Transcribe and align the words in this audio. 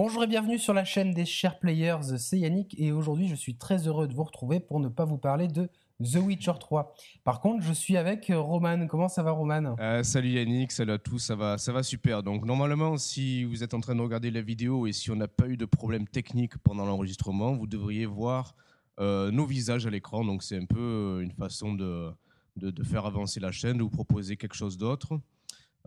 Bonjour 0.00 0.22
et 0.22 0.28
bienvenue 0.28 0.60
sur 0.60 0.74
la 0.74 0.84
chaîne 0.84 1.10
des 1.12 1.24
chers 1.24 1.58
players, 1.58 2.18
c'est 2.18 2.38
Yannick 2.38 2.78
et 2.78 2.92
aujourd'hui 2.92 3.26
je 3.26 3.34
suis 3.34 3.56
très 3.56 3.88
heureux 3.88 4.06
de 4.06 4.14
vous 4.14 4.22
retrouver 4.22 4.60
pour 4.60 4.78
ne 4.78 4.86
pas 4.86 5.04
vous 5.04 5.18
parler 5.18 5.48
de 5.48 5.68
The 6.00 6.18
Witcher 6.24 6.52
3. 6.60 6.94
Par 7.24 7.40
contre, 7.40 7.64
je 7.64 7.72
suis 7.72 7.96
avec 7.96 8.30
euh, 8.30 8.38
Roman. 8.38 8.86
Comment 8.86 9.08
ça 9.08 9.24
va, 9.24 9.32
Roman? 9.32 9.74
Euh, 9.80 10.04
salut 10.04 10.28
Yannick, 10.28 10.70
salut 10.70 10.92
à 10.92 10.98
tous, 10.98 11.18
ça 11.18 11.34
va, 11.34 11.58
ça 11.58 11.72
va 11.72 11.82
super. 11.82 12.22
Donc 12.22 12.44
normalement, 12.44 12.96
si 12.96 13.42
vous 13.42 13.64
êtes 13.64 13.74
en 13.74 13.80
train 13.80 13.96
de 13.96 14.00
regarder 14.00 14.30
la 14.30 14.40
vidéo 14.40 14.86
et 14.86 14.92
si 14.92 15.10
on 15.10 15.16
n'a 15.16 15.26
pas 15.26 15.48
eu 15.48 15.56
de 15.56 15.64
problème 15.64 16.06
technique 16.06 16.56
pendant 16.58 16.86
l'enregistrement, 16.86 17.54
vous 17.54 17.66
devriez 17.66 18.06
voir 18.06 18.54
euh, 19.00 19.32
nos 19.32 19.46
visages 19.46 19.84
à 19.84 19.90
l'écran. 19.90 20.24
Donc 20.24 20.44
c'est 20.44 20.58
un 20.58 20.66
peu 20.66 21.18
une 21.24 21.32
façon 21.32 21.74
de, 21.74 22.12
de, 22.54 22.70
de 22.70 22.84
faire 22.84 23.04
avancer 23.04 23.40
la 23.40 23.50
chaîne, 23.50 23.78
de 23.78 23.82
vous 23.82 23.90
proposer 23.90 24.36
quelque 24.36 24.54
chose 24.54 24.78
d'autre. 24.78 25.18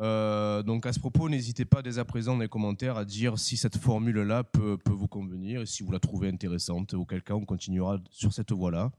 Euh, 0.02 0.64
donc 0.64 0.86
à 0.86 0.94
ce 0.94 1.00
propos, 1.00 1.30
n'hésitez 1.30 1.66
pas 1.66 1.82
dès 1.82 2.00
à 2.00 2.06
présent 2.06 2.34
dans 2.34 2.42
les 2.42 2.48
commentaires 2.48 2.98
à 2.98 3.06
dire 3.06 3.38
si 3.38 3.56
cette 3.56 3.78
formule-là 3.78 4.44
peut, 4.44 4.78
vous 4.86 5.08
convenir 5.08 5.62
et 5.62 5.66
si 5.66 5.84
vous 5.84 5.92
la 5.92 6.00
trouvez 6.00 6.28
intéressante. 6.30 6.94
Auquel 6.94 7.22
cas, 7.22 7.36
on 7.36 7.46
continuera 7.46 8.00
sur 8.10 8.34
cette 8.34 8.52
voie-là. 8.52 8.92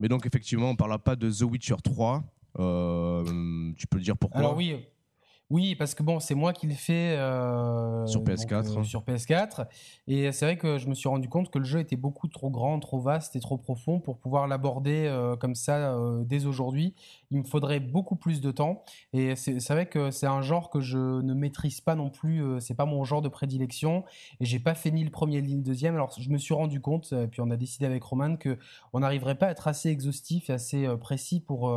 Mais 0.00 0.08
donc 0.08 0.26
effectivement, 0.26 0.68
on 0.68 0.72
ne 0.72 0.76
parlera 0.76 0.98
pas 0.98 1.16
de 1.16 1.30
The 1.30 1.42
Witcher 1.42 1.76
3. 1.82 2.22
Euh, 2.58 3.72
tu 3.76 3.86
peux 3.86 3.96
le 3.96 4.04
dire 4.04 4.16
pourquoi? 4.16 4.42
Oui, 5.50 5.74
parce 5.74 5.94
que 5.94 6.02
bon, 6.02 6.20
c'est 6.20 6.34
moi 6.34 6.54
qui 6.54 6.66
le 6.66 6.74
fais 6.74 7.16
euh, 7.18 8.06
Sur 8.06 8.22
PS4. 8.22 8.68
donc, 8.68 8.78
euh, 8.78 8.82
sur 8.82 9.02
PS4, 9.02 9.66
et 10.08 10.32
c'est 10.32 10.46
vrai 10.46 10.56
que 10.56 10.78
je 10.78 10.88
me 10.88 10.94
suis 10.94 11.08
rendu 11.08 11.28
compte 11.28 11.50
que 11.50 11.58
le 11.58 11.66
jeu 11.66 11.80
était 11.80 11.96
beaucoup 11.96 12.28
trop 12.28 12.48
grand, 12.48 12.80
trop 12.80 12.98
vaste 12.98 13.36
et 13.36 13.40
trop 13.40 13.58
profond 13.58 14.00
pour 14.00 14.16
pouvoir 14.16 14.48
l'aborder 14.48 15.04
euh, 15.06 15.36
comme 15.36 15.54
ça 15.54 15.94
dès 16.24 16.46
aujourd'hui. 16.46 16.94
Il 17.30 17.40
me 17.40 17.44
faudrait 17.44 17.80
beaucoup 17.80 18.16
plus 18.16 18.40
de 18.40 18.50
temps, 18.52 18.84
et 19.12 19.36
c'est 19.36 19.68
vrai 19.68 19.86
que 19.86 20.10
c'est 20.10 20.26
un 20.26 20.40
genre 20.40 20.70
que 20.70 20.80
je 20.80 20.98
ne 20.98 21.34
maîtrise 21.34 21.82
pas 21.82 21.94
non 21.94 22.08
plus. 22.08 22.42
c'est 22.60 22.74
pas 22.74 22.86
mon 22.86 23.04
genre 23.04 23.20
de 23.20 23.28
prédilection, 23.28 24.04
et 24.40 24.46
j'ai 24.46 24.60
pas 24.60 24.74
fait 24.74 24.90
ni 24.90 25.04
le 25.04 25.10
premier 25.10 25.42
ni 25.42 25.56
le 25.56 25.62
deuxième. 25.62 25.94
Alors 25.94 26.14
je 26.18 26.30
me 26.30 26.38
suis 26.38 26.54
rendu 26.54 26.80
compte, 26.80 27.12
et 27.12 27.26
puis 27.26 27.42
on 27.42 27.50
a 27.50 27.56
décidé 27.56 27.84
avec 27.84 28.02
Roman 28.02 28.36
que 28.36 28.58
on 28.94 29.00
n'arriverait 29.00 29.36
pas 29.36 29.48
à 29.48 29.50
être 29.50 29.68
assez 29.68 29.90
exhaustif 29.90 30.48
et 30.48 30.54
assez 30.54 30.88
précis 31.00 31.40
pour 31.40 31.70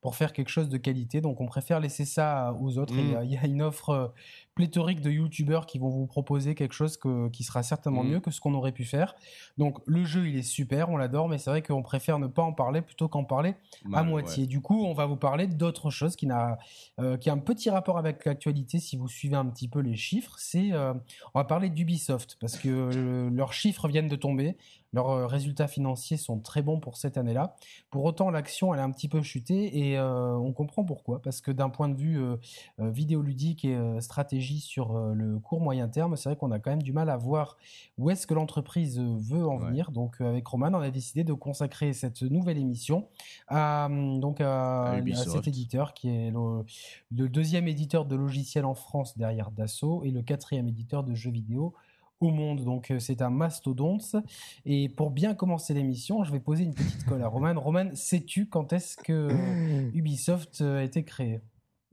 pour 0.00 0.16
faire 0.16 0.32
quelque 0.32 0.50
chose 0.50 0.68
de 0.68 0.78
qualité. 0.78 1.20
Donc 1.20 1.40
on 1.40 1.46
préfère 1.46 1.80
laisser 1.80 2.04
ça 2.04 2.54
aux 2.60 2.76
autres. 2.78 2.94
Il 3.04 3.12
y 3.12 3.16
a- 3.16 3.24
il 3.24 3.30
y, 3.32 3.36
a 3.36 3.46
une 3.46 3.62
offre 3.62 3.90
euh, 3.90 4.08
pléthorique 4.54 5.00
de 5.00 5.10
youtubeurs 5.10 5.66
qui 5.66 5.78
vont 5.78 5.88
vous 5.88 6.06
proposer 6.06 6.54
quelque 6.54 6.74
chose 6.74 6.96
que- 6.96 7.28
qui 7.30 7.42
sera 7.42 7.62
certainement 7.64 8.04
Mhm. 8.04 8.10
mieux 8.12 8.20
que 8.20 8.30
ce 8.30 8.40
qu'on 8.40 8.54
aurait 8.54 8.70
pu 8.72 8.84
faire. 8.84 9.16
Donc 9.58 9.78
le 9.86 10.04
jeu 10.04 10.28
il 10.28 10.36
est 10.36 10.42
super, 10.42 10.90
on 10.90 10.96
l'adore, 10.96 11.28
mais 11.28 11.38
c'est 11.38 11.50
vrai 11.50 11.60
qu'on 11.62 11.82
préfère 11.82 12.18
ne 12.20 12.28
pas 12.28 12.42
en 12.42 12.52
parler 12.52 12.80
plutôt 12.80 13.08
qu'en 13.08 13.24
parler 13.24 13.54
à 13.92 14.02
moitié. 14.04 14.46
Du 14.46 14.60
coup, 14.60 14.84
on 14.84 14.94
va 14.94 15.06
vous 15.06 15.16
parler 15.16 15.46
d'autre 15.48 15.90
chose 15.90 16.14
qui 16.16 16.26
n'a 16.26 16.58
euh, 17.00 17.16
qui 17.16 17.30
a 17.30 17.32
un 17.32 17.38
petit 17.38 17.68
rapport 17.70 17.98
avec 17.98 18.24
l'actualité 18.24 18.78
si 18.78 18.96
vous 18.96 19.08
suivez 19.08 19.34
un 19.36 19.46
petit 19.46 19.66
peu 19.68 19.80
les 19.80 19.96
chiffres. 19.96 20.34
C'est 20.38 20.72
euh, 20.72 20.94
on 21.34 21.40
va 21.40 21.44
parler 21.44 21.68
d'Ubisoft 21.68 22.36
parce 22.40 22.56
que 22.58 22.68
euh, 22.68 23.30
leurs 23.30 23.52
chiffres 23.52 23.88
viennent 23.88 24.08
de 24.08 24.16
tomber. 24.16 24.56
Leurs 24.94 25.10
euh, 25.10 25.26
résultats 25.26 25.66
financiers 25.68 26.16
sont 26.16 26.38
très 26.38 26.62
bons 26.62 26.80
pour 26.80 26.96
cette 26.96 27.18
année-là. 27.18 27.56
Pour 27.90 28.04
autant, 28.04 28.30
l'action, 28.30 28.72
elle 28.72 28.80
a 28.80 28.84
un 28.84 28.90
petit 28.90 29.08
peu 29.08 29.20
chuté 29.22 29.90
et 29.90 29.98
euh, 29.98 30.34
on 30.36 30.52
comprend 30.52 30.84
pourquoi. 30.84 31.20
Parce 31.20 31.40
que 31.40 31.50
d'un 31.50 31.68
point 31.68 31.88
de 31.88 31.96
vue 31.96 32.18
euh, 32.22 32.36
vidéoludique 32.78 33.64
et 33.64 33.74
euh, 33.74 34.00
stratégie 34.00 34.60
sur 34.60 34.96
le 35.14 35.38
court 35.40 35.60
moyen 35.60 35.88
terme, 35.88 36.16
c'est 36.16 36.28
vrai 36.28 36.36
qu'on 36.36 36.50
a 36.52 36.58
quand 36.60 36.70
même 36.70 36.82
du 36.82 36.92
mal 36.92 37.10
à 37.10 37.16
voir 37.16 37.56
où 37.98 38.08
est-ce 38.10 38.26
que 38.26 38.34
l'entreprise 38.34 38.98
veut 39.00 39.46
en 39.46 39.58
Ouais. 39.58 39.66
venir. 39.66 39.90
Donc, 39.90 40.20
avec 40.20 40.46
Roman, 40.46 40.68
on 40.72 40.80
a 40.80 40.90
décidé 40.90 41.24
de 41.24 41.32
consacrer 41.32 41.92
cette 41.92 42.22
nouvelle 42.22 42.58
émission 42.58 43.08
à, 43.48 43.86
hum, 43.86 44.20
donc 44.20 44.40
à, 44.40 44.84
À 44.84 44.90
à 44.92 44.98
Ubisoft. 44.98 45.30
cet 45.30 45.48
éditeur 45.48 45.92
qui 45.94 46.08
est 46.08 46.30
le, 46.30 46.64
le 47.10 47.28
deuxième 47.28 47.66
éditeur 47.68 48.04
de 48.04 48.16
logiciels 48.16 48.64
en 48.64 48.74
France 48.74 49.16
derrière 49.18 49.50
Dassault 49.50 50.02
et 50.04 50.10
le 50.10 50.22
quatrième 50.22 50.68
éditeur 50.68 51.02
de 51.04 51.14
jeux 51.14 51.30
vidéo 51.30 51.74
au 52.20 52.30
monde. 52.30 52.64
Donc 52.64 52.90
euh, 52.90 52.98
c'est 52.98 53.22
un 53.22 53.30
mastodonte. 53.30 54.16
Et 54.64 54.88
pour 54.88 55.10
bien 55.10 55.34
commencer 55.34 55.74
l'émission, 55.74 56.24
je 56.24 56.32
vais 56.32 56.40
poser 56.40 56.64
une 56.64 56.74
petite 56.74 57.04
colle 57.04 57.22
à 57.22 57.28
Roman. 57.28 57.54
Roman, 57.60 57.90
sais-tu 57.94 58.46
quand 58.46 58.72
est-ce 58.72 58.96
que 58.96 59.28
Ubisoft 59.94 60.60
euh, 60.60 60.80
a 60.80 60.82
été 60.82 61.04
créé? 61.04 61.40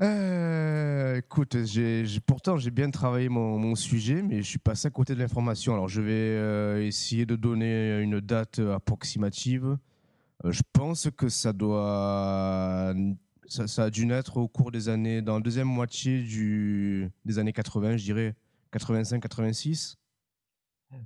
Euh, 0.01 1.17
écoute, 1.17 1.57
j'ai- 1.65 2.03
pourtant 2.25 2.57
j'ai 2.57 2.71
bien 2.71 2.89
travaillé 2.89 3.29
mon, 3.29 3.59
mon 3.59 3.75
sujet, 3.75 4.23
mais 4.23 4.37
je 4.41 4.47
suis 4.49 4.57
passé 4.57 4.87
à 4.87 4.89
côté 4.91 5.13
de 5.13 5.19
l'information. 5.19 5.73
Alors 5.73 5.87
je 5.89 6.01
vais 6.01 6.11
euh, 6.11 6.83
essayer 6.85 7.25
de 7.27 7.35
donner 7.35 7.99
une 8.01 8.19
date 8.19 8.59
approximative. 8.59 9.77
Euh, 10.43 10.51
je 10.51 10.61
pense 10.73 11.07
que 11.15 11.29
ça 11.29 11.53
doit, 11.53 12.95
ça, 13.47 13.67
ça 13.67 13.83
a 13.83 13.89
dû 13.91 14.07
naître 14.07 14.37
au 14.37 14.47
cours 14.47 14.71
des 14.71 14.89
années, 14.89 15.21
dans 15.21 15.35
la 15.35 15.41
deuxième 15.41 15.67
moitié 15.67 16.23
du, 16.23 17.11
des 17.25 17.37
années 17.37 17.53
80, 17.53 17.97
je 17.97 18.03
dirais 18.05 18.35
85-86. 18.73 19.97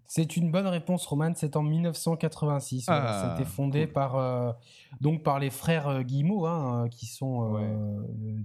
C'est 0.08 0.38
une 0.38 0.52
bonne 0.52 0.68
réponse, 0.68 1.06
Roman. 1.06 1.34
C'est 1.36 1.56
en 1.56 1.64
1986. 1.64 2.86
Voilà, 2.88 3.36
Ah, 3.38 3.46
fondé 3.46 3.86
cool. 3.86 3.94
par 3.94 4.16
euh, 4.16 4.52
donc 5.02 5.24
par 5.24 5.40
les 5.40 5.50
frères 5.50 5.88
euh, 5.88 6.02
Guillemot, 6.02 6.46
hein, 6.46 6.86
euh, 6.86 6.88
qui 6.90 7.06
sont 7.06 7.44
euh, 7.44 7.54
Ouais. 7.54 7.64
euh, 7.64 8.38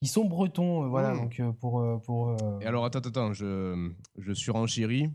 qui 0.00 0.08
sont 0.08 0.24
bretons. 0.24 0.84
euh, 0.84 0.88
voilà, 0.88 1.12
Mm. 1.14 1.16
donc 1.18 1.42
pour 1.60 2.00
pour. 2.02 2.28
euh, 2.30 2.60
Et 2.60 2.66
alors 2.66 2.84
attends, 2.84 3.00
attends, 3.00 3.32
je, 3.32 3.92
je 4.16 4.32
suis 4.32 4.50
renchéri. 4.50 5.10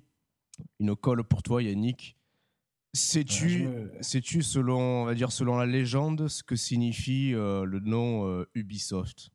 Une 0.80 0.96
colle 0.96 1.24
pour 1.24 1.42
toi, 1.42 1.64
Yannick. 1.64 2.16
Sais-tu, 2.96 3.68
sais-tu 4.02 4.44
selon, 4.44 4.80
on 5.02 5.06
va 5.06 5.16
dire 5.16 5.32
selon 5.32 5.58
la 5.58 5.66
légende, 5.66 6.28
ce 6.28 6.44
que 6.44 6.56
signifie 6.56 7.34
euh, 7.34 7.66
le 7.66 7.80
nom 7.80 8.28
euh, 8.28 8.48
Ubisoft? 8.54 9.32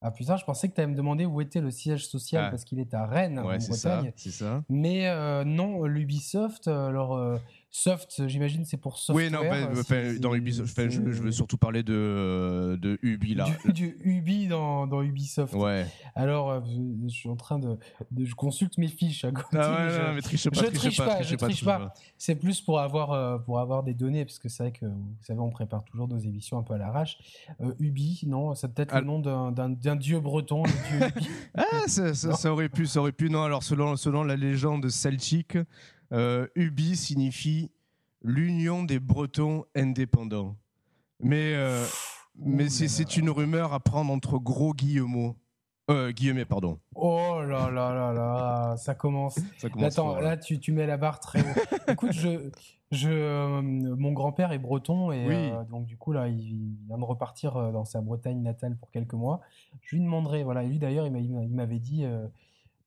Ah 0.00 0.12
putain, 0.12 0.36
je 0.36 0.44
pensais 0.44 0.68
que 0.68 0.74
tu 0.74 0.80
allais 0.80 0.92
me 0.92 0.96
demander 0.96 1.26
où 1.26 1.40
était 1.40 1.60
le 1.60 1.70
siège 1.72 2.06
social 2.06 2.44
Ah. 2.46 2.50
parce 2.50 2.64
qu'il 2.64 2.78
est 2.78 2.94
à 2.94 3.04
Rennes, 3.06 3.40
Ouais, 3.40 3.56
en 3.56 3.60
ça, 3.60 3.96
Bretagne. 3.96 4.12
ça. 4.16 4.62
Mais 4.68 5.08
euh, 5.08 5.42
non, 5.44 5.84
l'Ubisoft, 5.84 6.68
alors 6.68 7.16
euh, 7.16 7.36
soft, 7.70 8.26
j'imagine 8.26 8.64
c'est 8.64 8.76
pour 8.78 8.98
software. 8.98 9.26
oui, 9.26 9.30
non, 9.32 9.40
euh, 9.44 10.18
dans 10.18 10.34
Ubisoft, 10.34 10.88
je, 10.88 11.00
veux 11.00 11.30
surtout 11.32 11.58
parler 11.58 11.82
de, 11.82 12.78
de 12.80 12.98
Ubi 13.02 13.34
là. 13.34 13.46
du, 13.66 13.72
du 13.72 13.96
Ubi 14.02 14.48
dans, 14.48 14.86
dans 14.86 15.02
Ubisoft. 15.02 15.52
Ouais. 15.54 15.86
Alors, 16.14 16.50
euh, 16.50 16.60
je, 16.66 17.04
je 17.04 17.08
suis 17.08 17.28
en 17.28 17.36
train 17.36 17.58
de, 17.58 17.76
de- 18.10 18.24
Je 18.24 18.34
consulte 18.34 18.78
mes 18.78 18.88
fiches 18.88 19.24
à 19.24 19.32
côté. 19.32 19.48
Ah 19.58 19.70
ouais, 19.70 19.84
mais 19.86 19.90
je- 19.92 19.98
non, 20.02 20.12
mais 20.14 20.20
triche 20.22 20.48
pas, 20.48 20.60
je 20.60 20.66
triche 20.66 20.78
triche 20.78 20.96
pas, 20.96 21.22
je 21.22 21.36
triche 21.36 21.64
pas. 21.64 21.78
pas. 21.78 21.94
C'est 22.16 22.34
plus 22.36 22.60
pour 22.60 22.80
avoir, 22.80 23.12
euh, 23.12 23.38
pour 23.38 23.60
avoir 23.60 23.82
des 23.82 23.94
données, 23.94 24.24
parce 24.24 24.38
que 24.38 24.48
c'est 24.48 24.62
vrai 24.62 24.72
que, 24.72 24.86
vous 24.86 25.16
savez, 25.22 25.38
on 25.40 25.50
prépare 25.50 25.84
toujours 25.84 26.08
nos 26.08 26.18
émissions 26.18 26.58
un 26.58 26.62
peu 26.62 26.74
à 26.74 26.78
l'arrache. 26.78 27.18
Euh, 27.60 27.72
Ubi, 27.78 28.20
non, 28.26 28.54
c'est 28.54 28.72
peut-être 28.72 28.94
Ah. 28.94 29.00
le 29.00 29.06
nom 29.06 29.18
d'un- 29.20 29.96
dieu 29.96 30.20
breton, 30.20 30.62
dieu. 30.62 30.72
Ah, 31.54 31.64
ça, 31.86 32.14
ça- 32.14 32.28
Non. 32.30 32.36
ça 32.36 32.52
aurait 32.52 32.68
pu, 32.68 32.86
ça 32.86 33.00
aurait 33.00 33.12
pu. 33.12 33.28
Non, 33.30 33.42
alors 33.42 33.62
selon, 33.62 33.96
selon 33.96 34.22
la 34.24 34.36
légende 34.36 34.88
celtique, 34.88 35.56
euh, 35.56 35.64
Ubi 36.10 36.96
signifie 36.96 37.70
l'union 38.22 38.82
des 38.84 38.98
Bretons 38.98 39.64
indépendants. 39.76 40.56
Mais, 41.20 41.54
euh, 41.54 41.84
mais 42.36 42.66
Ouh 42.66 42.88
c'est 42.88 43.16
une 43.16 43.30
rumeur 43.30 43.72
à 43.72 43.80
prendre 43.80 44.12
entre 44.12 44.38
gros 44.38 44.72
guillemets. 44.72 45.34
Euh, 45.90 46.12
guillemets, 46.12 46.44
pardon. 46.44 46.78
Oh 46.94 47.40
là 47.40 47.70
là 47.70 47.94
là 47.94 48.12
là, 48.12 48.76
ça 48.76 48.94
commence. 48.94 49.38
Ça 49.58 49.70
commence 49.70 49.94
Attends, 49.94 50.12
fort, 50.12 50.20
là 50.20 50.36
tu, 50.36 50.60
tu 50.60 50.72
mets 50.72 50.86
la 50.86 50.98
barre 50.98 51.18
très 51.18 51.40
haut. 51.40 51.44
Écoute, 51.88 52.12
je, 52.12 52.50
je, 52.92 53.08
euh, 53.08 53.62
mon 53.62 54.12
grand-père 54.12 54.52
est 54.52 54.58
breton 54.58 55.12
et 55.12 55.26
Oui. 55.26 55.34
euh, 55.34 55.64
donc 55.64 55.86
du 55.86 55.96
coup 55.96 56.12
là, 56.12 56.28
il, 56.28 56.76
vient 56.86 56.98
de 56.98 57.04
repartir 57.04 57.56
euh, 57.56 57.72
dans 57.72 57.86
sa 57.86 58.02
Bretagne 58.02 58.42
natale 58.42 58.76
pour 58.76 58.90
quelques 58.90 59.14
mois. 59.14 59.40
Je 59.80 59.96
lui 59.96 60.02
demanderai, 60.04 60.44
voilà, 60.44 60.62
et 60.62 60.68
lui 60.68 60.78
d'ailleurs, 60.78 61.06
il 61.06 61.12
m'a- 61.12 61.20
il 61.20 61.32
m'a- 61.32 61.42
il 61.44 61.54
m'avait 61.54 61.78
dit, 61.78 62.04
euh, 62.04 62.26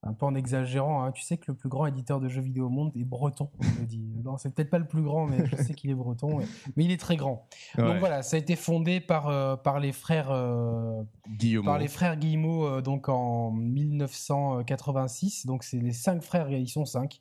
un 0.03 0.13
peu 0.13 0.25
en 0.25 0.33
exagérant, 0.33 1.03
hein, 1.03 1.12
tu 1.12 1.21
sais 1.21 1.38
que 1.38 1.45
le 1.50 1.53
plus 1.56 1.69
grand 1.69 1.86
éditeur 1.86 2.19
de 2.19 2.27
jeux 2.27 2.42
vidéo 2.42 2.65
au 2.65 2.69
monde 2.69 2.92
est 2.95 3.03
breton. 3.03 3.50
Me 3.80 3.86
dit, 3.86 4.00
non, 4.24 4.36
c'est 4.38 4.50
peut-être 4.53 4.71
pas 4.71 4.80
le 4.80 4.88
plus 4.88 5.03
grand, 5.03 5.27
mais 5.27 5.45
je 5.45 5.56
sais 5.57 5.75
qu'il 5.75 5.92
est 5.92 5.95
breton, 5.95 6.39
mais, 6.39 6.45
mais 6.75 6.86
il 6.86 6.92
est 6.92 7.00
très 7.00 7.18
grand. 7.18 7.48
Ouais. 7.77 7.83
Donc 7.83 7.98
voilà, 8.00 8.24
ça 8.24 8.36
a 8.36 8.39
été 8.39 8.56
fondé 8.56 9.00
par, 9.00 9.27
euh, 9.27 9.56
par 9.57 9.80
les 9.80 9.92
frères. 9.92 10.31
euh, 10.31 11.03
Guillemot. 11.38 11.63
par 11.65 11.77
les 11.77 11.88
frères 11.88 12.18
Guillemot 12.18 12.65
euh, 12.65 12.81
donc 12.81 13.09
en 13.09 13.51
1986. 13.51 15.45
Donc 15.45 15.63
c'est 15.63 15.77
les 15.77 15.94
cinq 15.94 16.21
frères, 16.24 16.50
ils 16.50 16.68
sont 16.68 16.86
cinq. 16.86 17.19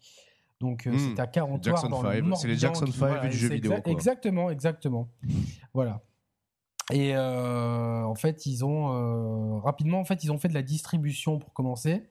Donc 0.61 0.87
Hmm, 0.87 0.97
c'est 0.99 1.21
à 1.21 1.27
Carentoire 1.27 1.77
Jackson 1.77 1.89
dans 1.89 2.03
Five, 2.11 2.25
le 2.29 2.35
c'est 2.35 2.49
les 2.49 2.57
Jackson 2.57 2.85
qui- 2.87 2.93
Five 2.93 3.21
du 3.31 3.37
jeu 3.37 3.49
vidéo, 3.49 3.73
quoi. 3.83 3.93
Exactement, 3.93 4.51
exactement. 4.51 5.09
voilà. 5.73 6.01
Et 6.93 7.17
en 7.17 8.15
fait, 8.17 8.47
ils 8.47 8.65
ont 8.65 9.61
rapidement, 9.61 10.01
en 10.01 10.05
fait, 10.05 10.25
ils 10.25 10.33
ont 10.33 10.39
fait 10.39 10.49
de 10.49 10.55
la 10.55 10.63
distribution 10.63 11.39
pour 11.39 11.53
commencer. 11.53 12.03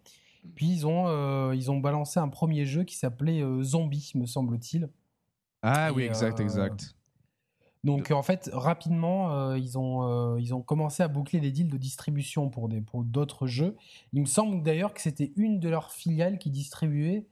Puis 0.55 0.67
ils 0.67 0.87
ont, 0.87 1.07
euh, 1.07 1.55
ils 1.55 1.71
ont 1.71 1.79
balancé 1.79 2.19
un 2.19 2.29
premier 2.29 2.65
jeu 2.65 2.83
qui 2.83 2.95
s'appelait 2.95 3.41
euh, 3.41 3.61
Zombie, 3.63 4.11
me 4.15 4.25
semble-t-il. 4.25 4.89
Ah 5.61 5.91
oui, 5.93 6.03
exact, 6.03 6.39
euh, 6.39 6.43
exact. 6.43 6.95
Donc 7.83 8.11
en 8.11 8.23
fait, 8.23 8.49
rapidement, 8.51 9.53
ils, 9.55 9.77
ont, 9.77 10.35
ils 10.37 10.53
ont 10.53 10.61
commencé 10.61 11.01
à 11.01 11.07
boucler 11.07 11.39
des 11.39 11.49
deals 11.49 11.69
de 11.69 11.77
distribution 11.77 12.49
pour 12.49 12.67
des 12.67 12.81
pour 12.81 13.05
d'autres 13.05 13.47
jeux. 13.47 13.77
Il 14.11 14.19
me 14.19 14.25
semble 14.25 14.63
d'ailleurs 14.63 14.93
que 14.93 14.99
c'était 14.99 15.31
une 15.37 15.61
de 15.61 15.69
leurs 15.69 15.91
filiales 15.91 16.39
qui 16.39 16.49
distribuait. 16.49 17.25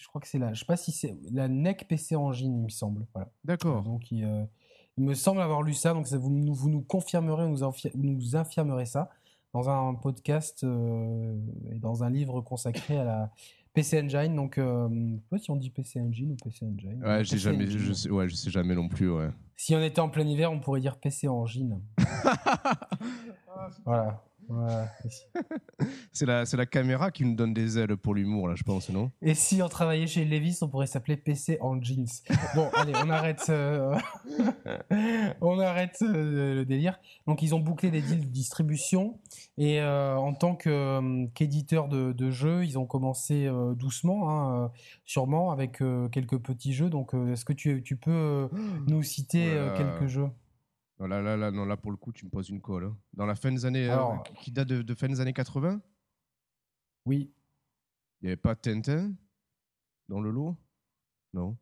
Je 0.00 0.06
crois 0.08 0.20
que 0.20 0.28
c'est 0.28 0.38
la. 0.38 0.52
Je 0.52 0.60
sais 0.60 0.66
pas 0.66 0.76
si 0.76 0.92
c'est 0.92 1.16
la 1.32 1.48
NEC 1.48 1.88
PC 1.88 2.16
Engine, 2.16 2.54
il 2.54 2.62
me 2.62 2.68
semble. 2.68 3.06
Voilà. 3.12 3.30
D'accord. 3.44 3.82
Donc 3.82 4.10
il, 4.10 4.24
euh, 4.24 4.44
il 4.96 5.04
me 5.04 5.14
semble 5.14 5.40
avoir 5.40 5.62
lu 5.62 5.74
ça. 5.74 5.92
Donc 5.92 6.06
ça, 6.06 6.16
vous, 6.16 6.30
nous, 6.30 6.54
vous 6.54 6.70
nous 6.70 6.82
confirmerez, 6.82 7.46
vous 7.46 7.72
nous 7.94 8.36
infirmerez 8.36 8.86
ça 8.86 9.10
dans 9.54 9.70
un 9.70 9.94
podcast 9.94 10.64
euh, 10.64 11.36
et 11.70 11.78
dans 11.78 12.02
un 12.02 12.10
livre 12.10 12.40
consacré 12.40 12.98
à 12.98 13.04
la 13.04 13.30
PC 13.72 14.02
Engine, 14.02 14.34
donc 14.34 14.58
euh, 14.58 14.88
je 14.90 15.14
sais 15.14 15.28
pas 15.30 15.38
si 15.38 15.50
on 15.52 15.56
dit 15.56 15.70
PC 15.70 16.00
Engine 16.00 16.32
ou 16.32 16.36
PC 16.42 16.66
Engine. 16.66 17.02
Ouais, 17.02 17.24
j'ai 17.24 17.38
jamais, 17.38 17.64
Engine. 17.64 17.78
je 17.78 17.92
sais, 17.92 18.10
ouais, 18.10 18.28
je 18.28 18.34
sais 18.34 18.50
jamais 18.50 18.74
non 18.74 18.88
plus. 18.88 19.10
Ouais. 19.10 19.30
Si 19.56 19.74
on 19.76 19.80
était 19.80 20.00
en 20.00 20.08
plein 20.08 20.26
hiver, 20.26 20.50
on 20.50 20.58
pourrait 20.58 20.80
dire 20.80 20.98
PC 20.98 21.28
Engine. 21.28 21.80
voilà. 23.84 24.24
C'est 26.12 26.26
la, 26.26 26.46
c'est 26.46 26.56
la 26.56 26.66
caméra 26.66 27.10
qui 27.10 27.24
nous 27.24 27.34
donne 27.34 27.52
des 27.52 27.78
ailes 27.78 27.96
pour 27.96 28.14
l'humour 28.14 28.48
là, 28.48 28.54
je 28.54 28.62
pense, 28.62 28.88
non? 28.88 29.10
Et 29.20 29.34
si 29.34 29.60
on 29.62 29.68
travaillait 29.68 30.06
chez 30.06 30.24
Levis, 30.24 30.58
on 30.62 30.68
pourrait 30.68 30.86
s'appeler 30.86 31.16
PC 31.16 31.58
en 31.60 31.80
jeans. 31.82 32.06
Bon, 32.54 32.68
allez, 32.74 32.92
on 33.04 33.10
arrête, 33.10 33.44
euh, 33.48 33.96
on 35.40 35.58
arrête 35.58 35.98
euh, 36.02 36.54
le 36.54 36.64
délire. 36.64 36.98
Donc, 37.26 37.42
ils 37.42 37.54
ont 37.54 37.58
bouclé 37.58 37.90
des 37.90 38.00
deals 38.00 38.20
de 38.20 38.26
distribution 38.26 39.18
et 39.58 39.80
euh, 39.80 40.16
en 40.16 40.34
tant 40.34 40.54
qu'éditeur 40.54 41.88
de, 41.88 42.12
de 42.12 42.30
jeux, 42.30 42.64
ils 42.64 42.78
ont 42.78 42.86
commencé 42.86 43.50
doucement, 43.76 44.30
hein, 44.30 44.70
sûrement 45.04 45.50
avec 45.50 45.82
quelques 46.12 46.38
petits 46.38 46.72
jeux. 46.72 46.90
Donc, 46.90 47.12
est-ce 47.14 47.44
que 47.44 47.52
tu, 47.52 47.82
tu 47.82 47.96
peux 47.96 48.10
euh, 48.10 48.48
nous 48.86 49.02
citer 49.02 49.52
Oh 49.54 49.76
quelques 49.76 50.06
jeux? 50.06 50.28
Non, 51.00 51.06
là, 51.06 51.20
là, 51.22 51.36
là, 51.36 51.50
non, 51.50 51.64
là, 51.64 51.76
pour 51.76 51.90
le 51.90 51.96
coup, 51.96 52.12
tu 52.12 52.24
me 52.24 52.30
poses 52.30 52.48
une 52.50 52.60
colle. 52.60 52.84
hein. 52.84 52.96
Dans 53.14 53.26
la 53.26 53.34
fin 53.34 53.50
des 53.52 53.64
années, 53.66 53.88
euh, 53.88 53.92
Alors- 53.94 54.22
qui 54.40 54.50
date 54.52 54.68
de, 54.68 54.82
de 54.82 54.94
fin 54.94 55.08
des 55.08 55.20
années 55.20 55.32
80, 55.32 55.80
Oui. 57.06 57.32
il 58.20 58.24
n'y 58.24 58.28
avait 58.28 58.36
pas 58.36 58.54
Tintin 58.54 59.12
dans 60.08 60.20
le 60.20 60.30
lot? 60.30 60.56
Non. 61.32 61.56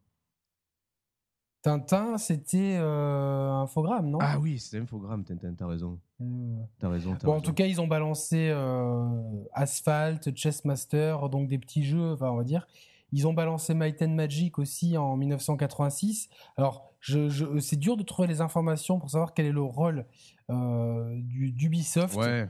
Tintin, 1.63 2.19
c'était 2.19 2.77
euh, 2.81 3.51
Infogrames, 3.53 4.11
non? 4.11 4.19
Ah 4.21 4.39
oui, 4.41 4.59
c'était 4.59 4.79
Infogrames, 4.83 5.23
Tintin, 5.25 5.55
t'as 5.55 5.67
raison. 5.69 6.01
Euh, 6.21 6.57
T'as 6.81 6.89
raison, 6.89 7.15
t'as 7.17 7.25
Bon, 7.27 7.33
en 7.33 7.35
raison. 7.37 7.45
tout 7.47 7.55
cas, 7.55 7.67
ils 7.67 7.81
ont 7.81 7.87
balancé 7.87 8.49
euh, 8.51 9.45
Asphalt, 9.53 10.35
Chessmaster, 10.37 11.29
donc 11.29 11.49
des 11.49 11.59
petits 11.59 11.85
jeux, 11.85 12.13
enfin, 12.13 12.31
on 12.31 12.37
va 12.37 12.43
dire. 12.45 12.67
Ils 13.13 13.27
ont 13.29 13.35
balancé 13.35 13.75
Might 13.75 14.01
and 14.03 14.09
Magic 14.11 14.59
aussi 14.59 14.97
en 14.97 15.17
1986. 15.17 16.29
Alors, 16.57 16.91
je, 17.01 17.29
je- 17.29 17.59
c'est 17.59 17.77
dur 17.77 17.97
de 17.97 18.03
trouver 18.03 18.29
les 18.29 18.41
informations 18.41 18.99
pour 18.99 19.11
savoir 19.11 19.35
quel 19.35 19.47
est 19.47 19.53
le 19.53 19.63
rôle 19.63 20.07
euh, 20.51 21.15
du, 21.21 21.53
d'Ubisoft. 21.53 22.17
Ouais, 22.17 22.49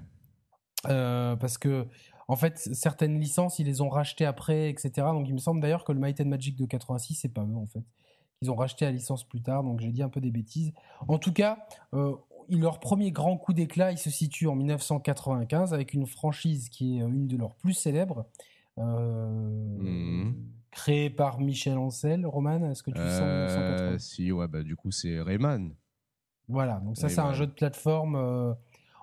Euh, 0.88 1.36
parce 1.36 1.58
que, 1.58 1.86
en 2.28 2.36
fait, 2.36 2.58
certaines 2.58 3.18
licences, 3.20 3.58
ils 3.58 3.66
les 3.66 3.80
ont 3.80 3.88
rachetées 3.88 4.24
après, 4.24 4.68
etc. 4.70 4.90
Donc, 5.12 5.28
il 5.28 5.34
me 5.34 5.38
semble 5.38 5.60
d'ailleurs 5.60 5.84
que 5.84 5.92
le 5.92 6.00
Might 6.00 6.20
and 6.20 6.26
Magic 6.26 6.56
de 6.56 6.66
86, 6.66 7.14
c'est 7.14 7.28
pas 7.28 7.42
eux, 7.42 7.56
en 7.56 7.66
fait. 7.66 7.82
Ils 8.40 8.50
ont 8.50 8.56
racheté 8.56 8.84
la 8.84 8.90
licence 8.90 9.22
plus 9.22 9.40
tard, 9.42 9.62
donc 9.62 9.78
j'ai 9.80 9.92
dit 9.92 10.02
un 10.02 10.08
peu 10.08 10.20
des 10.20 10.32
bêtises. 10.32 10.72
En 11.06 11.18
tout 11.18 11.32
cas, 11.32 11.64
euh, 11.94 12.16
leur 12.48 12.80
premier 12.80 13.12
grand 13.12 13.36
coup 13.36 13.52
d'éclat, 13.52 13.92
il 13.92 13.98
se 13.98 14.10
situe 14.10 14.48
en 14.48 14.56
1995 14.56 15.72
avec 15.72 15.94
une 15.94 16.06
franchise 16.06 16.68
qui 16.68 16.98
est 16.98 17.02
une 17.02 17.28
de 17.28 17.36
leurs 17.36 17.54
plus 17.54 17.74
célèbres, 17.74 18.26
euh, 18.78 19.78
Mhm. 19.78 20.34
créée 20.70 21.10
par 21.10 21.38
Michel 21.40 21.76
Ancel. 21.78 22.24
Roman, 22.26 22.70
est-ce 22.70 22.82
que 22.82 22.90
tu 22.90 22.98
sens 22.98 23.20
Euh, 23.20 23.46
1980 23.46 23.98
si, 23.98 24.32
ouais, 24.32 24.48
bah, 24.48 24.62
du 24.62 24.76
coup, 24.76 24.90
c'est 24.90 25.20
Rayman. 25.20 25.74
Voilà, 26.48 26.80
donc 26.80 26.96
ça, 26.96 27.08
c'est 27.08 27.20
un 27.20 27.32
jeu 27.32 27.46
de 27.46 27.52
plateforme, 27.52 28.16
euh, 28.16 28.52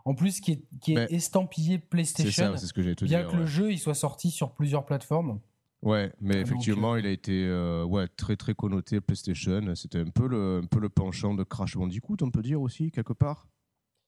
en 0.05 0.13
plus, 0.13 0.39
qui 0.41 0.51
est, 0.53 0.63
qui 0.81 0.93
est 0.95 1.11
estampillé 1.11 1.75
C'est 1.75 1.89
PlayStation. 1.89 2.51
ça, 2.53 2.57
c'est 2.57 2.65
ce 2.67 2.73
que 2.73 2.81
te 2.93 3.05
bien 3.05 3.21
dire. 3.21 3.29
que 3.31 3.35
le 3.37 3.45
jeu 3.45 3.71
il 3.71 3.77
soit 3.79 3.93
sorti 3.95 4.29
sur 4.31 4.51
plusieurs 4.53 4.85
plateformes. 4.85 5.39
Ouais, 5.81 6.11
mais 6.19 6.35
Donc, 6.35 6.47
effectivement, 6.47 6.93
euh, 6.95 6.99
il 6.99 7.05
a 7.05 7.09
été 7.11 7.45
euh, 7.47 7.85
ouais, 7.85 8.07
très 8.09 8.35
très 8.35 8.53
connoté 8.53 8.99
PlayStation. 8.99 9.73
C'était 9.75 9.99
un 9.99 10.09
peu 10.09 10.27
le, 10.27 10.59
un 10.63 10.67
peu 10.67 10.79
le 10.79 10.89
penchant 10.89 11.33
de 11.33 11.43
Crash 11.43 11.77
Bandicoot, 11.77 12.17
on 12.21 12.31
peut 12.31 12.41
dire 12.41 12.61
aussi, 12.61 12.91
quelque 12.91 13.13
part, 13.13 13.47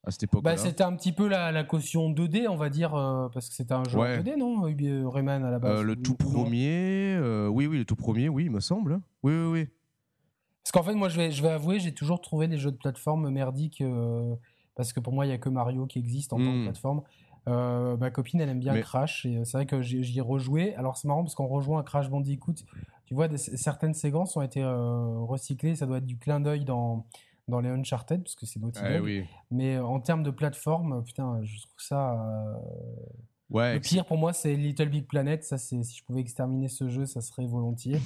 à 0.04 0.12
cette 0.12 0.24
époque-là. 0.24 0.52
Bah, 0.52 0.58
c'était 0.58 0.84
un 0.84 0.96
petit 0.96 1.12
peu 1.12 1.28
la, 1.28 1.52
la 1.52 1.64
caution 1.64 2.10
2D, 2.10 2.48
on 2.48 2.56
va 2.56 2.70
dire, 2.70 2.96
euh, 2.96 3.30
parce 3.34 3.50
que 3.50 3.56
c'était 3.56 3.74
un 3.74 3.84
jeu 3.84 4.00
Ouais. 4.00 4.18
en 4.18 4.22
2D, 4.22 4.36
non, 4.38 4.68
Ubi- 4.68 4.88
euh, 4.90 5.08
Rayman 5.08 5.44
à 5.46 5.52
la 5.52 5.60
base? 5.60 5.80
Euh, 5.80 5.84
le 5.84 5.94
ou- 5.94 5.96
tout 5.96 6.16
premier, 6.16 7.16
euh, 7.16 7.48
oui, 7.48 7.68
oui, 7.68 7.78
le 7.78 7.86
tout 7.86 7.96
premier, 7.96 8.28
oui, 8.30 8.46
il 8.46 8.52
me 8.52 8.60
semble. 8.60 9.00
Oui, 9.24 9.34
oui, 9.34 9.46
oui. 9.52 9.68
Parce 10.64 10.72
qu'en 10.72 10.84
fait, 10.84 10.96
moi, 10.96 11.10
je 11.10 11.18
vais, 11.18 11.32
je 11.32 11.42
vais 11.42 11.50
avouer, 11.50 11.80
j'ai 11.80 11.94
toujours 11.94 12.22
trouvé 12.22 12.48
les 12.48 12.58
jeux 12.58 12.72
de 12.72 12.78
plateforme 12.78 13.30
merdiques, 13.30 13.82
euh, 13.82 14.36
parce 14.76 14.94
que 14.94 15.00
pour 15.00 15.14
moi, 15.14 15.26
il 15.26 15.30
n'y 15.30 15.34
a 15.36 15.38
que 15.38 15.50
Mario 15.50 15.86
qui 15.86 16.00
existe 16.00 16.34
en 16.34 16.38
tant 16.38 16.44
que 16.46 16.60
Mm. 16.62 16.64
plateforme. 16.64 17.02
Euh, 17.48 17.98
ma 17.98 18.12
copine, 18.12 18.40
elle 18.42 18.50
aime 18.50 18.60
bien 18.60 18.74
Mais- 18.74 18.82
Crash, 18.82 19.26
et 19.26 19.38
euh, 19.38 19.44
c'est 19.46 19.58
vrai 19.58 19.66
que 19.66 19.82
j'y 19.82 20.18
ai 20.18 20.22
rejoué. 20.22 20.76
Alors, 20.76 20.98
c'est 20.98 21.08
marrant, 21.08 21.24
parce 21.24 21.34
qu'en 21.36 21.48
rejoint 21.48 21.80
à 21.80 21.84
Crash 21.84 22.10
Bandicoot, 22.10 22.54
tu 23.06 23.14
vois, 23.16 23.28
des- 23.28 23.38
certaines 23.38 23.96
séquences 23.96 24.38
ont 24.38 24.42
été 24.44 24.62
euh, 24.64 25.18
recyclées, 25.20 25.76
ça 25.76 25.86
doit 25.88 25.98
être 25.98 26.06
du 26.06 26.18
clin 26.18 26.40
d'œil 26.40 26.64
dans, 26.66 27.06
dans 27.48 27.60
les 27.60 27.70
Uncharted, 27.70 28.24
parce 28.24 28.36
que 28.36 28.46
c'est 28.46 28.60
Naughty 28.60 28.80
Ah, 28.84 29.02
oui. 29.02 29.24
Mais 29.50 29.78
en 29.80 30.00
termes 30.00 30.24
de 30.24 30.32
plateforme, 30.32 31.04
putain, 31.04 31.40
je 31.44 31.60
trouve 31.62 31.80
ça... 31.80 32.14
euh, 32.14 32.56
Ouais, 33.50 33.74
Le 33.74 33.80
pire 33.82 34.06
pour 34.06 34.18
moi, 34.18 34.32
c'est 34.32 34.56
Little 34.56 34.88
Big 34.88 35.06
Planet. 35.08 35.44
Ça, 35.44 35.58
c'est 35.58 35.84
si 35.84 35.98
je 35.98 36.06
pouvais 36.06 36.22
exterminer 36.22 36.70
ce 36.70 36.88
jeu, 36.88 37.06
ça 37.06 37.20
serait 37.20 37.46
volontiers. 37.46 38.00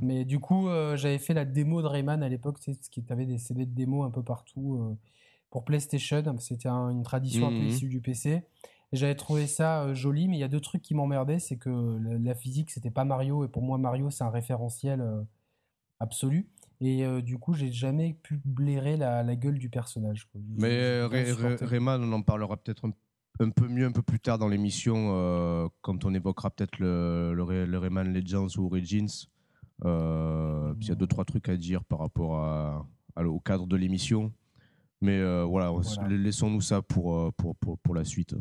Mais 0.00 0.24
du 0.24 0.38
coup, 0.38 0.68
euh, 0.68 0.96
j'avais 0.96 1.18
fait 1.18 1.34
la 1.34 1.44
démo 1.44 1.82
de 1.82 1.88
Rayman 1.88 2.22
à 2.22 2.28
l'époque, 2.28 2.60
tu 2.60 2.72
sais, 2.72 2.80
avait 3.10 3.26
des 3.26 3.38
CD 3.38 3.66
de 3.66 3.74
démo 3.74 4.04
un 4.04 4.10
peu 4.12 4.22
partout 4.22 4.76
euh, 4.76 4.96
pour 5.50 5.64
PlayStation. 5.64 6.22
C'était 6.38 6.68
un- 6.68 6.90
une 6.90 7.02
tradition 7.02 7.48
un 7.48 7.50
peu 7.50 7.56
issue 7.74 7.88
du 7.88 8.00
PC. 8.00 8.42
J'avais 8.92 9.16
trouvé 9.16 9.48
ça 9.48 9.82
euh, 9.82 9.94
joli, 9.94 10.28
mais 10.28 10.36
il 10.36 10.40
y 10.40 10.44
a 10.44 10.48
deux 10.48 10.60
trucs 10.60 10.82
qui 10.82 10.94
m'emmerdaient, 10.94 11.40
c'est 11.40 11.56
que 11.56 11.98
la, 12.00 12.16
la 12.16 12.34
physique, 12.36 12.70
c'était 12.70 12.92
pas 12.92 13.04
Mario, 13.04 13.44
et 13.44 13.48
pour 13.48 13.62
moi, 13.62 13.78
Mario, 13.78 14.10
c'est 14.10 14.22
un 14.22 14.30
référentiel 14.30 15.02
absolu. 15.98 16.48
Et 16.80 17.04
euh, 17.04 17.22
du 17.22 17.38
coup, 17.38 17.54
j'ai 17.54 17.70
jamais 17.72 18.14
pu 18.22 18.40
blairer 18.44 18.96
la, 18.96 19.22
la 19.22 19.36
gueule 19.36 19.58
du 19.58 19.68
personnage. 19.70 20.26
quoi. 20.30 20.40
Mais 20.58 21.02
Rayman, 21.66 22.02
on 22.02 22.12
en 22.12 22.22
parlera 22.22 22.56
peut-être 22.56 22.86
un, 22.86 22.92
un 23.44 23.50
peu 23.50 23.68
mieux 23.68 23.86
un 23.86 23.92
peu 23.92 24.02
plus 24.02 24.20
tard 24.20 24.38
dans 24.38 24.48
l'émission, 24.48 25.10
euh, 25.14 25.68
quand 25.82 26.04
on 26.04 26.12
évoquera 26.14 26.50
peut-être 26.50 26.78
le, 26.78 27.32
le, 27.34 27.42
Ray- 27.42 27.66
le 27.66 27.78
Rayman 27.78 28.12
Legends 28.12 28.48
ou 28.58 28.66
Origins. 28.66 29.08
Euh, 29.84 30.74
Il 30.80 30.88
y 30.88 30.90
a 30.90 30.94
deux, 30.94 31.06
trois 31.06 31.24
trucs 31.24 31.48
à 31.48 31.56
dire 31.56 31.84
par 31.84 31.98
rapport 32.00 32.36
à, 32.38 32.86
à- 33.16 33.24
au 33.24 33.40
cadre 33.40 33.66
de 33.66 33.76
l'émission. 33.76 34.32
Mais 35.00 35.20
voilà, 35.44 35.70
laissons-nous 36.08 36.60
ça 36.62 36.80
pour, 36.82 37.32
pour, 37.34 37.56
pour, 37.56 37.78
pour 37.78 37.94
la 37.94 38.04
suite. 38.04 38.34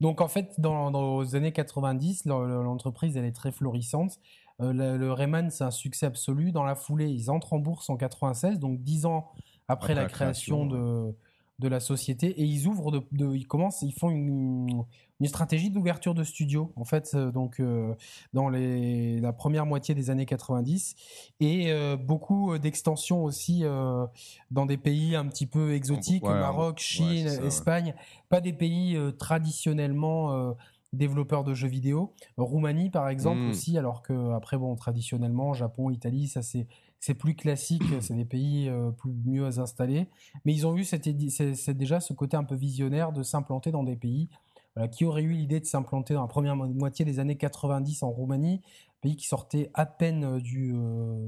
Donc 0.00 0.20
en 0.20 0.26
fait, 0.26 0.54
dans, 0.58 0.90
dans 0.90 1.20
les 1.20 1.36
années 1.36 1.52
90, 1.52 2.24
le- 2.26 2.46
le- 2.48 2.62
l'entreprise 2.64 3.16
elle 3.16 3.24
est 3.24 3.32
très 3.32 3.52
florissante. 3.52 4.18
Euh, 4.62 4.72
le, 4.72 4.96
le 4.96 5.12
Rayman 5.12 5.50
c'est 5.50 5.64
un 5.64 5.70
succès 5.70 6.06
absolu. 6.06 6.52
Dans 6.52 6.64
la 6.64 6.74
foulée, 6.74 7.08
ils 7.10 7.30
entrent 7.30 7.52
en 7.52 7.58
bourse 7.58 7.90
en 7.90 7.96
96, 7.96 8.58
donc 8.58 8.80
dix 8.82 9.04
ans 9.06 9.26
après, 9.68 9.92
Après 9.92 9.94
la, 9.94 10.04
création, 10.06 10.68
création, 10.68 11.06
de, 11.08 11.14
de 11.58 11.68
la 11.68 11.80
société, 11.80 12.28
et 12.28 12.44
ils 12.44 12.66
ouvrent, 12.66 12.90
de, 12.90 13.02
de- 13.12 13.34
ils 13.34 13.46
commencent, 13.46 13.82
ils 13.82 13.92
font 13.92 14.10
une, 14.10 14.84
une 15.20 15.26
stratégie 15.28 15.70
d'ouverture 15.70 16.14
de 16.14 16.24
studio. 16.24 16.72
En 16.76 16.84
fait, 16.84 17.12
euh, 17.14 17.30
donc 17.30 17.60
euh, 17.60 17.94
dans 18.32 18.48
les, 18.48 19.20
la 19.20 19.32
première 19.32 19.64
moitié 19.64 19.94
des 19.94 20.10
années 20.10 20.26
90, 20.26 20.96
et 21.40 21.70
euh, 21.70 21.96
beaucoup 21.96 22.58
d'extensions 22.58 23.22
aussi 23.22 23.60
euh, 23.62 24.04
dans 24.50 24.66
des 24.66 24.76
pays 24.76 25.14
un 25.14 25.26
petit 25.26 25.46
peu 25.46 25.72
exotiques, 25.74 26.24
Ouais, 26.24 26.34
Maroc, 26.34 26.78
Chine, 26.80 27.28
c'est 27.28 27.36
ça, 27.36 27.40
ouais. 27.42 27.46
Espagne 27.46 27.94
pas 28.28 28.40
des 28.40 28.52
pays 28.52 28.98
traditionnellement 29.18 30.54
développeurs 30.92 31.44
de 31.44 31.54
jeux 31.54 31.68
vidéo. 31.68 32.12
Roumanie, 32.36 32.90
par 32.90 33.08
exemple, 33.08 33.40
Mm. 33.42 33.50
aussi, 33.50 33.78
alors 33.78 34.02
que, 34.02 34.32
après, 34.32 34.58
bon, 34.58 34.74
traditionnellement, 34.76 35.52
Japon, 35.54 35.90
Italie, 35.90 36.28
ça 36.28 36.42
c'est. 36.42 36.66
C'est 37.04 37.14
plus 37.14 37.34
classique, 37.34 37.82
c'est 38.00 38.14
des 38.14 38.24
pays 38.24 38.68
euh, 38.68 38.92
plus 38.92 39.10
mieux 39.24 39.58
installés. 39.58 40.06
Mais 40.44 40.54
ils 40.54 40.68
ont 40.68 40.76
eu 40.76 40.84
cette 40.84 41.08
c'est 41.30 41.74
déjà 41.76 41.98
ce 41.98 42.12
côté 42.12 42.36
un 42.36 42.44
peu 42.44 42.54
visionnaire 42.54 43.10
de 43.10 43.24
s'implanter 43.24 43.72
dans 43.72 43.82
des 43.82 43.96
pays 43.96 44.28
voilà, 44.76 44.86
qui 44.86 45.04
auraient 45.04 45.24
eu 45.24 45.32
l'idée 45.32 45.58
de 45.58 45.64
s'implanter 45.64 46.14
dans 46.14 46.20
la 46.22 46.28
première 46.28 46.54
mo- 46.54 46.68
moitié 46.68 47.04
des 47.04 47.18
années 47.18 47.36
90 47.36 48.04
en 48.04 48.10
Roumanie, 48.12 48.62
pays 49.00 49.16
qui 49.16 49.26
sortait 49.26 49.68
à 49.74 49.84
peine 49.84 50.22
euh, 50.22 50.38
du, 50.40 50.74
euh, 50.76 51.26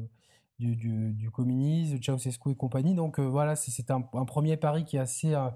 du, 0.61 0.77
du, 0.77 1.13
du 1.13 1.31
communisme, 1.33 1.99
Ceausescu 2.01 2.53
et 2.53 2.55
compagnie. 2.55 2.95
Donc 2.95 3.19
euh, 3.19 3.25
voilà, 3.27 3.57
c'est 3.57 3.91
un, 3.91 4.05
un 4.13 4.25
premier 4.27 4.57
pari 4.57 4.85
qui 4.85 4.97
est 4.97 5.01
assez, 5.01 5.35
euh, 5.35 5.49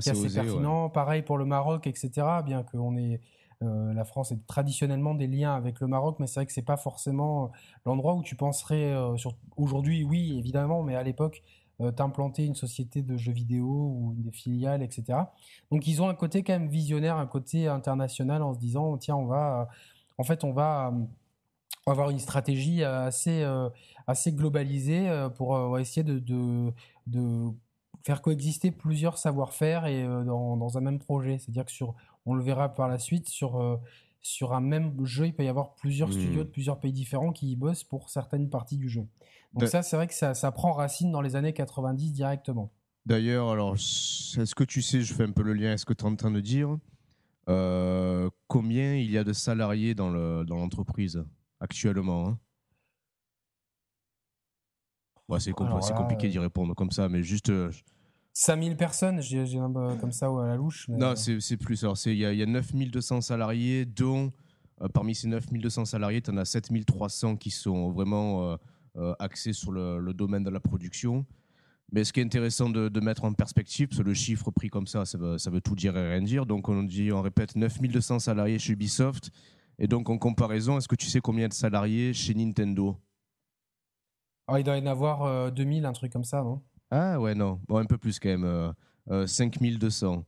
qui 0.00 0.08
Assez 0.08 0.08
est 0.08 0.12
assez 0.12 0.24
osé, 0.24 0.40
ouais. 0.40 0.46
pertinent. 0.46 0.88
Pareil 0.88 1.20
pour 1.20 1.36
le 1.36 1.44
Maroc, 1.44 1.86
etc. 1.86 2.10
Bien 2.46 2.62
que 2.62 2.78
on 2.78 2.96
est, 2.96 3.20
euh, 3.62 3.92
la 3.94 4.04
France 4.04 4.32
ait 4.32 4.38
traditionnellement 4.46 5.14
des 5.14 5.26
liens 5.26 5.54
avec 5.54 5.80
le 5.80 5.86
Maroc, 5.86 6.16
mais 6.18 6.26
c'est 6.26 6.40
vrai 6.40 6.46
que 6.46 6.52
c'est 6.52 6.62
pas 6.62 6.76
forcément 6.76 7.50
l'endroit 7.84 8.14
où 8.14 8.22
tu 8.22 8.36
penserais. 8.36 8.92
euh, 8.94 9.16
sur... 9.16 9.32
Aujourd'hui, 9.56 10.04
oui, 10.04 10.36
évidemment, 10.38 10.82
mais 10.82 10.94
à 10.96 11.02
l'époque, 11.02 11.42
euh, 11.82 11.90
t'implanter 11.90 12.46
une 12.46 12.54
société 12.54 13.02
de 13.02 13.16
jeux 13.18 13.32
vidéo 13.32 13.66
ou 13.66 14.14
des 14.16 14.30
filiales, 14.32 14.82
etc. 14.82 15.18
Donc 15.70 15.86
ils 15.86 16.00
ont 16.00 16.08
un 16.08 16.14
côté 16.14 16.42
quand 16.42 16.54
même 16.54 16.68
visionnaire, 16.68 17.16
un 17.18 17.26
côté 17.26 17.68
international 17.68 18.42
en 18.42 18.54
se 18.54 18.58
disant 18.58 18.96
tiens, 18.96 19.16
on 19.16 19.26
va, 19.26 19.60
euh, 19.60 19.64
en 20.16 20.24
fait, 20.24 20.42
on 20.44 20.52
va, 20.52 20.88
euh, 20.88 21.04
avoir 21.86 22.10
une 22.10 22.18
stratégie 22.18 22.82
euh, 22.82 23.06
assez, 23.06 23.42
euh, 23.42 23.68
assez 24.06 24.32
globalisée 24.32 25.08
euh, 25.08 25.28
pour 25.28 25.54
euh, 25.56 25.78
essayer 25.78 26.02
de, 26.02 26.72
faire 28.04 28.22
coexister 28.22 28.70
plusieurs 28.70 29.18
savoir-faire 29.18 29.86
et 29.86 30.02
euh, 30.02 30.24
dans, 30.24 30.56
dans 30.56 30.78
un 30.78 30.80
même 30.80 30.98
projet. 30.98 31.38
C'est-à-dire 31.38 31.64
que 31.66 31.72
sur, 31.72 31.94
on 32.26 32.34
le 32.34 32.42
verra 32.42 32.68
par 32.74 32.88
la 32.88 32.98
suite 32.98 33.28
sur 33.28 33.60
euh, 33.60 33.76
sur 34.20 34.52
un 34.54 34.60
même 34.60 35.04
jeu, 35.04 35.26
il 35.26 35.34
peut 35.34 35.44
y 35.44 35.48
avoir 35.48 35.74
plusieurs 35.76 36.08
Mhm. 36.08 36.14
studios 36.14 36.44
de 36.44 36.48
plusieurs 36.48 36.80
pays 36.80 36.92
différents 36.92 37.32
qui 37.32 37.52
y 37.52 37.56
bossent 37.56 37.84
pour 37.84 38.10
certaines 38.10 38.50
parties 38.50 38.76
du 38.76 38.88
jeu. 38.88 39.06
Donc 39.52 39.62
De- 39.62 39.66
ça, 39.68 39.82
c'est 39.82 39.94
vrai 39.96 40.08
que 40.08 40.14
ça, 40.14 40.34
ça 40.34 40.50
prend 40.50 40.72
racine 40.72 41.12
dans 41.12 41.20
les 41.22 41.36
années 41.36 41.52
90 41.52 42.12
directement. 42.12 42.72
D'ailleurs, 43.06 43.50
alors, 43.50 43.74
est-ce 43.76 44.54
que 44.56 44.64
tu 44.64 44.82
sais, 44.82 45.00
je 45.02 45.14
fais 45.14 45.22
un 45.22 45.30
peu 45.30 45.42
le 45.44 45.52
lien, 45.52 45.72
est-ce 45.72 45.86
que 45.86 45.92
tu 45.94 46.04
es 46.04 46.08
en 46.08 46.16
train 46.16 46.32
de 46.32 46.40
dire 46.40 46.76
combien 48.48 48.96
il 48.96 49.08
y 49.10 49.16
a 49.16 49.22
de 49.22 49.32
salariés 49.32 49.94
dans 49.94 50.10
l'entreprise 50.10 51.24
actuellement 51.60 52.26
hein? 52.28 52.38
C'est 55.38 55.52
compliqué 55.94 56.28
d'y 56.28 56.38
répondre 56.38 56.74
comme 56.74 56.90
ça, 56.90 57.08
mais 57.08 57.22
juste. 57.22 57.52
5000 58.38 58.76
personnes, 58.76 59.22
j'ai 59.22 59.46
comme 59.98 60.12
ça 60.12 60.26
à 60.26 60.46
la 60.46 60.56
louche. 60.56 60.90
Non, 60.90 61.14
c'est 61.16 61.56
plus. 61.56 61.86
Il 62.04 62.18
y, 62.18 62.42
a 62.42 62.46
9200 62.46 63.22
salariés, 63.22 63.86
dont 63.86 64.30
parmi 64.92 65.14
ces 65.14 65.26
9200 65.26 65.86
salariés, 65.86 66.20
tu 66.20 66.30
en 66.30 66.36
as 66.36 66.44
7300 66.44 67.36
qui 67.36 67.50
sont 67.50 67.92
vraiment 67.92 68.58
axés 69.20 69.54
sur 69.54 69.72
le, 69.72 70.12
domaine 70.12 70.44
de 70.44 70.50
la 70.50 70.60
production. 70.60 71.24
Mais 71.92 72.04
ce 72.04 72.12
qui 72.12 72.20
est 72.20 72.24
intéressant 72.24 72.68
de, 72.68 73.00
mettre 73.00 73.24
en 73.24 73.32
perspective, 73.32 73.88
parce 73.88 74.02
que 74.02 74.06
le 74.06 74.12
chiffre 74.12 74.50
pris 74.50 74.68
comme 74.68 74.86
ça, 74.86 75.06
ça 75.06 75.16
veut, 75.16 75.60
tout 75.62 75.74
dire 75.74 75.96
et 75.96 76.06
rien 76.06 76.20
dire. 76.20 76.44
Donc 76.44 76.68
on 76.68 76.82
dit, 76.82 77.10
on 77.12 77.22
répète 77.22 77.56
9200 77.56 78.18
salariés 78.18 78.58
chez 78.58 78.74
Ubisoft. 78.74 79.30
Et 79.78 79.86
donc 79.86 80.10
en 80.10 80.18
comparaison, 80.18 80.76
est-ce 80.76 80.88
que 80.88 80.96
tu 80.96 81.06
sais 81.06 81.20
combien 81.20 81.48
de 81.48 81.54
salariés 81.54 82.12
chez 82.12 82.34
Nintendo? 82.34 82.98
Ah, 84.46 84.60
il 84.60 84.64
doit 84.64 84.76
y 84.76 84.82
en 84.82 84.86
avoir 84.86 85.50
2000, 85.50 85.86
un 85.86 85.92
truc 85.94 86.12
comme 86.12 86.24
ça, 86.24 86.42
non? 86.42 86.60
Ah 86.90 87.20
ouais, 87.20 87.34
non. 87.34 87.60
Bon, 87.66 87.78
un 87.78 87.84
peu 87.84 87.98
plus 87.98 88.18
quand 88.18 88.28
même. 88.28 88.72
5200. 89.26 90.24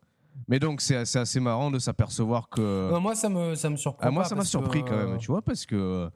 Mais 0.46 0.60
donc, 0.60 0.80
c'est 0.80 0.96
assez, 0.96 1.18
assez, 1.18 1.40
marrant 1.40 1.70
de 1.70 1.78
s'apercevoir 1.78 2.48
que. 2.48 2.98
moi, 2.98 3.14
ça 3.14 3.28
me, 3.28 3.54
ça 3.54 3.70
me 3.70 3.76
surprend. 3.76 4.06
Ah, 4.06 4.10
moi, 4.10 4.24
ça 4.24 4.34
m'a 4.34 4.44
surpris 4.44 4.84
quand 4.84 4.96
même, 4.96 5.18
tu 5.18 5.28
vois, 5.28 5.42
parce 5.42 5.66
que 5.66 6.10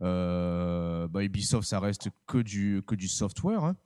bah, 0.00 1.22
Ubisoft, 1.22 1.68
ça 1.68 1.80
reste 1.80 2.08
que 2.26 2.38
du, 2.38 2.82
que 2.86 2.94
du 2.94 3.08
software. 3.08 3.64
Hein. 3.64 3.76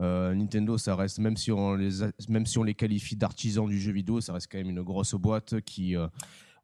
Euh, 0.00 0.34
Nintendo, 0.34 0.78
ça 0.78 0.96
reste, 0.96 1.18
même 1.18 1.36
si 1.36 1.52
on 1.52 1.74
les, 1.74 1.90
même 2.28 2.46
si 2.46 2.58
on 2.58 2.62
les 2.62 2.74
qualifie 2.74 3.16
d'artisans 3.16 3.68
du 3.68 3.78
jeu 3.78 3.92
vidéo, 3.92 4.20
ça 4.20 4.32
reste 4.32 4.50
quand 4.50 4.58
même 4.58 4.70
une 4.70 4.82
grosse 4.82 5.14
boîte 5.14 5.60
qui. 5.60 5.96
Euh, 5.96 6.06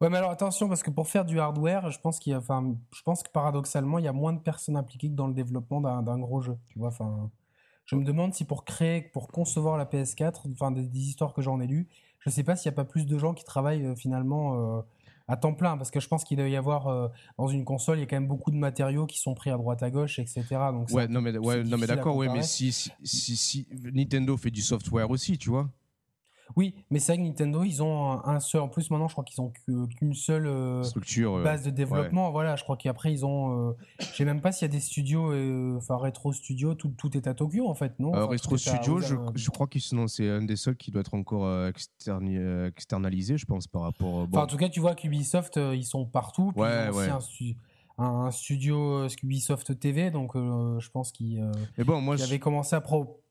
ouais, 0.01 0.09
mais 0.09 0.17
alors 0.17 0.31
attention, 0.31 0.69
parce 0.69 0.83
que 0.83 0.91
pour 0.91 1.07
faire 1.07 1.25
du 1.25 1.39
hardware, 1.39 1.91
je 1.91 2.01
pense, 2.01 2.19
qu'il 2.19 2.33
y 2.33 2.35
a, 2.35 2.41
je 2.41 3.03
pense 3.03 3.23
que 3.23 3.31
paradoxalement, 3.31 3.99
il 3.99 4.05
y 4.05 4.09
a 4.09 4.13
moins 4.13 4.33
de 4.33 4.41
personnes 4.41 4.77
impliquées 4.77 5.11
que 5.11 5.15
dans 5.15 5.27
le 5.27 5.35
développement 5.35 5.81
d'un 5.81 6.19
gros 6.19 6.41
jeu. 6.41 6.57
Tu 6.69 6.79
vois, 6.79 6.89
enfin, 6.89 7.31
je 7.87 7.97
me 7.97 8.05
demande 8.05 8.35
si 8.35 8.45
pour 8.45 8.65
créer, 8.65 9.03
pour 9.03 9.29
concevoir 9.29 9.77
la 9.77 9.85
PS4, 9.85 10.51
enfin, 10.53 10.71
des, 10.71 10.85
histoires 10.99 11.33
que 11.33 11.43
j'en 11.43 11.61
ai 11.61 11.67
lues, 11.67 11.89
je 12.21 12.31
ne 12.31 12.35
sais 12.35 12.43
pas 12.43 12.57
s'il 12.57 12.71
n'y 12.71 12.75
a 12.75 12.77
pas 12.77 12.85
plus 12.85 13.07
de 13.07 13.19
gens 13.19 13.35
qui 13.35 13.45
travaillent 13.45 13.87
euh, 13.87 13.95
finalement 13.95 14.85
à 15.29 15.37
temps 15.37 15.55
plein, 15.55 15.77
parce 15.77 15.91
que 15.91 16.01
je 16.01 16.09
pense 16.09 16.25
qu'il 16.25 16.37
doit 16.37 16.49
y 16.49 16.57
avoir 16.57 16.87
euh, 16.87 17.09
dans 17.39 17.49
une 17.49 17.65
console, 17.65 17.99
il 17.99 18.01
y 18.01 18.05
a 18.05 18.07
quand 18.07 18.17
même 18.17 18.29
beaucoup 18.29 18.51
de 18.51 18.57
matériaux 18.57 19.07
qui 19.07 19.19
sont 19.19 19.35
pris 19.35 19.51
à 19.51 19.57
droite 19.57 19.83
à 19.83 19.91
gauche, 19.91 20.19
etc. 20.19 20.45
Donc 20.73 20.91
ouais, 20.91 21.09
non 21.09 21.21
mais, 21.21 21.37
ouais, 21.37 21.65
non 21.65 21.79
mais 21.79 21.87
d'accord, 21.87 22.17
ouais, 22.17 22.29
mais 22.29 22.43
si, 22.43 22.73
si, 22.73 22.91
si, 23.37 23.67
Nintendo 23.93 24.37
fait 24.37 24.51
du 24.51 24.63
software 24.63 25.11
aussi, 25.11 25.37
tu 25.39 25.51
vois. 25.51 25.69
Oui, 26.55 26.75
mais 26.91 27.01
c'est 27.01 27.13
vrai 27.13 27.23
que 27.23 27.27
Nintendo, 27.29 27.65
ils 27.65 27.83
ont 27.83 28.25
un 28.25 28.39
seul. 28.41 28.61
En 28.61 28.69
plus, 28.69 28.91
maintenant, 28.91 29.09
je 29.09 29.15
crois 29.15 29.25
qu'ils 29.25 29.41
ont 29.41 29.53
qu'une 29.99 30.15
seule 30.15 30.47
euh, 30.47 30.83
structure, 30.85 31.43
base 31.43 31.65
de 31.65 31.71
développement. 31.71 32.31
Voilà, 32.31 32.57
je 32.57 32.63
crois 32.63 32.77
qu'après, 32.77 33.13
ils 33.13 33.27
ont. 33.27 33.71
Euh, 33.71 33.73
je 33.99 34.07
sais 34.07 34.25
même 34.25 34.41
pas 34.41 34.53
s'il 34.53 34.67
y 34.67 34.71
a 34.71 34.73
des 34.73 34.81
studios, 34.81 35.33
euh, 35.33 35.77
enfin 35.77 35.97
Retro 35.97 36.33
Studio, 36.33 36.75
tout, 36.75 36.93
tout, 36.97 37.17
est 37.17 37.27
à 37.27 37.35
Tokyo 37.35 37.69
en 37.69 37.75
fait, 37.75 37.99
non? 37.99 38.13
Retro 38.13 38.57
Studio, 38.57 39.01
je, 39.01 39.17
je, 39.35 39.51
crois 39.51 39.67
que 39.67 39.79
c'est 39.79 40.29
un 40.29 40.43
des 40.43 40.57
seuls 40.57 40.77
qui 40.77 40.91
doit 40.91 41.01
être 41.01 41.15
encore 41.15 41.67
externalisé, 41.67 43.39
je 43.39 43.47
pense, 43.47 43.67
par 43.67 43.83
rapport. 43.83 44.29
Enfin, 44.33 44.43
en 44.43 44.47
tout 44.47 44.57
cas, 44.57 44.69
tu 44.69 44.81
vois 44.81 44.95
qu'Ubisoft, 44.95 45.57
ils 45.57 45.85
sont 45.85 46.07
partout. 46.07 46.53
ouais, 46.57 46.91
ouais 46.91 47.09
un 47.09 47.21
studio 48.31 49.05
euh, 49.05 49.09
Ubisoft 49.23 49.79
TV, 49.79 50.11
donc 50.11 50.37
euh, 50.37 50.79
je 50.81 50.91
pense 50.91 51.13
qu'il 51.13 51.41
euh, 51.41 51.85
bon, 51.85 52.01
moi, 52.01 52.21
avait 52.23 52.39
commencé 52.39 52.77
à, 52.77 52.83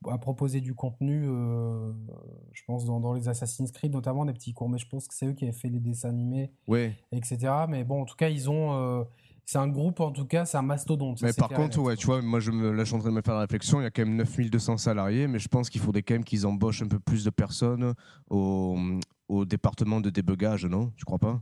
à, 0.10 0.18
proposer 0.18 0.62
du 0.62 0.74
contenu, 0.74 1.26
je 1.26 2.62
pense, 2.66 2.86
dans, 2.86 3.14
les 3.14 3.30
Assassin's 3.30 3.72
Creed, 3.72 3.94
notamment 3.94 4.26
des 4.26 4.34
petits 4.34 4.54
courts, 4.54 4.70
mais 4.70 4.78
je 4.78 4.88
pense 4.88 5.08
que 5.08 5.14
c'est 5.14 5.28
eux 5.28 5.34
qui 5.34 5.44
avaient 5.44 5.54
fait 5.54 5.70
les 5.70 5.80
dessins 5.80 6.10
animés, 6.10 6.52
ouais. 6.68 6.96
etc. 7.12 7.54
Mais 7.70 7.84
bon, 7.84 8.02
en 8.02 8.06
tout 8.06 8.16
cas, 8.16 8.30
ils 8.30 8.50
ont. 8.50 9.06
c'est 9.46 9.60
un 9.60 9.68
groupe, 9.68 10.00
en 10.00 10.12
tout 10.12 10.26
cas, 10.26 10.46
c'est 10.46 10.58
un 10.58 10.64
mastodonte. 10.64 11.22
Mais 11.22 11.34
par 11.34 11.50
contre, 11.50 11.80
ouais, 11.80 11.96
tu 11.96 12.08
vois, 12.08 12.22
moi, 12.24 12.40
je, 12.40 12.50
me, 12.50 12.72
là, 12.72 12.84
je 12.84 12.88
suis 12.88 12.96
en 12.96 13.00
train 13.00 13.10
de 13.10 13.16
me 13.16 13.22
faire 13.22 13.36
la 13.36 13.42
réflexion. 13.42 13.82
Il 13.82 13.84
y 13.84 13.88
a 13.88 13.92
quand 13.92 14.06
même 14.06 14.16
9200 14.16 14.78
salariés, 14.78 15.28
mais 15.28 15.40
je 15.40 15.48
pense 15.48 15.70
qu'il 15.70 15.82
faudrait 15.82 16.02
quand 16.02 16.16
même 16.16 16.24
qu'ils 16.24 16.48
embauchent 16.48 16.82
un 16.82 16.88
peu 16.88 17.00
plus 17.00 17.24
de 17.24 17.30
personnes 17.30 17.94
au, 18.32 18.80
au 19.28 19.46
département 19.46 20.02
de 20.02 20.10
débugage, 20.10 20.66
non? 20.66 20.92
Tu 20.98 21.06
crois 21.06 21.20
pas? 21.20 21.42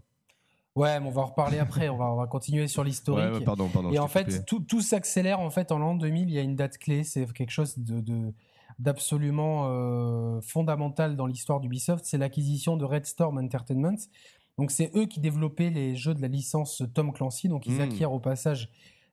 Ouais, 0.76 1.00
mais 1.00 1.08
on 1.08 1.12
va 1.12 1.22
en 1.22 1.26
reparler 1.26 1.60
après. 1.60 1.90
On 1.90 1.98
va, 1.98 2.12
on 2.12 2.16
va 2.16 2.28
continuer 2.28 2.68
sur 2.68 2.84
l'historique. 2.84 3.46
pardon, 3.46 3.70
pardon, 3.70 3.92
et 3.92 4.00
en 4.00 4.08
fait, 4.08 4.46
tout, 4.46 4.60
tout 4.60 4.82
s'accélère 4.82 5.40
en 5.40 5.50
fait 5.50 5.72
en 5.72 5.78
l'an 5.78 5.96
2000. 5.96 6.30
Il 6.30 6.34
y 6.34 6.40
a 6.40 6.42
une 6.42 6.56
date 6.56 6.78
clé. 6.78 7.04
C'est 7.04 7.32
quelque 7.32 7.52
chose 7.52 7.78
de, 7.78 8.34
d'absolument 8.80 9.68
euh, 9.68 10.42
fondamental 10.42 11.16
dans 11.16 11.28
l'histoire 11.28 11.60
d'Ubisoft. 11.60 12.06
C'est 12.06 12.18
l'acquisition 12.18 12.76
de 12.76 12.86
Red 12.86 13.06
Storm 13.06 13.38
Entertainment. 13.38 13.98
Donc 14.58 14.72
c'est 14.72 14.92
eux 14.96 15.06
qui 15.06 15.20
développaient 15.20 15.70
les 15.70 15.96
jeux 15.96 16.14
de 16.14 16.22
la 16.22 16.28
licence 16.28 16.84
Tom 16.94 17.14
Clancy. 17.14 17.50
Donc 17.50 17.68
ils 17.68 17.78
hmm. 17.78 17.82
acquièrent 17.82 18.14
au 18.14 18.20
passage 18.20 18.70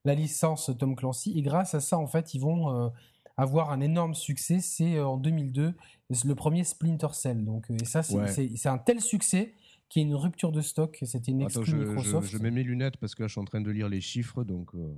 la 0.06 0.14
licence 0.14 0.70
Tom 0.78 0.96
Clancy. 0.96 1.38
Et 1.38 1.42
grâce 1.42 1.74
à 1.74 1.80
ça, 1.80 1.98
en 1.98 2.06
fait, 2.06 2.32
ils 2.32 2.40
vont 2.40 2.74
euh, 2.74 2.88
avoir 3.36 3.70
un 3.70 3.82
énorme 3.82 4.14
succès. 4.14 4.60
C'est 4.60 4.96
euh, 4.96 5.06
en 5.06 5.18
2002 5.18 5.74
le 6.24 6.34
premier 6.34 6.64
Splinter 6.64 7.12
Cell. 7.12 7.44
Donc 7.44 7.70
et 7.70 7.84
ça, 7.84 8.02
c'est 8.02 8.66
un 8.66 8.78
tel 8.78 9.00
succès 9.02 9.52
qui 9.90 9.98
est 9.98 10.02
une 10.02 10.14
rupture 10.14 10.52
de 10.52 10.62
stock. 10.62 10.98
C'était 11.02 11.32
une 11.32 11.42
exclu 11.42 11.74
Microsoft. 11.74 12.30
Je, 12.30 12.38
mets 12.38 12.52
mes 12.52 12.62
lunettes 12.62 12.96
parce 12.96 13.14
que 13.14 13.24
là, 13.24 13.26
je 13.26 13.32
suis 13.32 13.40
en 13.40 13.44
train 13.44 13.60
de 13.60 13.70
lire 13.70 13.88
les 13.88 14.00
chiffres, 14.00 14.44
donc 14.44 14.74
euh, 14.74 14.96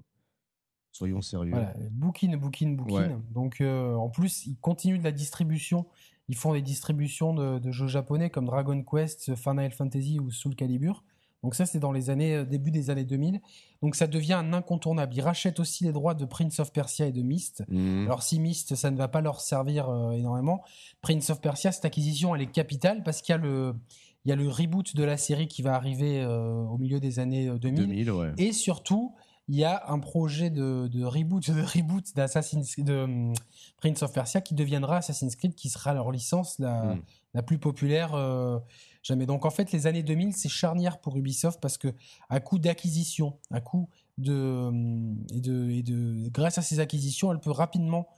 soyons 0.93 1.23
sérieux. 1.23 1.51
Voilà, 1.51 1.75
booking, 1.91 2.37
booking, 2.37 2.77
booking. 2.77 3.19
Donc, 3.33 3.61
euh, 3.61 3.95
en 3.95 4.11
plus, 4.11 4.47
ils 4.47 4.57
continuent 4.59 4.99
de 4.99 5.05
la 5.05 5.13
distribution. 5.13 5.87
Ils 6.29 6.37
font 6.37 6.53
des 6.53 6.63
distributions 6.63 7.35
de, 7.35 7.73
jeux 7.73 7.89
japonais 7.89 8.31
comme 8.31 8.45
Dragon 8.45 8.85
Quest, 8.85 9.35
Final 9.35 9.73
Fantasy 9.73 10.21
ou 10.21 10.31
Soul 10.31 10.55
Calibur. 10.55 11.03
Donc 11.43 11.57
ça, 11.57 11.67
c'est 11.67 11.81
dans 11.81 11.91
les 11.91 12.09
années 12.09 12.37
euh, 12.37 12.45
début 12.45 12.71
des 12.71 12.91
années 12.91 13.05
2000. 13.05 13.41
Donc 13.83 13.97
ça 13.97 14.07
devient 14.07 14.35
un 14.35 14.53
incontournable. 14.53 15.13
Ils 15.17 15.23
rachètent 15.23 15.59
aussi 15.59 15.83
les 15.83 15.91
droits 15.91 16.15
de 16.15 16.25
Prince 16.25 16.61
of 16.61 16.73
Persia 16.73 17.07
et 17.07 17.13
de 17.13 17.23
Myst. 17.23 17.65
Mmh. 17.67 18.05
Alors 18.05 18.23
si 18.23 18.39
Myst, 18.39 18.77
ça 18.77 18.93
ne 18.93 18.97
va 18.97 19.09
pas 19.09 19.23
leur 19.23 19.41
servir 19.41 19.89
énormément. 20.13 20.63
Prince 21.01 21.31
of 21.31 21.41
Persia, 21.41 21.73
cette 21.73 21.85
acquisition, 21.85 22.37
elle 22.37 22.43
est 22.43 22.53
capitale 22.53 23.03
parce 23.03 23.23
qu'il 23.23 23.33
y 23.33 23.35
a 23.35 23.39
le, 23.39 23.75
il 24.25 24.29
y 24.29 24.33
a 24.33 24.37
le 24.37 24.49
reboot 24.49 24.95
de 24.95 25.05
la 25.05 25.17
série 25.17 25.49
qui 25.49 25.63
va 25.63 25.75
arriver 25.75 26.21
euh, 26.21 26.63
au 26.63 26.79
milieu 26.79 27.01
des 27.01 27.19
années 27.19 27.51
2000. 27.59 28.11
Euh, 28.11 28.33
Et 28.39 28.53
surtout, 28.53 29.15
il 29.49 29.57
y 29.57 29.65
a 29.65 29.83
un 29.89 29.99
projet 29.99 30.49
de, 30.51 31.05
reboot 31.05 31.51
de 31.51 31.61
reboot 31.61 32.15
d'Assassin's 32.15 32.79
de 32.79 33.03
hum, 33.03 33.35
Prince 33.79 34.03
of 34.03 34.13
Persia 34.13 34.41
qui 34.41 34.55
deviendra 34.55 34.99
Assassin's 34.99 35.35
Creed, 35.35 35.55
qui 35.55 35.69
sera 35.69 35.93
leur 35.93 36.13
licence 36.13 36.59
la, 36.61 36.95
hmm. 36.95 37.03
la 37.35 37.43
plus 37.43 37.59
populaire 37.59 38.15
euh, 38.15 38.61
jamais. 39.03 39.27
Donc 39.27 39.45
en 39.45 39.51
fait, 39.51 39.73
les 39.73 39.89
années 39.89 40.05
2000, 40.05 40.35
c'est 40.35 40.49
charnière 40.49 41.01
pour 41.01 41.17
Ubisoft 41.17 41.61
parce 41.61 41.77
que 41.77 41.89
à 42.29 42.39
coup 42.39 42.59
d'acquisition, 42.59 43.39
à 43.51 43.61
coup 43.61 43.89
de, 44.19 44.71
et 45.35 45.41
de, 45.41 45.71
et 45.71 45.83
de, 45.83 46.29
grâce 46.29 46.59
à 46.59 46.63
ces 46.63 46.79
acquisitions, 46.79 47.33
elle 47.33 47.41
peut 47.41 47.51
rapidement 47.51 48.09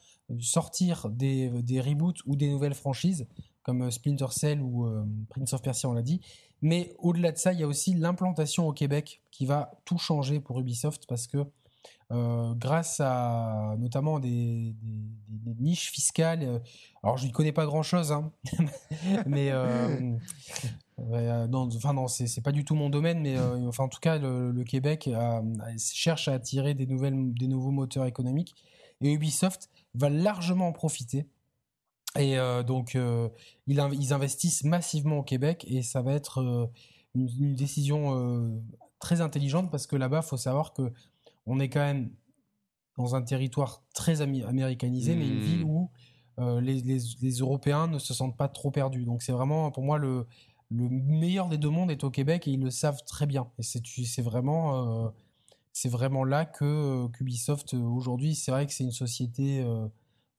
sortir 0.41 1.09
des, 1.09 1.51
des 1.63 1.81
reboots 1.81 2.23
ou 2.27 2.37
des 2.37 2.49
nouvelles 2.49 2.75
franchises 2.75 3.27
comme 3.64 3.83
euh, 3.83 3.90
Splinter 3.90 4.30
Cell 4.30 4.62
ou 4.62 4.87
euh, 4.87 5.04
Prince 5.30 5.52
of 5.52 5.62
Persia, 5.62 5.88
on 5.88 5.94
l'a 5.94 6.02
dit. 6.02 6.21
Mais 6.62 6.94
au-delà 6.99 7.33
de 7.33 7.38
ça, 7.38 7.52
il 7.52 7.59
y 7.59 7.64
a 7.64 7.66
aussi 7.66 7.94
l'implantation 7.94 8.68
au 8.68 8.73
Québec 8.73 9.21
qui 9.33 9.47
va 9.47 9.73
tout 9.85 9.99
changer 9.99 10.38
pour 10.38 10.61
Ubisoft 10.61 11.06
parce 11.09 11.26
que 11.26 11.38
euh, 12.12 12.54
grâce 12.54 13.00
à 13.00 13.75
notamment 13.78 14.21
des, 14.21 14.76
niches 15.59 15.90
fiscales, 15.90 16.62
alors 17.02 17.16
je 17.16 17.26
n'y 17.26 17.33
connais 17.33 17.52
pas 17.52 17.66
grand-chose, 17.66 18.12
hein, 18.12 18.30
mais 19.26 19.50
non, 19.50 20.18
enfin 21.75 21.92
non, 21.92 22.09
c'est 22.09 22.42
pas 22.42 22.52
du 22.52 22.64
tout 22.64 22.75
mon 22.75 22.88
domaine, 22.88 23.21
mais 23.21 23.38
enfin 23.66 23.85
en 23.85 23.88
tout 23.88 24.00
cas 24.00 24.18
le, 24.18 24.64
Québec 24.64 25.11
cherche 25.78 26.28
à 26.28 26.35
attirer 26.35 26.75
des 26.75 26.87
nouvelles, 26.87 27.35
des 27.35 27.49
nouveaux 27.49 27.73
moteurs 27.73 28.06
économiques 28.06 28.54
et 29.00 29.12
Ubisoft 29.12 29.71
va 29.94 30.09
largement 30.09 30.68
en 30.68 30.73
profiter 30.73 31.26
et 32.18 32.38
euh, 32.38 32.62
donc, 32.62 32.94
euh, 32.94 33.28
ils, 33.66 33.80
investissent 34.12 34.64
massivement 34.64 35.18
au 35.18 35.23
Québec 35.23 35.64
et 35.68 35.83
ça 35.83 36.00
va 36.00 36.12
être 36.12 36.40
euh, 36.40 36.66
une, 37.14 37.54
décision 37.54 38.62
très 39.00 39.21
intelligente 39.21 39.71
parce 39.71 39.87
que 39.87 39.97
là-bas, 39.97 40.21
il 40.23 40.28
faut 40.28 40.37
savoir 40.37 40.73
que 40.73 40.92
on 41.47 41.61
est 41.61 41.68
quand 41.68 41.80
même 41.80 42.11
dans 42.97 43.16
un 43.16 43.23
territoire 43.23 43.83
très 43.94 44.21
américanisé, 44.21 45.16
mais 45.16 45.26
une 45.26 45.40
ville 45.40 45.66
mmh. 45.66 45.71
où 45.71 45.90
les, 46.61 47.38
Européens 47.40 47.88
ne 47.88 47.99
se 47.99 48.14
sentent 48.14 48.37
pas 48.37 48.49
trop 48.49 48.71
perdus. 48.71 49.04
Donc, 49.04 49.23
c'est 49.23 49.33
vraiment, 49.33 49.71
pour 49.73 49.83
moi, 49.83 49.99
le, 49.99 50.26
meilleur 50.71 51.49
des 51.49 51.59
deux 51.59 51.68
mondes 51.68 51.90
est 51.90 52.04
au 52.04 52.11
Québec 52.11 52.49
et 52.49 52.52
ils 52.52 52.61
le 52.61 52.71
savent 52.71 53.04
très 53.04 53.26
bien. 53.26 53.49
Et 53.59 53.62
c'est 53.62 54.23
vraiment, 54.23 55.12
c'est 55.73 55.88
vraiment 55.88 56.25
là 56.25 56.44
que 56.44 57.09
Ubisoft, 57.21 57.75
aujourd'hui, 57.75 58.37
c'est 58.37 58.52
vrai 58.52 58.66
que 58.66 58.73
c'est 58.73 58.85
une 58.85 58.92
société 58.92 59.64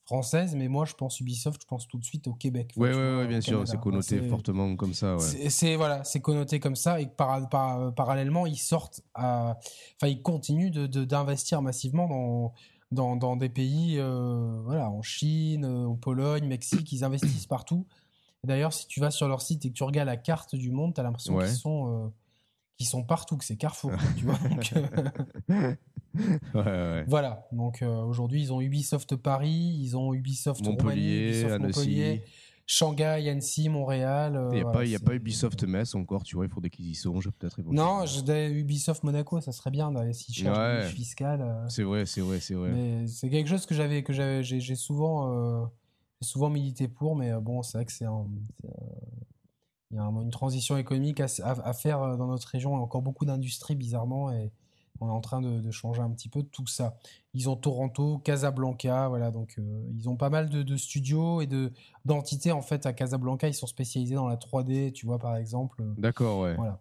française, 0.05 0.55
mais 0.55 0.67
moi 0.67 0.85
je 0.85 0.93
pense 0.93 1.19
Ubisoft, 1.19 1.61
je 1.61 1.67
pense 1.67 1.87
tout 1.87 1.97
de 1.97 2.05
suite 2.05 2.27
au 2.27 2.33
Québec. 2.33 2.73
Oui, 2.77 2.89
ouais, 2.89 3.27
bien 3.27 3.41
sûr, 3.41 3.67
c'est 3.67 3.79
connoté 3.79 4.21
fortement 4.29 4.75
comme 4.75 4.93
ça. 4.93 5.17
C'est 5.19 5.75
voilà, 5.75 6.03
c'est 6.03 6.21
connoté 6.21 6.59
comme 6.59 6.75
ça 6.75 7.01
et 7.01 7.07
par, 7.07 7.49
parallèlement 7.95 8.45
ils 8.45 8.57
sortent, 8.57 9.01
à, 9.13 9.57
enfin 9.95 10.07
ils 10.07 10.21
continuent 10.21 10.71
d'investir 10.71 11.61
massivement 11.61 12.07
dans 12.07 12.53
dans, 12.91 13.15
dans 13.15 13.35
des 13.35 13.49
pays, 13.49 13.97
euh, 13.99 14.61
voilà, 14.63 14.89
en 14.89 15.01
Chine, 15.01 15.65
en 15.65 15.95
Pologne, 15.95 16.47
Mexique, 16.47 16.91
ils 16.91 17.03
investissent 17.03 17.47
partout. 17.47 17.85
D'ailleurs, 18.43 18.73
si 18.73 18.87
tu 18.87 18.99
vas 18.99 19.11
sur 19.11 19.27
leur 19.27 19.41
site 19.41 19.65
et 19.65 19.69
que 19.69 19.73
tu 19.73 19.83
regardes 19.83 20.07
la 20.07 20.17
carte 20.17 20.55
du 20.55 20.71
monde, 20.71 20.93
tu 20.93 21.01
as 21.01 21.03
l'impression 21.03 21.37
qu'ils 21.39 21.49
sont, 21.49 22.05
euh, 22.05 22.83
sont 22.83 23.03
partout, 23.03 23.37
que 23.37 23.45
c'est 23.45 23.57
Carrefour. 23.57 23.91
tu 24.17 24.25
vois 24.25 24.37
euh, 26.55 27.03
Voilà. 27.07 27.47
Donc 27.51 27.81
euh, 27.81 28.01
aujourd'hui, 28.01 28.41
ils 28.41 28.53
ont 28.53 28.61
Ubisoft 28.61 29.15
Paris, 29.15 29.77
ils 29.79 29.97
ont 29.97 30.13
Ubisoft 30.13 30.65
Montpellier, 30.65 31.29
Ubisoft 31.29 31.59
Montpellier. 31.59 32.23
Shanghai, 32.67 33.29
Annecy, 33.29 33.69
Montréal. 33.69 34.49
Il 34.51 34.55
n'y 34.55 34.61
a, 34.61 34.71
pas, 34.71 34.85
y 34.85 34.95
a 34.95 34.99
pas 34.99 35.13
Ubisoft 35.13 35.63
Metz 35.65 35.93
encore, 35.93 36.23
tu 36.23 36.35
vois, 36.35 36.45
il 36.45 36.51
faudrait 36.51 36.71
qu'ils 36.71 36.89
y 36.89 36.95
songent 36.95 37.29
peut-être. 37.37 37.61
Non, 37.61 38.07
je 38.07 38.49
Ubisoft 38.49 39.03
Monaco, 39.03 39.39
ça 39.39 39.51
serait 39.51 39.69
bien 39.69 39.93
si 40.13 40.33
je 40.33 40.39
cherche 40.39 40.57
ouais. 40.57 40.89
fiscal. 40.89 41.65
C'est 41.69 41.83
vrai, 41.83 42.07
c'est 42.07 42.21
vrai, 42.21 42.39
c'est 42.39 42.55
vrai. 42.55 42.71
Mais 42.71 43.07
c'est 43.07 43.29
quelque 43.29 43.49
chose 43.49 43.67
que 43.67 43.75
j'avais, 43.75 44.01
que 44.01 44.13
j'avais, 44.13 44.41
j'ai 44.41 44.75
souvent 44.75 45.69
j'ai 46.21 46.27
souvent 46.27 46.49
milité 46.49 46.87
pour, 46.87 47.15
mais 47.15 47.31
euh, 47.31 47.39
bon, 47.39 47.61
c'est 47.61 47.77
vrai 47.77 47.85
que 47.85 47.91
c'est 47.91 48.05
il 49.91 49.97
y 49.97 49.99
a 49.99 50.03
une 50.03 50.31
transition 50.31 50.77
économique 50.77 51.21
à, 51.21 51.73
faire 51.73 52.01
euh, 52.01 52.17
dans 52.17 52.27
notre 52.27 52.47
région. 52.47 52.71
Il 52.71 52.77
y 52.77 52.79
a 52.79 52.81
encore 52.81 53.01
beaucoup 53.01 53.25
d'industries, 53.25 53.75
bizarrement, 53.75 54.31
et 54.31 54.51
on 55.01 55.07
est 55.07 55.11
en 55.11 55.21
train 55.21 55.41
de, 55.41 55.71
changer 55.71 56.01
un 56.01 56.09
petit 56.11 56.29
peu 56.29 56.43
tout 56.43 56.67
ça. 56.67 56.97
Ils 57.33 57.49
ont 57.49 57.55
Toronto, 57.55 58.19
Casablanca, 58.19 59.09
voilà, 59.09 59.31
donc 59.31 59.55
euh, 59.57 59.91
ils 59.97 60.07
ont 60.07 60.15
pas 60.15 60.29
mal 60.29 60.49
de, 60.49 60.77
studios 60.77 61.41
et 61.41 61.47
de 61.47 61.73
d'entités 62.05 62.51
en 62.51 62.61
fait 62.61 62.85
à 62.85 62.93
Casablanca. 62.93 63.47
Ils 63.47 63.53
sont 63.53 63.67
spécialisés 63.67 64.15
dans 64.15 64.27
la 64.27 64.37
3D, 64.37 64.93
tu 64.93 65.05
vois, 65.05 65.19
par 65.19 65.35
exemple. 65.35 65.83
D'accord, 65.97 66.41
ouais. 66.41 66.55
Voilà. 66.55 66.79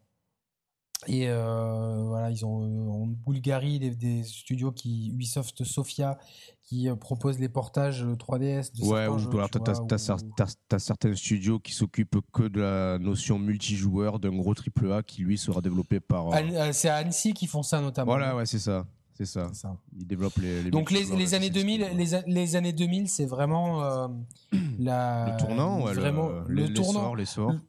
Et 1.06 1.26
voilà, 1.26 2.30
ils 2.30 2.44
ont 2.46 3.02
en 3.02 3.06
Bulgarie 3.06 3.78
des, 3.78 3.90
des, 3.90 4.22
studios 4.24 4.72
qui 4.72 5.10
Ubisoft 5.10 5.64
Sofia 5.64 6.18
qui 6.64 6.88
euh, 6.88 6.96
propose 6.96 7.38
les 7.38 7.48
portages 7.48 8.04
3DS 8.04 8.40
euh, 8.40 8.62
de 8.78 8.84
ouais, 8.84 9.06
ou 9.06 9.36
alors 9.36 9.50
t'as, 9.50 10.78
certains 10.78 11.14
studios 11.14 11.58
qui 11.60 11.72
s'occupent 11.72 12.20
que 12.32 12.44
de 12.44 12.60
la 12.60 12.98
notion 12.98 13.38
multijoueur 13.38 14.18
d'un 14.18 14.34
gros 14.36 14.54
AAA 14.54 15.02
qui 15.02 15.22
lui 15.22 15.36
sera 15.36 15.60
développé 15.60 16.00
par. 16.00 16.32
Euh, 16.32 16.72
c'est 16.72 16.88
à 16.88 16.96
Annecy 16.96 17.34
qui 17.34 17.46
font 17.46 17.62
ça 17.62 17.80
notamment. 17.80 18.12
Voilà, 18.12 18.34
ouais, 18.34 18.46
c'est 18.46 18.58
ça. 18.58 18.86
C'est 19.16 19.26
ça. 19.26 19.48
Ils 19.96 20.06
développent 20.06 20.38
les. 20.38 20.70
Donc 20.70 20.90
les, 20.90 21.04
les 21.04 21.34
années 21.34 21.50
2000, 21.50 21.90
les, 21.94 22.06
les, 22.26 22.56
années 22.56 22.72
2000, 22.72 23.08
c'est 23.08 23.26
vraiment 23.26 24.08
la. 24.78 25.36
Le 25.36 25.38
tournant, 25.38 25.84
ouais, 25.84 25.92
vraiment 25.92 26.30
le, 26.48 26.66
le, 26.66 26.72
tournant, 26.72 27.14
les 27.14 27.26
sorts. 27.26 27.52
Le, 27.52 27.60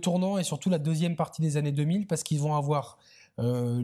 tournant 0.00 0.38
et 0.38 0.44
surtout 0.44 0.70
la 0.70 0.78
deuxième 0.78 1.16
partie 1.16 1.42
des 1.42 1.56
années 1.56 1.72
2000 1.72 2.06
parce 2.06 2.22
qu'ils 2.22 2.40
vont 2.40 2.54
avoir 2.56 2.98
euh, 3.40 3.82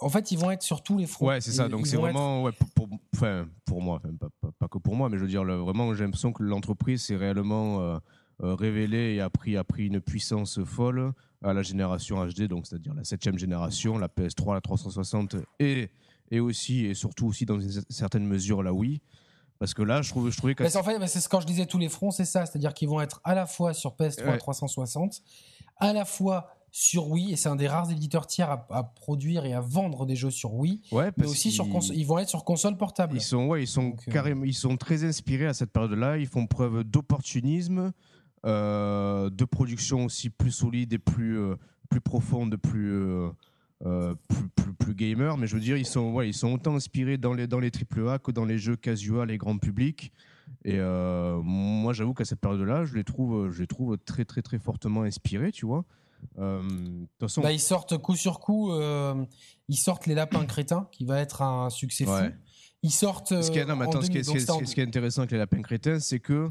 en 0.00 0.08
fait, 0.08 0.32
ils 0.32 0.38
vont 0.38 0.50
être 0.50 0.62
sur 0.62 0.82
tous 0.82 0.98
les 0.98 1.06
fronts. 1.06 1.28
Ouais, 1.28 1.40
c'est 1.40 1.52
ça. 1.52 1.68
Donc 1.68 1.86
c'est 1.86 1.96
vraiment, 1.96 2.42
ouais, 2.42 2.52
pour, 2.74 2.88
enfin, 3.14 3.48
pour 3.64 3.80
moi, 3.80 4.00
enfin, 4.02 4.14
pas, 4.18 4.50
pas, 4.58 4.68
que 4.68 4.78
pour 4.78 4.96
moi, 4.96 5.08
mais 5.08 5.18
je 5.18 5.22
veux 5.22 5.28
dire, 5.28 5.44
vraiment, 5.44 5.94
j'ai 5.94 6.04
l'impression 6.04 6.32
que 6.32 6.42
l'entreprise 6.42 7.02
s'est 7.02 7.16
réellement 7.16 7.80
euh, 7.80 7.98
euh, 8.42 8.54
révélée 8.54 9.14
et 9.14 9.20
a 9.20 9.30
pris, 9.30 9.56
a 9.56 9.62
pris 9.64 9.86
une 9.86 10.00
puissance 10.00 10.62
folle 10.64 11.12
à 11.42 11.52
la 11.52 11.62
génération 11.62 12.24
HD, 12.26 12.42
donc 12.48 12.66
c'est-à-dire 12.66 12.94
la 12.94 13.04
septième 13.04 13.38
génération, 13.38 13.98
la 13.98 14.08
PS3, 14.08 14.54
la 14.54 14.60
360 14.60 15.36
et, 15.60 15.90
et 16.30 16.40
aussi 16.40 16.86
et 16.86 16.94
surtout 16.94 17.26
aussi 17.28 17.46
dans 17.46 17.60
une 17.60 17.70
certaine 17.88 18.26
mesure 18.26 18.62
la 18.62 18.72
Wii. 18.72 19.00
Parce 19.60 19.74
que 19.74 19.82
là, 19.82 20.00
je, 20.00 20.08
trouve, 20.08 20.30
je 20.30 20.36
trouvais 20.38 20.54
que. 20.54 20.64
en 20.64 20.82
fait, 20.82 21.06
c'est 21.06 21.28
quand 21.28 21.40
je 21.40 21.46
disais 21.46 21.66
tous 21.66 21.78
les 21.78 21.90
fronts, 21.90 22.10
c'est 22.10 22.24
ça. 22.24 22.46
C'est-à-dire 22.46 22.72
qu'ils 22.72 22.88
vont 22.88 23.00
être 23.00 23.20
à 23.24 23.34
la 23.34 23.46
fois 23.46 23.74
sur 23.74 23.94
PS3 23.94 24.38
360, 24.38 25.22
à 25.76 25.92
la 25.92 26.06
fois 26.06 26.48
sur 26.72 27.08
Wii 27.08 27.32
et 27.32 27.36
c'est 27.36 27.48
un 27.48 27.56
des 27.56 27.68
rares 27.68 27.90
éditeurs 27.90 28.26
tiers 28.26 28.50
à, 28.70 28.84
produire 28.84 29.44
et 29.44 29.52
à 29.52 29.60
vendre 29.60 30.06
des 30.06 30.14
jeux 30.14 30.30
sur 30.30 30.54
Wii 30.54 30.80
mais 30.92 31.26
aussi 31.26 31.50
sur 31.50 31.66
ils 31.92 32.06
vont 32.06 32.18
être 32.18 32.28
sur 32.28 32.44
console 32.44 32.76
portable 32.76 33.16
ils 33.16 33.20
sont 33.20 33.46
ouais 33.46 33.64
ils 33.64 33.66
sont 33.66 33.90
euh, 33.90 34.12
carrément 34.12 34.44
ils 34.44 34.54
sont 34.54 34.76
très 34.76 35.02
inspirés 35.02 35.46
à 35.46 35.52
cette 35.52 35.72
période 35.72 35.92
là 35.92 36.16
ils 36.16 36.28
font 36.28 36.46
preuve 36.46 36.84
d'opportunisme 36.84 37.92
euh, 38.46 39.30
de 39.30 39.44
production 39.44 40.04
aussi 40.04 40.30
plus 40.30 40.52
solide 40.52 40.92
et 40.92 40.98
plus 40.98 41.40
euh, 41.40 41.56
plus 41.88 42.00
profonde 42.00 42.56
plus, 42.56 42.94
plus, 43.80 44.72
plus 44.78 44.94
gamer 44.94 45.36
mais 45.36 45.46
je 45.46 45.54
veux 45.54 45.60
dire 45.60 45.76
ils 45.76 45.86
sont 45.86 46.12
ouais, 46.12 46.28
ils 46.28 46.34
sont 46.34 46.52
autant 46.52 46.74
inspirés 46.74 47.16
dans 47.16 47.32
les 47.32 47.46
dans 47.46 47.60
les 47.60 47.70
AAA 47.70 48.18
que 48.18 48.30
dans 48.30 48.44
les 48.44 48.58
jeux 48.58 48.76
casual 48.76 49.30
et 49.30 49.38
grand 49.38 49.58
public 49.58 50.12
et 50.64 50.78
moi 50.78 51.92
j'avoue 51.92 52.14
qu'à 52.14 52.24
cette 52.24 52.40
période 52.40 52.60
là 52.60 52.84
je 52.84 52.94
les 52.94 53.04
trouve 53.04 53.50
je 53.50 53.60
les 53.60 53.66
trouve 53.66 53.96
très 53.98 54.24
très 54.24 54.42
très 54.42 54.58
fortement 54.58 55.02
inspirés 55.02 55.52
tu 55.52 55.66
vois 55.66 55.84
euh, 56.38 56.62
façon... 57.18 57.40
Bah, 57.40 57.52
ils 57.52 57.60
sortent 57.60 57.98
coup 57.98 58.16
sur 58.16 58.40
coup, 58.40 58.72
euh, 58.72 59.14
ils 59.68 59.76
sortent 59.76 60.06
les 60.06 60.14
lapins 60.14 60.44
crétins, 60.46 60.88
qui 60.92 61.04
va 61.04 61.20
être 61.20 61.42
un 61.42 61.70
succès 61.70 62.04
fou. 62.04 62.12
Ils 62.82 62.92
sortent. 62.92 63.42
Ce 63.42 63.50
qui 63.50 63.58
est, 63.58 63.66
ce, 63.66 64.74
qui 64.74 64.80
est, 64.80 64.86
intéressant 64.86 65.22
avec 65.22 65.32
les 65.32 65.38
lapins 65.38 65.60
crétins, 65.60 66.00
c'est 66.00 66.20
que 66.20 66.50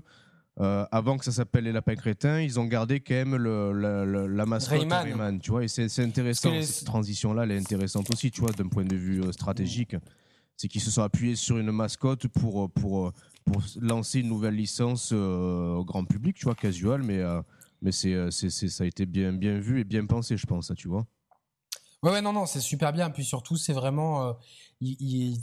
euh, 0.59 0.85
avant 0.91 1.17
que 1.17 1.25
ça 1.25 1.31
s'appelle 1.31 1.63
les 1.63 1.71
lapins 1.71 1.95
crétins, 1.95 2.41
ils 2.41 2.59
ont 2.59 2.65
gardé 2.65 2.99
quand 2.99 3.15
même 3.15 3.35
le, 3.35 4.27
la 4.27 4.45
mascotte 4.45 4.91
Rayman. 4.91 5.39
tu 5.39 5.51
vois, 5.51 5.63
et 5.63 5.67
c'est 5.67 5.99
intéressant 5.99 6.51
cette 6.61 6.85
transition-là, 6.85 7.43
elle 7.43 7.51
est 7.51 7.59
intéressante 7.59 8.09
aussi, 8.11 8.31
tu 8.31 8.41
vois, 8.41 8.51
d'un 8.51 8.67
point 8.67 8.85
de 8.85 8.95
vue 8.95 9.21
stratégique. 9.31 9.95
C'est 10.57 10.67
qu'ils 10.67 10.81
se 10.81 10.91
sont 10.91 11.03
appuyés 11.03 11.35
sur 11.35 11.57
une 11.57 11.71
mascotte 11.71 12.27
pour 12.27 12.69
pour 12.71 13.13
pour 13.45 13.63
lancer 13.79 14.19
une 14.19 14.27
nouvelle 14.27 14.55
licence 14.55 15.13
au 15.13 15.85
grand 15.85 16.03
public, 16.03 16.35
tu 16.35 16.45
vois, 16.45 16.55
casual, 16.55 17.01
mais 17.01 17.23
mais 17.81 17.91
euh, 18.05 18.29
c'est, 18.31 18.49
c'est, 18.49 18.69
ça 18.69 18.83
a 18.83 18.87
été 18.87 19.05
bien, 19.05 19.33
bien 19.33 19.59
vu 19.59 19.79
et 19.79 19.83
bien 19.83 20.05
pensé, 20.05 20.37
je 20.37 20.45
pense, 20.45 20.67
ça, 20.67 20.75
tu 20.75 20.87
vois. 20.87 21.05
Ouais, 22.03 22.11
ouais, 22.11 22.21
non, 22.21 22.33
non, 22.33 22.45
c'est 22.45 22.59
super 22.59 22.93
bien. 22.93 23.09
Puis 23.09 23.25
surtout, 23.25 23.57
c'est 23.57 23.73
vraiment, 23.73 24.37
euh, 24.81 24.85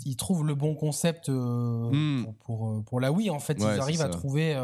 ils, 0.07 0.17
trouvent 0.17 0.47
le 0.47 0.55
bon 0.55 0.75
concept 0.75 1.29
euh, 1.29 1.91
hmm. 1.91 2.27
pour, 2.45 2.83
pour, 2.85 3.01
la 3.01 3.13
Wii. 3.13 3.31
En 3.31 3.39
fait, 3.39 3.59
ils 3.59 3.65
arrivent 3.65 4.03
à 4.03 4.09
trouver, 4.09 4.57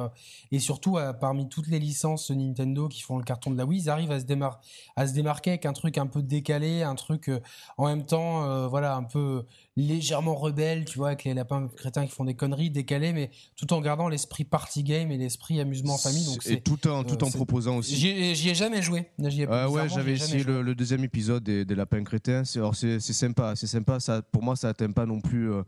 et 0.50 0.58
surtout 0.58 0.98
parmi 1.20 1.48
toutes 1.48 1.68
les 1.68 1.78
licences 1.78 2.30
Nintendo 2.30 2.88
qui 2.88 3.02
font 3.02 3.18
le 3.18 3.24
carton 3.24 3.50
de 3.50 3.58
la 3.58 3.66
Wii, 3.66 3.82
ils 3.82 3.90
arrivent 3.90 4.12
à 4.12 4.20
se, 4.20 4.24
démar 4.24 4.60
à 4.96 5.06
se 5.06 5.12
démarquer 5.12 5.50
avec 5.50 5.66
un 5.66 5.72
truc 5.72 5.98
un 5.98 6.06
peu 6.06 6.22
décalé, 6.22 6.82
un 6.82 6.94
truc 6.94 7.30
en 7.76 7.86
même 7.86 8.04
temps, 8.04 8.68
voilà, 8.68 8.96
un 8.96 9.04
peu 9.04 9.44
légèrement 9.76 10.34
rebelle, 10.34 10.84
tu 10.84 10.98
vois, 10.98 11.08
avec 11.08 11.24
les 11.24 11.34
lapins 11.34 11.68
crétins 11.76 12.06
qui 12.06 12.12
font 12.12 12.24
des 12.24 12.34
conneries 12.34 12.70
décalées, 12.70 13.12
mais 13.12 13.30
tout 13.56 13.72
en 13.72 13.80
gardant 13.80 14.08
l'esprit 14.08 14.44
party 14.44 14.82
game 14.82 15.10
et 15.10 15.16
l'esprit 15.16 15.60
amusement 15.60 15.94
en 15.94 15.98
famille. 15.98 16.24
Donc 16.24 16.46
et 16.46 16.60
tout 16.60 16.86
en, 16.88 17.04
tout 17.04 17.22
en 17.24 17.30
proposant 17.30 17.78
aussi. 17.78 17.96
J'y 17.96 18.50
ai, 18.50 18.54
jamais 18.54 18.82
joué. 18.82 19.10
Ah 19.50 19.70
ouais, 19.70 19.88
j'avais 19.88 20.12
essayé 20.12 20.44
le, 20.44 20.74
deuxième 20.74 21.04
épisode 21.04 21.42
des, 21.42 21.64
des 21.64 21.74
lapins 21.74 22.02
crétins. 22.04 22.44
C'est 22.44 23.00
sympa, 23.00 23.54
c'est 23.56 23.66
sympa. 23.66 24.00
Ça, 24.00 24.22
pour 24.22 24.42
moi, 24.42 24.56
ça 24.62 24.70
atteint 24.70 24.92
pas 24.92 25.06
non 25.06 25.20
plus 25.20 25.52
euh, 25.52 25.62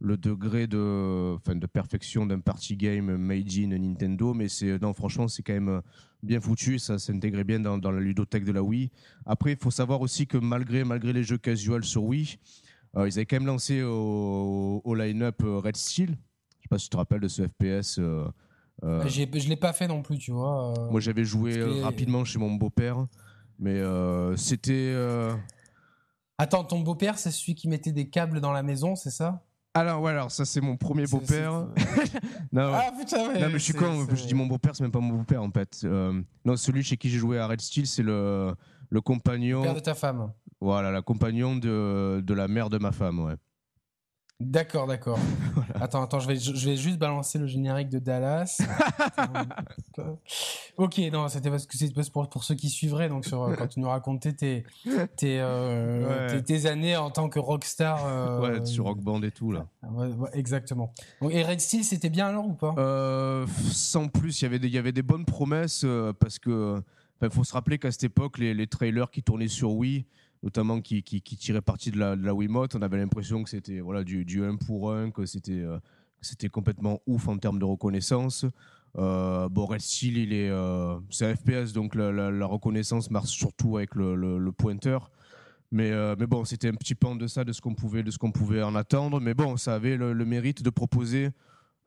le 0.00 0.16
degré 0.16 0.66
de, 0.66 1.34
enfin, 1.36 1.54
de 1.54 1.66
perfection 1.66 2.26
d'un 2.26 2.40
party 2.40 2.76
game 2.76 3.16
made 3.16 3.48
in 3.58 3.78
Nintendo, 3.78 4.34
mais 4.34 4.48
c'est 4.48 4.80
non, 4.80 4.92
franchement, 4.92 5.28
c'est 5.28 5.42
quand 5.42 5.54
même 5.54 5.82
bien 6.22 6.40
foutu. 6.40 6.78
Ça 6.78 6.98
s'intégrait 6.98 7.44
bien 7.44 7.60
dans, 7.60 7.78
dans 7.78 7.90
la 7.90 8.00
ludothèque 8.00 8.44
de 8.44 8.52
la 8.52 8.62
Wii. 8.62 8.90
Après, 9.26 9.52
il 9.52 9.58
faut 9.58 9.70
savoir 9.70 10.00
aussi 10.00 10.26
que 10.26 10.38
malgré, 10.38 10.84
malgré 10.84 11.12
les 11.12 11.24
jeux 11.24 11.38
casual 11.38 11.84
sur 11.84 12.04
Wii, 12.04 12.38
euh, 12.96 13.08
ils 13.08 13.14
avaient 13.14 13.26
quand 13.26 13.36
même 13.36 13.46
lancé 13.46 13.82
au, 13.82 14.94
line-up 14.94 15.42
euh, 15.44 15.58
Red 15.58 15.76
Steel. 15.76 16.10
Je 16.10 16.62
sais 16.62 16.68
pas 16.70 16.78
si 16.78 16.84
tu 16.86 16.90
te 16.90 16.96
rappelles 16.96 17.20
de 17.20 17.28
ce 17.28 17.46
FPS. 17.46 17.98
Euh, 17.98 18.28
je 18.82 19.22
ne 19.22 19.48
l'ai 19.48 19.56
pas 19.56 19.72
fait 19.72 19.88
non 19.88 20.02
plus, 20.02 20.18
tu 20.18 20.32
vois. 20.32 20.72
Moi, 20.90 21.00
j'avais 21.00 21.24
joué 21.24 21.62
rapidement 21.82 22.24
chez 22.24 22.38
mon 22.38 22.52
beau-père, 22.52 23.06
mais 23.58 23.80
c'était. 24.36 24.94
Attends, 26.38 26.64
ton 26.64 26.80
beau-père, 26.80 27.18
c'est 27.18 27.32
celui 27.32 27.54
qui 27.54 27.68
mettait 27.68 27.92
des 27.92 28.08
câbles 28.08 28.40
dans 28.40 28.52
la 28.52 28.62
maison, 28.62 28.94
c'est 28.94 29.10
ça? 29.10 29.44
Alors, 29.74 30.00
ouais, 30.00 30.12
alors 30.12 30.30
ça, 30.30 30.44
c'est 30.44 30.60
mon 30.60 30.76
premier 30.76 31.04
beau-père. 31.06 31.52
non, 32.52 32.72
ah, 32.74 32.90
putain, 32.98 33.34
non, 33.34 33.46
mais 33.46 33.52
je 33.52 33.58
suis 33.58 33.74
con, 33.74 34.06
je 34.12 34.24
dis 34.24 34.34
mon 34.34 34.46
beau-père, 34.46 34.74
c'est 34.74 34.82
même 34.82 34.92
pas 34.92 35.00
mon 35.00 35.14
beau-père 35.18 35.42
en 35.42 35.50
fait. 35.50 35.84
non, 35.84 36.56
celui 36.56 36.82
chez 36.82 36.96
qui 36.96 37.10
j'ai 37.10 37.18
joué 37.18 37.38
à 37.38 37.46
Red 37.46 37.60
Steel, 37.60 37.86
c'est 37.86 38.02
le, 38.02 38.54
le 38.88 39.00
compagnon. 39.00 39.58
Le 39.58 39.64
père 39.64 39.74
de 39.74 39.80
ta 39.80 39.94
femme. 39.94 40.32
Voilà, 40.60 40.90
la 40.90 41.02
compagnon 41.02 41.54
de, 41.56 42.20
de 42.24 42.34
la 42.34 42.48
mère 42.48 42.70
de 42.70 42.78
ma 42.78 42.92
femme, 42.92 43.20
ouais. 43.20 43.34
D'accord, 44.40 44.86
d'accord. 44.86 45.18
Attends, 45.80 46.02
attends, 46.02 46.20
je 46.20 46.28
vais, 46.28 46.36
je 46.36 46.68
vais 46.68 46.76
juste 46.76 46.98
balancer 46.98 47.38
le 47.38 47.46
générique 47.48 47.88
de 47.88 47.98
Dallas. 47.98 48.60
ok, 50.76 50.98
non, 51.12 51.28
c'était 51.28 51.50
parce 51.50 51.66
que 51.66 51.76
c'est 51.76 51.92
pour, 52.12 52.28
pour 52.28 52.44
ceux 52.44 52.54
qui 52.54 52.68
suivraient, 52.68 53.08
donc 53.08 53.24
sur, 53.24 53.52
quand 53.58 53.66
tu 53.66 53.80
nous 53.80 53.88
racontais 53.88 54.32
tes, 54.32 54.64
tes, 55.16 55.40
euh, 55.40 56.40
tes, 56.40 56.66
années 56.66 56.96
en 56.96 57.10
tant 57.10 57.28
que 57.28 57.40
rockstar. 57.40 58.06
Euh, 58.06 58.40
ouais, 58.40 58.66
sur 58.66 58.84
Rock 58.84 59.00
Band 59.00 59.22
et 59.22 59.32
tout, 59.32 59.50
là. 59.50 59.66
exactement. 60.32 60.94
et 61.30 61.42
Red 61.42 61.60
Steel, 61.60 61.82
c'était 61.82 62.10
bien 62.10 62.28
alors 62.28 62.46
ou 62.46 62.54
pas? 62.54 62.74
Euh, 62.78 63.44
Sans 63.72 64.06
plus, 64.06 64.40
il 64.40 64.44
y 64.44 64.46
avait 64.46 64.60
des, 64.60 64.68
il 64.68 64.74
y 64.74 64.78
avait 64.78 64.92
des 64.92 65.02
bonnes 65.02 65.24
promesses 65.24 65.84
parce 66.20 66.38
que. 66.38 66.80
Il 67.20 67.30
faut 67.30 67.42
se 67.42 67.52
rappeler 67.52 67.80
qu'à 67.80 67.90
cette 67.90 68.04
époque, 68.04 68.38
les, 68.38 68.54
les 68.54 68.68
trailers 68.68 69.10
qui 69.10 69.24
tournaient 69.24 69.48
sur 69.48 69.72
Wii, 69.72 70.06
notamment 70.42 70.80
qui, 70.80 71.02
qui, 71.02 71.20
tirait 71.20 71.60
parti 71.60 71.90
de 71.90 71.98
la, 71.98 72.16
de 72.16 72.24
la 72.24 72.34
Wiimote. 72.34 72.74
On 72.74 72.82
avait 72.82 72.98
l'impression 72.98 73.42
que 73.42 73.50
c'était 73.50 73.80
voilà, 73.80 74.04
du, 74.04 74.24
du 74.24 74.44
1 74.44 74.56
pour 74.56 74.92
1, 74.92 75.10
que 75.10 75.26
c'était 75.26 75.60
euh, 75.60 75.78
c'était 76.20 76.48
complètement 76.48 77.00
ouf 77.06 77.28
en 77.28 77.38
termes 77.38 77.58
de 77.58 77.64
reconnaissance. 77.64 78.44
Euh, 78.96 79.48
bon, 79.48 79.66
Red 79.66 79.80
Steel, 79.80 80.16
il 80.16 80.32
est, 80.32 80.50
euh, 80.50 80.98
c'est 81.10 81.26
un 81.26 81.34
FPS, 81.34 81.72
donc 81.72 81.94
la, 81.94 82.46
reconnaissance 82.46 83.10
marche 83.10 83.30
surtout 83.30 83.76
avec 83.76 83.94
le, 83.94 84.14
le, 84.38 84.52
pointeur. 84.52 85.10
Mais, 85.70 85.92
euh, 85.92 86.16
mais 86.18 86.26
bon, 86.26 86.44
c'était 86.44 86.68
un 86.68 86.74
petit 86.74 86.94
peu 86.94 87.06
en 87.06 87.14
deçà 87.14 87.44
de 87.44 87.52
ce 87.52 87.60
qu'on 87.60 87.74
pouvait, 87.74 88.02
de 88.02 88.10
ce 88.10 88.18
qu'on 88.18 88.32
pouvait 88.32 88.62
en 88.62 88.74
attendre. 88.74 89.20
Mais 89.20 89.34
bon, 89.34 89.56
ça 89.56 89.74
avait 89.74 89.96
le, 89.96 90.14
mérite 90.24 90.62
de 90.62 90.70
proposer 90.70 91.30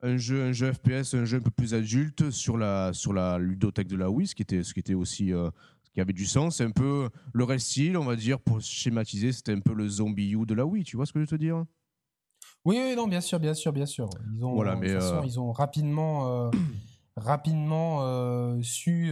un 0.04 0.18
jeu, 0.18 0.44
un 0.44 0.52
jeu 0.52 0.72
FPS, 0.72 1.14
un 1.16 1.26
jeu 1.26 1.38
un 1.38 1.42
peu 1.42 1.52
plus 1.52 1.74
adulte 1.74 2.30
sur 2.30 2.58
la, 2.58 2.94
sur 2.94 3.14
la 3.14 3.38
ludothèque 3.40 3.88
de 3.88 3.98
la 3.98 4.10
Wii, 4.10 4.28
ce 4.28 4.36
qui 4.36 4.44
était, 4.44 4.64
ce 4.64 4.74
qui 4.74 4.80
était 4.80 4.94
aussi 4.94 5.32
qui 5.94 6.02
avait 6.02 6.14
du 6.14 6.26
sens. 6.26 6.58
C'est 6.58 6.64
un 6.64 6.72
peu 6.72 7.10
le 7.34 7.44
reste 7.44 7.68
style, 7.68 7.98
on 7.98 8.06
va 8.06 8.16
dire, 8.16 8.40
pour 8.40 8.62
schématiser, 8.62 9.32
c'était 9.32 9.54
un 9.54 9.60
peu 9.60 9.74
le 9.74 9.88
zombie 9.88 10.32
U 10.32 10.46
de 10.46 10.54
la 10.54 10.66
Wii, 10.66 10.84
tu 10.84 10.96
vois 10.96 11.06
ce 11.06 11.14
que 11.14 11.20
je 11.20 11.24
veux 11.24 11.28
te 11.28 11.36
dire? 11.36 11.64
Oui, 12.66 12.78
oui, 12.80 12.96
non, 12.96 13.08
bien 13.08 13.22
sûr, 13.22 13.40
bien 13.40 13.54
sûr, 13.54 13.74
bien 13.74 13.86
sûr. 13.86 14.10
Ils 14.36 14.46
ont, 14.46 14.54
Voilà, 14.54 14.76
de 14.76 14.82
mais, 14.82 14.88
toute 14.94 15.02
façon, 15.02 15.22
euh, 15.22 15.26
ils 15.26 15.40
ont 15.40 15.52
rapidement, 15.52 16.28
euh, 16.48 16.52
rapidement 17.18 18.00
euh, 18.02 18.62
su 18.62 19.12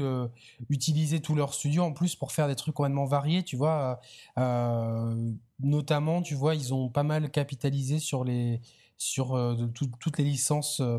utiliser 0.69 1.19
tout 1.19 1.35
leur 1.35 1.53
studio 1.53 1.83
en 1.83 1.91
plus 1.91 2.15
pour 2.15 2.31
faire 2.31 2.47
des 2.47 2.55
trucs 2.55 2.75
complètement 2.75 3.05
variés, 3.05 3.43
tu 3.43 3.55
vois. 3.57 3.99
Euh, 4.37 5.31
notamment, 5.59 6.21
tu 6.21 6.35
vois, 6.35 6.55
ils 6.55 6.73
ont 6.73 6.89
pas 6.89 7.03
mal 7.03 7.29
capitalisé 7.31 7.99
sur 7.99 8.23
les 8.23 8.61
sur 8.97 9.33
euh, 9.35 9.55
tout- 9.73 9.89
toutes 9.99 10.17
les 10.17 10.25
licences 10.25 10.81
euh, 10.81 10.97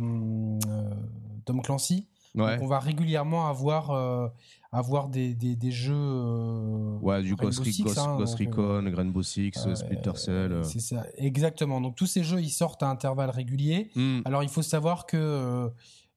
Tom 1.45 1.62
Clancy. 1.62 2.09
Ouais. 2.35 2.55
Donc, 2.55 2.62
on 2.62 2.66
va 2.66 2.79
régulièrement 2.81 3.49
avoir 3.49 3.90
euh, 3.90 4.29
avoir 4.72 5.09
des, 5.09 5.35
des, 5.35 5.56
des 5.56 5.70
jeux. 5.72 5.94
euh, 5.96 6.98
Ouais, 7.00 7.22
du 7.22 7.35
Ghost, 7.35 7.64
Six, 7.64 7.83
Ghost, 7.83 7.98
hein, 7.98 8.16
Ghost 8.18 8.40
euh, 8.40 8.44
Recon, 8.44 8.92
Rainbow 8.94 9.22
Six, 9.22 9.52
euh, 9.66 9.74
Splinter 9.74 10.12
Cell. 10.16 10.52
euh. 10.52 10.62
C'est 10.62 10.80
ça, 10.80 11.04
exactement. 11.16 11.80
Donc 11.80 11.96
tous 11.96 12.06
ces 12.06 12.22
jeux, 12.22 12.40
ils 12.40 12.50
sortent 12.50 12.83
à 12.83 12.88
intervalles 12.88 13.30
réguliers. 13.30 13.90
Hmm. 13.96 14.20
Alors 14.24 14.42
il 14.42 14.48
faut 14.48 14.62
savoir 14.62 15.06
que 15.06 15.16
euh, 15.16 15.68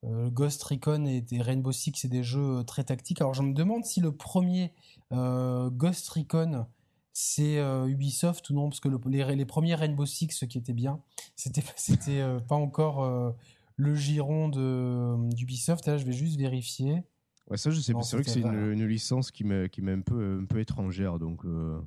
euh, 0.05 0.29
Ghost 0.29 0.61
Recon 0.63 1.05
et, 1.05 1.25
et 1.31 1.41
Rainbow 1.41 1.71
Six, 1.71 1.93
c'est 1.95 2.07
des 2.09 2.23
jeux 2.23 2.59
euh, 2.59 2.63
très 2.63 2.83
tactiques. 2.83 3.21
Alors 3.21 3.33
je 3.33 3.41
me 3.41 3.53
demande 3.53 3.85
si 3.85 4.01
le 4.01 4.11
premier 4.11 4.71
euh, 5.11 5.69
Ghost 5.71 6.07
Recon, 6.09 6.65
c'est 7.11 7.57
euh, 7.57 7.85
Ubisoft 7.87 8.49
ou 8.49 8.53
non, 8.55 8.69
parce 8.69 8.79
que 8.79 8.87
le- 8.89 8.99
les, 9.07 9.35
les 9.35 9.45
premiers 9.45 9.75
Rainbow 9.75 10.05
Six, 10.05 10.29
ce 10.31 10.45
qui 10.45 10.57
était 10.57 10.73
bien, 10.73 10.99
c'était 11.35 11.63
c'était 11.75 12.19
euh, 12.21 12.39
pas 12.39 12.55
encore 12.55 13.03
euh, 13.03 13.31
le 13.77 13.95
giron 13.95 14.49
de 14.49 15.15
d'Ubisoft. 15.33 15.87
Là, 15.87 15.97
je 15.97 16.05
vais 16.05 16.11
juste 16.11 16.37
vérifier. 16.37 17.03
Ouais, 17.49 17.57
ça, 17.57 17.69
je 17.71 17.79
sais 17.79 17.93
pas. 17.93 18.01
C'est 18.03 18.15
vrai 18.15 18.23
que 18.23 18.29
c'est 18.31 18.39
une, 18.39 18.85
licence 18.85 19.31
qui 19.31 19.43
m'est 19.43 19.69
qui 19.69 19.81
m'est 19.81 19.91
un 19.93 20.01
peu, 20.01 20.39
un 20.41 20.45
peu 20.45 20.59
étrangère. 20.59 21.19
Donc, 21.19 21.43
euh, 21.45 21.79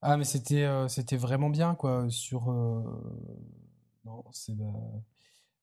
Ah, 0.00 0.16
mais 0.16 0.24
c'était 0.24 0.64
euh, 0.64 0.88
c'était 0.88 1.16
vraiment 1.16 1.50
bien, 1.50 1.74
quoi. 1.74 2.06
Sur. 2.08 2.50
euh, 2.50 2.82
Non, 4.04 4.24
c'est. 4.32 4.52
euh, 4.52 4.98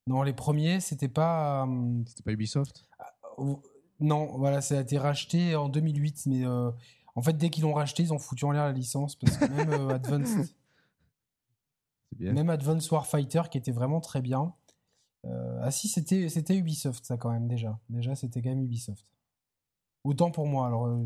Non, 0.08 0.22
les 0.24 0.34
premiers, 0.34 0.80
c'était 0.80 1.08
pas. 1.08 1.68
c'était 2.06 2.24
pas 2.24 2.32
Ubisoft? 2.32 2.86
oh, 3.38 3.62
Non, 4.00 4.38
voilà, 4.38 4.62
ça 4.62 4.78
a 4.78 4.82
été 4.82 4.98
racheté 4.98 5.56
en 5.56 5.68
2008, 5.70 6.28
mais 6.28 6.46
en 6.46 7.22
fait, 7.22 7.34
dès 7.34 7.50
qu'ils 7.50 7.64
l'ont 7.64 7.74
racheté, 7.74 8.04
ils 8.04 8.14
ont 8.14 8.20
foutu 8.20 8.46
en 8.46 8.52
l'air 8.52 8.64
la 8.66 8.72
licence, 8.72 9.16
parce 9.16 9.36
que 9.38 9.46
même 9.46 9.70
Advanced, 9.90 10.56
bien. 12.16 12.34
même 12.34 12.50
Advanced 12.50 12.92
Warfighter, 12.92 13.44
qui 13.52 13.58
était 13.58 13.72
vraiment 13.72 14.00
très 14.00 14.22
bien. 14.22 14.54
Euh, 15.26 15.60
Ah 15.62 15.72
si, 15.72 15.88
c'était 15.88 16.30
c'était 16.30 16.56
Ubisoft, 16.56 17.06
ça, 17.06 17.18
quand 17.18 17.32
même, 17.32 17.48
déjà. 17.48 17.80
Déjà, 17.90 18.16
c'était 18.16 18.42
quand 18.42 18.50
même 18.50 18.64
Ubisoft. 18.64 19.06
Autant 20.04 20.32
pour 20.32 20.48
moi, 20.48 20.68
alors... 20.68 20.88
euh, 20.88 21.06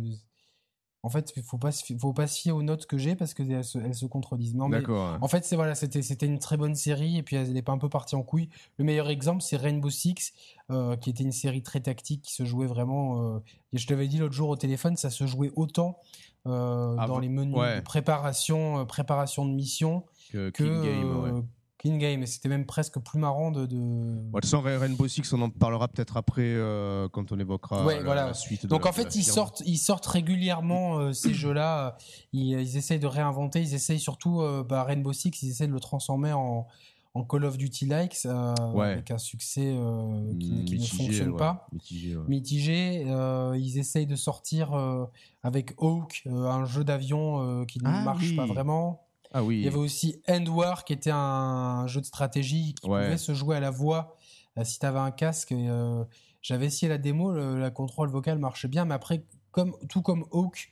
En 1.04 1.10
fait, 1.10 1.34
il 1.36 1.44
faut 1.44 1.60
pas, 1.60 1.70
faut 2.00 2.14
pas 2.14 2.26
se 2.26 2.40
fier 2.42 2.52
aux 2.52 2.64
notes 2.64 2.88
que 2.88 2.98
j'ai, 2.98 3.16
parce 3.16 3.34
qu'elles 3.36 3.64
se, 3.64 3.78
elles 3.78 3.94
se 3.94 4.06
contredisent. 4.08 4.56
Non, 4.56 4.68
mais. 4.70 4.78
En 5.22 5.28
fait, 5.28 5.46
c'est 5.46 5.56
voilà, 5.56 5.76
c'était 5.76 6.02
c'était 6.02 6.26
une 6.26 6.40
très 6.40 6.58
bonne 6.58 6.74
série 6.76 7.18
et 7.18 7.24
puis 7.24 7.36
elle 7.36 7.52
n'est 7.54 7.62
pas 7.62 7.74
un 7.74 7.78
peu 7.78 7.90
partie 7.90 8.16
en 8.16 8.24
couille. 8.24 8.50
Le 8.78 8.86
meilleur 8.86 9.10
exemple, 9.10 9.44
c'est 9.44 9.58
Rainbow 9.58 9.92
Six, 9.92 10.34
euh, 10.72 10.96
qui 10.98 11.12
était 11.12 11.24
une 11.24 11.32
série 11.32 11.62
très 11.62 11.80
tactique 11.82 12.24
qui 12.24 12.34
se 12.34 12.44
jouait 12.46 12.66
vraiment. 12.68 13.36
euh, 13.36 13.40
et 13.74 13.78
je 13.78 13.86
t'avais 13.86 14.08
dit 14.08 14.18
l'autre 14.18 14.34
jour 14.34 14.50
au 14.50 14.56
téléphone, 14.56 14.96
ça 14.98 15.12
se 15.12 15.28
jouait 15.28 15.52
autant 15.56 16.00
euh, 16.48 16.96
Ah, 16.98 17.06
dans 17.06 17.20
les 17.20 17.30
menus 17.30 17.56
ouais. 17.56 17.76
de 17.76 17.82
préparation, 17.82 18.84
préparation 18.88 19.46
de 19.46 19.52
mission 19.54 20.06
Que, 20.32 20.50
que 20.50 20.64
Game, 20.64 21.22
ouais. 21.36 21.42
Euh, 21.86 21.90
King 21.90 22.00
Game. 22.00 22.24
Et 22.24 22.26
c'était 22.26 22.50
même 22.50 22.66
presque 22.66 23.00
plus 23.00 23.20
marrant 23.20 23.52
de. 23.52 23.66
de- 23.66 24.32
Ra- 24.34 24.78
Rainbow 24.80 25.08
Six, 25.08 25.32
on 25.34 25.42
en 25.42 25.50
parlera 25.50 25.88
peut-être 25.88 26.18
après 26.18 26.42
euh, 26.44 27.08
quand 27.10 27.32
on 27.32 27.40
évoquera 27.40 27.86
Ouais, 27.86 27.98
la, 27.98 28.04
voilà. 28.04 28.26
la 28.28 28.34
suite. 28.34 28.66
Donc 28.68 28.86
en 28.86 28.90
la 28.90 28.94
fait, 28.94 29.16
ils 29.16 29.24
sortent, 29.24 29.62
ils 29.66 29.78
sortent 29.78 30.06
régulièrement 30.06 30.98
euh, 31.00 31.14
ces 31.14 31.34
jeux-là. 31.34 31.98
Ils, 32.34 32.60
ils 32.60 32.78
essayent 32.78 33.00
de 33.00 33.08
réinventer. 33.08 33.62
Ils 33.62 33.74
essayent 33.74 34.00
surtout 34.00 34.42
euh, 34.42 34.64
bah, 34.64 34.84
Rainbow 34.84 35.14
Six. 35.14 35.32
Ils 35.42 35.50
essayent 35.50 35.68
de 35.68 35.74
le 35.74 35.80
transformer 35.80 36.34
en, 36.34 36.68
en 37.14 37.24
Call 37.24 37.46
of 37.46 37.58
Duty 37.58 37.86
likes 37.86 38.26
euh, 38.26 38.54
Ouais. 38.74 38.88
avec 38.94 39.12
un 39.12 39.18
succès 39.18 39.74
euh, 39.78 40.34
qui, 40.40 40.52
ne- 40.52 40.64
qui 40.66 40.74
ne 40.76 40.80
Mitigé, 40.80 40.98
fonctionne 40.98 41.30
ouais. 41.32 41.38
pas. 41.38 41.68
Mitigé. 41.72 42.16
Mitigé. 42.28 43.04
Euh, 43.08 43.58
ils 43.58 43.78
essayent 43.78 44.08
de 44.08 44.16
sortir 44.18 44.74
euh, 44.74 45.06
avec 45.44 45.74
Hawk 45.78 46.24
euh, 46.28 46.48
un 46.50 46.66
jeu 46.66 46.84
d'avion 46.84 47.42
euh, 47.62 47.66
qui 47.66 47.80
ne 47.80 47.88
Ah 47.88 48.02
marche 48.04 48.24
oui. 48.30 48.36
pas 48.36 48.46
vraiment. 48.46 49.02
Ah 49.38 49.44
oui. 49.44 49.58
Il 49.58 49.64
y 49.66 49.68
avait 49.68 49.76
aussi 49.78 50.22
End 50.30 50.46
War 50.46 50.86
qui 50.86 50.94
était 50.94 51.12
un 51.14 51.88
jeu 51.88 52.00
de 52.00 52.06
stratégie 52.06 52.74
qui 52.74 52.88
Ouais. 52.90 53.04
pouvait 53.04 53.18
se 53.18 53.34
jouer 53.34 53.58
à 53.58 53.60
la 53.60 53.70
voix 53.70 54.16
euh, 54.58 54.64
si 54.64 54.80
tu 54.80 54.86
avais 54.86 55.00
un 55.00 55.12
casque. 55.12 55.52
euh, 55.52 56.04
J'avais 56.42 56.68
essayé 56.68 56.88
la 56.90 56.98
démo, 56.98 57.32
le- 57.32 57.60
la 57.60 57.70
contrôle 57.72 58.08
vocale 58.08 58.38
marchait 58.40 58.68
bien, 58.68 58.86
mais 58.86 58.94
après, 58.94 59.24
comme, 59.52 59.76
tout 59.90 60.02
comme 60.02 60.26
Hawk, 60.32 60.72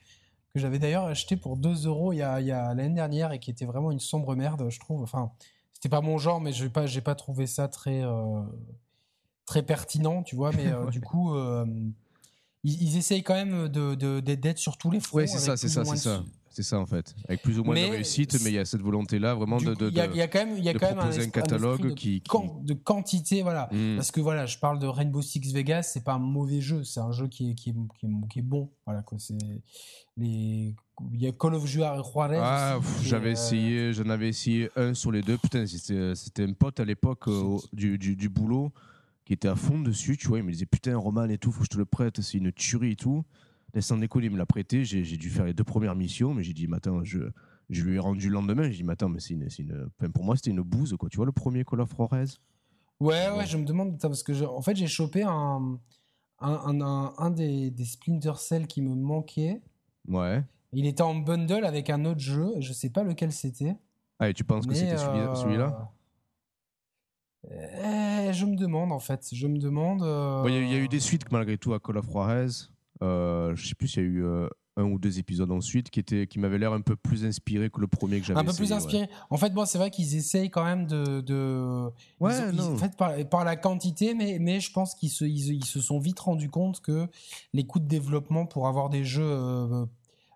que 0.53 0.59
j'avais 0.59 0.77
d'ailleurs 0.79 1.05
acheté 1.05 1.35
pour 1.35 1.57
2 1.57 1.87
euros 1.87 2.13
il 2.13 2.17
y 2.17 2.21
a, 2.21 2.39
l'année 2.75 2.93
dernière 2.95 3.31
et 3.33 3.39
qui 3.39 3.49
était 3.51 3.65
vraiment 3.65 3.91
une 3.91 3.99
sombre 3.99 4.35
merde, 4.35 4.69
je 4.69 4.79
trouve. 4.79 5.01
Enfin, 5.01 5.31
c'était 5.73 5.89
pas 5.89 5.99
mon 6.01 6.17
genre, 6.17 6.39
mais 6.39 6.53
je 6.53 6.63
n'ai 6.63 6.69
pas, 6.69 6.85
j'ai 6.85 7.01
pas 7.01 7.15
trouvé 7.15 7.47
ça 7.47 7.67
très, 7.67 8.01
euh, 8.03 8.43
très 9.45 9.63
pertinent, 9.63 10.23
tu 10.23 10.35
vois. 10.37 10.51
Mais 10.53 10.67
euh, 10.71 10.85
Ouais. 10.85 10.91
du 10.91 11.01
coup, 11.01 11.35
ils, 12.63 12.81
ils 12.83 12.97
essayent 12.97 13.23
quand 13.23 13.33
même 13.33 13.67
de, 13.67 13.95
de- 13.95 14.19
d'être 14.19 14.59
sur 14.59 14.77
tous 14.77 14.91
les 14.91 14.99
fronts. 14.99 15.17
Ouais, 15.17 15.27
c'est 15.27 15.39
ça, 15.39 15.57
c'est 15.57 15.67
ça, 15.69 15.83
c'est 15.83 15.97
ça. 15.97 16.23
C'est 16.55 16.61
ça 16.61 16.79
en 16.79 16.85
fait. 16.85 17.15
Avec 17.27 17.41
plus 17.41 17.57
ou 17.59 17.63
moins 17.63 17.73
Mais 17.73 17.87
de 17.87 17.93
réussite, 17.93 18.39
mais 18.43 18.51
il 18.51 18.53
y 18.53 18.59
a 18.59 18.65
cette 18.65 18.81
volonté-là 18.83 19.33
vraiment 19.33 19.57
de, 19.57 19.73
coup, 19.73 19.85
de, 19.85 19.89
il 19.89 19.95
y 19.95 19.99
a, 19.99 20.07
de- 20.07 20.15
y 20.15 20.21
a 20.21 20.27
quand 20.27 20.45
même, 20.45 20.55
il 20.55 20.63
y 20.63 20.69
a 20.69 20.73
de 20.73 20.77
quand 20.77 20.85
même 20.85 20.97
proposer 20.97 21.23
un 21.23 21.29
catalogue 21.29 21.87
de, 21.87 21.93
qui- 21.95 22.21
de 22.61 22.73
quantité, 22.75 23.41
voilà. 23.41 23.69
Hmm. 23.71 23.95
Parce 23.95 24.11
que 24.11 24.21
voilà, 24.21 24.45
je 24.45 24.59
parle 24.59 24.77
de 24.77 24.85
Rainbow 24.85 25.23
Six 25.23 25.51
Vegas, 25.51 25.81
c'est 25.91 26.03
pas 26.03 26.13
un 26.13 26.19
mauvais 26.19 26.61
jeu, 26.61 26.83
c'est 26.83 26.99
un 26.99 27.11
jeu 27.11 27.27
qui 27.27 27.49
est, 27.49 27.55
qui 27.55 27.71
est, 27.71 27.75
qui 27.99 28.05
est, 28.05 28.09
qui 28.29 28.39
est 28.39 28.43
bon. 28.43 28.69
Voilà 28.85 29.01
quoi, 29.01 29.17
c'est 29.17 29.35
les, 30.15 30.75
il 31.11 31.21
y 31.21 31.27
a 31.27 31.31
Call 31.31 31.55
of 31.55 31.65
Juarez. 31.65 32.37
Ah, 32.39 32.77
est, 32.79 33.03
j'avais 33.03 33.29
euh, 33.29 33.31
essayé, 33.33 33.93
j'en 33.93 34.09
avais 34.09 34.29
essayé 34.29 34.69
un 34.75 34.93
sur 34.93 35.11
les 35.11 35.23
deux. 35.23 35.37
Putain, 35.39 35.65
c'était 35.65 36.13
c'était 36.13 36.43
un 36.43 36.53
pote 36.53 36.79
à 36.79 36.85
l'époque 36.85 37.27
euh, 37.27 37.57
du, 37.73 37.97
du, 37.97 38.15
du 38.15 38.29
boulot 38.29 38.71
qui 39.25 39.33
était 39.33 39.47
à 39.47 39.55
fond 39.55 39.79
dessus, 39.79 40.17
tu 40.17 40.27
vois. 40.27 40.37
Il 40.37 40.43
me 40.43 40.51
disait 40.51 40.67
Putain, 40.67 40.95
Roman 40.97 41.25
et 41.29 41.39
tout, 41.39 41.51
faut 41.51 41.61
que 41.61 41.65
je 41.65 41.69
te 41.71 41.77
le 41.77 41.85
prête, 41.85 42.21
c'est 42.21 42.37
une 42.37 42.51
tuerie 42.51 42.91
et 42.91 42.95
tout. 42.95 43.23
Et 43.75 43.81
sans 43.81 43.97
déconner, 43.97 44.27
il 44.27 44.31
me 44.31 44.37
l'a 44.37 44.45
prêté. 44.45 44.85
J'ai 44.85 45.03
dû 45.17 45.29
faire 45.29 45.45
les 45.45 45.53
deux 45.53 45.63
premières 45.63 45.95
missions, 45.95 46.33
mais 46.33 46.43
j'ai 46.43 46.53
dit 46.53 46.67
attends, 46.73 47.03
je, 47.03 47.19
je 47.69 47.83
lui 47.83 47.95
ai 47.95 47.99
rendu 47.99 48.27
le 48.29 48.33
lendemain. 48.35 48.69
J'ai 48.69 48.83
dit 48.83 48.89
attends, 48.89 49.09
mais 49.09 49.19
c'est 49.19 49.33
une, 49.33 49.49
c'est 49.49 49.63
une. 49.63 49.89
enfin, 49.99 50.11
pour 50.11 50.23
moi, 50.23 50.35
c'était 50.35 50.51
une 50.51 50.61
bouse, 50.61 50.95
quoi. 50.99 51.09
Tu 51.09 51.17
vois, 51.17 51.25
le 51.25 51.31
premier 51.31 51.63
Call 51.63 51.81
of 51.81 51.89
Juarez? 51.95 52.25
Ouais, 52.99 53.29
ouais, 53.31 53.37
Ouais. 53.39 53.45
je 53.47 53.57
me 53.57 53.65
demande 53.65 53.99
parce 53.99 54.21
que 54.23 54.33
je- 54.33 54.45
en 54.45 54.61
fait 54.61 54.75
j'ai 54.75 54.87
chopé 54.87 55.23
un 55.23 55.79
un, 56.39 56.51
un, 56.65 56.81
un- 56.81 57.13
un 57.17 57.31
des, 57.31 57.71
des 57.71 57.85
Splinter 57.85 58.33
Cell 58.37 58.67
qui 58.67 58.81
me 58.81 58.93
manquait. 58.95 59.61
Ouais. 60.07 60.43
Il 60.73 60.85
était 60.85 61.01
en 61.01 61.15
bundle 61.15 61.65
avec 61.65 61.89
un 61.89 62.05
autre 62.05 62.19
jeu, 62.19 62.53
je 62.59 62.71
sais 62.73 62.89
pas 62.89 63.03
lequel 63.03 63.31
c'était. 63.31 63.75
Ah, 64.19 64.29
et 64.29 64.33
tu 64.33 64.43
penses 64.43 64.67
que 64.67 64.73
c'était 64.75 64.97
celui- 64.97 65.19
euh, 65.19 65.35
celui-là? 65.35 65.91
Eh, 67.49 68.31
Je 68.33 68.45
me 68.45 68.55
demande 68.55 68.91
en 68.91 68.99
fait, 68.99 69.27
je 69.33 69.47
me 69.47 69.57
demande. 69.59 70.01
euh, 70.03 70.43
Bon, 70.43 70.47
Il 70.49 70.53
y, 70.55 70.57
a- 70.57 70.61
il 70.61 70.69
y 70.71 70.75
a 70.75 70.79
eu 70.79 70.87
des 70.87 70.99
suites 70.99 71.29
malgré 71.31 71.57
tout 71.57 71.73
à 71.73 71.79
Call 71.79 71.97
of 71.97 72.09
Juarez. 72.09 72.47
Euh, 73.03 73.55
je 73.55 73.67
sais 73.67 73.75
plus 73.75 73.87
s'il 73.87 74.03
y 74.03 74.05
a 74.05 74.09
eu 74.09 74.23
euh, 74.25 74.47
un 74.77 74.85
ou 74.85 74.97
deux 74.97 75.19
épisodes 75.19 75.51
ensuite 75.51 75.89
qui, 75.91 75.99
étaient, 75.99 76.25
qui 76.25 76.39
m'avaient 76.39 76.57
l'air 76.57 76.73
un 76.73 76.81
peu 76.81 76.95
plus 76.95 77.25
inspirés 77.25 77.69
que 77.69 77.79
le 77.79 77.85
premier 77.87 78.19
que 78.19 78.25
j'avais 78.25 78.39
un 78.39 78.43
peu 78.45 78.53
plus 78.53 78.69
ouais. 78.71 78.77
inspiré. 78.77 79.07
En 79.29 79.37
fait, 79.37 79.51
bon, 79.51 79.65
c'est 79.65 79.77
vrai 79.77 79.91
qu'ils 79.91 80.15
essayent 80.15 80.49
quand 80.49 80.63
même 80.63 80.87
de. 80.87 81.21
de 81.21 81.89
Ouais, 82.19 82.31
ils 82.33 82.41
ont- 82.41 82.49
ils- 82.51 82.55
non. 82.55 82.73
en 82.73 82.77
fait, 82.77 82.95
par, 82.97 83.13
par 83.29 83.43
la 83.43 83.55
quantité, 83.55 84.13
mais, 84.15 84.39
mais 84.39 84.59
je 84.61 84.71
pense 84.71 84.95
qu'ils 84.95 85.09
se, 85.11 85.25
ils, 85.25 85.53
ils 85.53 85.65
se 85.65 85.79
sont 85.81 85.99
vite 85.99 86.19
rendus 86.19 86.49
compte 86.49 86.81
que 86.81 87.07
les 87.53 87.65
coûts 87.65 87.79
de 87.79 87.87
développement 87.87 88.45
pour 88.45 88.67
avoir 88.67 88.89
des 88.89 89.03
jeux 89.03 89.21
euh, 89.23 89.85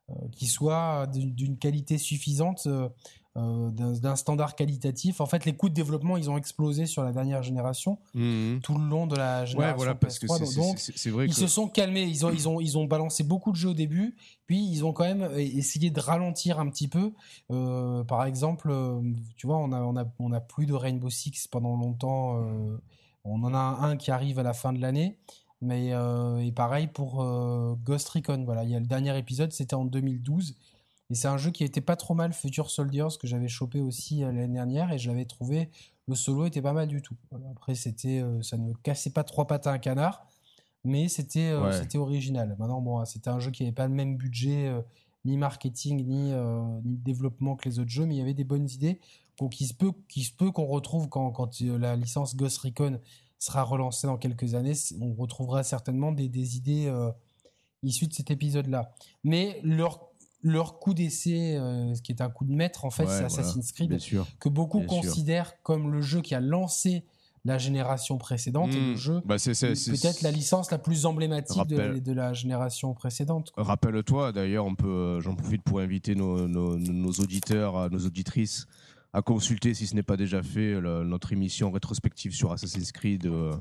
euh, 0.10 0.14
qui 0.34 0.46
soient 0.48 1.08
d'une 1.08 1.58
qualité 1.58 1.98
suffisante, 1.98 2.68
euh, 3.38 3.70
d'un 3.72 4.16
standard 4.16 4.56
qualitatif, 4.56 5.22
en 5.22 5.28
fait, 5.28 5.46
les 5.46 5.56
coûts 5.56 5.70
de 5.70 5.74
développement, 5.76 6.18
ils 6.18 6.30
ont 6.30 6.38
explosé 6.38 6.88
sur 6.88 7.04
la 7.04 7.12
dernière 7.12 7.44
génération, 7.44 8.00
Mhm. 8.16 8.62
tout 8.64 8.78
le 8.78 8.86
long 8.88 9.06
de 9.06 9.16
la 9.16 9.42
Ouais, 9.42 9.46
génération 9.48 9.78
voilà, 9.78 9.94
parce 9.96 10.18
que 10.18 10.26
PS3. 10.26 10.38
c'est- 10.40 10.46
c'est 10.54 10.60
donc, 10.60 10.80
c'est- 10.80 10.98
c'est 10.98 11.10
vrai 11.12 11.26
ils 11.26 11.30
que. 11.30 11.36
se 11.40 11.46
sont 11.48 11.68
calmés, 11.68 12.04
ils 12.04 12.26
ont, 12.26 12.32
ils, 12.32 12.50
ont, 12.50 12.60
ils 12.60 12.78
ont 12.78 12.86
balancé 12.86 13.24
beaucoup 13.24 13.52
de 13.52 13.56
jeux 13.56 13.70
au 13.70 13.74
début, 13.76 14.16
puis 14.48 14.58
ils 14.68 14.84
ont 14.84 14.92
quand 14.92 15.04
même 15.04 15.22
euh, 15.22 15.38
essayé 15.38 15.92
de 15.92 16.00
ralentir 16.00 16.60
un 16.60 16.68
petit 16.70 16.88
peu. 16.88 17.14
Euh, 17.52 18.04
par 18.04 18.26
exemple, 18.26 18.74
tu 19.36 19.46
vois, 19.46 19.58
on 19.58 19.72
a, 19.72 19.82
on, 19.82 19.96
a, 19.98 20.06
on 20.20 20.32
a 20.32 20.40
plus 20.40 20.66
de 20.66 20.74
Rainbow 20.74 21.10
Six 21.12 21.48
pendant 21.48 21.76
longtemps. 21.78 22.42
euh, 22.44 22.78
on 23.24 23.44
en 23.44 23.54
a 23.54 23.60
un 23.82 23.98
qui 23.98 24.10
arrive 24.10 24.40
à 24.40 24.44
la 24.44 24.54
fin 24.54 24.74
de 24.74 24.80
l'année. 24.82 25.18
Mais 25.62 25.88
et 26.46 26.52
pareil 26.52 26.86
pour 26.88 27.16
Ghost 27.84 28.08
Recon. 28.10 28.44
Voilà, 28.46 28.64
il 28.64 28.70
y 28.70 28.76
a 28.76 28.80
le 28.80 28.86
dernier 28.86 29.18
épisode, 29.18 29.52
c'était 29.52 29.74
en 29.74 29.86
2012. 29.86 30.56
Et 31.10 31.16
c'est 31.16 31.28
un 31.28 31.38
jeu 31.38 31.52
qui 31.52 31.64
était 31.64 31.82
pas 31.82 31.96
trop 31.96 32.14
mal, 32.16 32.34
Future 32.34 32.70
Soldiers, 32.70 33.08
que 33.20 33.28
j'avais 33.28 33.48
chopé 33.48 33.80
aussi 33.80 34.24
euh, 34.24 34.32
l'année 34.32 34.54
dernière. 34.54 34.92
Et 34.92 34.98
je 35.00 35.10
l'avais 35.10 35.26
trouvé, 35.26 35.70
le 36.08 36.16
solo 36.16 36.46
était 36.46 36.62
pas 36.62 36.74
mal 36.74 36.88
du 36.88 37.02
tout. 37.02 37.16
Voilà, 37.32 37.50
après, 37.52 37.76
c'était, 37.76 38.22
euh, 38.22 38.42
ça 38.42 38.58
ne 38.58 38.74
cassait 38.84 39.12
pas 39.12 39.24
trois 39.24 39.48
pattes 39.48 39.68
à 39.68 39.72
un 39.72 39.80
canard 39.80 40.28
mais 40.84 41.10
c'était 41.10 41.50
euh, 41.50 41.66
Ouais. 41.66 41.74
c'était 41.74 41.98
original. 41.98 42.56
Maintenant, 42.60 42.80
bon, 42.80 43.04
c'était 43.04 43.30
un 43.30 43.40
jeu 43.40 43.52
qui 43.52 43.64
n'avait 43.64 43.74
pas 43.76 43.88
le 43.88 43.94
même 43.94 44.16
budget 44.16 44.68
euh, 44.68 44.82
ni 45.26 45.36
marketing, 45.36 46.06
ni, 46.06 46.32
ni 46.86 46.98
développement 46.98 47.58
que 47.58 47.68
les 47.68 47.80
autres 47.80 47.90
jeux, 47.90 48.06
mais 48.06 48.16
il 48.16 48.20
y 48.20 48.22
avait 48.22 48.36
des 48.36 48.46
bonnes 48.46 48.70
idées. 48.70 49.02
Donc, 49.38 49.60
il 49.60 49.68
se 49.68 49.74
peut, 49.74 49.92
qu'il 50.08 50.24
se 50.24 50.32
peut 50.32 50.50
qu'on 50.52 50.66
retrouve 50.66 51.10
quand, 51.10 51.30
quand 51.32 51.60
la 51.60 51.98
licence 51.98 52.38
Ghost 52.38 52.60
Recon 52.60 53.02
sera 53.38 53.64
relancée 53.64 54.08
dans 54.08 54.16
quelques 54.18 54.54
années, 54.54 54.74
on 55.02 55.14
retrouvera 55.14 55.64
certainement 55.64 56.14
des, 56.14 56.30
des 56.30 56.56
idées 56.56 56.90
issues 57.84 58.08
de 58.08 58.14
cet 58.14 58.32
épisode-là. 58.32 58.96
Mais 59.26 59.60
leur 59.64 60.07
leur 60.50 60.80
coup 60.80 60.94
d'essai, 60.94 61.58
euh, 61.58 61.94
ce 61.94 62.02
qui 62.02 62.12
est 62.12 62.22
un 62.22 62.30
coup 62.30 62.46
de 62.46 62.54
maître, 62.54 62.86
en 62.86 62.90
fait, 62.90 63.08
c'est 63.08 63.24
Assassin's 63.24 63.72
Creed, 63.72 63.98
que 64.40 64.50
beaucoup 64.50 64.82
considèrent 64.82 65.62
comme 65.64 65.92
le 65.92 66.02
jeu 66.02 66.22
qui 66.22 66.36
a 66.36 66.40
lancé 66.40 67.04
la 67.46 67.58
génération 67.58 68.18
précédente 68.18 68.74
et 68.74 68.80
le 68.80 68.94
hmm. 68.94 68.98
jeu 68.98 69.22
bah, 69.24 69.38
peut-être 69.38 70.22
la 70.22 70.32
licence 70.32 70.70
la 70.70 70.78
plus 70.78 71.06
emblématique 71.06 71.68
de, 71.68 72.12
la 72.12 72.34
génération 72.34 72.94
précédente. 72.94 73.54
Rappelle-toi, 73.56 74.34
d'ailleurs, 74.34 74.66
on 74.66 74.76
peut, 74.76 74.88
euh, 74.88 75.22
j'en 75.22 75.36
profite 75.36 75.64
pour 75.64 75.80
inviter 75.80 76.14
nos, 76.14 76.48
nos, 76.48 77.12
auditeurs, 77.12 77.90
nos 77.90 78.06
auditrices 78.06 78.68
à 79.14 79.22
consulter, 79.22 79.74
si 79.74 79.88
ce 79.88 79.96
n'est 79.96 80.04
pas 80.04 80.18
déjà 80.18 80.44
fait, 80.44 80.80
notre 80.82 81.32
émission 81.32 81.72
rétrospective 81.72 82.34
sur 82.34 82.52
Assassin's 82.52 82.92
Creed. 82.92 83.26
Euh, 83.26 83.54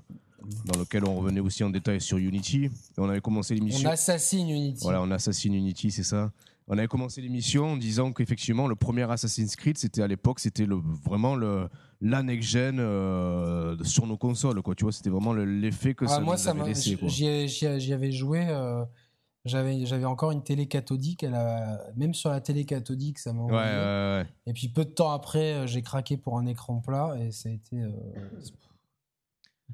dans 0.65 0.79
laquelle 0.79 1.05
on 1.05 1.17
revenait 1.17 1.41
aussi 1.41 1.65
en 1.65 1.71
détail 1.71 2.01
sur 2.01 2.19
Unity. 2.19 2.65
Et 2.65 2.71
on 2.99 3.09
avait 3.09 3.21
commencé 3.21 3.55
l'émission. 3.55 3.89
On 3.89 3.93
assassine 3.93 4.49
Unity. 4.49 4.83
Voilà, 4.83 5.03
on 5.03 5.11
assassine 5.11 5.55
Unity, 5.55 5.91
c'est 5.91 6.03
ça. 6.03 6.31
On 6.69 6.77
avait 6.79 6.89
commencé 6.89 7.21
l'émission 7.21 7.73
en 7.73 7.77
disant 7.77 8.13
qu'effectivement, 8.13 8.67
le 8.67 8.75
premier 8.75 9.09
Assassin's 9.09 9.55
Creed, 9.55 9.79
c'était 9.79 10.03
à 10.03 10.09
l'époque, 10.09 10.41
c'était 10.41 10.67
le, 10.67 10.75
vraiment 10.75 11.37
le, 11.37 11.69
la 12.01 12.25
next-gen 12.25 12.81
euh, 12.81 13.77
sur 13.85 14.07
nos 14.07 14.17
consoles. 14.17 14.61
Quoi. 14.63 14.75
Tu 14.75 14.85
vois, 14.85 14.93
c'était 14.93 15.11
vraiment 15.11 15.33
l'effet 15.33 15.95
que 15.95 16.07
ah, 16.07 16.09
ça 16.09 16.21
moi, 16.21 16.37
ça 16.37 16.51
avait 16.51 16.65
laissé. 16.65 16.99
J'y 17.07 17.93
avais 17.93 18.11
joué. 18.11 18.47
Euh, 18.49 18.85
j'avais 19.45 19.87
j'avais 19.87 20.07
encore 20.07 20.33
une 20.33 20.43
télé 20.43 20.67
cathodique. 20.67 21.23
Elle 21.23 21.35
a, 21.37 21.81
même 21.95 22.15
sur 22.15 22.31
la 22.31 22.41
télé 22.41 22.65
cathodique, 22.65 23.21
ça 23.21 23.33
m'a 23.33 23.45
ouais, 23.45 23.53
ouais, 23.53 24.23
ouais, 24.23 24.27
Et 24.47 24.53
puis 24.53 24.69
peu 24.69 24.85
de 24.85 24.91
temps 24.91 25.13
après, 25.13 25.53
euh, 25.53 25.67
j'ai 25.69 25.83
craqué 25.83 26.17
pour 26.17 26.37
un 26.37 26.47
écran 26.47 26.81
plat 26.81 27.15
et 27.21 27.31
ça 27.31 27.49
a 27.49 27.53
été. 27.53 27.81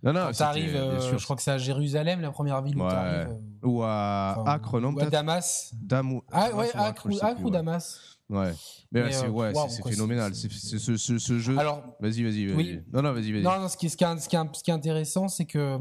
Non, 0.02 0.12
non, 0.12 0.32
t'arrives, 0.32 0.74
euh, 0.74 1.16
je 1.16 1.24
crois 1.24 1.36
que 1.36 1.42
c'est 1.42 1.52
à 1.52 1.58
Jérusalem, 1.58 2.20
la 2.20 2.32
première 2.32 2.60
ville 2.62 2.76
où 2.76 2.88
t'arrives. 2.88 3.28
Euh, 3.30 3.66
ou 3.66 3.82
à 3.82 4.42
Acre, 4.50 4.80
non 4.80 4.92
Ou 4.92 5.00
à 5.00 5.06
Damas. 5.06 5.72
Damou... 5.80 6.22
Ah 6.32 6.50
ouais, 6.54 6.70
Acre, 6.74 7.06
ou, 7.42 7.50
Damas. 7.50 8.00
Ouais, 8.28 8.52
mais, 8.90 9.04
mais 9.04 9.12
c'est 9.12 9.28
ouais, 9.28 9.52
c'est 9.68 9.82
phénoménal. 9.88 10.34
C'est 10.34 10.50
ce, 10.50 10.96
ce, 10.96 11.18
ce, 11.18 11.38
jeu. 11.38 11.56
Alors, 11.58 11.84
vas-y, 12.00 12.22
vas-y. 12.22 12.46
Vas 12.46 12.56
oui. 12.56 12.80
Non, 12.92 13.02
non, 13.02 13.12
vas-y, 13.12 13.32
vas-y. 13.32 13.42
Non, 13.42 13.60
non, 13.60 13.68
ce 13.68 13.76
qui, 13.76 13.90
ce, 13.90 13.96
qui 13.96 14.04
est, 14.04 14.18
ce, 14.18 14.28
qui 14.28 14.36
est, 14.36 14.54
ce 14.54 14.62
qui 14.64 14.70
est 14.70 14.74
intéressant, 14.74 15.28
c'est 15.28 15.44
que 15.44 15.78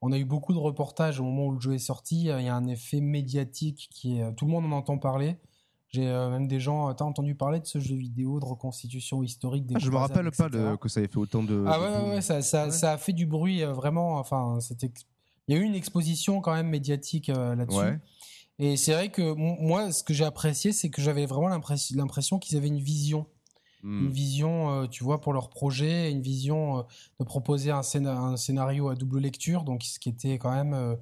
on 0.00 0.12
a 0.12 0.18
eu 0.18 0.24
beaucoup 0.24 0.52
de 0.54 0.58
reportages 0.58 1.20
au 1.20 1.24
moment 1.24 1.46
où 1.46 1.52
le 1.52 1.60
jeu 1.60 1.74
est 1.74 1.78
sorti. 1.78 2.20
Il 2.22 2.26
y 2.26 2.48
a 2.48 2.54
un 2.54 2.68
effet 2.68 3.00
médiatique 3.00 3.88
qui 3.90 4.18
est, 4.18 4.34
tout 4.34 4.46
le 4.46 4.52
monde 4.52 4.64
en 4.66 4.76
entend 4.76 4.98
parler. 4.98 5.36
J'ai 5.90 6.06
euh, 6.06 6.28
même 6.28 6.48
des 6.48 6.60
gens. 6.60 6.92
T'as 6.92 7.04
entendu 7.04 7.34
parler 7.34 7.60
de 7.60 7.66
ce 7.66 7.78
jeu 7.78 7.96
vidéo 7.96 8.40
de 8.40 8.44
reconstitution 8.44 9.22
historique 9.22 9.66
des. 9.66 9.76
Ah, 9.76 9.78
je 9.78 9.90
me 9.90 9.96
rappelle 9.96 10.30
pas 10.30 10.48
de, 10.50 10.76
que 10.76 10.88
ça 10.88 11.00
ait 11.00 11.08
fait 11.08 11.16
autant 11.16 11.42
de. 11.42 11.64
Ah 11.66 11.80
ouais, 11.80 12.10
ouais, 12.10 12.20
ça, 12.20 12.42
ça, 12.42 12.70
ça, 12.70 12.92
a 12.92 12.98
fait 12.98 13.14
du 13.14 13.24
bruit 13.24 13.62
euh, 13.62 13.72
vraiment. 13.72 14.18
Enfin, 14.18 14.58
c'était. 14.60 14.92
Il 15.46 15.56
y 15.56 15.58
a 15.58 15.62
eu 15.62 15.64
une 15.64 15.74
exposition 15.74 16.42
quand 16.42 16.52
même 16.52 16.68
médiatique 16.68 17.30
euh, 17.30 17.54
là-dessus. 17.54 18.00
Et 18.58 18.76
c'est 18.76 18.92
vrai 18.92 19.08
que 19.08 19.32
moi, 19.32 19.92
ce 19.92 20.02
que 20.02 20.12
j'ai 20.12 20.24
apprécié, 20.24 20.72
c'est 20.72 20.90
que 20.90 21.00
j'avais 21.00 21.24
vraiment 21.24 21.48
l'impression 21.48 22.38
qu'ils 22.38 22.58
avaient 22.58 22.68
une 22.68 22.80
vision. 22.80 23.26
Hmm. 23.82 24.06
Une 24.06 24.10
vision, 24.10 24.88
tu 24.88 25.04
vois, 25.04 25.20
pour 25.20 25.32
leur 25.32 25.48
projet, 25.48 26.10
une 26.10 26.20
vision 26.20 26.84
de 27.20 27.24
proposer 27.24 27.70
un, 27.70 27.82
un, 28.06 28.36
scénario 28.36 28.88
à 28.88 28.96
double 28.96 29.20
lecture, 29.20 29.62
donc 29.62 29.84
ce 29.84 30.00
qui 30.00 30.08
était 30.08 30.38
quand 30.38 30.50
même 30.50 30.74
euh, 30.74 30.96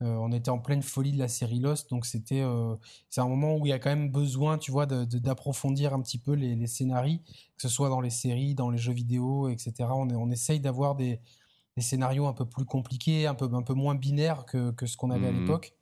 on 0.00 0.32
était 0.32 0.50
en 0.50 0.58
pleine 0.58 0.82
folie 0.82 1.12
de 1.12 1.18
la 1.18 1.28
série 1.28 1.60
Lost, 1.60 1.90
donc 1.90 2.06
c'était 2.06 2.40
euh, 2.40 2.74
c'est 3.10 3.20
un 3.20 3.28
moment 3.28 3.56
où 3.56 3.66
il 3.66 3.70
y 3.70 3.72
a 3.72 3.78
quand 3.78 3.90
même 3.90 4.10
besoin, 4.10 4.56
tu 4.58 4.70
vois, 4.70 4.86
d'approfondir 4.86 5.92
un 5.92 6.00
petit 6.00 6.18
peu 6.18 6.32
les, 6.32 6.54
les 6.54 6.66
scénarios, 6.66 7.18
que 7.18 7.62
ce 7.62 7.68
soit 7.68 7.88
dans 7.88 8.00
les 8.00 8.10
séries, 8.10 8.54
dans 8.54 8.70
les 8.70 8.78
jeux 8.78 8.92
vidéo, 8.92 9.48
etc. 9.48 9.72
On, 9.90 10.08
on 10.10 10.30
essaye 10.30 10.60
d'avoir 10.60 10.94
des, 10.94 11.20
scénarios 11.78 12.26
un 12.26 12.34
peu 12.34 12.44
plus 12.44 12.66
compliqués, 12.66 13.26
un 13.26 13.34
peu 13.34 13.48
un 13.52 13.62
peu 13.62 13.72
moins 13.72 13.94
binaires 13.94 14.44
que, 14.44 14.74
ce 14.84 14.98
qu'on 14.98 15.10
avait 15.10 15.28
à 15.28 15.32
mmh. 15.32 15.40
l'époque 15.40 15.74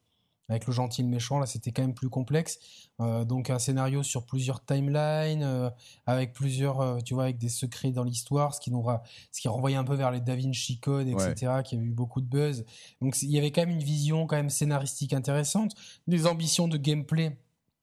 avec 0.48 0.66
le 0.66 0.72
gentil 0.72 1.02
et 1.02 1.04
le 1.04 1.10
méchant, 1.10 1.38
là 1.38 1.46
c'était 1.46 1.72
quand 1.72 1.82
même 1.82 1.94
plus 1.94 2.08
complexe. 2.08 2.58
Euh, 3.00 3.24
donc 3.24 3.50
un 3.50 3.58
scénario 3.58 4.02
sur 4.02 4.26
plusieurs 4.26 4.64
timelines, 4.64 5.42
euh, 5.42 5.70
avec 6.06 6.32
plusieurs, 6.32 6.80
euh, 6.80 6.98
tu 7.00 7.14
vois, 7.14 7.24
avec 7.24 7.38
des 7.38 7.48
secrets 7.48 7.92
dans 7.92 8.04
l'histoire, 8.04 8.54
ce 8.54 8.60
qui 8.60 8.70
nous 8.70 8.84
ce 9.30 9.40
qui 9.40 9.48
renvoyait 9.48 9.76
un 9.76 9.84
peu 9.84 9.94
vers 9.94 10.10
les 10.10 10.20
Da 10.20 10.34
Vinci 10.36 10.80
Code, 10.80 11.08
etc., 11.08 11.62
qui 11.64 11.76
a 11.76 11.78
eu 11.78 11.90
beaucoup 11.90 12.20
de 12.20 12.26
buzz. 12.26 12.64
Donc 13.00 13.20
il 13.22 13.30
y 13.30 13.38
avait 13.38 13.50
quand 13.50 13.62
même 13.62 13.70
une 13.70 13.82
vision 13.82 14.26
quand 14.26 14.36
même 14.36 14.50
scénaristique 14.50 15.12
intéressante, 15.12 15.74
des 16.06 16.26
ambitions 16.26 16.68
de 16.68 16.76
gameplay, 16.76 17.38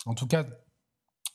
en 0.06 0.14
tout 0.14 0.28
cas 0.28 0.46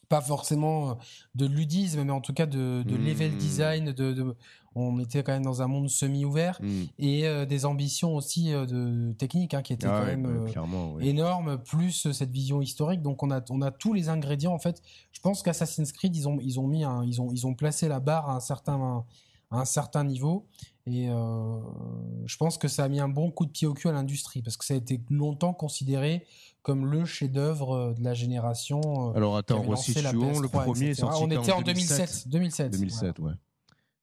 pas 0.09 0.21
forcément 0.21 0.99
de 1.37 1.47
ludisme, 1.47 2.03
mais 2.03 2.13
en 2.13 2.21
tout 2.21 2.33
cas 2.33 2.47
de, 2.47 2.83
de 2.85 2.97
level 2.97 3.31
mmh. 3.31 3.37
design, 3.37 3.93
de, 3.93 4.13
de, 4.13 4.37
on 4.75 4.99
était 5.01 5.23
quand 5.23 5.33
même 5.33 5.45
dans 5.45 5.63
un 5.63 5.67
monde 5.67 5.89
semi-ouvert 5.89 6.59
hmm. 6.63 6.85
et 6.99 7.27
euh, 7.27 7.45
des 7.45 7.65
ambitions 7.65 8.15
aussi 8.15 8.53
euh, 8.53 8.67
de 8.67 9.13
technique 9.15 9.55
hein, 9.55 9.63
qui 9.63 9.73
étaient 9.73 9.89
ah 9.89 10.01
quand 10.01 10.07
même 10.07 10.23
bah, 10.23 10.63
euh, 10.63 11.01
énormes 11.01 11.59
plus 11.59 12.13
cette 12.13 12.31
vision 12.31 12.63
historique 12.63 13.03
donc 13.03 13.23
on 13.23 13.31
a 13.31 13.41
on 13.51 13.63
a 13.63 13.73
tous 13.73 13.93
les 13.93 14.09
ingrédients 14.09 14.53
en 14.53 14.59
fait 14.59 14.81
je 15.13 15.21
pense 15.21 15.43
qu'Assassin's 15.43 15.93
Creed 15.93 16.15
ils 16.15 16.29
ont 16.29 16.39
ils 16.41 16.61
ont 16.61 16.69
mis 16.69 16.85
un, 16.85 17.05
ils 17.05 17.21
ont 17.21 17.33
ils 17.33 17.47
ont 17.47 17.55
placé 17.55 17.89
la 17.89 17.99
barre 17.99 18.31
à 18.31 18.37
un 18.37 18.41
certain 18.41 19.05
à 19.51 19.59
un 19.59 19.65
certain 19.65 20.05
niveau 20.05 20.47
et 20.87 21.07
je 21.07 22.37
pense 22.37 22.57
que 22.57 22.67
ça 22.67 22.85
a 22.85 22.89
mis 22.89 23.01
un 23.01 23.09
bon 23.09 23.31
coup 23.31 23.47
de 23.47 23.51
pied 23.51 23.67
au 23.67 23.75
cul 23.75 23.89
à 23.89 23.93
l'industrie 23.93 24.43
parce 24.43 24.57
que 24.57 24.65
ça 24.65 24.75
a 24.75 24.77
été 24.77 25.01
longtemps 25.11 25.53
considéré 25.53 26.25
comme 26.63 26.87
le 26.87 27.05
chef-d'œuvre 27.05 27.95
de 27.97 28.03
la 28.03 28.15
génération. 28.15 29.13
Alors 29.15 29.37
attends, 29.37 29.63
resituons. 29.63 30.41
Le 30.41 30.49
premier 30.49 30.91
est 30.91 30.95
sorti 30.95 31.23
On 31.23 31.31
était 31.31 31.53
en 31.53 31.63
2007. 31.63 32.29
2007, 32.29 32.73
2007, 32.73 33.19
ouais. 33.19 33.33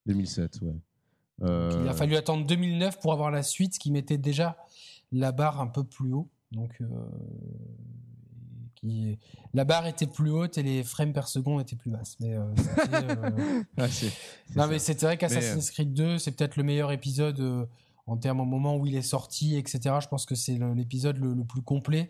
2007, 0.08 0.62
ouais. 0.62 0.74
Il 1.39 1.46
a 1.46 1.50
euh, 1.50 1.93
fallu 1.93 2.15
attendre 2.15 2.46
2009 2.48 3.00
pour 3.00 3.13
avoir 3.13 3.30
la 3.30 3.43
suite, 3.43 3.76
ce 3.76 3.80
qui 3.80 3.91
mettait 3.91 4.17
déjà 4.17 4.58
la 5.12 5.32
barre 5.32 5.62
un 5.62 5.67
peu 5.67 5.84
plus 5.84 6.12
haut. 6.12 6.30
Donc, 6.52 6.76
euh, 6.82 6.88
qui... 8.76 9.20
la 9.54 9.63
barre 9.63 9.86
était 9.86 10.08
plus 10.08 10.32
haute 10.32 10.58
et 10.58 10.63
les 10.63 10.84
frames 10.84 11.13
per 11.13 11.28
seconde 11.28 11.62
étaient 11.62 11.76
plus 11.76 11.91
basses. 11.91 12.17
Mais 12.20 12.34
euh, 12.34 12.43
ah, 13.78 13.88
non, 14.56 14.67
mais 14.67 14.80
c'est 14.80 15.00
vrai 15.02 15.17
qu'Assassin's 15.17 15.70
Creed 15.72 15.93
2, 15.93 16.17
c'est 16.17 16.32
peut-être 16.32 16.56
le 16.56 16.63
meilleur 16.63 16.91
épisode 16.91 17.67
en 18.08 18.17
termes 18.17 18.39
au 18.39 18.46
moment 18.46 18.76
où 18.78 18.88
il 18.88 18.96
est 18.96 19.02
sorti, 19.02 19.58
etc. 19.58 19.96
Je 20.02 20.08
pense 20.08 20.26
que 20.26 20.36
c'est 20.36 20.58
l'épisode 20.76 21.17
le, 21.17 21.43
plus 21.43 21.62
complet 21.62 22.10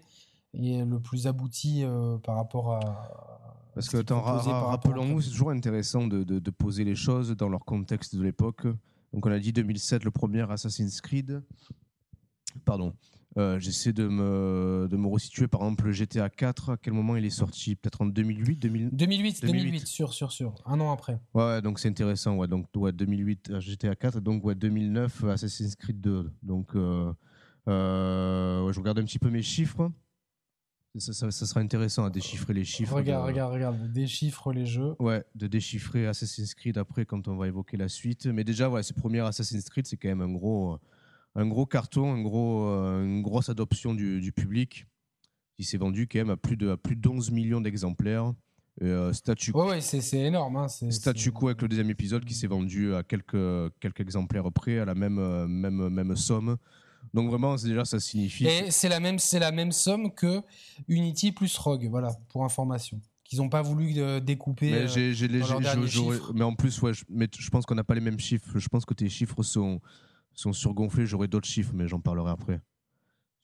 et 0.54 0.86
le 0.86 1.00
plus 1.00 1.28
abouti 1.28 1.84
par 2.24 2.36
rapport 2.36 2.74
à, 2.74 3.57
parce 3.78 3.90
que, 3.90 4.14
rappelons-nous, 4.14 5.22
c'est 5.22 5.30
toujours 5.30 5.52
intéressant 5.52 6.08
de, 6.08 6.50
poser 6.50 6.84
les 6.84 6.96
choses 6.96 7.36
dans 7.36 7.48
leur 7.48 7.64
contexte 7.64 8.16
de 8.16 8.24
l'époque. 8.24 8.66
Donc, 9.14 9.26
on 9.26 9.32
a 9.32 9.38
dit 9.38 9.54
2007, 9.54 10.04
le 10.04 10.12
premier 10.12 10.50
Assassin's 10.50 11.00
Creed. 11.00 11.44
Pardon. 12.66 12.94
Euh, 13.38 13.60
j'essaie 13.60 13.94
de 13.94 14.08
me, 14.08 14.88
de 14.90 14.98
me 14.98 15.08
resituer, 15.08 15.48
par 15.48 15.62
exemple, 15.62 15.86
le 15.86 15.92
GTA 15.92 16.28
4, 16.28 16.72
à 16.72 16.78
quel 16.78 16.94
moment 16.94 17.16
il 17.18 17.26
est 17.26 17.30
sorti? 17.30 17.76
Peut-être 17.76 18.02
en 18.02 18.08
2008 18.08 18.56
2008, 18.56 18.96
2008, 18.96 19.46
2008, 19.46 19.88
sûr, 19.88 20.12
sûr, 20.12 20.32
sûr. 20.32 20.56
Un 20.66 20.80
an 20.80 20.92
après. 20.92 21.20
Ouais, 21.36 21.62
donc 21.62 21.78
c'est 21.78 21.88
intéressant. 21.88 22.36
Ouais, 22.36 22.48
donc, 22.48 22.66
ouais, 22.76 22.92
2008, 22.92 23.52
euh, 23.52 23.60
GTA 23.60 23.96
4, 23.96 24.22
donc 24.22 24.44
ouais, 24.44 24.56
2009, 24.56 25.26
Assassin's 25.26 25.76
Creed 25.76 26.02
2. 26.02 26.32
Donc, 26.42 26.76
euh, 26.76 27.14
je 27.68 28.80
regarde 28.80 28.98
un 28.98 29.04
petit 29.04 29.20
peu 29.20 29.30
mes 29.30 29.44
chiffres. 29.44 29.92
Ça, 31.00 31.32
sera 31.32 31.60
intéressant 31.60 32.06
à 32.06 32.10
déchiffrer 32.10 32.54
les 32.54 32.64
chiffres. 32.64 32.96
Regarde, 32.96 33.26
regarde, 33.26 33.54
regarde, 33.54 33.92
déchiffre 33.92 34.52
les 34.52 34.66
jeux. 34.66 34.96
Ouais, 35.00 35.24
de 35.36 35.48
déchiffrer 35.48 36.08
Assassin's 36.08 36.54
Creed 36.54 36.78
après 36.78 37.06
quand 37.06 37.28
on 37.28 37.36
va 37.36 37.48
évoquer 37.48 37.78
la 37.78 37.90
suite. 37.90 38.26
Mais 38.26 38.44
déjà, 38.44 38.70
ouais, 38.70 38.84
ce 38.84 38.94
premier 38.94 39.20
Assassin's 39.20 39.70
Creed, 39.70 39.88
c'est 39.88 39.98
quand 39.98 40.08
même 40.08 40.22
un 40.22 40.32
gros, 40.32 40.80
un 41.36 41.46
gros 41.46 41.66
carton, 41.66 42.14
un 42.14 42.22
gros, 42.22 42.68
euh, 42.68 43.04
une 43.04 43.22
grosse 43.22 43.50
adoption 43.50 43.94
du, 43.94 44.32
public 44.32 44.88
qui 45.56 45.64
s'est 45.64 45.78
vendu 45.78 46.08
quand 46.08 46.20
même 46.20 46.30
à 46.32 46.38
plus 46.38 46.58
de, 46.58 46.70
à 46.72 46.78
plus 46.78 46.96
d'11 46.96 47.32
millions 47.32 47.62
d'exemplaires. 47.62 48.34
Euh, 48.84 49.12
statu 49.12 49.52
ouais, 49.54 49.70
ouais 49.70 49.82
c'est 49.82 50.18
énorme. 50.20 50.56
Hein, 50.58 50.68
statu 50.68 51.32
quo 51.32 51.48
avec 51.48 51.62
le 51.64 51.68
deuxième 51.68 51.90
épisode 51.90 52.24
qui 52.26 52.36
s'est 52.36 52.46
vendu 52.48 52.94
à 52.94 53.02
quelques, 53.02 53.72
quelques 53.80 54.02
exemplaires 54.02 54.52
près, 54.52 54.78
à 54.80 54.86
la 54.86 54.94
même, 54.94 55.18
euh, 55.18 55.48
même, 55.48 55.90
même 55.90 56.16
somme. 56.16 56.58
Donc 57.14 57.30
vraiment, 57.30 57.56
déjà, 57.56 57.86
ça 57.86 58.00
signifie. 58.00 58.46
Et 58.46 58.72
c'est 58.72 58.90
la 58.90 59.00
même, 59.00 59.20
c'est 59.20 59.40
la 59.40 59.52
même 59.52 59.72
somme 59.72 60.12
que 60.14 60.42
Unity 60.88 61.32
plus 61.32 61.58
Rogue, 61.58 61.88
voilà, 61.90 62.16
pour 62.30 62.44
information. 62.44 63.02
Qu'ils 63.24 63.40
n'ont 63.40 63.50
pas 63.50 63.62
voulu 63.62 63.94
euh, 63.98 64.20
découper. 64.20 64.72
Mais, 64.72 64.88
j'ai, 64.88 65.28
mais 66.34 66.44
en 66.44 66.56
plus, 66.56 66.82
ouais, 66.82 66.94
je, 66.94 67.04
mais 67.10 67.28
je 67.38 67.50
pense 67.50 67.66
qu'on 67.66 67.76
n'a 67.76 67.84
pas 67.84 67.96
les 67.96 68.02
mêmes 68.02 68.20
chiffres. 68.20 68.58
Je 68.58 68.68
pense 68.70 68.86
que 68.86 68.94
tes 68.94 69.10
chiffres 69.10 69.44
sont, 69.44 69.82
sont 70.34 70.54
surgonflés. 70.54 71.06
J'aurai 71.06 71.28
d'autres 71.28 71.48
chiffres, 71.48 71.74
mais 71.74 71.88
j'en 71.88 72.00
parlerai 72.00 72.32
après 72.32 72.62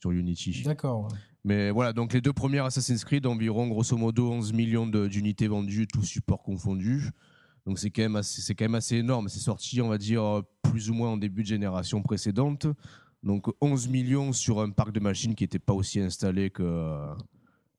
sur 0.03 0.11
Unity. 0.11 0.63
D'accord. 0.65 1.07
Mais 1.45 1.71
voilà, 1.71 1.93
donc 1.93 2.13
les 2.13 2.21
deux 2.21 2.33
premières 2.33 2.65
Assassin's 2.65 3.03
Creed, 3.03 3.25
environ 3.25 3.67
grosso 3.67 3.95
modo 3.97 4.31
11 4.31 4.53
millions 4.53 4.87
d'unités 4.87 5.47
vendues, 5.47 5.87
tout 5.87 6.03
support 6.03 6.43
confondu. 6.43 7.09
Donc 7.65 7.79
c'est 7.79 7.89
quand 7.89 8.01
même 8.01 8.17
assez, 8.17 8.41
c'est 8.41 8.55
quand 8.55 8.65
même 8.65 8.75
assez 8.75 8.97
énorme. 8.97 9.29
C'est 9.29 9.39
sorti, 9.39 9.81
on 9.81 9.87
va 9.87 9.97
dire, 9.97 10.41
plus 10.61 10.89
ou 10.89 10.93
moins 10.93 11.11
en 11.11 11.17
début 11.17 11.43
de 11.43 11.47
génération 11.47 12.01
précédente. 12.01 12.67
Donc 13.23 13.47
11 13.61 13.87
millions 13.87 14.33
sur 14.33 14.59
un 14.59 14.69
parc 14.69 14.91
de 14.91 14.99
machines 14.99 15.33
qui 15.33 15.43
n'était 15.43 15.59
pas 15.59 15.73
aussi 15.73 15.99
installé 15.99 16.49
que, 16.49 17.15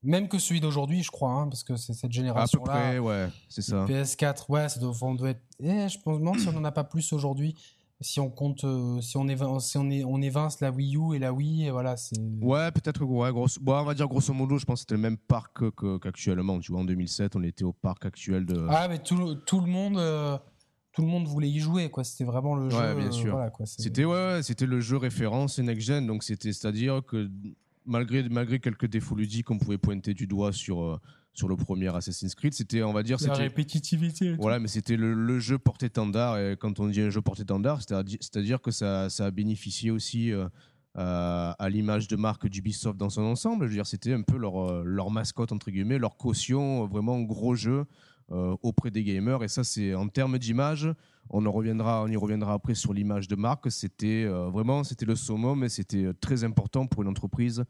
même 0.04 0.28
que 0.28 0.38
celui 0.38 0.60
d'aujourd'hui, 0.60 1.02
je 1.02 1.10
crois, 1.10 1.30
hein, 1.30 1.48
parce 1.48 1.64
que 1.64 1.76
c'est 1.76 1.94
cette 1.94 2.12
génération-là. 2.12 2.72
À 2.72 2.76
peu 2.76 2.82
près, 2.82 2.98
ouais, 2.98 3.28
c'est 3.48 3.62
ça. 3.62 3.86
PS4, 3.86 4.50
ouais, 4.50 4.68
ça 4.68 4.78
doit, 4.78 4.94
on 5.00 5.14
doit 5.14 5.30
être. 5.30 5.42
Eh, 5.60 5.88
je 5.88 5.98
pense 5.98 6.20
même 6.20 6.38
si 6.38 6.46
on 6.46 6.52
n'en 6.52 6.64
a 6.64 6.72
pas 6.72 6.84
plus 6.84 7.12
aujourd'hui. 7.12 7.54
Si 8.00 8.20
on 8.20 8.28
compte, 8.28 8.64
euh, 8.64 9.00
si 9.00 9.16
on 9.16 9.28
évince, 9.28 9.70
si 9.70 9.78
on, 9.78 9.88
est, 9.88 10.04
on 10.04 10.20
évince 10.20 10.60
la 10.60 10.70
Wii 10.70 10.96
U 10.96 11.14
et 11.14 11.18
la 11.18 11.32
Wii, 11.32 11.66
et 11.66 11.70
voilà, 11.70 11.96
c'est. 11.96 12.18
Ouais, 12.42 12.70
peut-être, 12.72 13.02
ouais, 13.02 13.32
grosso, 13.32 13.58
bon, 13.62 13.80
on 13.80 13.84
va 13.84 13.94
dire 13.94 14.06
grosso 14.08 14.34
modo, 14.34 14.58
je 14.58 14.66
pense 14.66 14.80
que 14.80 14.80
c'était 14.80 14.96
le 14.96 15.00
même 15.00 15.16
parc 15.16 15.62
qu'actuellement. 16.02 16.58
tu 16.60 16.72
vois, 16.72 16.82
en 16.82 16.84
2007, 16.84 17.34
on 17.36 17.42
était 17.42 17.64
au 17.64 17.72
parc 17.72 18.04
actuel 18.04 18.44
de. 18.44 18.66
Ah, 18.68 18.88
mais 18.88 18.98
tout, 18.98 19.36
tout 19.46 19.60
le 19.60 19.68
monde. 19.68 19.96
Euh, 19.96 20.36
tout 20.94 21.02
le 21.02 21.08
monde 21.08 21.26
voulait 21.26 21.50
y 21.50 21.58
jouer, 21.58 21.90
quoi. 21.90 22.04
C'était 22.04 22.24
vraiment 22.24 22.54
le 22.54 22.70
jeu. 22.70 22.78
Ouais, 22.78 22.94
bien 22.94 23.10
sûr. 23.10 23.32
Voilà, 23.32 23.52
c'était 23.64 24.04
ouais, 24.04 24.40
c'était 24.42 24.66
le 24.66 24.80
jeu 24.80 24.96
référence 24.96 25.58
next 25.58 25.86
gen, 25.86 26.06
donc 26.06 26.22
c'était, 26.22 26.52
c'est-à-dire 26.52 27.02
que 27.04 27.28
malgré, 27.84 28.28
malgré 28.28 28.60
quelques 28.60 28.86
défauts 28.86 29.16
ludiques 29.16 29.46
qu'on 29.46 29.58
pouvait 29.58 29.76
pointer 29.76 30.14
du 30.14 30.28
doigt 30.28 30.52
sur, 30.52 30.82
euh, 30.82 31.00
sur 31.32 31.48
le 31.48 31.56
premier 31.56 31.94
Assassin's 31.94 32.36
Creed, 32.36 32.54
c'était, 32.54 32.84
on 32.84 32.92
va 32.92 33.02
dire, 33.02 33.18
la 33.26 33.34
répétitivité. 33.34 34.36
Voilà, 34.38 34.60
mais 34.60 34.68
c'était 34.68 34.96
le, 34.96 35.38
jeu 35.40 35.58
porté-étendard. 35.58 36.38
Et 36.38 36.56
quand 36.56 36.78
on 36.78 36.86
dit 36.86 37.00
un 37.00 37.10
jeu 37.10 37.20
porté-étendard, 37.20 37.80
c'est-à-dire 37.82 38.62
que 38.62 38.70
ça, 38.70 39.10
ça, 39.10 39.26
a 39.26 39.30
bénéficié 39.32 39.90
aussi 39.90 40.32
euh, 40.32 40.46
à, 40.94 41.68
l'image 41.70 42.06
de 42.06 42.14
marque 42.14 42.46
d'Ubisoft 42.46 42.96
dans 42.96 43.10
son 43.10 43.22
ensemble. 43.22 43.64
Je 43.64 43.70
veux 43.70 43.76
dire, 43.76 43.86
c'était 43.86 44.12
un 44.12 44.22
peu 44.22 44.36
leur, 44.36 44.64
euh, 44.64 44.84
leur 44.86 45.10
mascotte, 45.10 45.50
entre 45.50 45.72
guillemets, 45.72 45.98
leur 45.98 46.16
caution, 46.16 46.86
vraiment 46.86 47.20
gros 47.20 47.56
jeu 47.56 47.84
auprès 48.30 48.90
des 48.90 49.04
gamers. 49.04 49.42
Et 49.42 49.48
ça, 49.48 49.64
c'est 49.64 49.94
en 49.94 50.08
termes 50.08 50.38
d'image. 50.38 50.88
On, 51.30 51.44
y 51.44 52.16
reviendra 52.16 52.52
après 52.52 52.74
sur 52.74 52.92
l'image 52.92 53.28
de 53.28 53.36
marque. 53.36 53.70
C'était 53.70 54.24
vraiment 54.26 54.84
c'était 54.84 55.06
le 55.06 55.16
summum 55.16 55.64
et 55.64 55.68
c'était 55.68 56.12
très 56.20 56.44
important 56.44 56.86
pour 56.86 57.02
une 57.02 57.08
entreprise 57.08 57.64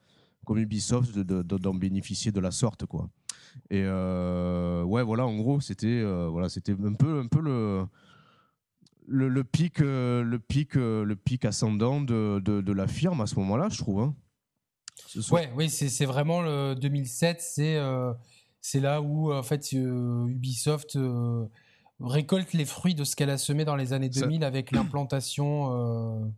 comme 0.45 0.59
Ubisoft 0.59 1.19
d'en 1.19 1.75
bénéficier 1.75 2.33
de 2.33 2.41
la 2.41 2.51
sorte. 2.51 2.87
quoi. 2.87 3.09
Et 3.71 3.83
ouais, 3.83 5.03
voilà, 5.03 5.27
en 5.27 5.37
gros, 5.37 5.61
c'était 5.61 6.03
voilà, 6.03 6.49
c'était 6.49 6.73
un 6.73 6.95
peu, 6.95 7.21
un 7.21 7.27
peu 7.27 7.41
le, 7.41 7.87
le, 9.07 9.45
pic, 9.45 9.79
le 9.81 10.39
pic, 10.39 10.75
le 10.75 11.15
pic 11.15 11.45
ascendant 11.45 12.01
de, 12.01 12.41
de, 12.41 12.73
la 12.73 12.87
firme 12.87 13.21
à 13.21 13.27
ce 13.27 13.37
moment-là, 13.37 13.69
je 13.71 13.79
trouve. 13.79 14.01
Hein. 14.01 14.15
Ouais, 15.31 15.51
oui, 15.57 15.69
c'est 15.69 16.07
vraiment 16.07 16.43
le 16.43 16.75
2007, 16.75 17.41
c'est 17.41 17.79
c'est 18.67 18.81
là 18.81 19.03
où 19.03 19.31
en 19.31 19.43
fait 19.43 19.73
Ubisoft 19.73 20.99
récolte 22.01 22.55
les 22.55 22.65
fruits 22.65 22.95
de 22.95 23.05
ce 23.05 23.15
qu'elle 23.15 23.29
a 23.29 23.37
semé 23.37 23.67
dans 23.67 23.77
les 23.77 23.93
années 23.93 24.09
2000 24.09 24.43
avec 24.43 24.73
l'implantation 24.73 26.33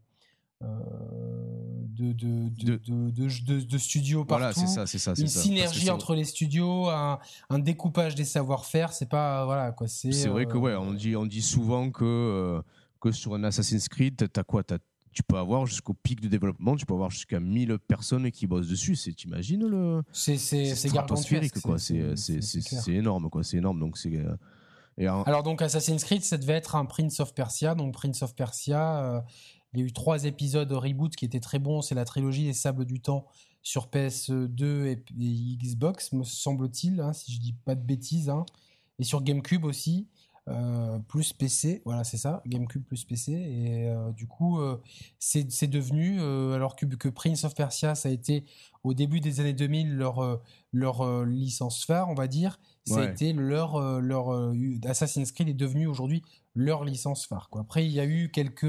de, 1.96 2.12
de, 2.12 2.78
de, 2.78 3.64
de, 3.64 3.78
studios 3.78 4.24
partout. 4.24 4.40
Voilà, 4.40 4.52
c'est 4.54 4.66
ça, 4.66 4.86
c'est 4.86 4.98
ça. 4.98 5.12
Une 5.16 5.28
synergie 5.28 5.90
entre 5.90 6.14
les 6.14 6.24
studios, 6.24 6.88
un, 6.88 7.18
découpage 7.58 8.14
des 8.14 8.24
savoir-faire, 8.24 8.92
c'est 8.92 9.08
pas. 9.08 9.44
Voilà, 9.44 9.72
quoi. 9.72 9.88
C'est 9.88 10.28
vrai 10.28 10.46
que, 10.46 10.56
ouais, 10.56 10.74
on 10.74 10.92
dit, 10.92 11.16
on 11.16 11.26
dit 11.26 11.42
souvent 11.42 11.90
que, 11.90 12.04
euh, 12.04 12.62
que 13.00 13.12
sur 13.12 13.34
un 13.34 13.44
Assassin's 13.44 13.88
Creed, 13.88 14.30
t'as 14.32 14.42
quoi 14.42 14.62
as, 14.70 14.78
tu 15.16 15.22
peux 15.22 15.38
avoir 15.38 15.64
jusqu'au 15.64 15.94
pic 15.94 16.20
de 16.20 16.28
développement, 16.28 16.76
tu 16.76 16.84
peux 16.84 16.92
avoir 16.92 17.10
jusqu'à 17.10 17.40
1000 17.40 17.78
personnes 17.88 18.30
qui 18.30 18.46
bossent 18.46 18.68
dessus. 18.68 18.96
C'est, 18.96 19.14
t'imagines 19.14 19.66
le. 19.66 20.02
C'est, 20.12 20.36
c'est, 20.36 20.74
c'est 20.74 20.90
quoi. 20.90 21.78
C'est, 21.78 22.16
c'est, 22.16 22.42
c'est, 22.42 22.92
énorme, 22.92 23.30
quoi. 23.30 23.42
C'est 23.42 23.56
énorme. 23.56 23.80
Donc, 23.80 23.96
c'est. 23.96 24.14
Euh, 24.14 25.22
Alors, 25.24 25.42
donc, 25.42 25.62
Assassin's 25.62 26.04
Creed, 26.04 26.22
ça 26.22 26.36
devait 26.36 26.52
être 26.52 26.76
un 26.76 26.84
Prince 26.84 27.18
of 27.20 27.34
Persia. 27.34 27.74
Donc, 27.74 27.94
Prince 27.94 28.20
of 28.20 28.34
Persia. 28.34 29.04
Euh, 29.04 29.20
il 29.72 29.80
y 29.80 29.82
a 29.82 29.86
eu 29.86 29.92
trois 29.92 30.24
épisodes 30.24 30.70
reboot 30.70 31.16
qui 31.16 31.24
étaient 31.24 31.40
très 31.40 31.58
bons. 31.58 31.80
C'est 31.80 31.94
la 31.94 32.04
trilogie 32.04 32.44
des 32.44 32.52
Sables 32.52 32.84
du 32.84 33.00
Temps 33.00 33.26
sur 33.62 33.88
PS2 33.88 34.86
et, 34.86 35.56
Xbox, 35.56 36.12
me 36.12 36.24
semble-t-il, 36.24 37.00
hein, 37.00 37.12
si 37.14 37.32
je 37.32 37.40
dis 37.40 37.54
pas 37.64 37.74
de 37.74 37.82
bêtises. 37.82 38.28
Hein. 38.28 38.44
Et 38.98 39.04
sur 39.04 39.22
GameCube 39.22 39.64
aussi, 39.64 40.08
euh, 40.48 41.00
plus 41.08 41.32
PC. 41.32 41.82
Voilà, 41.84 42.04
c'est 42.04 42.18
ça, 42.18 42.42
GameCube 42.46 42.84
plus 42.84 43.04
PC. 43.04 43.32
Et 43.32 43.88
euh, 43.88 44.12
du 44.12 44.28
coup, 44.28 44.60
euh, 44.60 44.80
c'est 45.18 45.66
devenu, 45.66 46.20
alors 46.54 46.76
que, 46.76 46.86
que, 46.86 47.08
Prince 47.08 47.44
of 47.44 47.54
Persia, 47.54 47.94
ça 47.94 48.08
a 48.08 48.12
été 48.12 48.44
au 48.84 48.94
début 48.94 49.20
des 49.20 49.40
années 49.40 49.54
2000 49.54 49.96
leur, 49.96 50.40
leur 50.72 51.24
licence 51.24 51.84
phare, 51.84 52.08
on 52.08 52.14
va 52.14 52.28
dire. 52.28 52.60
Ça 52.84 53.00
a 53.00 53.10
été 53.10 53.32
leur, 53.32 54.00
leur 54.00 54.52
Assassin's 54.84 55.32
Creed 55.32 55.48
est 55.48 55.54
devenu 55.54 55.88
aujourd'hui 55.88 56.22
leur 56.54 56.84
licence 56.84 57.26
phare. 57.26 57.48
Quoi. 57.50 57.62
Après, 57.62 57.84
il 57.84 57.90
y 57.90 57.98
a 57.98 58.06
eu 58.06 58.30
quelques 58.30 58.66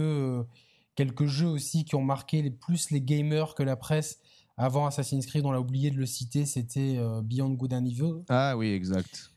quelques 0.96 1.26
jeux 1.28 1.48
aussi 1.48 1.86
qui 1.86 1.94
ont 1.94 2.02
marqué 2.02 2.42
les, 2.42 2.50
plus 2.50 2.90
les 2.90 3.02
gamers 3.02 3.54
que 3.54 3.62
la 3.62 3.76
presse. 3.76 4.18
Avant 4.58 4.88
Assassin's 4.88 5.28
Creed, 5.28 5.46
on 5.46 5.52
l'a 5.52 5.60
oublié 5.60 5.92
de 5.92 5.98
le 5.98 6.08
citer, 6.08 6.48
c'était 6.48 7.00
Beyond 7.24 7.52
Good 7.52 7.74
and 7.74 7.86
Evil. 7.86 8.24
Ah 8.30 8.58
oui, 8.58 8.72
exact. 8.72 9.32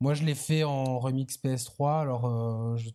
Moi, 0.00 0.14
je 0.14 0.24
l'ai 0.24 0.34
fait 0.34 0.64
en 0.64 0.98
remix 0.98 1.38
PS3. 1.38 2.00
Alors, 2.00 2.26
euh, 2.26 2.76
je, 2.76 2.90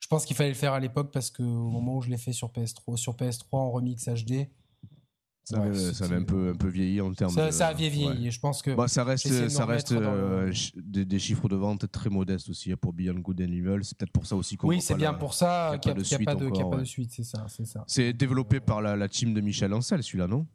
je, 0.00 0.08
pense 0.08 0.24
qu'il 0.24 0.36
fallait 0.36 0.50
le 0.50 0.54
faire 0.54 0.72
à 0.72 0.80
l'époque 0.80 1.10
parce 1.12 1.30
que 1.30 1.42
au 1.42 1.68
moment 1.68 1.96
où 1.96 2.02
je 2.02 2.10
l'ai 2.10 2.16
fait 2.16 2.32
sur 2.32 2.48
PS3, 2.48 2.96
sur 2.96 3.14
PS3 3.14 3.46
en 3.52 3.70
remix 3.70 4.08
HD, 4.08 4.48
ça, 5.48 5.62
avait, 5.62 6.16
un 6.16 6.24
peu, 6.24 6.50
un 6.50 6.56
peu 6.56 6.66
vieilli 6.66 7.00
en 7.00 7.12
termes 7.14 7.30
ça, 7.30 7.46
de. 7.46 7.50
Ça 7.52 7.68
a 7.68 7.72
vieilli, 7.72 8.32
je 8.32 8.40
pense 8.40 8.62
que. 8.62 8.72
Bah, 8.72 8.88
ça 8.88 9.04
reste, 9.04 9.48
ça 9.48 9.64
reste 9.64 9.92
euh, 9.92 10.52
des, 10.74 11.18
chiffres 11.20 11.48
de 11.48 11.54
vente 11.54 11.88
très 11.92 12.10
modestes 12.10 12.48
aussi 12.48 12.72
hein, 12.72 12.76
pour 12.80 12.92
Beyond 12.92 13.20
Good 13.20 13.42
and 13.42 13.52
Evil. 13.52 13.78
C'est 13.84 13.96
peut-être 13.96 14.10
pour 14.10 14.26
ça 14.26 14.34
aussi 14.34 14.56
qu'on. 14.56 14.66
Oui, 14.66 14.80
c'est 14.80 14.96
bien 14.96 15.14
pour 15.14 15.34
ça 15.34 15.78
qu'il 15.80 15.92
n'y 15.92 16.14
a, 16.14 16.18
pas 16.24 16.34
de, 16.34 16.48
pas 16.48 16.76
de 16.78 16.84
suite, 16.84 17.12
c'est 17.12 17.22
ça. 17.22 17.46
C'est 17.86 18.12
développé 18.12 18.58
par 18.58 18.82
la, 18.82 18.96
la, 18.96 19.08
team 19.08 19.34
de 19.34 19.40
Michel 19.40 19.72
Ancel, 19.72 20.02
celui-là, 20.02 20.26
non? 20.26 20.48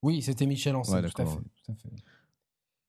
Oui, 0.00 0.22
c'était 0.22 0.46
Michel 0.46 0.76
Ancel, 0.76 1.10
tout, 1.10 1.22
à 1.22 1.26
fait, 1.26 1.38
tout 1.64 1.72
à 1.72 1.74
fait. 1.74 1.88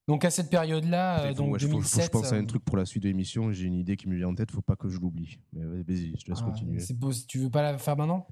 Donc 0.10 0.26
à 0.26 0.32
cette 0.32 0.50
période-là, 0.50 1.26
euh, 1.26 1.34
donc 1.36 1.60
2007. 1.60 2.06
je 2.06 2.10
pense 2.10 2.34
à 2.34 2.36
un 2.36 2.42
euh, 2.42 2.46
truc 2.48 2.66
pour 2.66 2.76
la 2.78 2.86
suite 2.86 3.04
de 3.04 3.10
l'émission. 3.10 3.52
J'ai 3.52 3.66
une 3.66 3.76
idée 3.76 3.96
qui 3.96 4.10
me 4.10 4.16
vient 4.16 4.30
en 4.30 4.34
tête. 4.34 4.50
Faut 4.50 4.60
pas 4.60 4.76
que 4.76 4.90
je 4.90 4.98
l'oublie. 5.00 5.38
Mais 5.54 5.64
vas-y, 5.64 6.16
je 6.18 6.26
te 6.26 6.32
laisse 6.32 6.40
ah, 6.42 6.46
continuer. 6.46 6.84
Tu 7.28 7.38
veux 7.38 7.52
pas 7.52 7.62
la 7.62 7.78
faire 7.78 7.96
maintenant? 7.96 8.26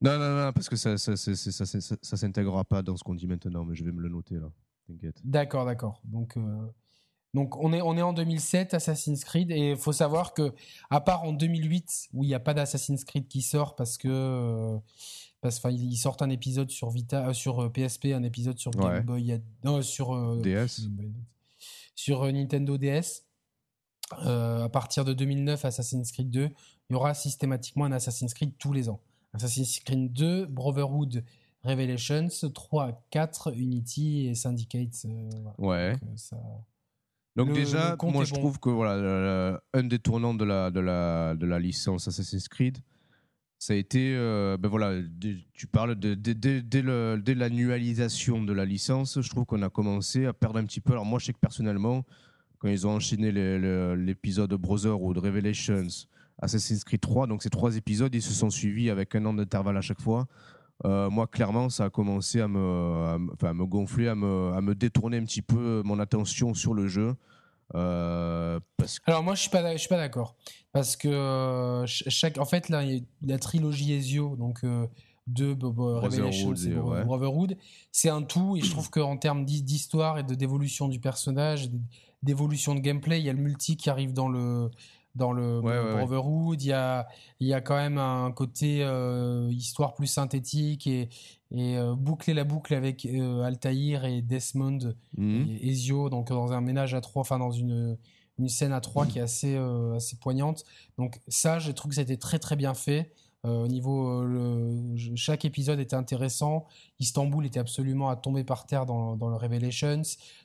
Non, 0.00 0.18
non, 0.18 0.34
non, 0.34 0.52
parce 0.54 0.70
que 0.70 0.76
ça 0.76 0.96
ça, 0.96 1.16
ça, 1.16 1.34
ça, 1.34 1.66
ça 2.00 2.16
s'intégrera 2.16 2.64
pas 2.64 2.80
dans 2.80 2.96
ce 2.96 3.04
qu'on 3.04 3.14
dit 3.14 3.26
maintenant, 3.26 3.66
mais 3.66 3.74
je 3.74 3.84
vais 3.84 3.92
me 3.92 4.00
le 4.00 4.08
noter 4.08 4.36
là. 4.36 4.50
T'inquiète. 4.86 5.20
D'accord, 5.22 5.66
d'accord. 5.66 6.00
Donc, 6.04 6.38
euh, 6.38 6.40
donc 7.34 7.54
on, 7.62 7.74
est, 7.74 7.82
on 7.82 7.98
est 7.98 8.02
en 8.02 8.14
2007, 8.14 8.72
Assassin's 8.72 9.22
Creed, 9.22 9.50
et 9.50 9.72
il 9.72 9.76
faut 9.76 9.92
savoir 9.92 10.32
que, 10.32 10.54
à 10.88 11.02
part 11.02 11.24
en 11.24 11.34
2008, 11.34 12.08
où 12.14 12.24
il 12.24 12.28
n'y 12.28 12.34
a 12.34 12.40
pas 12.40 12.54
d'Assassin's 12.54 13.04
Creed 13.04 13.28
qui 13.28 13.42
sort 13.42 13.76
parce 13.76 13.98
que. 13.98 14.08
Euh, 14.08 14.78
parce 15.40 15.58
qu'ils 15.60 15.96
sortent 15.96 16.22
un 16.22 16.30
épisode 16.30 16.70
sur 16.70 16.90
Vita, 16.90 17.28
euh, 17.28 17.32
sur 17.32 17.72
PSP, 17.72 18.06
un 18.06 18.22
épisode 18.22 18.58
sur 18.58 18.70
Game 18.72 19.04
Boy, 19.04 19.40
non, 19.64 19.82
sur 19.82 20.36
DS, 20.36 20.88
sur 21.94 22.32
Nintendo 22.32 22.78
DS. 22.78 23.24
à 24.10 24.68
partir 24.72 25.04
de 25.04 25.12
2009, 25.12 25.64
Assassin's 25.64 26.12
Creed 26.12 26.30
2, 26.30 26.48
il 26.90 26.92
y 26.92 26.96
aura 26.96 27.14
systématiquement 27.14 27.84
un 27.84 27.92
Assassin's 27.92 28.34
Creed 28.34 28.52
tous 28.58 28.72
les 28.72 28.88
ans. 28.88 29.00
Assassin's 29.32 29.80
Creed 29.80 30.12
2, 30.12 30.46
Brotherhood 30.46 31.24
Revelations, 31.62 32.28
3, 32.52 33.04
4, 33.10 33.52
Unity 33.56 34.28
et 34.28 34.34
Syndicate. 34.34 35.04
Euh, 35.04 35.30
ouais. 35.58 35.94
Donc, 37.36 37.50
euh, 37.50 37.54
déjà, 37.54 37.96
moi 38.02 38.24
je 38.24 38.34
trouve 38.34 38.58
que 38.58 38.70
voilà, 38.70 39.60
un 39.74 39.82
des 39.84 39.98
tournants 39.98 40.34
de 40.34 40.44
la, 40.44 40.70
de, 40.70 40.80
la, 40.80 41.34
de 41.36 41.46
la 41.46 41.58
licence 41.58 42.08
Assassin's 42.08 42.48
Creed, 42.48 42.78
ça 43.60 43.74
a 43.74 43.76
été, 43.76 44.14
euh, 44.16 44.56
ben 44.56 44.70
voilà, 44.70 44.94
tu 45.52 45.66
parles 45.66 45.94
de, 45.94 46.14
dès 46.14 47.34
l'annualisation 47.34 48.42
de 48.42 48.54
la 48.54 48.64
licence, 48.64 49.20
je 49.20 49.28
trouve 49.28 49.44
qu'on 49.44 49.60
a 49.60 49.68
commencé 49.68 50.24
à 50.24 50.32
perdre 50.32 50.58
un 50.58 50.64
petit 50.64 50.80
peu. 50.80 50.92
Alors 50.92 51.04
moi 51.04 51.18
je 51.18 51.26
sais 51.26 51.34
que 51.34 51.38
personnellement, 51.38 52.06
quand 52.58 52.68
ils 52.68 52.86
ont 52.86 52.92
enchaîné 52.92 53.30
l'épisode 53.30 54.54
Brotherhood 54.54 55.18
Revelations, 55.18 56.06
Assassin's 56.40 56.84
Creed 56.84 57.02
3. 57.02 57.26
Donc 57.26 57.42
ces 57.42 57.50
trois 57.50 57.76
épisodes, 57.76 58.14
ils 58.14 58.22
se 58.22 58.32
sont 58.32 58.48
suivis 58.48 58.88
avec 58.88 59.14
un 59.14 59.26
an 59.26 59.34
d'intervalle 59.34 59.76
à 59.76 59.82
chaque 59.82 60.00
fois. 60.00 60.26
Euh, 60.86 61.10
moi, 61.10 61.26
clairement, 61.26 61.68
ça 61.68 61.84
a 61.84 61.90
commencé 61.90 62.40
à 62.40 62.48
me, 62.48 63.30
enfin, 63.34 63.52
me 63.52 63.66
gonfler, 63.66 64.08
à 64.08 64.14
me, 64.14 64.52
à 64.54 64.62
me, 64.62 64.74
détourner 64.74 65.18
un 65.18 65.24
petit 65.24 65.42
peu 65.42 65.82
mon 65.84 65.98
attention 65.98 66.54
sur 66.54 66.72
le 66.72 66.86
jeu. 66.86 67.14
Euh, 67.74 68.58
Alors 69.06 69.22
moi, 69.22 69.34
je 69.34 69.42
suis 69.42 69.50
pas, 69.50 69.72
je 69.72 69.78
suis 69.78 69.88
pas 69.88 69.96
d'accord. 69.96 70.36
Parce 70.72 70.96
que 70.96 71.08
euh, 71.08 71.86
chaque, 71.86 72.38
en 72.38 72.44
fait, 72.44 72.68
là, 72.68 72.82
la 73.22 73.38
trilogie 73.38 73.92
Ezio, 73.92 74.36
donc 74.36 74.64
de 75.26 75.56
Revelations 75.64 76.54
et 76.54 77.04
Brotherhood, 77.04 77.56
c'est 77.92 78.08
un 78.08 78.22
tout 78.22 78.56
et 78.56 78.60
je 78.60 78.70
trouve 78.70 78.90
qu'en 78.90 79.16
termes 79.16 79.44
d'histoire 79.44 80.18
et 80.18 80.22
de 80.22 80.34
d'évolution 80.34 80.88
du 80.88 80.98
personnage, 80.98 81.70
d'évolution 82.22 82.74
de 82.74 82.80
gameplay, 82.80 83.20
il 83.20 83.26
y 83.26 83.30
a 83.30 83.32
le 83.32 83.40
multi 83.40 83.76
qui 83.76 83.90
arrive 83.90 84.12
dans 84.12 84.28
le 84.28 84.70
dans 85.14 85.32
le 85.32 85.60
Brotherhood. 85.60 86.62
Il, 86.62 86.68
y 86.68 86.72
a, 86.72 87.08
il 87.40 87.48
y 87.48 87.54
a 87.54 87.60
quand 87.60 87.76
même 87.76 87.98
un 87.98 88.30
côté 88.32 88.82
euh, 88.82 89.48
histoire 89.50 89.94
plus 89.94 90.06
synthétique 90.06 90.86
et, 90.86 91.08
et 91.50 91.76
euh, 91.76 91.94
boucler 91.94 92.34
la 92.34 92.44
boucle 92.44 92.74
avec 92.74 93.04
euh, 93.06 93.42
Altaïr 93.42 94.04
et 94.04 94.22
Desmond 94.22 94.94
mhm. 95.16 95.46
et 95.48 95.70
Ezio, 95.70 96.10
donc 96.10 96.28
dans 96.28 96.52
un 96.52 96.60
ménage 96.60 96.94
à 96.94 97.00
trois, 97.00 97.20
enfin 97.20 97.38
dans 97.38 97.50
une, 97.50 97.96
une 98.38 98.48
scène 98.48 98.72
à 98.72 98.80
trois 98.80 99.06
qui 99.06 99.18
est 99.18 99.22
assez, 99.22 99.56
assez 99.94 100.16
poignante. 100.16 100.64
Donc 100.98 101.20
ça, 101.28 101.58
j'ai 101.58 101.74
trouvé 101.74 101.90
que 101.90 101.96
c'était 101.96 102.16
très 102.16 102.38
très 102.38 102.56
bien 102.56 102.74
fait. 102.74 103.12
au 103.42 103.66
niveau, 103.66 104.24
le, 104.24 104.94
chaque 105.16 105.44
épisode 105.44 105.80
était 105.80 105.96
intéressant. 105.96 106.66
Istanbul 107.00 107.44
était 107.44 107.60
absolument 107.60 108.08
à 108.08 108.16
tomber 108.16 108.44
par 108.44 108.66
terre 108.66 108.86
dans, 108.86 109.16
dans 109.16 109.28
le 109.28 109.36
Revelations. 109.36 110.02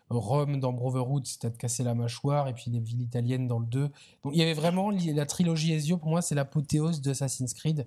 Rome 0.09 0.59
dans 0.59 0.73
Brotherhood, 0.73 1.25
c'était 1.25 1.47
à 1.47 1.51
te 1.51 1.57
casser 1.57 1.83
la 1.83 1.95
mâchoire. 1.95 2.47
Et 2.47 2.53
puis 2.53 2.71
les 2.71 2.79
villes 2.79 3.01
italiennes 3.01 3.47
dans 3.47 3.59
le 3.59 3.65
2. 3.65 3.89
Donc 4.23 4.33
il 4.33 4.37
y 4.37 4.41
avait 4.41 4.53
vraiment 4.53 4.91
la 4.91 5.25
trilogie 5.25 5.73
Ezio. 5.73 5.97
Pour 5.97 6.09
moi, 6.09 6.21
c'est 6.21 6.35
l'apothéose 6.35 7.01
de 7.01 7.11
Assassin's 7.11 7.53
Creed 7.53 7.85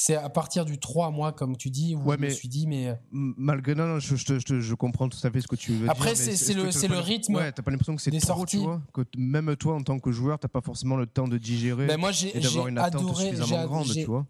c'est 0.00 0.14
à 0.14 0.28
partir 0.28 0.64
du 0.64 0.78
3 0.78 1.10
mois, 1.10 1.32
comme 1.32 1.56
tu 1.56 1.70
dis, 1.70 1.96
où 1.96 2.12
je 2.12 2.16
me 2.18 2.30
suis 2.30 2.48
dit, 2.48 2.68
mais. 2.68 2.86
Euh, 2.86 2.94
malgré, 3.10 3.74
non, 3.74 3.98
je, 3.98 4.14
je, 4.14 4.60
je, 4.60 4.74
comprends 4.76 5.08
tout 5.08 5.18
à 5.24 5.30
fait 5.32 5.40
ce 5.40 5.48
que 5.48 5.56
tu 5.56 5.72
veux 5.72 5.90
Après, 5.90 6.14
dire. 6.14 6.22
Après, 6.22 6.36
c'est 6.36 6.54
le, 6.54 6.94
le 6.94 7.00
rythme. 7.00 7.34
Ouais, 7.34 7.50
t'as 7.50 7.64
pas 7.64 7.72
l'impression 7.72 7.96
que 7.96 8.00
c'est 8.00 8.12
trop, 8.12 8.20
sorties. 8.20 8.58
tu 8.58 8.62
vois 8.62 8.80
que 8.94 9.00
Même 9.16 9.56
toi, 9.56 9.74
en 9.74 9.82
tant 9.82 9.98
que 9.98 10.12
joueur, 10.12 10.38
t'as 10.38 10.46
pas 10.46 10.60
forcément 10.60 10.94
le 10.94 11.06
temps 11.06 11.26
de 11.26 11.36
digérer 11.36 11.88
ben 11.88 11.98
moi, 11.98 12.12
et 12.32 12.38
d'avoir 12.38 12.68
une 12.68 12.78
attente 12.78 13.00
adoré, 13.02 13.24
suffisamment 13.30 13.66
grande, 13.66 13.92
tu 13.92 14.04
vois 14.04 14.24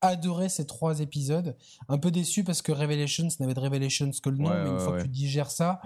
adoré 0.00 0.48
ces 0.48 0.66
trois 0.66 1.00
épisodes. 1.00 1.56
Un 1.88 1.98
peu 1.98 2.10
déçu 2.10 2.44
parce 2.44 2.60
que 2.60 2.72
Revelations 2.72 3.28
n'avait 3.40 3.54
de 3.54 3.60
Revelations 3.60 4.10
que 4.22 4.28
le 4.28 4.36
nom, 4.36 4.50
mais 4.50 4.70
une 4.70 4.78
fois 4.78 4.98
que 4.98 5.02
tu 5.02 5.08
digères 5.08 5.50
ça, 5.50 5.80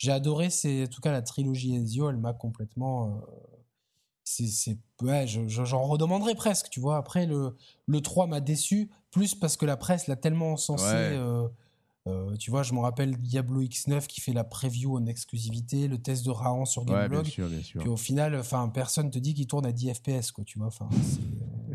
j'ai 0.00 0.12
adoré. 0.12 0.50
C'est 0.50 0.84
en 0.84 0.86
tout 0.86 1.00
cas 1.00 1.12
la 1.12 1.22
trilogie 1.22 1.76
Ezio, 1.76 2.08
elle 2.08 2.16
m'a 2.16 2.32
complètement. 2.32 3.06
Euh, 3.06 3.20
c'est 4.24 4.78
ouais, 5.02 5.26
j'en 5.26 5.82
redemanderai 5.82 6.34
presque, 6.34 6.70
tu 6.70 6.80
vois. 6.80 6.96
Après, 6.96 7.26
le, 7.26 7.56
le 7.86 8.00
3 8.00 8.26
m'a 8.26 8.40
déçu, 8.40 8.88
plus 9.10 9.34
parce 9.34 9.56
que 9.56 9.66
la 9.66 9.76
presse 9.76 10.06
l'a 10.06 10.16
tellement 10.16 10.52
encensé. 10.52 10.84
Euh, 10.94 11.48
euh, 12.06 12.34
tu 12.36 12.50
vois, 12.50 12.62
je 12.62 12.72
me 12.72 12.78
rappelle 12.78 13.16
Diablo 13.18 13.62
X9 13.62 14.06
qui 14.06 14.20
fait 14.20 14.32
la 14.32 14.44
preview 14.44 14.96
en 14.96 15.04
exclusivité, 15.06 15.86
le 15.86 15.98
test 15.98 16.24
de 16.24 16.30
Rahan 16.30 16.64
sur 16.64 16.84
Gameblog. 16.84 17.26
Ouais, 17.26 17.48
bien 17.48 17.62
sûr, 17.62 17.80
Puis 17.80 17.88
au 17.88 17.96
final, 17.96 18.36
enfin, 18.36 18.68
personne 18.68 19.10
te 19.10 19.18
dit 19.18 19.34
qu'il 19.34 19.46
tourne 19.46 19.66
à 19.66 19.72
10 19.72 19.94
FPS, 19.94 20.30
quoi, 20.32 20.44
tu 20.44 20.58
vois. 20.58 20.68
Enfin, 20.68 20.88
euh, 21.70 21.74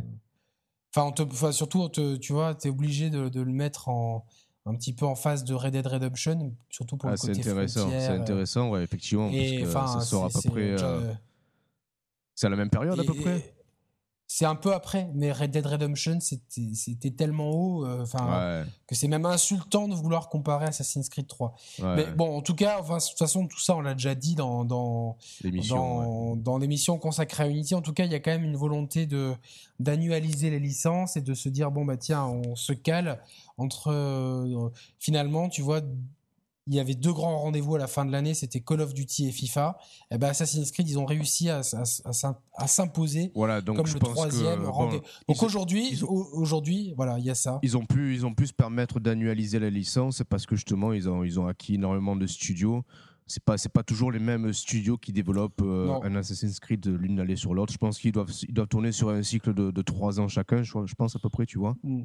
enfin, 0.96 1.12
te, 1.12 1.52
surtout, 1.52 1.90
tu 1.90 2.34
vois, 2.34 2.56
t'es 2.56 2.70
obligé 2.70 3.10
de, 3.10 3.30
de, 3.30 3.42
le 3.42 3.52
mettre 3.52 3.90
en 3.90 4.26
un 4.66 4.76
petit 4.76 4.94
peu 4.94 5.06
en 5.06 5.16
face 5.16 5.44
de 5.44 5.54
Red 5.54 5.74
Dead 5.74 5.86
Redemption, 5.86 6.56
surtout 6.70 6.98
pour 6.98 7.10
le 7.10 7.16
ah, 7.16 7.18
côté 7.18 7.40
intéressant, 7.40 7.90
C'est 7.90 8.08
intéressant, 8.08 8.70
ouais, 8.70 8.84
effectivement, 8.84 9.30
parce 9.30 9.52
que 9.52 9.66
ça 9.66 10.02
sort 10.02 10.26
à 10.26 10.30
peu 10.30 10.42
près. 10.50 10.76
C'est 12.34 12.48
à 12.48 12.50
la 12.50 12.58
même 12.58 12.70
période 12.70 13.00
à 13.00 13.04
peu 13.04 13.14
près? 13.14 13.55
C'est 14.28 14.46
un 14.46 14.56
peu 14.56 14.74
après, 14.74 15.10
mais 15.14 15.32
Red 15.32 15.52
Dead 15.52 15.66
Redemption, 15.66 16.20
c'était 16.20 17.12
tellement 17.12 17.52
haut, 17.52 17.86
euh, 17.86 18.66
que 18.88 18.96
c'est 18.96 19.08
même 19.08 19.26
insultant 19.26 19.88
de 19.88 19.94
vouloir 19.94 20.30
comparer 20.30 20.66
Assassin's 20.66 21.10
Creed 21.10 21.28
3. 21.28 21.56
Mais 21.96 22.06
bon, 22.08 22.36
en 22.36 22.42
tout 22.42 22.56
cas, 22.56 22.80
enfin, 22.80 22.98
de 22.98 23.04
toute 23.04 23.20
façon, 23.20 23.48
tout 23.48 23.60
ça, 23.60 23.76
on 23.76 23.82
l'a 23.82 23.94
déjà 23.94 24.16
dit 24.16 24.36
dans 24.36 24.66
dans 24.66 25.18
l'émission 25.44 26.36
dans, 26.36 26.58
l'émission 26.58 26.98
consacrée 26.98 27.44
à 27.44 27.48
Unity. 27.48 27.76
En 27.76 27.82
tout 27.82 27.94
cas, 27.94 28.06
il 28.06 28.12
y 28.12 28.16
a 28.16 28.20
quand 28.20 28.32
même 28.32 28.46
une 28.46 28.58
volonté 28.58 29.06
de 29.06 29.34
d'annualiser 29.80 30.50
les 30.50 30.60
licences 30.60 31.18
et 31.18 31.22
de 31.22 31.34
se 31.34 31.50
dire 31.50 31.70
bon 31.70 31.86
bah 31.86 31.98
tiens, 31.98 32.26
on 32.26 32.56
se 32.56 32.74
cale 32.74 33.22
entre 33.58 33.92
euh, 33.92 34.70
finalement, 35.00 35.50
tu 35.50 35.62
vois, 35.62 35.82
il 36.68 36.74
y 36.74 36.80
avait 36.80 36.96
deux 36.96 37.14
grands 37.14 37.38
rendez-vous 37.38 37.76
à 37.76 37.80
la 37.80 37.88
fin 37.88 38.06
de 38.06 38.12
l'année, 38.12 38.34
c'était 38.34 38.60
Call 38.60 38.82
of 38.82 38.94
Duty 38.94 39.28
et 39.28 39.32
FIFA. 39.32 39.78
Et 40.12 40.16
eh 40.16 40.18
ben 40.18 40.30
Assassin's 40.30 40.72
Creed, 40.72 40.90
ils 40.90 40.98
ont 40.98 41.06
réussi 41.06 41.50
à, 41.50 41.62
à, 41.62 42.68
s'imposer 42.68 43.32
voilà, 43.36 43.62
donc 43.62 43.78
comme 43.78 43.86
je 43.86 43.94
le 43.94 44.00
pense 44.00 44.14
troisième 44.14 44.62
que, 44.62 44.66
rendez-vous. 44.66 45.04
donc 45.28 45.44
aujourd'hui, 45.44 46.02
aujourd'hui, 46.04 46.94
voilà, 46.98 47.20
il 47.20 47.26
y 47.26 47.30
a 47.30 47.36
ça. 47.36 47.60
Ils 47.62 47.78
ont 47.78 47.86
pu, 47.86 48.16
ils 48.16 48.26
ont 48.26 48.34
pu 48.34 48.48
se 48.48 48.54
permettre 48.54 49.00
d'annualiser 49.00 49.60
la 49.60 49.70
licence 49.70 50.24
parce 50.28 50.46
que 50.46 50.56
justement, 50.56 50.94
ils 50.94 51.08
ont, 51.08 51.24
ils 51.24 51.40
ont 51.40 51.48
acquis 51.48 51.76
énormément 51.76 52.16
de 52.16 52.26
studios 52.26 52.84
c'est 53.28 53.44
pas 53.44 53.58
c'est 53.58 53.70
pas 53.70 53.82
toujours 53.82 54.12
les 54.12 54.20
mêmes 54.20 54.54
studios 54.54 54.98
qui 54.98 55.12
développent 55.12 55.62
euh, 55.64 56.00
un 56.04 56.16
Assassin's 56.16 56.60
Creed 56.60 56.86
l'une 56.86 57.20
allée 57.20 57.36
sur 57.36 57.56
l'autre. 57.56 57.74
Je 57.74 57.78
pense 57.80 57.98
qu'ils 57.98 58.12
doivent 58.12 58.32
ils 58.48 58.54
doivent 58.54 58.68
tourner 58.68 58.92
sur 58.92 59.10
un 59.10 59.24
cycle 59.24 59.54
de, 59.54 59.82
trois 59.82 60.20
ans 60.20 60.28
chacun. 60.28 60.62
Je, 60.62 60.72
je, 60.86 60.96
pense 60.96 61.16
à 61.16 61.20
peu 61.20 61.30
près, 61.30 61.46
tu 61.46 61.58
vois. 61.58 61.76
Mm. 61.84 62.04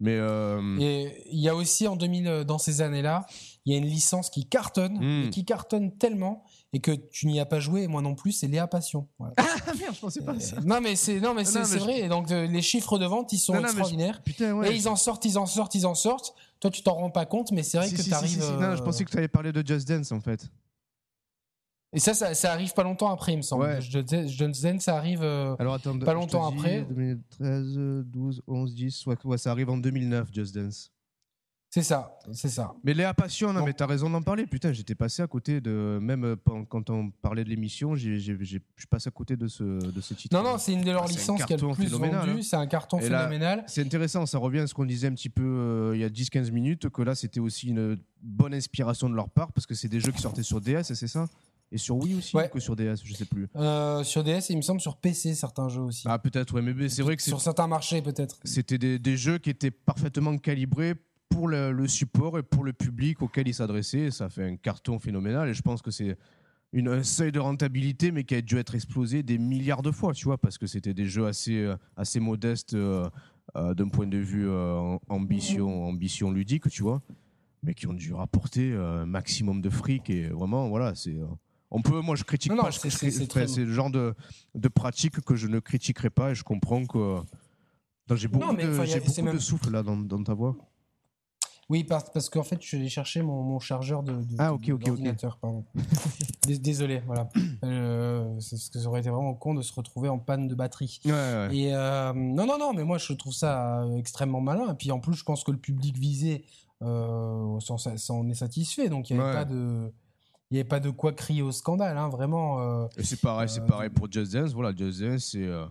Mais 0.00 0.16
euh, 0.16 0.76
et 0.78 1.24
il 1.30 1.40
y 1.40 1.48
a 1.48 1.54
aussi 1.54 1.86
en 1.86 1.94
2000 1.96 2.26
euh, 2.26 2.44
dans 2.44 2.58
ces 2.58 2.82
années-là, 2.82 3.26
il 3.64 3.72
y 3.72 3.76
a 3.76 3.78
une 3.78 3.86
licence 3.86 4.28
qui 4.28 4.46
cartonne 4.46 5.26
mm. 5.26 5.30
qui 5.30 5.44
cartonne 5.44 5.96
tellement 5.96 6.44
et 6.72 6.80
que 6.80 6.90
tu 6.90 7.28
n'y 7.28 7.38
as 7.38 7.46
pas 7.46 7.60
joué 7.60 7.84
et 7.84 7.88
moi 7.88 8.02
non 8.02 8.16
plus, 8.16 8.32
c'est 8.32 8.48
Léa 8.48 8.66
Passion. 8.66 9.06
Ah 9.20 9.32
merde, 9.78 9.94
je 9.94 10.00
pensais 10.00 10.22
pas. 10.22 10.34
non 10.64 10.80
mais 10.80 10.96
c'est 10.96 11.20
non 11.20 11.32
mais 11.32 11.44
c'est 11.44 11.62
vrai. 11.78 12.00
Et 12.00 12.08
donc 12.08 12.28
les 12.28 12.62
chiffres 12.62 12.98
de 12.98 13.06
vente, 13.06 13.32
ils 13.32 13.38
sont 13.38 13.54
extraordinaires. 13.54 14.20
et 14.64 14.74
ils 14.74 14.88
en 14.88 14.96
sortent, 14.96 15.24
ils 15.24 15.38
en 15.38 15.46
sortent, 15.46 15.76
ils 15.76 15.86
en 15.86 15.94
sortent. 15.94 16.34
Toi, 16.60 16.70
tu 16.70 16.82
t'en 16.82 16.94
rends 16.94 17.10
pas 17.10 17.26
compte, 17.26 17.52
mais 17.52 17.62
c'est 17.62 17.78
vrai 17.78 17.90
que 17.90 18.02
tu 18.02 18.12
arrives. 18.12 18.38
Non, 18.60 18.76
je 18.76 18.82
pensais 18.82 19.04
que 19.04 19.10
tu 19.10 19.16
allais 19.18 19.28
parler 19.28 19.52
de 19.52 19.66
Just 19.66 19.86
Dance 19.88 20.12
en 20.12 20.20
fait. 20.20 20.48
Et 21.92 21.98
ça, 21.98 22.12
ça, 22.14 22.52
arrive 22.52 22.74
pas 22.74 22.82
longtemps 22.82 23.10
après, 23.10 23.32
il 23.32 23.38
me 23.38 23.42
semble. 23.42 23.64
Ouais. 23.64 23.80
Just 23.80 24.62
Dance, 24.62 24.82
ça 24.82 24.96
arrive 24.96 25.22
euh, 25.22 25.56
Alors, 25.58 25.74
attends, 25.74 25.98
pas 25.98 26.12
longtemps 26.12 26.46
après. 26.46 26.82
2013, 26.82 27.78
12, 28.06 28.42
11, 28.46 28.74
10, 28.74 29.06
ouais, 29.06 29.38
ça 29.38 29.50
arrive 29.50 29.70
en 29.70 29.78
2009, 29.78 30.28
Just 30.32 30.54
Dance. 30.54 30.92
C'est 31.76 31.82
ça, 31.82 32.18
c'est 32.32 32.48
ça. 32.48 32.72
Mais 32.84 32.94
Léa 32.94 33.12
Passion, 33.12 33.52
non, 33.52 33.62
mais 33.62 33.74
t'as 33.74 33.84
raison 33.84 34.08
d'en 34.08 34.22
parler. 34.22 34.46
Putain, 34.46 34.72
j'étais 34.72 34.94
passé 34.94 35.20
à 35.20 35.26
côté 35.26 35.60
de. 35.60 35.98
Même 36.00 36.24
euh, 36.24 36.36
quand 36.70 36.88
on 36.88 37.10
parlait 37.10 37.44
de 37.44 37.50
l'émission, 37.50 37.94
je 37.94 38.58
passé 38.88 39.08
à 39.08 39.10
côté 39.10 39.36
de 39.36 39.46
ce, 39.46 39.62
de 39.62 40.00
ce 40.00 40.14
titre. 40.14 40.34
Non, 40.34 40.42
non, 40.42 40.56
c'est 40.56 40.72
une 40.72 40.80
de 40.80 40.90
leurs 40.90 41.04
ah, 41.04 41.06
licences 41.08 41.44
qui 41.44 41.52
a 41.52 41.56
le 41.58 41.74
plus 41.74 41.90
vendu. 41.90 42.14
Hein. 42.14 42.38
C'est 42.40 42.56
un 42.56 42.66
carton 42.66 42.98
phénoménal. 42.98 43.62
C'est 43.66 43.82
intéressant, 43.82 44.24
ça 44.24 44.38
revient 44.38 44.60
à 44.60 44.66
ce 44.66 44.72
qu'on 44.72 44.86
disait 44.86 45.08
un 45.08 45.12
petit 45.12 45.28
peu 45.28 45.44
euh, 45.44 45.92
il 45.94 46.00
y 46.00 46.04
a 46.04 46.08
10-15 46.08 46.50
minutes, 46.50 46.88
que 46.88 47.02
là, 47.02 47.14
c'était 47.14 47.40
aussi 47.40 47.68
une 47.68 47.98
bonne 48.22 48.54
inspiration 48.54 49.10
de 49.10 49.14
leur 49.14 49.28
part, 49.28 49.52
parce 49.52 49.66
que 49.66 49.74
c'est 49.74 49.88
des 49.88 50.00
jeux 50.00 50.12
qui 50.12 50.22
sortaient 50.22 50.42
sur 50.42 50.62
DS, 50.62 50.94
c'est 50.94 51.08
ça? 51.08 51.26
Et 51.72 51.78
sur 51.78 51.96
Wii 51.96 52.14
aussi 52.14 52.34
que 52.50 52.60
sur 52.60 52.74
DS, 52.74 53.02
je 53.04 53.12
sais 53.12 53.24
plus. 53.26 53.48
Euh, 53.56 54.02
sur 54.02 54.24
DS, 54.24 54.48
il 54.48 54.56
me 54.56 54.62
semble 54.62 54.80
sur 54.80 54.96
PC 54.96 55.34
certains 55.34 55.68
jeux 55.68 55.82
aussi. 55.82 56.04
Ah 56.06 56.18
peut-être, 56.18 56.54
ouais, 56.54 56.62
mais 56.62 56.88
c'est 56.88 57.02
vrai 57.02 57.16
que 57.16 57.22
sur 57.22 57.40
certains 57.40 57.66
marchés 57.66 58.00
peut-être. 58.00 58.36
C'était 58.44 58.78
des, 58.78 58.98
des, 58.98 59.16
jeux 59.18 59.38
qui 59.38 59.50
étaient 59.50 59.72
parfaitement 59.72 60.38
calibrés 60.38 60.94
pour 61.28 61.48
le, 61.48 61.86
support 61.88 62.38
et 62.38 62.42
pour 62.42 62.64
le 62.64 62.72
public 62.72 63.22
auquel 63.22 63.48
ils 63.48 63.54
s'adressaient. 63.54 64.10
Ça 64.10 64.28
fait 64.28 64.44
un 64.44 64.56
carton 64.56 64.98
phénoménal 64.98 65.48
et 65.48 65.54
je 65.54 65.62
pense 65.62 65.82
que 65.82 65.90
c'est 65.90 66.16
une, 66.72 66.88
un 66.88 67.02
seuil 67.02 67.32
de 67.32 67.38
rentabilité, 67.38 68.10
mais 68.10 68.24
qui 68.24 68.34
a 68.34 68.42
dû 68.42 68.58
être 68.58 68.74
explosé 68.74 69.22
des 69.22 69.38
milliards 69.38 69.82
de 69.82 69.90
fois, 69.90 70.12
tu 70.12 70.24
vois, 70.24 70.38
parce 70.38 70.58
que 70.58 70.66
c'était 70.66 70.94
des 70.94 71.06
jeux 71.06 71.26
assez, 71.26 71.56
euh, 71.56 71.76
assez 71.96 72.20
modestes 72.20 72.74
euh, 72.74 73.08
d'un 73.54 73.88
point 73.88 74.06
de 74.06 74.18
vue 74.18 74.50
ambition, 75.08 75.86
ambition 75.86 76.30
ludique, 76.30 76.68
tu 76.68 76.82
vois, 76.82 77.00
mais 77.62 77.74
qui 77.74 77.86
ont 77.86 77.94
dû 77.94 78.12
rapporter 78.12 78.74
un 78.74 79.06
maximum 79.06 79.62
de 79.62 79.70
fric 79.70 80.10
et 80.10 80.26
vraiment, 80.26 80.68
voilà, 80.68 80.94
c'est 80.94 81.16
on 81.70 81.82
peut, 81.82 82.00
moi 82.00 82.16
je 82.16 82.24
critique 82.24 82.54
pas, 82.54 82.70
c'est 82.70 83.64
le 83.64 83.72
genre 83.72 83.90
de, 83.90 84.14
de 84.54 84.68
pratique 84.68 85.20
que 85.20 85.36
je 85.36 85.46
ne 85.46 85.58
critiquerai 85.58 86.10
pas 86.10 86.30
et 86.30 86.34
je 86.34 86.44
comprends 86.44 86.84
que 86.86 87.16
j'ai 88.14 88.28
beaucoup, 88.28 88.54
de, 88.54 89.32
de 89.32 89.38
souffle 89.38 89.70
là 89.70 89.82
dans, 89.82 90.22
ta 90.22 90.34
voix. 90.34 90.56
Oui, 91.68 91.82
parce, 91.82 92.10
parce 92.10 92.28
qu'en 92.28 92.44
fait, 92.44 92.62
je 92.62 92.66
suis 92.66 92.76
allé 92.76 92.88
chercher 92.88 93.22
mon, 93.22 93.42
mon 93.42 93.58
chargeur 93.58 94.02
de, 94.04 94.12
de 94.12 94.36
ah, 94.38 94.52
ok, 94.52 94.68
ok, 94.70 94.84
pardon. 95.40 95.64
Désolé, 96.46 97.02
voilà. 97.06 97.28
Euh, 97.64 98.34
parce 98.34 98.68
que 98.70 98.78
ça 98.78 98.88
aurait 98.88 99.00
été 99.00 99.10
vraiment 99.10 99.34
con 99.34 99.54
de 99.54 99.62
se 99.62 99.72
retrouver 99.74 100.08
en 100.08 100.18
panne 100.18 100.46
de 100.46 100.54
batterie. 100.54 101.00
Ouais, 101.04 101.10
ouais. 101.10 101.48
Et 101.56 101.74
euh, 101.74 102.12
non, 102.14 102.46
non, 102.46 102.56
non, 102.58 102.72
mais 102.72 102.84
moi 102.84 102.98
je 102.98 103.12
trouve 103.14 103.32
ça 103.32 103.82
euh, 103.82 103.96
extrêmement 103.96 104.40
malin. 104.40 104.72
Et 104.72 104.74
puis 104.76 104.92
en 104.92 105.00
plus, 105.00 105.14
je 105.14 105.24
pense 105.24 105.42
que 105.42 105.50
le 105.50 105.58
public 105.58 105.98
visé 105.98 106.44
euh, 106.82 107.58
s'en 107.58 108.28
est 108.28 108.34
satisfait. 108.34 108.88
Donc 108.88 109.10
il 109.10 109.16
n'y 109.16 109.22
avait 109.22 109.32
pas 109.32 109.44
de 109.44 109.92
il 110.50 110.54
n'y 110.54 110.60
avait 110.60 110.68
pas 110.68 110.78
de 110.80 110.90
quoi 110.90 111.12
crier 111.12 111.42
au 111.42 111.50
scandale, 111.50 111.98
hein, 111.98 112.08
vraiment. 112.08 112.60
Euh, 112.60 112.86
et 112.96 113.02
c'est 113.02 113.20
pareil, 113.20 113.48
c'est 113.48 113.66
pareil 113.66 113.90
pour 113.90 114.10
Just 114.10 114.32
Dance. 114.32 114.52
Voilà, 114.52 114.72
Just 114.76 115.00
Dance, 115.00 115.24
c'est 115.32 115.42
euh, 115.42 115.66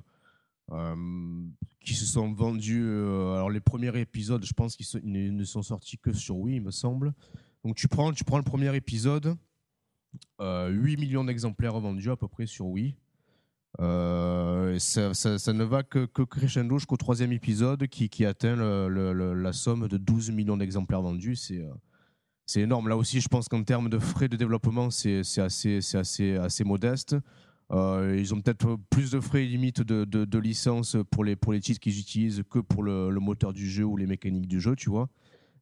qui 1.79 1.93
se 1.93 2.05
sont 2.05 2.33
vendus. 2.33 2.83
alors 2.83 3.49
les 3.49 3.59
premiers 3.59 3.97
épisodes, 3.99 4.43
je 4.43 4.53
pense 4.53 4.75
qu'ils 4.75 5.35
ne 5.35 5.43
sont 5.43 5.61
sortis 5.61 5.97
que 5.97 6.13
sur 6.13 6.37
Wii, 6.37 6.57
il 6.57 6.61
me 6.61 6.71
semble. 6.71 7.13
Donc 7.63 7.75
tu 7.75 7.87
prends, 7.87 8.11
tu 8.11 8.23
prends 8.23 8.37
le 8.37 8.43
premier 8.43 8.75
épisode, 8.75 9.35
8 10.39 10.97
millions 10.97 11.23
d'exemplaires 11.23 11.79
vendus 11.79 12.11
à 12.11 12.15
peu 12.15 12.27
près 12.27 12.45
sur 12.45 12.67
Wii. 12.67 12.95
Ça, 13.77 13.83
ne 13.83 15.63
va 15.63 15.83
que, 15.83 16.05
que 16.05 16.21
crescendo 16.23 16.77
jusqu'au 16.77 16.97
troisième 16.97 17.31
épisode 17.31 17.87
qui, 17.87 18.25
atteint 18.25 18.55
la 18.55 19.53
somme 19.53 19.87
de 19.87 19.97
12 19.97 20.31
millions 20.31 20.57
d'exemplaires 20.57 21.01
vendus. 21.01 21.35
C'est 21.35 21.63
c'est 22.45 22.61
énorme. 22.61 22.87
Là 22.89 22.97
aussi, 22.97 23.21
je 23.21 23.27
pense 23.27 23.47
qu'en 23.47 23.63
termes 23.63 23.89
de 23.89 23.97
frais 23.97 24.27
de 24.27 24.37
développement, 24.37 24.91
c'est 24.91 25.21
assez, 25.37 25.79
assez, 25.95 26.35
assez 26.35 26.63
modeste. 26.63 27.15
Euh, 27.71 28.15
ils 28.17 28.33
ont 28.33 28.41
peut-être 28.41 28.77
plus 28.89 29.11
de 29.11 29.19
frais 29.19 29.43
limites 29.43 29.81
de, 29.81 30.05
de, 30.05 30.39
licence 30.39 30.97
pour 31.09 31.23
les, 31.23 31.35
pour 31.35 31.51
les 31.51 31.59
titres 31.59 31.79
qu'ils 31.79 31.99
utilisent 31.99 32.43
que 32.49 32.59
pour 32.59 32.83
le, 32.83 33.09
moteur 33.19 33.53
du 33.53 33.69
jeu 33.69 33.83
ou 33.83 33.97
les 33.97 34.05
mécaniques 34.05 34.47
du 34.47 34.61
jeu, 34.61 34.75
tu 34.75 34.89
vois. 34.89 35.09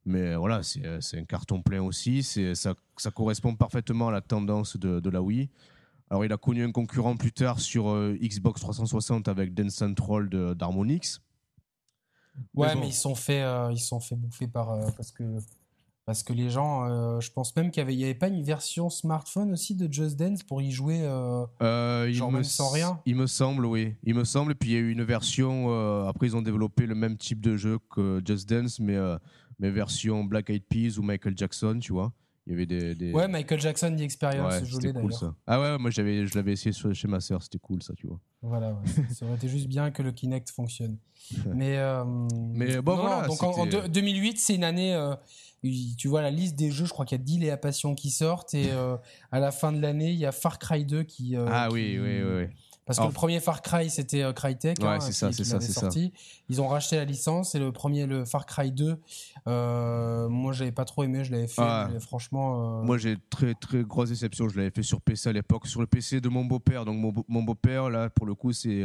Mais 0.06 0.36
voilà, 0.36 0.62
c'est 0.64 1.18
un 1.18 1.24
carton 1.24 1.62
plein 1.62 1.82
aussi. 1.82 2.24
Ça, 2.24 2.74
ça 2.98 3.12
correspond 3.12 3.56
parfaitement 3.56 4.10
à 4.10 4.12
la 4.12 4.22
tendance 4.22 4.76
de, 4.76 5.00
de, 5.00 5.10
la 5.10 5.22
Wii. 5.22 5.50
Alors, 6.10 6.26
il 6.26 6.34
a 6.34 6.38
connu 6.38 6.64
un 6.64 6.72
concurrent 6.72 7.16
plus 7.16 7.32
tard 7.32 7.60
sur 7.60 7.90
euh, 7.90 8.18
Xbox 8.22 8.60
360 8.62 9.30
avec 9.30 9.54
Dance 9.54 9.76
Central 9.76 10.30
d'Harmonix. 10.30 11.22
Ouais, 12.54 12.76
mais, 12.76 12.90
ils 12.90 12.94
sont 12.94 13.16
fait, 13.16 13.42
euh, 13.42 13.72
ils 13.72 13.80
sont 13.80 14.00
fait 14.02 14.16
bouffer 14.16 14.48
par 14.48 14.78
parce 14.98 15.12
que 15.12 15.24
Parce 16.06 16.22
que 16.22 16.34
les 16.34 16.50
gens, 16.50 16.86
euh, 16.90 17.22
je 17.22 17.32
pense 17.32 17.56
même 17.56 17.72
qu'il 17.72 17.86
n'y 17.88 18.04
avait, 18.04 18.14
pas 18.14 18.28
une 18.28 18.44
version 18.44 18.90
smartphone 18.90 19.54
aussi 19.54 19.74
de 19.74 19.92
Just 19.92 20.18
Dance 20.18 20.44
pour 20.44 20.62
y 20.62 20.70
jouer 20.70 21.00
euh, 21.04 21.46
Euh, 21.62 22.12
genre 22.12 22.30
même 22.32 22.44
sans 22.44 22.70
rien. 22.70 23.00
Il 23.06 23.16
me 23.16 23.26
semble, 23.26 23.66
oui. 23.66 23.96
Il 24.04 24.14
me 24.16 24.26
semble. 24.26 24.52
Et 24.52 24.56
puis 24.56 24.72
il 24.72 24.74
y 24.74 24.76
a 24.76 24.80
eu 24.80 24.92
une 24.92 25.04
version. 25.04 25.68
euh, 25.70 26.06
après, 26.06 26.28
ils 26.28 26.36
ont 26.36 26.42
développé 26.42 26.86
le 26.88 26.96
même 26.96 27.16
type 27.16 27.40
de 27.40 27.56
jeu 27.56 27.80
que 27.90 28.22
Just 28.26 28.50
Dance, 28.50 28.82
mais, 28.82 28.96
euh, 28.98 29.18
mais 29.60 29.70
version 29.72 30.26
Black 30.26 30.50
Eyed 30.50 30.64
Peas 30.68 30.98
ou 30.98 31.04
Michael 31.04 31.38
Jackson, 31.38 31.80
tu 31.82 31.94
vois. 31.94 32.12
Il 32.46 32.52
y 32.52 32.56
avait 32.56 32.66
des. 32.66 32.94
des- 32.96 33.14
Ouais, 33.14 33.30
Michael 33.30 33.62
Jackson 33.62 33.96
The 33.98 34.02
Experience, 34.02 34.54
Ouais, 34.62 34.66
je 34.66 34.74
cool 34.76 34.92
d'ailleurs. 34.92 35.14
ça. 35.14 35.34
Ah 35.48 35.62
ouais, 35.62 35.78
moi 35.78 35.90
j'avais, 35.90 36.28
je 36.28 36.36
l'avais 36.36 36.52
essayé 36.52 36.74
sur- 36.74 36.94
chez 36.94 37.08
ma 37.08 37.22
sœur, 37.22 37.42
c'était 37.42 37.60
cool 37.60 37.82
ça, 37.82 37.94
tu 37.96 38.08
vois. 38.08 38.20
Voilà, 38.42 38.74
ouais. 38.74 38.80
ça 39.18 39.26
aurait 39.26 39.36
été 39.36 39.48
juste 39.48 39.68
bien 39.70 39.90
que 39.92 40.04
le 40.04 40.12
Kinect 40.12 40.50
fonctionne. 40.50 40.98
Mais, 41.56 41.78
euh, 41.78 42.04
Mais 42.04 42.82
bon, 42.82 42.98
non, 42.98 43.02
voilà, 43.04 43.28
donc 43.28 43.42
en, 43.42 43.52
en 43.52 43.64
c'était- 43.64 43.84
deux- 43.84 43.88
2008, 43.88 44.38
c'est 44.40 44.56
une 44.56 44.66
année. 44.66 44.94
euh, 44.94 45.16
tu 45.98 46.08
vois 46.08 46.22
la 46.22 46.30
liste 46.32 46.56
des 46.56 46.72
jeux, 46.72 46.86
je 46.86 46.92
crois 46.92 47.06
qu'il 47.06 47.18
y 47.18 47.22
a 47.22 47.24
10 47.24 47.40
Léa 47.40 47.58
Passion 47.58 47.96
qui 47.96 48.10
sortent 48.12 48.54
et 48.54 48.72
euh, 48.72 48.98
à 49.32 49.40
la 49.40 49.52
fin 49.52 49.72
de 49.72 49.80
l'année, 49.82 50.12
il 50.12 50.18
y 50.20 50.26
a 50.26 50.32
Far 50.32 50.60
Cry 50.60 50.86
2 50.86 51.04
qui. 51.04 51.36
euh, 51.38 51.46
ah 51.50 51.68
qui- 51.70 51.74
oui, 51.76 52.00
oui, 52.00 52.22
oui. 52.24 52.48
Parce 52.86 53.00
que 53.00 53.06
le 53.06 53.12
premier 53.14 53.40
Far 53.40 53.62
Cry, 53.62 53.90
c'était 53.90 54.24
euh, 54.24 54.34
Crytek. 54.34 54.78
Ouais, 54.82 54.88
hein, 54.88 55.00
c'est 55.00 55.14
ça, 55.14 55.32
c'est 55.32 55.46
ça, 55.46 55.62
c'est 55.62 55.72
ça. 55.72 55.88
Ils 56.50 56.60
ont 56.62 56.68
racheté 56.68 56.98
la 56.98 57.06
licence 57.06 57.56
et 57.56 57.60
le 57.60 57.72
premier, 57.72 58.06
le 58.06 58.26
Far 58.26 58.46
Cry 58.46 58.74
2, 58.74 58.98
euh, 59.48 60.28
moi, 60.30 60.52
j'avais 60.54 60.72
pas 60.74 60.86
trop 60.86 61.04
aimé, 61.04 61.24
je 61.24 61.32
l'avais 61.32 61.48
fait. 61.48 61.62
Ah. 61.62 61.90
mais 61.92 62.00
franchement. 62.02 62.82
euh, 62.82 62.84
Moi 62.84 62.98
j'ai 62.98 63.16
très 63.30 63.54
très 63.54 63.84
grosse 63.84 64.10
déception, 64.10 64.50
je 64.50 64.58
l'avais 64.58 64.72
fait 64.72 64.84
sur 64.84 65.00
PC 65.02 65.30
à 65.30 65.34
l'époque, 65.34 65.68
sur 65.68 65.80
le 65.80 65.88
PC 65.88 66.20
de 66.22 66.30
mon 66.30 66.46
beau-père. 66.46 66.86
Donc 66.86 66.98
mon, 66.98 67.12
beau- 67.12 67.26
mon 67.28 67.44
beau-père, 67.44 67.90
là, 67.90 68.10
pour 68.10 68.26
le 68.26 68.36
coup, 68.36 68.52
c'est 68.52 68.84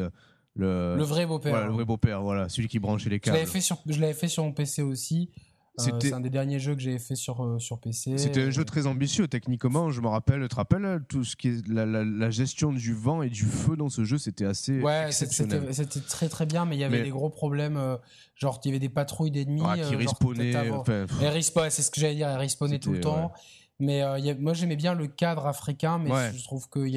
le, 0.55 0.95
le 0.97 1.03
vrai 1.03 1.27
beau-père. 1.27 1.53
voilà, 1.53 1.67
le 1.67 1.73
vrai 1.73 1.85
beau-père, 1.85 2.23
voilà, 2.23 2.49
celui 2.49 2.69
qui 2.69 2.79
branchait 2.79 3.11
les 3.11 3.17
Je 3.17 3.21
câbles. 3.23 3.37
l'avais 3.39 3.51
fait 3.51 3.61
sur, 3.61 3.79
je 3.87 4.01
l'avais 4.01 4.15
fait 4.15 4.29
sur 4.29 4.45
mon 4.45 4.53
PC 4.53 4.83
aussi. 4.83 5.31
Euh, 5.79 5.83
C'était- 5.85 6.09
c'est 6.09 6.15
un 6.15 6.21
des 6.21 6.31
derniers 6.31 6.59
jeux 6.59 6.75
que 6.75 6.81
j'avais 6.81 6.99
fait 6.99 7.15
sur, 7.15 7.45
euh, 7.45 7.59
sur 7.59 7.79
PC. 7.79 8.19
C'était 8.19 8.43
un 8.43 8.51
jeu 8.51 8.65
très 8.65 8.87
ambitieux 8.87 9.29
techniquement, 9.29 9.91
je 9.91 10.01
me 10.01 10.09
rappelle, 10.09 10.43
tu 10.43 10.49
te 10.49 10.55
rappelles 10.57 11.03
tout 11.09 11.23
ce 11.25 11.37
qui 11.37 11.49
est 11.49 11.69
la, 11.69 11.87
la- 11.87 12.05
la 12.05 12.31
gestion 12.31 12.73
du 12.73 12.95
vent 12.95 13.23
et 13.23 13.29
du 13.31 13.45
feu 13.45 13.77
dans 13.77 13.89
ce 13.89 14.05
jeu, 14.05 14.19
c'était 14.19 14.45
assez 14.45 14.81
Ouais, 14.81 15.11
c'était 15.13 16.01
très 16.01 16.29
très 16.29 16.47
bien, 16.47 16.65
mais 16.65 16.77
il 16.77 16.81
y 16.81 16.85
avait 16.85 16.99
Mais- 16.99 17.05
des 17.05 17.11
gros 17.11 17.31
problèmes. 17.31 17.77
euh, 17.77 17.97
genre, 18.35 18.61
il 18.65 18.69
y 18.69 18.71
avait 18.71 18.79
des 18.79 18.89
patrouilles 18.89 19.31
d'ennemis. 19.31 19.63
Euh, 19.63 19.89
qui 19.89 19.97
respawnaient, 19.97 20.71
enfin, 20.71 21.07
pff, 21.07 21.71
c'est 21.71 21.83
ce 21.83 21.91
que 21.91 22.01
j'allais 22.01 22.15
dire, 22.17 22.29
elles 22.29 22.37
respawnaient 22.39 22.79
tout 22.79 22.93
le 22.93 23.01
temps. 23.01 23.33
Mais 23.81 24.03
euh, 24.03 24.19
il 24.19 24.25
y 24.25 24.31
a- 24.31 24.35
moi, 24.35 24.55
j'aimais 24.55 24.75
bien 24.75 24.95
le 24.95 25.07
cadre 25.07 25.47
africain, 25.47 25.99
mais 25.99 26.11
Ouais. 26.11 26.33
je 26.37 26.43
trouve 26.43 26.69
qu'il 26.69 26.89
y, 26.89 26.97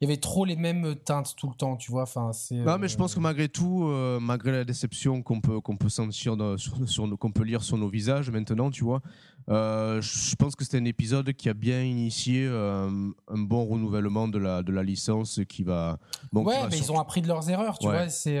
y 0.00 0.04
avait 0.04 0.16
trop 0.16 0.44
les 0.44 0.56
mêmes 0.56 0.96
teintes 0.96 1.34
tout 1.36 1.48
le 1.48 1.54
temps, 1.54 1.76
tu 1.76 1.92
vois. 1.92 2.02
Enfin, 2.02 2.32
c'est. 2.32 2.56
Non, 2.56 2.78
mais 2.78 2.88
je 2.88 2.94
euh, 2.94 2.98
pense 2.98 3.14
que 3.14 3.20
malgré 3.20 3.48
tout, 3.48 3.84
euh, 3.84 4.18
malgré 4.18 4.50
la 4.50 4.64
déception 4.64 5.22
qu'on 5.22 5.40
peut, 5.40 5.60
qu'on 5.60 5.76
peut 5.76 5.88
sentir, 5.88 6.36
dans- 6.36 6.56
sur, 6.58 6.88
sur 6.88 7.08
qu'on 7.18 7.30
peut 7.30 7.44
lire 7.44 7.62
sur 7.62 7.78
nos 7.78 7.88
visages 7.88 8.28
maintenant, 8.30 8.70
tu 8.72 8.82
vois, 8.82 9.02
je 9.48 10.34
pense 10.34 10.56
que 10.56 10.64
c'était 10.64 10.78
un 10.78 10.84
épisode 10.84 11.32
qui 11.32 11.48
a 11.48 11.54
bien 11.54 11.82
initié 11.82 12.46
un 12.48 13.12
bon 13.38 13.64
renouvellement 13.64 14.26
de 14.26 14.38
la, 14.38 14.64
de 14.64 14.72
la 14.72 14.82
licence 14.82 15.40
qui 15.48 15.62
va. 15.62 15.98
bon, 16.32 16.42
qui 16.42 16.48
ouais, 16.48 16.60
va 16.62 16.68
mais 16.68 16.78
ils 16.78 16.90
ont 16.90 16.98
appris 16.98 17.22
de 17.22 17.28
leurs 17.28 17.48
erreurs, 17.50 17.78
tu 17.78 17.86
Ouais. 17.86 17.92
vois. 17.92 18.08
C'est 18.08 18.40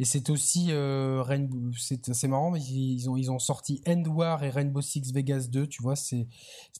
et 0.00 0.04
c'est 0.04 0.28
aussi 0.30 0.68
euh, 0.70 1.22
Rainbow. 1.22 1.70
C'est 1.78 2.26
marrant, 2.28 2.50
mais 2.50 2.60
ils 2.60 3.08
ont 3.08 3.16
ils 3.16 3.30
ont 3.30 3.38
sorti 3.38 3.80
End 3.86 4.02
War 4.06 4.42
et 4.42 4.50
Rainbow 4.50 4.80
Six 4.80 5.12
Vegas 5.12 5.46
2, 5.50 5.66
tu 5.68 5.82
vois. 5.82 5.94
C'est 5.96 6.26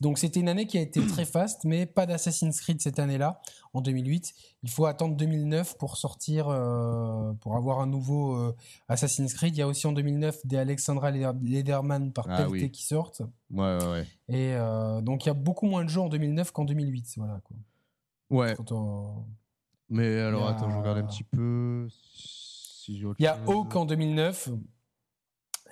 donc 0.00 0.18
c'était 0.18 0.40
une 0.40 0.48
année 0.48 0.66
qui 0.66 0.78
a 0.78 0.80
été 0.80 1.00
très 1.06 1.24
faste, 1.24 1.64
mais 1.64 1.86
pas 1.86 2.06
d'Assassin's 2.06 2.60
Creed 2.60 2.80
cette 2.82 2.98
année-là, 2.98 3.40
en 3.72 3.80
2008. 3.80 4.34
Il 4.64 4.70
faut 4.70 4.86
attendre 4.86 5.14
2009 5.16 5.76
pour 5.78 5.96
sortir, 5.96 6.48
euh, 6.48 7.32
pour 7.34 7.56
avoir 7.56 7.80
un 7.80 7.86
nouveau 7.86 8.34
euh, 8.36 8.56
Assassin's 8.88 9.32
Creed. 9.34 9.54
Il 9.54 9.58
y 9.58 9.62
a 9.62 9.68
aussi 9.68 9.86
en 9.86 9.92
2009 9.92 10.46
des 10.46 10.56
Alexandra 10.56 11.10
Leder- 11.12 11.38
Lederman 11.42 12.12
par 12.12 12.26
Ah 12.30 12.48
oui. 12.48 12.70
qui 12.70 12.84
sortent. 12.84 13.22
Ouais, 13.52 13.78
ouais, 13.78 13.86
ouais. 13.90 14.06
Et 14.28 14.56
donc 15.02 15.24
il 15.24 15.28
y 15.28 15.30
a 15.30 15.34
beaucoup 15.34 15.66
moins 15.66 15.84
de 15.84 15.88
jeux 15.90 16.00
en 16.00 16.08
2009 16.08 16.50
qu'en 16.50 16.64
2008. 16.64 17.14
Voilà. 17.18 17.40
Quoi. 17.44 17.56
Ouais, 18.30 18.54
mais 19.90 20.18
alors 20.18 20.48
a- 20.48 20.50
attends, 20.56 20.70
je 20.70 20.76
regarde 20.78 20.98
un 20.98 21.04
petit 21.06 21.22
peu. 21.24 21.86
Il 22.88 23.14
y 23.18 23.26
a. 23.26 23.38
Hawk 23.46 23.74
en 23.76 23.84
2009. 23.86 24.50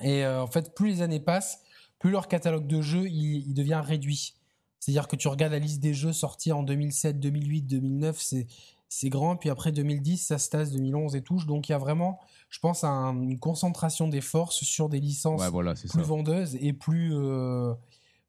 Et 0.00 0.24
euh, 0.24 0.42
en 0.42 0.46
fait, 0.46 0.74
plus 0.74 0.88
les 0.88 1.02
années 1.02 1.20
passent, 1.20 1.60
plus 1.98 2.10
leur 2.10 2.28
catalogue 2.28 2.66
de 2.66 2.80
jeux 2.80 3.06
il, 3.08 3.46
il 3.48 3.54
devient 3.54 3.80
réduit. 3.84 4.34
C'est-à-dire 4.80 5.06
que 5.06 5.14
tu 5.16 5.28
regardes 5.28 5.52
la 5.52 5.58
liste 5.60 5.80
des 5.80 5.94
jeux 5.94 6.12
sortis 6.12 6.50
en 6.52 6.62
2007, 6.64 7.20
2008, 7.20 7.62
2009, 7.62 8.18
c'est 8.20 8.46
c'est 8.88 9.08
grand. 9.08 9.36
Puis 9.36 9.48
après 9.48 9.72
2010, 9.72 10.18
ça 10.18 10.38
se 10.38 10.50
tasse, 10.50 10.70
2011 10.72 11.14
et 11.16 11.22
tout. 11.22 11.42
Donc 11.46 11.68
il 11.68 11.72
y 11.72 11.74
a 11.74 11.78
vraiment, 11.78 12.18
je 12.50 12.58
pense, 12.58 12.84
un- 12.84 13.14
une 13.22 13.38
concentration 13.38 14.08
des 14.08 14.20
forces 14.20 14.64
sur 14.64 14.88
des 14.88 15.00
licences 15.00 15.40
Ouais, 15.40 15.48
voilà, 15.50 15.76
c'est 15.76 15.86
ça. 15.88 15.94
plus 15.94 16.02
vendeuses 16.02 16.56
et 16.60 16.72
plus 16.72 17.12
euh, 17.14 17.72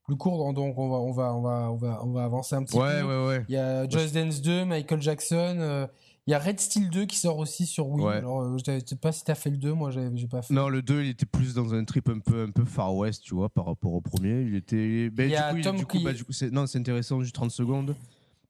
plus 0.03 0.15
courtes. 0.15 0.53
Donc 0.55 0.77
on 0.77 0.89
va 0.89 0.97
on 0.97 1.11
va 1.11 1.33
on 1.33 1.41
va 1.41 1.71
on 1.71 1.75
va 1.75 2.01
on 2.05 2.11
va 2.11 2.23
avancer 2.23 2.55
un 2.55 2.63
petit 2.63 2.77
Ouais, 2.77 3.01
peu. 3.01 3.07
ouais, 3.07 3.27
ouais. 3.39 3.45
Il 3.49 3.55
y 3.55 3.57
a 3.57 3.89
Just 3.89 4.13
Dance 4.13 4.41
2, 4.41 4.63
Michael 4.65 5.01
Jackson. 5.01 5.55
euh, 5.59 5.87
il 6.27 6.31
y 6.31 6.33
a 6.33 6.39
Red 6.39 6.59
Steel 6.59 6.89
2 6.89 7.05
qui 7.05 7.17
sort 7.17 7.37
aussi 7.37 7.65
sur 7.65 7.87
Wii. 7.89 8.05
Ouais. 8.05 8.13
Alors, 8.15 8.41
euh, 8.41 8.57
je 8.57 8.79
sais 8.85 8.95
pas 8.95 9.11
si 9.11 9.23
t'as 9.23 9.35
fait 9.35 9.49
le 9.49 9.57
2, 9.57 9.73
moi 9.73 9.91
j'ai 9.91 10.27
pas 10.27 10.41
fait. 10.41 10.53
Non, 10.53 10.69
le 10.69 10.81
2, 10.81 11.03
il 11.03 11.09
était 11.09 11.25
plus 11.25 11.53
dans 11.53 11.73
un 11.73 11.83
trip 11.83 12.07
un 12.09 12.19
peu, 12.19 12.43
un 12.43 12.51
peu 12.51 12.63
Far 12.65 12.95
West, 12.95 13.23
tu 13.23 13.35
vois, 13.35 13.49
par 13.49 13.65
rapport 13.65 13.93
au 13.93 14.01
premier. 14.01 14.41
Il 14.43 14.55
était. 14.55 15.09
Ben, 15.09 15.25
Il 15.29 15.33
y 15.33 15.35
du 15.35 15.41
a 15.41 15.51
coup, 15.51 15.57
il- 15.57 15.63
Tom 15.63 15.75
du 15.77 15.85
coup, 15.85 15.97
qui- 15.97 16.03
bah, 16.03 16.13
du 16.13 16.23
coup, 16.23 16.31
c'est- 16.33 16.51
non, 16.51 16.65
c'est 16.67 16.79
intéressant, 16.79 17.19
juste 17.21 17.35
30 17.35 17.51
secondes. 17.51 17.95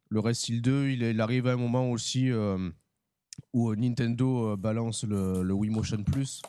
Le 0.09 0.19
Restil 0.19 0.61
2, 0.61 0.89
il, 0.89 1.01
il 1.01 1.19
arrive 1.21 1.47
à 1.47 1.53
un 1.53 1.57
moment 1.57 1.89
aussi 1.89 2.29
euh, 2.29 2.69
où 3.53 3.73
Nintendo 3.75 4.51
euh, 4.51 4.55
balance 4.55 5.03
le, 5.05 5.41
le 5.41 5.53
Wii 5.53 5.71
Motion 5.71 6.03
Plus. 6.03 6.41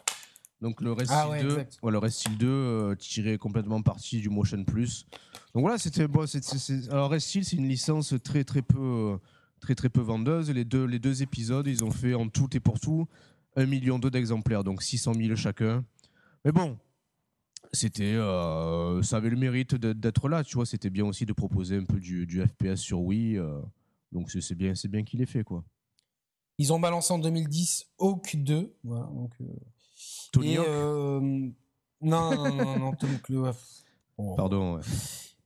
Donc 0.60 0.80
le 0.82 0.92
Restil 0.92 1.16
Ah 1.18 1.28
ouais, 1.30 1.42
2, 1.42 1.48
exact. 1.50 1.78
ouais, 1.82 1.92
le 1.92 1.98
Restil 1.98 2.36
2 2.36 2.46
euh, 2.46 2.94
tirait 2.94 3.38
complètement 3.38 3.80
parti 3.82 4.20
du 4.20 4.28
Motion 4.28 4.62
Plus. 4.64 5.06
Donc 5.54 5.62
voilà, 5.62 5.78
c'était 5.78 6.06
bon. 6.08 6.24
Alors 6.90 7.10
Restil, 7.10 7.44
c'est 7.44 7.56
une 7.56 7.68
licence 7.68 8.14
très 8.22 8.44
très 8.44 8.60
peu 8.62 9.18
très 9.64 9.74
très 9.74 9.88
peu 9.88 10.02
vendeuse. 10.02 10.50
Les 10.50 10.64
deux 10.64 10.84
les 10.84 10.98
deux 10.98 11.22
épisodes, 11.22 11.66
ils 11.66 11.82
ont 11.84 11.90
fait 11.90 12.12
en 12.12 12.28
tout 12.28 12.54
et 12.54 12.60
pour 12.60 12.78
tout 12.78 13.08
1 13.56 13.64
million 13.66 13.98
d'exemplaires, 13.98 14.62
donc 14.62 14.82
600 14.82 15.14
000 15.14 15.36
chacun. 15.36 15.84
Mais 16.44 16.52
bon, 16.52 16.76
c'était, 17.72 18.14
euh, 18.14 19.02
ça 19.02 19.16
avait 19.16 19.30
le 19.30 19.36
mérite 19.36 19.74
d'être 19.74 20.28
là, 20.28 20.44
tu 20.44 20.56
vois. 20.56 20.66
C'était 20.66 20.90
bien 20.90 21.06
aussi 21.06 21.24
de 21.24 21.32
proposer 21.32 21.78
un 21.78 21.84
peu 21.84 21.98
du, 21.98 22.26
du 22.26 22.42
FPS 22.42 22.76
sur 22.76 23.00
Wii. 23.00 23.38
euh, 23.38 23.60
donc 24.12 24.30
c'est 24.30 24.54
bien, 24.54 24.74
c'est 24.74 24.88
bien 24.88 25.02
qu'il 25.02 25.22
ait 25.22 25.26
fait 25.26 25.44
quoi. 25.44 25.64
Ils 26.58 26.72
ont 26.72 26.78
balancé 26.78 27.12
en 27.12 27.18
2010 27.18 27.86
Hawk 27.98 28.36
2. 28.36 28.76
Voilà, 28.84 29.06
donc, 29.06 29.32
euh, 29.40 29.44
Tony 30.30 30.52
et, 30.52 30.56
Hawk, 30.58 30.66
euh, 30.68 31.20
non, 31.20 31.50
non, 32.02 32.34
non, 32.34 32.64
non, 32.64 32.78
non, 32.78 32.92
Tom 32.92 33.10
ouais. 33.30 33.50
Bon. 34.18 34.36
pardon. 34.36 34.76
ouais. 34.76 34.82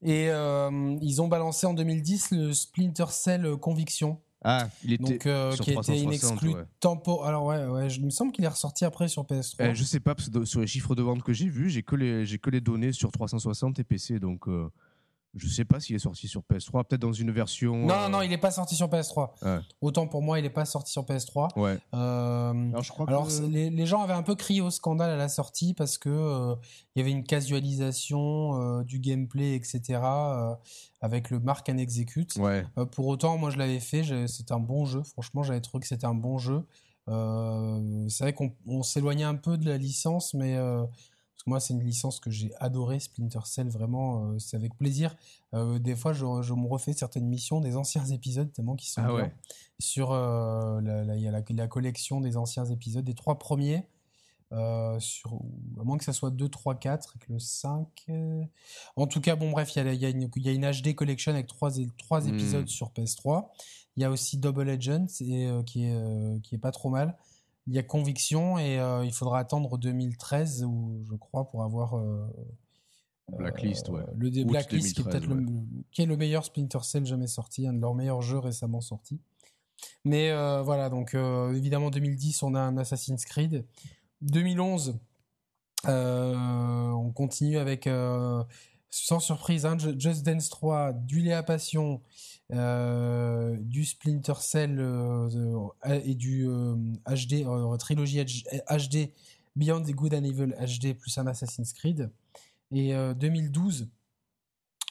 Et 0.02 0.28
euh, 0.30 0.96
ils 1.02 1.20
ont 1.20 1.28
balancé 1.28 1.66
en 1.66 1.74
2010 1.74 2.30
le 2.32 2.52
Splinter 2.52 3.06
Cell 3.10 3.56
Conviction. 3.56 4.20
Ah, 4.44 4.68
il 4.84 4.92
était. 4.92 5.02
Donc, 5.14 5.26
euh, 5.26 5.50
sur 5.50 5.64
qui 5.64 5.72
était 5.72 5.78
une 6.00 6.10
360, 6.10 6.32
exclue 6.34 6.54
ouais. 6.54 6.62
tempo. 6.78 7.24
Alors, 7.24 7.44
ouais, 7.46 7.66
ouais, 7.66 7.90
je- 7.90 7.98
il 7.98 8.04
me 8.04 8.10
semble 8.10 8.30
qu'il 8.30 8.44
est 8.44 8.48
ressorti 8.48 8.84
après 8.84 9.08
sur 9.08 9.24
PS3. 9.24 9.70
Eh, 9.70 9.74
je 9.74 9.82
sais 9.82 9.98
pas 9.98 10.14
parce 10.14 10.28
que 10.28 10.44
sur 10.44 10.60
les 10.60 10.68
chiffres 10.68 10.94
de 10.94 11.02
vente 11.02 11.24
que 11.24 11.32
j'ai 11.32 11.48
vus, 11.48 11.70
j'ai 11.70 11.82
que 11.82 11.96
les 11.96 12.24
j'ai 12.24 12.38
que 12.38 12.48
les 12.50 12.60
données 12.60 12.92
sur 12.92 13.10
360 13.10 13.80
et 13.80 13.84
PC, 13.84 14.20
donc 14.20 14.46
euh, 14.46 14.70
je 15.38 15.48
sais 15.48 15.64
pas 15.64 15.80
s'il 15.80 15.96
est 15.96 16.00
sorti 16.00 16.28
sur 16.28 16.42
PS3, 16.42 16.84
peut-être 16.84 17.00
dans 17.00 17.12
une 17.12 17.30
version. 17.30 17.76
non, 17.76 17.94
euh, 17.94 18.02
non, 18.04 18.08
non, 18.10 18.22
il 18.22 18.28
n'est 18.30 18.38
pas 18.38 18.50
sorti 18.50 18.74
sur 18.74 18.88
PS3. 18.88 19.30
Ouais. 19.42 19.58
Autant 19.80 20.06
pour 20.06 20.22
moi, 20.22 20.38
il 20.38 20.42
n'est 20.42 20.50
pas 20.50 20.64
sorti 20.64 20.92
sur 20.92 21.04
PS3. 21.04 21.58
Ouais. 21.58 21.78
Euh, 21.94 22.68
Alors 22.70 22.82
je 22.82 22.90
crois 22.90 23.06
Alors, 23.08 23.28
que. 23.28 23.42
les, 23.46 23.70
les 23.70 23.86
gens 23.86 24.02
avaient 24.02 24.12
un 24.14 24.22
peu 24.22 24.34
crié 24.34 24.60
au 24.60 24.70
scandale 24.70 25.10
à 25.10 25.16
la 25.16 25.28
sortie 25.28 25.74
parce 25.74 25.98
que 25.98 26.08
euh, 26.08 26.54
il 26.94 27.00
y 27.00 27.02
avait 27.02 27.10
une 27.12 27.24
casualisation 27.24 28.78
euh, 28.80 28.84
du 28.84 28.98
gameplay, 28.98 29.54
etc. 29.54 30.00
euh, 30.02 30.54
avec 31.00 31.30
le 31.30 31.38
mark 31.40 31.68
and 31.68 31.78
execute. 31.78 32.36
Ouais. 32.36 32.64
Euh, 32.78 32.84
pour 32.84 33.06
autant, 33.06 33.38
moi, 33.38 33.50
je 33.50 33.58
l'avais 33.58 33.80
fait. 33.80 34.02
C'était 34.26 34.52
un 34.52 34.60
bon 34.60 34.84
jeu. 34.84 35.02
Franchement, 35.02 35.42
j'avais 35.42 35.60
trouvé 35.60 35.82
que 35.82 35.88
c'était 35.88 36.06
un 36.06 36.14
bon 36.14 36.38
jeu. 36.38 36.64
Euh, 37.08 38.06
c'est 38.08 38.24
vrai 38.24 38.32
qu'on 38.34 38.52
on 38.66 38.82
s'éloignait 38.82 39.24
un 39.24 39.34
peu 39.36 39.56
de 39.56 39.66
la 39.68 39.78
licence, 39.78 40.34
mais 40.34 40.56
euh, 40.56 40.84
moi, 41.48 41.58
c'est 41.60 41.74
une 41.74 41.82
licence 41.82 42.20
que 42.20 42.30
j'ai 42.30 42.52
adoré, 42.60 43.00
Splinter 43.00 43.40
Cell. 43.44 43.68
Vraiment, 43.68 44.24
euh, 44.32 44.38
c'est 44.38 44.56
avec 44.56 44.76
plaisir. 44.76 45.16
Euh, 45.54 45.78
des 45.78 45.96
fois, 45.96 46.12
je, 46.12 46.24
je 46.42 46.54
me 46.54 46.66
refais 46.68 46.92
certaines 46.92 47.26
missions 47.26 47.60
des 47.60 47.74
anciens 47.76 48.04
épisodes 48.10 48.52
tellement 48.52 48.76
qu'ils 48.76 48.90
sont 48.90 49.02
Ah 49.04 49.14
ouais. 49.14 49.32
sur 49.78 50.12
euh, 50.12 50.80
la, 50.80 51.66
collection 51.68 52.20
des 52.20 52.36
anciens 52.36 52.66
épisodes, 52.66 53.04
des 53.04 53.14
trois 53.14 53.38
premiers, 53.38 53.84
sur, 54.98 55.40
à 55.78 55.84
moins 55.84 55.98
que 55.98 56.04
ça 56.04 56.12
soit 56.12 56.30
2, 56.30 56.48
3, 56.48 56.76
4, 56.76 57.16
et 57.16 57.18
que 57.18 57.32
le 57.32 57.38
5... 57.38 57.86
euh, 58.08 58.42
En 58.96 59.06
tout 59.06 59.20
cas, 59.20 59.36
bon 59.36 59.50
bref, 59.50 59.74
il 59.76 59.84
y 59.84 59.88
a, 59.88 59.92
y 60.08 60.10
une, 60.10 60.30
il 60.36 60.42
y 60.42 60.48
a 60.48 60.52
une 60.52 60.70
HD 60.70 60.94
collection 60.94 61.32
avec 61.32 61.46
trois, 61.46 61.70
Hmm. 61.70 62.28
épisodes 62.28 62.68
sur 62.68 62.90
PS3. 62.92 63.48
Il 63.96 64.02
y 64.02 64.04
a 64.04 64.10
aussi 64.10 64.38
Double 64.38 64.62
Legends, 64.62 65.06
et, 65.20 65.50
qui, 65.66 65.84
est, 65.84 66.40
qui 66.42 66.54
est 66.54 66.58
pas 66.58 66.70
trop 66.72 66.88
mal. 66.88 67.16
Il 67.68 67.74
y 67.74 67.78
a 67.78 67.82
Conviction, 67.82 68.58
et 68.58 68.80
euh, 68.80 69.04
il 69.04 69.12
faudra 69.12 69.38
attendre 69.38 69.76
2013, 69.78 70.64
ou, 70.64 71.04
je 71.08 71.14
crois, 71.16 71.48
pour 71.50 71.62
avoir... 71.62 71.96
euh, 71.98 72.26
Blacklist, 73.36 73.90
ouais. 73.90 74.00
le 74.16 74.30
dé- 74.30 74.42
Août 74.42 74.48
Blacklist, 74.48 74.94
qui 74.94 75.00
est 75.02 75.04
2013, 75.04 75.20
peut-être 75.28 75.36
le, 75.38 75.46
qui 75.92 76.00
est 76.02 76.06
le 76.06 76.16
meilleur 76.16 76.44
Splinter 76.46 76.78
Cell 76.82 77.04
jamais 77.04 77.26
sorti, 77.26 77.66
un 77.66 77.74
de 77.74 77.80
leurs 77.80 77.94
meilleurs 77.94 78.22
jeux 78.22 78.38
récemment 78.38 78.80
sortis. 78.80 79.20
Mais 80.06 80.30
euh, 80.30 80.62
voilà, 80.62 80.88
donc 80.88 81.14
euh, 81.14 81.52
évidemment 81.52 81.90
2010, 81.90 82.42
on 82.42 82.54
a 82.54 82.60
un 82.60 82.78
Assassin's 82.78 83.24
Creed. 83.26 83.66
2011, 84.22 84.98
euh, 85.86 86.34
on 86.90 87.10
continue 87.12 87.58
avec 87.58 87.86
euh, 87.86 88.42
sans 88.90 89.20
surprise, 89.20 89.66
hein, 89.66 89.76
Just 89.98 90.24
Dance 90.24 90.48
3, 90.48 90.92
du 90.94 91.20
Léa 91.20 91.42
Passion, 91.42 92.00
euh, 92.50 93.56
du 93.60 93.84
Splinter 93.84 94.34
Cell 94.40 94.78
euh, 94.80 95.70
et 96.04 96.14
du 96.14 96.46
HD, 97.06 97.44
trilogie 97.78 98.24
HD, 98.24 99.10
Beyond 99.56 99.82
the 99.82 99.92
Good 99.92 100.14
and 100.14 100.24
Evil 100.24 100.54
HD, 100.58 100.94
plus 100.94 101.18
un 101.18 101.26
Assassin's 101.26 101.72
Creed. 101.72 102.10
Et 102.72 102.92
2012, 102.92 103.88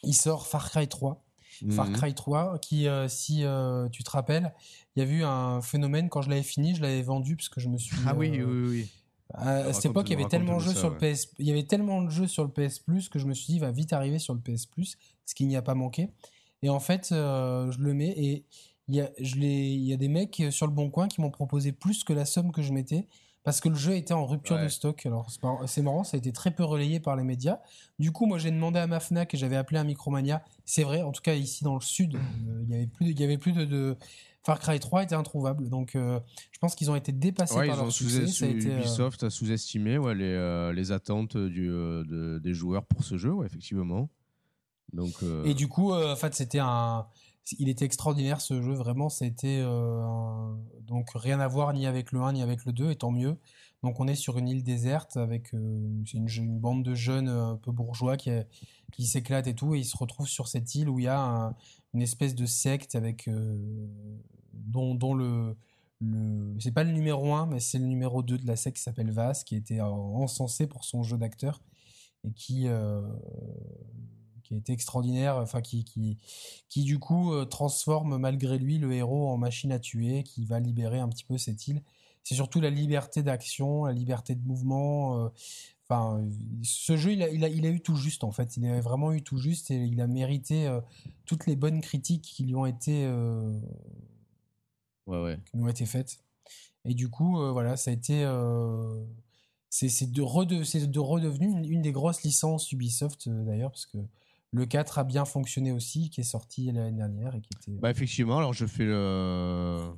il 0.03 0.13
sort 0.13 0.47
Far 0.47 0.69
Cry 0.69 0.87
3. 0.87 1.23
Far 1.71 1.87
mhm. 1.87 1.95
Cry 1.95 2.13
3, 2.13 2.59
qui, 2.59 2.87
si 3.07 3.43
tu 3.91 4.03
te 4.03 4.09
rappelles, 4.09 4.53
il 4.95 5.03
y 5.03 5.05
a 5.05 5.09
eu 5.09 5.23
un 5.23 5.61
phénomène 5.61 6.09
quand 6.09 6.21
je 6.21 6.29
l'avais 6.29 6.43
fini, 6.43 6.75
je 6.75 6.81
l'avais 6.81 7.01
vendu 7.01 7.35
parce 7.35 7.49
que 7.49 7.59
je 7.59 7.69
me 7.69 7.77
suis. 7.77 7.95
Ah 8.05 8.15
oui, 8.15 8.29
oui, 8.29 8.67
oui. 8.67 8.89
À, 9.33 9.73
cette 9.73 9.87
époque, 9.87 10.09
il 10.09 10.13
y 10.13 10.15
avait 10.15 10.29
tellement 10.29 10.57
de 10.57 10.63
jeux 10.63 10.73
sur 10.73 10.89
le 10.89 10.97
PS, 10.97 11.27
il 11.37 11.45
y 11.45 11.51
avait 11.51 11.65
tellement 11.65 12.01
de 12.01 12.09
jeux 12.09 12.27
sur 12.27 12.43
le 12.43 12.49
PS 12.49 12.79
Plus 12.79 13.09
que 13.09 13.19
je 13.19 13.25
me 13.25 13.33
suis 13.33 13.53
dit 13.53 13.59
va 13.59 13.71
vite 13.71 13.93
arriver 13.93 14.19
sur 14.19 14.33
le 14.33 14.39
PS 14.39 14.65
Plus, 14.65 14.97
ce 15.25 15.35
qui 15.35 15.45
n'y 15.45 15.55
a 15.55 15.61
pas 15.61 15.75
manqué. 15.75 16.11
Et 16.63 16.69
en 16.69 16.79
fait, 16.79 17.09
euh, 17.11 17.71
je 17.71 17.79
le 17.79 17.93
mets 17.93 18.09
et 18.09 18.45
il 18.87 18.95
y 18.95 19.01
a, 19.01 19.09
je 19.19 19.35
il 19.35 19.83
y 19.83 19.93
a 19.93 19.97
des 19.97 20.07
mecs 20.07 20.41
sur 20.49 20.65
le 20.65 20.73
bon 20.73 20.89
coin 20.89 21.07
qui 21.07 21.21
m'ont 21.21 21.31
proposé 21.31 21.71
plus 21.71 22.03
que 22.03 22.13
la 22.13 22.25
somme 22.25 22.51
que 22.51 22.61
je 22.61 22.71
mettais 22.71 23.07
parce 23.43 23.61
que 23.61 23.69
le 23.69 23.75
jeu 23.75 23.95
était 23.95 24.13
en 24.13 24.25
rupture 24.25 24.59
de 24.59 24.67
stock. 24.67 25.05
Alors 25.05 25.29
c'est 25.67 25.81
marrant, 25.81 26.03
ça 26.03 26.15
a 26.15 26.17
été 26.17 26.31
très 26.31 26.51
peu 26.51 26.63
relayé 26.63 26.99
par 26.99 27.15
les 27.15 27.23
médias. 27.23 27.59
Du 27.99 28.11
coup, 28.11 28.25
moi 28.25 28.37
j'ai 28.37 28.51
demandé 28.51 28.79
à 28.79 28.87
ma 28.87 28.99
Fnac 28.99 29.33
et 29.33 29.37
j'avais 29.37 29.55
appelé 29.55 29.79
un 29.79 29.83
Micromania. 29.83 30.43
C'est 30.65 30.83
vrai, 30.83 31.01
en 31.01 31.11
tout 31.11 31.21
cas 31.21 31.33
ici 31.33 31.63
dans 31.63 31.75
le 31.75 31.81
sud, 31.81 32.15
euh, 32.15 32.63
il 32.63 32.69
y 32.69 32.75
avait 32.75 32.87
plus, 32.87 33.09
il 33.09 33.19
y 33.19 33.23
avait 33.23 33.37
plus 33.37 33.53
de 33.53 33.97
Far 34.47 34.59
Cry 34.61 34.79
3 34.79 35.03
était 35.03 35.13
introuvable. 35.13 35.67
Donc, 35.67 35.97
euh, 35.97 36.21
je 36.53 36.59
pense 36.59 36.73
qu'ils 36.73 36.89
ont 36.89 36.95
été 36.95 37.11
dépassés 37.11 37.67
par 37.67 37.75
leur 37.75 37.91
succès. 37.91 38.45
Euh, 38.45 38.77
Ubisoft 38.77 39.21
a 39.23 39.29
sous-estimé 39.29 39.97
ouais, 39.97 40.15
les, 40.15 40.23
euh, 40.23 40.71
les, 40.71 40.93
attentes 40.93 41.35
du, 41.35 41.69
des 42.41 42.53
joueurs 42.53 42.85
pour 42.85 43.03
ce 43.03 43.17
jeu, 43.17 43.33
ouais, 43.33 43.45
effectivement. 43.45 44.09
Donc, 44.93 45.13
Et 45.45 45.53
du 45.53 45.67
coup, 45.67 45.93
en 45.93 46.15
fait, 46.15 46.33
c'était 46.33 46.59
un. 46.59 47.07
Il 47.59 47.69
était 47.69 47.85
extraordinaire 47.85 48.41
ce 48.41 48.61
jeu, 48.61 48.73
vraiment. 48.73 49.09
C'était 49.09 49.63
donc 50.81 51.09
rien 51.15 51.39
à 51.39 51.47
voir 51.47 51.73
ni 51.73 51.85
avec 51.85 52.11
le 52.11 52.21
1 52.21 52.33
ni 52.33 52.41
avec 52.41 52.65
le 52.65 52.73
2, 52.73 52.91
et 52.91 52.95
tant 52.95 53.11
mieux. 53.11 53.37
Donc 53.83 53.99
on 53.99 54.07
est 54.07 54.15
sur 54.15 54.37
une 54.37 54.49
île 54.49 54.63
déserte 54.63 55.17
avec 55.17 55.53
une, 55.53 56.03
une, 56.13 56.59
bande 56.59 56.83
de 56.83 56.95
jeunes 56.95 57.29
un 57.29 57.57
peu 57.57 57.71
bourgeois 57.71 58.17
qui, 58.17 58.31
qui 58.91 59.05
s'éclatent 59.05 59.47
et 59.47 59.53
tout, 59.53 59.75
et 59.75 59.79
ils 59.79 59.85
se 59.85 59.95
retrouvent 59.95 60.27
sur 60.27 60.47
cette 60.47 60.73
île 60.73 60.89
où 60.89 60.99
il 60.99 61.03
y 61.03 61.07
a 61.07 61.53
une 61.93 62.01
espèce 62.01 62.33
de 62.33 62.45
secte 62.45 62.95
avec 62.95 63.29
dont, 64.53 64.95
dont 64.95 65.13
le, 65.13 65.55
le 66.01 66.55
c'est 66.59 66.71
pas 66.71 66.83
le 66.83 66.91
numéro 66.91 67.33
1, 67.33 67.47
mais 67.47 67.59
c'est 67.59 67.79
le 67.79 67.85
numéro 67.85 68.21
2 68.23 68.37
de 68.37 68.47
la 68.47 68.55
secte 68.55 68.77
qui 68.77 68.83
s'appelle 68.83 69.11
Vas, 69.11 69.43
qui 69.45 69.55
était 69.55 69.81
encensé 69.81 70.67
pour 70.67 70.83
son 70.83 71.03
jeu 71.03 71.17
d'acteur 71.17 71.61
et 72.23 72.31
qui, 72.31 72.67
euh, 72.67 73.01
qui 74.47 74.55
a 74.55 74.57
été 74.57 74.73
extraordinaire, 74.73 75.37
enfin 75.37 75.61
qui, 75.61 75.83
qui, 75.83 76.17
qui 76.69 76.83
du 76.83 76.99
coup 76.99 77.33
euh, 77.33 77.45
transforme 77.45 78.17
malgré 78.17 78.57
lui 78.57 78.77
le 78.77 78.93
héros 78.93 79.29
en 79.29 79.37
machine 79.37 79.71
à 79.71 79.79
tuer, 79.79 80.23
qui 80.23 80.45
va 80.45 80.59
libérer 80.59 80.99
un 80.99 81.09
petit 81.09 81.25
peu 81.25 81.37
cette 81.37 81.67
île. 81.67 81.81
C'est 82.23 82.35
surtout 82.35 82.59
la 82.59 82.69
liberté 82.69 83.23
d'action, 83.23 83.85
la 83.85 83.93
liberté 83.93 84.35
de 84.35 84.45
mouvement. 84.45 85.25
Euh, 85.25 85.29
enfin, 85.89 86.25
ce 86.63 86.97
jeu, 86.97 87.13
il 87.13 87.23
a, 87.23 87.29
il, 87.29 87.43
a, 87.45 87.49
il 87.49 87.65
a, 87.65 87.69
eu 87.69 87.79
tout 87.81 87.95
juste 87.95 88.23
en 88.23 88.31
fait. 88.31 88.57
Il 88.57 88.65
a 88.67 88.81
vraiment 88.81 89.13
eu 89.13 89.21
tout 89.21 89.37
juste 89.37 89.71
et 89.71 89.75
il 89.75 90.01
a 90.01 90.07
mérité 90.07 90.69
toutes 91.25 91.45
les 91.45 91.55
bonnes 91.55 91.81
critiques 91.81 92.23
qui 92.23 92.43
lui 92.43 92.55
ont 92.55 92.65
été 92.65 93.09
qui 95.05 95.57
nous 95.57 95.65
ont 95.65 95.69
été 95.69 95.85
faites. 95.85 96.19
Et 96.87 96.93
du 96.93 97.09
coup, 97.09 97.41
euh, 97.41 97.51
voilà, 97.51 97.75
ça 97.75 97.91
a 97.91 97.93
été. 97.93 98.23
Euh, 98.23 99.03
c'est 99.69 100.11
de, 100.11 100.21
rede, 100.21 100.49
de 100.49 100.99
redevenu 100.99 101.47
une, 101.67 101.81
des 101.81 101.91
grosses 101.91 102.23
licences 102.23 102.71
Ubisoft 102.71 103.27
euh, 103.27 103.43
d'ailleurs, 103.43 103.71
parce 103.71 103.85
que 103.85 103.97
le 104.51 104.65
4 104.65 104.99
a 104.99 105.03
bien 105.03 105.25
fonctionné 105.25 105.71
aussi, 105.71 106.09
qui 106.09 106.21
est 106.21 106.25
sorti 106.25 106.71
l'année 106.71 106.97
dernière. 106.97 107.35
Et 107.35 107.41
qui 107.41 107.49
était... 107.55 107.79
Bah 107.79 107.91
effectivement, 107.91 108.37
alors 108.37 108.53
je 108.53 108.65
fais 108.65 108.85
le. 108.85 109.93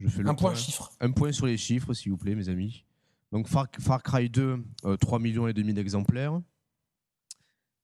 Je 0.00 0.08
fais 0.08 0.22
le 0.22 0.28
un 0.28 0.34
point, 0.34 0.54
chiffre. 0.54 0.90
Un 1.00 1.12
point 1.12 1.32
sur 1.32 1.46
les 1.46 1.56
chiffres, 1.56 1.94
s'il 1.94 2.10
vous 2.10 2.18
plaît, 2.18 2.34
mes 2.34 2.48
amis. 2.48 2.84
Donc 3.32 3.48
Far, 3.48 3.66
Far 3.78 4.02
Cry 4.02 4.28
2, 4.28 4.64
3 5.00 5.18
millions 5.18 5.48
et 5.48 5.52
demi 5.52 5.74
d'exemplaires. 5.74 6.40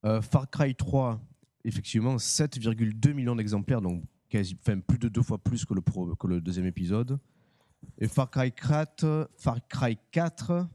Far 0.03 0.49
Cry 0.51 0.75
3, 0.75 1.21
effectivement, 1.65 2.17
7,2 2.17 3.13
millions 3.13 3.37
d'exemplaires, 3.37 3.81
donc 3.81 4.03
quasi, 4.29 4.55
plus 4.55 4.99
de 4.99 5.09
deux 5.09 5.23
fois 5.23 5.39
plus 5.39 5.65
que 5.65 5.75
le, 5.75 5.83
que 5.83 6.27
le 6.27 6.41
deuxième 6.41 6.67
épisode. 6.67 7.19
Et 7.99 8.09
Far 8.09 8.31
Cry 8.31 8.53
4, 8.53 9.31
Far 9.37 9.59
Cry 9.69 9.99
4 10.11 10.67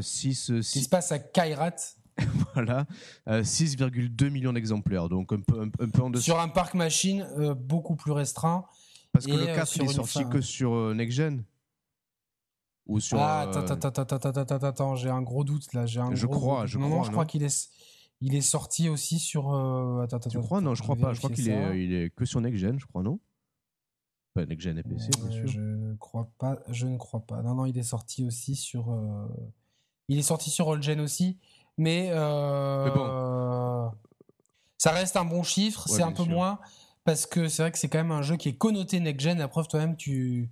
6, 0.00 0.60
Ce 0.60 0.72
qui 0.72 0.84
se 0.84 0.88
passe 0.88 1.10
à 1.12 1.18
Kairat. 1.18 1.76
voilà, 2.54 2.86
6,2 3.26 4.24
euh, 4.24 4.30
millions 4.30 4.52
d'exemplaires, 4.52 5.08
donc 5.08 5.32
un 5.32 5.40
peu, 5.40 5.60
un, 5.60 5.88
peu 5.88 6.02
en 6.02 6.10
dessous. 6.10 6.24
Sur 6.24 6.40
un 6.40 6.48
parc 6.48 6.74
machine 6.74 7.26
euh, 7.38 7.54
beaucoup 7.54 7.96
plus 7.96 8.12
restreint. 8.12 8.64
Parce 9.12 9.26
que 9.26 9.32
le 9.32 9.46
4 9.46 9.58
euh, 9.58 9.84
il 9.84 9.90
est 9.90 9.94
sorti 9.94 10.24
que 10.28 10.40
sur 10.40 10.94
Next 10.94 11.16
Gen 11.16 11.44
ou 12.86 12.98
sur, 12.98 13.18
Ah, 13.18 13.42
attends, 13.42 13.60
attends, 13.60 13.88
attends, 13.88 14.66
attends, 14.66 14.94
j'ai 14.96 15.10
un 15.10 15.22
gros 15.22 15.44
doute 15.44 15.72
là. 15.72 15.82
Un 15.82 16.14
je, 16.14 16.26
crois, 16.26 16.66
je 16.66 16.78
crois, 16.78 17.04
je 17.04 17.10
crois 17.10 17.26
qu'il 17.26 17.42
est 17.42 17.70
il 18.22 18.36
est 18.36 18.40
sorti 18.40 18.88
aussi 18.88 19.18
sur. 19.18 19.52
Euh... 19.52 20.00
Attends, 20.02 20.18
attends, 20.18 20.30
tu 20.30 20.38
crois? 20.38 20.60
Non, 20.60 20.74
je 20.74 20.82
crois 20.82 20.96
pas. 20.96 21.12
Je 21.12 21.18
crois 21.18 21.30
qu'il 21.30 21.50
est, 21.50 21.84
il 21.84 21.92
est 21.92 22.10
que 22.10 22.24
sur 22.24 22.40
Next 22.40 22.58
Gen, 22.60 22.78
je 22.78 22.86
crois, 22.86 23.02
non? 23.02 23.18
Pas 24.32 24.46
Next 24.46 24.62
Gen 24.62 24.78
et 24.78 24.82
PC, 24.84 25.10
bien 25.20 25.30
sûr. 25.30 25.46
Je 25.46 25.60
ne 25.60 25.96
crois 25.96 26.30
pas. 26.38 26.60
Je 26.68 26.86
ne 26.86 26.96
crois 26.96 27.26
pas. 27.26 27.42
Non, 27.42 27.56
non, 27.56 27.66
il 27.66 27.76
est 27.76 27.82
sorti 27.82 28.24
aussi 28.24 28.54
sur. 28.54 28.92
Euh... 28.92 29.26
Il 30.08 30.18
est 30.18 30.22
sorti 30.22 30.50
sur 30.50 30.70
All 30.70 30.82
Gen 30.82 31.00
aussi, 31.00 31.38
mais. 31.78 32.10
Euh... 32.12 32.84
mais 32.84 32.90
bon. 32.90 33.92
Ça 34.78 34.90
reste 34.90 35.16
un 35.16 35.24
bon 35.24 35.42
chiffre. 35.42 35.88
c'est 35.88 36.02
un 36.02 36.12
peu 36.12 36.24
sûr. 36.24 36.32
moins 36.32 36.58
parce 37.04 37.26
que 37.26 37.48
c'est 37.48 37.62
vrai 37.62 37.72
que 37.72 37.78
c'est 37.78 37.88
quand 37.88 37.98
même 37.98 38.12
un 38.12 38.22
jeu 38.22 38.36
qui 38.36 38.48
est 38.48 38.56
connoté 38.56 39.00
Next 39.00 39.20
Gen. 39.20 39.38
La 39.38 39.48
preuve, 39.48 39.68
toi-même, 39.68 39.96
tu. 39.96 40.50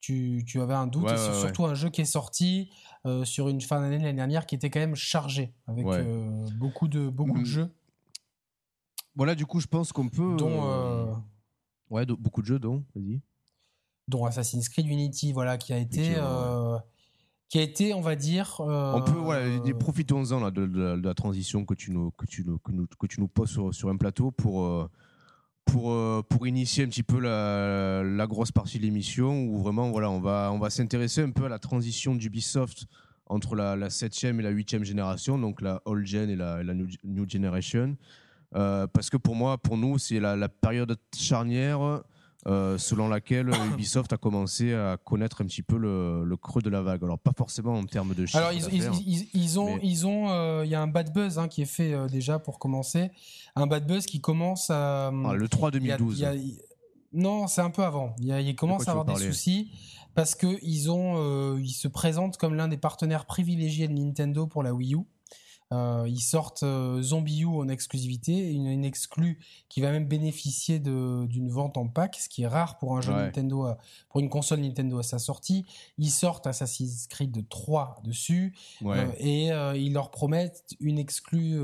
Tu, 0.00 0.42
tu, 0.44 0.60
avais 0.60 0.74
un 0.74 0.88
doute, 0.88 1.04
ouais, 1.04 1.16
c'est 1.16 1.32
surtout 1.32 1.64
un 1.64 1.74
jeu 1.74 1.88
qui 1.88 2.00
est 2.00 2.04
sorti 2.04 2.72
euh, 3.06 3.24
sur 3.24 3.48
une 3.48 3.60
fin 3.60 3.80
d'année 3.80 3.98
l'année 3.98 4.14
dernière 4.14 4.46
qui 4.46 4.56
était 4.56 4.68
quand 4.68 4.80
même 4.80 4.96
chargée 4.96 5.54
avec 5.68 5.86
euh, 5.86 6.44
beaucoup 6.56 6.88
de 6.88 7.08
beaucoup 7.08 7.38
de 7.38 7.42
mm. 7.42 7.46
jeux. 7.46 7.70
Voilà, 9.14 9.36
du 9.36 9.46
coup, 9.46 9.60
je 9.60 9.68
pense 9.68 9.92
qu'on 9.92 10.08
peut. 10.08 10.34
Dont, 10.36 11.22
ouais, 11.90 12.04
beaucoup 12.04 12.42
de 12.42 12.46
jeux, 12.48 12.58
dont, 12.58 12.84
vas-y. 12.96 13.20
Dont 14.08 14.24
Assassin's 14.24 14.68
Creed 14.68 14.88
Unity, 14.88 15.32
voilà, 15.32 15.56
qui 15.56 15.72
a 15.72 15.78
été. 15.78 16.16
Qui 17.52 17.58
a 17.58 17.62
été, 17.62 17.92
on 17.92 18.00
va 18.00 18.16
dire. 18.16 18.56
On 18.60 19.02
peut, 19.02 19.12
voilà, 19.12 19.46
profitons-en 19.78 20.50
de, 20.50 20.98
la 21.04 21.12
transition 21.12 21.66
que 21.66 21.74
tu 21.74 21.90
nous, 21.90 22.10
que 22.12 22.24
tu 22.24 22.44
nous, 22.46 22.58
que, 22.58 23.06
tu 23.06 23.20
nous 23.20 23.28
poses 23.28 23.50
sur, 23.72 23.90
un 23.90 23.96
plateau 23.98 24.30
pour 24.30 24.88
pour, 25.66 25.92
euh, 25.92 26.22
pour 26.26 26.46
initier 26.46 26.84
un 26.84 26.88
petit 26.88 27.02
peu 27.02 27.20
la, 27.20 28.02
la 28.02 28.26
grosse 28.26 28.52
partie 28.52 28.78
de 28.78 28.84
l'émission 28.84 29.44
où 29.44 29.58
vraiment 29.58 29.90
voilà, 29.90 30.10
on 30.10 30.18
va, 30.18 30.50
on 30.50 30.58
va 30.58 30.70
s'intéresser 30.70 31.20
un 31.20 31.30
peu 31.30 31.44
à 31.44 31.50
la 31.50 31.58
transition 31.58 32.14
d'Ubisoft 32.14 32.86
entre 33.26 33.54
la, 33.54 33.76
la 33.76 33.88
7e 33.88 34.38
et 34.38 34.42
la 34.42 34.50
8e 34.50 34.82
génération, 34.82 35.38
donc 35.38 35.60
la 35.60 35.82
old 35.84 36.06
gen 36.06 36.30
et 36.30 36.36
la, 36.36 36.64
new, 36.64 37.28
generation. 37.28 37.98
Euh, 38.54 38.86
parce 38.86 39.10
que 39.10 39.18
pour 39.18 39.36
moi, 39.36 39.58
pour 39.58 39.76
nous, 39.76 39.98
c'est 39.98 40.20
la, 40.20 40.48
période 40.48 40.98
charnière 41.14 42.02
euh, 42.48 42.76
selon 42.76 43.08
laquelle 43.08 43.50
Ubisoft 43.72 44.12
a 44.12 44.16
commencé 44.16 44.74
à 44.74 44.96
connaître 44.96 45.42
un 45.42 45.46
petit 45.46 45.62
peu 45.62 45.76
le, 45.76 46.36
creux 46.36 46.60
de 46.60 46.70
la 46.70 46.82
vague. 46.82 47.04
Alors 47.04 47.18
pas 47.18 47.32
forcément 47.36 47.74
en 47.74 47.84
termes 47.84 48.14
de 48.14 48.26
chiffres. 48.26 48.38
Alors 48.38 48.52
ils, 48.52 49.28
ils, 49.34 49.60
ont, 49.60 49.78
ils 49.80 50.06
ont, 50.06 50.30
euh, 50.30 50.64
il 50.64 50.70
y 50.70 50.74
a 50.74 50.82
un 50.82 50.88
bad 50.88 51.12
buzz 51.12 51.38
hein, 51.38 51.46
qui 51.46 51.62
est 51.62 51.66
fait 51.66 51.92
euh, 51.92 52.08
déjà 52.08 52.40
pour 52.40 52.58
commencer, 52.58 53.12
un 53.54 53.68
bad 53.68 53.86
buzz 53.86 54.06
qui 54.06 54.20
commence 54.20 54.70
à. 54.70 55.08
Ah, 55.08 55.34
le 55.34 55.48
3 55.48 55.70
2012. 55.70 56.26
non, 57.12 57.46
c'est 57.46 57.60
un 57.60 57.70
peu 57.70 57.84
avant. 57.84 58.16
Il, 58.18 58.56
commence 58.56 58.88
à 58.88 58.90
avoir 58.90 59.04
des 59.04 59.16
soucis 59.16 59.70
parce 60.14 60.34
que 60.34 60.58
ils 60.62 60.90
ont, 60.90 61.56
ils 61.58 61.70
se 61.70 61.86
présentent 61.86 62.38
comme 62.38 62.54
l'un 62.54 62.66
des 62.66 62.76
partenaires 62.76 63.24
privilégiés 63.24 63.86
de 63.86 63.94
Nintendo 63.94 64.48
pour 64.48 64.64
la 64.64 64.74
Wii 64.74 64.94
U. 64.94 65.06
Euh, 65.72 66.04
ils 66.06 66.20
sortent 66.20 66.64
euh, 66.64 67.00
Zombie 67.00 67.40
U 67.42 67.46
en 67.46 67.68
exclusivité, 67.68 68.52
une, 68.52 68.66
une 68.66 68.84
exclue 68.84 69.38
qui 69.68 69.80
va 69.80 69.90
même 69.90 70.06
bénéficier 70.06 70.78
d'une 70.78 71.48
vente 71.48 71.78
en 71.78 71.88
pack, 71.88 72.16
ce 72.16 72.28
qui 72.28 72.42
est 72.42 72.46
rare 72.46 72.78
pour 72.78 72.96
un 72.96 73.00
jeu 73.00 73.12
Nintendo, 73.12 73.68
pour 74.10 74.20
une 74.20 74.28
console 74.28 74.60
Nintendo 74.60 74.98
à 74.98 75.02
sa 75.02 75.18
sortie. 75.18 75.64
Ils 75.96 76.10
sortent 76.10 76.46
Assassin's 76.46 77.06
Creed 77.06 77.48
3 77.48 78.02
dessus 78.04 78.54
euh, 78.84 79.12
et 79.18 79.48
ils 79.80 79.92
leur 79.92 80.10
promettent 80.10 80.74
une 80.80 80.98
exclue 80.98 81.58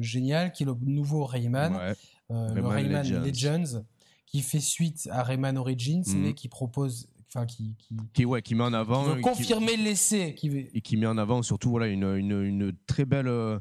géniale 0.00 0.52
qui 0.52 0.62
est 0.62 0.66
le 0.66 0.76
nouveau 0.82 1.24
Rayman, 1.24 1.94
le 2.30 2.66
Rayman 2.66 3.24
Legends. 3.24 3.82
qui 4.26 4.42
fait 4.42 4.60
suite 4.60 5.08
à 5.10 5.22
Rayman 5.22 5.58
Origins, 5.58 6.04
mhm. 6.06 6.20
mais 6.20 6.34
qui 6.34 6.48
propose 6.48 7.08
enfin 7.28 7.46
qui 7.46 7.74
qui, 8.12 8.24
ouais, 8.24 8.42
qui 8.42 8.54
met 8.54 8.64
en 8.64 8.72
avant 8.72 9.14
qui 9.14 9.20
confirmer 9.20 9.76
l'essai 9.76 10.34
qui 10.34 10.48
et 10.72 10.80
qui 10.80 10.96
met 10.96 11.06
en 11.06 11.18
avant 11.18 11.42
surtout 11.42 11.70
voilà 11.70 11.86
une, 11.86 12.04
une, 12.04 12.42
une 12.42 12.72
très 12.86 13.04
belle 13.04 13.28
euh, 13.28 13.58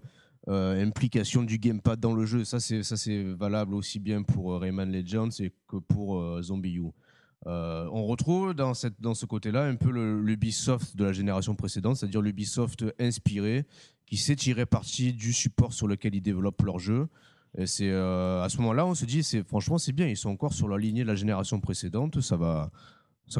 euh, 0.47 0.82
implication 0.86 1.43
du 1.43 1.57
gamepad 1.57 1.99
dans 1.99 2.13
le 2.13 2.26
jeu 2.26 2.45
ça 2.45 2.59
c'est 2.59 2.84
ça 2.84 2.95
c'est 2.95 3.24
valable 3.24 3.76
aussi 3.76 3.99
bien 3.99 4.24
pour 4.24 4.53
euh, 4.53 4.57
Rayman 4.57 4.91
Legends 4.91 5.30
que 5.68 5.78
pour 5.78 6.41
Zombie 6.41 6.76
U 6.76 6.91
on 7.45 8.05
retrouve 8.05 8.53
dans, 8.53 8.74
cette, 8.74 8.99
dans 8.99 9.13
ce 9.13 9.26
côté-là 9.26 9.65
un 9.65 9.76
peu 9.76 9.89
l'Ubisoft 9.89 10.97
de 10.97 11.05
la 11.05 11.13
génération 11.13 11.55
précédente, 11.55 11.95
c'est-à-dire 11.95 12.22
l'Ubisoft 12.22 12.84
inspiré, 12.99 13.65
qui 14.05 14.18
sait 14.18 14.36
tirer 14.36 14.65
parti 14.65 15.13
du 15.13 15.32
support 15.32 15.72
sur 15.72 15.88
lequel 15.88 16.15
ils 16.15 16.22
développent 16.22 16.61
leur 16.63 16.80
jeu. 16.80 17.07
Et 17.57 17.65
c'est 17.65 17.89
euh, 17.89 18.43
à 18.43 18.49
ce 18.49 18.57
moment-là, 18.57 18.86
on 18.86 18.95
se 18.95 19.05
dit, 19.05 19.24
c'est 19.24 19.43
franchement, 19.43 19.78
c'est 19.78 19.91
bien. 19.91 20.07
Ils 20.07 20.18
sont 20.18 20.30
encore 20.30 20.53
sur 20.53 20.68
la 20.68 20.78
lignée 20.78 21.03
de 21.03 21.07
la 21.07 21.15
génération 21.15 21.59
précédente. 21.59 22.22
Ça 22.22 22.38
va. 22.38 22.72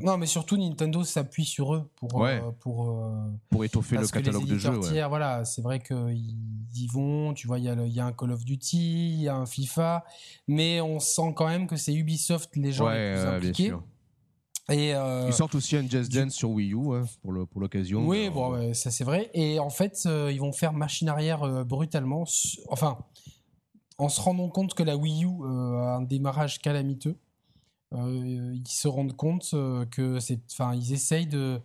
Non, 0.03 0.17
mais 0.17 0.25
surtout 0.25 0.57
Nintendo 0.57 1.03
s'appuie 1.03 1.45
sur 1.45 1.73
eux 1.73 1.89
pour 1.95 2.15
Ouais. 2.15 2.41
euh, 2.43 2.51
pour 2.59 2.89
euh, 2.89 3.11
pour 3.49 3.63
étoffer 3.63 3.95
le 3.95 4.01
les 4.01 4.07
catalogue 4.09 4.45
de 4.45 4.57
jeux. 4.57 4.77
ouais. 4.77 5.07
voilà, 5.07 5.45
c'est 5.45 5.61
vrai 5.61 5.79
qu'ils 5.79 6.35
y 6.75 6.88
vont. 6.88 7.33
Tu 7.33 7.47
vois, 7.47 7.57
il 7.59 7.65
y, 7.65 7.69
a 7.69 7.75
le- 7.75 7.88
il 7.88 7.93
y 7.93 7.99
a 8.01 8.05
un 8.05 8.11
Call 8.11 8.31
of 8.31 8.43
Duty, 8.43 9.13
il 9.13 9.21
y 9.21 9.27
a 9.29 9.35
un 9.35 9.45
FIFA, 9.45 10.03
mais 10.47 10.81
on 10.81 10.99
sent 10.99 11.33
quand 11.35 11.47
même 11.47 11.67
que 11.67 11.77
c'est 11.77 11.93
Ubisoft 11.93 12.55
les 12.57 12.71
gens 12.73 12.85
Ouais, 12.88 13.09
les 13.09 13.13
plus 13.15 13.23
bien 13.23 13.33
impliqués. 13.35 13.65
sûr. 13.67 13.83
Et 14.69 14.93
euh, 14.93 15.27
Ils 15.27 15.33
sortent 15.33 15.55
aussi 15.55 15.77
un 15.77 15.88
Just 15.88 16.11
du- 16.11 16.19
Dance 16.19 16.33
sur 16.33 16.49
Wii 16.49 16.73
U 16.73 16.93
hein, 16.93 17.05
pour 17.21 17.31
le- 17.31 17.45
pour 17.45 17.61
l'occasion. 17.61 18.05
Oui, 18.05 18.29
bon, 18.29 18.73
ça 18.73 18.91
c'est 18.91 19.05
vrai. 19.05 19.29
Et 19.33 19.59
en 19.59 19.69
fait, 19.69 20.05
ils 20.05 20.39
vont 20.41 20.51
faire 20.51 20.73
machine 20.73 21.07
arrière 21.07 21.63
brutalement. 21.65 22.25
Enfin, 22.69 22.97
en 23.97 24.09
se 24.09 24.19
rendant 24.19 24.49
compte 24.49 24.73
que 24.73 24.83
la 24.83 24.97
Wii 24.97 25.23
U 25.23 25.29
a 25.45 25.95
un 25.95 26.01
démarrage 26.01 26.59
calamiteux, 26.59 27.15
ils 27.95 28.63
se 28.67 28.88
rendent 28.88 29.15
compte 29.15 29.51
euh, 29.53 29.85
que 29.85 30.19
c'est. 30.19 30.39
Enfin, 30.51 30.73
ils 30.75 30.93
essayent 30.93 31.27
de, 31.27 31.59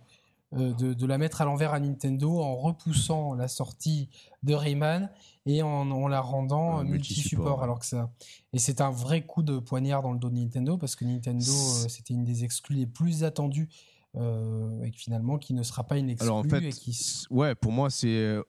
euh, 0.55 0.73
de, 0.75 0.95
de 0.95 1.07
la 1.07 1.19
mettre 1.19 1.41
à 1.41 1.45
l'envers 1.45 1.75
à 1.75 1.81
Nintendo 1.81 2.41
en 2.41 2.55
repoussant 2.57 3.35
la 3.35 3.49
sortie 3.49 4.09
de 4.43 4.55
Rayman 4.55 5.11
et 5.47 5.63
en, 5.63 5.91
en 5.91 6.07
la 6.09 6.21
rendant 6.21 6.79
Euh, 6.79 6.81
euh, 6.83 6.85
multi-support, 6.85 7.59
ouais. 7.59 7.65
Alors 7.65 7.79
que 7.81 7.87
ça. 7.87 8.13
Et 8.53 8.59
c'est 8.59 8.81
un 8.81 8.91
vrai 8.91 9.23
coup 9.27 9.43
de 9.43 9.59
poignard 9.59 10.03
dans 10.03 10.13
le 10.13 10.19
dos 10.19 10.31
de 10.31 10.37
Nintendo 10.37 10.77
parce 10.79 10.95
que 10.95 11.05
Nintendo, 11.05 11.51
euh, 11.51 11.89
c'était 11.89 12.15
une 12.15 12.25
des 12.25 12.45
exclus 12.45 12.77
les 12.77 12.87
plus 12.87 13.25
attendues. 13.25 13.69
euh, 14.15 14.83
et 14.85 14.91
que 14.91 14.99
finalement, 14.99 15.39
qui 15.39 15.55
ne 15.55 15.63
sera 15.63 15.85
pas 15.85 15.97
une 15.97 16.11
exclue 16.11 16.27
Alors 16.29 16.39
en 16.39 16.45
fait, 16.45 16.63
et 16.63 16.71
qui 16.71 16.95
ouais, 17.31 17.55
pour 17.55 17.73
moi, 17.73 17.89
c'est 17.89 18.09
euh, 18.09 18.43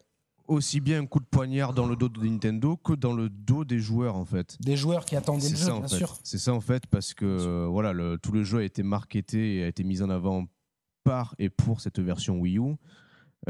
aussi 0.47 0.79
bien 0.81 1.01
un 1.01 1.05
coup 1.05 1.19
de 1.19 1.25
poignard 1.25 1.73
dans 1.73 1.87
le 1.87 1.95
dos 1.95 2.09
de 2.09 2.19
Nintendo 2.19 2.75
que 2.77 2.93
dans 2.93 3.13
le 3.13 3.29
dos 3.29 3.63
des 3.63 3.79
joueurs 3.79 4.15
en 4.15 4.25
fait. 4.25 4.57
des 4.61 4.75
joueurs 4.75 5.05
qui 5.05 5.15
attendaient 5.15 5.49
le 5.49 5.55
jeu, 5.55 5.65
ça 5.65 5.75
en 5.75 5.79
bien 5.79 5.87
fait. 5.87 5.97
sûr. 5.97 6.17
C'est 6.23 6.37
ça 6.37 6.53
en 6.53 6.61
fait 6.61 6.85
parce 6.87 7.13
que 7.13 7.65
voilà, 7.67 7.93
le- 7.93 8.17
tout 8.17 8.31
le 8.31 8.43
jeu 8.43 8.59
a 8.59 8.63
été 8.63 8.83
marketé 8.83 9.55
et 9.57 9.63
a 9.63 9.67
été 9.67 9.83
mis 9.83 10.01
en 10.01 10.09
avant 10.09 10.45
par 11.03 11.35
et 11.39 11.49
pour 11.49 11.81
cette 11.81 11.99
version 11.99 12.37
Wii 12.39 12.57
U. 12.59 12.75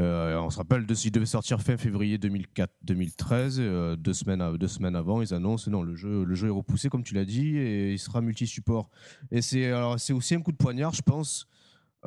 Euh, 0.00 0.36
on 0.40 0.50
se 0.50 0.56
rappelle 0.56 0.86
de 0.86 0.94
s'il 0.94 1.12
devait 1.12 1.24
sortir 1.24 1.60
fin 1.60 1.76
février 1.76 2.18
2004-2013, 2.18 3.56
euh, 3.60 3.94
deux 3.96 4.12
semaines 4.12 4.40
à- 4.40 4.50
deux 4.56 4.66
semaines 4.66 4.96
avant, 4.96 5.22
ils 5.22 5.32
annoncent 5.32 5.70
non 5.70 5.82
le 5.82 5.94
jeu 5.94 6.24
le 6.24 6.34
jeu 6.34 6.48
est 6.48 6.50
repoussé 6.50 6.88
comme 6.88 7.04
tu 7.04 7.14
l'as 7.14 7.24
dit 7.24 7.56
et 7.56 7.92
il 7.92 7.98
sera 7.98 8.20
multi-support. 8.20 8.90
Et 9.30 9.40
c'est 9.42 9.66
alors 9.66 9.98
c'est 10.00 10.12
aussi 10.12 10.34
un 10.34 10.40
coup 10.40 10.50
de 10.52 10.56
poignard, 10.56 10.94
je 10.94 11.02
pense, 11.02 11.46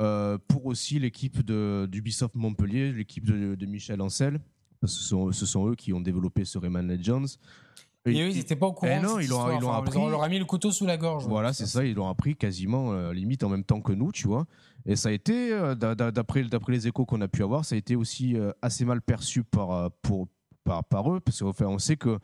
euh, 0.00 0.36
pour 0.48 0.66
aussi 0.66 0.98
l'équipe 0.98 1.40
d'Ubisoft 1.44 2.34
Montpellier, 2.36 2.92
l'équipe 2.92 3.24
de, 3.24 3.54
de 3.54 3.66
Michel 3.66 4.00
Ancel. 4.02 4.40
Parce 4.80 4.94
que 4.94 5.00
ce 5.00 5.08
sont, 5.08 5.32
ce 5.32 5.46
sont 5.46 5.68
eux 5.68 5.74
qui 5.74 5.92
ont 5.92 6.00
développé 6.00 6.44
ce 6.44 6.58
Rayman 6.58 6.86
Legends. 6.86 7.24
Et 8.06 8.22
eux, 8.22 8.30
ils 8.30 8.36
n'étaient 8.36 8.56
pas 8.56 8.66
au 8.68 8.72
courant. 8.72 8.92
Eh 8.96 9.00
de 9.02 9.06
non, 9.06 9.18
ils 9.18 9.28
l'ont- 9.28 9.40
Enfin, 9.40 9.78
appris. 9.78 9.98
On 9.98 10.08
leur 10.08 10.22
a 10.22 10.28
mis 10.28 10.38
le 10.38 10.44
couteau 10.46 10.70
sous 10.70 10.86
la 10.86 10.96
gorge. 10.96 11.26
Voilà, 11.26 11.52
c'est 11.52 11.66
ça, 11.66 11.84
ils 11.84 11.94
l'ont 11.94 12.08
appris 12.08 12.36
quasiment 12.36 12.92
euh, 12.92 13.12
limite 13.12 13.42
en 13.44 13.48
même 13.50 13.64
temps 13.64 13.80
que 13.82 13.92
nous, 13.92 14.12
tu 14.12 14.26
vois. 14.28 14.46
Et 14.86 14.96
ça 14.96 15.10
a 15.10 15.12
été, 15.12 15.52
euh, 15.52 15.74
d'a- 15.74 15.94
d'a- 15.94 16.10
d'après 16.10 16.42
les 16.72 16.86
échos 16.88 17.04
qu'on 17.04 17.20
a 17.20 17.28
pu 17.28 17.42
avoir, 17.42 17.64
ça 17.66 17.74
a 17.74 17.78
été 17.78 17.96
aussi 17.96 18.36
euh, 18.36 18.50
assez 18.62 18.84
mal 18.86 19.02
perçu 19.02 19.42
par, 19.44 19.90
pour, 20.00 20.28
par, 20.64 20.84
par 20.84 21.12
eux, 21.12 21.20
parce 21.20 21.40
qu'on 21.42 21.52
on 21.66 21.78
sait 21.78 21.96
que 21.96 22.18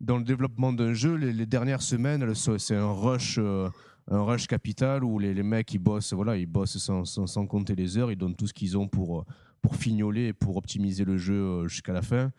dans 0.00 0.18
le 0.18 0.24
développement 0.24 0.72
d'un 0.72 0.92
jeu, 0.92 1.14
les, 1.14 1.32
les 1.32 1.46
dernières 1.46 1.82
semaines, 1.82 2.34
c'est 2.34 2.76
un 2.76 2.92
rush. 2.92 3.38
un 3.38 4.20
rush 4.24 4.48
capital 4.48 5.04
où 5.04 5.20
les, 5.20 5.32
les 5.32 5.44
mecs 5.44 5.72
ils 5.72 5.78
bossent 5.78 6.12
voilà 6.12 6.36
ils 6.36 6.44
bossent 6.46 6.76
sans, 6.78 7.04
sans, 7.04 7.28
sans 7.28 7.46
compter 7.46 7.76
les 7.76 7.96
heures 7.98 8.10
ils 8.10 8.16
donnent 8.18 8.34
tout 8.34 8.48
ce 8.48 8.52
qu'ils 8.52 8.76
ont 8.76 8.88
pour 8.88 9.24
pour 9.62 9.76
fignoler 9.76 10.26
et 10.26 10.32
pour 10.32 10.56
optimiser 10.56 11.04
le 11.04 11.16
jeu 11.16 11.34
euh, 11.34 11.68
jusqu'à 11.68 11.92
la 11.92 12.02
fin. 12.02 12.30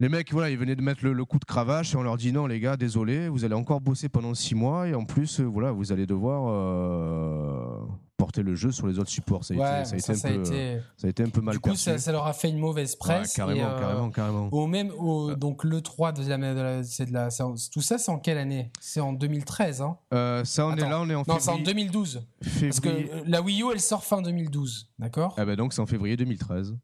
Les 0.00 0.08
mecs, 0.08 0.30
voilà, 0.30 0.48
ils 0.50 0.56
venaient 0.56 0.76
de 0.76 0.82
mettre 0.82 1.04
le, 1.04 1.24
coup 1.24 1.40
de 1.40 1.44
cravache 1.44 1.94
et 1.94 1.96
on 1.96 2.02
leur 2.04 2.16
dit 2.16 2.32
non, 2.32 2.46
les 2.46 2.60
gars, 2.60 2.76
désolé, 2.76 3.28
vous 3.28 3.44
allez 3.44 3.54
encore 3.54 3.80
bosser 3.80 4.08
pendant 4.08 4.32
six 4.32 4.54
mois 4.54 4.86
et 4.86 4.94
en 4.94 5.04
plus, 5.04 5.40
euh, 5.40 5.44
voilà, 5.44 5.72
vous 5.72 5.90
allez 5.90 6.06
devoir 6.06 6.44
euh, 6.46 7.84
porter 8.28 8.42
le 8.42 8.54
jeu 8.54 8.70
sur 8.72 8.86
les 8.86 8.98
autres 8.98 9.08
supports. 9.08 9.42
Ça 9.42 9.54
a, 9.54 9.56
Ouais, 9.56 9.80
été, 9.80 9.84
ça 9.84 9.88
a, 9.88 9.92
mais 9.92 9.98
été, 9.98 10.14
ça, 10.14 10.28
un 10.28 10.30
a 10.30 10.34
peu, 10.34 10.40
été- 10.40 10.80
ça 10.98 11.06
a 11.06 11.10
été 11.10 11.22
un 11.22 11.28
peu 11.30 11.40
mal 11.40 11.54
Du 11.54 11.60
coup, 11.60 11.70
perçu. 11.70 11.98
ça, 11.98 12.12
leur 12.12 12.26
a 12.26 12.34
fait 12.34 12.50
une 12.50 12.58
mauvaise 12.58 12.92
Ouais, 12.92 12.98
presse. 12.98 13.32
carrément, 13.32 13.60
et, 13.60 13.64
euh, 13.64 13.78
carrément, 13.80 14.10
carrément. 14.10 14.48
Au 14.52 14.66
même, 14.66 14.90
au, 14.98 15.30
Euh. 15.30 15.34
donc 15.36 15.64
le 15.64 15.80
3 15.80 16.12
de 16.12 16.28
la, 16.28 16.36
de 16.36 16.60
la- 16.60 16.84
c'est 16.84 17.06
de 17.06 17.12
la, 17.14 17.28
tout 17.30 17.80
ça, 17.80 17.96
c'est 17.96 18.10
en 18.10 18.18
quelle 18.18 18.36
année? 18.36 18.70
C'est 18.80 19.00
en 19.00 19.14
2013, 19.14 19.80
hein 19.80 19.96
Euh, 20.12 20.44
ça, 20.44 20.66
on 20.66 20.76
est 20.76 20.80
là, 20.80 21.00
on 21.00 21.08
est 21.08 21.14
en 21.14 21.24
Non, 21.26 21.38
c'est 21.40 21.48
en 21.48 21.56
février. 21.56 21.64
2012. 21.64 22.22
Parce 22.60 22.80
que 22.80 22.90
février- 22.90 23.10
la 23.26 23.40
Wii 23.40 23.62
U, 23.62 23.66
elle 23.72 23.80
sort 23.80 24.04
fin 24.04 24.20
2012, 24.20 24.90
d'accord? 24.98 25.34
Ah 25.38 25.46
ben 25.46 25.56
donc, 25.56 25.72
c'est 25.72 25.80
en 25.80 25.86
février 25.86 26.16
2013. 26.18 26.76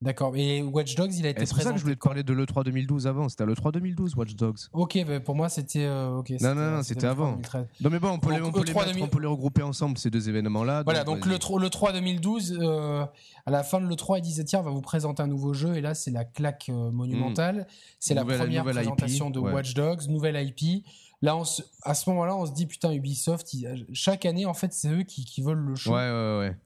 D'accord. 0.00 0.36
Et 0.36 0.62
Watch 0.62 0.94
Dogs, 0.94 1.12
il 1.16 1.26
a 1.26 1.30
été 1.30 1.42
Et 1.42 1.46
C'est 1.46 1.54
pour 1.54 1.62
ça 1.64 1.72
que 1.72 1.78
je 1.78 1.82
voulais 1.82 1.96
te 1.96 2.00
parler 2.04 2.22
de 2.22 2.32
l'E3 2.32 2.62
2012 2.62 3.08
avant. 3.08 3.28
C'était 3.28 3.42
à 3.42 3.46
l'E3 3.46 3.72
2012, 3.72 4.14
Watch 4.14 4.34
Dogs. 4.36 4.58
Ok, 4.72 4.96
bah, 5.04 5.18
pour 5.18 5.34
moi, 5.34 5.48
c'était. 5.48 5.84
euh, 5.84 6.18
ok. 6.18 6.30
Non, 6.40 6.54
non, 6.54 6.70
non, 6.76 6.82
c'était 6.84 7.06
avant. 7.08 7.32
2013. 7.32 7.66
Non, 7.80 7.90
mais 7.90 7.98
bon, 7.98 8.10
on 8.10 8.18
peut, 8.20 8.30
les, 8.32 8.38
Donc, 8.38 8.48
on 8.56 8.60
peut 8.60 8.64
les 8.64 8.72
E3 8.72 8.76
mettre- 8.76 8.88
2000. 8.92 9.02
on 9.04 9.08
peut 9.08 9.20
les 9.20 9.26
regrouper 9.26 9.62
ensemble, 9.62 9.98
ces 9.98 10.10
deux 10.10 10.28
événements-là. 10.28 10.84
Voilà, 10.84 11.02
donc 11.02 11.24
vas-y. 11.24 11.30
le, 11.32 11.38
tro- 11.40 11.58
le 11.58 11.68
3 11.68 11.92
2012, 11.92 12.58
euh, 12.60 13.04
à 13.44 13.50
la 13.50 13.64
fin 13.64 13.80
de 13.80 13.86
l'E3, 13.88 14.18
ils 14.18 14.22
disaient 14.22 14.44
tiens, 14.44 14.60
on 14.60 14.64
va 14.64 14.70
vous 14.70 14.80
présenter 14.82 15.20
un 15.22 15.26
nouveau 15.26 15.52
jeu. 15.52 15.74
Et 15.74 15.80
là, 15.80 15.94
c'est 15.94 16.12
la 16.12 16.24
claque 16.24 16.66
euh, 16.68 16.92
monumentale. 16.92 17.66
C'est 17.98 18.14
la 18.14 18.24
première 18.24 18.62
IP, 18.64 18.70
présentation 18.70 19.30
de 19.30 19.40
ouais. 19.40 19.52
Watch 19.52 19.74
Dogs, 19.74 20.06
nouvelle 20.08 20.36
IP. 20.46 20.84
Là, 21.22 21.36
on 21.36 21.42
se- 21.44 21.62
à 21.82 21.94
ce 21.94 22.08
moment-là, 22.10 22.36
on 22.36 22.46
se 22.46 22.52
dit 22.52 22.66
putain, 22.66 22.92
Ubisoft, 22.92 23.48
chaque 23.92 24.24
année, 24.26 24.46
en 24.46 24.54
fait, 24.54 24.72
c'est 24.72 24.88
eux 24.90 25.02
qui, 25.02 25.24
qui 25.24 25.42
veulent 25.42 25.58
le 25.58 25.74
show. 25.74 25.90
Ouais, 25.90 25.96
ouais, 26.08 26.38
ouais. 26.38 26.56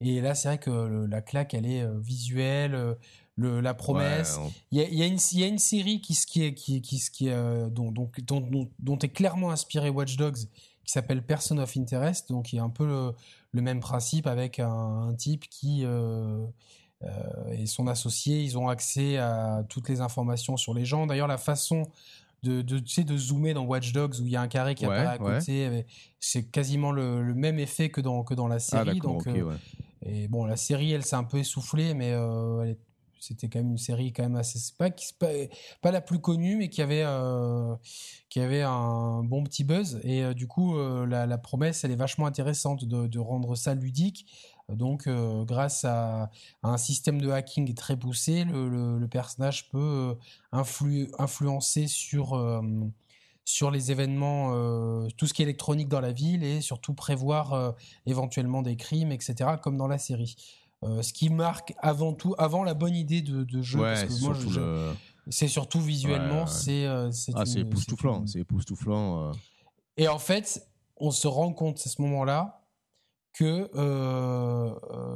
Et 0.00 0.20
là, 0.20 0.34
c'est 0.34 0.48
vrai 0.48 0.58
que 0.58 0.70
le- 0.70 1.06
la 1.06 1.20
claque, 1.22 1.54
elle 1.54 1.66
est 1.66 1.82
euh, 1.82 1.98
visuelle. 1.98 2.74
euh, 2.74 2.94
le, 3.40 3.60
la 3.60 3.72
promesse, 3.72 4.36
Ouais, 4.36 4.42
on- 4.48 4.52
il 4.72 4.78
y, 4.78 4.80
a, 4.82 4.88
il 4.88 4.94
y 4.96 5.02
a 5.02 5.06
une, 5.06 5.18
il 5.32 5.38
y 5.38 5.44
a 5.44 5.46
une 5.46 5.58
série 5.60 6.00
qui, 6.00 6.14
se- 6.14 6.26
qui 6.26 6.42
est, 6.42 6.54
qui, 6.54 6.82
qui, 6.82 7.00
qui 7.12 7.28
est, 7.28 7.32
euh, 7.32 7.68
dont, 7.70 7.92
dont, 7.92 8.10
dont, 8.26 8.40
dont- 8.40 8.68
dont 8.80 8.98
est 8.98 9.10
clairement 9.10 9.50
inspiré 9.52 9.90
Watch 9.90 10.16
Dogs, 10.16 10.38
qui 10.84 10.92
s'appelle 10.92 11.22
Person 11.24 11.58
of 11.58 11.76
Interest, 11.76 12.30
donc 12.30 12.52
il 12.52 12.56
y 12.56 12.58
a 12.58 12.64
un 12.64 12.68
peu 12.70 12.84
le, 12.84 13.12
le 13.52 13.62
même 13.62 13.78
principe 13.78 14.26
avec 14.26 14.58
un, 14.58 14.68
un 15.10 15.14
type 15.14 15.48
qui 15.48 15.84
euh, 15.84 16.44
euh, 17.04 17.52
et 17.52 17.66
son 17.66 17.86
associé, 17.86 18.42
ils 18.42 18.58
ont 18.58 18.66
accès 18.68 19.18
à 19.18 19.64
toutes 19.68 19.88
les 19.88 20.00
informations 20.00 20.56
sur 20.56 20.74
les 20.74 20.84
gens. 20.84 21.06
D'ailleurs, 21.06 21.28
la 21.28 21.38
façon 21.38 21.84
de, 22.42 22.60
de, 22.62 22.80
tu 22.80 22.88
sais, 22.92 23.04
de 23.04 23.16
zoomer 23.16 23.54
dans 23.54 23.64
Watch 23.66 23.92
Dogs 23.92 24.14
où 24.20 24.26
il 24.26 24.32
y 24.32 24.36
a 24.36 24.40
un 24.40 24.48
carré 24.48 24.74
qui 24.74 24.84
Ouais, 24.86 24.96
apparaît 24.96 25.14
à 25.14 25.18
côté, 25.38 25.64
avec- 25.64 25.86
c'est 26.18 26.42
quasiment 26.50 26.90
le, 26.90 27.22
le 27.22 27.34
même 27.34 27.60
effet 27.60 27.88
que 27.90 28.00
dans, 28.00 28.24
que 28.24 28.34
dans 28.34 28.48
la 28.48 28.56
Ah, 28.56 28.58
série. 28.58 28.84
d'accord, 28.86 29.12
donc, 29.12 29.26
ok, 29.28 29.34
euh, 29.36 29.42
ouais. 29.42 29.56
Et 30.02 30.28
bon, 30.28 30.44
la 30.44 30.56
série, 30.56 30.92
elle 30.92 31.04
s'est 31.04 31.16
un 31.16 31.24
peu 31.24 31.38
essoufflée, 31.38 31.94
mais 31.94 32.12
euh, 32.12 32.74
c'était 33.20 33.48
quand 33.48 33.58
même 33.58 33.70
une 33.72 33.78
série 33.78 34.12
quand 34.12 34.22
même 34.22 34.36
assez 34.36 34.58
pas, 34.78 34.90
pas, 35.18 35.28
pas 35.82 35.90
la 35.90 36.00
plus 36.00 36.20
connue, 36.20 36.56
mais 36.56 36.68
qui 36.68 36.82
avait 36.82 37.02
euh, 37.04 37.74
qui 38.28 38.40
avait 38.40 38.62
un 38.62 39.22
bon 39.24 39.42
petit 39.44 39.64
buzz. 39.64 40.00
Et 40.04 40.22
euh, 40.22 40.34
du 40.34 40.46
coup, 40.46 40.76
la, 41.06 41.38
promesse, 41.38 41.84
elle 41.84 41.90
est 41.90 41.96
vachement 41.96 42.26
intéressante 42.26 42.84
de, 42.84 43.06
de 43.06 43.18
rendre 43.18 43.56
ça 43.56 43.74
ludique. 43.74 44.26
Donc, 44.68 45.08
grâce 45.46 45.86
à, 45.86 46.30
un 46.62 46.76
système 46.76 47.22
de 47.22 47.30
hacking 47.30 47.72
très 47.74 47.96
poussé, 47.96 48.44
le, 48.44 48.98
le- 48.98 49.08
personnage 49.08 49.70
peut 49.70 50.14
influ- 50.52 51.10
influencer 51.18 51.86
sur 51.86 52.36
sur 53.48 53.70
les 53.70 53.90
événements, 53.90 54.50
euh, 54.52 55.08
tout 55.16 55.26
ce 55.26 55.32
qui 55.32 55.40
est 55.40 55.46
électronique 55.46 55.88
dans 55.88 56.02
la 56.02 56.12
ville 56.12 56.44
et 56.44 56.60
surtout 56.60 56.92
prévoir 56.92 57.54
euh, 57.54 57.72
éventuellement 58.04 58.60
des 58.60 58.76
crimes, 58.76 59.10
etc., 59.10 59.52
comme 59.62 59.78
dans 59.78 59.88
la 59.88 59.96
série. 59.96 60.36
Euh, 60.84 61.00
ce 61.00 61.14
qui 61.14 61.30
marque 61.30 61.72
avant 61.78 62.12
tout, 62.12 62.34
avant 62.36 62.62
la 62.62 62.74
bonne 62.74 62.94
idée 62.94 63.22
de, 63.22 63.44
de 63.44 63.62
jeu, 63.62 63.78
parce 63.80 64.04
que 64.04 64.10
c'est 64.12 64.20
moi, 64.20 64.34
surtout 64.34 64.50
je- 64.50 64.60
le- 64.60 64.92
c'est 65.30 65.48
surtout 65.48 65.80
visuellement, 65.80 66.44
Ouais, 66.44 66.50
ouais. 66.50 67.10
c'est 67.10 67.12
c'est 67.12 67.32
Ah, 67.36 67.46
c'est 67.46 67.60
époustouflant. 67.60 68.26
C'est 68.26 68.40
époustouflant. 68.40 69.32
Et 69.96 70.08
en 70.08 70.18
fait, 70.18 70.68
on 70.98 71.10
se 71.10 71.26
rend 71.26 71.54
compte 71.54 71.78
à 71.86 71.88
ce 71.88 72.02
moment-là 72.02 72.66
que 73.32 73.70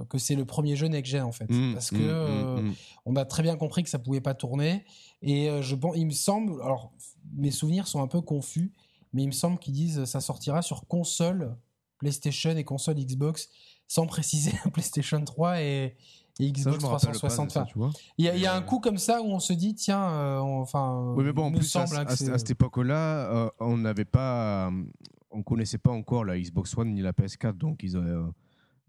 que 0.09 0.17
c'est 0.19 0.37
le 0.37 0.45
premier 0.47 0.75
jeu 0.77 0.87
next 0.89 1.13
gen 1.13 1.23
en 1.25 1.33
fait, 1.33 1.51
Mm, 1.51 1.75
parce 1.75 1.91
que 1.91 1.97
mm, 1.97 2.01
mm, 2.01 2.09
euh, 2.09 2.63
mm. 2.63 2.75
on 3.07 3.17
a 3.17 3.25
très 3.27 3.43
bien 3.43 3.57
compris 3.57 3.83
que 3.83 3.91
ça 3.91 3.99
pouvait 3.99 4.21
pas 4.23 4.35
tourner. 4.35 4.85
Et 5.21 5.51
je 5.61 5.75
pense, 5.75 5.97
il 5.97 6.07
me 6.07 6.13
semble, 6.13 6.61
alors 6.63 6.93
mes 7.37 7.51
souvenirs 7.51 7.87
sont 7.87 8.03
un 8.03 8.07
peu 8.09 8.21
confus, 8.21 8.73
mais 9.13 9.23
il 9.23 9.27
me 9.29 9.33
semble 9.33 9.59
qu'ils 9.59 9.75
disent 9.75 10.05
ça 10.05 10.21
sortira 10.21 10.63
sur 10.63 10.87
console 10.87 11.57
PlayStation 11.99 12.51
et 12.57 12.65
console 12.65 12.97
Xbox, 12.97 13.49
sans 13.89 14.07
préciser 14.07 14.53
PlayStation 14.73 15.23
3 15.25 15.61
et, 15.61 15.97
Xbox 16.41 16.79
360. 16.79 17.51
ça, 17.51 17.61
Enfin, 17.61 17.71
tu 17.71 17.77
vois. 17.79 17.91
il 18.17 18.25
y, 18.25 18.29
a- 18.29 18.35
il 18.35 18.41
y 18.41 18.47
a 18.47 18.55
Euh, 18.55 18.59
un 18.59 18.63
coup 18.63 18.81
comme 18.81 18.97
ça 18.97 19.21
où 19.21 19.27
on 19.27 19.39
se 19.39 19.53
dit 19.53 19.75
tiens, 19.75 20.03
euh, 20.13 20.39
enfin, 20.39 21.13
Oui, 21.15 21.25
mais 21.25 21.33
bon, 21.33 21.45
en 21.45 21.53
plus, 21.53 21.77
à, 21.77 21.87
semble 21.87 22.01
hein, 22.01 22.07
à- 22.09 22.17
cette 22.17 22.51
époque-là, 22.51 23.31
euh, 23.31 23.51
on 23.61 23.77
n'avait 23.77 24.07
pas, 24.07 24.69
euh, 24.69 24.83
on 25.31 25.43
connaissait 25.43 25.77
pas 25.79 25.91
encore 25.91 26.25
la 26.25 26.39
Xbox 26.41 26.77
One 26.77 26.95
ni 26.95 27.03
la 27.03 27.13
PS4, 27.13 27.53
donc 27.59 27.83
ils, 27.83 27.97
euh, 27.99 28.25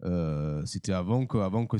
euh, 0.04 0.62
c'était 0.66 0.92
avant 0.92 1.24
que, 1.26 1.38
avant 1.38 1.66
que, 1.66 1.76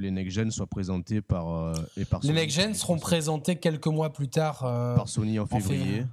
les 0.00 0.10
next 0.10 0.32
gen 0.34 0.50
soient 0.50 0.66
présentés 0.66 1.20
par 1.20 1.52
euh, 1.52 1.74
et 1.96 2.04
par 2.04 2.20
les 2.20 2.28
Sony, 2.28 2.40
next 2.40 2.56
gen 2.60 2.74
seront 2.74 2.98
présentés 2.98 3.56
quelques 3.56 3.86
mois 3.86 4.12
plus 4.12 4.28
tard. 4.28 4.64
euh, 4.64 4.96
par 4.96 5.08
Sony 5.08 5.38
en 5.38 5.46
février, 5.46 6.06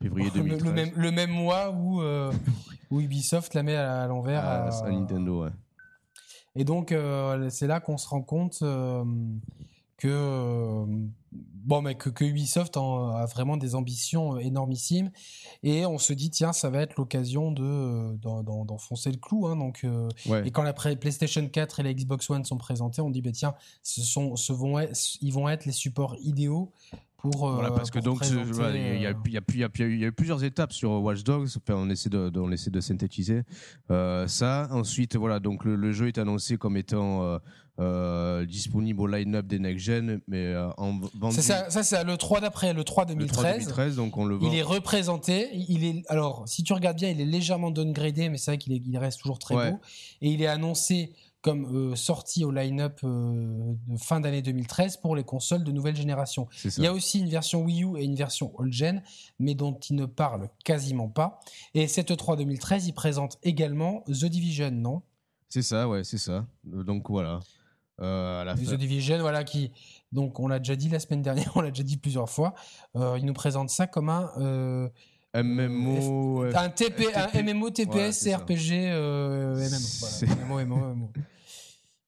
février. 0.00 0.30
février 0.30 0.30
le, 0.34 0.58
2013. 0.58 0.64
le 0.64 0.72
même, 0.72 0.90
le 0.96 1.10
même 1.10 1.30
mois 1.30 1.70
où, 1.70 2.02
où 2.90 3.00
Ubisoft 3.00 3.54
la 3.54 3.62
met 3.62 3.76
à, 3.76 4.02
à 4.02 4.06
l'envers. 4.06 4.44
à, 4.44 4.68
à- 4.68 4.90
Nintendo, 4.90 5.44
ouais. 5.44 5.50
Et 6.54 6.64
donc, 6.64 6.94
c'est 7.48 7.66
là 7.66 7.80
qu'on 7.80 7.96
se 7.96 8.06
rend 8.08 8.22
compte 8.22 8.62
que 10.02 10.08
euh, 10.08 10.84
bon 11.32 11.80
mais 11.82 11.94
que, 11.94 12.10
que 12.10 12.24
Ubisoft 12.24 12.76
en- 12.76 13.08
a 13.10 13.26
vraiment 13.26 13.56
des 13.56 13.74
ambitions 13.74 14.38
énormissimes 14.38 15.10
et 15.62 15.86
on 15.86 15.98
se 15.98 16.12
dit 16.12 16.30
tiens 16.30 16.52
ça 16.52 16.70
va 16.70 16.80
être 16.82 16.96
l'occasion 16.96 17.52
de 17.52 18.16
d'en- 18.16 18.42
d'enfoncer 18.64 19.10
le 19.10 19.18
clou 19.18 19.46
hein, 19.46 19.56
donc 19.56 19.80
euh, 19.84 20.08
Ouais. 20.26 20.46
et 20.46 20.50
quand 20.50 20.62
la 20.62 20.72
PlayStation 20.72 21.46
4 21.48 21.80
et 21.80 21.82
la 21.84 21.94
Xbox 21.94 22.28
One 22.30 22.44
sont 22.44 22.58
présentés 22.58 23.00
on 23.00 23.10
dit 23.10 23.22
bah 23.22 23.30
tiens 23.32 23.54
ce 23.82 24.00
sont 24.02 24.36
ce 24.36 24.52
vont 24.52 24.78
être, 24.78 24.98
ils 25.20 25.32
vont 25.32 25.48
être 25.48 25.64
les 25.64 25.72
supports 25.72 26.16
idéaux 26.22 26.72
pour 27.16 27.48
euh, 27.48 27.54
Voilà, 27.54 27.70
parce 27.70 27.92
que 27.92 28.00
donc 28.00 28.20
voilà, 28.24 28.76
il 28.76 28.82
y, 28.82 28.88
a- 28.88 28.94
y 29.02 29.06
a- 29.06 29.10
euh, 29.10 29.14
y 29.54 29.62
a 29.62 29.68
a 29.68 30.08
eu 30.08 30.12
plusieurs 30.12 30.42
étapes 30.42 30.72
sur 30.72 30.90
Watch 30.90 31.22
Dogs. 31.22 31.50
Enfin, 31.56 31.74
on 31.76 31.88
essaie 31.88 32.10
de, 32.10 32.30
de- 32.30 32.40
on 32.40 32.50
essaie 32.50 32.70
de 32.72 32.80
synthétiser 32.80 33.42
euh, 33.92 34.26
ça. 34.26 34.66
Ensuite, 34.72 35.14
voilà, 35.14 35.38
donc 35.38 35.64
le, 35.64 35.76
le 35.76 35.92
jeu 35.92 36.08
est 36.08 36.18
annoncé 36.18 36.56
comme 36.56 36.76
étant 36.76 37.22
euh, 37.22 37.38
euh, 37.78 38.44
disponible 38.44 39.00
au 39.00 39.06
line-up 39.06 39.46
des 39.46 39.58
next 39.58 39.84
gen, 39.84 40.20
mais 40.28 40.44
euh, 40.46 40.68
en 40.76 40.98
v- 40.98 41.08
vendu 41.18 41.34
c'est 41.36 41.42
ça, 41.42 41.70
c'est 41.70 42.04
le 42.04 42.16
3 42.16 42.40
d'après 42.40 42.72
le 42.74 42.84
3 42.84 43.04
le 43.04 43.26
3 43.26 43.44
2013 43.44 43.58
2013, 43.64 43.96
donc 43.96 44.16
on 44.18 44.24
le 44.26 44.36
vend. 44.36 44.46
Il 44.50 44.54
est 44.56 44.62
représenté. 44.62 45.48
Il 45.54 45.84
est 45.84 46.02
alors, 46.08 46.46
si 46.46 46.62
tu 46.62 46.72
regardes 46.74 46.98
bien, 46.98 47.08
il 47.08 47.20
est 47.20 47.24
légèrement 47.24 47.70
downgradé, 47.70 48.28
mais 48.28 48.36
c'est 48.36 48.50
vrai 48.50 48.58
qu'il 48.58 48.72
il 48.86 48.98
reste 48.98 49.20
toujours 49.20 49.38
très 49.38 49.54
Ouais. 49.56 49.70
beau. 49.70 49.80
Et 50.20 50.30
il 50.30 50.42
est 50.42 50.46
annoncé 50.46 51.12
comme 51.40 51.64
euh, 51.74 51.96
sorti 51.96 52.44
au 52.44 52.52
line-up 52.52 53.00
euh, 53.02 53.72
de 53.88 53.96
fin 53.98 54.20
d'année 54.20 54.42
2013 54.42 54.98
pour 54.98 55.16
les 55.16 55.24
consoles 55.24 55.64
de 55.64 55.72
nouvelle 55.72 55.96
génération. 55.96 56.46
Il 56.76 56.84
y 56.84 56.86
a 56.86 56.92
aussi 56.92 57.18
une 57.18 57.28
version 57.28 57.62
Wii 57.64 57.82
U 57.84 57.96
et 57.98 58.04
une 58.04 58.14
version 58.14 58.52
old-gen, 58.60 59.02
mais 59.40 59.54
dont 59.54 59.76
il 59.90 59.96
ne 59.96 60.06
parle 60.06 60.50
quasiment 60.64 61.08
pas. 61.08 61.40
Et 61.74 61.88
cette 61.88 62.16
3 62.16 62.36
2013, 62.36 62.86
il 62.86 62.92
présente 62.92 63.38
également 63.42 64.02
The 64.06 64.26
Division, 64.26 64.70
non? 64.70 65.02
C'est 65.48 65.62
ça, 65.62 65.88
ouais, 65.88 66.04
c'est 66.04 66.16
ça. 66.18 66.46
Donc 66.64 67.10
voilà. 67.10 67.40
Euh, 68.02 68.40
à 68.42 68.44
la 68.44 68.56
fin. 68.56 68.76
Division, 68.76 69.18
voilà, 69.20 69.44
qui, 69.44 69.70
donc 70.10 70.40
on 70.40 70.48
l'a 70.48 70.58
déjà 70.58 70.76
dit 70.76 70.88
la 70.88 70.98
semaine 71.00 71.22
dernière, 71.22 71.52
on 71.56 71.60
l'a 71.60 71.70
déjà 71.70 71.82
dit 71.84 71.96
plusieurs 71.96 72.28
fois. 72.28 72.54
Euh, 72.96 73.16
il 73.18 73.24
nous 73.24 73.32
présente 73.32 73.70
ça 73.70 73.86
comme 73.86 74.08
un 74.08 74.30
euh, 74.38 74.88
MMO. 75.34 76.42
un, 76.54 76.68
TP, 76.68 77.04
un. 77.14 77.42
MMO, 77.42 77.70
TPS, 77.70 78.26
Voilà, 78.26 78.44
euh, 78.70 79.54
MMO. 79.54 79.68
C'est- 79.68 80.26
Voilà. 80.26 80.44
MMO, 80.44 80.76
MMO, 80.76 80.94
MMO. 80.94 81.12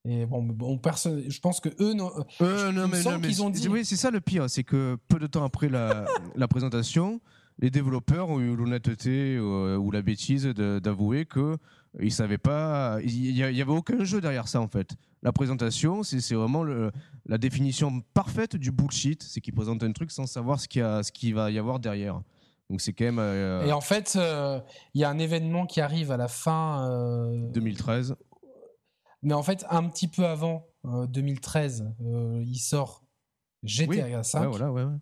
Et 0.07 0.26
bon, 0.26 0.42
bon 0.42 0.76
personne, 0.76 1.22
je 1.28 1.40
pense 1.40 1.61
que 1.61 1.70
eux, 1.80 1.95
non, 1.95 2.11
Euh, 2.42 2.70
non, 2.72 2.88
mais, 2.88 3.03
non, 3.03 3.18
mais 3.18 3.28
qu'ils 3.28 3.42
ont 3.42 3.49
dit- 3.49 3.68
Oui, 3.68 3.86
c'est 3.86 3.97
ça 3.97 4.11
le 4.11 4.20
pire, 4.20 4.51
c'est 4.51 4.62
que 4.62 4.99
peu 5.09 5.18
de 5.18 5.26
temps 5.26 5.45
après 5.45 5.70
la, 5.70 6.05
la 6.36 6.47
présentation, 6.47 7.22
les 7.59 7.70
développeurs 7.70 8.28
ont 8.28 8.38
eu 8.38 8.55
l'honnêteté 8.55 9.38
ou 9.38 9.90
la 9.90 10.03
bêtise 10.03 10.45
d'avouer 10.47 11.24
que 11.24 11.57
ils 12.01 12.12
savaient 12.12 12.36
pas, 12.36 12.99
il 13.03 13.14
y, 13.14 13.38
y 13.38 13.42
avait 13.62 13.72
aucun 13.72 14.05
jeu 14.05 14.20
derrière 14.20 14.47
ça 14.47 14.61
en 14.61 14.68
fait. 14.68 14.90
La 15.25 15.33
présentation, 15.33 16.03
c'est 16.03 16.35
vraiment 16.35 16.62
le- 16.62 16.93
la 17.27 17.39
définition 17.39 18.03
parfaite 18.12 18.57
du 18.57 18.70
bullshit, 18.70 19.22
c'est 19.22 19.41
qu'ils 19.41 19.55
présentent 19.55 19.83
un 19.83 19.93
truc 19.93 20.11
sans 20.11 20.27
savoir 20.27 20.61
ce 20.61 20.68
qu'il 20.68 20.85
qu'il 21.14 21.35
va 21.35 21.51
y 21.51 21.59
avoir 21.59 21.81
derrière. 21.81 22.20
Donc 22.70 22.81
c'est 22.81 22.93
quand 22.93 23.05
même 23.07 23.18
euh, 23.18 23.64
Et 23.66 23.72
en 23.72 23.81
fait, 23.81 24.14
euh, 24.16 24.61
il 24.95 25.01
y 25.01 25.05
a 25.05 25.09
un 25.11 25.18
événement 25.18 25.66
qui 25.66 25.81
arrive 25.81 26.11
à 26.11 26.16
la 26.18 26.29
fin, 26.29 26.89
euh, 26.91 27.51
2013. 27.53 28.14
mais 29.22 29.35
en 29.35 29.43
fait, 29.43 29.64
un 29.70 29.89
petit 29.89 30.09
peu 30.09 30.27
avant 30.27 30.66
euh, 30.85 31.07
2013, 31.07 31.91
euh, 32.03 32.43
il 32.47 32.59
sort 32.59 33.03
GTA 33.62 33.89
Oui, 34.18 34.25
5. 34.25 34.41
Ouais, 34.43 34.47
voilà, 34.49 34.70
ouais, 34.72 34.85
ouais. 34.85 34.97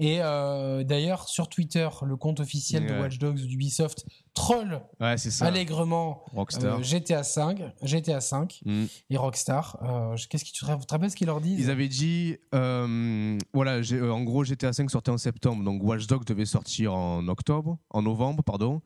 Et 0.00 0.18
euh, 0.22 0.84
d'ailleurs, 0.84 1.28
sur 1.28 1.48
Twitter, 1.48 1.88
le 2.06 2.16
compte 2.16 2.38
officiel 2.40 2.86
de. 2.86 2.94
Watch 3.00 3.18
Dogs 3.18 3.40
d'Ubisoft 3.40 4.06
troll 4.32 4.80
Ouais, 5.00 5.16
ça. 5.18 5.46
allègrement 5.46 6.22
Rockstar. 6.32 6.78
euh, 6.78 6.82
GTA 6.82 7.24
5, 7.24 7.60
GTA 7.82 8.20
5 8.20 8.60
Mm. 8.64 8.84
et 9.10 9.16
Rockstar. 9.16 9.76
Euh, 9.82 10.16
Qu'est-ce 10.30 10.44
que 10.44 10.50
tu 10.50 10.64
te 10.64 10.92
rappelles 10.92 11.10
ce 11.10 11.16
qu'ils 11.16 11.26
leur 11.26 11.40
disent? 11.40 11.58
Ils 11.58 11.70
avaient 11.70 11.88
dit, 11.88 12.36
euh, 12.54 13.36
voilà, 13.52 13.78
euh, 13.92 14.10
en 14.10 14.22
gros, 14.22 14.44
GTA 14.44 14.72
5 14.72 14.88
sortait 14.90 15.10
en 15.10 15.18
septembre, 15.18 15.64
donc 15.64 15.82
Watch 15.82 16.06
Dogs 16.06 16.24
devait 16.24 16.46
sortir 16.46 16.94
en 16.94 17.26
octobre, 17.26 17.78
en 17.90 18.02
novembre, 18.02 18.44
pardon. 18.44 18.80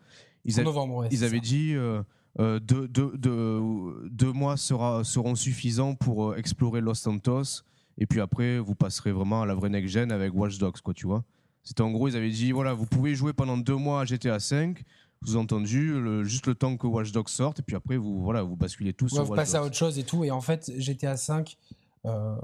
Ils, 0.47 0.57
En 0.59 0.63
a- 0.63 0.65
novembre, 0.65 0.95
ouais, 0.97 1.09
ils 1.11 1.19
c'est 1.19 1.25
avaient 1.27 1.37
ça. 1.37 1.43
dit 1.43 1.75
euh, 1.75 2.03
deux, 2.39 2.89
deux- 2.89 3.13
deux- 3.19 4.09
deux 4.11 4.33
mois 4.33 4.57
sera, 4.57 5.05
seront 5.05 5.35
suffisants 5.35 5.95
pour 5.95 6.35
explorer 6.37 6.81
Los 6.81 6.95
Santos, 6.95 7.63
et 7.99 8.07
puis 8.07 8.21
après, 8.21 8.59
vous 8.59 8.75
passerez 8.75 9.13
vraiment 9.13 9.43
à 9.43 9.47
la 9.47 9.55
vraie 9.55 9.69
next-gen 9.69 10.11
avec 10.13 10.35
Watch 10.35 10.59
Dogs, 10.59 10.81
quoi, 10.83 10.95
tu 10.95 11.07
vois. 11.07 11.25
C'était 11.65 11.83
en 11.83 11.91
gros, 11.91 12.09
ils 12.09 12.17
avaient 12.17 12.31
dit, 12.31 12.51
voilà, 12.53 12.75
vous 12.75 12.87
pouvez 12.87 13.15
jouer 13.15 13.33
pendant 13.33 13.57
deux 13.57 13.77
mois 13.77 14.01
à 14.01 14.05
GTA 14.05 14.41
5, 14.41 14.83
sous-entendu, 15.25 15.93
le- 16.01 16.25
juste 16.25 16.47
le 16.49 16.55
temps 16.55 16.77
que 16.77 16.87
Watch 16.87 17.13
Dogs 17.13 17.29
sorte, 17.29 17.61
et 17.61 17.63
puis 17.63 17.77
après, 17.77 17.97
vous, 17.97 18.21
voilà, 18.21 18.43
vous 18.43 18.57
basculez 18.57 18.93
tous 18.93 19.05
Ouais, 19.13 19.17
sur 19.17 19.25
vous 19.25 19.31
Watch 19.31 19.37
passez 19.41 19.55
à 19.57 19.63
autre 19.63 19.77
chose 19.77 19.99
et 19.99 20.03
tout. 20.03 20.25
Et 20.25 20.31
en 20.33 20.41
fait, 20.41 20.73
GTA 20.77 21.17
5, 21.17 21.57
euh, 22.05 22.35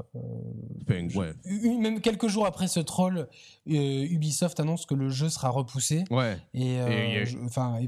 ouais. 0.88 1.34
même 1.78 2.00
quelques 2.00 2.28
jours 2.28 2.46
après 2.46 2.68
ce 2.68 2.80
troll, 2.80 3.28
euh, 3.68 4.06
Ubisoft 4.11 4.61
annonce 4.61 4.86
que 4.86 4.94
le 4.94 5.09
jeu 5.09 5.28
sera 5.28 5.48
repoussé. 5.50 6.04
Ouais. 6.11 6.38
Et, 6.54 6.80
euh, 6.80 6.88
Et 6.88 7.26
je- 7.26 7.36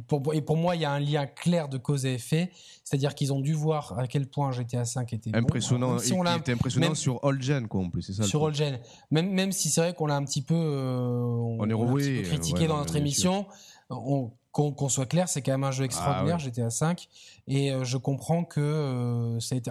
pour, 0.00 0.34
et 0.34 0.40
pour 0.42 0.56
moi, 0.56 0.74
il 0.76 0.82
y 0.82 0.84
a 0.84 0.90
un 0.92 0.98
lien 1.00 1.26
clair 1.26 1.68
de 1.68 1.78
cause 1.78 2.06
et 2.06 2.14
effet. 2.14 2.50
C'est-à-dire 2.84 3.14
qu'ils 3.14 3.32
ont 3.32 3.40
dû 3.40 3.52
voir 3.54 3.96
à 3.98 4.06
quel 4.08 4.26
point 4.28 4.50
GTA 4.52 4.84
5 4.84 5.12
était 5.12 5.30
bon. 5.30 5.38
impressionnant, 5.38 5.90
Même 5.90 5.98
si 6.00 6.12
on 6.12 6.22
il 6.22 6.24
l'a 6.24 6.36
était 6.36 6.52
impressionnant 6.52 6.86
même- 6.88 6.96
sur 6.96 7.24
All 7.24 7.40
Gen 7.40 7.68
quoi 7.68 7.82
en 7.82 7.90
plus, 7.90 8.02
c'est 8.02 8.14
ça. 8.14 8.24
sur. 8.24 8.44
All 8.46 8.54
Gen. 8.54 8.78
Même, 9.10 9.30
même 9.30 9.52
si 9.52 9.68
c'est 9.70 9.80
vrai 9.80 9.94
qu'on 9.94 10.06
l'a 10.06 10.16
un 10.16 10.24
petit 10.24 10.42
peu, 10.42 10.54
on, 10.54 11.58
On 11.60 11.64
est 11.64 11.68
l'a 11.68 11.74
un 11.74 11.76
roué, 11.76 12.02
petit 12.02 12.22
peu 12.22 12.28
critiqué 12.36 12.60
ouais, 12.62 12.66
dans 12.68 12.78
notre 12.78 12.96
émission. 12.96 13.46
On- 13.90 14.32
Qu'on 14.52 14.88
soit 14.88 15.06
clair, 15.06 15.28
c'est 15.28 15.42
quand 15.42 15.52
même 15.52 15.62
un 15.62 15.70
jeu 15.70 15.84
extraordinaire, 15.84 16.38
Ah 16.40 16.44
ouais. 16.44 16.50
GTA 16.52 16.70
5. 16.70 17.06
Et 17.46 17.70
euh, 17.70 17.84
je 17.84 17.96
comprends 17.96 18.42
que 18.42 18.58
euh, 18.60 19.38
ça 19.38 19.54
a 19.54 19.58
été. 19.58 19.70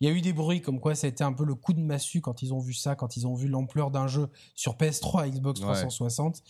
Il 0.00 0.08
y 0.08 0.10
a 0.12 0.14
eu 0.14 0.20
des 0.20 0.32
bruits 0.32 0.60
comme 0.60 0.78
quoi 0.78 0.94
ça 0.94 1.08
a 1.08 1.10
été 1.10 1.24
un 1.24 1.32
peu 1.32 1.44
le 1.44 1.56
coup 1.56 1.72
de 1.72 1.80
massue 1.80 2.20
quand 2.20 2.42
ils 2.42 2.54
ont 2.54 2.60
vu 2.60 2.72
ça, 2.72 2.94
quand 2.94 3.16
ils 3.16 3.26
ont 3.26 3.34
vu 3.34 3.48
l'ampleur 3.48 3.90
d'un 3.90 4.06
jeu 4.06 4.28
sur 4.54 4.76
PS3 4.76 5.26
et 5.26 5.30
Xbox 5.32 5.58
Ouais. 5.60 5.66
360. 5.66 6.40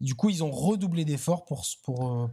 Du 0.00 0.16
coup, 0.16 0.28
ils 0.28 0.42
ont 0.42 0.50
redoublé 0.50 1.04
d'efforts 1.04 1.44
pour, 1.44 1.64
pour, 1.84 2.10
euh, 2.10 2.28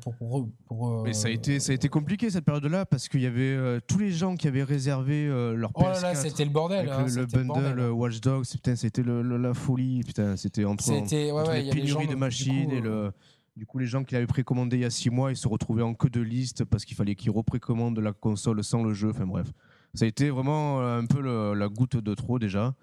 pour, 0.65 0.89
euh, 0.89 1.03
Mais 1.03 1.13
ça 1.13 1.27
a 1.27 1.31
été 1.31 1.59
ça 1.59 1.73
a 1.73 1.75
été 1.75 1.89
compliqué 1.89 2.31
cette 2.31 2.45
période-là 2.45 2.85
parce 2.87 3.07
qu'il 3.07 3.21
y 3.21 3.27
avait 3.27 3.41
euh, 3.41 3.79
tous 3.85 3.99
les 3.99 4.11
gens 4.11 4.35
qui 4.35 4.47
avaient 4.47 4.63
réservé 4.63 5.27
euh, 5.27 5.53
leur 5.53 5.69
Oh 5.75 5.83
là 5.83 5.99
là, 6.01 6.13
PS4 6.13 6.21
c'était 6.21 6.45
le 6.45 6.49
bordel. 6.51 6.89
hein, 6.89 7.05
le, 7.05 7.09
le 7.13 7.21
le 7.21 7.25
bundle 7.27 7.47
bordel. 7.47 7.79
euh, 7.79 7.91
Watch 7.91 8.19
Dogs, 8.21 8.47
putain, 8.49 8.75
c'était 8.75 9.03
le- 9.03 9.21
le- 9.21 9.37
la 9.37 9.53
folie, 9.53 10.01
putain, 10.03 10.35
c'était 10.37 10.65
entre, 10.65 10.83
C'était 10.83 11.31
ouais, 11.31 11.41
entre 11.41 11.51
ouais, 11.51 11.61
les 11.61 11.69
pénuries 11.71 12.07
de 12.07 12.15
machines 12.15 12.69
coup, 12.69 12.75
et 12.75 12.81
le 12.81 13.11
du 13.55 13.67
coup 13.67 13.77
les 13.77 13.85
gens 13.85 14.03
qui 14.03 14.15
l'avaient 14.15 14.25
précommandé 14.25 14.77
il 14.77 14.81
y 14.81 14.85
a 14.85 14.89
six 14.89 15.11
mois, 15.11 15.29
ils 15.31 15.37
se 15.37 15.47
retrouvaient 15.47 15.83
en 15.83 15.93
queue 15.93 16.09
de 16.09 16.21
liste 16.21 16.63
parce 16.65 16.83
qu'il 16.85 16.97
fallait 16.97 17.13
qu'ils 17.13 17.29
reprécommandent 17.29 17.99
la 17.99 18.11
console 18.11 18.63
sans 18.63 18.81
le 18.83 18.95
jeu, 18.95 19.11
enfin 19.11 19.27
bref. 19.27 19.53
Ça 19.93 20.05
a 20.05 20.07
été 20.07 20.29
vraiment 20.29 20.81
euh, 20.81 20.99
un 20.99 21.05
peu 21.05 21.21
le- 21.21 21.53
la 21.53 21.67
goutte 21.67 21.97
de 21.97 22.13
trop 22.15 22.39
déjà. 22.39 22.73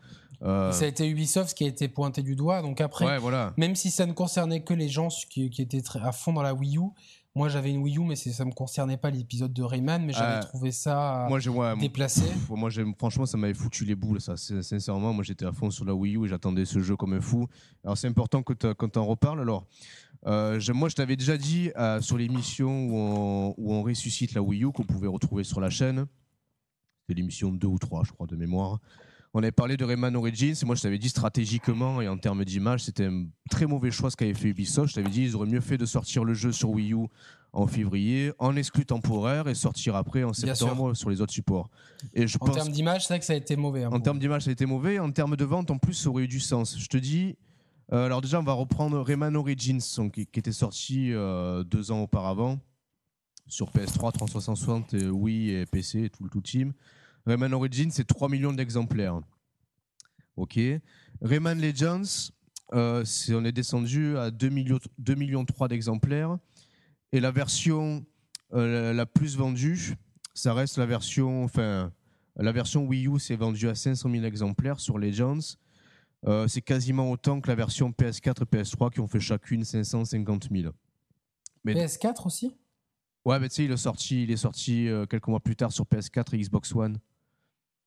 Euh, 0.43 0.73
Ça 0.73 0.85
a 0.85 0.89
été 0.89 1.09
Ubisoft 1.09 1.57
qui 1.57 1.65
a 1.65 1.67
été 1.67 1.89
pointé 1.89 2.23
du 2.23 2.35
doigt. 2.37 2.63
Donc 2.63 2.81
après, 2.81 3.05
ouais, 3.05 3.19
voilà. 3.19 3.53
même 3.57 3.75
si 3.75 3.91
ça 3.91 4.07
ne 4.07 4.13
concernait 4.13 4.63
que 4.63 4.73
les 4.75 4.89
gens 4.89 5.09
qui, 5.29 5.51
qui 5.51 5.61
étaient 5.63 5.83
très 5.83 6.01
à 6.01 6.13
fond 6.13 6.33
dans 6.33 6.43
la 6.43 6.55
Wii 6.55 6.79
U, 6.79 6.83
moi 7.35 7.49
j'avais 7.49 7.71
une 7.71 7.83
Wii 7.83 7.99
U, 7.99 8.05
mais 8.05 8.17
ça 8.17 8.45
ne 8.45 8.49
me 8.51 8.55
concernait 8.55 8.97
pas 8.97 9.11
l'épisode 9.11 9.53
de 9.53 9.63
Rayman, 9.63 10.03
mais 10.05 10.13
j'avais 10.13 10.37
Ah, 10.37 10.41
trouvé 10.41 10.73
ça 10.73 11.27
Moi, 11.29 11.41
ouais, 11.47 11.77
déplacé. 11.77 12.23
Pff, 12.23 12.49
Moi, 12.51 12.71
franchement, 12.97 13.27
ça 13.27 13.37
m'avait 13.37 13.53
foutu 13.55 13.85
les 13.85 13.95
boules, 13.95 14.21
ça. 14.21 14.37
Sincèrement, 14.37 15.13
moi, 15.13 15.25
j'étais 15.25 15.45
à 15.45 15.53
fond 15.53 15.71
sur 15.71 15.85
la 15.85 15.95
Wii 15.95 16.17
U 16.17 16.25
et 16.25 16.29
j'attendais 16.29 16.65
ce 16.65 16.79
jeu 16.81 16.97
comme 16.97 17.13
un 17.13 17.21
fou. 17.21 17.47
Alors, 17.85 17.99
c'est 17.99 18.09
important 18.09 18.43
que 18.43 18.53
quand 18.73 18.97
on 18.97 19.05
reparle. 19.07 19.41
Alors, 19.41 19.67
euh, 20.27 20.59
moi, 20.73 20.89
je 20.89 20.95
t'avais 20.95 21.17
déjà 21.17 21.37
dit 21.37 21.71
euh, 21.77 22.01
sur 22.01 22.17
l'émission 22.17 22.87
où 22.87 22.95
on, 22.97 23.55
où 23.59 23.75
on 23.75 23.83
ressuscite 23.83 24.33
la 24.33 24.41
Wii 24.43 24.65
U, 24.65 24.73
qu'on 24.73 24.85
pouvait 24.85 25.09
retrouver 25.09 25.45
sur 25.45 25.61
la 25.61 25.69
chaîne. 25.71 26.07
L'émission 27.15 27.51
2 27.53 27.67
ou 27.67 27.79
3, 27.79 28.05
je 28.05 28.13
crois, 28.13 28.27
de 28.27 28.37
mémoire. 28.37 28.79
On 29.33 29.43
avait 29.45 29.53
parlé 29.53 29.77
de 29.77 29.85
Rayman 29.85 30.17
Origins, 30.17 30.55
et 30.61 30.67
moi 30.67 30.75
je 30.75 30.83
t'avais 30.83 30.99
dit 30.99 31.09
stratégiquement 31.09 32.01
et 32.01 32.09
en 32.09 32.19
termes 32.19 32.45
d'image, 32.45 32.83
c'était 32.83 33.07
un 33.07 33.27
très 33.49 33.65
mauvais 33.67 33.93
choix 33.93 34.11
ce 34.11 34.17
qu'avait 34.17 34.35
fait 34.35 34.49
Ubisoft. 34.49 34.89
Je 34.91 34.95
t'avais 34.97 35.09
dit 35.09 35.23
ils 35.23 35.37
auraient 35.37 35.47
mieux 35.47 35.61
fait 35.61 35.79
de 35.79 35.87
sortir 35.87 36.25
le 36.25 36.35
jeu 36.35 36.51
sur 36.51 36.71
Wii 36.71 36.93
U 36.95 37.07
en 37.53 37.69
février, 37.69 38.33
en 38.41 38.57
exclu 38.57 38.85
temporaire, 38.85 39.47
et 39.47 39.55
sortir 39.55 39.95
après 39.95 40.25
en 40.25 40.33
septembre 40.33 40.95
sur 40.95 41.11
les 41.11 41.21
autres 41.21 41.33
supports. 41.33 41.71
Et 42.13 42.27
je 42.27 42.39
En 42.41 42.47
pense 42.47 42.57
termes 42.57 42.71
d'image, 42.73 43.03
c'est 43.07 43.13
vrai 43.15 43.19
que 43.21 43.25
ça 43.25 43.33
a 43.33 43.37
été 43.37 43.55
mauvais. 43.55 43.85
hein, 43.85 43.91
en 43.93 44.01
termes 44.01 44.19
d'image, 44.19 44.43
ça 44.43 44.51
a 44.51 44.53
été 44.53 44.67
mauvais. 44.67 44.99
En 44.99 45.13
termes 45.13 45.37
de 45.37 45.45
vente, 45.45 45.71
en 45.71 45.79
plus, 45.79 45.95
ça 45.95 46.09
aurait 46.11 46.25
eu 46.25 46.29
du 46.29 46.41
sens. 46.41 46.77
Je 46.77 46.89
te 46.89 46.97
dis. 46.97 47.37
euh, 47.93 48.07
alors 48.07 48.21
déjà, 48.23 48.41
on 48.41 48.45
va 48.45 48.53
reprendre 48.53 49.01
Rayman 49.01 49.37
Origins, 49.37 49.81
donc, 49.97 50.13
qui, 50.15 50.27
qui 50.27 50.39
était 50.41 50.51
sorti 50.53 51.13
euh, 51.13 51.63
deux 51.63 51.93
ans 51.93 52.01
auparavant 52.03 52.59
sur 53.47 53.71
PS3, 53.71 54.13
360, 54.13 54.95
euh, 54.95 55.09
Wii 55.11 55.51
et 55.51 55.67
PC, 55.67 56.11
tout 56.11 56.25
le 56.25 56.31
tout 56.31 56.41
team. 56.41 56.73
Rayman 57.27 57.53
Origins, 57.55 57.91
c'est 57.93 58.07
3 58.07 58.29
millions 58.29 58.53
d'exemplaires. 58.53 59.21
Ok. 60.37 60.59
Rayman 61.21 61.61
Legends, 61.61 62.31
euh, 62.73 63.05
on 63.31 63.45
est 63.45 63.53
descendu 63.53 64.16
à 64.16 64.31
2 64.31 64.49
millions, 64.49 64.79
2 64.99 65.14
millions 65.14 65.45
3 65.45 65.68
d'exemplaires. 65.68 66.39
Et 67.12 67.21
la 67.21 67.31
version 67.31 68.05
euh, 68.55 68.93
la- 68.93 69.07
plus 69.07 69.37
vendue, 69.37 69.95
ça 70.35 70.55
reste 70.55 70.79
la 70.79 70.87
version, 70.87 71.45
enfin, 71.45 71.93
la 72.37 72.53
version 72.53 72.85
Wii 72.87 73.07
U 73.09 73.18
s'est 73.21 73.37
vendue 73.37 73.68
à 73.68 73.75
500 73.75 74.11
000 74.11 74.25
exemplaires 74.25 74.81
sur 74.81 74.99
Legends. 74.99 75.57
Euh, 76.27 76.47
c'est 76.49 76.61
quasiment 76.62 77.11
autant 77.11 77.41
que 77.41 77.49
la 77.49 77.55
version 77.55 77.91
PS4 77.93 78.43
et 78.43 78.45
PS3 78.45 78.91
qui 78.93 79.01
ont 79.01 79.09
fait 79.09 79.21
chacune 79.21 79.64
550 79.64 80.49
000. 80.51 80.73
mais- 81.64 81.75
PS4 81.75 82.27
aussi? 82.27 82.57
Ouais, 83.25 83.39
mais 83.39 83.49
tu 83.51 83.57
sais, 83.57 83.64
il 83.66 83.71
est 83.73 83.77
sorti, 83.77 84.23
il 84.23 84.31
est 84.31 84.37
sorti 84.37 84.89
quelques 85.11 85.27
mois 85.29 85.41
plus 85.41 85.55
tard 85.57 85.71
sur 85.73 85.85
PS4 85.85 86.35
et 86.35 86.39
Xbox 86.39 86.75
One. 86.75 86.99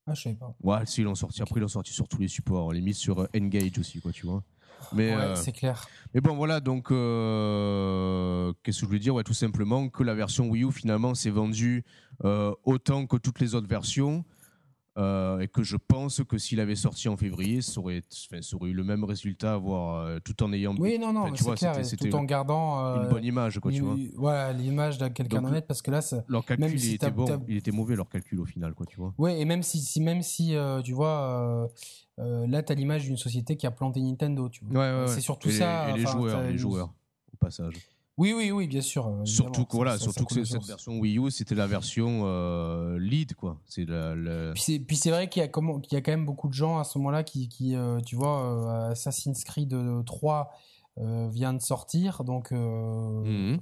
Ah, 0.05 0.13
je 0.13 0.21
savais 0.23 0.35
pas. 0.35 0.53
Ouais, 0.61 0.85
si, 0.85 1.01
ils 1.01 1.05
l'ont 1.05 1.15
sorti. 1.15 1.41
Après, 1.41 1.59
ils 1.59 1.61
l'ont 1.61 1.67
sorti 1.67 1.93
sur 1.93 2.07
tous 2.07 2.19
les 2.19 2.27
supports. 2.27 2.73
Mis 2.73 2.93
sur 2.93 3.19
euh, 3.21 3.27
Engage 3.35 3.77
aussi, 3.79 4.01
quoi, 4.01 4.11
tu 4.11 4.25
vois. 4.25 4.43
Mais, 4.91 5.15
ouais, 5.15 5.21
euh, 5.21 5.35
c'est 5.35 5.53
clair. 5.53 5.87
mais 6.13 6.19
bon, 6.19 6.35
voilà, 6.35 6.59
donc, 6.59 6.91
euh, 6.91 8.51
qu'est-ce 8.63 8.77
que 8.77 8.81
je 8.81 8.85
voulais 8.87 8.99
dire? 8.99 9.15
Ouais, 9.15 9.23
Tout 9.23 9.33
simplement 9.33 9.87
que 9.87 10.03
la 10.03 10.13
version 10.13 10.49
Wii 10.49 10.65
U, 10.65 10.71
finalement, 10.71 11.15
s'est 11.15 11.29
vendue 11.29 11.85
euh, 12.25 12.53
autant 12.65 13.07
que 13.07 13.15
toutes 13.17 13.39
les 13.39 13.55
autres 13.55 13.67
versions. 13.67 14.25
Euh, 14.97 15.39
et 15.39 15.47
que 15.47 15.63
je 15.63 15.75
pense 15.77 16.21
que 16.23 16.37
s'il 16.37 16.59
avait 16.59 16.75
sorti 16.75 17.09
en 17.09 17.17
février, 17.17 17.61
ça 17.61 17.79
aurait, 17.79 18.01
enfin, 18.29 18.41
ça 18.41 18.55
aurait 18.55 18.69
eu 18.69 18.73
le 18.73 18.83
même 18.83 19.03
résultat, 19.03 19.57
voire 19.57 20.05
euh, 20.05 20.19
tout 20.23 20.43
en 20.43 20.53
ayant 20.53 20.75
Oui, 20.77 20.99
non, 20.99 21.11
non, 21.13 21.31
tu 21.31 21.43
vois, 21.43 21.55
clair. 21.55 21.73
c'était- 21.73 21.81
et 21.81 21.89
c'était 21.89 22.09
Tout 22.09 22.15
en 22.15 22.23
gardant. 22.23 22.77
une 22.97 23.05
euh, 23.05 23.09
bonne 23.09 23.23
image, 23.25 23.59
quoi, 23.59 23.71
tu 23.71 23.81
vois. 23.81 23.95
ouais, 23.95 24.53
l'image 24.53 24.97
de 24.99 25.07
quelqu'un 25.07 25.41
d'honnête, 25.41 25.65
parce 25.67 25.81
que 25.81 25.89
là, 25.91 26.01
ça- 26.01 26.23
Leur 26.27 26.45
calcul, 26.45 26.65
même 26.67 26.77
si 26.77 26.89
il 26.91 26.93
était 26.95 27.09
bon, 27.11 27.43
il 27.47 27.57
était 27.57 27.71
mauvais 27.71 27.95
leur 27.95 28.07
calcul 28.09 28.39
au 28.39 28.45
final, 28.45 28.73
quoi, 28.75 28.85
tu 28.85 28.97
vois. 28.97 29.13
Ouais, 29.17 29.39
et 29.39 29.45
même 29.45 29.63
si, 29.63 29.79
si 29.79 29.99
même 29.99 30.21
si 30.21 30.55
euh, 30.55 30.81
tu 30.81 30.93
vois, 30.93 31.07
euh, 31.21 31.67
euh, 32.19 32.47
là, 32.47 32.61
t'as 32.61 32.75
l'image 32.75 33.03
d'une 33.05 33.17
société 33.17 33.57
qui 33.57 33.65
a 33.65 33.71
planté 33.71 33.99
Nintendo, 34.01 34.47
tu 34.49 34.63
vois. 34.65 34.73
Ouais, 34.79 35.01
ouais, 35.01 35.07
C'est 35.07 35.15
ouais. 35.15 35.21
surtout 35.21 35.49
et 35.49 35.53
ça, 35.53 35.85
Les, 35.87 35.93
et 35.93 35.97
les 35.97 36.05
joueurs, 36.05 36.41
les 36.43 36.51
une- 36.51 36.57
joueurs, 36.57 36.93
au 37.33 37.37
passage. 37.37 37.73
Oui, 38.17 38.31
oui, 38.35 38.51
oui, 38.51 38.67
bien 38.67 38.81
sûr. 38.81 39.11
Surtout 39.25 39.65
que, 39.65 39.75
voilà, 39.75 39.93
ça- 39.93 39.97
ça 39.97 40.03
surtout 40.11 40.25
que 40.35 40.43
cette 40.43 40.63
version 40.65 40.99
Wii 40.99 41.17
U, 41.17 41.31
c'était 41.31 41.55
la 41.55 41.65
version 41.65 42.21
euh, 42.25 42.99
lead, 42.99 43.33
quoi. 43.33 43.59
C'est 43.65 43.85
la, 43.85 44.15
la- 44.15 44.53
Puis 44.53 44.95
c'est, 44.95 45.09
vrai 45.09 45.29
qu'il 45.29 45.39
y, 45.41 45.43
a 45.43 45.47
y 45.47 45.95
a 45.95 46.01
quand 46.01 46.11
même 46.11 46.25
beaucoup 46.25 46.47
de 46.47 46.53
gens 46.53 46.77
à 46.77 46.83
ce 46.83 46.97
moment-là 46.99 47.23
qui, 47.23 47.49
qui 47.49 47.75
euh, 47.75 47.99
tu 48.01 48.15
vois, 48.15 48.43
euh, 48.45 48.91
Assassin's 48.91 49.43
Creed 49.43 49.75
3 50.05 50.51
euh, 50.99 51.27
vient 51.31 51.53
de 51.53 51.61
sortir, 51.61 52.23
donc, 52.23 52.51
Mhm. 52.51 53.59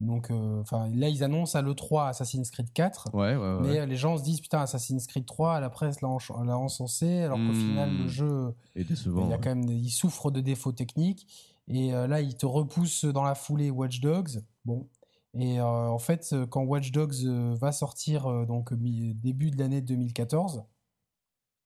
donc, 0.00 0.30
enfin, 0.30 0.88
là 0.94 1.08
ils 1.08 1.24
annoncent 1.24 1.58
à 1.58 1.62
l'E3 1.62 2.06
Assassin's 2.10 2.52
Creed 2.52 2.72
4, 2.72 3.08
Ouais, 3.12 3.34
ouais, 3.34 3.36
ouais. 3.36 3.58
mais 3.80 3.86
les 3.86 3.96
gens 3.96 4.16
se 4.16 4.22
disent 4.22 4.40
putain 4.40 4.60
Assassin's 4.60 5.08
Creed 5.08 5.26
3, 5.26 5.58
la 5.58 5.70
presse 5.70 6.00
l'a, 6.02 6.08
encensé, 6.08 7.22
alors 7.22 7.36
qu'au 7.36 7.42
Mhm. 7.52 7.54
final 7.68 7.98
le 7.98 8.06
jeu, 8.06 8.54
Et 8.76 8.84
décevant. 8.84 9.24
il 9.26 9.30
y 9.30 9.32
a 9.32 9.36
ouais. 9.36 9.40
quand 9.42 9.50
même, 9.50 9.64
des- 9.64 9.74
il 9.74 9.90
souffre 9.90 10.30
de 10.30 10.40
défauts 10.40 10.70
techniques, 10.72 11.26
et 11.72 11.94
euh, 11.94 12.06
là 12.06 12.20
il 12.20 12.36
te 12.36 12.44
repousse 12.46 13.04
dans 13.04 13.22
la 13.22 13.34
foulée 13.34 13.70
Watch 13.70 14.00
Dogs, 14.00 14.42
bon. 14.64 14.88
Et 15.34 15.60
euh, 15.60 15.64
en 15.64 15.98
fait, 15.98 16.28
euh, 16.32 16.44
quand 16.44 16.64
Watch 16.64 16.90
Dogs 16.90 17.24
va 17.60 17.70
sortir 17.70 18.46
donc 18.46 18.74
début 18.74 19.50
de 19.52 19.58
l'année 19.58 19.80
2014, 19.80 20.64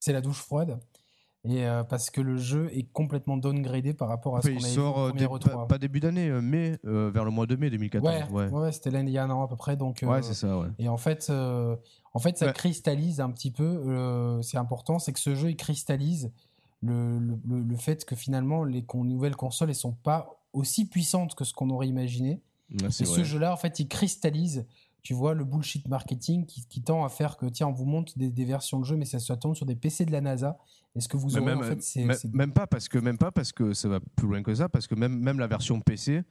c'est 0.00 0.12
la 0.12 0.20
douche 0.20 0.40
froide. 0.42 0.78
Et 1.46 1.66
euh, 1.66 1.84
parce 1.84 2.08
que 2.08 2.22
le 2.22 2.38
jeu 2.38 2.70
est 2.72 2.90
complètement 2.92 3.36
downgradé 3.36 3.92
par 3.92 4.08
rapport 4.08 4.36
à 4.36 4.40
ce 4.42 4.48
qu'on 4.48 4.54
il 4.54 4.64
avait 4.64 4.74
sort 4.74 5.14
vu 5.14 5.26
au 5.26 5.38
pas, 5.38 5.48
E3. 5.50 5.66
pas 5.66 5.78
début 5.78 6.00
d'année, 6.00 6.30
mais 6.42 6.78
euh, 6.86 7.10
vers 7.12 7.24
le 7.24 7.30
mois 7.30 7.46
de 7.46 7.54
mai 7.56 7.68
2014. 7.68 8.06
Ouais, 8.06 8.24
Ouais, 8.30 8.48
ouais, 8.50 8.60
ouais, 8.60 8.72
c'était 8.72 8.90
l'année 8.90 9.10
il 9.10 9.14
y 9.14 9.18
a 9.18 9.24
un 9.24 9.30
an 9.30 9.42
à 9.44 9.48
peu 9.48 9.56
près. 9.56 9.76
Donc, 9.76 10.02
euh, 10.02 10.06
Ouais, 10.06 10.22
c'est 10.22 10.32
ça, 10.34 10.58
ouais. 10.58 10.68
et 10.78 10.88
en 10.88 10.96
fait, 10.96 11.30
en 11.30 12.18
fait, 12.18 12.38
ça 12.38 12.52
cristallise 12.52 13.20
un 13.20 13.30
petit 13.30 13.50
peu. 13.50 14.40
c'est 14.42 14.56
important, 14.58 14.98
c'est 14.98 15.12
que 15.12 15.20
ce 15.20 15.34
jeu 15.34 15.50
il 15.50 15.56
cristallise 15.56 16.32
le, 16.84 17.18
le, 17.18 17.38
le- 17.48 17.62
le 17.62 17.76
fait 17.76 18.04
que 18.04 18.14
finalement 18.16 18.64
les 18.64 18.82
con- 18.84 19.04
nouvelles 19.04 19.36
consoles 19.36 19.70
elles 19.70 19.74
sont 19.74 19.92
pas 19.92 20.40
aussi 20.52 20.84
puissantes 20.86 21.34
que 21.34 21.44
ce 21.44 21.52
qu'on 21.54 21.70
aurait 21.70 21.88
imaginé. 21.88 22.40
Ouais, 22.70 22.86
Et 22.88 23.04
ce 23.04 23.24
jeu-là, 23.24 23.52
en 23.52 23.56
fait, 23.56 23.78
il 23.80 23.88
cristallise, 23.88 24.66
tu 25.02 25.12
vois, 25.14 25.34
le 25.34 25.44
bullshit 25.44 25.86
marketing 25.88 26.46
qui, 26.46 26.66
qui 26.66 26.80
tend 26.82 27.04
à 27.04 27.08
faire 27.08 27.36
que, 27.36 27.46
tiens, 27.46 27.66
on 27.68 27.72
vous 27.72 27.84
montre 27.84 28.16
des, 28.16 28.30
des 28.30 28.44
versions 28.44 28.78
de 28.80 28.84
jeu, 28.84 28.96
mais 28.96 29.04
ça 29.04 29.18
se 29.18 29.32
tourne 29.34 29.54
sur 29.54 29.66
des 29.66 29.76
PC 29.76 30.04
de 30.06 30.12
la 30.12 30.20
NASA. 30.20 30.58
Et 30.96 31.00
ce 31.00 31.08
que 31.08 31.16
vous 31.16 31.30
Mais 31.34 31.40
aurez, 31.40 31.44
même, 31.56 31.58
en 31.58 31.62
fait, 31.62 31.82
c'est. 31.82 32.32
même, 32.32 32.52
pas 32.52 32.66
parce 32.66 32.88
que 32.88 32.98
même 32.98 33.18
pas 33.18 33.30
parce 33.32 33.52
que 33.52 33.74
ça 33.74 33.88
va 33.88 33.98
plus 34.16 34.28
loin 34.28 34.42
que 34.42 34.54
ça 34.54 34.68
parce 34.68 34.86
que 34.86 34.94
même 34.94 35.18
même 35.18 35.38
la 35.40 35.46
version 35.48 35.80
PC 35.80 36.22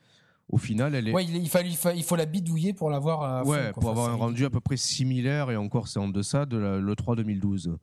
au 0.49 0.58
final 0.58 0.95
elle 0.95 1.08
est 1.10 1.14
Ouais, 1.14 1.24
il, 1.26 1.36
il, 1.36 1.49
fallait- 1.49 1.70
il, 1.70 1.76
fa- 1.76 1.93
il 1.93 2.04
faut 2.04 2.16
la 2.16 2.26
bidouiller 2.26 2.74
pour 2.74 2.89
l'avoir 2.89 3.43
fond, 3.43 3.51
ouais 3.51 3.72
pour 3.74 3.84
Enfin, 3.84 3.91
avoir 3.91 4.10
un 4.10 4.16
rendu 4.16 4.45
à 4.45 4.49
peu 4.49 4.60
près 4.62 4.78
similaire 4.78 5.51
et 5.51 5.56
encore 5.58 5.88
c'est 5.89 5.99
en 5.99 6.08
deçà 6.08 6.45
de 6.45 6.58
la- 6.58 6.80
l'E3 6.80 7.16
2012 7.18 7.78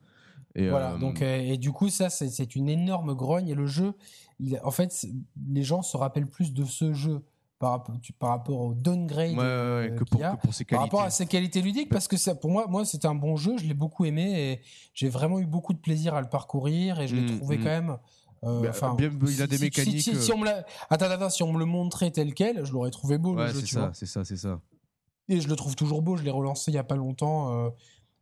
et 0.55 0.69
Voilà, 0.69 0.93
euh, 0.93 0.99
donc, 0.99 1.23
euh, 1.23 1.39
et 1.41 1.57
du 1.59 1.73
coup, 1.73 1.89
ça, 1.89 2.11
c'est 2.11 2.57
une 2.57 2.69
énorme 2.69 3.15
grogne. 3.15 3.49
Et 3.49 3.55
le 3.55 3.67
jeu, 3.67 3.95
il, 4.41 4.59
en 4.65 4.71
fait, 4.71 5.07
les 5.49 5.63
gens 5.63 5.83
se 5.83 5.97
rappellent 5.97 6.29
plus 6.29 6.53
de 6.53 6.65
ce 6.65 6.93
jeu 6.93 7.23
par, 7.59 7.71
rapport- 7.73 8.01
tu- 8.01 8.13
par 8.13 8.31
rapport 8.31 8.61
au 8.61 8.75
downgrade 8.75 9.33
ouais, 9.33 9.37
ouais, 9.37 9.43
ouais, 9.43 9.45
euh, 9.45 9.89
que, 9.91 10.05
qu'il 10.05 10.17
pour, 10.19 10.25
a. 10.27 10.37
que 10.37 10.41
pour 10.41 10.55
ses 10.55 10.65
Par 10.65 10.79
qualités 10.79 10.97
rapport 10.97 11.07
à 11.07 11.11
ses 11.11 11.27
qualités 11.27 11.61
ludiques, 11.63 11.91
parce 11.91 12.09
que 12.09 12.17
ça, 12.17 12.35
pour 12.35 12.51
moi, 12.51 12.67
moi 12.69 12.85
c'était 12.85 13.07
un 13.07 13.15
bon 13.15 13.37
jeu, 13.37 13.59
je 13.59 13.67
l'ai 13.67 13.75
beaucoup 13.75 14.05
aimé 14.07 14.53
et 14.53 14.61
j'ai 14.95 15.09
vraiment 15.09 15.39
eu 15.41 15.47
beaucoup 15.47 15.73
de 15.75 15.79
plaisir 15.79 16.15
à 16.15 16.21
le 16.23 16.29
parcourir 16.29 17.01
et 17.01 17.07
je 17.07 17.15
l'ai 17.17 17.23
Mm, 17.23 17.37
trouvé 17.39 17.59
mm. 17.59 17.63
quand 17.63 17.69
même. 17.69 17.99
euh, 18.45 18.63
Bah, 18.63 18.69
enfin, 18.71 18.95
bien, 18.95 19.11
il 19.29 19.43
a 19.43 19.47
des 19.47 19.57
si- 19.59 19.63
mécaniques, 19.65 20.01
Si, 20.01 20.17
si 20.17 20.33
on 20.33 20.39
me 20.39 20.47
l'a- 20.47 20.65
attends, 20.89 21.11
attends, 21.11 21.29
si 21.29 21.43
on 21.43 21.53
me 21.53 21.59
le 21.59 21.67
montrait 21.67 22.11
tel 22.11 22.33
quel, 22.33 22.65
je 22.65 22.73
l'aurais 22.73 22.91
trouvé 22.91 23.19
beau 23.19 23.35
ouais 23.37 23.53
c'est 23.53 23.67
ça 23.67 23.91
c'est 23.93 24.07
ça 24.07 24.25
c'est 24.25 24.39
ça 24.39 24.59
Et 25.29 25.41
je 25.43 25.49
le 25.49 25.55
trouve 25.57 25.77
toujours 25.77 26.01
beau. 26.03 26.17
Je 26.17 26.23
l'ai 26.25 26.31
relancé 26.31 26.71
il 26.71 26.75
y 26.75 26.79
a 26.79 26.83
pas 26.85 26.97
longtemps, 26.97 27.55
euh, 27.67 27.69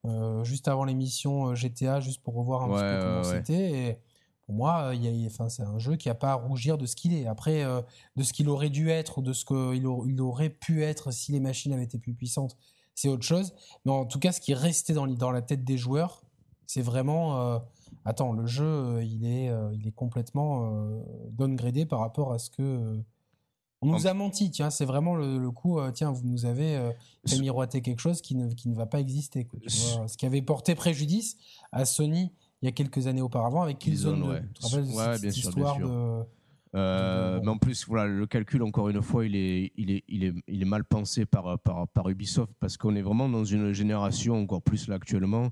euh, 0.05 0.45
juste 0.45 0.69
avant 0.69 0.85
l'émission 0.85 1.49
euh, 1.49 1.55
GTA, 1.55 2.01
juste 2.01 2.23
pour 2.23 2.35
revoir 2.35 2.63
un 2.63 2.69
Ouais, 2.69 2.75
petit 2.75 2.85
peu 2.85 3.05
comment 3.05 3.23
ouais, 3.23 3.39
c'était. 3.39 3.71
Et 3.91 3.99
pour 4.47 4.55
moi, 4.55 4.85
euh, 4.89 4.95
il 4.95 5.05
y 5.05 5.25
a- 5.25 5.27
enfin, 5.27 5.49
c'est 5.49 5.63
un 5.63 5.79
jeu 5.79 5.97
qui 5.97 6.09
a 6.09 6.15
pas 6.15 6.33
à 6.33 6.35
rougir 6.35 6.79
de 6.79 6.87
ce 6.87 6.97
qu'il 6.97 7.13
est. 7.15 7.27
Après, 7.27 7.65
euh, 7.65 7.83
de 8.17 8.23
ce 8.23 8.33
qu'il 8.33 8.49
aurait 8.49 8.71
dû 8.71 8.91
être 8.91 9.19
ou 9.19 9.23
de 9.23 9.33
ce 9.33 9.45
qu'il 9.45 9.87
au- 9.87 10.07
il 10.07 10.21
aurait 10.21 10.51
pu 10.51 10.83
être 10.85 11.11
si 11.11 11.33
les 11.33 11.41
machines 11.41 11.73
avaient 11.73 11.85
été 11.85 11.99
plus 11.99 12.15
puissantes, 12.15 12.57
c'est 12.95 13.09
autre 13.09 13.25
chose. 13.25 13.55
Mais 13.85 13.93
en 13.93 14.07
tout 14.07 14.19
cas, 14.19 14.33
ce 14.33 14.41
qui 14.41 14.53
est 14.53 14.57
resté 14.57 14.93
dans, 14.95 15.07
dans 15.07 15.31
la 15.31 15.43
tête 15.43 15.65
des 15.65 15.77
joueurs, 15.77 16.23
c'est 16.67 16.83
vraiment. 16.83 17.41
euh, 17.41 17.59
attends, 18.05 18.33
le 18.33 18.47
jeu, 18.47 19.03
il 19.05 19.27
est, 19.27 19.51
il 19.75 19.87
est 19.87 19.93
complètement 19.93 21.03
downgradé 21.31 21.85
par 21.87 22.01
rapport 22.01 22.33
à 22.33 22.39
ce 22.39 22.51
que. 22.51 23.03
On 23.81 23.87
nous 23.93 24.07
a 24.07 24.15
menti, 24.15 24.51
tiens, 24.51 24.71
c'est 24.71 24.85
vraiment 24.85 25.15
le, 25.15 25.39
le 25.39 25.51
coup, 25.51 25.79
euh, 25.79 25.91
tiens, 25.93 26.11
vous 26.11 26.25
nous 26.27 26.45
avez 26.47 26.77
euh, 26.77 26.91
fait 27.27 27.39
miroiter 27.39 27.81
quelque 27.81 28.01
chose 28.01 28.21
qui 28.21 28.35
ne, 28.35 28.53
qui 28.53 28.69
ne 28.69 28.75
va 28.75 28.87
pas 28.87 29.01
exister. 29.01 29.45
quoi, 29.45 29.59
tu 29.61 29.71
Ce- 29.71 29.97
vois. 29.97 30.09
ce 30.09 30.17
qui 30.17 30.27
avait 30.27 30.43
porté 30.43 30.75
préjudice 30.75 31.37
à 31.73 31.85
Sony 31.85 32.33
il 32.61 32.65
y 32.65 32.69
a 32.69 32.73
quelques 32.73 33.07
années 33.07 33.23
auparavant 33.23 33.63
avec 33.63 33.79
Killzone 33.79 34.17
Killzone, 34.17 34.29
2. 34.29 34.35
ouais. 34.35 34.43
Tu 34.55 34.61
te 34.61 34.67
rappelles 34.67 34.87
de 34.87 34.93
Ouais, 34.93 35.13
cette, 35.13 35.23
bien 35.23 35.31
cette 35.31 35.33
sûr, 35.41 35.53
bien 35.53 35.63
histoire 35.65 35.77
sûr. 35.77 35.89
de... 35.89 36.25
Euh, 36.75 37.41
mais 37.43 37.49
en 37.49 37.57
plus, 37.57 37.87
voilà, 37.87 38.07
le 38.07 38.27
calcul, 38.27 38.63
encore 38.63 38.89
une 38.89 39.01
fois, 39.01 39.25
il 39.25 39.37
est, 39.37 39.73
il 39.77 39.91
est, 39.91 40.05
il 40.09 40.25
est, 40.25 40.35
il 40.49 40.61
est 40.61 40.67
mal 40.67 40.85
pensé 40.85 41.25
par, 41.25 41.59
par, 41.61 41.87
par 41.89 42.09
Ubisoft 42.11 42.53
parce 42.61 42.77
qu'on 42.77 42.95
est 42.97 43.01
vraiment 43.03 43.29
dans 43.29 43.45
une 43.45 43.73
génération, 43.73 44.35
encore 44.43 44.61
plus 44.61 44.87
là 44.89 44.97
actuellement, 44.97 45.49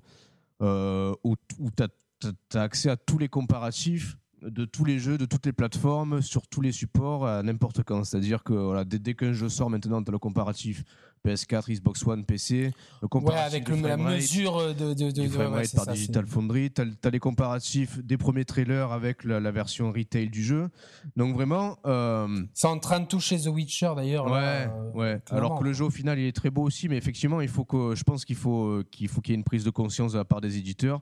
euh, 0.63 1.15
où, 1.25 1.37
où 1.61 1.71
tu 1.71 1.83
as, 1.85 2.61
accès 2.61 2.91
à 2.91 2.97
tous 2.97 3.19
les 3.19 3.29
comparatifs 3.29 4.19
de 4.43 4.65
tous 4.65 4.85
les 4.85 4.99
jeux, 4.99 5.19
de 5.19 5.25
toutes 5.25 5.47
les 5.47 5.53
plateformes, 5.53 6.21
sur 6.23 6.47
tous 6.47 6.61
les 6.61 6.73
supports, 6.73 7.27
à 7.27 7.43
n'importe 7.43 7.83
quand. 7.83 8.05
C'est-à-dire 8.05 8.43
que 8.45 8.53
voilà, 8.53 8.85
dès, 8.85 8.99
dès 8.99 9.15
qu'un 9.15 9.33
jeu 9.33 9.49
sort 9.49 9.71
maintenant, 9.71 10.03
tu 10.03 10.11
as 10.11 10.13
le 10.13 10.19
comparatif 10.19 10.85
PS4, 11.27 11.73
Xbox 11.73 12.07
One, 12.07 12.25
PC, 12.25 12.71
le 13.03 13.09
Ouais, 13.21 13.35
avec 13.35 13.69
le- 13.69 13.77
la 13.81 13.97
mesure 13.97 14.75
de... 14.75 14.95
de, 14.95 15.11
de, 15.11 15.23
ouais, 15.23 15.63
par 15.75 15.85
ça, 15.87 15.93
Digital 15.93 16.27
Foundry, 16.27 16.71
tu 16.71 16.83
as, 16.83 17.11
les 17.11 17.19
comparatifs 17.19 17.99
des 18.05 18.17
premiers 18.17 18.45
trailers 18.45 18.93
avec 18.93 19.25
la, 19.25 19.41
la 19.41 19.51
version 19.51 19.91
retail 19.91 20.29
du 20.29 20.45
jeu. 20.45 20.69
Donc 21.17 21.35
vraiment, 21.35 21.79
euh, 21.87 22.29
C'est 22.53 22.69
en 22.69 22.79
train 22.79 23.01
de 23.01 23.07
toucher 23.07 23.41
The 23.41 23.47
Witcher 23.49 23.93
d'ailleurs. 23.97 24.27
ouais, 24.27 24.31
là, 24.33 24.71
euh, 24.71 24.93
ouais. 24.93 25.21
Alors 25.31 25.59
que 25.59 25.65
le 25.65 25.73
jeu 25.73 25.85
au 25.87 25.91
final 25.91 26.19
il 26.21 26.27
est 26.27 26.37
très 26.37 26.51
beau 26.51 26.63
aussi, 26.63 26.89
mais 26.89 26.97
effectivement 26.97 27.41
il 27.41 27.49
faut 27.49 27.65
que, 27.65 27.95
je 27.97 28.05
pense 28.05 28.25
qu'il 28.25 28.37
faut 28.37 28.67
euh, 28.67 28.85
qu'il 28.93 29.09
faut 29.09 29.21
qu'il 29.21 29.33
y 29.33 29.35
ait 29.35 29.39
une 29.39 29.45
prise 29.45 29.65
de 29.65 29.71
conscience 29.71 30.13
de 30.13 30.19
la 30.19 30.25
part 30.25 30.41
des 30.41 30.59
éditeurs 30.59 31.01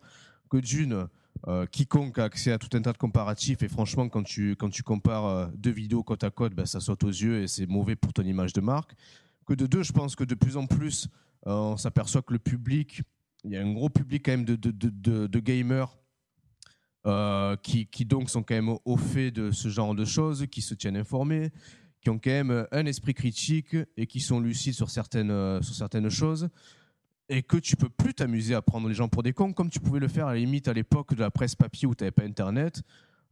que 0.48 0.56
d'une 0.56 1.06
euh, 1.46 1.66
quiconque 1.66 2.18
a 2.18 2.24
accès 2.24 2.52
à 2.52 2.58
tout 2.58 2.74
un 2.76 2.80
tas 2.80 2.92
de 2.92 2.98
comparatifs 2.98 3.62
et 3.62 3.68
franchement 3.68 4.08
quand 4.08 4.22
tu 4.22 4.56
quand 4.56 4.70
tu 4.70 4.82
compares 4.82 5.26
euh, 5.26 5.46
deux 5.54 5.70
vidéos 5.70 6.02
côte 6.02 6.24
à 6.24 6.30
côte, 6.30 6.54
ben, 6.54 6.64
ça 6.64 6.80
saute 6.80 7.04
aux 7.04 7.08
yeux 7.08 7.42
et 7.42 7.48
c'est 7.48 7.66
mauvais 7.66 7.96
pour 7.96 8.12
ton 8.12 8.22
image 8.22 8.52
de 8.52 8.60
marque. 8.60 8.94
Que 9.46 9.52
de 9.52 9.66
deux, 9.66 9.82
je 9.82 9.92
pense 9.92 10.16
que 10.16 10.24
de 10.24 10.34
plus 10.34 10.56
en 10.56 10.66
plus 10.66 11.08
euh, 11.46 11.52
on 11.52 11.76
s'aperçoit 11.76 12.22
que 12.22 12.32
le 12.32 12.38
public, 12.38 13.02
il 13.44 13.50
y 13.50 13.56
a 13.56 13.62
un 13.62 13.72
gros 13.72 13.90
public 13.90 14.24
quand 14.24 14.32
même 14.32 14.46
de, 14.46 14.56
de, 14.56 14.70
de, 14.70 15.26
de- 15.26 15.40
gamers 15.40 15.98
qui, 17.62 17.86
qui 17.86 18.06
donc 18.06 18.30
sont 18.30 18.42
quand 18.42 18.54
même 18.54 18.74
au, 18.82 18.96
fait 18.96 19.30
de 19.30 19.50
ce 19.50 19.68
genre 19.68 19.94
de 19.94 20.06
choses, 20.06 20.46
qui 20.50 20.62
se 20.62 20.72
tiennent 20.72 20.96
informés, 20.96 21.50
qui 22.00 22.08
ont 22.08 22.18
quand 22.18 22.30
même 22.30 22.66
un 22.72 22.86
esprit 22.86 23.12
critique 23.12 23.76
et 23.98 24.06
qui 24.06 24.20
sont 24.20 24.40
lucides 24.40 24.72
sur 24.72 24.88
certaines, 24.88 25.62
sur 25.62 25.74
certaines 25.74 26.08
choses. 26.08 26.48
Et 27.30 27.42
que 27.42 27.56
tu 27.56 27.76
peux 27.76 27.88
plus 27.88 28.12
t'amuser 28.14 28.54
à 28.54 28.60
prendre 28.62 28.86
les 28.88 28.94
gens 28.94 29.08
pour 29.08 29.22
des 29.22 29.32
cons 29.32 29.52
comme 29.54 29.70
tu 29.70 29.80
pouvais 29.80 29.98
le 30.00 30.08
faire 30.08 30.26
à 30.26 30.34
la 30.34 30.38
limite 30.40 30.68
à 30.68 30.72
l'époque 30.74 31.14
de 31.14 31.20
la 31.20 31.30
presse 31.30 31.54
papier 31.54 31.88
où 31.88 31.94
tu 31.94 32.04
n'avais 32.04 32.10
pas 32.10 32.24
internet. 32.24 32.82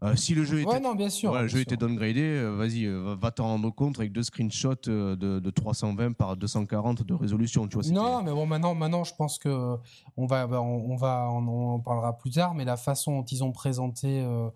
Euh, 0.03 0.17
si 0.17 0.35
le 0.35 0.43
jeu 0.45 0.61
était 0.61 0.69
Ouais, 0.69 0.81
non, 0.81 0.95
bien 0.97 1.11
sûr. 1.11 1.29
voilà, 1.31 1.43
le 1.45 1.49
bien 1.49 1.53
jeu 1.59 1.63
sûr. 1.63 1.73
était 1.75 1.77
downgradé, 1.77 2.21
euh, 2.23 2.57
vas-y, 2.57 2.87
euh, 2.87 3.15
va- 3.21 3.31
t'en 3.31 3.45
rendre 3.47 3.71
compte 3.71 3.99
avec 4.01 4.11
deux 4.13 4.25
screenshots 4.25 4.89
euh, 4.89 5.15
de, 5.15 5.39
de 5.39 5.51
320 5.51 6.13
par 6.17 6.37
240 6.37 7.05
de 7.05 7.15
résolution. 7.15 7.69
Tu 7.69 7.75
vois, 7.75 7.85
c'était- 7.85 7.95
Non, 7.95 8.21
mais 8.23 8.33
bon, 8.33 8.45
maintenant, 8.47 8.75
maintenant, 8.75 9.05
je 9.05 9.15
pense 9.15 9.39
que 9.39 9.77
on 10.17 10.27
va, 10.27 10.49
bah, 10.49 10.61
on, 10.61 10.91
on 10.91 10.97
va, 10.97 11.29
on, 11.31 11.47
on 11.47 11.75
en 11.75 11.79
parlera 11.79 12.17
plus 12.19 12.31
tard, 12.33 12.55
mais 12.55 12.65
la 12.65 12.77
façon 12.77 13.19
dont 13.19 13.25
ils 13.25 13.45
ont 13.45 13.53
présenté 13.53 14.23
euh, 14.23 14.49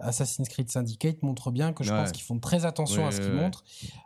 Assassin's 0.00 0.48
Creed 0.48 0.68
Syndicate 0.70 1.22
montre 1.22 1.52
bien 1.52 1.72
que 1.72 1.84
je 1.84 1.92
Ouais. 1.92 1.98
pense 2.00 2.10
qu'ils 2.10 2.24
font 2.24 2.40
très 2.40 2.64
attention 2.64 3.06
à 3.06 3.12
ce 3.12 3.20
qu'ils 3.20 3.32
montrent. 3.34 3.62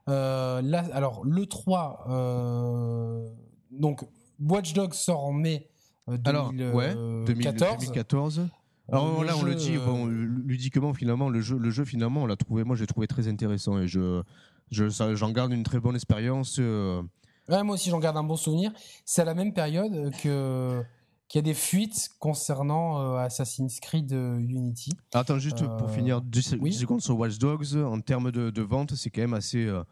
Là, 0.09 0.85
alors 0.93 1.24
le 1.24 1.47
3, 1.47 2.05
euh, 2.11 3.26
donc 3.70 4.05
Watch 4.49 4.72
Dogs 4.74 4.95
sort 4.95 5.24
en 5.24 5.32
mai 5.32 5.68
euh, 6.09 6.16
Alors, 6.24 6.51
ouais, 6.51 6.95
2000 6.95 7.24
2014. 7.24 7.78
2014. 7.78 8.49
Alors 8.90 9.20
Le 9.20 9.26
là, 9.26 9.36
on 9.36 9.43
le 9.45 9.55
dit, 9.55 9.76
euh, 9.76 9.84
bon, 9.86 10.07
ludiquement, 10.07 10.93
finalement, 10.93 11.28
le 11.30 11.40
jeu, 11.40 11.57
le 11.57 11.70
jeu 11.70 11.84
finalement, 11.84 12.22
on 12.22 12.26
l'a 12.26 12.36
trouvé, 12.36 12.64
moi, 12.64 12.76
j'ai 12.76 12.86
trouvé 12.86 13.07
très 13.07 13.28
intéressant 13.28 13.78
et 13.78 13.86
je, 13.86 14.22
je, 14.70 14.88
j'en 15.14 15.30
garde 15.30 15.53
une 15.53 15.62
très 15.62 15.80
bonne 15.80 15.95
expérience. 15.95 16.57
euh, 16.59 17.01
Ouais, 17.49 17.62
moi 17.62 17.74
aussi, 17.74 17.90
j'en 17.90 17.99
garde 18.01 18.16
un 18.16 18.22
bon 18.24 18.36
souvenir. 18.36 18.72
C'est 19.05 19.22
à 19.22 19.24
la 19.24 19.34
même 19.34 19.53
période 19.55 20.11
que 20.22 20.82
qu'il 21.28 21.38
y 21.38 21.40
a 21.40 21.43
des 21.43 21.55
fuites 21.55 22.11
concernant 22.18 23.01
euh, 23.01 23.16
Assassin's 23.16 23.80
Creed 23.80 24.12
euh, 24.12 24.36
Unity. 24.38 24.90
Attends, 25.14 25.38
juste 25.38 25.66
pour 25.78 25.88
Euh, 25.88 25.93
finir 25.95 26.20
10 26.20 26.57
oui. 26.61 26.74
secondes 26.74 27.01
sur 27.01 27.16
Watch 27.18 27.38
Dogs, 27.38 27.74
en 27.76 28.01
termes 28.01 28.30
de, 28.30 28.51
de 28.51 28.62
vente, 28.62 28.95
c'est 28.97 29.09
quand 29.09 29.22
même 29.22 29.32
assez, 29.32 29.64
euh, 29.64 29.82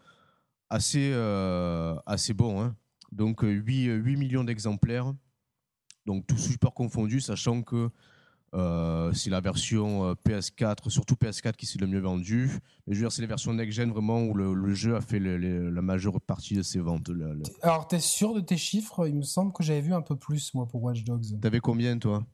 assez, 0.69 1.11
euh, 1.13 1.95
assez 2.05 2.33
bon. 2.35 2.61
hein. 2.61 2.75
Donc, 3.11 3.43
euh, 3.43 3.49
8, 3.49 3.87
euh, 3.89 3.95
8 3.97 4.15
millions 4.17 4.43
d'exemplaires. 4.43 5.13
Donc, 6.05 6.25
tout 6.27 6.37
support 6.37 6.73
confondu, 6.73 7.19
sachant 7.21 7.61
que 7.61 7.89
euh, 8.53 9.13
c'est 9.13 9.29
la 9.29 9.39
version 9.39 10.05
euh, 10.09 10.13
PS4, 10.25 10.89
surtout 10.89 11.15
PS4 11.15 11.53
qui 11.55 11.65
s'est 11.65 11.79
le 11.79 11.87
mieux 11.87 11.99
vendu. 11.99 12.49
Mais 12.85 12.93
je 12.95 12.99
veux 12.99 13.05
dire, 13.05 13.11
c'est 13.11 13.21
les 13.21 13.27
versions 13.27 13.53
next-gen 13.53 13.91
vraiment 13.91 14.23
où 14.23 14.33
le, 14.33 14.53
le 14.53 14.73
jeu 14.73 14.95
a 14.95 15.01
fait 15.01 15.19
la 15.19 15.81
majeure 15.81 16.19
partie 16.19 16.55
de 16.55 16.61
ses 16.63 16.79
ventes. 16.79 17.07
Le- 17.09 17.41
Alors, 17.61 17.87
t'es 17.87 17.99
sûr 17.99 18.33
de 18.33 18.41
tes 18.41 18.57
chiffres? 18.57 19.07
Il 19.07 19.15
me 19.15 19.21
semble 19.21 19.53
que 19.53 19.63
j'avais 19.63 19.81
vu 19.81 19.93
un 19.93 20.01
peu 20.01 20.15
plus, 20.17 20.53
moi, 20.53 20.67
pour 20.67 20.83
Watch 20.83 21.03
Dogs. 21.03 21.39
T'avais 21.39 21.59
combien, 21.61 21.97
toi? 21.97 22.25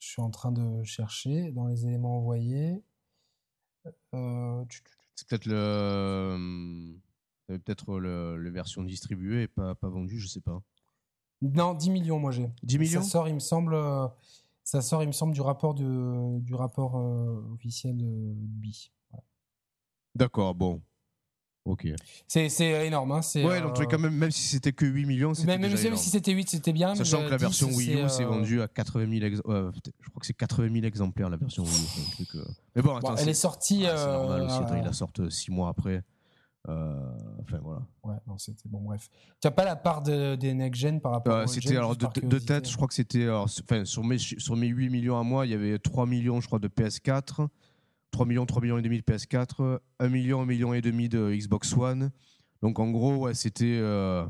Je 0.00 0.08
suis 0.08 0.22
en 0.22 0.30
train 0.30 0.52
de 0.52 0.82
chercher 0.84 1.50
dans 1.52 1.66
les 1.66 1.86
éléments 1.86 2.18
envoyés. 2.18 2.82
Euh, 4.14 4.64
C'est 5.14 5.28
peut-être 5.28 5.46
le. 5.46 6.96
T'avais 7.48 7.58
peut-être 7.58 7.98
le 7.98 8.50
version 8.50 8.84
distribuée 8.84 9.42
et 9.42 9.48
pas, 9.48 9.74
pas 9.74 9.88
vendue, 9.88 10.20
je 10.20 10.28
sais 10.28 10.40
pas. 10.42 10.62
Non, 11.40 11.72
10 11.74 11.90
millions, 11.90 12.18
moi 12.18 12.30
j'ai. 12.30 12.50
10 12.62 12.78
millions 12.78 13.02
Ça 13.02 13.08
sort, 13.08 13.26
il 13.28 13.34
me 13.34 13.40
semble, 13.40 13.72
euh, 13.74 14.06
ça 14.64 14.82
sort, 14.82 15.02
il 15.02 15.06
me 15.06 15.12
semble, 15.12 15.32
du 15.32 15.40
rapport, 15.40 15.72
de, 15.74 16.38
du 16.40 16.54
rapport 16.54 16.96
euh, 16.98 17.42
officiel 17.54 17.96
de 17.96 18.04
BI. 18.36 18.90
D'accord, 20.14 20.54
bon. 20.54 20.82
Ok. 21.64 21.86
C'est 22.26 22.48
c'est 22.48 22.86
énorme. 22.86 23.12
Hein, 23.12 23.22
c'est, 23.22 23.44
Ouais, 23.44 23.60
donc 23.60 23.78
euh, 23.78 23.84
quand 23.84 23.98
même, 23.98 24.14
même 24.14 24.30
si 24.30 24.40
c'était 24.42 24.72
que 24.72 24.86
8 24.86 25.04
millions, 25.04 25.34
c'était 25.34 25.46
même, 25.48 25.60
même 25.60 25.70
déjà 25.70 25.80
si, 25.82 25.86
énorme. 25.88 26.02
si 26.02 26.08
c'était 26.10 26.32
8, 26.32 26.48
c'était 26.48 26.72
bien. 26.72 26.94
Sachant 26.94 27.18
que 27.24 27.30
la 27.30 27.36
10, 27.36 27.42
version 27.42 27.68
Wii 27.68 27.94
U 27.94 27.96
c'est, 28.02 28.08
s'est 28.08 28.24
euh, 28.24 28.28
vendue 28.28 28.62
à 28.62 28.68
80 28.68 29.06
000 29.20 29.26
ex- 29.26 29.40
euh, 29.46 29.70
je 30.00 30.08
crois 30.08 30.20
que 30.20 30.26
c'est 30.26 30.32
80 30.34 30.72
000 30.72 30.86
exemplaires 30.86 31.28
la 31.28 31.36
version 31.36 31.64
Wii 31.64 31.74
U. 31.74 32.10
truc, 32.12 32.28
euh. 32.36 32.44
Mais 32.74 32.80
bon, 32.82 32.88
bon, 32.92 32.96
attends, 32.96 33.16
elle 33.16 33.24
c'est 33.24 33.30
est 33.30 33.34
sortie. 33.34 33.86
ah, 33.86 33.96
c'est 33.96 34.12
normal 34.12 34.40
euh, 34.40 34.46
aussi. 34.46 34.56
Attends, 34.56 34.74
euh, 34.74 34.78
ils 34.78 34.84
la 34.84 34.92
sortent 34.94 35.28
6 35.30 35.50
mois 35.50 35.68
après. 35.68 36.02
Euh, 36.68 37.12
enfin 37.40 37.58
voilà. 37.62 37.80
Ouais, 38.02 38.16
non, 38.26 38.36
c'était 38.36 38.68
bon, 38.68 38.80
bref. 38.80 39.08
Tu 39.40 39.46
n'as 39.46 39.50
pas 39.52 39.64
la 39.64 39.76
part 39.76 40.02
de- 40.02 40.34
des 40.34 40.52
next-gen 40.54 41.00
par 41.00 41.12
rapport 41.12 41.32
Euh, 41.34 41.44
au 41.44 41.46
c'était 41.46 41.68
gen, 41.68 41.76
alors 41.78 41.96
de, 41.96 42.06
de 42.20 42.38
tête, 42.38 42.68
je 42.68 42.74
crois 42.76 42.88
que 42.88 42.94
c'était 42.94 43.28
enfin, 43.30 43.84
sur 43.84 44.04
mes 44.04 44.18
sur 44.18 44.56
mes 44.56 44.66
8 44.66 44.90
millions 44.90 45.18
à 45.18 45.22
moi, 45.22 45.46
il 45.46 45.52
y 45.52 45.54
avait 45.54 45.78
3 45.78 46.04
millions, 46.06 46.40
je 46.40 46.46
crois, 46.46 46.58
de 46.58 46.68
PS4, 46.68 47.48
3 48.10 48.26
millions, 48.26 48.44
3 48.44 48.60
millions 48.60 48.78
et 48.78 48.82
demi 48.82 48.98
de 48.98 49.02
PS4, 49.02 49.80
1 50.00 50.08
million, 50.08 50.40
1 50.42 50.46
million 50.46 50.74
et 50.74 50.80
demi 50.80 51.08
de 51.08 51.32
Xbox 51.32 51.74
One. 51.76 52.10
Donc 52.60 52.78
en 52.80 52.90
gros, 52.90 53.16
ouais, 53.16 53.34
c'était 53.34 53.78
euh, 53.80 54.26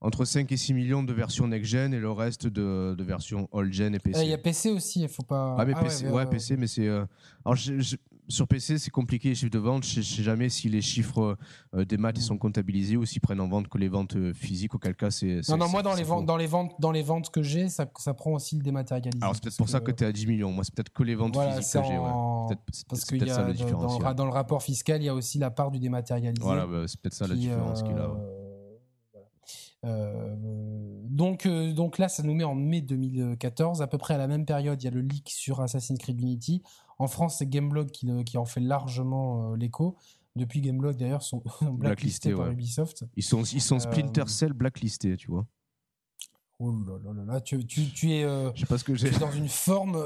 entre 0.00 0.24
5 0.24 0.50
et 0.52 0.56
6 0.56 0.74
millions 0.74 1.02
de 1.04 1.12
versions 1.12 1.46
next-gen 1.46 1.94
et 1.94 2.00
le 2.00 2.10
reste 2.10 2.46
de, 2.46 2.94
de 2.98 3.04
versions 3.04 3.48
old-gen 3.52 3.94
et 3.94 3.98
Euh, 3.98 4.00
PC. 4.02 4.22
Il 4.24 4.28
y 4.30 4.34
a 4.34 4.38
PC 4.38 4.70
aussi, 4.70 5.02
il 5.02 5.08
faut 5.08 5.22
pas. 5.22 5.56
Ah 5.58 5.64
mais 5.64 5.74
ouais, 5.74 5.82
PC, 5.84 6.04
ouais, 6.06 6.10
ouais, 6.10 6.16
ouais, 6.24 6.26
PC, 6.30 6.56
mais 6.56 6.66
c'est. 6.66 6.88
euh, 6.88 7.04
Alors 7.44 7.54
je- 7.56 7.78
je- 7.78 7.96
sur 8.30 8.48
PC, 8.48 8.78
c'est 8.78 8.90
compliqué 8.90 9.28
les 9.30 9.34
chiffres 9.34 9.50
de 9.50 9.58
vente. 9.58 9.84
Je 9.84 10.00
je 10.00 10.16
sais 10.16 10.22
jamais 10.22 10.48
si 10.48 10.68
les 10.68 10.80
chiffres 10.80 11.36
euh, 11.74 11.84
des 11.84 11.96
maths 11.98 12.18
sont 12.18 12.38
comptabilisés 12.38 12.96
ou 12.96 13.04
s'ils 13.04 13.20
prennent 13.20 13.40
en 13.40 13.48
vente 13.48 13.68
que 13.68 13.76
les 13.76 13.88
ventes 13.88 14.16
euh, 14.16 14.32
physiques. 14.32 14.74
Auquel 14.74 14.94
cas, 14.96 15.10
c'est. 15.10 15.40
Non, 15.48 15.56
non, 15.58 15.68
moi, 15.68 15.82
dans 15.82 15.94
les, 15.94 16.02
ventes, 16.04 16.24
dans, 16.26 16.36
les 16.36 16.46
ventes, 16.46 16.72
dans 16.78 16.92
les 16.92 17.02
ventes 17.02 17.30
que 17.30 17.42
j'ai, 17.42 17.68
ça, 17.68 17.86
ça 17.98 18.14
prend 18.14 18.32
aussi 18.32 18.56
le 18.56 18.62
dématérialisé. 18.62 19.22
Alors 19.22 19.34
c'est 19.34 19.42
peut-être 19.42 19.56
pour 19.58 19.68
ça 19.68 19.80
que 19.80 19.90
tu 19.90 20.04
es 20.04 20.06
à 20.06 20.12
10 20.12 20.26
millions. 20.26 20.52
Moi, 20.52 20.64
c'est 20.64 20.74
peut-être 20.74 20.92
que 20.92 21.02
les 21.02 21.14
ventes 21.14 21.34
Voilà, 21.34 21.56
physiques 21.56 21.72
que 21.82 21.86
j'ai. 21.86 21.92
ouais. 21.92 21.98
en- 21.98 22.48
c'est 22.72 22.86
Parce 22.88 23.04
qu'il 23.04 23.18
y 23.26 23.30
a 23.30 23.34
ça 23.34 23.42
le 23.46 23.52
dans- 23.54 23.98
dans, 23.98 24.08
le, 24.08 24.14
dans 24.14 24.24
le 24.24 24.30
rapport 24.32 24.62
fiscal, 24.62 25.02
il 25.02 25.04
y 25.04 25.08
a 25.08 25.14
aussi 25.14 25.38
la 25.38 25.50
part 25.50 25.70
du 25.70 25.78
dématérialisé. 25.78 26.42
Voilà, 26.42 26.66
bah, 26.66 26.84
c'est 26.86 27.00
peut-être 27.00 27.14
ça 27.14 27.26
la 27.26 27.34
qui, 27.34 27.40
différence 27.40 27.82
qu'il 27.82 27.92
a. 27.92 28.00
euh, 28.00 28.08
ouais. 28.08 28.80
voilà. 29.12 29.26
Euh, 29.84 30.36
donc, 31.08 31.46
euh, 31.46 31.72
donc 31.72 31.98
là, 31.98 32.08
ça 32.08 32.22
nous 32.22 32.34
met 32.34 32.44
en 32.44 32.54
mai 32.54 32.80
2014. 32.80 33.82
À 33.82 33.86
peu 33.86 33.98
près 33.98 34.14
à 34.14 34.18
la 34.18 34.26
même 34.28 34.44
période, 34.46 34.80
il 34.82 34.84
y 34.84 34.88
a 34.88 34.90
le 34.90 35.00
leak 35.00 35.28
sur 35.30 35.60
Assassin's 35.60 35.98
Creed 35.98 36.20
Unity. 36.20 36.62
En 37.00 37.08
France, 37.08 37.38
c'est 37.38 37.46
Gameblog 37.48 37.90
qui, 37.90 38.36
en 38.36 38.44
fait 38.44 38.60
largement 38.60 39.52
euh, 39.52 39.56
l'écho. 39.56 39.96
Depuis 40.36 40.60
Gameblog, 40.60 40.96
d'ailleurs, 40.96 41.22
sont 41.22 41.42
blacklistés 41.72 42.32
par 42.34 42.46
ouais. 42.46 42.52
Ubisoft. 42.52 43.04
Ils 43.16 43.22
sont, 43.22 43.42
ils 43.42 43.62
sont 43.62 43.76
Euh, 43.76 43.80
Splinter 43.80 44.28
Cell 44.28 44.52
blacklistés, 44.52 45.16
tu 45.16 45.28
vois. 45.30 45.46
Oh 46.58 46.70
là 46.86 46.98
là 47.02 47.12
là 47.14 47.32
là, 47.32 47.40
tu, 47.40 47.64
tu, 47.64 47.88
tu 47.90 48.12
es, 48.12 48.22
euh, 48.22 48.52
Je 48.54 48.60
sais 48.60 48.66
pas 48.66 48.76
ce 48.76 48.84
que 48.84 48.92
tu 48.92 49.06
es 49.06 49.18
dans 49.18 49.32
une 49.32 49.48
forme 49.48 49.96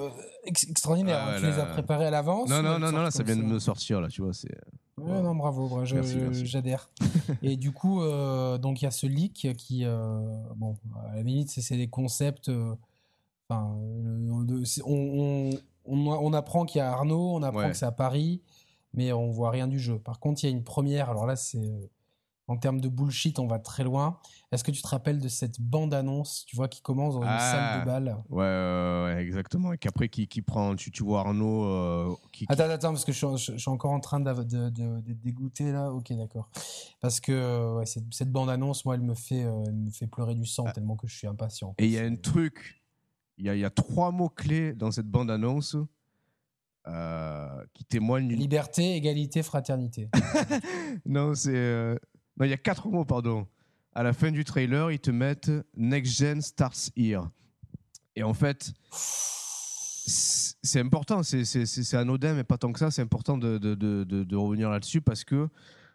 ex- 0.44 0.68
extraordinaire. 0.70 1.18
Ah 1.20 1.36
tu 1.40 1.46
les 1.46 1.58
as 1.58 1.66
préparés 1.66 2.06
à 2.06 2.10
l'avance 2.12 2.48
Non, 2.48 2.62
non, 2.62 2.78
non, 2.78 2.92
non, 2.92 3.02
là, 3.02 3.10
ça 3.10 3.24
vient 3.24 3.36
de 3.36 3.42
me 3.42 3.58
sortir, 3.58 4.00
là, 4.00 4.06
tu 4.06 4.22
vois. 4.22 4.32
C'est. 4.32 4.56
Ouais, 4.96 5.20
non, 5.20 5.34
bravo, 5.34 5.66
bravo, 5.68 5.84
j'adhère. 5.84 6.88
et 7.42 7.56
du 7.56 7.72
coup, 7.72 8.02
euh, 8.02 8.56
donc 8.58 8.80
il 8.80 8.84
y 8.84 8.88
a 8.88 8.92
ce 8.92 9.08
leak 9.08 9.48
qui, 9.58 9.84
euh, 9.84 10.20
bon, 10.54 10.76
à 11.10 11.16
la 11.16 11.22
limite, 11.24 11.50
c'est 11.50 11.76
des 11.76 11.88
concepts. 11.88 12.52
Enfin, 13.48 13.76
on, 14.86 15.50
on, 15.84 16.06
on 16.06 16.32
apprend 16.32 16.64
qu'il 16.64 16.78
y 16.78 16.82
a 16.82 16.90
Arnaud, 16.92 17.34
on 17.34 17.42
apprend 17.42 17.60
Ouais. 17.60 17.70
que 17.70 17.76
c'est 17.76 17.86
à 17.86 17.92
Paris, 17.92 18.42
mais 18.92 19.12
on 19.12 19.30
voit 19.30 19.50
rien 19.50 19.66
du 19.68 19.78
jeu. 19.78 19.98
Par 19.98 20.20
contre, 20.20 20.42
il 20.44 20.46
y 20.46 20.52
a 20.52 20.56
une 20.56 20.64
première. 20.64 21.10
Alors 21.10 21.26
là, 21.26 21.36
c'est 21.36 21.58
euh, 21.58 21.86
en 22.46 22.58
termes 22.58 22.78
de 22.80 22.88
bullshit, 22.90 23.38
on 23.38 23.46
va 23.46 23.58
très 23.58 23.84
loin. 23.84 24.18
Est-ce 24.52 24.62
que 24.62 24.70
tu 24.70 24.82
te 24.82 24.86
rappelles 24.88 25.18
de 25.18 25.28
cette 25.28 25.60
bande-annonce, 25.62 26.44
tu 26.46 26.56
vois, 26.56 26.68
qui 26.68 26.82
commence 26.82 27.14
dans 27.14 27.22
une 27.22 27.28
Ah. 27.28 27.38
salle 27.40 27.80
de 27.80 27.86
bal? 27.86 28.16
Ouais, 28.28 28.44
ouais, 28.44 29.14
ouais, 29.14 29.22
exactement. 29.22 29.72
Et 29.72 29.78
qu'après, 29.78 30.08
qui, 30.10 30.28
qui 30.28 30.42
prend. 30.42 30.76
Tu, 30.76 30.90
tu 30.90 31.02
vois 31.02 31.20
Arnaud. 31.20 31.64
euh, 31.64 32.14
qui, 32.32 32.46
qui- 32.46 32.52
Attends, 32.52 32.68
attends, 32.70 32.90
parce 32.90 33.04
que 33.06 33.12
je 33.12 33.16
suis, 33.26 33.36
je- 33.38 33.52
je 33.54 33.58
suis 33.58 33.70
encore 33.70 33.92
en 33.92 34.00
train 34.00 34.20
de, 34.20 34.30
de- 34.42 34.68
d'être 35.00 35.20
dégoûté 35.22 35.72
là. 35.72 35.90
Ok, 35.90 36.12
d'accord. 36.12 36.50
Parce 37.00 37.18
que 37.18 37.76
ouais, 37.76 37.86
cette, 37.86 38.12
cette 38.12 38.30
bande-annonce, 38.30 38.84
moi, 38.84 38.94
elle 38.94 39.00
me, 39.02 39.14
fait, 39.14 39.42
euh, 39.44 39.64
elle 39.66 39.74
me 39.74 39.90
fait 39.90 40.06
pleurer 40.06 40.34
du 40.34 40.44
sang 40.46 40.64
tellement 40.74 40.96
que 40.96 41.06
je 41.08 41.16
suis 41.16 41.26
impatient. 41.26 41.70
Ah. 41.78 41.82
Et 41.82 41.86
il 41.86 41.92
y 41.92 41.98
a 41.98 42.02
un 42.04 42.14
truc, 42.16 42.83
il 43.38 43.46
y 43.46 43.48
a, 43.48 43.54
il 43.54 43.60
y 43.60 43.64
a 43.64 43.70
trois 43.70 44.10
mots-clés 44.12 44.72
dans 44.74 44.90
cette 44.90 45.06
bande-annonce 45.06 45.76
euh, 46.86 47.64
qui 47.72 47.84
témoignent 47.84 48.28
d'une... 48.28 48.38
Liberté, 48.38 48.94
égalité, 48.96 49.42
fraternité. 49.42 50.08
Non, 51.06 51.34
c'est... 51.34 51.54
euh, 51.54 51.96
Non, 52.38 52.44
il 52.46 52.50
y 52.50 52.54
a 52.54 52.58
quatre 52.58 52.88
mots, 52.88 53.04
pardon. 53.04 53.46
À 53.94 54.02
la 54.02 54.12
fin 54.12 54.30
du 54.30 54.44
trailer, 54.44 54.90
ils 54.90 54.98
te 55.00 55.10
mettent 55.10 55.50
Next 55.76 56.16
Gen 56.18 56.40
starts 56.42 56.90
here. 56.96 57.22
Et 58.16 58.22
en 58.22 58.34
fait, 58.34 58.72
c'est 58.86 60.80
important, 60.80 61.22
c'est- 61.22 61.94
anodin, 61.94 62.34
mais 62.34 62.44
pas 62.44 62.58
tant 62.58 62.72
que 62.72 62.78
ça. 62.78 62.90
C'est 62.90 63.02
important 63.02 63.38
de, 63.38 63.58
de- 63.58 63.74
de- 63.74 64.04
de- 64.04 64.24
de 64.24 64.36
revenir 64.36 64.70
là-dessus 64.70 65.00
parce 65.00 65.24
que 65.24 65.48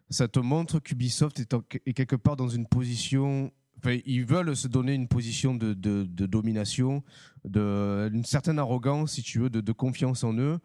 ça 0.09 0.27
te 0.27 0.39
montre 0.39 0.79
qu'Ubisoft 0.79 1.39
est, 1.39 1.53
est 1.85 1.93
quelque 1.93 2.15
part 2.15 2.35
dans 2.35 2.47
une 2.49 2.65
position. 2.67 3.51
Enfin, 3.83 3.97
ils 4.05 4.25
veulent 4.25 4.55
se 4.55 4.67
donner 4.67 4.93
une 4.93 5.07
position 5.07 5.55
de, 5.55 5.73
de- 5.73 6.03
de 6.03 6.25
domination, 6.25 7.01
de- 7.45 8.09
d'une 8.11 8.25
certaine 8.25 8.59
arrogance, 8.59 9.13
si 9.13 9.21
tu 9.23 9.39
veux, 9.39 9.49
de, 9.49 9.61
de 9.61 9.71
confiance 9.71 10.23
en 10.23 10.33
eux. 10.37 10.59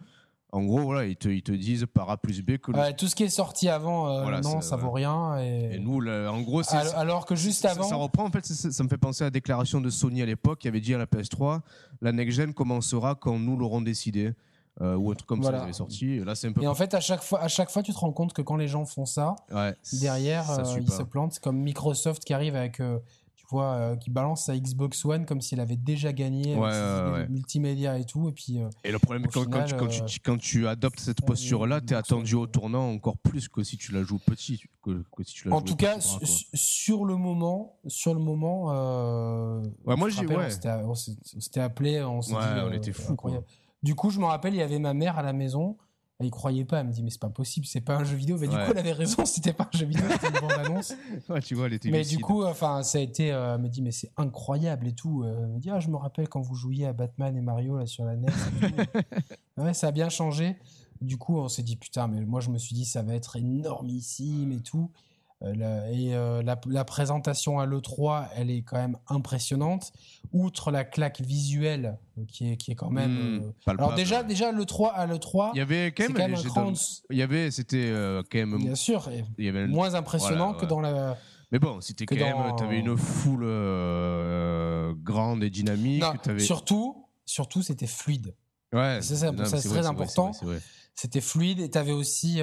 En 0.53 0.63
gros, 0.63 0.81
voilà, 0.81 1.05
ils 1.07 1.17
te, 1.17 1.29
ils 1.29 1.43
te 1.43 1.51
disent 1.51 1.85
par 1.93 2.11
A 2.11 2.17
plus 2.17 2.41
B 2.43 2.59
que 2.59 2.71
le- 2.71 2.79
Ouais, 2.79 2.95
tout 2.95 3.09
ce 3.09 3.15
qui 3.17 3.25
est 3.25 3.29
sorti 3.29 3.69
avant, 3.69 4.09
euh, 4.09 4.23
Voilà, 4.23 4.41
non, 4.41 4.61
c'est- 4.61 4.69
ça 4.69 4.77
vaut 4.77 4.91
rien. 4.93 5.37
Et... 5.41 5.75
Et 5.75 5.79
nous, 5.81 6.01
là, 6.01 6.31
en 6.33 6.43
gros, 6.43 6.63
c'est. 6.63 6.77
alors, 6.77 6.97
alors 6.97 7.27
que 7.27 7.35
juste 7.35 7.63
ça- 7.63 7.73
avant, 7.73 7.83
Ça, 7.89 7.97
reprend, 7.97 8.25
en 8.25 8.31
fait, 8.31 8.45
ça, 8.47 8.71
ça 8.71 8.85
me 8.85 8.89
fait 8.89 8.99
penser 8.99 9.23
à 9.25 9.27
la 9.27 9.31
déclaration 9.31 9.81
de 9.81 9.91
Sony 9.91 10.23
à 10.23 10.27
l'époque 10.27 10.61
qui 10.61 10.69
avait 10.69 10.81
dit 10.81 10.95
à 10.95 10.99
la 10.99 11.07
PS3 11.07 11.61
la 12.01 12.13
next-gen 12.13 12.53
commencera 12.55 13.15
quand 13.17 13.39
nous 13.39 13.57
l'aurons 13.57 13.81
décidé. 13.81 14.33
Euh, 14.81 14.97
ou 14.97 15.11
un 15.11 15.15
truc 15.15 15.29
comme 15.29 15.41
Voilà. 15.41 15.59
ça, 15.59 15.63
ils 15.63 15.67
avaient 15.67 15.73
sorti. 15.73 16.07
Et 16.13 16.25
là, 16.25 16.35
c'est 16.35 16.49
un 16.49 16.53
peu. 16.53 16.63
et 16.63 16.67
en 16.67 16.75
fait, 16.75 16.95
à 16.95 17.01
chaque, 17.01 17.23
fois, 17.23 17.41
à 17.41 17.49
chaque 17.49 17.71
fois, 17.71 17.83
tu 17.83 17.93
te 17.93 17.99
rends 17.99 18.13
compte 18.13 18.33
que 18.33 18.43
quand 18.43 18.57
les 18.57 18.69
gens 18.69 18.85
font 18.85 19.07
ça, 19.07 19.37
Ouais, 19.53 19.75
derrière, 20.01 20.45
ça 20.45 20.63
euh, 20.63 20.81
ils 20.81 20.91
se 20.91 21.03
plantent. 21.03 21.35
C'est 21.35 21.43
comme 21.43 21.59
Microsoft 21.63 22.25
qui 22.25 22.35
arrive 22.35 22.57
avec, 22.57 22.81
euh, 22.81 22.99
tu 23.37 23.45
vois, 23.51 23.73
euh, 23.75 23.97
qui 23.97 24.11
balance 24.11 24.47
sa 24.47 24.57
Xbox 24.59 25.05
One 25.05 25.27
comme 25.27 25.41
s'il 25.41 25.61
avait 25.61 25.77
déjà 25.77 26.13
gagné 26.13 26.57
Ouais, 26.57 26.73
ses 26.73 27.13
ouais, 27.13 27.29
multimédia 27.29 27.99
et 27.99 28.05
tout. 28.05 28.29
Et 28.29 28.33
puis, 28.33 28.59
euh, 28.61 28.69
Et 28.83 28.91
le 28.91 28.99
problème, 28.99 29.27
quand, 29.27 29.45
quand, 29.45 29.63
tu, 29.65 29.75
final, 29.75 29.77
quand, 29.79 29.87
tu, 29.89 30.03
euh, 30.03 30.07
quand 30.25 30.39
tu 30.39 30.67
adoptes 30.67 30.99
cette 30.99 31.25
posture-là, 31.25 31.79
il- 31.81 31.87
tu 31.87 31.93
es 31.95 31.97
il- 31.97 32.01
attendu 32.01 32.35
au 32.35 32.47
tournant 32.49 32.91
encore 32.91 33.19
plus 33.19 33.49
que 33.49 33.63
si 33.63 33.77
tu 33.77 33.93
la 33.93 34.03
joues 34.03 34.19
petit. 34.19 34.61
Que, 34.83 35.05
que 35.17 35.23
si 35.23 35.35
tu 35.35 35.49
la 35.49 35.55
en 35.55 35.59
joues 35.61 35.67
tout 35.67 35.77
cas, 35.77 35.99
bras, 35.99 36.19
sur 36.55 37.05
le 37.05 37.17
moment, 37.17 37.77
sur 37.87 38.13
le 38.15 38.21
moment, 38.21 38.73
euh, 38.73 39.63
Ouais, 39.87 39.95
moi, 39.97 40.09
j'ai- 40.09 40.27
on 40.27 40.95
s'était- 40.95 41.61
appelé, 41.61 42.03
on 42.03 42.23
s'est 42.23 42.35
Ouais, 42.35 42.41
dit, 42.41 42.61
on 42.61 42.71
euh, 42.71 42.73
était 42.73 42.93
incroyable. 43.09 43.45
Du 43.85 43.95
coup, 43.95 44.11
je 44.11 44.19
me 44.19 44.25
rappelle, 44.25 44.55
il 44.55 44.59
y 44.59 44.63
avait 44.63 44.79
ma 44.81 44.95
mère 44.95 45.19
à 45.19 45.23
la 45.23 45.33
maison. 45.33 45.77
Elle 46.19 46.27
y 46.27 46.31
croyait 46.31 46.65
pas. 46.65 46.81
Elle 46.81 46.87
me 46.87 46.93
dit, 46.93 47.03
mais 47.03 47.11
c'est 47.11 47.21
pas 47.21 47.29
possible, 47.29 47.67
c'est 47.67 47.81
pas 47.81 47.97
un 47.97 48.05
jeu 48.05 48.17
vidéo. 48.17 48.39
Mais 48.41 48.49
du 48.49 48.55
coup, 48.55 48.63
elle 48.71 48.79
avait 48.79 48.93
raison, 48.93 49.25
c'était 49.27 49.53
pas 49.53 49.69
un 49.73 49.77
jeu 49.77 49.85
vidéo, 49.85 50.05
c'était 50.11 50.29
une 50.29 50.41
bande-annonce. 50.41 50.95
Ouais, 51.29 51.41
tu 51.41 51.55
vois, 51.55 51.67
elle 51.67 51.75
était 51.75 51.91
mais 51.91 51.99
lucide. 51.99 52.17
du 52.19 52.25
coup, 52.25 52.45
enfin, 52.45 52.83
ça 52.83 52.99
a 52.99 53.01
été. 53.01 53.31
euh, 53.33 53.57
elle 53.57 53.61
me 53.61 53.69
dit, 53.69 53.83
mais 53.83 53.91
c'est 53.91 54.11
incroyable 54.17 54.87
et 54.87 54.95
tout. 54.95 55.23
Euh, 55.23 55.43
Elle 55.43 55.49
me 55.51 55.59
dit, 55.59 55.71
ah, 55.71 55.81
je 55.81 55.89
me 55.89 55.97
rappelle 55.97 56.29
quand 56.29 56.41
vous 56.41 56.55
jouiez 56.55 56.87
à 56.87 56.93
Batman 56.93 57.37
et 57.37 57.41
Mario 57.43 57.77
là 57.77 57.87
sur 57.87 58.05
la 58.05 58.17
NES. 58.17 58.29
ouais, 59.59 59.75
ça 59.75 59.89
a 59.89 59.91
bien 59.93 60.09
changé. 60.09 60.57
Du 61.03 61.19
coup, 61.19 61.37
on 61.37 61.49
s'est 61.49 61.63
dit, 61.65 61.77
putain, 61.77 62.07
mais 62.07 62.21
moi, 62.25 62.41
je 62.41 62.49
me 62.51 62.59
suis 62.59 62.75
dit, 62.75 62.85
ça 62.87 63.03
va 63.03 63.15
être 63.15 63.37
énormissime 63.37 64.53
et 64.53 64.61
tout. 64.61 64.91
Euh, 65.43 65.53
la- 65.57 65.91
et 65.91 66.15
euh, 66.15 66.43
la, 66.43 66.59
la 66.67 66.85
présentation 66.85 67.59
à 67.59 67.67
l'E3, 67.67 68.29
elle 68.37 68.51
est 68.51 68.63
quand 68.63 68.77
même 68.77 68.97
impressionnante. 69.09 69.93
Outre 70.33 70.71
la 70.71 70.85
claque 70.85 71.21
visuelle, 71.21 71.99
euh, 72.19 72.25
qui 72.27 72.53
est, 72.53 72.57
qui 72.57 72.71
est 72.71 72.75
quand 72.77 72.91
même. 72.91 73.11
Mmh, 73.11 73.43
euh, 73.43 73.53
palpable. 73.67 73.83
Alors, 73.85 73.95
déjà, 73.95 74.23
déjà 74.23 74.53
l'E3 74.53 74.93
à 74.95 75.07
l'E3, 75.07 75.51
il 75.55 75.59
y 75.59 75.61
avait 75.61 75.93
quand 75.93 76.05
même, 76.05 76.13
quand 76.13 76.29
même 76.29 76.35
les 76.35 76.59
un. 76.59 76.73
Il 77.11 77.19
y 77.19 77.23
avait, 77.23 77.51
c'était 77.51 77.93
quand 78.31 78.39
même. 78.39 78.59
Bien 78.59 78.75
sûr, 78.75 79.09
et 79.11 79.25
Il 79.39 79.45
y 79.45 79.49
avait 79.49 79.61
un- 79.63 79.67
moins 79.67 79.95
impressionnant 79.95 80.53
Voilà, 80.53 80.59
que 80.59 80.63
ouais. 80.63 80.69
dans 80.69 80.81
la. 80.81 81.19
Mais 81.53 81.59
bon, 81.59 81.81
c'était 81.81 82.07
quand 82.07 82.17
même, 82.17 82.57
t'avais 82.57 82.79
une 82.79 82.97
foule 82.97 83.45
grande 85.03 85.43
et 85.45 85.51
dynamique. 85.51 86.03
Surtout, 86.39 87.07
surtout, 87.27 87.63
c'était 87.63 87.87
fluide. 87.87 88.35
Ouais. 88.73 88.99
C'est 89.03 89.17
ça, 89.17 89.33
c'est 89.47 89.69
très 89.69 89.87
important. 89.87 90.33
C'était 90.95 91.21
fluide 91.21 91.61
et 91.61 91.69
t'avais 91.71 91.93
aussi, 91.93 92.41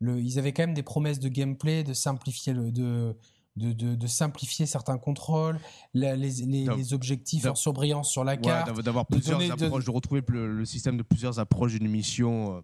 le, 0.00 0.20
ils 0.20 0.38
avaient 0.38 0.52
quand 0.52 0.62
même 0.62 0.74
des 0.74 0.82
promesses 0.82 1.18
de 1.18 1.28
gameplay, 1.28 1.84
de 1.84 1.92
simplifier 1.92 2.52
le, 2.52 2.70
de, 2.70 3.16
de, 3.56 3.72
de, 3.72 4.06
simplifier 4.06 4.66
certains 4.66 4.98
contrôles, 4.98 5.58
les, 5.94 6.16
les, 6.16 6.94
objectifs 6.94 7.46
en 7.46 7.54
surbrillance 7.54 8.10
sur 8.10 8.24
la 8.24 8.36
carte. 8.36 8.80
D'avoir 8.80 9.06
plusieurs 9.06 9.40
approches, 9.50 9.84
de... 9.84 9.90
retrouver 9.90 10.22
le, 10.28 10.64
système 10.64 10.96
de 10.96 11.02
plusieurs 11.02 11.38
approches 11.38 11.72
d'une 11.72 11.88
mission 11.88 12.56
euh, 12.56 12.60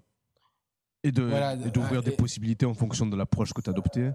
et 1.02 1.12
d'ouvrir 1.12 2.02
des 2.02 2.12
possibilités 2.12 2.66
en 2.66 2.74
fonction 2.74 3.06
de 3.06 3.16
l'approche 3.16 3.52
que 3.52 3.60
tu 3.60 3.70
as 3.70 3.72
adoptée. 3.72 4.10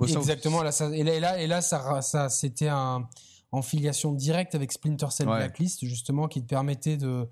Exactement. 0.00 0.62
Là, 0.62 0.72
ça, 0.72 0.88
et 0.90 1.02
là, 1.02 1.40
et 1.40 1.46
là, 1.46 1.60
ça, 1.60 2.00
ça 2.02 2.28
c'était 2.28 2.70
en 2.70 3.62
filiation 3.62 4.12
directe 4.12 4.54
avec 4.54 4.72
Splinter 4.72 5.10
Cell 5.10 5.26
Blacklist, 5.26 5.84
justement, 5.84 6.28
qui 6.28 6.42
te 6.42 6.46
permettait 6.48 6.96
de, 6.96 7.06
euh, 7.06 7.24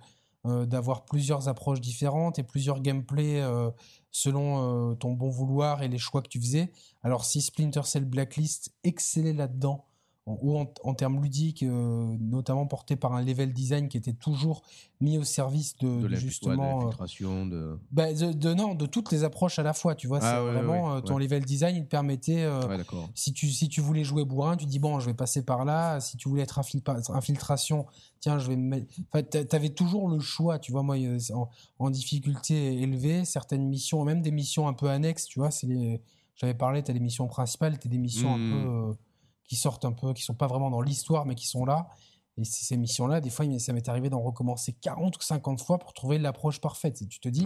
d'avoir 0.44 1.04
plusieurs 1.04 1.48
approches 1.48 1.82
différentes 1.82 2.38
et 2.38 2.42
plusieurs 2.42 2.80
gameplays 2.80 3.42
euh, 3.42 3.70
selon 4.10 4.92
euh, 4.92 4.94
ton 4.94 5.12
bon 5.12 5.28
vouloir 5.28 5.82
et 5.82 5.88
les 5.88 5.98
choix 5.98 6.22
que 6.22 6.28
tu 6.28 6.40
faisais. 6.40 6.72
Alors 7.02 7.26
si 7.26 7.42
Splinter 7.42 7.82
Cell 7.84 8.06
Blacklist 8.06 8.74
excellait 8.82 9.34
là-dedans, 9.34 9.89
ou 10.42 10.58
en, 10.58 10.94
termes 10.94 11.22
ludiques, 11.22 11.62
euh, 11.62 12.16
notamment 12.20 12.66
porté 12.66 12.96
par 12.96 13.14
un 13.14 13.22
level 13.22 13.52
design 13.52 13.88
qui 13.88 13.96
était 13.96 14.12
toujours 14.12 14.62
mis 15.00 15.18
au 15.18 15.24
service 15.24 15.76
de, 15.78 16.08
de, 16.08 16.14
justement 16.14 16.88
euh, 16.88 17.44
de, 17.46 17.78
bah, 17.90 18.12
de... 18.12 18.54
non 18.54 18.74
de 18.74 18.84
toutes 18.84 19.10
les 19.12 19.24
approches 19.24 19.58
à 19.58 19.62
la 19.62 19.72
fois 19.72 19.94
tu 19.94 20.06
vois 20.06 20.18
ah 20.20 20.42
c'est 20.44 20.52
vraiment 20.52 20.92
euh, 20.92 21.00
ton 21.00 21.16
level 21.16 21.44
design 21.44 21.76
il 21.76 21.84
te 21.84 21.88
permettait 21.88 22.46
si 23.14 23.32
tu 23.32 23.48
si 23.48 23.68
tu 23.68 23.80
voulais 23.80 24.04
jouer 24.04 24.24
bourrin 24.24 24.56
tu 24.56 24.66
dis 24.66 24.78
bon 24.78 25.00
je 25.00 25.06
vais 25.06 25.14
passer 25.14 25.42
par 25.42 25.64
là 25.64 26.00
si 26.00 26.18
tu 26.18 26.28
voulais 26.28 26.42
être 26.42 26.60
infiltration 27.10 27.86
tiens 28.20 28.38
je 28.38 28.48
vais 28.48 28.56
me 28.56 28.68
mettre 28.68 28.86
enfin, 29.10 29.22
t'avais 29.22 29.70
toujours 29.70 30.08
le 30.08 30.20
choix 30.20 30.58
tu 30.58 30.70
vois 30.70 30.82
moi 30.82 30.96
en, 31.78 31.90
difficulté 31.90 32.82
élevée 32.82 33.24
certaines 33.24 33.66
missions 33.66 34.04
même 34.04 34.20
des 34.20 34.32
missions 34.32 34.68
un 34.68 34.74
peu 34.74 34.90
annexes 34.90 35.24
tu 35.24 35.38
vois 35.38 35.50
c'est 35.50 35.66
les 35.66 36.02
j'avais 36.34 36.54
parlé 36.54 36.82
t'as 36.82 36.92
des 36.92 37.00
missions 37.00 37.26
principales 37.26 37.78
t'as 37.78 37.88
des 37.88 37.98
missions 37.98 38.34
un 38.34 38.38
mmh. 38.38 38.64
peu 38.64 38.96
qui 39.50 39.56
sortent 39.56 39.84
un 39.84 39.90
peu, 39.90 40.14
qui 40.14 40.22
sont 40.22 40.34
pas 40.34 40.46
vraiment 40.46 40.70
dans 40.70 40.80
l'histoire, 40.80 41.26
mais 41.26 41.34
qui 41.34 41.48
sont 41.48 41.64
là. 41.64 41.88
Et 42.36 42.44
ces 42.44 42.76
missions-là, 42.76 43.20
des 43.20 43.30
fois, 43.30 43.44
ça 43.58 43.72
m'est 43.72 43.88
arrivé 43.88 44.08
d'en 44.08 44.22
recommencer 44.22 44.72
40 44.74 45.16
ou 45.16 45.20
50 45.20 45.60
fois 45.60 45.80
pour 45.80 45.92
trouver 45.92 46.18
l'approche 46.18 46.60
parfaite. 46.60 47.02
Et 47.02 47.08
tu 47.08 47.18
te 47.18 47.28
dis, 47.28 47.44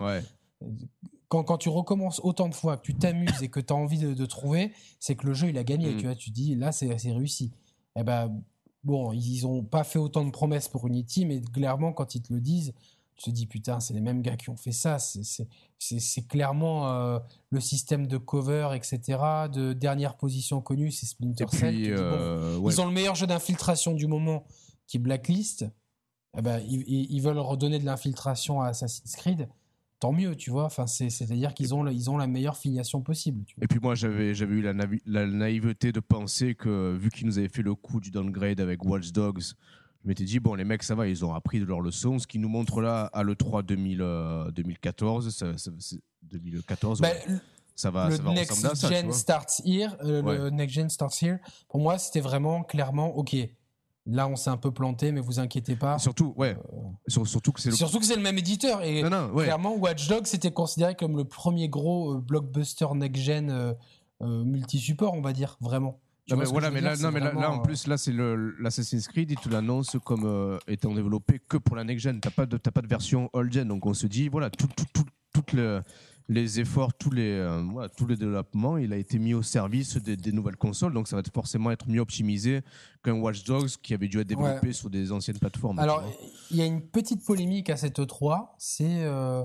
quand, 1.29 1.45
quand, 1.45 1.57
tu 1.57 1.71
recommences 1.71 2.21
autant 2.23 2.51
de 2.51 2.55
fois, 2.55 2.77
que 2.77 2.83
tu 2.83 2.95
t'amuses 2.95 3.43
et 3.43 3.49
que 3.49 3.59
tu 3.59 3.73
as 3.73 3.77
envie 3.77 3.99
de, 3.99 4.27
trouver, 4.27 4.75
c'est 5.01 5.17
que 5.17 5.27
le 5.27 5.33
jeu, 5.33 5.49
il 5.49 5.57
a 5.57 5.65
gagné. 5.65 5.95
Mm. 5.95 5.97
Tu 5.97 6.05
vois, 6.05 6.15
tu 6.15 6.29
dis, 6.29 6.57
là, 6.57 6.73
c'est 6.73 6.93
réussi. 6.93 7.53
Eh 7.97 8.03
ben, 8.03 8.39
bon, 8.83 9.13
ils 9.13 9.47
ont 9.47 9.65
pas 9.65 9.83
fait 9.83 9.99
autant 9.99 10.27
de 10.27 10.31
promesses 10.31 10.69
pour 10.69 10.87
Unity, 10.87 11.25
mais 11.25 11.41
clairement, 11.41 11.95
quand 11.95 12.15
ils 12.15 12.21
te 12.21 12.35
le 12.35 12.43
disent, 12.43 12.75
tu 13.17 13.31
te 13.31 13.35
dis 13.35 13.47
putain, 13.47 13.81
c'est 13.81 13.95
les 13.95 14.01
mêmes 14.01 14.23
gars 14.23 14.37
qui 14.37 14.51
ont 14.51 14.57
fait 14.57 14.73
ça. 14.73 14.99
C'est 14.99 16.29
clairement 16.29 16.91
euh, 16.91 17.19
le 17.51 17.61
système 17.61 18.07
de 18.07 18.17
cover, 18.17 18.71
etc. 18.75 19.19
De 19.53 19.73
dernière 19.73 20.17
position 20.17 20.61
connue, 20.61 20.91
c'est 20.91 21.07
Splinter 21.07 21.47
Cell. 21.51 21.75
Euh, 21.91 22.59
ils 22.65 22.81
ont 22.81 22.87
le 22.87 22.93
meilleur 22.93 23.15
jeu 23.15 23.27
d'infiltration 23.27 23.95
du 23.95 24.07
moment, 24.07 24.47
qui 24.87 24.97
est 24.97 25.01
Blacklist. 25.01 25.67
Eh 26.37 26.43
ben, 26.43 26.61
ils, 26.67 27.21
veulent 27.21 27.39
redonner 27.39 27.79
de 27.79 27.85
l'infiltration 27.85 28.61
à 28.61 28.69
Assassin's 28.69 29.15
Creed. 29.15 29.49
Tant 30.01 30.13
mieux, 30.13 30.35
tu 30.35 30.51
vois. 30.51 30.65
Enfin, 30.65 30.89
c'est-à-dire 30.89 31.55
qu'ils 31.55 31.73
ont, 31.73 31.87
ils 31.87 32.11
ont 32.11 32.17
la 32.17 32.27
meilleure 32.27 32.57
filiation 32.57 33.01
possible. 33.01 33.45
Et 33.63 33.69
puis 33.69 33.79
moi, 33.81 33.95
j'avais 33.95 34.33
eu 34.33 34.61
la, 34.61 34.73
la, 35.07 35.27
naïveté 35.27 35.93
de 35.93 36.01
penser 36.01 36.57
que, 36.57 36.97
vu 36.97 37.11
qu'ils 37.11 37.29
nous 37.29 37.39
avaient 37.39 37.49
fait 37.49 37.63
le 37.63 37.77
coup 37.77 38.01
du 38.01 38.11
downgrade 38.11 38.61
avec 38.61 38.85
Watch 38.85 39.13
Dogs, 39.13 39.55
je 40.05 40.09
m'étais 40.09 40.25
dit, 40.25 40.39
bon, 40.39 40.55
les 40.55 40.65
mecs, 40.65 40.83
ça 40.83 40.95
va, 40.95 41.09
ils 41.09 41.25
ont 41.25 41.33
appris 41.33 41.61
de 41.61 41.65
leur 41.65 41.81
leçon. 41.81 42.19
Ce 42.19 42.27
qui 42.27 42.39
nous 42.39 42.51
montre 42.51 42.83
là 42.83 43.07
à 43.15 43.23
l'E3 43.23 43.65
2014, 43.65 45.35
ça, 45.35 45.47
2014, 46.23 47.01
ça 47.75 47.91
va, 47.91 48.11
le 48.11 48.17
ça 48.17 48.23
va 48.23 48.33
next 48.35 48.65
à 48.67 48.75
ça, 48.75 48.89
gen 48.91 49.11
starts 49.13 49.63
here, 49.65 49.97
euh, 50.03 50.23
le 50.23 50.51
next 50.51 50.75
gen 50.75 50.91
starts 50.91 51.23
here. 51.23 51.39
Pour 51.69 51.81
moi, 51.81 51.97
c'était 51.97 52.21
vraiment 52.21 52.63
clairement, 52.65 53.17
ok, 53.17 53.35
là, 54.05 54.29
on 54.29 54.37
s'est 54.37 54.51
un 54.51 54.59
peu 54.59 54.73
planté, 54.73 55.11
mais 55.11 55.21
vous 55.21 55.41
inquiétez 55.41 55.75
pas. 55.75 55.99
Surtout, 55.99 56.35
ouais. 56.37 56.55
Euh, 57.09 57.25
surtout 57.25 57.53
que 57.53 57.63
c'est 57.63 57.71
le... 57.71 57.77
surtout 57.77 57.99
que 57.99 58.05
c'est 58.05 58.17
le 58.17 58.23
même 58.23 58.37
éditeur 58.37 58.83
et 58.83 59.03
clairement, 59.37 59.75
Watch 59.75 60.07
Dogs 60.07 60.27
c'était 60.27 60.53
considéré 60.53 60.95
comme 60.95 61.17
le 61.17 61.25
premier 61.25 61.71
gros 61.71 62.17
euh, 62.17 62.21
blockbuster 62.21 62.89
next 62.95 63.23
gen 63.23 63.75
multi-support, 64.21 65.15
on 65.15 65.23
va 65.23 65.33
dire, 65.33 65.57
vraiment 65.61 65.99
mais 66.31 66.45
voilà, 66.45 66.71
mais, 66.71 66.81
là, 66.81 66.97
non, 66.97 67.11
mais 67.11 67.21
là, 67.21 67.51
en 67.51 67.61
plus, 67.61 67.87
là, 67.87 67.99
c'est 67.99 68.13
l'Assassin's 68.59 69.09
Creed, 69.09 69.31
il 69.31 69.39
te 69.39 69.49
l'annonce 69.49 69.97
comme 70.05 70.25
euh, 70.25 70.59
étant 70.69 70.95
développé 70.95 71.39
que 71.39 71.57
pour 71.57 71.77
la 71.77 71.85
next-gen. 71.85 72.21
T'as 72.21 72.31
pas, 72.31 72.47
de, 72.47 72.57
pas 72.57 72.81
de 72.81 72.87
version 72.87 73.29
old-gen. 73.33 73.69
Donc 73.69 73.85
on 73.87 73.95
se 73.95 74.07
dit, 74.07 74.29
voilà, 74.29 74.51
toutes 74.51 75.55
les 76.29 76.61
efforts, 76.61 76.95
tous 76.95 77.11
les, 77.11 77.33
euh, 77.33 77.63
voilà, 77.71 77.89
tous 77.91 78.07
les 78.07 78.17
développements, 78.17 78.79
il 78.79 78.93
a 78.93 78.97
été 78.97 79.19
mis 79.19 79.35
au 79.35 79.43
service 79.43 79.97
des, 79.99 80.33
nouvelles 80.33 80.57
consoles. 80.57 80.95
Donc 80.95 81.09
ça 81.09 81.17
va 81.17 81.23
forcément 81.33 81.71
être 81.71 81.89
mieux 81.89 82.01
optimisé 82.01 82.63
qu'un 83.03 83.21
Watch 83.21 83.45
Dogs 83.45 83.71
qui 83.83 83.93
avait 83.93 84.09
dû 84.09 84.19
être 84.19 84.27
développé 84.27 84.73
sur 84.73 84.89
des 84.89 85.13
anciennes 85.13 85.39
plateformes. 85.39 85.79
Alors, 85.79 86.03
il 86.51 86.57
y 86.57 86.63
a 86.63 86.67
une 86.67 86.81
petite 86.81 87.25
polémique 87.25 87.71
à 87.71 87.77
cette 87.77 87.99
E3. 87.99 88.49
C'est. 88.59 89.05
Euh, 89.05 89.45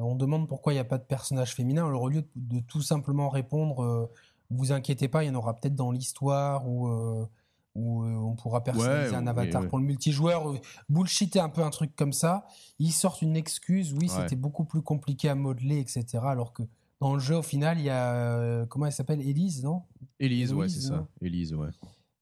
on 0.00 0.14
demande 0.14 0.46
pourquoi 0.46 0.72
il 0.72 0.76
n'y 0.76 0.80
a 0.80 0.84
pas 0.84 0.98
de 0.98 1.04
personnage 1.04 1.54
féminin. 1.54 1.84
Alors 1.86 2.02
au 2.02 2.08
lieu 2.08 2.24
de, 2.36 2.60
tout 2.60 2.82
simplement 2.82 3.28
répondre 3.28 4.08
vous 4.50 4.72
inquiétez 4.72 5.08
pas, 5.08 5.24
il 5.24 5.28
y 5.28 5.30
en 5.30 5.34
aura 5.34 5.54
peut-être 5.54 5.74
dans 5.74 5.90
l'histoire 5.90 6.68
où, 6.68 6.88
euh, 6.88 7.26
où 7.74 8.02
euh, 8.02 8.14
on 8.14 8.34
pourra 8.34 8.64
personnaliser 8.64 9.14
un 9.14 9.26
avatar 9.26 9.66
pour 9.68 9.78
le 9.78 9.84
multijoueur. 9.84 10.50
Euh, 10.50 10.58
bullshiter 10.88 11.40
un 11.40 11.48
peu 11.48 11.62
un 11.62 11.70
truc 11.70 11.94
comme 11.94 12.12
ça. 12.12 12.46
Ils 12.78 12.92
sortent 12.92 13.22
une 13.22 13.36
excuse, 13.36 13.92
oui, 13.94 14.08
c'était 14.08 14.36
beaucoup 14.36 14.64
plus 14.64 14.82
compliqué 14.82 15.28
à 15.28 15.34
modeler, 15.34 15.78
etc. 15.78 16.04
Alors 16.22 16.52
que 16.52 16.62
dans 17.00 17.14
le 17.14 17.20
jeu, 17.20 17.36
au 17.36 17.42
final, 17.42 17.78
il 17.78 17.84
y 17.84 17.90
a. 17.90 18.66
comment 18.66 18.86
elle 18.86 18.92
s'appelle? 18.92 19.20
Elise, 19.20 19.62
non? 19.62 19.82
Elise, 20.18 20.52
ouais, 20.52 20.68
c'est 20.68 20.80
ça. 20.80 21.06
Elise, 21.20 21.54
ouais. 21.54 21.68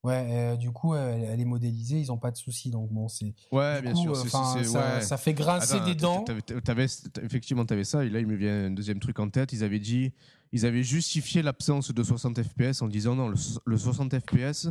Ouais, 0.07 0.57
du 0.57 0.71
coup, 0.71 0.95
elle, 0.95 1.41
est 1.41 1.45
modélisée, 1.45 2.01
ils 2.01 2.09
n'ont 2.09 2.19
pas 2.19 2.31
de 2.31 2.37
soucis. 2.37 2.71
Donc, 2.71 2.91
bon, 2.93 3.09
c'est. 3.09 3.35
Ouais, 3.51 3.83
bien 3.83 3.95
sûr. 3.95 4.17
ça, 4.17 5.01
ça, 5.01 5.17
fait 5.17 5.35
grincer 5.35 5.81
des 5.81 5.95
dents. 5.95 6.25
Avais, 6.69 6.87
effectivement, 7.23 7.67
tu 7.67 7.75
avais 7.75 7.85
ça. 7.85 8.05
Et 8.05 8.09
là, 8.09 8.21
il 8.21 8.27
me 8.27 8.37
vient 8.37 8.67
un 8.67 8.71
deuxième 8.71 9.01
truc 9.01 9.19
en 9.19 9.29
tête. 9.29 9.53
Ils 9.53 9.65
avaient 9.65 9.81
dit 9.81 10.13
ils 10.53 10.67
avaient 10.67 10.83
justifié 10.83 11.43
l'absence 11.43 11.93
de 11.93 12.03
60 12.03 12.43
FPS 12.43 12.83
en 12.83 12.89
disant 12.89 13.15
non, 13.15 13.29
le, 13.29 13.77
60 13.77 14.19
FPS. 14.19 14.69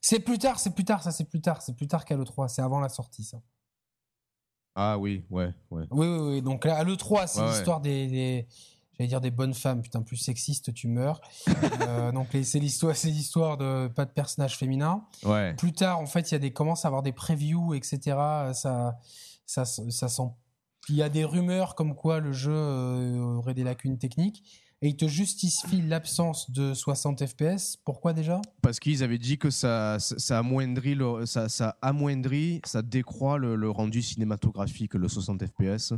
C'est 0.00 0.20
plus 0.20 0.38
tard, 0.38 0.58
c'est 0.60 0.74
plus 0.74 0.84
tard, 0.84 1.02
ça 1.02 1.10
c'est 1.10 1.24
plus 1.24 1.40
tard, 1.40 1.62
c'est 1.62 1.74
plus 1.74 1.88
tard 1.88 2.04
qu'à 2.04 2.16
l'E3, 2.16 2.48
c'est 2.48 2.62
avant 2.62 2.80
la 2.80 2.88
sortie 2.88 3.24
ça. 3.24 3.40
Ah 4.76 4.98
oui, 4.98 5.24
ouais, 5.30 5.52
ouais. 5.70 5.86
Oui, 5.90 6.06
oui, 6.06 6.18
oui. 6.18 6.42
Donc 6.42 6.64
là, 6.64 6.76
à 6.76 6.84
l'E3, 6.84 7.26
c'est 7.28 7.46
l'histoire 7.46 7.80
des, 7.80 8.46
j'allais 8.96 9.08
dire 9.08 9.20
des 9.20 9.30
bonnes 9.30 9.54
femmes, 9.54 9.82
putain, 9.82 10.02
plus 10.02 10.16
sexiste, 10.16 10.72
tu 10.74 10.88
meurs. 10.88 11.20
Euh, 11.80 12.12
donc 12.12 12.28
c'est 12.44 12.58
l'histoire, 12.58 12.94
c'est 12.94 13.10
l'histoire 13.10 13.56
de 13.56 13.88
pas 13.88 14.04
de 14.04 14.10
personnage 14.10 14.56
féminin. 14.56 15.04
Ouais. 15.24 15.54
Plus 15.54 15.72
tard, 15.72 15.98
en 15.98 16.06
fait, 16.06 16.30
il 16.30 16.34
y 16.34 16.36
a 16.36 16.38
des 16.38 16.52
commence 16.52 16.84
à 16.84 16.88
avoir 16.88 17.02
des 17.02 17.12
previews, 17.12 17.74
etc. 17.74 17.98
Ça, 18.52 18.98
ça, 19.44 19.64
ça 19.64 20.08
sent. 20.08 20.30
Il 20.88 20.94
y 20.94 21.02
a 21.02 21.08
des 21.08 21.24
rumeurs 21.24 21.74
comme 21.74 21.94
quoi 21.94 22.20
le 22.20 22.32
jeu 22.32 22.54
euh, 22.54 23.18
aurait 23.18 23.54
des 23.54 23.64
lacunes 23.64 23.98
techniques 23.98 24.44
et 24.84 24.88
il 24.88 24.96
te 24.96 25.06
justifie 25.06 25.80
l'absence 25.80 26.50
de 26.50 26.74
60 26.74 27.26
FPS. 27.26 27.78
Pourquoi 27.86 28.12
déjà? 28.12 28.42
Parce 28.60 28.80
qu'ils 28.80 29.02
avaient 29.02 29.18
dit 29.18 29.38
que 29.38 29.48
ça, 29.48 29.96
ça, 29.98 30.38
amoindrit, 30.38 30.94
le, 30.94 31.24
ça, 31.24 31.48
ça 31.48 31.78
amoindrit, 31.80 32.60
ça 32.66 32.82
décroît 32.82 33.38
le, 33.38 33.70
rendu 33.70 34.02
cinématographique, 34.02 34.92
le 34.92 35.08
60 35.08 35.42
FPS. 35.46 35.94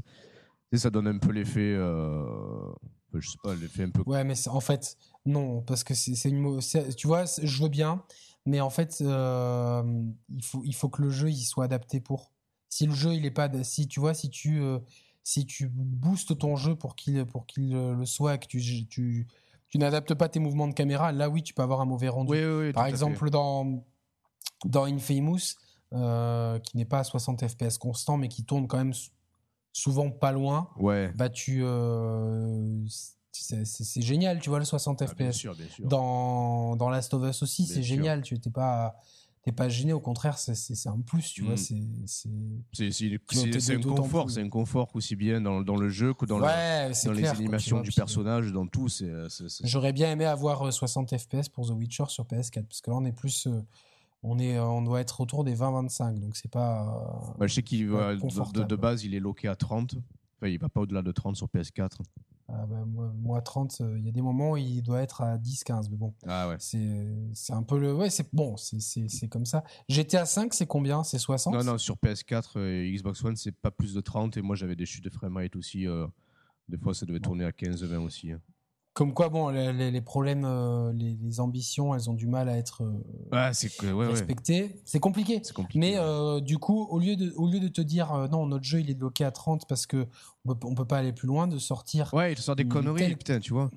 Et 0.73 0.79
ça 0.79 0.91
donne 0.91 1.07
un 1.07 1.19
peu 1.19 1.31
l'effet, 1.33 1.75
euh, 1.77 2.73
je 3.15 3.31
sais 3.31 3.39
pas, 3.43 3.55
l'effet 3.55 3.85
un 3.85 3.91
peu. 3.91 4.03
Ouais, 4.07 4.25
mais 4.25 4.35
en 4.49 4.61
fait, 4.61 4.97
non, 5.25 5.63
parce 5.63 5.85
que 5.85 5.95
c'est 5.95 6.29
une. 6.29 6.61
Tu 6.97 7.07
vois, 7.07 7.25
je 7.25 7.63
veux 7.63 7.69
bien, 7.69 8.03
mais 8.45 8.61
en 8.61 8.71
fait, 8.71 8.99
euh, 9.01 9.83
il, 10.29 10.45
faut, 10.45 10.63
il 10.65 10.75
faut 10.75 10.89
que 10.89 11.03
le 11.03 11.11
jeu 11.11 11.31
il 11.31 11.45
soit 11.45 11.65
adapté 11.65 12.01
pour. 12.01 12.33
Si 12.69 12.87
le 12.87 12.95
jeu 12.95 13.15
il 13.15 13.25
est 13.25 13.31
pas, 13.31 13.49
si 13.63 13.87
tu 13.87 14.01
vois, 14.01 14.13
si 14.13 14.29
tu 14.29 14.61
euh, 14.61 14.81
si 15.23 15.47
tu 15.47 15.69
boostes 15.69 16.37
ton 16.39 16.57
jeu 16.57 16.75
pour 16.75 16.97
qu'il 16.97 17.25
pour 17.27 17.47
qu'il 17.47 17.73
le 17.73 18.07
soit, 18.07 18.39
que 18.39 18.47
tu, 18.47 18.87
tu, 18.89 19.27
tu 19.69 19.79
n'adaptes 19.79 20.15
pas 20.15 20.29
tes 20.29 20.41
mouvements 20.41 20.69
de 20.69 20.75
caméra, 20.75 21.13
là 21.13 21.29
oui, 21.29 21.43
tu 21.43 21.55
peux 21.55 21.63
avoir 21.63 21.81
un 21.81 21.85
mauvais 21.85 22.09
rendu. 22.09 22.73
Par 22.75 22.87
exemple, 22.87 23.31
dans, 23.31 23.85
dans 24.65 24.85
Infamous, 24.85 25.57
euh, 25.93 26.59
qui 26.59 26.77
n'est 26.77 26.85
pas 26.85 26.99
à 26.99 27.05
60 27.05 27.47
FPS 27.47 27.79
constant, 27.79 28.17
mais 28.17 28.29
qui 28.29 28.45
tourne 28.45 28.67
quand 28.67 28.79
même 28.79 28.95
souvent 29.77 30.11
pas 30.11 30.33
loin, 30.33 30.71
ouais. 30.79 31.13
bah 31.17 31.29
tu. 31.29 31.63
Euh, 31.63 32.81
c'est 33.33 34.01
génial, 34.01 34.41
tu 34.41 34.49
vois, 34.49 34.59
le 34.59 34.65
60 34.65 35.07
FPS. 35.07 35.15
Bien 35.17 35.33
sûr, 35.33 35.55
bien 35.55 35.69
sûr. 35.69 35.87
Dans, 35.87 36.75
dans 36.77 36.89
Last 36.89 37.13
of 37.15 37.29
Us 37.29 37.43
aussi, 37.43 37.67
c'est 37.67 37.83
génial. 37.83 38.23
Tu 38.23 38.35
n'es 38.35 38.51
pas 38.53 38.97
t'es 39.43 39.53
pas 39.53 39.69
gêné. 39.69 39.93
Au 39.93 40.01
contraire, 40.01 40.39
c'est- 40.39 40.87
un 40.89 41.01
plus, 41.01 41.31
tu 41.33 41.43
vois. 41.43 41.55
Mm. 41.55 41.57
C'est 41.57 41.83
c'est- 42.07 43.75
un 43.75 43.81
confort, 43.81 44.31
c'est 44.31 44.41
un 44.41 44.49
confort 44.49 44.91
aussi 44.95 45.15
bien 45.15 45.41
dans, 45.41 45.61
dans 45.61 45.77
le 45.77 45.89
jeu 45.89 46.15
que 46.15 46.25
dans, 46.27 46.41
ouais, 46.41 46.91
dans 47.05 47.13
les 47.13 47.23
quoi, 47.23 47.31
animations 47.31 47.77
vois, 47.77 47.85
du 47.85 47.91
euh, 47.91 47.93
personnage, 47.95 48.53
dans 48.53 48.67
tout. 48.67 48.89
c'est- 48.89 49.13
J'aurais 49.63 49.93
bien 49.93 50.11
aimé 50.11 50.25
avoir 50.25 50.63
euh, 50.67 50.71
60 50.73 51.17
FPS 51.17 51.49
pour 51.51 51.67
The 51.69 51.73
Witcher 51.73 52.05
sur 52.09 52.25
PS4 52.25 52.67
parce 52.67 52.81
que 52.81 52.91
là 52.91 52.97
on 52.97 53.05
est 53.05 53.13
plus 53.13 53.47
euh, 53.47 53.61
on 54.23 54.39
est 54.39 54.57
euh, 54.57 54.65
on 54.65 54.83
doit 54.83 55.01
être 55.01 55.21
autour 55.21 55.45
des 55.45 55.55
20-25 55.55 56.19
donc 56.21 56.37
c'est 56.37 56.51
pas 56.51 56.83
euh, 56.83 57.33
Bah, 57.39 57.47
je 57.47 57.55
sais 57.55 57.63
qu'il 57.63 57.87
de, 57.89 58.63
de 58.65 58.77
base, 58.77 59.05
il 59.05 59.15
est 59.15 59.21
loqué 59.21 59.49
à 59.49 59.57
30. 59.57 59.97
Enfin, 60.39 60.49
il 60.49 60.59
va 60.59 60.69
pas 60.69 60.81
au-delà 60.81 61.03
de 61.03 61.13
30 61.13 61.35
sur 61.37 61.47
PS4. 61.49 61.99
ah 62.49 62.67
bah, 62.67 62.85
moi, 62.87 63.11
moi, 63.17 63.41
30 63.41 63.79
euh, 63.81 63.99
il 63.99 64.05
y 64.05 64.09
a 64.09 64.13
des 64.13 64.21
moments 64.23 64.53
où 64.53 64.57
il 64.59 64.83
doit 64.83 65.01
être 65.03 65.23
à 65.23 65.39
10-15 65.39 65.89
mais 65.91 65.97
bon 65.97 66.13
Ah 66.27 66.49
ouais. 66.49 66.57
c'est 66.59 67.53
un 67.53 67.63
peu 67.63 67.79
le 67.79 67.95
ouais 67.95 68.11
c'est 68.11 68.29
bon 68.35 68.57
c'est 68.57 69.29
comme 69.29 69.47
ça 69.47 69.65
GTA 69.89 70.27
5 70.27 70.53
c'est 70.53 70.67
combien? 70.67 71.03
C'est 71.05 71.19
60 71.19 71.55
Non, 71.55 71.65
non, 71.65 71.79
sur 71.79 71.97
PS4 71.97 72.59
et 72.61 72.93
Xbox 72.95 73.25
One, 73.25 73.37
c'est 73.37 73.53
pas 73.57 73.71
plus 73.71 73.95
de 73.95 74.01
30. 74.01 74.37
Et 74.37 74.43
moi, 74.43 74.57
j'avais 74.57 74.77
des 74.77 74.87
chutes 74.87 75.05
de 75.05 75.11
framerate 75.11 75.57
aussi. 75.57 75.87
euh, 75.87 76.07
des 76.69 76.77
fois, 76.79 76.93
ça 76.95 77.07
devait 77.07 77.21
tourner 77.21 77.45
à 77.45 77.51
15-20 77.53 77.99
aussi. 78.05 78.33
hein. 78.33 78.41
Comme 78.97 79.13
quoi 79.13 79.29
bon 79.29 79.51
les, 79.51 80.01
problèmes 80.01 80.47
euh, 80.47 80.91
les, 80.95 81.19
les 81.23 81.39
ambitions 81.41 81.95
elles 81.95 82.09
ont 82.09 82.15
du 82.15 82.27
mal 82.27 82.49
à 82.49 82.57
être 82.57 82.83
euh, 82.83 82.93
Ouais, 83.31 83.93
ouais, 83.93 84.07
respectées 84.07 84.81
c'est 84.87 85.01
compliqué. 85.01 85.43
Mais 85.79 85.99
euh, 85.99 86.41
du 86.41 86.57
coup, 86.57 86.87
au 86.91 86.99
lieu 86.99 87.15
de, 87.15 87.31
au 87.37 87.47
lieu 87.47 87.61
de 87.61 87.69
te 87.69 87.83
dire 87.83 88.27
non, 88.31 88.47
notre 88.47 88.65
jeu 88.65 88.81
il 88.81 88.89
est 88.91 88.95
bloqué 88.95 89.23
à 89.27 89.31
30 89.31 89.69
parce 89.69 89.85
que 89.87 90.07
on 90.47 90.55
peut, 90.55 90.67
on 90.67 90.75
peut 90.75 90.87
pas 90.87 90.97
aller 90.97 91.13
plus 91.13 91.27
loin, 91.29 91.47
de 91.47 91.59
sortir. 91.59 92.13
Ouais, 92.15 92.33
il 92.33 92.37
te 92.37 92.41
sort 92.41 92.57
des 92.57 92.65
conneries, 92.67 92.99
telle- 93.03 93.17
putain, 93.19 93.39
tu 93.39 93.53
vois. 93.53 93.71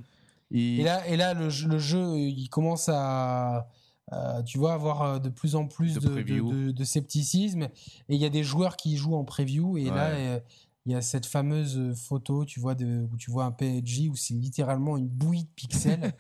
Il- 0.52 0.80
Et 0.80 0.84
là, 0.84 1.06
et 1.08 1.18
là 1.18 1.34
le, 1.34 1.50
jeu- 1.50 1.68
le 1.68 1.80
jeu 1.80 2.18
il 2.18 2.48
commence 2.50 2.88
à, 2.90 3.68
à, 4.12 4.42
tu 4.44 4.58
vois, 4.58 4.72
avoir 4.74 5.20
de 5.20 5.28
plus 5.30 5.56
en 5.56 5.68
plus 5.68 5.96
De 5.96 6.00
de, 6.00 6.08
de, 6.08 6.14
preview. 6.14 6.50
de- 6.54 6.72
de 6.72 6.84
scepticisme. 6.86 7.64
Et 8.08 8.16
il 8.16 8.22
y 8.22 8.26
a 8.26 8.30
des 8.30 8.44
joueurs 8.44 8.78
qui 8.78 8.96
jouent 8.96 9.16
en 9.16 9.26
preview. 9.26 9.78
Et 9.78 9.90
là, 9.90 10.12
Ouais. 10.12 10.44
Il 10.86 10.94
y 10.94 10.96
a 10.96 11.02
cette 11.02 11.26
fameuse 11.26 11.94
photo, 12.08 12.46
tu 12.46 12.60
vois, 12.60 12.74
de, 12.74 13.08
où 13.12 13.18
tu 13.18 13.30
vois 13.32 13.44
un 13.46 13.52
PNG 13.52 14.10
où 14.10 14.16
c'est 14.16 14.34
littéralement 14.34 14.98
une 14.98 15.08
bouillie 15.08 15.44
de 15.44 15.50
pixels. 15.56 16.14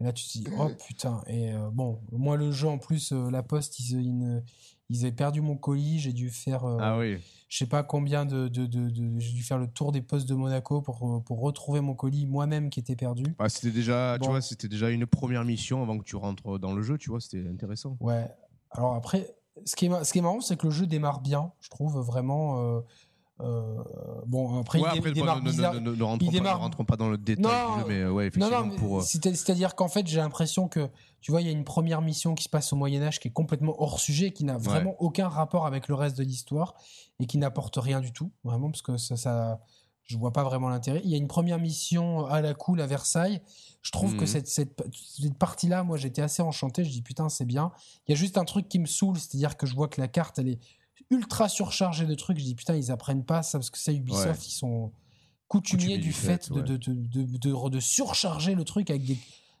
et 0.00 0.04
là, 0.04 0.12
tu 0.12 0.24
te 0.26 0.32
dis, 0.32 0.44
oh 0.58 0.68
putain. 0.86 1.22
Et 1.26 1.52
euh, 1.52 1.70
bon, 1.72 2.00
moi, 2.12 2.36
le 2.36 2.52
jeu, 2.52 2.68
en 2.68 2.78
plus, 2.78 3.12
euh, 3.12 3.30
la 3.30 3.42
poste, 3.42 3.80
ils, 3.80 4.00
ils, 4.00 4.42
ils 4.90 5.00
avaient 5.04 5.12
perdu 5.12 5.40
mon 5.40 5.56
colis. 5.56 5.98
J'ai 5.98 6.12
dû 6.12 6.30
faire. 6.30 6.64
euh, 6.64 6.76
Ah 6.80 6.98
oui. 6.98 7.16
je 7.48 7.56
sais 7.58 7.66
pas 7.66 7.82
combien 7.82 8.24
de, 8.26 8.46
de, 8.48 8.66
de- 8.66 8.90
de- 8.90 9.18
j'ai 9.18 9.32
dû 9.32 9.42
faire 9.42 9.58
le 9.58 9.66
tour 9.66 9.90
des 9.90 10.02
postes 10.02 10.28
de 10.28 10.34
Monaco 10.34 10.80
pour, 10.82 11.16
euh, 11.16 11.20
pour 11.20 11.40
retrouver 11.40 11.80
mon 11.80 11.94
colis 11.94 12.26
moi-même 12.26 12.70
qui 12.70 12.78
était 12.80 12.94
perdu. 12.96 13.24
Ah, 13.38 13.48
c'était 13.48 13.72
déjà, 13.72 14.16
tu 14.20 14.28
vois, 14.28 14.42
c'était 14.42 14.68
déjà 14.68 14.90
une 14.90 15.06
première 15.06 15.44
mission 15.44 15.82
avant 15.82 15.98
que 15.98 16.04
tu 16.04 16.14
rentres 16.14 16.58
dans 16.60 16.74
le 16.74 16.82
jeu, 16.82 16.98
tu 16.98 17.10
vois, 17.10 17.20
c'était 17.20 17.48
intéressant. 17.48 17.96
Ouais. 18.00 18.28
Alors 18.70 18.94
après, 18.94 19.34
ce 19.64 19.74
qui 19.74 19.86
est, 19.86 20.04
ce 20.04 20.12
qui 20.12 20.18
est 20.18 20.22
marrant, 20.22 20.40
c'est 20.42 20.56
que 20.56 20.66
le 20.66 20.72
jeu 20.72 20.86
démarre 20.86 21.20
bien, 21.20 21.52
je 21.60 21.68
trouve 21.70 21.98
vraiment. 21.98 22.82
Euh, 23.40 23.82
bon, 24.26 24.60
après, 24.60 24.78
Ouais, 24.80 24.88
il, 24.88 24.92
dé- 24.92 24.98
après, 24.98 25.10
il 25.10 25.14
bon, 25.14 25.20
démarre 25.20 25.42
ne, 25.42 25.50
bizarre. 25.50 25.74
ne- 25.74 25.78
ne- 25.80 25.94
ne 25.94 26.02
rentrons 26.02 26.26
il 26.26 26.26
pas, 26.26 26.32
démarre- 26.38 26.56
ne 26.58 26.62
rentrons 26.62 26.84
pas 26.84 26.96
dans 26.96 27.08
le 27.08 27.18
détail 27.18 27.44
Non, 27.44 27.74
du 27.74 27.80
jeu, 27.80 27.86
mais 27.88 28.04
ouais, 28.06 28.26
effectivement, 28.26 28.60
non, 28.64 28.66
mais 28.66 28.76
pour, 28.76 28.98
euh, 28.98 29.02
c'est- 29.02 29.22
c'est-à-dire 29.34 29.74
qu'en 29.74 29.88
fait, 29.88 30.06
j'ai 30.06 30.18
l'impression 30.18 30.68
que, 30.68 30.88
tu 31.20 31.30
vois, 31.30 31.40
il 31.40 31.46
y 31.46 31.50
a 31.50 31.52
une 31.52 31.64
première 31.64 32.02
mission 32.02 32.34
qui 32.34 32.44
se 32.44 32.48
passe 32.48 32.72
au 32.72 32.76
Moyen-Âge 32.76 33.20
qui 33.20 33.28
est 33.28 33.32
complètement 33.32 33.74
hors 33.80 34.00
sujet, 34.00 34.32
qui 34.32 34.44
n'a 34.44 34.56
vraiment 34.58 34.94
aucun 34.98 35.28
rapport 35.28 35.66
avec 35.66 35.88
le 35.88 35.94
reste 35.94 36.16
de 36.18 36.24
l'histoire 36.24 36.74
et 37.20 37.26
qui 37.26 37.38
n'apporte 37.38 37.76
rien 37.76 38.00
du 38.00 38.12
tout, 38.12 38.30
vraiment, 38.44 38.70
parce 38.70 38.82
que 38.82 38.96
ça, 38.96 39.16
ça 39.16 39.60
je 40.04 40.16
vois 40.16 40.32
pas 40.32 40.42
vraiment 40.42 40.70
l'intérêt. 40.70 41.02
Il 41.04 41.10
y 41.10 41.14
a 41.14 41.18
une 41.18 41.28
première 41.28 41.58
mission 41.58 42.24
à 42.24 42.40
la 42.40 42.54
cool 42.54 42.80
à 42.80 42.86
Versailles. 42.86 43.42
Je 43.82 43.92
trouve 43.92 44.16
que 44.16 44.22
Mhm. 44.22 44.26
cette, 44.26 44.48
cette, 44.48 44.82
cette 44.94 45.34
partie-là, 45.36 45.82
moi, 45.84 45.98
j'étais 45.98 46.22
assez 46.22 46.40
enchanté. 46.40 46.82
Je 46.82 46.88
dis, 46.90 47.02
putain, 47.02 47.28
c'est 47.28 47.44
bien. 47.44 47.72
Il 48.06 48.12
y 48.12 48.14
a 48.14 48.16
juste 48.16 48.38
un 48.38 48.46
truc 48.46 48.70
qui 48.70 48.78
me 48.78 48.86
saoule, 48.86 49.18
c'est-à-dire 49.18 49.58
que 49.58 49.66
je 49.66 49.74
vois 49.74 49.86
que 49.86 50.00
la 50.00 50.08
carte, 50.08 50.38
elle 50.38 50.48
est 50.48 50.58
ultra 51.10 51.48
surchargée 51.48 52.06
de 52.06 52.14
trucs. 52.14 52.38
Je 52.38 52.44
dis, 52.44 52.54
putain, 52.54 52.76
ils 52.76 52.90
apprennent 52.90 53.24
pas 53.24 53.42
ça, 53.42 53.58
parce 53.58 53.70
que 53.70 53.78
ça, 53.78 53.92
Ubisoft, 53.92 54.26
Ouais. 54.26 54.46
ils 54.46 54.50
sont 54.52 54.92
coutumiers 55.48 55.96
du 55.98 56.08
du 56.08 56.12
fait, 56.12 56.44
fait, 56.44 56.52
de, 56.52 56.56
ouais. 56.60 56.62
de, 56.62 56.76
de, 56.76 57.68
de, 57.68 57.80
surcharger 57.80 58.54
le 58.54 58.64
truc 58.64 58.90
avec 58.90 59.04
des. 59.04 59.16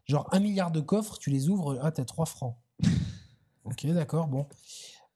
Genre 0.06 0.26
un 0.32 0.40
milliard 0.40 0.70
de 0.70 0.80
coffres, 0.80 1.18
tu 1.18 1.30
les 1.30 1.48
ouvres, 1.48 1.78
ah, 1.82 1.90
t'as 1.92 2.04
3 2.04 2.26
francs. 2.26 2.56
ok, 3.64 3.86
d'accord, 3.88 4.26
bon. 4.28 4.46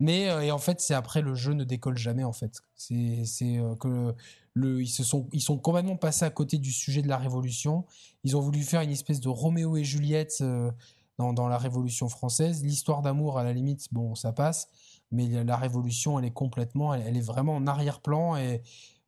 Mais 0.01 0.29
euh, 0.29 0.41
et 0.43 0.51
en 0.51 0.59
fait, 0.59 0.81
c'est 0.81 0.95
après 0.95 1.23
le 1.23 1.35
jeu 1.35 1.53
ne 1.53 1.65
décolle 1.65 1.97
jamais 1.97 2.25
en 2.25 2.33
fait. 2.33 2.61
C'est 2.75 3.25
c'est 3.25 3.59
euh, 3.59 3.77
que 3.77 4.15
le, 4.55 4.83
ils 4.83 4.89
se 4.89 5.05
sont 5.05 5.29
ils 5.33 5.41
sont 5.41 5.59
complètement 5.59 5.97
passés 5.97 6.25
à 6.25 6.31
côté 6.31 6.59
du 6.59 6.73
sujet 6.73 7.03
de 7.03 7.09
la 7.09 7.17
Révolution. 7.19 7.85
Ils 8.25 8.37
ont 8.37 8.41
voulu 8.41 8.63
faire 8.63 8.81
une 8.81 8.91
espèce 8.91 9.21
de 9.21 9.29
Roméo 9.29 9.77
et 9.77 9.85
Juliette 9.85 10.39
euh, 10.41 10.71
dans, 11.19 11.33
dans 11.33 11.47
la 11.49 11.57
Révolution 11.57 12.09
française. 12.09 12.65
L'histoire 12.65 13.01
d'amour 13.03 13.39
à 13.39 13.45
la 13.45 13.53
limite, 13.53 13.87
bon, 13.93 14.15
ça 14.15 14.33
passe. 14.33 14.69
Mais 15.13 15.29
la, 15.45 15.57
Révolution, 15.57 16.19
elle 16.19 16.25
est 16.25 16.31
complètement, 16.33 16.95
elle, 16.95 17.05
elle 17.07 17.17
est 17.17 17.21
vraiment 17.27 17.55
en 17.57 17.67
arrière-plan 17.67 18.37
et 18.37 18.63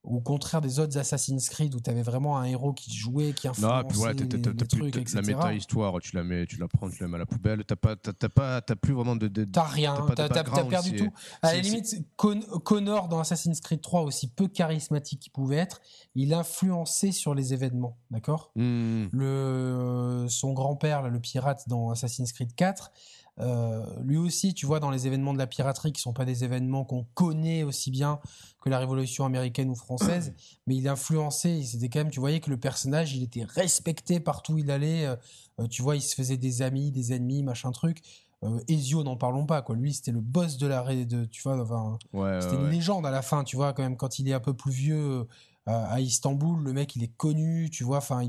au 0.07 0.21
contraire 0.21 0.61
des 0.61 0.81
autres 0.81 0.99
Assassin's 0.99 1.49
Creed 1.49 1.75
où 1.75 1.81
tu 1.81 1.89
avais 1.89 2.03
vraiment 2.03 2.37
un 2.37 2.45
héros 2.45 2.75
qui 2.75 2.93
jouait, 2.95 3.33
qui 3.33 3.49
influençait 3.49 3.75
Non, 3.83 3.89
puis 3.89 3.97
voilà, 3.97 4.13
les, 4.13 4.27
les 4.27 4.67
trucs, 4.67 4.97
etc. 4.99 5.15
la 5.15 5.23
méta-histoire, 5.23 5.99
tu 6.03 6.15
la 6.15 6.23
mets, 6.23 6.45
tu 6.45 6.59
la 6.59 6.69
prends, 6.69 6.91
tu 6.91 7.03
la 7.03 7.09
mets 7.09 7.15
à 7.15 7.21
la 7.21 7.25
poubelle. 7.25 7.65
T'as 7.65 7.75
pas, 7.77 7.97
t'as, 7.97 8.13
t'as 8.13 8.29
pas, 8.29 8.61
t'as 8.61 8.77
plus 8.77 8.93
vraiment 8.93 9.17
de. 9.17 9.29
de- 9.29 9.45
T'as 9.45 9.63
rien, 9.63 9.95
T'as 10.09 10.29
t'as 10.29 10.43
t'as- 10.45 10.65
perdu 10.65 10.91
c'est- 10.91 10.97
tout. 10.97 11.11
À 11.41 11.55
la 11.55 11.61
limite, 11.63 12.07
Con- 12.17 12.43
Connor 12.65 13.09
dans 13.09 13.21
Assassin's 13.21 13.63
Creed 13.63 13.81
3, 13.81 14.03
aussi 14.03 14.29
peu 14.29 14.47
charismatique 14.47 15.21
qu'il 15.21 15.33
pouvait 15.33 15.57
être, 15.57 15.81
il 16.15 16.35
influençait 16.35 17.11
sur 17.13 17.35
les 17.35 17.55
événements, 17.55 17.97
d'accord? 18.11 18.53
Hmm. 18.57 19.07
le 19.13 20.27
son 20.29 20.53
grand-père, 20.53 21.01
là, 21.01 21.09
le 21.09 21.19
pirate 21.21 21.67
dans 21.69 21.91
Assassin's 21.91 22.31
Creed 22.35 22.55
4, 22.55 22.93
euh, 23.41 23.85
lui 24.03 24.17
aussi, 24.17 24.55
tu 24.55 24.65
vois, 24.67 24.79
dans 24.81 24.91
les 24.91 25.07
événements 25.07 25.33
de 25.33 25.39
la 25.39 25.47
piraterie, 25.47 25.93
qui 25.93 26.01
sont 26.01 26.13
pas 26.13 26.25
des 26.25 26.45
événements 26.45 26.85
qu'on 26.85 27.05
connaît 27.15 27.63
aussi 27.65 27.91
bien 27.91 28.21
que 28.61 28.71
la 28.71 28.79
Révolution 28.79 29.25
américaine 29.25 29.69
ou 29.71 29.75
française, 29.75 30.35
mais 30.67 30.77
il 30.77 30.87
influençait. 30.89 31.63
C'était 31.63 31.89
quand 31.89 31.99
même, 32.01 32.11
tu 32.11 32.21
voyais 32.21 32.41
que 32.41 32.51
le 32.51 32.59
personnage, 32.59 33.15
il 33.17 33.23
était 33.23 33.45
respecté 33.45 34.21
partout 34.21 34.55
où 34.55 34.59
il 34.59 34.71
allait. 34.71 35.07
euh, 35.07 35.17
euh, 35.61 35.67
tu 35.69 35.83
vois, 35.83 35.97
il 35.97 36.03
se 36.03 36.15
faisait 36.15 36.37
des 36.37 36.63
amis, 36.63 36.91
des 36.93 37.13
ennemis, 37.13 37.43
machin 37.43 37.71
truc. 37.73 38.03
Euh, 38.45 38.61
Ezio, 38.69 39.03
n'en 39.05 39.17
parlons 39.17 39.47
pas, 39.47 39.63
quoi. 39.63 39.75
Lui, 39.75 39.95
c'était 39.95 40.13
le 40.13 40.21
boss 40.21 40.57
de 40.59 40.67
la, 40.67 40.83
ré- 40.83 41.05
de, 41.07 41.25
tu 41.25 41.43
vois, 41.43 41.61
enfin, 41.61 41.99
Ouais, 42.13 42.39
c'était 42.41 42.55
ouais, 42.55 42.61
une 42.61 42.67
ouais. 42.69 42.73
légende 42.75 43.07
à 43.07 43.11
la 43.11 43.23
fin, 43.23 43.43
tu 43.45 43.57
vois, 43.57 43.73
quand 43.73 43.83
même, 43.83 43.97
quand 43.97 44.19
il 44.19 44.29
est 44.29 44.33
un 44.35 44.41
peu 44.41 44.55
plus 44.55 44.73
vieux 44.73 45.27
à 45.67 45.99
Istanbul, 45.99 46.63
le 46.63 46.75
mec, 46.75 46.95
il 46.95 47.03
est 47.03 47.17
connu, 47.17 47.71
tu 47.71 47.85
vois, 47.85 47.97
enfin, 47.97 48.23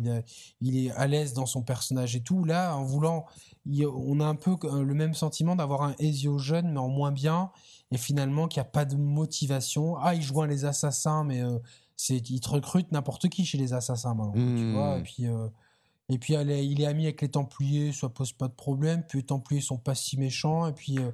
il 0.62 0.78
est 0.78 0.92
à 0.92 1.06
l'aise 1.06 1.34
dans 1.34 1.46
son 1.46 1.64
personnage 1.64 2.16
et 2.16 2.22
tout. 2.22 2.46
Là, 2.46 2.74
en 2.78 2.84
voulant, 2.86 3.26
il- 3.66 3.86
on 3.88 4.20
a 4.20 4.26
un 4.26 4.36
peu 4.36 4.56
euh, 4.64 4.84
le 4.84 4.94
même 4.94 5.14
sentiment 5.14 5.56
d'avoir 5.56 5.82
un 5.84 5.96
Ezio 6.00 6.38
jeune, 6.38 6.72
mais 6.72 6.80
en 6.80 6.90
moins 6.90 7.12
bien, 7.12 7.52
et 7.92 7.98
finalement, 7.98 8.48
qu'il 8.48 8.62
n'y 8.62 8.68
a 8.68 8.70
pas 8.70 8.86
de 8.86 8.96
motivation. 8.96 9.96
Ah, 9.98 10.16
il 10.16 10.22
joint 10.22 10.48
les 10.48 10.66
assassins, 10.66 11.24
mais 11.24 11.42
euh, 11.42 11.58
c'est, 11.96 12.30
il 12.30 12.40
te 12.42 12.50
recrute 12.50 12.92
n'importe 12.92 13.30
qui 13.30 13.46
chez 13.46 13.58
les 13.58 13.74
assassins 13.74 14.14
maintenant, 14.16 14.34
tu 14.58 14.72
vois, 14.74 14.98
et 15.00 15.04
puis. 15.04 15.28
euh, 15.28 15.48
et 16.08 16.20
puis 16.20 16.36
elle 16.36 16.52
est- 16.52 16.64
il 16.68 16.82
est 16.82 16.86
ami 16.86 17.06
avec 17.06 17.20
les 17.24 17.30
Templiers, 17.32 17.92
ça 17.92 18.10
pose 18.10 18.32
pas 18.32 18.48
de 18.48 18.54
problème. 18.54 19.04
Puis 19.08 19.20
les 19.20 19.26
Templiers 19.26 19.62
sont 19.62 19.80
pas 19.80 19.96
si 19.96 20.18
méchants. 20.20 20.68
Et 20.68 20.72
puis 20.74 21.00
euh, 21.00 21.10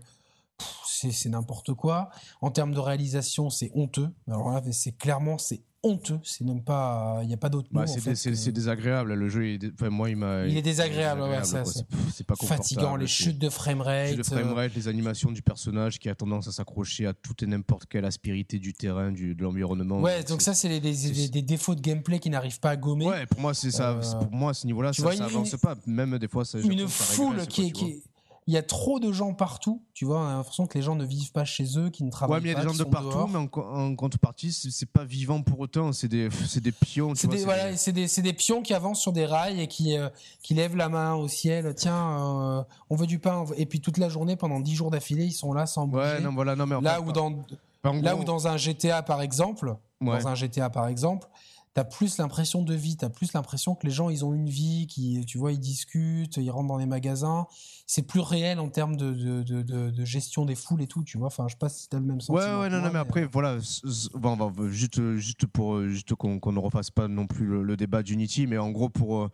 c'est 0.86 1.30
n'importe 1.30 1.74
quoi. 1.74 2.10
En 2.42 2.52
termes 2.52 2.74
de 2.74 2.80
réalisation, 2.80 3.50
c'est 3.50 3.72
honteux. 3.74 4.10
Alors 4.28 4.52
là, 4.52 4.62
c'est 4.74 4.92
clairement 4.92 5.38
c'est 5.38 5.62
honteux. 5.84 6.20
C'est 6.24 6.44
même 6.44 6.64
pas, 6.64 7.20
il 7.24 7.30
y 7.30 7.34
a 7.34 7.38
pas 7.38 7.50
d'autre 7.50 7.70
mot. 7.72 7.80
Bah, 7.80 7.86
en 7.86 7.88
c'est, 7.88 8.02
que- 8.02 8.36
c'est 8.36 8.52
désagréable. 8.52 9.14
Le 9.14 9.30
jeu, 9.30 9.48
est 9.48 9.60
enfin, 9.74 9.90
moi, 9.90 10.10
il 10.10 10.16
m'a. 10.16 10.46
Il 10.46 10.56
est 10.58 10.62
désagréable, 10.62 11.22
ouais, 11.22 11.44
ça, 11.44 11.64
quoi. 11.64 11.72
c'est 12.14 12.26
pas 12.26 12.36
confortable. 12.36 12.64
fatigant. 12.64 12.96
Les 12.96 13.08
chutes 13.08 13.40
de 13.40 13.50
framerate. 13.50 14.10
chutes 14.10 14.18
de 14.18 14.24
framerate, 14.24 14.74
les 14.76 14.88
animations 14.88 15.32
du 15.32 15.42
personnage 15.42 16.00
qui 16.00 16.10
a 16.10 16.16
tendance 16.16 16.48
à 16.48 16.52
s'accrocher 16.52 17.06
à 17.08 17.14
toute 17.14 17.44
et 17.44 17.48
n'importe 17.48 17.86
quelle 17.88 18.06
aspérité 18.06 18.60
du 18.60 18.74
terrain, 18.74 19.12
du, 19.12 19.36
de 19.36 19.44
l'environnement. 19.44 19.98
euh, 20.00 20.02
Ouais, 20.02 20.24
donc 20.24 20.42
ça, 20.42 20.54
c'est 20.54 20.80
des, 20.80 21.42
défauts 21.42 21.76
de 21.76 21.82
gameplay 21.82 22.20
qui 22.20 22.30
n'arrivent 22.30 22.60
pas 22.60 22.72
à 22.72 22.76
gommer. 22.78 23.06
Ouais, 23.08 23.26
pour 23.26 23.40
moi, 23.40 23.54
c'est 23.54 23.72
ça. 23.72 23.92
Euh, 23.92 24.02
Pour 24.20 24.32
moi, 24.32 24.52
à 24.52 24.54
ce 24.54 24.66
niveau-là, 24.68 24.94
ça, 24.94 25.02
vois, 25.02 25.12
ça 25.12 25.18
une- 25.18 25.24
avance 25.36 25.56
pas. 25.62 25.76
Même 25.88 26.18
des 26.20 26.28
fois, 26.28 26.46
ça. 26.46 26.60
une 26.60 26.88
foule 26.88 27.46
qui 27.48 27.68
est- 27.68 28.04
Il 28.48 28.54
y 28.56 28.58
a 28.58 28.64
trop 28.64 29.00
de 29.00 29.12
gens 29.12 29.34
partout, 29.36 29.84
tu 29.94 30.04
vois. 30.04 30.20
On 30.20 30.26
a 30.28 30.34
l'impression 30.34 30.66
que 30.66 30.76
les 30.78 30.82
gens 30.84 30.96
ne 30.96 31.06
vivent 31.06 31.32
pas 31.32 31.46
chez 31.46 31.78
eux, 31.78 31.90
qui 31.92 32.04
ne 32.04 32.08
Ouais, 32.08 32.12
travaillent 32.12 32.42
mais 32.42 32.50
il 32.50 32.52
y 32.54 32.56
a 32.56 32.58
pas. 32.58 32.62
des 32.64 32.68
gens 32.76 32.84
de 32.84 32.90
partout, 32.90 33.10
dehors. 33.10 33.30
mais 33.30 33.38
en, 33.38 33.50
en 33.62 33.96
contrepartie, 33.96 34.52
c'est 34.52 34.90
pas 34.90 35.04
vivant 35.06 35.42
pour 35.44 35.60
autant. 35.60 35.94
C'est 35.94 36.08
des, 36.08 36.28
c'est 36.48 36.60
des 36.60 36.72
pions. 36.72 37.14
C'est 37.14 37.28
des, 37.28 37.44
voilà, 37.46 37.72
des- 37.72 38.34
pions 38.34 38.64
qui 38.64 38.74
avancent 38.74 39.00
sur 39.00 39.14
des 39.14 39.26
rails 39.28 39.62
et 39.62 39.68
qui, 39.68 39.96
euh, 39.96 40.10
qui 40.42 40.56
lèvent 40.56 40.76
la 40.76 40.90
main 40.90 41.14
au 41.14 41.28
ciel. 41.28 41.74
Tiens, 41.76 42.18
euh, 42.20 42.64
on 42.90 42.96
veut 42.96 43.06
du 43.08 43.20
pain. 43.20 43.46
Et 43.58 43.68
puis 43.68 43.80
toute 43.80 43.98
la 44.00 44.10
journée, 44.10 44.36
pendant 44.36 44.60
10 44.60 44.74
jours 44.76 44.90
d'affilée, 44.90 45.26
ils 45.26 45.32
sont 45.34 45.54
là 45.54 45.68
sans 45.68 45.86
bouger. 45.88 46.04
Ouais, 46.04 46.20
non, 46.22 46.34
voilà, 46.34 46.56
non, 46.56 46.66
mais 46.66 46.82
là 46.82 47.00
où 47.00 47.12
dans, 47.12 47.30
là 47.84 48.14
gros, 48.14 48.22
où 48.22 48.24
dans 48.26 48.48
un 48.48 48.58
GTA 48.58 49.04
par 49.04 49.22
exemple, 49.22 49.76
ouais. 50.02 50.20
dans 50.20 50.28
un 50.28 50.36
GTA 50.36 50.70
par 50.72 50.88
exemple, 50.88 51.28
t'as 51.74 51.84
plus 51.86 52.18
l'impression 52.18 52.64
de 52.64 52.74
vie, 52.74 52.98
t'as 52.98 53.10
plus 53.10 53.34
l'impression 53.34 53.76
que 53.76 53.86
les 53.86 53.94
gens 53.94 54.10
ils 54.10 54.26
ont 54.26 54.34
une 54.34 54.50
vie, 54.50 54.88
qui, 54.88 55.26
tu 55.26 55.38
vois, 55.38 55.54
ils 55.54 55.60
discutent, 55.60 56.38
ils 56.38 56.52
rentrent 56.52 56.68
dans 56.68 56.78
les 56.78 56.86
magasins. 56.86 57.48
C'est 57.88 58.02
plus 58.02 58.20
réel 58.20 58.60
en 58.60 58.70
termes 58.70 58.98
de, 58.98 59.14
de, 59.14 59.62
de, 59.62 60.06
gestion 60.06 60.46
des 60.46 60.56
foules 60.56 60.82
et 60.82 60.88
tout, 60.88 61.04
tu 61.04 61.18
vois. 61.18 61.28
Enfin, 61.28 61.48
je 61.48 61.54
sais 61.54 61.60
pas 61.60 61.70
si 61.70 61.88
t'as 61.88 62.00
le 62.00 62.06
même 62.06 62.20
sentiment. 62.20 62.40
Ouais, 62.40 62.62
ouais, 62.64 62.70
non, 62.70 62.80
moi, 62.80 62.88
non, 62.88 62.94
mais 62.94 63.00
après, 63.00 63.26
voilà, 63.26 63.62
c- 63.62 63.82
c- 63.88 64.10
bon, 64.14 64.38
on 64.40 64.50
va- 64.50 64.70
juste, 64.70 65.16
juste 65.16 65.46
pour 65.46 65.76
euh, 65.76 65.88
juste 65.88 66.14
qu'on 66.16 66.40
qu'on 66.40 66.52
ne 66.52 66.60
refasse 66.60 66.92
pas 66.92 67.08
non 67.08 67.28
plus 67.28 67.46
le, 67.46 67.64
le 67.64 67.78
débat 67.78 68.04
d'Unity, 68.04 68.48
mais 68.48 68.58
en 68.58 68.72
gros, 68.72 68.90
pour, 68.90 69.24
euh, 69.24 69.30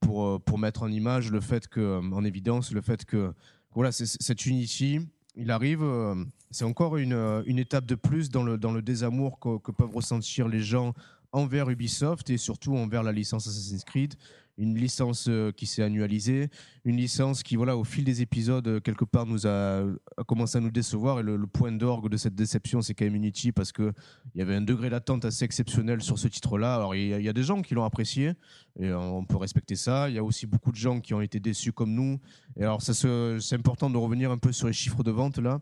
pour, 0.00 0.26
euh, 0.26 0.38
pour 0.38 0.58
mettre 0.58 0.82
en 0.82 0.88
image 0.88 1.30
le 1.30 1.40
fait 1.40 1.66
que, 1.68 1.80
euh, 1.80 2.00
en 2.12 2.24
évidence, 2.24 2.72
le 2.72 2.80
fait 2.80 3.04
que, 3.04 3.32
voilà, 3.74 3.92
cette 3.92 4.46
Unity, 4.46 5.00
il 5.36 5.50
arrive, 5.50 5.82
euh, 5.82 6.14
c'est 6.50 6.64
encore 6.64 6.96
une, 6.96 7.12
euh, 7.12 7.42
une, 7.46 7.58
étape 7.58 7.86
de 7.86 7.94
plus 7.94 8.30
dans 8.30 8.42
le, 8.42 8.58
dans 8.58 8.72
le 8.72 8.82
désamour 8.82 9.38
que, 9.38 9.58
que, 9.58 9.70
peuvent 9.70 9.94
ressentir 9.94 10.48
les 10.48 10.60
gens 10.60 10.92
envers 11.32 11.70
Ubisoft 11.70 12.30
et 12.30 12.36
surtout 12.36 12.76
envers 12.76 13.02
la 13.02 13.12
licence 13.12 13.46
Assassin's 13.46 13.84
Creed 13.84 14.14
une 14.60 14.76
licence 14.76 15.26
euh, 15.28 15.52
qui 15.52 15.66
s'est 15.66 15.82
annualisée, 15.82 16.50
une 16.84 16.96
licence 16.96 17.42
qui, 17.42 17.56
voilà, 17.56 17.76
au 17.76 17.84
fil 17.84 18.04
des 18.04 18.20
épisodes, 18.20 18.68
euh, 18.68 18.80
quelque 18.80 19.06
part, 19.06 19.24
nous 19.24 19.46
a, 19.46 19.84
commencé 20.26 20.58
à 20.58 20.60
nous 20.60 20.70
décevoir. 20.70 21.20
Et 21.20 21.22
le, 21.22 21.46
point 21.46 21.72
d'orgue 21.72 22.10
de 22.10 22.16
cette 22.16 22.34
déception, 22.34 22.82
c'est 22.82 22.94
quand 22.94 23.06
même 23.06 23.14
Unity 23.14 23.52
parce 23.52 23.72
qu'il 23.72 23.92
y 24.34 24.42
avait 24.42 24.54
un 24.54 24.60
degré 24.60 24.90
d'attente 24.90 25.24
assez 25.24 25.44
exceptionnel 25.44 26.02
sur 26.02 26.18
ce 26.18 26.28
titre-là. 26.28 26.76
Alors, 26.76 26.94
il 26.94 27.08
y, 27.08 27.28
a 27.28 27.32
des 27.32 27.42
gens 27.42 27.62
qui 27.62 27.74
l'ont 27.74 27.84
apprécié 27.84 28.34
et 28.78 28.92
on 28.92 29.24
peut 29.24 29.36
respecter 29.36 29.76
ça. 29.76 30.08
Il 30.10 30.14
y 30.14 30.18
a 30.18 30.24
aussi 30.24 30.46
beaucoup 30.46 30.70
de 30.70 30.76
gens 30.76 31.00
qui 31.00 31.14
ont 31.14 31.20
été 31.22 31.40
déçus 31.40 31.72
comme 31.72 31.92
nous. 31.94 32.20
Et 32.56 32.62
alors, 32.62 32.82
c'est 32.82 33.54
important 33.54 33.90
de 33.90 33.96
revenir 33.96 34.30
un 34.30 34.38
peu 34.38 34.52
sur 34.52 34.66
les 34.66 34.72
chiffres 34.72 35.02
de 35.02 35.10
vente 35.10 35.38
là. 35.38 35.60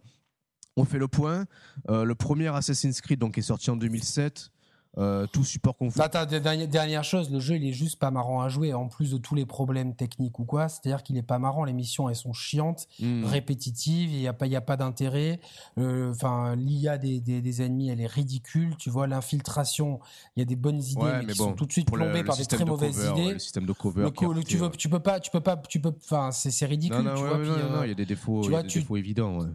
On 0.76 0.84
fait 0.84 0.98
le 0.98 1.08
point. 1.08 1.46
Euh, 1.88 2.04
le 2.04 2.14
premier 2.14 2.48
Assassin's 2.48 3.00
Creed 3.00 3.18
donc, 3.18 3.36
est 3.38 3.42
sorti 3.42 3.70
en 3.70 3.76
2007. 3.76 4.50
Euh, 4.96 5.26
tout 5.30 5.44
support 5.44 5.76
confondu. 5.76 6.04
Attends, 6.04 6.24
dernière, 6.26 7.04
chose, 7.04 7.30
le 7.30 7.38
jeu 7.38 7.56
il 7.56 7.66
est 7.68 7.72
juste 7.72 7.98
pas 7.98 8.10
marrant 8.10 8.40
à 8.40 8.48
jouer 8.48 8.72
en 8.72 8.88
plus 8.88 9.12
de 9.12 9.18
tous 9.18 9.34
les 9.34 9.46
problèmes 9.46 9.94
techniques 9.94 10.38
ou 10.38 10.44
quoi. 10.44 10.68
C'est-à-dire 10.68 11.02
qu'il 11.02 11.16
est 11.16 11.22
pas 11.22 11.38
marrant. 11.38 11.64
Les 11.64 11.72
missions 11.72 12.08
elles 12.08 12.16
sont 12.16 12.32
chiantes, 12.32 12.88
hmm. 12.98 13.24
répétitives. 13.24 14.10
Il 14.10 14.20
y 14.20 14.26
a 14.26 14.32
pas, 14.32 14.46
y 14.46 14.56
a 14.56 14.60
pas 14.60 14.76
d'intérêt. 14.76 15.40
Euh, 15.78 16.10
enfin, 16.10 16.56
l'IA 16.56 16.98
des, 16.98 17.20
des, 17.20 17.62
ennemis 17.62 17.90
elle 17.90 18.00
est 18.00 18.06
ridicule. 18.06 18.76
Tu 18.76 18.90
vois 18.90 19.06
l'infiltration, 19.06 20.00
il 20.36 20.40
y 20.40 20.42
a 20.42 20.46
des 20.46 20.56
bonnes 20.56 20.82
idées 20.82 21.00
mais, 21.20 21.26
qui 21.26 21.36
sont 21.36 21.52
tout 21.52 21.66
de 21.66 21.72
suite 21.72 21.90
plombées 21.90 22.24
par 22.24 22.36
des 22.36 22.46
très 22.46 22.64
mauvaises 22.64 23.10
idées. 23.12 23.34
le 23.34 23.38
système 23.38 23.66
de 23.66 23.72
cover. 23.72 24.10
tu, 24.46 24.56
veux, 24.56 24.70
tu 24.70 24.88
peux 24.88 25.00
pas, 25.00 25.20
tu 25.20 25.30
peux 25.30 25.40
pas, 25.40 25.56
tu 25.56 25.80
peux. 25.80 25.92
Enfin, 26.02 26.32
c'est 26.32 26.66
ridicule. 26.66 26.98
Non, 26.98 27.14
non, 27.14 27.24
euh, 27.24 27.80
il 27.84 27.88
y 27.88 27.92
a 27.92 27.94
des 27.94 28.06
défauts, 28.06 28.40
tu 28.42 28.50
vois, 28.50 28.62
des 28.62 28.68
défauts 28.68 28.96
évidents 28.96 29.46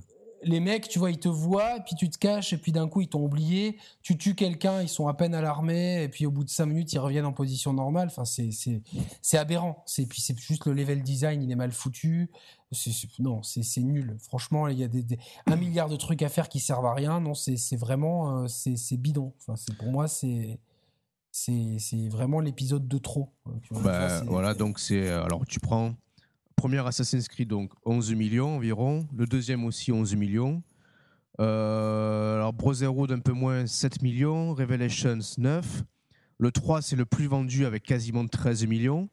les 0.46 0.60
mecs, 0.60 0.88
tu 0.88 1.00
vois, 1.00 1.12
ils 1.12 1.20
te 1.20 1.28
voient, 1.28 1.80
puis 1.86 1.96
tu 1.96 2.10
te 2.10 2.18
caches, 2.18 2.54
et 2.54 2.58
puis 2.58 2.72
d'un 2.72 2.88
coup, 2.88 3.02
ils 3.02 3.08
t'ont 3.08 3.24
oublié. 3.24 3.78
Tu 4.02 4.18
tues 4.18 4.36
quelqu'un, 4.36 4.82
ils 4.82 4.90
sont 4.90 5.08
à 5.08 5.14
peine 5.14 5.36
alarmés, 5.36 6.04
et 6.04 6.10
puis 6.10 6.26
au 6.26 6.32
bout 6.32 6.44
de 6.44 6.50
cinq 6.50 6.68
minutes, 6.68 6.94
ils 6.94 7.00
reviennent 7.00 7.26
en 7.26 7.34
position 7.34 7.74
normale. 7.74 8.08
Enfin, 8.08 8.26
c'est, 8.26 8.50
c'est, 8.52 9.38
aberrant. 9.38 9.84
C'est, 9.86 10.06
puis 10.06 10.22
c'est 10.22 10.38
juste 10.40 10.66
le 10.66 10.74
level 10.74 11.02
design, 11.04 11.42
il 11.42 11.52
est 11.52 11.56
mal 11.56 11.72
foutu. 11.72 12.32
non, 13.20 13.42
c'est, 13.44 13.82
nul. 13.82 14.16
Franchement, 14.20 14.68
il 14.68 14.78
y 14.78 14.84
a 14.84 14.88
des, 14.88 15.06
un 15.46 15.56
milliard 15.56 15.90
de 15.90 15.96
trucs 15.96 16.22
à 16.22 16.30
faire 16.30 16.50
qui 16.50 16.60
servent 16.60 16.86
à 16.86 16.94
rien. 16.94 17.20
Non, 17.20 17.34
c'est, 17.34 17.76
vraiment, 17.76 18.44
euh, 18.44 18.48
c'est, 18.48 18.98
bidon. 18.98 19.34
Enfin, 19.40 19.56
c'est, 19.56 19.76
pour 19.78 19.92
moi, 19.92 20.08
c'est, 20.08 20.60
c'est, 21.32 22.08
vraiment 22.10 22.40
l'épisode 22.40 22.88
de 22.88 22.98
trop. 22.98 23.30
Bah, 23.72 24.24
voilà, 24.26 24.54
donc 24.54 24.80
c'est, 24.80 25.10
alors 25.10 25.46
tu 25.48 25.60
prends 25.60 25.94
premier 26.56 26.86
Assassin's 26.86 27.28
Creed, 27.28 27.48
donc 27.48 27.72
11 27.86 28.14
millions 28.14 28.56
environ. 28.56 29.08
Le 29.16 29.26
deuxième 29.26 29.66
aussi 29.66 29.92
11 29.92 30.16
millions. 30.16 30.64
Euh, 31.40 32.36
alors 32.36 32.54
Brotherhood 32.54 33.12
un 33.12 33.20
peu 33.20 33.34
moins 33.34 33.66
7 33.66 34.02
millions. 34.02 34.54
Revelations 34.54 35.20
9. 35.38 35.84
Le 36.38 36.52
3 36.52 36.82
c'est 36.82 36.96
le 36.96 37.06
plus 37.06 37.28
vendu 37.28 37.66
avec 37.66 37.84
quasiment 37.84 38.28
13 38.28 38.66
millions. 38.68 39.10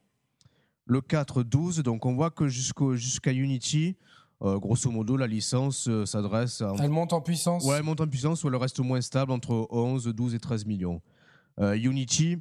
Le 0.86 1.00
4 1.00 1.42
12. 1.42 1.82
Donc 1.82 2.06
on 2.06 2.14
voit 2.14 2.30
que 2.30 2.48
jusqu'à 2.48 3.32
Unity, 3.32 3.96
euh, 4.42 4.58
grosso 4.58 4.90
modo, 4.90 5.16
la 5.16 5.26
licence 5.26 5.88
euh, 5.88 6.06
s'adresse 6.06 6.62
à... 6.62 6.74
Elle 6.78 6.90
monte 6.90 7.12
en 7.12 7.20
puissance 7.20 7.64
Ouais, 7.64 7.76
elle 7.76 7.82
monte 7.84 8.00
en 8.00 8.08
puissance 8.08 8.44
ou 8.44 8.48
elle 8.48 8.56
reste 8.56 8.80
moins 8.80 9.00
stable 9.00 9.32
entre 9.32 9.66
11, 9.70 10.06
12 10.06 10.34
et 10.34 10.38
13 10.38 10.66
millions. 10.66 11.00
Unity, 11.58 12.38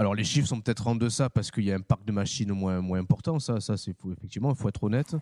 alors 0.00 0.14
les 0.14 0.24
chiffres 0.24 0.48
sont 0.48 0.62
peut-être 0.62 0.86
en 0.86 0.94
deçà 0.94 1.28
parce 1.28 1.50
qu'il 1.50 1.64
y 1.64 1.72
a 1.72 1.74
un 1.74 1.82
parc 1.82 2.06
de 2.06 2.12
machines 2.12 2.50
moins, 2.52 2.80
moins 2.80 2.98
important, 2.98 3.38
ça, 3.38 3.60
ça 3.60 3.76
c'est 3.76 3.94
effectivement, 4.10 4.50
il 4.50 4.56
faut 4.56 4.70
être 4.70 4.82
honnête. 4.82 5.14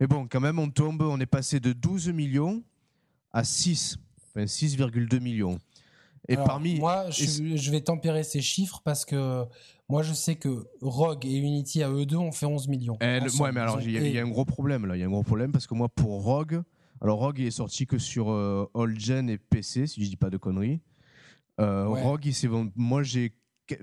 Mais 0.00 0.06
bon, 0.06 0.26
quand 0.26 0.40
même, 0.40 0.58
on 0.58 0.70
tombe, 0.70 1.02
on 1.02 1.20
est 1.20 1.26
passé 1.26 1.60
de 1.60 1.74
12 1.74 2.08
millions 2.08 2.62
à 3.32 3.44
6, 3.44 3.98
enfin 4.30 4.46
6,2 4.46 5.20
millions. 5.20 5.58
Et 6.26 6.36
parmi. 6.36 6.78
Moi, 6.78 7.10
je, 7.10 7.70
vais 7.70 7.82
tempérer 7.82 8.24
ces 8.24 8.40
chiffres 8.40 8.80
parce 8.82 9.04
que 9.04 9.44
moi, 9.90 10.02
je 10.02 10.14
sais 10.14 10.36
que 10.36 10.68
Rogue 10.80 11.26
et 11.26 11.36
Unity 11.36 11.82
à 11.82 11.90
eux 11.90 12.06
deux 12.06 12.16
ont 12.16 12.32
fait 12.32 12.46
11 12.46 12.66
millions. 12.68 12.96
Eh, 13.02 13.20
ouais, 13.38 13.52
mais 13.52 13.60
alors, 13.60 13.82
il 13.82 13.90
y, 13.90 14.18
a 14.18 14.22
un 14.22 14.30
gros 14.30 14.46
problème 14.46 14.86
là. 14.86 14.96
Il 14.96 15.00
y 15.00 15.02
a 15.02 15.06
un 15.06 15.10
gros 15.10 15.22
problème 15.22 15.52
parce 15.52 15.66
que 15.66 15.74
moi, 15.74 15.90
pour 15.90 16.22
Rogue, 16.22 16.62
alors 17.02 17.18
Rogue 17.18 17.40
il 17.40 17.46
est 17.46 17.50
sorti 17.50 17.86
que 17.86 17.98
sur 17.98 18.30
euh, 18.30 18.70
All 18.74 18.98
Gen 18.98 19.28
et 19.28 19.36
PC, 19.36 19.86
si 19.86 20.02
je 20.02 20.08
dis 20.08 20.16
pas 20.16 20.30
de 20.30 20.38
conneries. 20.38 20.80
Euh, 21.60 21.88
Rogue, 21.88 22.24
il 22.24 22.70
moi, 22.74 23.02
j'ai 23.02 23.34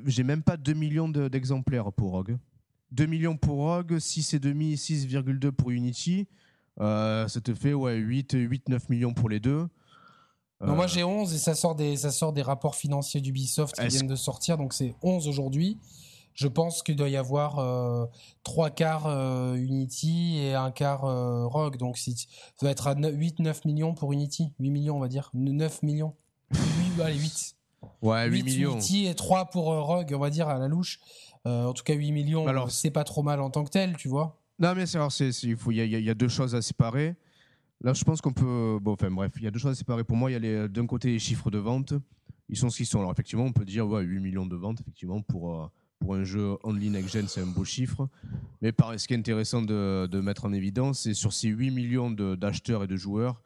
j'ai 0.06 0.24
même 0.24 0.44
pas 0.44 0.58
2 0.58 0.74
millions 0.74 1.10
d'exemplaires 1.10 1.91
pour 1.91 2.12
Rogue. 2.12 2.38
2 2.91 3.06
millions 3.06 3.38
pour 3.38 3.58
Rogue, 3.58 3.94
6,5, 3.94 4.76
6,2 4.76 5.52
pour 5.52 5.72
Unity. 5.72 6.28
Euh, 6.80 7.28
ça 7.28 7.41
te 7.41 7.53
fait 7.53 7.74
ouais, 7.74 7.95
8, 7.95 8.34
8, 8.34 8.70
9 8.70 8.90
millions 8.90 9.14
pour 9.14 9.30
les 9.30 9.40
deux. 9.40 9.68
moi 10.62 10.88
j'ai 10.88 11.03
11 11.03 11.34
et 11.34 11.38
ça 11.38 11.53
sort 11.53 11.76
des, 11.76 11.98
ça 11.98 12.12
sort 12.12 12.34
des 12.34 12.41
rapports 12.41 12.76
financiers 12.76 13.22
d'Ubisoft 13.22 13.76
qui 13.76 13.88
viennent 13.88 14.08
de 14.08 14.16
sortir, 14.16 14.58
donc 14.58 14.74
c'est 14.74 14.95
11 15.02 15.28
aujourd'hui. 15.28 15.78
Je 16.34 16.48
pense 16.48 16.82
qu'il 16.82 16.95
doit 16.95 17.10
y 17.10 17.18
avoir 17.18 17.60
euh, 17.60 18.06
3 18.44 18.70
quarts 18.70 19.08
euh, 19.08 19.56
Unity 19.56 20.38
et 20.40 20.53
un 20.53 20.72
quart 20.72 21.06
euh, 21.06 21.45
Rogue, 21.45 21.78
donc 21.78 21.98
ça 21.98 22.12
doit 22.62 22.72
être 22.72 22.88
à 22.88 22.95
8-9 22.95 23.68
millions 23.68 23.94
pour 23.94 24.14
Unity, 24.14 24.53
8 24.60 24.70
millions 24.70 24.95
on 24.98 24.99
va 24.99 25.08
dire, 25.08 25.30
9 25.34 25.84
millions. 25.84 26.16
8, 26.52 27.02
allez 27.02 27.20
8. 27.20 27.56
Ouais, 28.02 28.28
8, 28.30 28.44
millions. 28.44 28.80
et 28.80 29.16
3 29.16 29.49
pour 29.49 29.72
euh, 29.72 29.82
Rogue, 29.82 30.14
on 30.16 30.20
va 30.20 30.30
dire, 30.30 30.48
à 30.48 30.58
la 30.58 30.68
louche. 30.68 30.99
Euh, 31.48 31.66
en 31.66 31.74
tout 31.74 31.84
cas, 31.84 31.94
8 31.94 32.12
millions, 32.12 32.48
Alors, 32.48 32.72
c'est 32.72 32.91
pas 32.91 33.03
trop 33.03 33.24
mal 33.24 33.41
en 33.41 33.49
tant 33.49 33.64
que 33.64 33.70
tel, 33.70 33.95
tu 33.98 34.08
vois. 34.08 34.40
Non, 34.60 34.76
mais 34.76 34.86
c'est, 34.86 34.99
il 35.44 35.56
faut, 35.56 35.72
il 35.72 35.84
y, 35.84 36.03
y, 36.03 36.10
a 36.10 36.14
deux 36.14 36.28
choses 36.28 36.53
à 36.53 36.62
séparer. 36.62 37.16
Là, 37.84 37.94
je 37.94 38.03
pense 38.03 38.22
qu'on 38.22 38.34
peut. 38.34 38.78
Bon, 38.80 38.94
enfin, 38.94 39.10
bref, 39.10 39.32
il 39.38 39.44
y 39.44 39.48
a 39.48 39.52
deux 39.52 39.58
choses 39.58 39.72
à 39.72 39.76
séparer. 39.76 40.03
Pour 40.03 40.18
moi, 40.18 40.30
il 40.30 40.34
y 40.34 40.36
a 40.36 40.40
les, 40.40 40.70
d'un 40.70 40.86
côté 40.86 41.10
les 41.10 41.20
chiffres 41.20 41.49
de 41.49 41.58
vente. 41.58 41.94
Ils 42.48 42.58
sont 42.58 42.70
ce 42.70 42.78
qu'ils 42.78 42.86
sont. 42.86 42.99
Alors, 42.99 43.12
effectivement, 43.12 43.45
on 43.45 43.53
peut 43.53 43.66
dire 43.66 43.88
ouais, 43.88 44.03
8 44.03 44.20
millions 44.20 44.45
de 44.45 44.56
ventes, 44.56 44.82
effectivement, 44.82 45.22
pour, 45.22 45.56
euh, 45.56 45.68
pour 45.99 46.14
un 46.14 46.24
jeu 46.24 46.58
online 46.64 46.91
next-gen, 46.91 47.28
c'est 47.28 47.41
un 47.41 47.48
beau 47.48 47.66
chiffre. 47.66 48.08
Mais 48.62 48.72
par, 48.72 48.99
ce 48.99 49.08
qui 49.08 49.16
est 49.16 49.18
intéressant 49.18 49.64
de, 49.64 50.06
de 50.06 50.22
mettre 50.22 50.45
en 50.45 50.53
évidence, 50.53 51.02
c'est 51.02 51.16
sur 51.16 51.34
ces 51.34 51.48
8 51.48 51.72
millions 51.72 52.12
d'acheteurs 52.12 52.84
et 52.84 52.88
de 52.88 52.98
joueurs, 52.98 53.41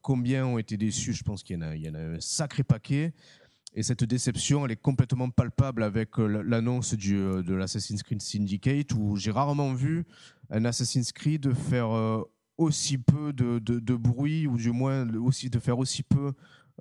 combien 0.00 0.46
ont 0.46 0.58
été 0.58 0.76
déçus? 0.76 1.12
Je 1.12 1.24
pense 1.24 1.42
qu'il 1.42 1.56
y, 1.56 1.80
y, 1.80 1.90
en 1.90 1.94
a 1.94 1.98
un 1.98 2.20
sacré 2.20 2.62
paquet. 2.62 3.12
Et 3.72 3.82
cette 3.82 4.02
déception, 4.02 4.64
elle 4.64 4.72
est 4.72 4.80
complètement 4.80 5.30
palpable 5.30 5.84
avec 5.84 6.18
euh, 6.18 6.42
l'annonce 6.44 6.94
euh, 7.08 7.42
de 7.42 7.54
l'Assassin's 7.54 8.02
Creed 8.02 8.20
Syndicate, 8.20 8.92
où 8.94 9.16
j'ai 9.16 9.30
rarement 9.30 9.72
vu 9.74 10.06
un 10.50 10.64
Assassin's 10.64 11.12
Creed 11.12 11.54
faire 11.54 11.94
euh, 11.94 12.22
aussi 12.58 12.98
peu 12.98 13.32
de, 13.32 13.60
de, 13.60 13.94
bruit, 13.94 14.48
ou 14.48 14.56
du 14.56 14.72
moins 14.72 15.08
aussi, 15.14 15.50
de 15.50 15.58
faire 15.60 15.78
aussi 15.78 16.02
peu 16.02 16.32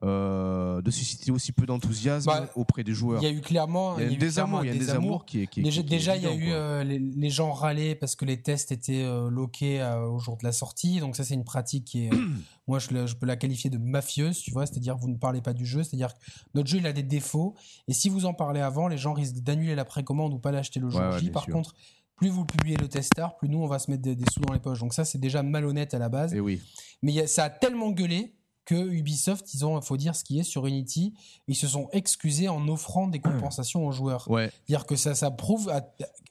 euh, 0.03 0.81
de 0.81 0.91
susciter 0.91 1.29
aussi 1.31 1.51
peu 1.51 1.65
d'enthousiasme 1.65 2.27
bah, 2.27 2.49
auprès 2.55 2.85
des 2.85 2.93
joueurs. 2.93 3.21
Il 3.21 3.25
y 3.25 3.27
a 3.27 3.33
eu 3.33 3.41
clairement, 3.41 3.97
il 3.97 4.05
y 4.05 4.07
a, 4.07 4.15
un 4.15 4.17
désamour, 4.17 4.63
il 4.63 4.67
y 4.67 4.71
a 4.71 4.73
un 4.73 4.77
désamour 4.77 5.25
qui 5.25 5.45
déjà, 5.57 5.81
déjà 5.81 6.15
il 6.15 6.23
y 6.23 6.25
a 6.25 6.33
eu 6.33 6.51
euh, 6.51 6.83
les, 6.83 7.29
gens 7.29 7.51
râlaient 7.51 7.95
parce 7.95 8.15
que 8.15 8.23
les 8.23 8.41
tests 8.41 8.71
étaient 8.71 9.03
euh, 9.03 9.29
loqués 9.29 9.83
au 10.09 10.17
jour 10.19 10.37
de 10.37 10.45
la 10.45 10.53
sortie. 10.53 11.01
Donc 11.01 11.17
ça 11.17 11.25
c'est 11.25 11.33
une 11.33 11.43
pratique 11.43 11.83
qui 11.83 12.05
est, 12.05 12.09
moi 12.67 12.79
je, 12.79 12.87
je, 13.05 13.15
peux 13.15 13.25
la 13.25 13.35
qualifier 13.35 13.69
de 13.69 13.77
mafieuse, 13.77 14.39
tu 14.39 14.51
vois, 14.51 14.65
c'est-à-dire 14.65 14.95
vous 14.95 15.09
ne 15.09 15.17
parlez 15.17 15.41
pas 15.41 15.53
du 15.53 15.65
jeu, 15.65 15.83
c'est-à-dire 15.83 16.13
que 16.13 16.19
notre 16.55 16.69
jeu 16.69 16.77
il 16.77 16.87
a 16.87 16.93
des 16.93 17.03
défauts 17.03 17.55
et 17.89 17.93
si 17.93 18.07
vous 18.07 18.25
en 18.25 18.33
parlez 18.33 18.61
avant, 18.61 18.87
les 18.87 18.97
gens 18.97 19.13
risquent 19.13 19.39
d'annuler 19.39 19.75
la 19.75 19.85
précommande 19.85 20.33
ou 20.33 20.39
pas 20.39 20.51
l'acheter 20.51 20.79
le 20.79 20.89
jour 20.89 21.01
J. 21.17 21.29
Par 21.29 21.45
contre 21.45 21.73
plus 22.15 22.29
vous 22.29 22.45
publiez 22.45 22.75
le 22.75 22.87
testard, 22.87 23.37
plus 23.37 23.47
nous 23.47 23.59
on 23.59 23.67
va 23.67 23.79
se 23.79 23.89
mettre 23.89 24.03
des, 24.03 24.15
sous 24.31 24.41
dans 24.41 24.53
les 24.53 24.59
poches. 24.59 24.79
Donc 24.79 24.93
ça 24.93 25.05
c'est 25.05 25.17
déjà 25.17 25.41
malhonnête 25.41 25.93
à 25.93 25.99
la 25.99 26.09
base. 26.09 26.33
Et 26.33 26.39
oui. 26.39 26.61
Mais 27.01 27.27
ça 27.27 27.45
a 27.45 27.49
tellement 27.49 27.91
gueulé 27.91 28.35
que 28.69 28.75
Ubisoft, 28.75 29.51
ils 29.55 29.65
ont, 29.65 29.79
il 29.79 29.83
faut 29.83 29.97
dire 29.97 30.15
ce 30.15 30.23
qui 30.23 30.39
est 30.39 30.43
sur 30.43 30.67
Unity, 30.67 31.15
ils 31.47 31.55
se 31.55 31.67
sont 31.67 31.89
excusés 31.91 32.49
en 32.49 32.67
offrant 32.67 33.07
des 33.07 33.19
compensations 33.19 33.83
aux 33.83 33.91
joueurs. 33.91 34.29
Ouais. 34.29 34.51
Dire 34.67 34.85
que 34.85 34.95
ça, 34.95 35.15
ça 35.15 35.31
prouve 35.31 35.71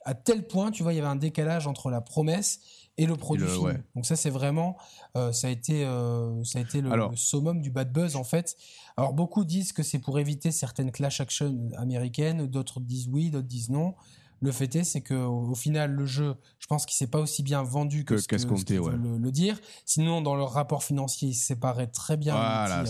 à, 0.05 0.13
tel 0.13 0.47
point, 0.47 0.71
tu 0.71 0.81
vois, 0.81 0.93
il 0.93 0.95
y 0.95 0.99
avait 0.99 1.09
un 1.09 1.17
décalage 1.17 1.67
entre 1.67 1.89
la 1.89 1.99
promesse 1.99 2.61
et 2.97 3.05
le 3.05 3.17
produit 3.17 3.45
fini. 3.45 3.73
Donc 3.93 4.05
ça, 4.05 4.15
c'est 4.15 4.29
vraiment, 4.29 4.77
euh, 5.17 5.33
ça 5.33 5.47
a 5.47 5.49
été, 5.49 5.83
euh, 5.83 6.41
ça 6.45 6.59
a 6.59 6.61
été 6.61 6.79
le, 6.79 6.89
le, 6.95 7.17
summum 7.17 7.61
du 7.61 7.71
bad 7.71 7.91
buzz 7.91 8.15
en 8.15 8.23
fait. 8.23 8.55
Alors 8.95 9.11
beaucoup 9.11 9.43
disent 9.43 9.73
que 9.73 9.83
c'est 9.83 9.99
pour 9.99 10.17
éviter 10.17 10.51
certaines 10.51 10.91
clash 10.91 11.19
action 11.19 11.69
américaines, 11.75 12.47
d'autres 12.47 12.79
disent 12.79 13.09
oui, 13.11 13.31
d'autres 13.31 13.47
disent 13.47 13.69
non. 13.69 13.95
Le 14.41 14.51
fait 14.51 14.73
est, 14.75 14.83
c'est 14.83 15.01
que 15.01 15.13
au, 15.13 15.55
final, 15.55 15.91
le 15.91 16.05
jeu, 16.05 16.35
je 16.59 16.67
pense 16.67 16.85
qu'il 16.85 16.95
s'est 16.95 17.07
pas 17.07 17.19
aussi 17.19 17.43
bien 17.43 17.63
vendu 17.63 18.05
que, 18.05 18.17
ce 18.17 18.27
qu 18.27 18.35
qu 18.37 18.79
ouais. 18.79 18.93
le, 18.95 19.31
dire. 19.31 19.59
Sinon, 19.85 20.21
dans 20.21 20.35
leur 20.35 20.51
rapport 20.51 20.83
financier, 20.83 21.29
il 21.29 21.33
se 21.33 21.45
séparait 21.45 21.87
très 21.87 22.17
bien. 22.17 22.33
Voilà, 22.33 22.83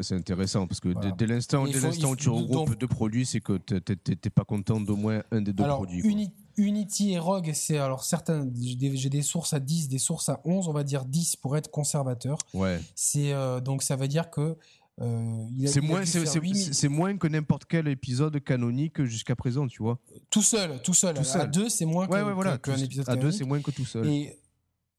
c'est 0.00 0.14
intéressant 0.14 0.66
parce 0.66 0.80
que 0.80 0.90
dès, 1.16 1.26
l'instant 1.26 1.64
où 1.64 2.16
tu 2.16 2.28
regroupes 2.28 2.78
deux 2.78 2.88
produits, 2.88 3.26
c'est 3.26 3.40
que 3.40 3.58
tu 3.58 3.74
n'es 3.74 4.30
pas 4.30 4.44
content 4.44 4.80
d'au 4.80 4.96
moins 4.96 5.22
un 5.30 5.40
des 5.40 5.52
deux 5.52 5.64
alors, 5.64 5.78
produits. 5.78 6.32
Unity 6.56 7.12
et 7.12 7.18
Rogue, 7.18 7.50
c'est 7.54 7.78
alors 7.78 8.04
certains, 8.04 8.46
j'ai 8.60 8.74
des, 8.74 9.08
des, 9.08 9.22
sources 9.22 9.54
à 9.54 9.60
10, 9.60 9.88
des 9.88 9.98
sources 9.98 10.28
à 10.28 10.40
11, 10.44 10.68
on 10.68 10.72
va 10.72 10.84
dire 10.84 11.04
10 11.04 11.36
pour 11.36 11.56
être 11.56 11.70
conservateur. 11.70 12.38
Ouais. 12.52 12.80
C'est 12.94 13.32
euh, 13.32 13.60
donc 13.60 13.82
ça 13.82 13.96
veut 13.96 14.08
dire 14.08 14.30
que 14.30 14.56
euh, 15.00 15.46
c'est 15.66 15.80
moins, 15.80 16.04
c'est 16.04 16.88
moins 16.88 17.16
que 17.16 17.26
n'importe 17.26 17.64
quel 17.64 17.88
épisode 17.88 18.38
canonique 18.44 19.02
jusqu'à 19.04 19.34
présent, 19.34 19.66
tu 19.66 19.82
vois. 19.82 19.98
Tout 20.30 20.42
seul, 20.42 20.80
tout 20.82 20.94
seul. 20.94 21.16
À 21.34 21.46
deux, 21.46 21.68
c'est 21.68 21.86
moins 21.86 22.06
qu'un 22.06 22.76
épisode 22.76 23.08
À 23.08 23.16
deux, 23.16 23.30
c'est 23.32 23.44
moins 23.44 23.60
que 23.60 23.70
tout 23.70 23.84
seul. 23.86 24.06
Et 24.06 24.38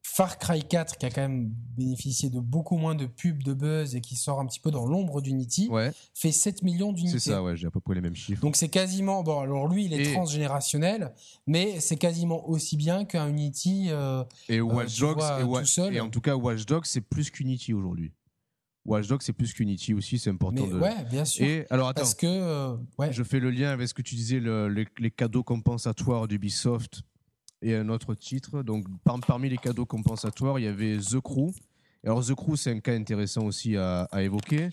Far 0.06 0.38
Cry 0.38 0.62
4, 0.64 0.98
qui 0.98 1.06
a 1.06 1.10
quand 1.10 1.22
même 1.22 1.50
bénéficié 1.78 2.30
de 2.30 2.40
beaucoup 2.40 2.78
moins 2.78 2.94
de 2.94 3.06
pubs, 3.06 3.42
de 3.42 3.54
buzz 3.54 3.96
et 3.96 4.02
qui 4.02 4.16
sort 4.16 4.40
un 4.42 4.46
petit 4.46 4.60
peu 4.60 4.70
dans 4.70 4.86
l'ombre 4.86 5.22
d'Unity, 5.22 5.70
Ouais, 5.70 5.92
fait 6.14 6.32
7 6.34 6.62
millions 6.62 6.92
d'unités. 6.92 7.20
c'est 7.20 7.32
ça, 7.32 7.42
ouais, 7.42 7.56
j'ai 7.56 7.68
à 7.68 7.72
peu 7.72 7.80
près 7.80 7.96
les 7.96 8.02
mêmes 8.02 8.16
chiffres. 8.16 8.42
Donc 8.42 8.56
c'est 8.58 8.68
quasiment 8.68 9.24
bon. 9.24 9.40
Alors 9.40 9.68
lui, 9.68 9.86
il 9.86 9.94
est 9.94 10.10
Et- 10.10 10.14
transgénérationnel, 10.14 11.14
mais 11.48 11.80
c'est 11.80 11.96
quasiment 11.96 12.48
aussi 12.50 12.76
bien 12.78 13.06
qu'un 13.06 13.28
Unity. 13.30 13.88
euh, 13.92 14.24
Et 14.50 14.60
Watch 14.60 14.88
Euh, 14.88 14.96
tu 14.96 15.02
Dogs, 15.02 15.24
et, 15.40 15.44
Wa- 15.44 15.60
tout 15.62 15.66
seul. 15.68 15.96
et 15.96 16.00
en 16.02 16.10
tout 16.10 16.22
cas, 16.22 16.36
Watch 16.36 16.66
Dogs, 16.66 16.86
c'est 16.86 17.02
plus 17.02 17.32
qu'Unity 17.32 17.74
aujourd'hui. 17.74 18.12
Watch 18.86 19.08
Dogs, 19.08 19.22
c'est 19.22 19.32
plus 19.34 19.54
qu'Unity 19.54 19.94
aussi, 19.94 20.20
c'est 20.20 20.30
important 20.30 20.66
mais 20.66 20.74
de. 20.74 20.80
ouais, 20.80 21.06
bien 21.10 21.24
sûr. 21.24 21.46
Et 21.46 21.66
alors 21.70 21.88
attends, 21.88 22.02
parce 22.02 22.16
que 22.16 22.28
euh, 22.28 22.76
ouais, 22.98 23.14
je 23.14 23.24
fais 23.24 23.40
le 23.40 23.50
lien 23.50 23.70
avec 23.70 23.88
ce 23.88 23.94
que 23.94 24.02
tu 24.02 24.16
disais, 24.16 24.40
le- 24.42 24.68
les, 24.68 24.86
les 25.00 25.10
cadeaux 25.12 25.44
compensatoires 25.44 26.28
d'Ubisoft 26.28 27.02
et 27.62 27.76
un 27.76 27.88
autre 27.88 28.14
titre. 28.14 28.62
Donc 28.62 28.86
par- 29.06 29.20
parmi 29.22 29.50
les 29.50 29.58
cadeaux 29.58 29.86
compensatoires, 29.86 30.60
il 30.60 30.64
y 30.66 30.68
avait 30.68 30.98
The 30.98 31.20
Crew. 31.22 31.52
Alors 32.06 32.26
The 32.26 32.36
Crew, 32.36 32.56
c'est 32.58 32.72
un 32.72 32.82
cas 32.82 32.94
intéressant 32.94 33.46
aussi 33.46 33.78
à, 33.78 34.02
à 34.12 34.22
évoquer. 34.22 34.70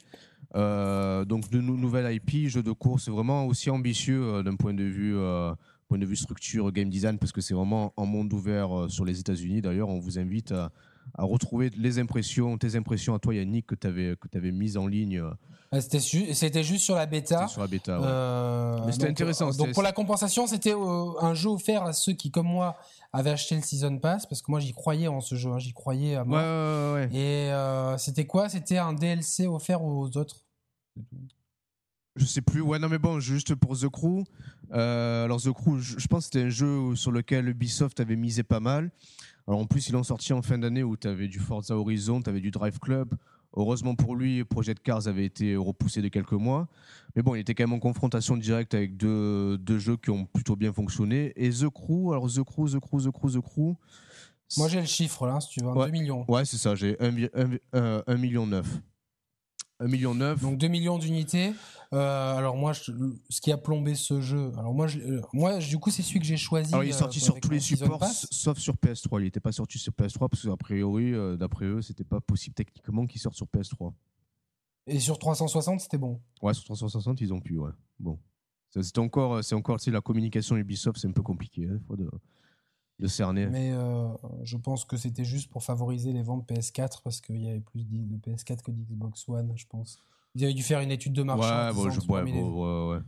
Euh, 0.57 1.25
donc 1.25 1.49
de 1.51 1.61
nou- 1.61 1.77
nouvelle 1.77 2.13
IP, 2.13 2.49
jeu 2.49 2.63
de 2.65 2.73
course 2.73 3.09
vraiment 3.09 3.47
aussi 3.47 3.71
ambitieux 3.71 4.21
euh, 4.23 4.43
d'un 4.43 4.57
point 4.57 4.75
de 4.75 4.83
vue 4.83 5.15
point 5.89 5.99
de 5.99 6.07
vue 6.07 6.17
structure 6.17 6.71
game 6.73 6.89
design 6.89 7.19
parce 7.19 7.31
que 7.33 7.41
c'est 7.41 7.55
vraiment 7.55 7.93
en 7.97 8.07
monde 8.07 8.33
ouvert 8.33 8.87
sur 8.89 9.05
les 9.05 9.19
États-Unis. 9.21 9.61
D'ailleurs, 9.61 9.89
on 9.89 9.99
vous 10.01 10.19
invite 10.19 10.51
à, 10.53 10.71
à 11.15 11.25
retrouver 11.25 11.71
les 11.77 11.99
impressions, 11.99 12.57
tes 12.59 12.77
impressions 12.77 13.15
à 13.15 13.19
toi 13.19 13.35
Yannick 13.35 13.67
que 13.67 13.75
tu 13.75 13.87
avais 13.87 14.17
que 14.21 14.29
avais 14.37 14.53
mises 14.53 14.77
en 14.77 14.87
ligne 14.87 15.19
euh, 15.19 15.31
euh, 15.73 15.81
c'était 15.81 16.01
ju- 16.01 16.35
c'était 16.35 16.65
juste 16.65 16.85
sur 16.85 16.97
la 16.97 17.07
bêta. 17.07 17.47
sur 17.47 17.61
la 17.61 17.69
bêta. 17.69 18.01
ouais. 18.01 18.05
Euh, 18.07 18.79
Mais 18.87 18.93
c'était 18.93 19.05
donc, 19.07 19.11
intéressant, 19.13 19.49
euh, 19.49 19.53
c'était- 19.53 19.65
Donc 19.67 19.75
pour 19.75 19.83
la 19.85 19.93
compensation, 19.93 20.47
c'était 20.49 20.73
un 20.75 21.35
jeu 21.35 21.49
offert 21.51 21.85
à 21.85 21.93
ceux 21.93 22.13
qui, 22.13 22.31
comme 22.33 22.49
moi, 22.49 22.77
avaient 23.13 23.31
acheté 23.31 23.55
le 23.55 23.63
season 23.63 23.99
pass 23.99 24.27
parce 24.27 24.43
que 24.43 24.51
moi 24.51 24.59
j'y 24.59 24.73
croyais 24.73 25.07
en 25.07 25.21
ce 25.21 25.37
jeu, 25.37 25.51
hein, 25.53 25.59
j'y 25.61 25.73
croyais 25.73 26.17
à 26.17 26.23
Ouais, 26.23 26.29
mort. 26.29 26.39
ouais, 26.39 27.01
ouais, 27.03 27.09
ouais. 27.13 27.17
Et 27.17 27.53
euh, 27.53 27.97
c'était 27.99 28.27
quoi? 28.27 28.49
C'était 28.49 28.79
un 28.79 28.93
DLC 28.93 29.47
offert 29.47 29.83
aux 29.85 30.17
autres. 30.17 30.45
Je 32.17 32.25
sais 32.25 32.43
plus. 32.43 32.61
Ouais, 32.61 32.79
non, 32.79 32.89
mais 32.89 32.99
bon, 32.99 33.21
juste 33.21 33.55
pour 33.55 33.79
The 33.79 33.89
Crew. 33.89 34.25
euh, 34.73 35.25
alors, 35.25 35.41
The 35.41 35.53
Crew, 35.53 35.79
je, 35.79 35.99
je 35.99 36.07
pense 36.09 36.25
que 36.29 36.33
c'était 36.35 36.47
un 36.47 36.51
jeu 36.51 36.95
sur 36.97 37.13
lequel 37.13 37.49
Ubisoft 37.49 38.01
avait 38.01 38.17
misé 38.17 38.43
pas 38.43 38.61
mal. 38.61 38.91
Alors, 39.51 39.63
en 39.63 39.67
plus, 39.67 39.89
ils 39.89 39.93
l'ont 39.95 40.05
sorti 40.05 40.33
en 40.33 40.43
fin 40.43 40.59
d'année 40.59 40.85
où 40.85 40.97
tu 40.97 41.09
avais 41.09 41.27
du 41.27 41.41
Forza 41.41 41.77
Horizon, 41.77 42.23
tu 42.23 42.31
avais 42.31 42.39
du 42.39 42.53
Drive 42.53 42.79
Club. 42.79 43.17
Heureusement 43.57 43.97
pour 43.97 44.15
lui, 44.15 44.45
Project 44.45 44.81
Cars 44.81 45.09
avait 45.09 45.25
été 45.25 45.57
repoussé 45.57 46.03
de 46.03 46.07
quelques 46.07 46.35
mois. 46.35 46.69
Mais 47.17 47.23
bon, 47.23 47.35
il 47.35 47.41
était 47.41 47.53
quand 47.57 47.65
même 47.65 47.73
en 47.73 47.81
confrontation 47.81 48.37
directe 48.37 48.75
avec 48.75 48.97
deux, 48.97 49.59
deux 49.59 49.81
jeux 49.81 49.97
qui 49.97 50.11
ont 50.11 50.25
plutôt 50.25 50.55
bien 50.55 50.73
fonctionné. 50.73 51.33
Et 51.35 51.51
The 51.51 51.69
Crew, 51.69 52.13
alors 52.13 52.29
The 52.33 52.45
Crew, 52.45 52.69
The 52.71 52.79
Crew, 52.79 53.01
The 53.03 53.11
Crew, 53.11 53.29
The 53.33 53.41
Crew. 53.41 53.75
Moi 54.57 54.69
j'ai 54.69 54.79
le 54.79 54.87
chiffre 54.87 55.27
là, 55.27 55.41
si 55.41 55.49
tu 55.49 55.65
veux, 55.65 55.71
Ouais. 55.71 55.87
2 55.87 55.91
millions. 55.91 56.25
Ouais, 56.31 56.45
c'est 56.45 56.57
ça, 56.57 56.77
j'ai 56.77 56.97
1 57.01 57.11
million 58.17 58.47
9. 58.47 58.81
1 59.81 59.89
million 59.89 60.15
9. 60.15 60.41
Donc 60.41 60.59
2 60.59 60.69
millions 60.69 60.99
d'unités. 60.99 61.53
Euh, 61.93 62.37
alors 62.37 62.57
moi, 62.57 62.73
je- 62.73 62.93
ce 63.31 63.41
qui 63.41 63.51
a 63.51 63.57
plombé 63.59 63.95
ce 63.97 64.21
jeu. 64.21 64.53
Alors 64.57 64.73
moi, 64.75 64.87
je- 64.87 65.01
euh, 65.01 65.21
moi, 65.33 65.59
du 65.59 65.79
coup, 65.79 65.91
c'est 65.91 66.03
celui 66.03 66.21
que 66.21 66.27
j'ai 66.27 66.37
choisi. 66.37 66.73
Alors, 66.73 66.85
il 66.85 66.91
est 66.91 66.95
euh, 66.95 66.97
sorti 66.97 67.19
sur 67.19 67.33
avec 67.33 67.43
tous 67.43 67.51
les 67.51 67.59
supports, 67.61 68.05
sauf 68.05 68.59
sur 68.59 68.75
PS3. 68.77 69.21
Il 69.21 69.25
n'était 69.25 69.41
pas 69.41 69.51
sorti 69.53 69.79
sur 69.79 69.93
PS3 69.93 70.29
parce 70.29 70.43
qu'a 70.45 70.57
priori, 70.57 71.13
euh, 71.13 71.37
d'après 71.37 71.65
eux, 71.65 71.83
c'était 71.83 72.05
pas 72.05 72.21
possible 72.21 72.55
techniquement 72.55 73.07
qu'il 73.07 73.21
sorte 73.21 73.35
sur 73.35 73.47
PS3. 73.47 73.93
Et 74.87 75.01
sur 75.01 75.19
360, 75.19 75.81
c'était 75.81 75.99
bon. 75.99 76.21
Ouais, 76.43 76.55
sur 76.55 76.65
360, 76.65 77.21
ils 77.21 77.33
ont 77.33 77.41
pu, 77.41 77.59
ouais. 77.59 77.71
Bon. 77.99 78.19
C'est 78.71 78.99
encore, 78.99 79.43
c'est 79.43 79.57
encore 79.57 79.79
tu 79.79 79.87
sais, 79.87 79.91
la 79.91 80.01
communication 80.01 80.57
Ubisoft, 80.57 80.99
c'est 81.01 81.09
un 81.09 81.13
peu 81.13 81.23
compliqué, 81.23 81.67
hein, 81.69 81.81
de, 81.97 82.09
de 83.01 83.07
cerner. 83.09 83.47
Mais 83.47 83.73
euh, 83.73 84.09
je 84.45 84.57
pense 84.57 84.85
que 84.85 84.97
c'était 84.97 85.25
juste 85.25 85.51
pour 85.51 85.63
favoriser 85.65 86.13
les 86.13 86.23
ventes 86.23 86.47
PS4 86.49 87.01
parce 87.03 87.21
qu'il 87.21 87.43
y 87.43 87.49
avait 87.49 87.61
plus 87.61 87.85
de 87.85 87.97
de 87.99 88.17
PS4 88.19 88.63
que 88.63 88.71
d'Xbox 88.71 89.29
One, 89.29 89.53
je 89.57 89.67
pense. 89.69 89.99
Ils 90.35 90.45
avaient 90.45 90.55
dû 90.55 90.63
faire 90.63 90.81
une 90.81 90.91
étude 90.93 91.13
de 91.13 91.23
marché. 91.23 91.49
ouais, 91.51 91.73
bon, 91.73 91.91
je, 91.91 92.01
ouais, 92.13 92.25
les- 92.25 92.33
bon, 92.33 92.91
ouais, 92.91 92.95
ouais. 92.97 93.03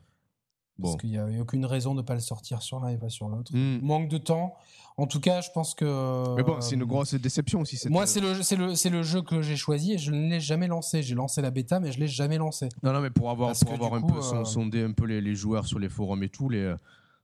Parce 0.80 0.92
Bon. 0.94 0.96
qu'il 0.98 1.10
n'y 1.10 1.18
avait 1.18 1.38
aucune 1.38 1.66
raison 1.66 1.92
de 1.94 1.98
ne 2.00 2.02
pas 2.06 2.14
le 2.14 2.20
sortir 2.20 2.62
sur 2.62 2.80
l'un 2.80 2.88
et 2.88 2.96
pas 2.96 3.10
sur 3.10 3.28
l'autre. 3.28 3.52
Hmm. 3.54 3.78
Manque 3.82 4.08
de 4.08 4.16
temps. 4.18 4.54
En 4.96 5.06
tout 5.06 5.20
cas, 5.20 5.40
je 5.42 5.50
pense 5.54 5.74
que. 5.74 6.34
Mais 6.34 6.42
bon, 6.42 6.60
c'est 6.60 6.74
une 6.74 6.84
grosse 6.84 7.14
déception 7.14 7.60
aussi. 7.60 7.76
cette- 7.76 7.92
Moi, 7.92 8.06
c'est 8.06 8.20
le, 8.20 8.34
jeu- 8.34 8.42
c'est 8.42 8.56
le, 8.56 8.74
c'est 8.74 8.90
le 8.90 9.02
jeu 9.02 9.20
que 9.22 9.42
j'ai 9.42 9.56
choisi 9.56 9.92
et 9.92 9.98
je 9.98 10.10
ne 10.10 10.28
l'ai 10.30 10.40
jamais 10.40 10.66
lancé. 10.68 11.02
J'ai 11.02 11.14
lancé 11.14 11.42
la 11.42 11.50
bêta, 11.50 11.78
mais 11.78 11.92
je 11.92 12.00
l'ai 12.00 12.08
jamais 12.08 12.38
lancé. 12.38 12.68
Non, 12.82 12.92
non, 12.92 13.00
mais 13.00 13.10
pour 13.10 13.30
avoir, 13.30 13.50
Parce 13.50 13.64
pour 13.64 13.74
avoir 13.74 13.94
un 13.94 14.00
coup, 14.00 14.12
peu 14.14 14.18
euh, 14.18 14.44
sondé 14.44 14.82
un 14.82 14.92
peu 14.92 15.04
les, 15.04 15.20
les 15.20 15.34
joueurs 15.34 15.66
sur 15.66 15.78
les 15.78 15.88
forums 15.90 16.22
et 16.24 16.28
tout, 16.30 16.48
les, 16.48 16.58
euh, 16.60 16.76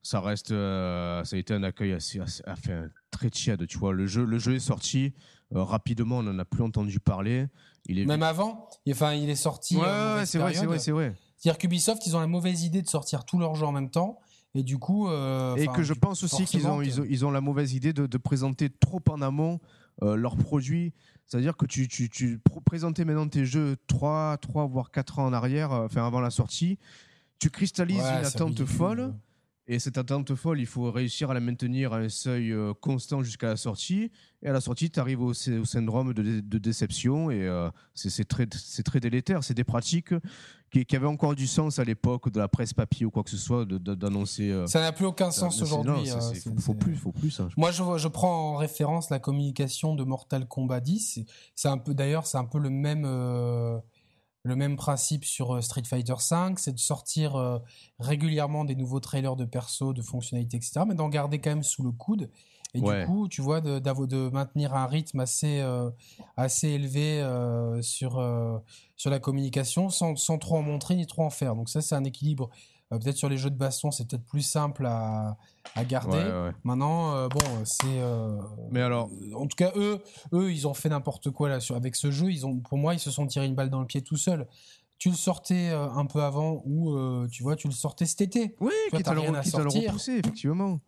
ça 0.08 0.20
reste, 0.20 0.52
euh, 0.52 1.22
ça 1.24 1.36
a 1.36 1.38
été 1.38 1.52
un 1.52 1.62
accueil 1.62 1.92
assez, 1.92 2.18
assez 2.18 2.42
enfin, 2.46 2.88
très 3.10 3.28
tiède, 3.30 3.66
tu 3.66 3.76
vois. 3.78 3.92
Le 3.92 4.06
jeu, 4.06 4.24
le 4.24 4.38
jeu 4.38 4.54
est 4.54 4.58
sorti 4.60 5.12
euh, 5.54 5.62
rapidement, 5.62 6.18
on 6.18 6.22
n'en 6.22 6.38
a 6.38 6.44
plus 6.46 6.62
entendu 6.62 6.98
parler. 7.00 7.46
Il 7.86 7.98
est 7.98 8.06
Même 8.06 8.22
avant, 8.22 8.68
il- 8.86 8.92
enfin, 8.94 9.12
il 9.14 9.28
est 9.28 9.34
sorti. 9.34 9.76
Ouais, 9.76 10.24
c'est 10.24 10.38
vrai, 10.38 10.54
c'est 10.54 10.64
vrai, 10.66 10.78
c'est 10.78 10.92
vrai. 10.92 11.14
C'est-à-dire 11.36 11.58
qu'Ubisoft, 11.58 12.06
ils 12.06 12.16
ont 12.16 12.20
la 12.20 12.26
mauvaise 12.26 12.64
idée 12.64 12.80
de 12.82 12.88
sortir 12.88 13.24
tous 13.24 13.38
leurs 13.38 13.54
jeux 13.54 13.66
en 13.66 13.72
même 13.72 13.90
temps. 13.90 14.18
Et 14.54 14.62
du 14.62 14.78
coup. 14.78 15.08
euh, 15.08 15.54
Et 15.56 15.66
que 15.68 15.82
je 15.82 15.92
pense 15.92 16.22
aussi 16.24 16.44
qu'ils 16.46 16.66
ont, 16.66 16.80
ils 16.80 17.00
ont, 17.00 17.04
ils 17.08 17.26
ont 17.26 17.30
la 17.30 17.40
mauvaise 17.42 17.74
idée 17.74 17.92
de, 17.92 18.06
de 18.06 18.18
présenter 18.18 18.70
trop 18.70 19.00
en 19.10 19.20
amont 19.20 19.60
euh, 20.02 20.16
leurs 20.16 20.36
produits. 20.36 20.94
C'est-à-dire 21.26 21.54
que 21.56 21.66
tu, 21.66 21.86
tu, 21.86 22.08
tu 22.08 22.38
pr- 22.38 22.62
présentais 22.64 23.04
maintenant 23.04 23.28
tes 23.28 23.44
jeux 23.44 23.76
3, 23.88 24.38
3 24.38 24.66
voire 24.66 24.90
4 24.90 25.18
ans 25.18 25.26
en 25.26 25.32
arrière, 25.34 25.72
euh, 25.72 25.84
enfin 25.84 26.06
avant 26.06 26.20
la 26.20 26.30
sortie. 26.30 26.78
Tu 27.38 27.50
cristallises 27.50 27.98
Ouais, 28.02 28.18
une 28.20 28.24
attente 28.24 28.48
ridicule. 28.48 28.66
folle. 28.66 29.14
Et 29.70 29.78
cette 29.78 29.98
attente 29.98 30.34
folle, 30.34 30.60
il 30.60 30.66
faut 30.66 30.90
réussir 30.90 31.30
à 31.30 31.34
la 31.34 31.40
maintenir 31.40 31.92
à 31.92 31.98
un 31.98 32.08
seuil 32.08 32.52
euh, 32.52 32.72
constant 32.80 33.22
jusqu'à 33.22 33.48
la 33.48 33.56
sortie. 33.56 34.10
Et 34.42 34.48
à 34.48 34.52
la 34.52 34.62
sortie, 34.62 34.90
tu 34.90 34.98
arrives 34.98 35.20
au, 35.20 35.34
sy- 35.34 35.58
au 35.58 35.66
syndrome 35.66 36.14
de, 36.14 36.22
dé- 36.22 36.40
de 36.40 36.58
déception. 36.58 37.30
Et 37.30 37.46
euh, 37.46 37.68
c'est 37.94 38.24
très, 38.26 38.46
délétère. 39.00 39.44
C'est 39.44 39.52
des 39.52 39.64
pratiques 39.64 40.14
qui, 40.70 40.86
qui 40.86 40.96
avaient 40.96 41.06
encore 41.06 41.34
du 41.34 41.46
sens 41.46 41.78
à 41.78 41.84
l'époque 41.84 42.30
de 42.32 42.38
la 42.38 42.48
presse 42.48 42.72
papier 42.72 43.04
ou 43.04 43.10
quoi 43.10 43.22
que 43.24 43.30
ce 43.30 43.36
soit, 43.36 43.66
d'annoncer. 43.66 44.50
euh, 44.50 44.66
Ça 44.66 44.80
n'a 44.80 44.92
plus 44.92 45.04
aucun 45.04 45.30
sens 45.30 45.60
aujourd'hui. 45.60 45.92
c'est- 46.06 46.34
c'est- 46.40 46.48
faut, 46.48 46.58
faut 46.58 46.74
plus, 46.74 46.94
faut 46.96 47.12
plus. 47.12 47.38
hein. 47.38 47.48
Moi, 47.58 47.70
je, 47.70 48.08
prends 48.08 48.54
en 48.54 48.56
référence 48.56 49.10
la 49.10 49.18
communication 49.18 49.94
de 49.94 50.02
Mortal 50.04 50.48
Kombat 50.48 50.80
10. 50.80 50.98
C'est- 51.14 51.26
C'est 51.54 51.68
un 51.68 51.76
peu, 51.78 51.92
d'ailleurs, 51.92 52.26
c'est 52.26 52.38
un 52.38 52.46
peu 52.46 52.58
le 52.58 52.70
même, 52.70 53.02
euh, 53.04 53.78
le 54.44 54.56
même 54.56 54.76
principe 54.76 55.24
sur 55.24 55.56
euh, 55.56 55.60
Street 55.60 55.82
Fighter 55.84 56.14
5, 56.18 56.58
c'est 56.58 56.72
de 56.72 56.78
sortir 56.78 57.36
euh, 57.36 57.58
régulièrement 57.98 58.64
des 58.64 58.74
nouveaux 58.76 59.00
trailers 59.00 59.36
de 59.36 59.44
perso, 59.44 59.92
de 59.92 60.02
fonctionnalités, 60.02 60.56
etc., 60.56 60.80
mais 60.86 60.94
d'en 60.94 61.08
garder 61.08 61.40
quand 61.40 61.50
même 61.50 61.62
sous 61.62 61.82
le 61.82 61.90
coude. 61.92 62.30
Et 62.74 62.80
Ouais. 62.80 63.00
du 63.00 63.06
coup, 63.06 63.28
tu 63.28 63.40
vois, 63.40 63.60
de, 63.62 63.78
de 63.78 64.28
maintenir 64.30 64.74
un 64.74 64.86
rythme 64.86 65.20
assez, 65.20 65.60
euh, 65.60 65.90
assez 66.36 66.68
élevé 66.68 67.20
euh, 67.20 67.80
sur, 67.80 68.22
sur 68.96 69.10
la 69.10 69.18
communication 69.18 69.88
sans, 69.88 70.16
sans 70.16 70.36
trop 70.38 70.56
en 70.58 70.62
montrer 70.62 70.94
ni 70.94 71.06
trop 71.06 71.22
en 71.24 71.30
faire. 71.30 71.54
Donc 71.56 71.68
ça, 71.70 71.80
c'est 71.80 71.94
un 71.94 72.04
équilibre. 72.04 72.50
Euh, 72.92 72.98
peut-être 72.98 73.16
sur 73.16 73.28
les 73.28 73.36
jeux 73.36 73.50
de 73.50 73.56
baston, 73.56 73.90
c'est 73.90 74.08
peut-être 74.08 74.24
plus 74.24 74.40
simple 74.42 74.86
à, 74.86 75.36
à 75.74 75.84
garder. 75.84 76.16
Ouais, 76.16 76.24
ouais. 76.48 76.52
Maintenant, 76.64 77.14
euh, 77.14 77.28
bon, 77.28 77.40
c'est. 77.64 77.84
euh, 77.86 78.38
Mais 78.70 78.80
alors- 78.80 79.10
euh, 79.30 79.34
en 79.34 79.46
tout 79.46 79.56
cas, 79.56 79.72
eux, 79.76 80.00
eux, 80.32 80.50
ils 80.52 80.66
ont 80.66 80.72
fait 80.74 80.88
n'importe 80.88 81.30
quoi 81.30 81.48
là 81.50 81.60
sur 81.60 81.76
avec 81.76 81.96
ce 81.96 82.10
jeu. 82.10 82.30
Ils 82.30 82.46
ont, 82.46 82.56
pour 82.60 82.78
moi, 82.78 82.94
ils 82.94 83.00
se 83.00 83.10
sont 83.10 83.26
tirés 83.26 83.46
une 83.46 83.54
balle 83.54 83.68
dans 83.70 83.80
le 83.80 83.86
pied 83.86 84.00
tout 84.02 84.16
seuls. 84.16 84.46
Tu 84.98 85.10
le 85.10 85.16
sortais 85.16 85.68
euh, 85.68 85.88
un 85.90 86.06
peu 86.06 86.22
avant 86.22 86.62
ou 86.64 86.92
euh, 86.96 87.28
tu 87.30 87.42
vois, 87.42 87.56
tu 87.56 87.68
le 87.68 87.74
sortais 87.74 88.06
cet 88.06 88.20
été. 88.22 88.56
Oui, 88.58 88.72
à, 88.92 89.00
t'as 89.02 89.14
le, 89.14 89.20
repousser, 89.20 90.12
effectivement. 90.12 90.80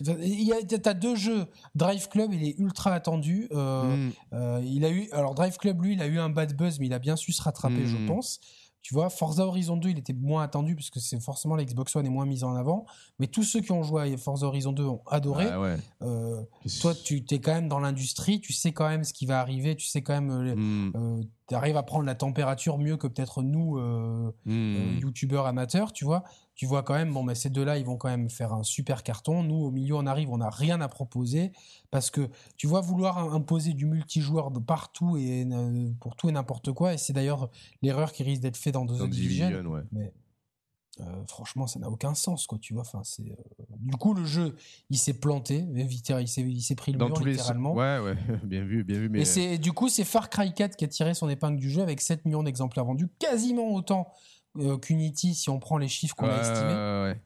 Il 0.00 0.42
y 0.44 0.52
a, 0.54 0.62
t'as 0.64 0.94
deux 0.94 1.16
jeux. 1.16 1.46
Drive 1.74 2.08
Club, 2.08 2.32
il 2.32 2.44
est 2.44 2.58
ultra 2.58 2.94
attendu. 2.94 3.48
Euh, 3.52 3.94
Mm. 3.96 4.12
euh, 4.32 4.60
il 4.64 4.84
a 4.86 4.90
eu, 4.90 5.10
alors 5.12 5.34
Drive 5.34 5.58
Club, 5.58 5.82
lui, 5.82 5.92
il 5.92 6.00
a 6.00 6.06
eu 6.06 6.18
un 6.18 6.30
bad 6.30 6.56
buzz, 6.56 6.78
mais 6.80 6.86
il 6.86 6.94
a 6.94 6.98
bien 6.98 7.14
su 7.14 7.30
se 7.32 7.42
rattraper, 7.42 7.84
je 7.86 7.98
Mhm. 7.98 8.06
pense. 8.06 8.40
Tu 8.82 8.94
vois, 8.94 9.10
Forza 9.10 9.46
Horizon 9.46 9.76
2, 9.76 9.90
il 9.90 9.98
était 9.98 10.12
moins 10.12 10.42
attendu 10.42 10.74
parce 10.74 10.90
que 10.90 10.98
c'est 10.98 11.20
forcément 11.20 11.54
la 11.54 11.64
Xbox 11.64 11.94
One 11.94 12.04
est 12.04 12.10
moins 12.10 12.26
mise 12.26 12.42
en 12.42 12.54
avant. 12.56 12.84
Mais 13.20 13.28
tous 13.28 13.44
ceux 13.44 13.60
qui 13.60 13.70
ont 13.70 13.82
joué 13.84 14.12
à 14.12 14.16
Forza 14.16 14.46
Horizon 14.46 14.72
2 14.72 14.84
ont 14.84 15.00
adoré. 15.06 15.46
Ouais. 15.56 15.76
Euh, 16.02 16.42
toi, 16.80 16.92
tu 16.94 17.24
es 17.30 17.38
quand 17.38 17.54
même 17.54 17.68
dans 17.68 17.78
l'industrie, 17.78 18.40
tu 18.40 18.52
sais 18.52 18.72
quand 18.72 18.88
même 18.88 19.04
ce 19.04 19.12
qui 19.12 19.24
va 19.26 19.40
arriver, 19.40 19.76
tu 19.76 19.86
sais 19.86 20.02
quand 20.02 20.14
même, 20.14 20.30
euh, 20.30 20.54
Mm. 20.56 21.24
Tu 21.48 21.54
arrives 21.54 21.76
à 21.76 21.82
prendre 21.82 22.04
la 22.04 22.14
température 22.14 22.78
mieux 22.78 22.96
que 22.96 23.06
peut-être 23.06 23.42
nous, 23.42 23.78
euh, 23.78 24.30
Mm. 24.46 24.50
euh, 24.50 24.98
youtubeurs 25.00 25.46
amateurs, 25.46 25.92
tu 25.92 26.04
vois. 26.04 26.22
Tu 26.54 26.66
vois 26.66 26.82
quand 26.82 26.94
même, 26.94 27.12
bon, 27.12 27.22
mais 27.22 27.34
ces 27.34 27.48
deux-là, 27.50 27.78
ils 27.78 27.84
vont 27.84 27.96
quand 27.96 28.08
même 28.08 28.28
faire 28.28 28.52
un 28.52 28.62
super 28.62 29.02
carton. 29.02 29.42
Nous, 29.42 29.54
au 29.56 29.70
milieu, 29.70 29.94
on 29.96 30.06
arrive, 30.06 30.30
on 30.30 30.38
n'a 30.38 30.50
rien 30.50 30.80
à 30.80 30.88
proposer 30.88 31.52
parce 31.90 32.10
que 32.10 32.28
tu 32.56 32.66
vois 32.66 32.80
vouloir 32.82 33.18
im- 33.18 33.32
imposer 33.32 33.72
du 33.72 33.86
multijoueur 33.86 34.50
de 34.50 34.58
partout 34.60 35.16
et 35.16 35.46
euh, 35.50 35.90
pour 36.00 36.14
tout 36.16 36.28
et 36.28 36.32
n'importe 36.32 36.72
quoi. 36.72 36.92
Et 36.94 36.98
c'est 36.98 37.12
d'ailleurs 37.14 37.50
l'erreur 37.80 38.12
qui 38.12 38.22
risque 38.22 38.42
d'être 38.42 38.56
faite 38.58 38.74
dans 38.74 38.84
Division. 38.84 39.08
Division, 39.48 39.70
ouais. 39.70 39.80
Mais 39.92 40.12
euh, 41.00 41.04
franchement, 41.26 41.66
ça 41.66 41.78
n'a 41.78 41.88
aucun 41.88 42.14
sens, 42.14 42.46
quoi. 42.46 42.58
Tu 42.58 42.74
vois, 42.74 42.82
enfin, 42.82 43.00
c'est. 43.02 43.22
euh, 43.22 43.64
Du 43.78 43.96
coup, 43.96 44.12
le 44.12 44.24
jeu, 44.26 44.54
il 44.90 44.98
s'est 44.98 45.14
planté, 45.14 45.64
il 45.74 46.28
s'est, 46.28 46.42
il 46.42 46.60
s'est 46.60 46.74
pris 46.74 46.92
le 46.92 46.98
Dans 46.98 47.06
mur 47.06 47.14
tous 47.16 47.24
les 47.24 47.32
littéralement. 47.32 47.72
Ouais, 47.72 47.98
ouais, 47.98 48.16
bien 48.44 48.62
vu, 48.64 48.84
bien 48.84 48.98
vu. 48.98 49.08
Mais 49.08 49.22
Et 49.22 49.24
c'est 49.24 49.56
du 49.58 49.72
coup 49.72 49.88
c'est 49.88 50.04
Far 50.04 50.28
Cry 50.28 50.52
4 50.52 50.76
qui 50.76 50.84
a 50.84 50.88
tiré 50.88 51.14
son 51.14 51.28
épingle 51.30 51.58
du 51.58 51.70
jeu 51.70 51.80
avec 51.82 52.00
7 52.00 52.24
millions 52.26 52.42
d'exemplaires 52.42 52.84
vendus, 52.84 53.08
quasiment 53.18 53.72
autant 53.72 54.12
euh, 54.58 54.76
qu'Unity 54.76 55.34
si 55.34 55.48
on 55.48 55.58
prend 55.58 55.78
les 55.78 55.88
chiffres 55.88 56.14
qu'on 56.14 56.28
a 56.28 56.36
estimés. 56.40 57.12
ouais. 57.14 57.20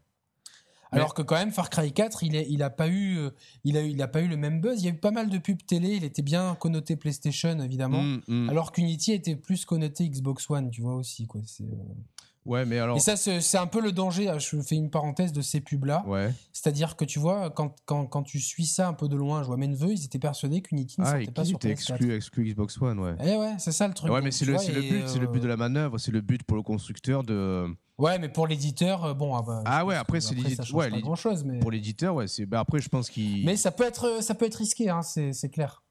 Alors 0.93 1.13
que 1.15 1.21
quand 1.23 1.35
même 1.35 1.51
Far 1.51 1.69
Cry 1.69 1.93
4, 1.93 2.23
il, 2.23 2.37
est, 2.37 2.47
il 2.49 2.63
a 2.63 2.71
pas 2.71 2.87
eu, 2.87 3.19
euh, 3.19 3.31
il 3.65 3.77
a 3.77 3.83
eu, 3.83 3.89
il 3.91 4.01
a 4.01 4.09
pas 4.09 4.23
eu 4.23 4.29
le 4.29 4.37
même 4.37 4.61
buzz. 4.61 4.81
Il 4.81 4.85
y 4.87 4.89
a 4.89 4.93
eu 4.93 4.97
pas 4.97 5.11
mal 5.11 5.29
de 5.29 5.37
pubs 5.39 5.61
télé. 5.67 5.97
Il 5.97 6.05
était 6.05 6.23
bien 6.23 6.55
connoté 6.55 6.95
PlayStation 6.95 7.59
évidemment. 7.59 8.03
Mm, 8.03 8.21
mm. 8.29 8.49
Alors 8.51 8.71
qu'Unity 8.71 9.13
était 9.13 9.35
plus 9.35 9.65
connoté 9.65 10.09
Xbox 10.09 10.49
One, 10.49 10.71
tu 10.71 10.83
vois 10.83 10.95
aussi 10.95 11.27
quoi. 11.27 11.41
C'est, 11.45 11.65
euh, 11.65 11.67
Ouais, 12.47 12.65
mais 12.65 12.79
alors. 12.79 12.97
Et 12.97 13.01
ça, 13.01 13.17
c'est 13.17 13.59
un 13.59 13.67
peu 13.67 13.81
le 13.81 13.93
danger. 13.93 14.29
hein, 14.29 14.39
Je 14.39 14.61
fais 14.63 14.77
une 14.77 14.91
parenthèse 14.91 15.33
de 15.33 15.43
ces 15.43 15.61
pubs-là. 15.61 16.05
Ouais. 16.07 16.33
C'est-à-dire 16.53 16.97
que 16.97 17.05
tu 17.05 17.19
vois, 17.19 17.51
quand, 17.51 17.75
quand, 17.85 18.07
quand 18.07 18.23
tu 18.23 18.41
suis 18.41 18.67
ça 18.67 18.89
un 18.89 18.93
peu 18.95 19.09
de 19.09 19.17
loin, 19.17 19.43
je 19.43 19.47
vois 19.49 19.57
Menveux, 19.57 19.93
ils 19.93 20.05
étaient 20.05 20.19
persuadés 20.19 20.61
qu'Unity 20.63 21.01
ne 21.01 21.07
Ah, 21.07 21.11
sortait 21.11 21.25
et 21.25 21.31
pas 21.31 21.45
sur 21.45 21.57
était 21.57 21.69
PS4. 21.69 21.73
exclu, 21.73 22.15
exclu 22.15 22.45
Xbox 22.53 22.81
One, 22.81 22.99
ouais. 23.01 23.15
Eh 23.25 23.37
ouais, 23.37 23.55
c'est 23.59 23.73
ça 23.73 23.89
le 23.89 23.95
truc. 23.95 24.11
Ouais, 24.13 24.21
mais 24.23 24.31
c'est 24.31 24.45
le, 24.45 24.53
le 24.55 24.85
et, 24.85 24.89
but, 24.91 25.03
c'est 25.09 25.19
le 25.19 25.27
but 25.27 25.41
de 25.41 25.45
euh, 25.47 25.49
la 25.49 25.57
manœuvre, 25.57 25.99
c'est 25.99 26.13
le 26.13 26.21
but 26.21 26.43
pour 26.43 26.57
le 26.57 26.63
constructeur 26.63 27.23
de. 27.25 27.67
Ouais, 27.99 28.19
mais 28.19 28.29
pour 28.29 28.47
l'éditeur, 28.47 29.05
euh, 29.05 29.15
bon. 29.15 29.35
Ah, 29.35 29.43
bah, 29.43 29.63
Ah 29.65 29.85
ouais, 29.85 29.95
après, 29.95 30.21
c'est 30.21 30.35
l'éditeur- 30.35 30.75
ouais, 30.75 30.91
grand 31.01 31.15
chose, 31.17 31.45
mais. 31.45 31.59
Pour 31.61 31.71
l'éditeur, 31.71 32.15
ouais. 32.15 32.29
C'est. 32.29 32.45
Bah 32.47 32.61
après, 32.61 32.81
je 32.81 32.89
pense 32.89 33.09
qu'il. 33.11 33.45
Mais 33.45 33.57
ça 33.57 33.71
peut 33.71 33.85
être, 33.85 34.23
ça 34.23 34.35
peut 34.35 34.45
être 34.45 34.57
risqué, 34.57 34.91
hein, 34.91 35.03
c'est 35.03 35.49
clair. 35.51 35.83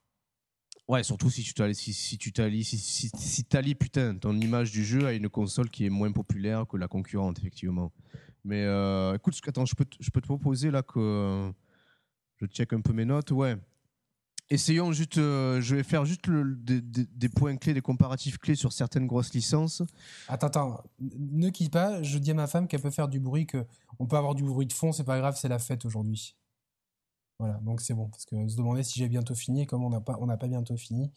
Ouais, 0.87 1.01
surtout 1.01 1.31
si 1.31 1.41
tu 1.41 1.53
t'allies, 1.55 1.73
si, 1.73 2.17
tu 2.17 2.31
t'allies, 2.31 2.63
si, 2.63 2.77
si, 2.77 3.09
si 3.17 3.43
putain, 3.79 4.15
ton 4.17 4.39
image 4.39 4.71
du 4.71 4.85
jeu 4.85 5.07
à 5.07 5.13
une 5.13 5.29
console 5.29 5.69
qui 5.69 5.85
est 5.85 5.89
moins 5.89 6.11
populaire 6.11 6.67
que 6.67 6.77
la 6.77 6.87
concurrente, 6.87 7.39
effectivement. 7.39 7.91
Mais 8.43 8.61
euh, 8.63 9.15
écoute, 9.15 9.39
attends, 9.47 9.65
je 9.65 9.73
peux, 9.73 9.85
te- 9.85 9.97
je 9.99 10.11
peux 10.11 10.21
te 10.21 10.27
proposer 10.27 10.69
là 10.69 10.83
que 10.83 11.51
je 12.39 12.45
check 12.45 12.71
un 12.73 12.81
peu 12.81 12.93
mes 12.93 13.05
notes, 13.05 13.31
ouais. 13.31 13.55
Essayons 14.51 14.91
juste, 14.91 15.17
euh, 15.17 15.59
je 15.59 15.75
vais 15.75 15.81
faire 15.81 16.05
juste 16.05 16.29
des- 16.29 16.81
des 16.81 17.29
points 17.29 17.57
clés, 17.57 17.73
des 17.73 17.81
comparatifs 17.81 18.37
clés 18.37 18.53
sur 18.53 18.71
certaines 18.71 19.07
grosses 19.07 19.33
licences. 19.33 19.81
Attends, 20.27 20.45
attends, 20.47 20.83
ne 20.99 21.49
quitte 21.49 21.71
pas. 21.73 22.03
Je 22.03 22.19
dis 22.19 22.29
à 22.29 22.35
ma 22.35 22.45
femme 22.45 22.67
qu'elle 22.67 22.81
peut 22.81 22.91
faire 22.91 23.07
du 23.07 23.19
bruit, 23.19 23.47
que 23.47 23.65
on 23.97 24.05
peut 24.05 24.17
avoir 24.17 24.35
du 24.35 24.43
bruit 24.43 24.67
de 24.67 24.73
fond, 24.73 24.91
c'est 24.91 25.03
pas 25.03 25.17
grave, 25.17 25.35
c'est 25.35 25.47
la 25.47 25.57
fête 25.57 25.83
aujourd'hui. 25.83 26.35
Voilà, 27.39 27.59
donc 27.63 27.81
c'est 27.81 27.93
bon, 27.93 28.07
parce 28.07 28.25
que 28.25 28.47
se 28.47 28.55
demander 28.55 28.83
si 28.83 28.99
j'ai 28.99 29.09
bientôt 29.09 29.35
fini, 29.35 29.65
comme 29.67 29.83
on 29.83 29.89
n'a 29.89 29.99
pas, 30.01 30.17
on 30.21 30.25
n'a 30.25 30.37
pas 30.37 30.47
bientôt 30.47 30.77
fini. 30.77 31.11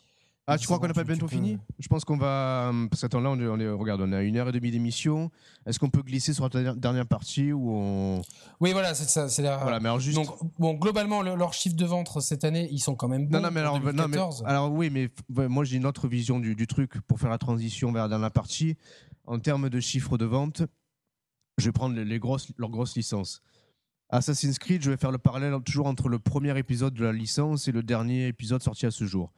Ah, 0.50 0.56
tu 0.56 0.64
crois 0.64 0.78
qu'on 0.78 0.86
n'a 0.88 0.94
pas 0.94 1.04
bientôt 1.04 1.26
peux- 1.26 1.36
fini 1.36 1.58
Je 1.78 1.88
pense 1.88 2.06
qu'on 2.06 2.16
va. 2.16 2.68
hum, 2.70 2.88
Parce 2.88 3.02
que 3.02 3.06
attends, 3.06 3.20
là, 3.20 3.30
on 3.30 3.38
est, 3.38 3.68
on 3.68 3.76
regarde, 3.78 4.00
on 4.00 4.10
à 4.12 4.22
une 4.22 4.36
heure 4.38 4.48
et 4.48 4.52
demie 4.52 4.70
d'émission. 4.70 5.30
Est-ce 5.66 5.78
qu'on 5.78 5.90
peut 5.90 6.00
glisser 6.02 6.32
sur 6.32 6.48
la 6.50 6.74
dernière- 6.74 7.06
partie 7.06 7.52
ou 7.52 7.70
on. 7.70 8.22
Oui, 8.58 8.72
voilà, 8.72 8.94
c'est 8.94 9.04
ça, 9.08 9.28
c'est 9.28 9.42
la. 9.42 9.58
Voilà, 9.58 9.78
mais 9.78 9.90
alors 9.90 10.00
juste. 10.00 10.16
Donc, 10.16 10.28
bon, 10.58 10.72
globalement, 10.72 11.20
le- 11.20 11.34
leurs 11.34 11.52
chiffres 11.52 11.76
de 11.76 11.84
vente 11.84 12.08
cette 12.22 12.44
année, 12.44 12.66
ils 12.72 12.78
sont 12.80 12.94
quand 12.94 13.08
même 13.08 13.26
bons. 13.26 13.36
Non, 13.36 13.42
non, 13.44 13.50
mais 13.52 13.60
alors, 13.60 13.74
non, 13.78 13.84
mais- 13.84 13.92
2014. 13.92 14.42
alors 14.46 14.72
oui, 14.72 14.88
mais 14.88 15.10
ouais, 15.36 15.48
moi 15.48 15.64
j'ai 15.64 15.76
une 15.76 15.84
autre 15.84 16.08
vision 16.08 16.40
du, 16.40 16.54
du 16.54 16.66
truc 16.66 16.98
pour 17.02 17.20
faire 17.20 17.30
la 17.30 17.38
transition 17.38 17.92
vers 17.92 18.04
la 18.04 18.08
dernière 18.08 18.32
partie. 18.32 18.74
En 19.26 19.38
termes 19.38 19.68
de 19.68 19.80
chiffres 19.80 20.16
de 20.16 20.24
vente, 20.24 20.62
je 21.58 21.66
vais 21.66 21.72
prendre 21.72 21.94
les 22.00 22.18
grosses, 22.18 22.48
leurs 22.56 22.70
grosses 22.70 22.96
licences. 22.96 23.42
Assassin's 24.10 24.58
Creed, 24.58 24.82
je 24.82 24.90
vais 24.90 24.96
faire 24.96 25.10
le 25.10 25.18
parallèle 25.18 25.54
toujours 25.64 25.86
entre 25.86 26.08
le 26.08 26.18
premier 26.18 26.56
épisode 26.58 26.94
de 26.94 27.04
la 27.04 27.12
licence 27.12 27.68
et 27.68 27.72
le 27.72 27.82
dernier 27.82 28.28
épisode 28.28 28.62
sorti 28.62 28.86
à 28.86 28.90
ce 28.90 29.04
jour. 29.04 29.32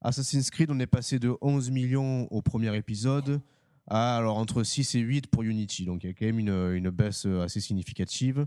Assassin's 0.00 0.50
Creed, 0.50 0.70
on 0.70 0.78
est 0.78 0.86
passé 0.86 1.18
de 1.18 1.36
11 1.42 1.70
millions 1.70 2.26
au 2.30 2.40
premier 2.40 2.74
épisode 2.76 3.40
à 3.88 4.16
alors, 4.16 4.38
entre 4.38 4.62
6 4.64 4.96
et 4.96 5.00
8 5.00 5.28
pour 5.28 5.42
Unity. 5.42 5.84
Donc 5.84 6.02
il 6.02 6.08
y 6.08 6.10
a 6.10 6.14
quand 6.14 6.26
même 6.26 6.38
une, 6.38 6.74
une 6.74 6.90
baisse 6.90 7.26
assez 7.26 7.60
significative. 7.60 8.46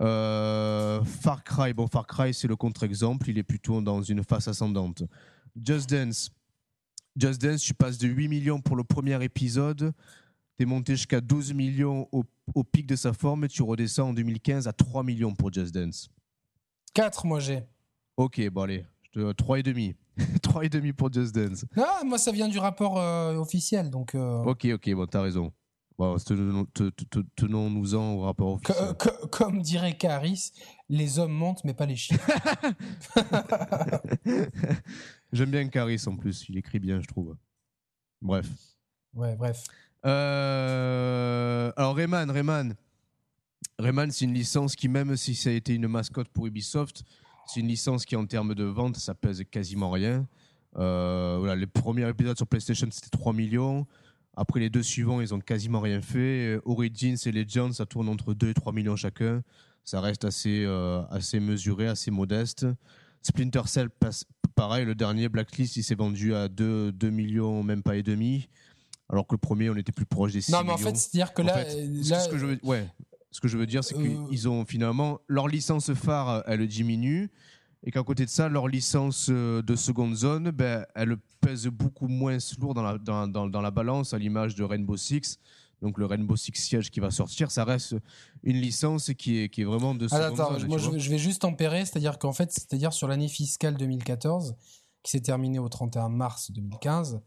Euh, 0.00 1.02
Far 1.04 1.44
Cry, 1.44 1.72
bon, 1.74 1.86
Far 1.86 2.06
Cry, 2.06 2.34
c'est 2.34 2.48
le 2.48 2.56
contre-exemple. 2.56 3.28
Il 3.28 3.38
est 3.38 3.44
plutôt 3.44 3.80
dans 3.80 4.02
une 4.02 4.24
phase 4.24 4.48
ascendante. 4.48 5.04
Just 5.62 5.88
Dance. 5.90 6.30
Just 7.16 7.40
Dance, 7.40 7.62
tu 7.62 7.74
passes 7.74 7.98
de 7.98 8.08
8 8.08 8.28
millions 8.28 8.60
pour 8.60 8.74
le 8.74 8.82
premier 8.82 9.22
épisode. 9.22 9.92
Tu 10.56 10.62
es 10.62 10.66
monté 10.66 10.94
jusqu'à 10.96 11.20
12 11.20 11.52
millions 11.52 12.08
au, 12.12 12.24
au 12.54 12.64
pic 12.64 12.86
de 12.86 12.96
sa 12.96 13.12
forme. 13.12 13.44
Et 13.44 13.48
tu 13.48 13.62
redescends 13.62 14.10
en 14.10 14.14
2015 14.14 14.68
à 14.68 14.72
3 14.72 15.02
millions 15.02 15.34
pour 15.34 15.52
Just 15.52 15.74
Dance. 15.74 16.08
4, 16.94 17.26
moi 17.26 17.40
j'ai. 17.40 17.64
Ok, 18.16 18.40
bon, 18.50 18.62
allez. 18.62 18.86
Je 19.02 19.10
te- 19.20 19.32
3,5. 19.32 19.94
3,5 20.40 20.92
pour 20.92 21.12
Just 21.12 21.34
Dance. 21.34 21.64
Ah, 21.76 22.02
moi 22.04 22.18
ça 22.18 22.30
vient 22.30 22.48
du 22.48 22.58
rapport 22.58 22.98
euh, 23.00 23.34
officiel, 23.36 23.90
donc. 23.90 24.14
euh, 24.14 24.44
Ok, 24.44 24.66
ok, 24.72 24.94
bon, 24.94 25.06
t'as 25.06 25.22
raison. 25.22 25.52
Bon, 25.98 26.16
tenons- 26.18 26.64
te- 26.66 26.90
te- 26.90 27.04
te- 27.04 27.24
Tenons-nous-en 27.36 28.12
au 28.14 28.20
rapport 28.22 28.54
officiel. 28.54 28.76
euh, 28.80 28.94
co- 28.94 29.26
comme 29.28 29.60
dirait 29.62 29.96
Caris, 29.96 30.50
les 30.88 31.18
hommes 31.20 31.32
montent, 31.32 31.62
mais 31.64 31.74
pas 31.74 31.86
les 31.86 31.94
chiffres. 31.96 32.28
J'aime 35.32 35.50
bien 35.50 35.68
Caris 35.68 36.02
en 36.06 36.16
plus, 36.16 36.46
il 36.48 36.56
écrit 36.58 36.78
bien, 36.78 37.00
je 37.00 37.06
trouve. 37.06 37.36
Bref. 38.22 38.46
ouais, 39.14 39.36
bref. 39.36 39.64
Euh, 40.06 41.72
alors 41.76 41.96
Rayman, 41.96 42.30
Rayman. 42.30 42.74
Rayman, 43.78 44.10
c'est 44.10 44.24
une 44.24 44.34
licence 44.34 44.76
qui, 44.76 44.88
même 44.88 45.16
si 45.16 45.34
ça 45.34 45.50
a 45.50 45.52
été 45.52 45.74
une 45.74 45.88
mascotte 45.88 46.28
pour 46.28 46.46
Ubisoft, 46.46 47.02
c'est 47.46 47.60
une 47.60 47.68
licence 47.68 48.04
qui, 48.04 48.16
en 48.16 48.26
termes 48.26 48.54
de 48.54 48.64
vente, 48.64 48.96
ça 48.96 49.14
pèse 49.14 49.42
quasiment 49.50 49.90
rien. 49.90 50.26
Euh, 50.76 51.36
voilà, 51.38 51.56
les 51.56 51.66
premiers 51.66 52.08
épisodes 52.08 52.36
sur 52.36 52.46
PlayStation, 52.46 52.88
c'était 52.90 53.16
3 53.16 53.32
millions. 53.32 53.86
Après, 54.36 54.60
les 54.60 54.70
deux 54.70 54.82
suivants, 54.82 55.20
ils 55.20 55.34
ont 55.34 55.40
quasiment 55.40 55.80
rien 55.80 56.00
fait. 56.00 56.58
Origins 56.64 57.16
et 57.26 57.32
Legends, 57.32 57.72
ça 57.72 57.86
tourne 57.86 58.08
entre 58.08 58.34
2 58.34 58.50
et 58.50 58.54
3 58.54 58.72
millions 58.72 58.96
chacun. 58.96 59.42
Ça 59.84 60.00
reste 60.00 60.24
assez, 60.24 60.64
euh, 60.64 61.02
assez 61.10 61.40
mesuré, 61.40 61.86
assez 61.86 62.10
modeste. 62.10 62.66
Splinter 63.22 63.62
Cell, 63.66 63.88
pareil, 64.54 64.84
le 64.84 64.94
dernier 64.94 65.28
Blacklist, 65.28 65.76
il 65.76 65.82
s'est 65.82 65.94
vendu 65.94 66.34
à 66.34 66.48
2, 66.48 66.92
2 66.92 67.10
millions, 67.10 67.62
même 67.62 67.82
pas 67.82 67.96
et 67.96 68.02
demi. 68.02 68.48
Alors 69.14 69.26
que 69.26 69.34
le 69.34 69.38
premier, 69.38 69.70
on 69.70 69.76
était 69.76 69.92
plus 69.92 70.06
proche 70.06 70.32
des 70.32 70.40
6 70.40 70.52
Non, 70.52 70.58
mais 70.64 70.72
en 70.72 70.76
millions. 70.76 70.88
fait, 70.90 70.96
c'est-à-dire 70.96 71.32
que 71.32 71.42
En 71.42 71.46
là. 71.46 71.54
fait, 71.64 71.76
euh, 71.76 72.02
ce, 72.02 72.10
là 72.10 72.20
ce 72.20 72.28
que 72.28 72.36
je 72.38 72.46
veux, 72.46 72.58
ouais, 72.64 72.86
ce 73.30 73.40
que 73.40 73.48
je 73.48 73.56
veux 73.56 73.66
dire, 73.66 73.82
c'est 73.84 73.96
Euh, 73.96 74.26
qu'ils 74.28 74.48
ont 74.48 74.64
finalement 74.64 75.20
leur 75.28 75.48
licence 75.48 75.92
phare, 75.94 76.42
elle 76.46 76.66
diminue, 76.66 77.30
et 77.84 77.90
qu'à 77.90 78.02
côté 78.02 78.24
de 78.24 78.30
ça, 78.30 78.48
leur 78.48 78.66
licence 78.68 79.28
euh, 79.30 79.62
de 79.62 79.76
seconde 79.76 80.14
zone, 80.16 80.50
ben, 80.50 80.84
elle 80.94 81.16
pèse 81.40 81.66
beaucoup 81.66 82.08
moins 82.08 82.38
lourd 82.58 82.74
dans 82.74 82.82
la, 82.82 82.98
dans, 82.98 83.26
dans- 83.28 83.46
dans 83.48 83.60
la 83.60 83.70
balance, 83.70 84.14
à 84.14 84.18
l'image 84.18 84.54
de 84.54 84.64
Rainbow 84.64 84.96
Six. 84.96 85.38
Donc 85.82 85.98
le 85.98 86.06
Rainbow 86.06 86.34
Six 86.36 86.52
Siege 86.54 86.90
qui 86.90 86.98
va 87.00 87.10
sortir, 87.10 87.50
ça 87.50 87.64
reste 87.64 87.94
une 88.42 88.56
licence 88.56 89.10
qui 89.18 89.40
est, 89.40 89.48
qui 89.50 89.60
est 89.60 89.64
vraiment 89.64 89.94
de 89.94 90.06
Ah, 90.10 90.16
seconde 90.30 90.40
attends, 90.40 90.58
zone. 90.58 90.68
moi 90.68 90.78
tu 90.78 90.84
je, 90.84 90.88
vois. 90.90 90.98
je 90.98 91.10
vais 91.10 91.18
juste 91.18 91.42
tempérer, 91.42 91.80
c'est-à-dire 91.84 92.18
qu'en 92.18 92.32
fait, 92.32 92.50
c'est-à-dire 92.50 92.92
sur 92.94 93.06
l'année 93.06 93.28
fiscale 93.28 93.76
2014, 93.76 94.54
qui 95.02 95.10
s'est 95.10 95.20
terminée 95.20 95.58
au 95.58 95.68
31 95.68 96.08
mars 96.08 96.50
2015, 96.52 97.16
euh, 97.16 97.18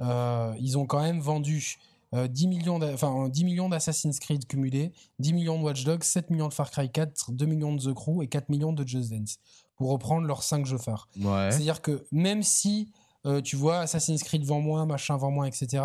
ils 0.00 0.78
ont 0.78 0.86
quand 0.86 1.02
même 1.02 1.20
vendu 1.20 1.78
euh, 2.14 2.26
10 2.26 2.48
millions 2.48 2.78
d'a- 2.78 2.92
enfin, 2.92 3.28
10 3.28 3.44
millions 3.44 3.68
d'Assassin's 3.68 4.18
Creed 4.18 4.46
cumulés, 4.46 4.92
10 5.20 5.32
millions 5.32 5.58
de 5.58 5.64
Watch 5.64 5.84
Dogs, 5.84 6.02
7 6.02 6.30
millions 6.30 6.48
de 6.48 6.54
Far 6.54 6.70
Cry 6.70 6.90
4, 6.90 7.30
2 7.32 7.46
millions 7.46 7.74
de 7.74 7.90
The 7.90 7.94
Crew 7.94 8.22
et 8.22 8.26
4 8.26 8.48
millions 8.48 8.72
de 8.72 8.86
Just 8.86 9.12
Dance, 9.12 9.38
pour 9.76 9.90
reprendre 9.90 10.26
leurs 10.26 10.42
5 10.42 10.66
jeux 10.66 10.78
phares. 10.78 11.08
Ouais. 11.20 11.50
C'est-à-dire 11.50 11.80
que 11.82 12.04
même 12.10 12.42
si 12.42 12.90
euh, 13.26 13.40
tu 13.40 13.54
vois 13.54 13.80
Assassin's 13.80 14.22
Creed 14.24 14.44
vend 14.44 14.60
moins, 14.60 14.86
machin 14.86 15.16
vend 15.16 15.30
moins, 15.30 15.46
etc., 15.46 15.84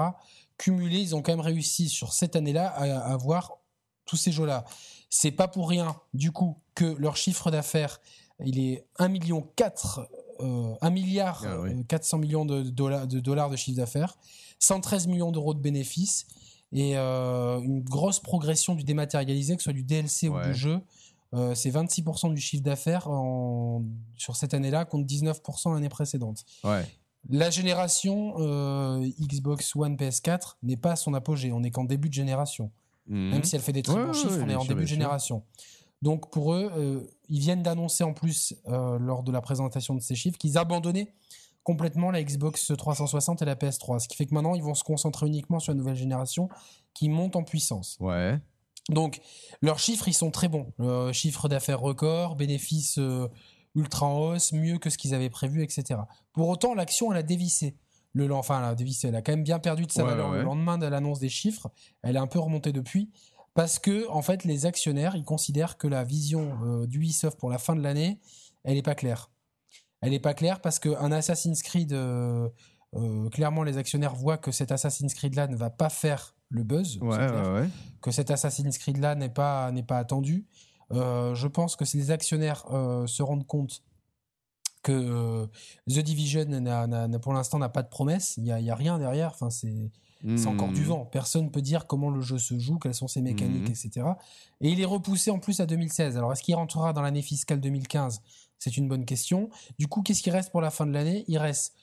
cumulés, 0.58 1.00
ils 1.00 1.16
ont 1.16 1.22
quand 1.22 1.34
même 1.34 1.42
réussi 1.42 1.90
sur 1.90 2.14
cette 2.14 2.36
année-là 2.36 2.70
à, 2.70 3.12
avoir 3.12 3.58
tous 4.06 4.16
ces 4.16 4.32
jeux-là. 4.32 4.66
C'est 5.10 5.32
pas 5.32 5.48
pour 5.48 5.70
rien, 5.70 5.96
du 6.14 6.32
coup, 6.32 6.58
que 6.74 6.86
leur 6.98 7.18
chiffre 7.18 7.52
d'affaires, 7.52 8.00
il 8.44 8.60
est 8.60 8.88
1 8.98 9.10
million 9.10 9.48
4, 9.56 10.00
euh, 10.00 10.06
1 10.40 10.90
milliard 10.90 11.44
Ah 11.45 11.62
oui. 11.62 11.72
euh, 11.72 11.84
400 11.88 12.18
millions 12.18 12.45
de 12.45 12.62
dollars, 12.64 13.07
de 13.07 13.20
dollars 13.20 13.49
de 13.49 13.56
chiffre 13.56 13.78
d'affaires, 13.78 14.18
113 14.60 15.07
millions 15.07 15.32
d'euros 15.32 15.53
de 15.53 15.60
bénéfices 15.60 16.26
et 16.72 16.98
euh, 16.98 17.60
une 17.62 17.82
grosse 17.82 18.20
progression 18.20 18.76
du 18.76 18.84
dématérialisé, 18.84 19.56
que 19.56 19.62
ce 19.62 19.66
soit 19.66 19.74
du 19.74 19.84
DLC 19.84 20.30
ou 20.30 20.40
du 20.41 20.53
jeu. 20.53 20.80
Euh, 21.34 21.53
c'est 21.56 21.70
26% 21.70 22.34
du 22.34 22.40
chiffre 22.40 22.64
d'affaires 22.64 23.07
sur 24.16 24.36
cette 24.36 24.53
année-là 24.53 24.86
contre 24.86 25.06
19% 25.07 25.74
l'année 25.74 25.90
précédente. 25.90 26.44
Ouais. 26.64 26.86
La 27.30 27.49
génération 27.49 28.36
euh, 28.38 29.07
Xbox 29.20 29.76
One 29.76 29.95
PS4 29.95 30.57
n'est 30.64 30.78
pas 30.78 30.91
à 30.91 30.95
son 30.95 31.14
apogée, 31.14 31.52
on 31.52 31.62
n'est 31.62 31.72
qu'en 31.72 31.84
début 31.84 32.10
de 32.10 32.14
génération. 32.14 32.72
Mhm. 33.07 33.30
Même 33.32 33.44
si 33.44 33.56
elle 33.56 33.62
fait 33.62 33.72
des 33.74 33.82
très 33.82 33.95
Ouais, 33.95 34.06
bons 34.06 34.14
chiffres, 34.14 34.40
on 34.41 34.49
est 34.49 34.56
en 34.56 34.66
début 34.66 34.84
de 34.86 35.20
sûr. 35.20 35.41
Donc 36.06 36.30
pour 36.30 36.53
eux, 36.53 36.72
euh, 36.77 37.02
ils 37.30 37.40
viennent 37.40 37.64
d'annoncer 37.64 38.03
en 38.03 38.14
plus, 38.14 38.53
euh, 38.68 38.99
lors 38.99 39.23
de 39.23 39.32
la 39.32 39.41
présentation 39.41 39.95
de 39.95 40.02
ces 40.02 40.14
chiffres, 40.14 40.38
qu'ils 40.38 40.56
abandonnaient 40.60 41.11
complètement 41.64 42.11
la 42.11 42.23
Xbox 42.23 42.72
360 42.77 43.41
et 43.41 43.45
la 43.45 43.56
PS3. 43.56 43.98
Ce 43.98 44.07
qui 44.07 44.15
fait 44.15 44.27
que 44.27 44.34
maintenant, 44.36 44.53
ils 44.53 44.61
vont 44.61 44.76
se 44.76 44.84
concentrer 44.84 45.26
uniquement 45.26 45.60
sur 45.60 45.73
la 45.73 45.77
nouvelle 45.80 45.95
génération 45.95 46.48
qui 46.94 47.10
monte 47.10 47.36
en 47.36 47.41
puissance. 47.44 47.98
Ouais. 47.99 48.40
Donc, 48.90 49.19
leurs 49.64 49.80
chiffres, 49.80 50.07
ils 50.07 50.14
sont 50.14 50.30
très 50.30 50.48
bons. 50.48 50.72
Euh, 50.80 51.11
chiffre 51.11 51.49
d'affaires 51.49 51.80
record, 51.80 52.36
bénéfices 52.36 52.99
euh, 52.99 53.27
ultra 53.73 54.06
en 54.06 54.19
hausse, 54.19 54.53
mieux 54.53 54.77
que 54.77 54.91
ce 54.91 54.99
qu'ils 54.99 55.15
avaient 55.15 55.32
prévu, 55.32 55.64
etc. 55.64 56.02
Pour 56.34 56.49
autant, 56.49 56.76
l'action, 56.76 57.11
elle 57.11 57.18
a 57.18 57.23
dévissé. 57.23 57.76
Le, 58.14 58.32
enfin, 58.32 58.60
elle 58.60 58.65
a 58.65 58.76
dévissé. 58.76 59.07
Elle 59.07 59.15
a 59.15 59.23
quand 59.23 59.32
même 59.32 59.44
bien 59.44 59.57
perdu 59.57 59.88
de 59.88 59.91
sa 59.91 60.03
Ouais, 60.03 60.11
valeur 60.11 60.30
ouais. 60.30 60.38
le 60.38 60.44
lendemain 60.44 60.77
de 60.77 60.86
l'annonce 60.86 61.18
des 61.19 61.30
chiffres. 61.30 61.72
Elle 62.03 62.15
est 62.15 62.19
un 62.19 62.27
peu 62.27 62.38
remontée 62.38 62.72
depuis. 62.73 63.10
Parce 63.56 63.80
que, 63.80 64.07
en 64.10 64.22
fait, 64.22 64.44
les 64.44 64.65
actionnaires, 64.65 65.15
ils 65.15 65.23
considèrent 65.23 65.77
que 65.77 65.88
la 65.88 66.03
vision 66.03 66.60
euh, 66.64 66.86
d'Ubisoft 66.88 67.40
pour 67.40 67.49
la 67.49 67.57
fin 67.57 67.73
de 67.73 67.82
l'année, 67.82 68.19
elle 68.65 68.76
n'est 68.76 68.84
pas 68.84 68.95
claire. 68.95 69.32
Elle 70.02 70.11
n'est 70.11 70.19
pas 70.19 70.34
claire 70.34 70.60
parce 70.60 70.77
qu'un 70.77 71.11
Assassin's 71.14 71.64
Creed, 71.64 71.94
euh, 71.94 72.49
euh, 72.95 73.30
clairement, 73.30 73.64
les 73.64 73.77
actionnaires 73.77 74.14
voient 74.14 74.38
que 74.38 74.52
cet 74.52 74.73
Assassin's 74.73 75.14
Creed-là 75.14 75.48
ne 75.48 75.56
va 75.56 75.69
pas 75.69 75.90
faire 75.90 76.36
le 76.49 76.64
buzz. 76.64 76.99
c'est 76.99 77.06
Ouais, 77.06 77.15
clair 77.15 77.32
ouais, 77.32 77.61
ouais. 77.61 77.69
que 78.02 78.11
cet 78.11 78.30
Assassin's 78.30 78.77
Creed 78.77 78.98
là 78.98 79.15
n'est 79.15 79.30
pas 79.30 79.72
n'est 79.72 79.84
pas 79.84 79.98
attendu. 79.98 80.45
je 80.91 81.48
pense 81.48 81.76
que 81.77 81.86
si 81.86 81.98
les 81.98 82.11
actionnaires 82.11 82.65
se 83.07 83.23
rendent 83.23 83.48
compte 83.48 83.84
que 84.84 85.48
The 85.90 85.99
Division 85.99 86.45
pour 87.22 87.34
l'instant 87.34 87.57
n'a 87.57 87.69
pas 87.69 87.82
de 87.84 87.90
promesse, 87.90 88.36
il 88.38 88.44
n'y 88.44 88.52
a, 88.52 88.60
y 88.60 88.69
a, 88.69 88.76
rien 88.76 88.99
derrière, 88.99 89.32
enfin, 89.32 89.49
c'est, 89.49 89.91
c'est 90.38 90.48
encore 90.48 90.70
du 90.70 90.82
hmm. 90.82 90.86
vent. 90.86 91.06
Personne 91.06 91.46
ne 91.46 91.50
peut 91.50 91.62
dire 91.62 91.86
comment 91.88 92.10
le 92.10 92.22
jeu 92.22 92.38
se 92.38 92.58
joue, 92.58 92.80
quelles 92.80 92.96
sont 92.96 93.08
ses 93.08 93.22
mécaniques, 93.22 93.70
hmm. 93.70 93.88
etc. 93.88 94.08
Et 94.62 94.70
il 94.70 94.82
est 94.82 94.86
repoussé 94.86 95.30
en 95.32 95.40
plus 95.40 95.60
à 95.60 95.66
2016. 95.66 96.18
Alors 96.18 96.34
est-ce 96.34 96.42
qu'il 96.42 96.56
rentrera 96.56 96.94
dans 96.94 97.02
l'année 97.02 97.22
fiscale 97.22 97.60
2015 97.60 98.22
C'est 98.58 98.78
une 98.78 98.88
bonne 98.88 99.06
question. 99.06 99.50
Du 99.78 99.88
coup, 99.88 100.02
qu'est-ce 100.02 100.24
qui 100.24 100.32
reste 100.32 100.52
pour 100.52 100.62
la 100.62 100.72
fin 100.72 100.86
de 100.86 100.92
l'année? 100.92 101.26
Il 101.28 101.38
reste 101.38 101.76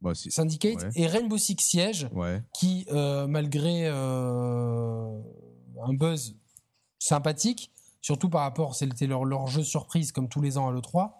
bah, 0.00 0.12
Syndicate 0.14 0.86
et 0.94 1.06
Rainbow 1.06 1.38
Six 1.38 1.56
Siege, 1.60 2.08
qui, 2.52 2.86
euh, 2.90 3.26
malgré 3.26 3.86
euh, 3.86 5.20
un 5.86 5.94
buzz 5.94 6.36
sympathique, 6.98 7.70
surtout 8.00 8.28
par 8.28 8.42
rapport, 8.42 8.74
c'était 8.74 9.06
leur, 9.06 9.24
leur 9.24 9.46
jeu 9.46 9.62
surprise 9.62 10.12
comme 10.12 10.28
tous 10.28 10.40
les 10.40 10.58
ans 10.58 10.68
à 10.68 10.72
l'E3, 10.72 11.12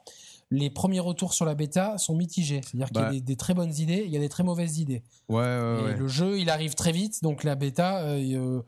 les 0.51 0.71
premiers 0.71 1.01
retours 1.01 1.35
sur 1.35 1.45
la 1.45 1.55
bêta 1.55 1.99
sont 1.99 2.15
mitigés. 2.15 2.61
C'est-à-dire 2.63 2.89
qu'il 2.89 3.01
y 3.01 3.05
a 3.05 3.11
bah. 3.11 3.21
des, 3.21 3.37
très 3.37 3.55
bonnes 3.55 3.75
idées, 3.75 4.05
il 4.07 4.13
y 4.13 4.17
a 4.17 4.21
des 4.21 4.29
très 4.29 4.45
mauvaises 4.45 4.79
idées. 4.79 5.03
Ouais, 5.29 5.37
ouais, 5.39 5.93
et 5.93 5.97
le 5.97 6.09
jeu, 6.09 6.39
il 6.39 6.51
arrive 6.51 6.75
très 6.75 6.93
vite, 6.93 7.23
donc 7.23 7.43
la 7.45 7.55
bêta. 7.57 8.03
Euh, 8.05 8.63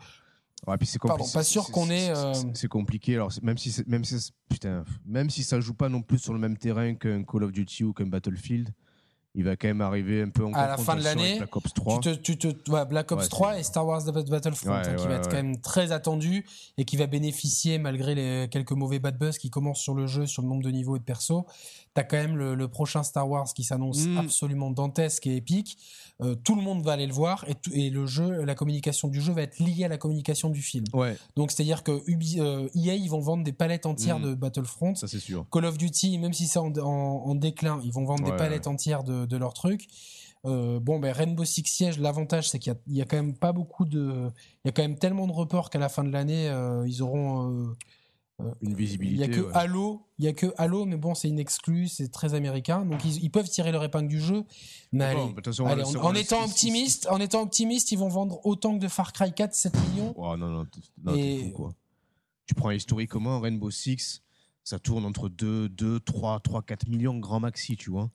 ouais, 0.66 0.76
puis 0.76 0.86
c'est 0.86 0.98
Pardon, 1.00 1.24
pas 1.32 1.44
sûr 1.44 1.70
qu'on 1.70 1.90
ait. 1.90 2.12
C'est 2.54 2.68
compliqué. 2.68 3.14
Alors 3.14 3.32
même 3.42 3.58
si 3.58 3.74
même 3.86 4.04
si 4.04 4.32
putain, 4.48 4.84
même 5.06 5.30
si 5.30 5.44
ça 5.44 5.60
joue 5.60 5.74
pas 5.74 5.88
non 5.88 6.02
plus 6.02 6.18
sur 6.18 6.32
le 6.32 6.40
même 6.40 6.56
terrain 6.56 6.94
qu'un 6.94 7.22
Call 7.22 7.44
of 7.44 7.52
Duty 7.52 7.84
ou 7.84 7.92
qu'un 7.92 8.06
Battlefield, 8.06 8.70
il 9.38 9.44
va 9.44 9.54
quand 9.54 9.68
même 9.68 9.80
arriver 9.82 10.22
un 10.22 10.30
peu 10.30 10.44
en 10.44 10.52
à 10.52 10.66
la 10.66 10.76
fin 10.76 10.96
de 10.96 11.04
l'année. 11.04 11.36
Black 11.38 11.54
Ops 11.54 11.72
3. 11.72 12.00
Tu 12.00 12.10
te, 12.10 12.18
tu 12.18 12.38
te, 12.38 12.84
Black 12.84 13.12
Ops 13.12 13.28
3 13.28 13.60
et 13.60 13.62
Star 13.62 13.86
Wars 13.86 14.02
Battlefront, 14.04 14.72
hein, 14.72 14.94
qui 14.96 15.06
va 15.06 15.14
être 15.14 15.28
quand 15.28 15.36
même 15.36 15.60
très 15.60 15.92
attendu 15.92 16.44
et 16.76 16.84
qui 16.84 16.96
va 16.96 17.06
bénéficier 17.06 17.78
malgré 17.78 18.16
les 18.16 18.48
quelques 18.50 18.72
mauvais 18.72 18.98
bad 18.98 19.16
buzz 19.16 19.38
qui 19.38 19.48
commencent 19.48 19.80
sur 19.80 19.94
le 19.94 20.08
jeu, 20.08 20.26
sur 20.26 20.42
le 20.42 20.48
nombre 20.48 20.64
de 20.64 20.70
niveaux 20.70 20.96
et 20.96 20.98
de 20.98 21.04
persos. 21.04 21.44
T'as 21.98 22.04
quand 22.04 22.16
même 22.16 22.36
le, 22.36 22.68
prochain 22.68 23.02
Star 23.02 23.28
Wars 23.28 23.52
qui 23.52 23.64
s'annonce 23.64 24.06
mm. 24.06 24.18
absolument 24.18 24.70
dantesque 24.70 25.26
et 25.26 25.34
épique. 25.34 25.78
Euh, 26.20 26.36
tout 26.36 26.54
le 26.54 26.62
monde 26.62 26.84
va 26.84 26.92
aller 26.92 27.08
le 27.08 27.12
voir 27.12 27.44
et, 27.48 27.56
et, 27.72 27.90
le 27.90 28.06
jeu, 28.06 28.44
la 28.44 28.54
communication 28.54 29.08
du 29.08 29.20
jeu 29.20 29.32
va 29.32 29.42
être 29.42 29.58
liée 29.58 29.82
à 29.82 29.88
la 29.88 29.98
communication 29.98 30.48
du 30.48 30.62
film. 30.62 30.84
Ouais. 30.92 31.16
Donc 31.34 31.50
c'est 31.50 31.64
à 31.64 31.66
dire 31.66 31.82
que 31.82 32.00
Ubi, 32.06 32.36
euh, 32.38 32.68
EA 32.76 32.94
ils 32.94 33.10
vont 33.10 33.18
vendre 33.18 33.42
des 33.42 33.52
palettes 33.52 33.84
entières 33.84 34.20
mm. 34.20 34.26
de 34.26 34.34
Battlefront. 34.36 34.94
Ça 34.94 35.08
c'est 35.08 35.18
sûr. 35.18 35.44
Call 35.50 35.64
of 35.64 35.76
Duty, 35.76 36.18
même 36.18 36.32
si 36.32 36.46
c'est 36.46 36.60
en, 36.60 36.72
en, 36.76 37.34
déclin, 37.34 37.80
ils 37.82 37.92
vont 37.92 38.04
vendre 38.04 38.22
des 38.22 38.36
palettes 38.36 38.68
entières 38.68 39.02
de, 39.02 39.26
de 39.26 39.36
leurs 39.36 39.54
trucs. 39.54 39.88
Euh, 40.44 40.78
bon, 40.78 41.00
ben 41.00 41.12
Rainbow 41.12 41.44
Six 41.44 41.64
Siege, 41.66 41.98
l'avantage 41.98 42.48
c'est 42.48 42.60
qu'il 42.60 42.76
y, 42.86 43.02
a 43.02 43.04
quand 43.04 43.16
même 43.16 43.34
pas 43.34 43.52
beaucoup 43.52 43.84
de, 43.84 44.30
il 44.64 44.68
y 44.68 44.68
a 44.68 44.72
quand 44.72 44.82
même 44.82 44.98
tellement 44.98 45.26
de 45.26 45.32
reports 45.32 45.68
qu'à 45.68 45.80
la 45.80 45.88
fin 45.88 46.04
de 46.04 46.10
l'année, 46.10 46.48
euh, 46.48 46.86
ils 46.86 47.02
auront 47.02 47.50
euh, 47.50 47.76
une 48.60 48.74
visibilité. 48.74 49.24
Il 49.24 49.34
y 49.34 49.38
a 49.38 49.42
que 49.42 49.50
Halo, 49.54 50.06
il 50.18 50.24
y 50.24 50.28
a 50.28 50.32
que 50.32 50.52
Halo, 50.56 50.84
mais 50.84 50.96
bon, 50.96 51.14
c'est 51.14 51.28
une 51.28 51.38
exclue, 51.38 51.88
c'est 51.88 52.08
très 52.08 52.34
américain, 52.34 52.84
donc 52.84 53.04
ils, 53.04 53.30
peuvent 53.30 53.48
tirer 53.48 53.72
leur 53.72 53.82
épingle 53.82 54.08
du 54.08 54.20
jeu. 54.20 54.44
Mais 54.92 55.14
en, 55.14 56.14
étant 56.14 56.44
optimiste, 56.44 57.08
en 57.10 57.18
étant 57.18 57.42
optimiste, 57.42 57.90
ils 57.90 57.98
vont 57.98 58.08
vendre 58.08 58.40
autant 58.46 58.74
que 58.76 58.82
de 58.82 58.88
Far 58.88 59.12
Cry 59.12 59.32
4, 59.32 59.54
7 59.54 59.74
millions. 59.90 60.14
Oh, 60.16 60.36
non, 60.36 60.48
non, 60.48 60.66
non 61.02 61.14
Et... 61.14 61.52
quoi. 61.52 61.74
Tu 62.46 62.54
prends 62.54 62.70
historiquement 62.70 63.40
Rainbow 63.40 63.70
Six, 63.70 64.22
ça 64.64 64.78
tourne 64.78 65.04
entre 65.04 65.28
2, 65.28 65.68
2, 65.68 66.00
3, 66.00 66.40
3, 66.40 66.62
4 66.62 66.88
millions 66.88 67.18
grand 67.18 67.40
maxi, 67.40 67.76
tu 67.76 67.90
vois. 67.90 68.10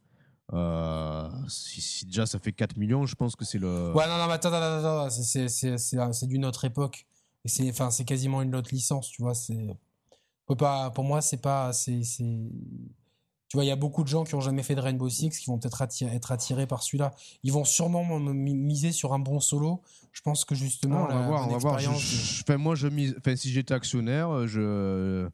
Euh, 0.54 1.30
si, 1.48 2.06
déjà 2.06 2.26
ça 2.26 2.40
fait 2.40 2.52
4 2.52 2.78
millions, 2.78 3.06
je 3.06 3.16
pense 3.16 3.36
que 3.36 3.45
c'est 3.45 3.60
le. 3.60 3.94
Ouais, 3.94 4.08
non, 4.08 4.18
non, 4.18 4.28
mais 4.28 4.34
attends, 4.34 4.54
attends, 4.54 5.06
attends, 5.06 5.10
c'est 5.10 6.28
d'une 6.28 6.45
autre 6.45 6.66
époque. 6.66 7.06
C'est 7.45 8.06
quasiment 8.06 8.41
une 8.41 8.56
autre 8.56 8.70
licence, 8.72 9.10
tu 9.10 9.22
vois. 9.22 9.36
C'est, 9.36 9.58
pas, 10.57 10.91
pour 10.91 11.03
moi, 11.03 11.22
c'est 11.22 11.41
pas, 11.41 11.74
c'est, 11.74 12.02
tu 12.20 13.57
vois, 13.57 13.64
il 13.64 13.68
y 13.68 13.72
a 13.72 13.76
beaucoup 13.76 14.03
de 14.03 14.07
gens 14.07 14.24
qui 14.24 14.36
ont 14.36 14.41
jamais 14.41 14.64
fait 14.64 14.76
de 14.76 14.82
Rainbow 14.82 15.10
Six 15.10 15.38
qui 15.38 15.45
vont 15.48 15.57
peut-être 15.57 15.82
être 15.82 16.32
attirés 16.32 16.68
par 16.68 16.84
celui-là. 16.84 17.11
Ils 17.44 17.52
vont 17.52 17.65
sûrement 17.65 18.20
miser 18.20 18.91
sur 18.91 19.14
un 19.14 19.20
bon 19.20 19.40
solo. 19.40 19.82
Je 20.11 20.22
pense 20.22 20.45
que 20.45 20.56
justement, 20.56 21.07
ah, 21.10 21.14
on 21.14 21.20
va 21.20 21.28
voir, 21.28 21.48
on 21.48 21.52
va 21.52 21.57
voir. 21.57 21.80
Je, 21.80 22.53
moi, 22.56 22.76
je 22.76 22.88
mise, 22.88 23.15
si 23.36 23.52
j'étais 23.52 23.74
actionnaire, 23.74 24.48
je 24.48 25.30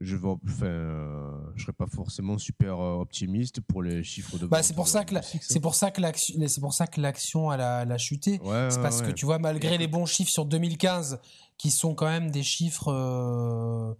je 0.00 0.16
ne 0.16 0.20
euh, 0.62 1.30
je 1.56 1.62
serais 1.62 1.72
pas 1.72 1.86
forcément 1.86 2.38
super 2.38 2.80
euh, 2.80 3.00
optimiste 3.00 3.60
pour 3.60 3.82
les 3.82 4.02
chiffres 4.02 4.38
de. 4.38 4.46
Bah, 4.46 4.62
c'est 4.62 4.74
pour, 4.74 4.88
ça 4.88 5.04
que 5.04 5.14
c'est 5.40 5.60
pour 5.60 5.74
ça 5.74 5.90
que 5.90 6.00
l'action, 6.00 6.34
c'est 6.46 6.60
pour 6.60 6.74
ça 6.74 6.86
que 6.86 7.00
l'action 7.00 7.50
a, 7.50 7.98
chuté. 7.98 8.40
c'est 8.70 8.82
parce 8.82 9.02
que 9.02 9.10
tu 9.10 9.24
vois, 9.24 9.38
malgré 9.38 9.78
les 9.78 9.86
bons 9.86 10.06
chiffres 10.06 10.30
sur 10.30 10.44
2015, 10.44 11.20
qui 11.58 11.70
sont 11.70 11.94
quand 11.94 12.06
même 12.06 12.30
des 12.30 12.42
chiffres. 12.42 12.90
Euh, 12.92 13.94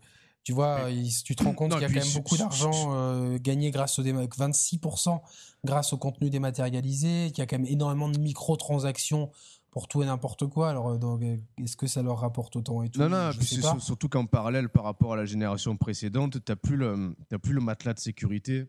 tu 0.45 0.53
vois, 0.53 0.83
tu 1.25 1.35
te 1.35 1.43
rends 1.43 1.55
compte 1.55 1.73
qu'il 1.73 1.81
y 1.81 1.85
a 1.85 1.89
quand 1.89 2.05
même 2.05 2.15
beaucoup 2.15 2.37
d'argent 2.37 3.37
gagné 3.39 3.71
grâce 3.71 3.99
au 3.99 4.03
26% 4.03 5.21
grâce 5.65 5.93
au 5.93 5.99
contenu 5.99 6.31
dématérialisé, 6.31 7.31
qu'il 7.31 7.39
y 7.39 7.43
a 7.43 7.47
quand 7.47 7.59
même 7.59 7.67
énormément 7.67 8.09
de 8.09 8.19
microtransactions 8.19 9.31
pour 9.71 9.89
tout 9.89 10.03
et 10.03 10.07
n'importe 10.07 10.47
quoi. 10.47 10.71
Alors, 10.71 10.91
euh, 10.91 10.99
euh, 11.03 11.37
est-ce 11.63 11.77
que 11.77 11.89
ça 11.89 12.03
leur 12.03 12.21
rapporte 12.21 12.55
autant 12.55 12.83
et 12.85 12.91
tout? 12.91 13.01
Non, 13.01 13.09
non, 13.09 13.33
surtout 13.81 14.09
qu'en 14.09 14.27
parallèle 14.27 14.69
par 14.69 14.85
rapport 14.85 15.15
à 15.15 15.17
la 15.17 15.25
génération 15.25 15.77
précédente, 15.77 16.45
tu 16.45 16.53
n'as 16.53 16.57
plus, 16.57 16.77
le, 16.77 17.17
plus 17.43 17.55
le 17.55 17.61
matelas 17.61 17.95
de 17.95 17.99
sécurité 17.99 18.67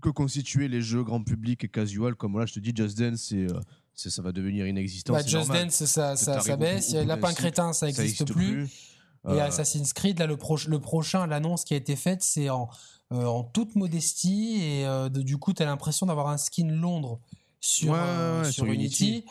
que 0.00 0.08
constituaient 0.08 0.68
les 0.68 0.80
jeux 0.80 1.02
grand 1.02 1.22
public 1.22 1.64
et 1.64 1.68
casual. 1.68 2.14
Comme 2.14 2.38
là, 2.38 2.46
je 2.46 2.54
te 2.54 2.60
dis, 2.60 2.72
Just 2.74 2.98
Dance, 2.98 3.26
c'est. 3.28 3.52
Euh, 3.52 3.60
ça 3.96 4.22
va 4.22 4.32
devenir 4.32 4.66
inexistant. 4.66 5.12
Bah, 5.12 5.22
Just 5.24 5.52
Dance, 5.52 5.84
ça, 5.84 6.16
ça, 6.16 6.56
baisse. 6.56 6.94
Lapin 6.94 7.32
Crétin, 7.32 7.72
ça 7.72 7.86
n'existe 7.86 8.32
plus. 8.32 8.68
Et 9.28 9.40
Assassin's 9.40 9.92
Creed, 9.92 10.18
là, 10.18 10.26
le, 10.26 10.36
le 10.36 10.78
prochain, 10.78 11.26
l'annonce 11.26 11.64
qui 11.64 11.74
a 11.74 11.76
été 11.76 11.96
faite, 11.96 12.22
c'est 12.22 12.50
en, 12.50 12.68
en 13.10 13.42
toute 13.42 13.74
modestie. 13.74 14.60
Et 14.62 14.86
du 15.10 15.38
coup, 15.38 15.52
tu 15.52 15.62
as 15.62 15.66
l'impression 15.66 16.06
d'avoir 16.06 16.28
un 16.28 16.36
skin 16.36 16.68
Londres 16.68 17.20
sur, 17.60 17.96
sur, 18.44 18.66
Unity. 18.66 19.24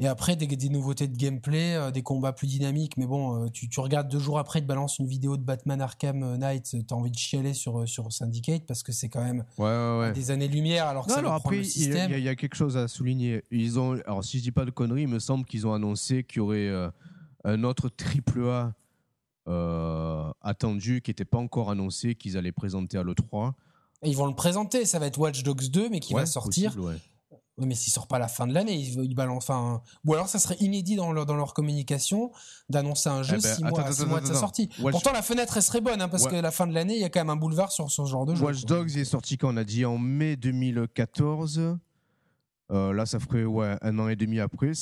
Et 0.00 0.06
après, 0.06 0.34
des, 0.34 0.68
nouveautés 0.70 1.08
de 1.08 1.16
gameplay, 1.16 1.74
euh, 1.74 1.90
des 1.90 2.02
combats 2.02 2.32
plus 2.32 2.46
dynamiques. 2.46 2.96
Mais 2.96 3.06
bon, 3.06 3.44
euh, 3.44 3.48
tu, 3.50 3.68
regardes 3.80 4.08
deux 4.08 4.18
jours 4.18 4.38
après, 4.38 4.60
ils 4.60 4.62
te 4.62 4.66
balance 4.66 4.98
une 4.98 5.06
vidéo 5.06 5.36
de 5.36 5.42
Batman 5.42 5.78
Arkham 5.82 6.22
euh, 6.22 6.36
Knight, 6.38 6.74
t'as 6.86 6.94
envie 6.94 7.10
de 7.10 7.18
chialer 7.18 7.52
sur, 7.52 7.86
sur 7.86 8.10
Syndicate 8.10 8.62
parce 8.66 8.82
que 8.82 8.92
c'est 8.92 9.10
quand 9.10 9.22
même 9.22 9.44
des 10.14 10.30
années-lumière 10.30 10.86
alors 10.86 11.04
que 11.04 11.12
ça 11.12 11.18
alors 11.18 11.34
après, 11.34 11.58
Il 11.60 12.18
y, 12.18 12.28
a 12.28 12.34
quelque 12.34 12.54
chose 12.54 12.78
à 12.78 12.88
souligner. 12.88 13.44
Ils 13.50 13.78
ont, 13.78 14.00
alors 14.06 14.24
si 14.24 14.38
je 14.38 14.42
dis 14.42 14.52
pas 14.52 14.64
de 14.64 14.70
conneries, 14.70 15.02
il 15.02 15.08
me 15.08 15.18
semble 15.18 15.44
qu'ils 15.44 15.66
ont 15.66 15.74
annoncé 15.74 16.24
qu'il 16.24 16.38
y 16.38 16.40
aurait 16.40 16.70
un 17.44 17.64
autre 17.64 17.90
triple 17.90 18.48
A 18.48 18.72
attendu 20.42 21.02
qui 21.02 21.10
n'était 21.10 21.24
pas 21.24 21.38
encore 21.38 21.70
annoncé, 21.70 22.14
qu'ils 22.14 22.36
allaient 22.36 22.52
présenter 22.52 22.98
à 22.98 23.02
l'E3. 23.02 23.52
Ils 24.02 24.16
vont 24.16 24.26
le 24.26 24.34
présenter, 24.34 24.86
ça 24.86 24.98
va 24.98 25.06
être 25.06 25.18
Watch 25.18 25.42
Dogs 25.42 25.68
2, 25.70 25.90
mais 25.90 26.00
qui 26.00 26.14
va 26.14 26.26
sortir. 26.26 26.74
Mais 27.58 27.74
s'il 27.74 27.92
sort 27.92 28.06
pas 28.06 28.16
à 28.16 28.18
la 28.18 28.28
fin 28.28 28.46
de 28.46 28.54
l'année, 28.54 28.74
ils, 28.74 29.14
balancent. 29.14 29.44
Enfin, 29.44 29.82
ou 30.06 30.14
alors 30.14 30.28
ça 30.28 30.38
serait 30.38 30.56
inédit 30.60 30.96
dans 30.96 31.12
leur, 31.12 31.26
dans 31.26 31.34
leur 31.34 31.52
communication 31.52 32.32
d'annoncer 32.70 33.10
un 33.10 33.22
jeu 33.22 33.36
eh 33.38 33.42
ben, 33.42 33.54
six, 33.54 33.62
mois, 33.62 34.06
mois 34.06 34.20
de 34.22 34.26
sa 34.26 34.34
sortie. 34.34 34.70
Pourtant, 34.90 35.12
la 35.12 35.20
fenêtre, 35.20 35.58
elle 35.58 35.62
serait 35.62 35.82
bonne, 35.82 36.00
hein, 36.00 36.08
parce 36.08 36.26
que 36.26 36.36
la 36.36 36.50
fin 36.50 36.66
de 36.66 36.72
l'année, 36.72 36.94
il 36.94 37.00
y 37.00 37.04
a 37.04 37.10
quand 37.10 37.20
même 37.20 37.30
un 37.30 37.36
boulevard 37.36 37.70
sur, 37.70 37.90
ce 37.90 38.04
genre 38.06 38.24
de 38.24 38.34
jeu. 38.34 38.42
Watch 38.42 38.64
Dogs 38.64 38.96
est 38.96 39.04
sorti 39.04 39.36
quand 39.36 39.52
on 39.52 39.56
a 39.58 39.64
dit 39.64 39.84
en 39.84 39.98
mai 39.98 40.36
2014. 40.36 41.76
Euh, 42.70 42.92
là, 42.92 43.04
ça 43.04 43.18
ferait 43.18 43.44
ouais, 43.44 43.76
un 43.82 43.98
an 43.98 44.08
et 44.08 44.16
demi 44.16 44.40
après. 44.40 44.72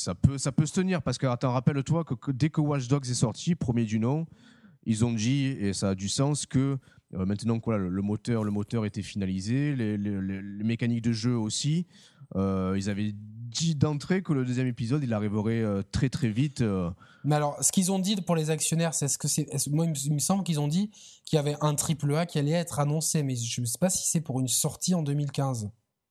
Ça 0.00 0.14
peut, 0.14 0.38
ça 0.38 0.50
peut 0.50 0.64
se 0.64 0.72
tenir, 0.72 1.02
parce 1.02 1.18
que, 1.18 1.26
attends, 1.26 1.52
rappelle-toi 1.52 2.04
que, 2.04 2.30
dès 2.30 2.48
que 2.48 2.62
Watch 2.62 2.88
Dogs 2.88 3.08
est 3.10 3.14
sorti, 3.14 3.54
premier 3.54 3.84
du 3.84 3.98
nom, 3.98 4.26
ils 4.86 5.04
ont 5.04 5.12
dit, 5.12 5.46
et 5.46 5.74
ça 5.74 5.90
a 5.90 5.94
du 5.94 6.08
sens, 6.08 6.46
que 6.46 6.78
euh, 7.14 7.26
maintenant 7.26 7.60
que 7.60 7.70
le, 7.70 8.02
moteur, 8.02 8.42
le 8.42 8.50
moteur 8.50 8.86
était 8.86 9.02
finalisé, 9.02 9.76
les, 9.76 9.98
mécaniques 10.64 11.02
de 11.02 11.12
jeu 11.12 11.36
aussi. 11.36 11.86
Euh, 12.34 12.74
ils 12.78 12.88
avaient 12.88 13.12
dit 13.12 13.74
d'entrée 13.74 14.22
que 14.22 14.32
le 14.32 14.46
deuxième 14.46 14.68
épisode, 14.68 15.02
il 15.02 15.12
arriverait 15.12 15.60
euh, 15.60 15.82
très 15.82 16.08
très 16.08 16.30
vite. 16.30 16.64
Mais 17.24 17.34
alors, 17.34 17.62
ce 17.62 17.70
qu'ils 17.70 17.92
ont 17.92 17.98
dit 17.98 18.16
pour 18.16 18.36
les 18.36 18.48
actionnaires, 18.48 18.94
c'est 18.94 19.08
ce 19.08 19.18
que 19.18 19.28
c'est. 19.28 19.48
Moi, 19.68 19.84
il 19.84 20.14
me 20.14 20.18
semble 20.18 20.44
qu'ils 20.44 20.60
ont 20.60 20.68
dit 20.68 20.90
qu'il 21.26 21.36
y 21.36 21.40
avait 21.40 21.56
un 21.60 21.74
triple 21.74 22.14
A 22.14 22.24
qui 22.24 22.38
allait 22.38 22.52
être 22.52 22.78
annoncé, 22.78 23.22
mais 23.22 23.36
je 23.36 23.60
ne 23.60 23.66
sais 23.66 23.78
pas 23.78 23.90
si 23.90 24.08
c'est 24.08 24.22
pour 24.22 24.40
une 24.40 24.48
sortie 24.48 24.94
en 24.94 25.02
2015. 25.02 25.68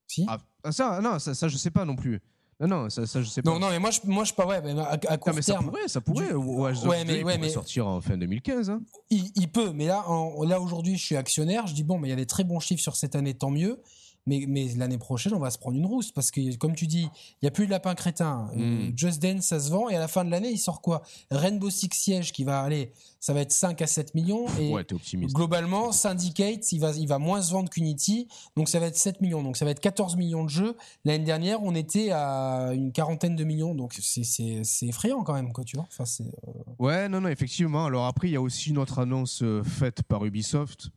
Si? 0.07 0.25
Ah, 0.27 0.37
ah, 0.63 0.71
ça, 0.71 0.99
non, 1.01 1.17
ça, 1.17 1.33
ça, 1.33 1.47
je 1.47 1.57
sais 1.57 1.71
pas 1.71 1.85
non 1.85 1.95
plus. 1.95 2.21
Non, 2.59 2.67
non, 2.67 2.89
ça, 2.89 3.07
ça 3.07 3.21
je 3.21 3.29
sais 3.29 3.41
pas. 3.41 3.49
Non, 3.49 3.59
non, 3.59 3.69
mais 3.69 3.79
moi, 3.79 3.89
je, 3.89 3.99
moi, 4.03 4.25
je 4.25 4.33
pas, 4.33 4.45
ouais, 4.45 4.57
à, 4.57 5.17
court 5.17 5.33
mais 5.33 5.41
terme. 5.41 5.65
Ça 5.65 5.71
pourrait, 5.71 5.87
ça 5.87 6.01
pourrait. 6.01 6.33
ouais, 6.33 7.05
mais, 7.05 7.23
ouais, 7.23 7.37
mais, 7.37 7.49
sortir 7.49 7.87
en 7.87 8.01
fin 8.01 8.17
2015. 8.17 8.69
Hein. 8.69 8.81
Il, 9.09 9.31
il, 9.35 9.49
peut, 9.49 9.71
mais 9.73 9.87
là, 9.87 10.03
là 10.45 10.59
aujourd'hui, 10.59 10.97
je 10.97 11.05
suis 11.05 11.15
actionnaire. 11.15 11.67
Je 11.67 11.73
dis 11.73 11.83
bon, 11.83 11.97
mais 11.97 12.09
il 12.09 12.11
y 12.11 12.13
a 12.13 12.17
des 12.17 12.25
très 12.25 12.43
bons 12.43 12.59
chiffres 12.59 12.81
sur 12.81 12.97
cette 12.97 13.15
année, 13.15 13.33
tant 13.33 13.49
mieux. 13.49 13.81
Mais, 14.29 14.45
mais 14.47 14.67
l'année 14.77 14.97
prochaine, 14.99 15.33
on 15.33 15.39
va 15.39 15.49
se 15.49 15.57
prendre 15.57 15.75
une 15.77 15.85
rousse 15.87 16.11
parce 16.11 16.29
que, 16.29 16.55
comme 16.57 16.75
tu 16.75 16.85
dis, 16.87 17.01
il 17.03 17.37
n'y 17.43 17.47
a 17.47 17.51
plus 17.51 17.65
de 17.65 17.71
lapin 17.71 17.95
crétin. 17.95 18.47
Euh, 18.55 18.89
Mm. 18.89 18.93
Just 18.95 19.21
Dance, 19.21 19.45
ça 19.45 19.59
se 19.59 19.71
vend 19.71 19.89
et 19.89 19.95
à 19.95 19.99
la 19.99 20.07
fin 20.07 20.23
de 20.23 20.29
l'année, 20.29 20.51
il 20.51 20.57
sort 20.59 20.81
quoi? 20.81 21.01
Rainbow 21.31 21.69
Six 21.69 21.89
Siege 21.93 22.31
qui 22.31 22.43
va 22.43 22.61
aller, 22.61 22.91
ça 23.19 23.33
va 23.33 23.41
être 23.41 23.51
5 23.51 23.81
à 23.81 23.87
7 23.87 24.13
millions 24.13 24.45
et 24.59 24.71
Ouais, 24.71 24.83
t'es 24.83 24.93
optimiste. 24.93 25.35
globalement, 25.35 25.91
Syndicate, 25.91 26.71
il 26.71 26.79
va, 26.79 26.91
il 26.91 27.07
va 27.07 27.17
moins 27.17 27.41
se 27.41 27.51
vendre 27.51 27.69
qu'Unity, 27.69 28.27
donc 28.55 28.69
ça 28.69 28.79
va 28.79 28.85
être 28.85 28.95
7 28.97 29.19
millions, 29.21 29.41
donc 29.41 29.57
ça 29.57 29.65
va 29.65 29.71
être 29.71 29.79
14 29.79 30.15
millions 30.15 30.43
de 30.43 30.49
jeux. 30.49 30.77
L'année 31.05 31.25
dernière, 31.25 31.63
on 31.63 31.73
était 31.73 32.11
à 32.11 32.71
une 32.73 32.91
quarantaine 32.91 33.35
de 33.35 33.43
millions, 33.43 33.73
donc 33.73 33.93
c'est- 33.93 34.85
effrayant 34.87 35.23
quand 35.23 35.33
même, 35.33 35.51
quoi, 35.53 35.63
tu 35.63 35.75
vois. 35.77 35.87
Enfin, 35.89 36.05
c'est, 36.05 36.23
euh, 36.47 36.51
Ouais, 36.77 37.09
non, 37.09 37.21
non, 37.21 37.29
effectivement. 37.29 37.85
Alors 37.85 38.05
après, 38.05 38.27
il 38.27 38.31
y 38.31 38.35
a 38.37 38.41
aussi 38.41 38.69
une 38.69 38.77
autre 38.77 38.99
annonce 38.99 39.41
euh, 39.41 39.63
faite 39.63 40.03
par 40.03 40.23
Ubisoft, 40.25 40.89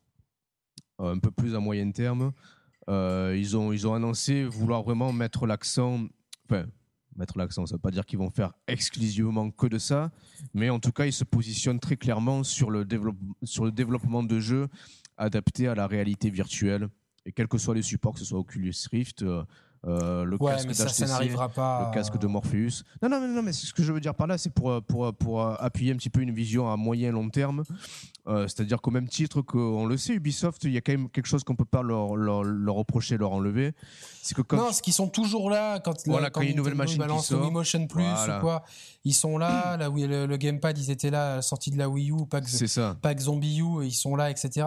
un 0.98 1.18
peu 1.18 1.30
plus 1.30 1.54
à 1.54 1.58
moyen 1.60 1.90
terme. 1.90 2.32
Euh, 2.88 3.36
ils, 3.38 3.56
ont, 3.56 3.72
ils 3.72 3.86
ont 3.86 3.94
annoncé 3.94 4.44
vouloir 4.44 4.82
vraiment 4.82 5.12
mettre 5.12 5.46
l'accent. 5.46 6.00
Enfin, 6.50 6.66
mettre 7.16 7.38
l'accent, 7.38 7.66
ça 7.66 7.74
ne 7.74 7.78
veut 7.78 7.82
pas 7.82 7.90
dire 7.90 8.06
qu'ils 8.06 8.18
vont 8.18 8.30
faire 8.30 8.52
exclusivement 8.66 9.50
que 9.50 9.66
de 9.66 9.78
ça, 9.78 10.10
mais 10.54 10.70
en 10.70 10.80
tout 10.80 10.92
cas, 10.92 11.06
ils 11.06 11.12
se 11.12 11.24
positionnent 11.24 11.80
très 11.80 11.96
clairement 11.96 12.42
sur 12.42 12.70
le, 12.70 12.86
sur 13.44 13.64
le 13.64 13.72
développement 13.72 14.22
de 14.22 14.40
jeux 14.40 14.68
adaptés 15.16 15.68
à 15.68 15.74
la 15.74 15.86
réalité 15.86 16.30
virtuelle. 16.30 16.88
Et 17.24 17.32
quels 17.32 17.48
que 17.48 17.58
soient 17.58 17.74
les 17.74 17.82
supports, 17.82 18.14
que 18.14 18.18
ce 18.18 18.24
soit 18.24 18.38
Oculus 18.38 18.74
Rift, 18.90 19.24
euh, 19.84 20.24
le 20.24 20.36
ouais, 20.40 20.52
casque 20.52 20.68
mais 20.68 20.74
ça, 20.74 20.88
ça 20.88 21.06
n'arrivera 21.06 21.48
pas. 21.48 21.88
le 21.88 21.94
casque 21.94 22.16
de 22.18 22.26
Morpheus. 22.28 22.84
Non, 23.02 23.08
non, 23.08 23.20
mais, 23.20 23.26
non, 23.26 23.42
mais 23.42 23.52
ce 23.52 23.72
que 23.72 23.82
je 23.82 23.92
veux 23.92 24.00
dire 24.00 24.14
par 24.14 24.26
là, 24.28 24.38
c'est 24.38 24.50
pour, 24.50 24.70
euh, 24.70 24.80
pour, 24.80 25.06
euh, 25.06 25.12
pour 25.12 25.42
appuyer 25.42 25.92
un 25.92 25.96
petit 25.96 26.10
peu 26.10 26.20
une 26.20 26.32
vision 26.32 26.70
à 26.70 26.76
moyen 26.76 27.10
long 27.10 27.28
terme. 27.28 27.64
Euh, 28.28 28.46
C'est-à-dire 28.46 28.80
qu'au 28.80 28.92
même 28.92 29.08
titre 29.08 29.42
qu'on 29.42 29.84
le 29.86 29.96
sait, 29.96 30.14
Ubisoft, 30.14 30.62
il 30.64 30.70
y 30.72 30.76
a 30.76 30.80
quand 30.80 30.92
même 30.92 31.08
quelque 31.10 31.26
chose 31.26 31.42
qu'on 31.42 31.56
peut 31.56 31.64
pas 31.64 31.82
leur, 31.82 32.14
leur, 32.14 32.44
leur 32.44 32.76
reprocher, 32.76 33.16
leur 33.16 33.32
enlever. 33.32 33.74
C'est 34.22 34.36
que 34.36 34.42
quand 34.42 34.56
non, 34.56 34.72
ce 34.72 34.80
qu'ils 34.80 34.92
sont 34.92 35.08
toujours 35.08 35.50
là 35.50 35.80
quand, 35.80 35.94
Voilà, 36.06 36.30
quand 36.30 36.42
il 36.42 36.44
y 36.44 36.48
a 36.48 36.50
une 36.52 36.56
nouvelle 36.58 36.76
machine 36.76 36.94
qui 36.94 36.98
balance 37.00 37.32
le 37.32 37.38
sort. 37.38 37.50
Motion 37.50 37.88
Plus 37.88 38.04
Voilà. 38.04 38.38
ou 38.38 38.40
quoi, 38.40 38.62
ils 39.04 39.14
sont 39.14 39.36
là. 39.38 39.76
Là 39.82 39.90
où 39.90 39.96
le, 39.96 40.26
le 40.26 40.36
gamepad, 40.36 40.78
ils 40.78 40.92
étaient 40.92 41.10
là 41.10 41.32
à 41.32 41.36
la 41.36 41.42
sortie 41.42 41.72
de 41.72 41.78
la 41.78 41.88
Wii 41.88 42.12
U, 42.12 42.16
c'est 42.46 42.68
ça. 42.68 42.96
que 43.02 43.20
Zombie 43.20 43.58
U, 43.58 43.84
ils 43.84 43.92
sont 43.92 44.14
là, 44.14 44.30
etc. 44.30 44.66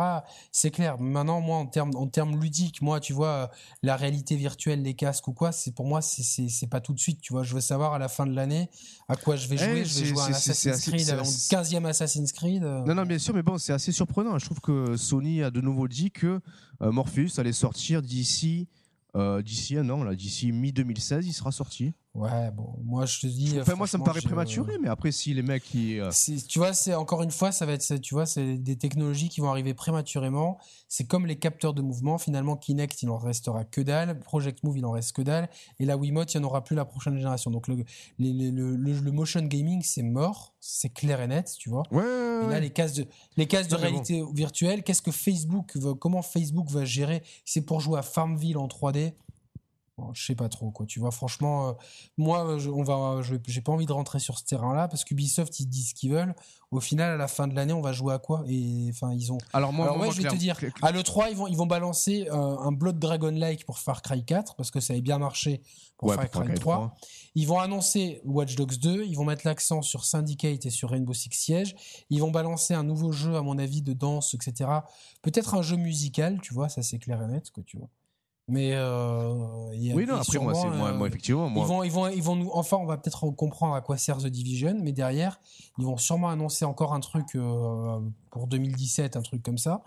C'est 0.52 0.72
clair. 0.72 1.00
Maintenant, 1.00 1.40
moi, 1.40 1.58
en 1.58 1.66
termes 1.68 1.92
en 1.96 2.08
termes 2.08 2.38
ludiques, 2.42 2.82
moi, 2.82 3.00
tu 3.00 3.14
vois, 3.14 3.50
la 3.82 3.96
réalité 3.96 4.36
virtuelle, 4.36 4.82
les 4.82 4.94
casques 5.06 5.28
ou 5.28 5.34
quoi, 5.34 5.52
c'est 5.52 5.72
pour 5.74 5.86
moi, 5.86 6.02
c'est- 6.02 6.68
pas 6.70 6.82
tout 6.82 6.94
de 6.94 7.00
suite. 7.00 7.22
Tu 7.22 7.34
vois, 7.34 7.44
je 7.44 7.54
veux 7.54 7.62
savoir 7.62 7.94
à 7.94 8.00
la 8.00 8.08
fin 8.08 8.26
de 8.26 8.34
l'année 8.34 8.70
à 9.08 9.16
quoi 9.16 9.36
je 9.36 9.48
vais 9.48 9.56
Eh, 9.56 9.60
jouer. 9.60 9.86
je 9.86 10.00
vais 10.00 10.06
jouer 10.06 10.22
à 10.22 10.26
Assassin's 10.28 10.74
assez- 10.76 10.92
Creed, 10.92 11.10
assez- 11.10 11.50
15e 11.50 11.86
Assassin's 11.86 12.32
Creed. 12.32 12.64
Non, 12.64 12.96
non, 12.96 13.04
bien 13.06 13.20
sûr, 13.20 13.34
mais 13.34 13.44
bon, 13.44 13.58
c'est 13.58 13.74
assez 13.74 13.92
surprenant. 13.92 14.38
Je 14.40 14.46
trouve 14.46 14.60
que 14.62 14.98
Sony 14.98 15.44
a 15.44 15.52
de 15.52 15.62
nouveau 15.62 15.88
dit 15.88 16.12
que 16.12 16.40
euh, 16.82 16.92
Morpheus 16.92 17.40
allait 17.40 17.54
sortir 17.54 18.02
d'ici 18.02 18.68
euh, 19.16 19.42
d'ici 19.42 19.78
un 19.78 19.90
an, 19.90 20.04
là, 20.04 20.14
d'ici 20.14 20.52
mi-2016, 20.52 21.26
il 21.26 21.32
sera 21.34 21.52
sorti. 21.54 21.94
Ouais, 22.16 22.50
bon, 22.52 22.74
moi, 22.86 23.06
je 23.06 23.20
te 23.20 23.28
dis. 23.28 23.58
Enfin, 23.60 23.76
moi, 23.76 23.88
ça 23.88 23.98
me 23.98 24.04
paraît 24.06 24.22
prématuré, 24.22 24.78
mais 24.82 24.88
après, 24.88 25.12
si 25.12 25.34
les 25.34 25.42
mecs 25.42 25.64
qui. 25.64 26.00
euh, 26.00 26.10
tu 26.48 26.60
vois, 26.60 26.72
c'est 26.74 26.94
encore 26.96 27.22
une 27.24 27.32
fois, 27.32 27.52
ça 27.52 27.66
va 27.66 27.74
être, 27.74 27.96
tu 28.00 28.14
vois, 28.14 28.26
c'est 28.26 28.56
des 28.58 28.78
technologies 28.78 29.28
qui 29.28 29.42
vont 29.42 29.50
arriver 29.50 29.74
prématurément. 29.74 30.58
C'est 30.88 31.04
comme 31.06 31.26
les 31.26 31.36
capteurs 31.38 31.74
de 31.74 31.82
mouvement. 31.82 32.18
Finalement, 32.18 32.56
Kinect, 32.56 33.04
il 33.04 33.10
en 33.10 33.18
restera 33.18 33.66
que 33.66 33.82
dalle. 33.82 34.18
Project 34.22 34.64
Move, 34.64 34.78
il 34.78 34.86
en 34.86 34.92
reste 34.92 35.12
que 35.12 35.22
dalle. 35.24 35.50
Et 35.80 35.86
la 35.86 35.98
Wiimote, 35.98 36.34
il 36.34 36.40
n'y 36.40 36.46
en 36.46 36.48
aura 36.48 36.64
plus 36.64 36.76
la 36.78 36.86
prochaine 36.86 37.18
génération. 37.18 37.52
Donc, 37.52 37.68
le, 37.68 37.84
les- 38.18 38.32
les- 38.32 38.52
le, 38.52 38.78
le- 38.78 38.94
le 39.00 39.12
motion 39.12 39.42
gaming, 39.42 39.82
c'est 39.84 40.04
mort. 40.04 40.54
C'est 40.62 40.90
clair 40.94 41.20
et 41.22 41.28
net, 41.28 41.54
tu 41.60 41.70
vois. 41.70 41.84
Ouais, 41.92 41.98
ouais, 42.02 42.06
Et 42.06 42.42
là, 42.44 42.48
ouais. 42.48 42.62
les 42.62 42.70
cases 42.70 42.94
de, 42.94 43.06
les 43.36 43.46
cases 43.46 43.68
de 43.68 43.76
réalité 43.76 44.24
virtuelle, 44.34 44.84
qu'est-ce 44.84 45.02
que 45.02 45.12
Facebook 45.12 45.76
va, 45.76 45.94
comment 46.00 46.22
Facebook 46.22 46.70
va 46.72 46.86
gérer? 46.86 47.24
C'est 47.44 47.62
pour 47.62 47.82
jouer 47.82 48.00
à 48.00 48.04
Farmville 48.04 48.58
en 48.58 48.68
3D 48.68 49.14
Bon, 49.98 50.14
je 50.14 50.26
sais 50.26 50.36
pas 50.36 50.50
trop 50.50 50.72
quoi. 50.72 50.86
Tu 50.86 51.00
vois, 51.00 51.12
franchement, 51.12 51.70
euh, 51.70 51.72
moi, 52.18 52.58
je, 52.58 52.70
on 52.70 52.84
va, 52.84 53.22
j'ai 53.48 53.62
pas 53.62 53.72
envie 53.72 53.86
de 53.86 53.94
rentrer 53.94 54.20
sur 54.20 54.38
ce 54.38 54.44
terrain-là 54.44 54.90
parce 54.90 55.06
qu'Ubisoft 55.06 55.58
ils 55.62 55.68
disent 55.68 55.90
ce 55.90 55.94
qu'ils 55.94 56.12
veulent. 56.12 56.36
Au 56.72 56.82
final, 56.82 57.12
à 57.12 57.16
la 57.16 57.30
fin 57.30 57.48
de 57.48 57.56
l'année, 57.56 57.72
on 57.72 57.80
va 57.80 57.94
jouer 57.94 58.14
à 58.14 58.20
quoi? 58.20 58.44
Et 58.48 58.88
enfin, 58.90 59.14
ils 59.14 59.32
ont. 59.32 59.38
Alors, 59.54 59.72
moi, 59.72 59.86
Alors 59.86 59.98
moi, 59.98 60.08
ouais, 60.08 60.14
je 60.14 60.22
vais 60.22 60.28
te 60.28 60.36
dire, 60.36 60.60
à 60.82 60.92
le 60.92 61.02
3 61.02 61.30
ils 61.30 61.38
vont, 61.38 61.48
ils 61.48 61.56
vont 61.56 61.66
balancer 61.66 62.28
euh, 62.30 62.58
un 62.58 62.74
Blood 62.74 63.00
Dragon 63.00 63.32
like 63.32 63.66
pour 63.66 63.80
Far 63.80 64.02
Cry 64.02 64.26
4 64.26 64.56
parce 64.56 64.70
que 64.70 64.82
ça 64.82 64.92
avait 64.92 65.02
bien 65.02 65.18
marché 65.18 65.62
pour 65.98 66.10
Ouais, 66.10 66.16
Far 66.16 66.30
Cry 66.30 66.44
Cry 66.44 66.56
3. 66.56 66.76
3. 66.76 66.96
Ils 67.36 67.48
vont 67.48 67.60
annoncer 67.60 68.20
Watch 68.26 68.56
Dogs 68.56 68.78
2, 68.78 69.06
ils 69.06 69.16
vont 69.16 69.24
mettre 69.24 69.48
l'accent 69.48 69.82
sur 69.82 70.04
Syndicate 70.04 70.66
et 70.66 70.70
sur 70.70 70.90
Rainbow 70.90 71.14
Six 71.14 71.30
Siege. 71.32 71.76
Ils 72.10 72.20
vont 72.20 72.32
balancer 72.32 72.74
un 72.74 72.84
nouveau 72.84 73.14
jeu, 73.14 73.38
à 73.38 73.42
mon 73.42 73.58
avis, 73.58 73.82
de 73.82 73.94
danse, 73.94 74.34
etc. 74.34 74.70
Peut-être 75.22 75.56
un 75.56 75.62
jeu 75.62 75.78
musical, 75.78 76.42
tu 76.42 76.54
vois, 76.54 76.68
ça 76.68 76.84
c'est 76.84 77.00
clair 77.00 77.22
et 77.22 77.28
net, 77.28 77.50
quoi, 77.52 77.64
tu 77.66 77.78
vois. 77.78 77.88
Mais 78.48 78.74
euh, 78.76 79.70
il 79.74 79.84
y 79.84 79.92
a- 79.92 79.96
Oui, 79.96 80.06
non, 80.06 80.16
après, 80.18 80.38
moi, 80.38 80.54
c'est, 80.54 80.68
moi, 80.70 80.90
euh, 80.90 80.94
moi, 80.98 81.08
effectivement, 81.08 81.50
moi. 81.50 81.64
ils 81.64 81.68
vont, 81.68 81.84
ils 81.84 81.92
vont, 81.92 82.08
ils 82.10 82.22
vont 82.22 82.36
nous. 82.36 82.50
Enfin, 82.54 82.78
on 82.78 82.86
va 82.86 82.98
peut-être 82.98 83.32
comprendre 83.32 83.74
à 83.74 83.82
quoi 83.82 83.98
sert 83.98 84.18
The 84.20 84.28
Division, 84.28 84.78
mais 84.84 84.92
derrière, 84.92 85.40
ils 85.80 85.86
vont 85.86 85.98
sûrement 85.98 86.30
annoncer 86.30 86.64
encore 86.64 86.94
un 86.94 87.00
truc 87.00 87.26
euh, 87.36 88.00
pour 88.30 88.46
2017, 88.48 89.16
un 89.16 89.22
truc 89.24 89.42
comme 89.42 89.58
ça. 89.58 89.82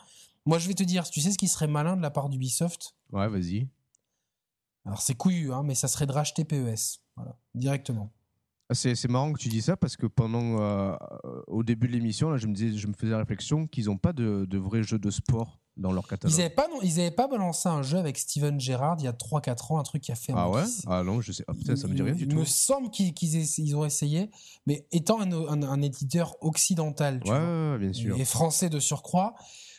Moi, 0.45 0.59
je 0.59 0.67
vais 0.67 0.75
te 0.75 0.83
dire, 0.83 1.09
tu 1.09 1.21
sais 1.21 1.31
ce 1.31 1.39
qui 1.39 1.47
serait 1.47 1.69
malin 1.69 1.97
de 1.97 2.03
la 2.03 2.11
part 2.11 2.29
d'Ubisoft? 2.29 2.97
Ouais, 3.13 3.29
vas-y. 3.29 3.69
Alors, 4.85 5.03
c'est 5.03 5.15
couillu, 5.15 5.53
hein, 5.53 5.63
mais 5.63 5.75
ça 5.75 5.87
serait 5.87 6.07
de 6.07 6.13
racheter 6.13 6.45
PES, 6.45 7.01
voilà, 7.17 7.37
directement. 7.55 8.11
Ah, 8.71 8.75
C'est, 8.75 8.95
c'est 8.95 9.09
marrant 9.09 9.33
que 9.33 9.39
tu 9.39 9.49
dis 9.49 9.63
ça 9.63 9.77
parce 9.77 9.97
que 9.97 10.07
pendant, 10.07 10.61
euh, 10.61 10.97
au 11.47 11.63
début 11.63 11.87
de 11.89 11.93
l'émission, 11.93 12.31
là, 12.31 12.39
je 12.39 12.47
me 12.47 12.55
disais, 12.55 12.77
je 12.77 12.87
me 12.87 12.93
faisais 12.95 13.13
la 13.13 13.19
réflexion 13.19 13.67
qu'ils 13.67 13.87
n'ont 13.87 13.99
pas 13.99 14.13
de, 14.13 14.47
de 14.49 14.59
vrais 14.59 14.83
jeux 14.83 14.99
de 14.99 15.11
sport 15.11 15.61
dans 15.79 15.93
leur 15.93 16.07
catalogue. 16.07 16.35
Ils 16.35 16.39
n'avaient 16.39 16.55
pas, 16.55 16.69
non, 16.69 16.81
ils 16.83 17.01
avaient 17.01 17.11
pas 17.11 17.29
balancé 17.29 17.69
un 17.69 17.83
jeu 17.83 17.99
avec 17.99 18.19
Steven 18.19 18.61
Gerrard 18.61 18.97
il 18.99 19.05
y 19.05 19.09
a 19.09 19.13
3-4 19.13 19.73
ans, 19.73 19.79
un 19.79 19.83
truc 19.85 20.03
qui 20.03 20.13
a 20.13 20.17
fait 20.17 20.33
un 20.33 20.37
Ah 20.37 20.51
ouais? 20.51 20.65
Ah 20.87 21.03
non, 21.03 21.21
je 21.21 21.33
sais. 21.33 21.45
Ah, 21.49 21.55
putain, 21.55 21.77
ça 21.77 21.89
me 21.89 21.95
dit 21.95 22.03
rien 22.03 22.15
du 22.15 22.25
il 22.25 22.29
tout. 22.29 22.37
me 22.37 22.45
semble 22.45 22.91
qu'ils 22.91 23.15
ils 23.23 23.77
ont 23.77 23.85
essayé, 23.85 24.31
mais 24.67 24.87
étant 24.93 25.21
un, 25.21 25.33
un- 25.33 25.63
un 25.63 25.83
éditeur 25.83 26.37
occidental 26.43 27.21
tu 27.25 27.31
Ouais, 27.31 27.39
vois, 27.39 27.79
bien 27.79 27.93
sûr. 27.93 28.17
et 28.19 28.25
français 28.25 28.69
de 28.69 28.81
surcroît, 28.81 29.35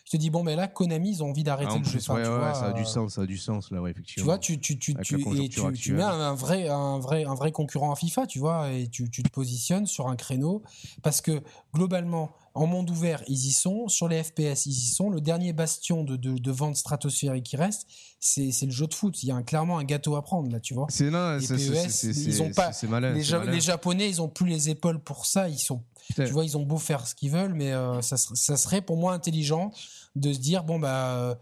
je 0.05 0.17
te 0.17 0.17
dis, 0.17 0.31
bon, 0.31 0.41
mais 0.41 0.55
là, 0.55 0.67
Konami, 0.67 1.11
ils 1.11 1.23
ont 1.23 1.29
envie 1.29 1.43
d'arrêter 1.43 1.71
Ah, 1.75 1.77
le 1.77 1.83
jeu. 1.83 1.99
Enfin, 1.99 2.15
ouais, 2.15 2.23
tu 2.23 2.29
ouais, 2.31 2.37
vois, 2.37 2.53
ça 2.55 2.65
a 2.69 2.73
du 2.73 2.81
euh, 2.81 2.85
sens, 2.85 3.13
ça 3.13 3.21
a 3.21 3.25
du 3.27 3.37
sens 3.37 3.69
là, 3.69 3.79
ouais, 3.79 3.91
Tu 3.91 3.99
effectivement. 3.99 4.25
vois, 4.25 4.39
tu, 4.39 4.59
tu, 4.59 4.79
tu, 4.79 4.93
Avec 4.95 5.05
tu, 5.05 5.13
la 5.13 5.19
et 5.19 5.23
conjoncture 5.23 5.71
tu, 5.73 5.79
tu 5.79 5.93
mets 5.93 6.01
un 6.01 6.33
vrai, 6.33 6.67
un, 6.67 6.97
vrai, 6.97 7.25
un 7.25 7.35
vrai 7.35 7.51
concurrent 7.51 7.91
à 7.91 7.95
FIFA, 7.95 8.25
tu 8.25 8.39
vois, 8.39 8.71
et 8.71 8.87
tu 8.87 9.07
te 9.11 9.21
positionnes 9.29 9.85
sur 9.85 10.07
un 10.07 10.15
créneau. 10.15 10.63
Parce 11.03 11.21
que 11.21 11.43
globalement, 11.73 12.31
en 12.55 12.65
monde 12.65 12.89
ouvert, 12.89 13.23
ils 13.27 13.45
y 13.47 13.51
sont. 13.51 13.87
Sur 13.87 14.07
les 14.07 14.23
FPS, 14.23 14.65
ils 14.65 14.71
y 14.71 14.85
sont. 14.93 15.09
Le 15.09 15.21
dernier 15.21 15.53
bastion 15.53 16.03
de, 16.03 16.15
de, 16.15 16.37
de 16.37 16.51
vente 16.51 16.75
stratosphérique 16.75 17.45
qui 17.45 17.55
reste, 17.57 17.87
c'est 18.19 18.51
le 18.63 18.71
jeu 18.71 18.87
de 18.87 18.93
foot. 18.93 19.21
Il 19.23 19.27
y 19.27 19.31
a 19.31 19.35
un- 19.35 19.43
clairement 19.43 19.77
un 19.77 19.83
gâteau 19.83 20.15
à 20.15 20.21
prendre, 20.23 20.51
là, 20.51 20.59
tu 20.59 20.73
vois. 20.73 20.87
C'est 20.89 21.09
non, 21.09 21.37
Les 21.37 21.47
PES, 21.47 22.03
ils 22.03 22.41
ont 22.41 22.51
pas- 22.51 22.71
malin. 22.89 23.13
Les, 23.13 23.19
c'est 23.23 23.29
Ja- 23.29 23.39
malin. 23.39 23.51
les 23.51 23.61
Japonais, 23.61 24.09
ils 24.09 24.21
ont 24.21 24.29
plus 24.29 24.47
les 24.47 24.69
épaules 24.69 24.99
pour 24.99 25.25
ça. 25.25 25.47
Ils 25.47 25.59
sont, 25.59 25.83
Putain. 26.07 26.25
tu 26.25 26.31
vois, 26.31 26.43
ils 26.43 26.57
ont 26.57 26.63
beau 26.63 26.77
faire 26.77 27.05
ce 27.07 27.15
qu'ils 27.15 27.31
veulent, 27.31 27.53
mais 27.53 27.71
euh, 27.71 28.01
ça, 28.01 28.17
ser- 28.17 28.35
ça 28.35 28.57
serait 28.57 28.81
pour 28.81 28.97
moi 28.97 29.13
intelligent 29.13 29.71
de 30.15 30.33
se 30.33 30.39
dire 30.39 30.63
bon 30.63 30.79
bah, 30.79 31.13
euh, 31.15 31.35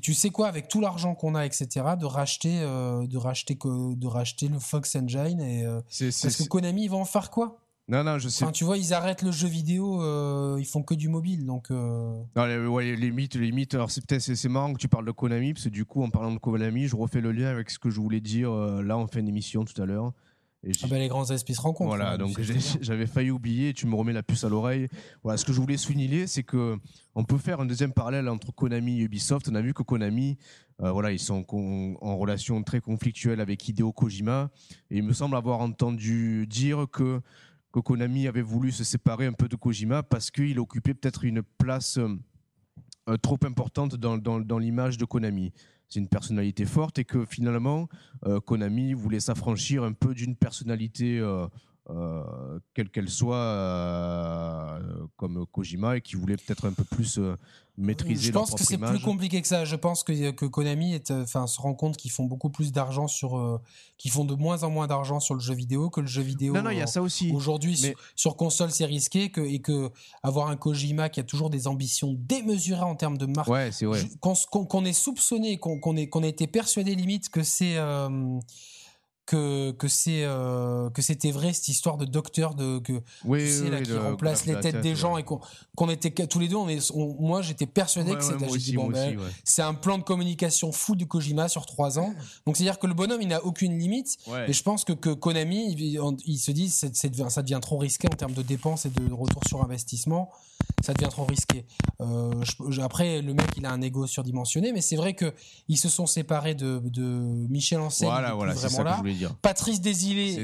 tu 0.00 0.12
sais 0.14 0.30
quoi, 0.30 0.48
avec 0.48 0.68
tout 0.68 0.80
l'argent 0.80 1.14
qu'on 1.14 1.34
a, 1.34 1.44
etc., 1.46 1.68
de 1.98 2.04
racheter, 2.06 2.60
euh, 2.62 3.06
de 3.06 3.16
racheter, 3.18 3.56
de 3.64 4.06
racheter 4.06 4.48
le 4.48 4.58
Fox 4.58 4.96
Engine 4.96 5.40
et 5.40 5.64
euh, 5.66 5.80
parce 6.00 6.36
que 6.36 6.44
Konami, 6.44 6.84
ils 6.84 6.88
vont 6.90 7.00
en 7.02 7.04
faire 7.04 7.30
quoi? 7.30 7.58
Non, 7.88 8.04
non, 8.04 8.18
je 8.18 8.28
sais. 8.28 8.44
Enfin, 8.44 8.52
tu 8.52 8.64
vois, 8.64 8.78
ils 8.78 8.94
arrêtent 8.94 9.22
le 9.22 9.32
jeu 9.32 9.48
vidéo, 9.48 10.02
euh, 10.02 10.56
ils 10.58 10.64
font 10.66 10.82
que 10.82 10.94
du 10.94 11.08
mobile, 11.08 11.44
donc. 11.44 11.70
euh, 11.70 12.22
Non, 12.36 12.44
les, 12.46 12.58
ouais, 12.66 12.96
les 12.96 13.10
mythes, 13.10 13.34
les 13.34 13.50
mythes. 13.52 13.74
Alors, 13.74 13.90
c'est 13.90 14.06
peut-être 14.06 14.22
c'est 14.22 14.36
c'est 14.36 14.48
marrant 14.48 14.72
que 14.72 14.78
tu 14.78 14.88
parles 14.88 15.04
de 15.04 15.10
Konami, 15.10 15.52
parce 15.52 15.64
que 15.64 15.70
du 15.70 15.84
coup, 15.84 16.02
en 16.02 16.08
parlant 16.10 16.32
de 16.32 16.38
Konami, 16.38 16.86
je 16.86 16.96
refais 16.96 17.20
le 17.20 17.32
lien 17.32 17.48
avec 17.48 17.70
ce 17.70 17.78
que 17.78 17.90
je 17.90 18.00
voulais 18.00 18.20
dire 18.20 18.52
euh, 18.52 18.82
là 18.82 18.96
en 18.96 19.06
fin 19.08 19.22
d'émission 19.22 19.64
tout 19.64 19.80
à 19.82 19.84
l'heure. 19.84 20.12
Ah 20.64 20.86
bah, 20.88 20.96
les 20.96 21.08
grands 21.08 21.28
esprits 21.28 21.56
se 21.56 21.60
rencontrent. 21.60 21.88
Voilà, 21.88 22.12
hein, 22.12 22.18
donc 22.18 22.40
j'avais 22.80 23.08
failli 23.08 23.32
oublier, 23.32 23.74
tu 23.74 23.88
me 23.88 23.96
remets 23.96 24.12
la 24.12 24.22
puce 24.22 24.44
à 24.44 24.48
l'oreille. 24.48 24.86
Voilà, 25.24 25.36
ce 25.36 25.44
que 25.44 25.52
je 25.52 25.60
voulais 25.60 25.76
souligner, 25.76 26.28
c'est 26.28 26.44
que 26.44 26.78
on 27.16 27.24
peut 27.24 27.36
faire 27.36 27.58
un 27.60 27.66
deuxième 27.66 27.92
parallèle 27.92 28.28
entre 28.28 28.52
Konami 28.52 29.00
et 29.00 29.02
Ubisoft. 29.02 29.48
On 29.50 29.56
a 29.56 29.60
vu 29.60 29.74
que 29.74 29.82
Konami, 29.82 30.38
euh, 30.80 30.92
voilà, 30.92 31.10
ils 31.10 31.18
sont 31.18 31.44
en 32.00 32.16
relation 32.16 32.62
très 32.62 32.80
conflictuelle 32.80 33.40
avec 33.40 33.68
Hideo 33.68 33.90
Kojima, 33.92 34.50
et 34.92 34.98
il 34.98 35.02
me 35.02 35.12
semble 35.12 35.34
avoir 35.34 35.60
entendu 35.60 36.46
dire 36.46 36.86
que, 36.92 37.20
que 37.72 37.80
Konami 37.80 38.28
avait 38.28 38.42
voulu 38.42 38.70
se 38.70 38.84
séparer 38.84 39.26
un 39.26 39.32
peu 39.32 39.48
de 39.48 39.56
Kojima 39.56 40.02
parce 40.02 40.30
qu'il 40.30 40.58
occupait 40.60 40.94
peut-être 40.94 41.24
une 41.24 41.42
place 41.42 41.98
euh, 43.08 43.16
trop 43.16 43.38
importante 43.44 43.96
dans 43.96 44.58
l'image 44.58 44.98
de 44.98 45.04
Konami. 45.04 45.52
C'est 45.92 46.00
une 46.00 46.08
personnalité 46.08 46.64
forte 46.64 46.98
et 46.98 47.04
que 47.04 47.26
finalement, 47.26 47.86
euh, 48.24 48.40
Konami 48.40 48.94
voulait 48.94 49.20
s'affranchir 49.20 49.84
un 49.84 49.92
peu 49.92 50.14
d'une 50.14 50.36
personnalité 50.36 51.18
euh, 51.18 51.46
euh, 51.90 52.58
quelle 52.74 52.90
qu'elle 52.90 53.08
soit, 53.08 53.34
euh, 53.36 54.78
comme 55.16 55.46
Kojima, 55.46 55.96
et 55.96 56.00
qui 56.00 56.16
voulait 56.16 56.36
peut-être 56.36 56.66
un 56.66 56.72
peu 56.72 56.84
plus 56.84 57.18
euh, 57.18 57.36
maîtriser 57.76 58.28
Je 58.28 58.32
leur 58.32 58.42
pense 58.42 58.54
que 58.54 58.64
c'est 58.64 58.78
plus 58.78 59.00
compliqué 59.00 59.40
que 59.42 59.48
ça. 59.48 59.64
Je 59.64 59.74
pense 59.76 60.04
que, 60.04 60.30
que 60.30 60.46
Konami 60.46 60.94
est, 60.94 61.10
euh, 61.10 61.22
enfin, 61.22 61.46
se 61.46 61.60
rend 61.60 61.74
compte 61.74 61.96
qu'ils 61.96 62.10
font 62.12 62.24
beaucoup 62.24 62.50
plus 62.50 62.70
d'argent 62.70 63.08
sur, 63.08 63.36
euh, 63.36 63.60
qu'ils 63.98 64.10
font 64.10 64.24
de 64.24 64.34
moins 64.34 64.62
en 64.62 64.70
moins 64.70 64.86
d'argent 64.86 65.18
sur 65.20 65.34
le 65.34 65.40
jeu 65.40 65.54
vidéo 65.54 65.90
que 65.90 66.00
le 66.00 66.06
jeu 66.06 66.22
vidéo. 66.22 66.54
Non, 66.54 66.62
non, 66.62 66.70
il 66.70 66.78
y 66.78 66.82
a 66.82 66.86
ça 66.86 67.02
aussi. 67.02 67.32
Aujourd'hui, 67.32 67.72
Mais- 67.82 67.88
sur, 67.88 67.96
sur 68.14 68.36
console, 68.36 68.70
c'est 68.70 68.84
risqué 68.84 69.30
que, 69.30 69.40
et 69.40 69.60
que 69.60 69.90
avoir 70.22 70.48
un 70.48 70.56
Kojima 70.56 71.08
qui 71.08 71.18
a 71.18 71.24
toujours 71.24 71.50
des 71.50 71.66
ambitions 71.66 72.14
démesurées 72.16 72.82
en 72.82 72.94
termes 72.94 73.18
de 73.18 73.26
marque, 73.26 73.48
Ouais, 73.48 73.70
c'est 73.72 73.86
qu'on 74.20 74.34
qu'on 74.64 74.84
ait 74.84 74.92
soupçonné, 74.92 75.58
qu'on 75.58 75.80
qu'on 75.80 75.96
ait, 75.96 76.28
été 76.28 76.46
persuadé 76.46 76.94
limite 76.94 77.28
que 77.28 77.42
c'est 77.42 77.76
euh, 77.76 78.38
que 79.24 79.70
que 79.72 79.86
c'est 79.88 80.24
euh, 80.24 80.90
que 80.90 81.00
c'était 81.00 81.30
vrai 81.30 81.52
cette 81.52 81.68
histoire 81.68 81.96
de 81.96 82.04
docteur 82.04 82.54
de 82.56 82.80
que 82.80 82.92
Oui, 83.24 83.38
tu 83.40 83.48
sais 83.52 83.62
oui, 83.62 83.70
là 83.70 83.76
oui, 83.78 83.82
qui 83.84 83.96
remplace 83.96 84.46
les 84.46 84.54
têtes 84.54 84.72
tête, 84.74 84.80
des 84.80 84.96
gens 84.96 85.16
et 85.16 85.22
qu'on 85.22 85.40
qu'on 85.76 85.88
était 85.90 86.10
tous 86.26 86.40
les 86.40 86.48
deux 86.48 86.56
on 86.56 86.68
est 86.68 86.90
on- 86.92 87.14
moi 87.20 87.40
j'étais 87.40 87.66
persuadé 87.66 88.10
Ouais, 88.12 88.16
que 88.18 88.24
c'était 88.24 88.72
bon 88.74 88.88
ben, 88.88 89.08
aussi, 89.08 89.16
ouais. 89.16 89.30
c'est 89.44 89.62
un 89.62 89.74
plan 89.74 89.96
de 89.98 90.02
communication 90.02 90.72
fou 90.72 90.96
du 90.96 91.06
Kojima 91.06 91.48
sur 91.48 91.66
trois 91.66 92.00
ans 92.00 92.12
donc 92.46 92.56
c'est 92.56 92.64
à 92.64 92.66
dire 92.72 92.78
que 92.80 92.88
le 92.88 92.94
bonhomme 92.94 93.22
il 93.22 93.28
n'a 93.28 93.44
aucune 93.44 93.78
limite 93.78 94.16
et 94.48 94.52
je 94.52 94.62
pense 94.64 94.84
que, 94.84 94.92
que 94.92 95.10
Konami, 95.10 95.72
il, 95.72 96.00
il 96.26 96.38
se 96.38 96.50
dit 96.50 96.68
c'est, 96.68 96.94
ça 96.96 97.08
devient 97.42 97.60
trop 97.62 97.78
risqué 97.78 98.08
en 98.12 98.16
termes 98.16 98.32
de 98.34 98.42
dépenses 98.42 98.86
et 98.86 98.90
de 98.90 99.12
retour 99.12 99.42
sur 99.46 99.62
investissement. 99.62 100.30
Ça 100.84 100.94
devient 100.94 101.08
trop 101.10 101.24
risqué. 101.24 101.64
Euh, 102.00 102.30
je- 102.70 102.80
après, 102.80 103.20
le 103.20 103.34
mec, 103.34 103.46
il 103.56 103.66
a 103.66 103.70
un 103.72 103.80
ego 103.82 104.06
surdimensionné, 104.06 104.72
mais 104.72 104.80
c'est 104.80 104.96
vrai 104.96 105.14
que 105.14 105.32
ils 105.68 105.76
se 105.76 105.88
sont 105.88 106.06
séparés 106.06 106.54
de, 106.54 106.80
de 106.84 107.02
Michel 107.50 107.80
Ancel. 107.80 108.08
Voilà, 108.08 108.34
voilà, 108.34 108.54
c'est 108.54 108.68
vraiment 108.68 108.84
là. 108.84 108.96
Je 109.12 109.18
voulais 109.18 109.28
dire. 109.28 109.36
Patrice 109.36 109.80
Désilé, 109.80 110.42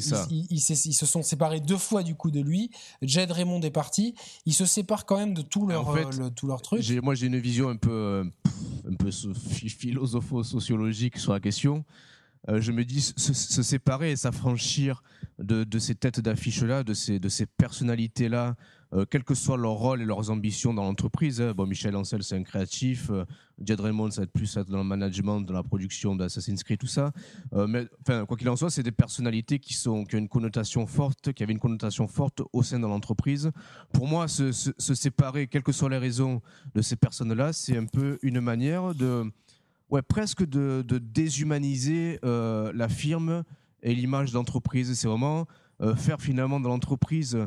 ils, 0.51 0.61
se 0.61 1.07
sont 1.07 1.23
séparés 1.23 1.61
deux 1.61 1.77
fois 1.77 2.03
du 2.03 2.15
coup 2.15 2.31
de 2.31 2.41
lui. 2.41 2.71
Jed 3.03 3.31
Raymond 3.31 3.61
est 3.63 3.71
parti. 3.71 4.15
Ils 4.47 4.55
se 4.55 4.67
séparent 4.67 5.07
quand 5.07 5.19
même 5.19 5.35
de 5.35 5.43
tout 5.43 5.67
leur, 5.67 5.89
En 5.89 5.95
fait, 5.95 6.05
euh, 6.05 6.25
le- 6.25 6.31
tout 6.31 6.47
leur 6.47 6.63
truc. 6.63 6.83
Moi, 7.03 7.15
j'ai 7.15 7.27
une 7.27 7.39
vision 7.39 7.69
un 7.69 7.77
peu, 7.77 7.91
euh, 7.91 8.25
un 8.91 8.95
peu 8.95 9.11
philosopho-sociologique 9.11 11.19
sur 11.19 11.33
la 11.33 11.41
question. 11.41 11.85
Euh, 12.49 12.61
je 12.61 12.73
me 12.73 12.85
dis, 12.85 13.01
se, 13.01 13.33
se 13.35 13.63
séparer 13.63 14.13
et 14.13 14.17
s'affranchir 14.17 15.03
de, 15.39 15.65
de 15.65 15.79
ces 15.79 15.95
têtes 15.95 16.21
d'affiche-là, 16.21 16.85
de 16.85 16.95
ces, 16.95 17.19
de 17.19 17.29
ces 17.29 17.47
personnalités-là, 17.47 18.57
euh, 18.95 19.05
quel 19.09 19.25
que 19.25 19.35
soit 19.35 19.57
leur 19.57 19.73
rôle 19.73 20.03
et 20.03 20.05
leurs 20.05 20.31
ambitions 20.31 20.73
dans 20.73 20.85
l'entreprise. 20.85 21.41
hein. 21.41 21.53
Bon, 21.55 21.67
Michel 21.67 21.95
Ancel, 21.97 22.23
c'est 22.23 22.37
un 22.37 22.43
créatif. 22.43 23.11
euh, 23.11 23.25
Jed 23.63 23.81
Raymond, 23.81 24.11
ça 24.11 24.21
va 24.21 24.25
être 24.25 24.33
plus 24.33 24.57
dans 24.57 24.79
le 24.79 24.85
management, 24.85 25.41
dans 25.41 25.55
la 25.55 25.63
production 25.63 26.15
d'Assassin's 26.15 26.63
Creed, 26.63 26.79
tout 26.79 26.87
ça. 26.87 27.13
Euh, 27.55 27.67
mais 27.67 27.87
quoi 28.27 28.37
qu'il 28.37 28.49
en 28.49 28.57
soit, 28.57 28.71
c'est 28.71 28.83
des 28.83 28.93
personnalités 28.93 29.59
qui, 29.59 29.77
ont 29.89 30.05
une 30.05 30.29
connotation 30.29 30.87
forte, 30.87 31.33
qui 31.33 31.43
avaient 31.43 31.53
une 31.53 31.59
connotation 31.59 32.07
forte 32.07 32.43
au 32.53 32.63
sein 32.63 32.79
de 32.79 32.87
l'entreprise. 32.87 33.51
Pour 33.93 34.07
moi, 34.07 34.29
se, 34.29 34.53
séparer, 34.79 35.49
quelles 35.49 35.63
que 35.63 35.73
soient 35.73 35.91
les 35.91 35.99
raisons 35.99 36.41
de 36.75 36.83
ces 36.83 36.97
personnes-là, 36.97 37.53
c'est 37.53 37.77
un 37.77 37.87
peu 37.87 38.19
une 38.23 38.41
manière 38.41 38.95
de, 38.95 39.25
ouais, 39.91 40.03
presque 40.03 40.45
de, 40.45 40.83
déshumaniser 40.99 42.21
euh, 42.25 42.73
la 42.75 42.89
firme 42.89 43.43
et 43.83 43.95
l'image 43.95 44.33
d'entreprise. 44.33 44.95
C'est 44.95 45.09
vraiment 45.09 45.47
euh, 45.81 45.97
faire 45.97 46.21
finalement 46.21 46.61
de 46.61 46.67
l'entreprise 46.67 47.39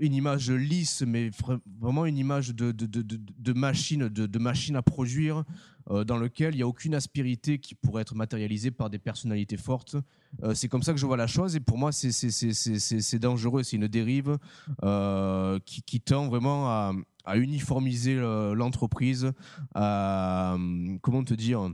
une 0.00 0.14
image 0.14 0.50
lisse, 0.50 1.02
mais 1.06 1.28
vra- 1.30 1.60
vraiment 1.80 2.06
une 2.06 2.18
image 2.18 2.54
de, 2.54 2.72
de, 2.72 2.86
de, 2.86 3.52
machine, 3.52 4.08
de, 4.08 4.38
machine 4.38 4.74
à 4.76 4.82
produire, 4.82 5.44
euh, 5.90 6.04
dans 6.04 6.16
lequel 6.16 6.54
il 6.54 6.58
n'y 6.58 6.62
a 6.62 6.66
aucune 6.66 6.94
aspérité 6.94 7.58
qui 7.58 7.74
pourrait 7.74 8.02
être 8.02 8.14
matérialisée 8.14 8.70
par 8.70 8.90
des 8.90 8.98
personnalités 8.98 9.56
fortes. 9.56 9.96
Euh, 10.42 10.54
c'est 10.54 10.68
comme 10.68 10.82
ça 10.82 10.92
que 10.92 10.98
je 10.98 11.06
vois 11.06 11.16
la 11.16 11.26
chose, 11.26 11.54
et 11.54 11.60
pour 11.60 11.78
moi, 11.78 11.92
c'est- 11.92 13.18
dangereux, 13.18 13.62
c'est 13.62 13.76
une 13.76 13.88
dérive 13.88 14.38
euh, 14.82 15.58
qui, 15.64 16.00
tend 16.00 16.26
vraiment 16.28 16.68
à, 16.68 16.92
à 17.24 17.36
uniformiser 17.36 18.16
l'entreprise, 18.16 19.32
à, 19.74 20.56
comment 21.02 21.22
te 21.24 21.34
dire, 21.34 21.70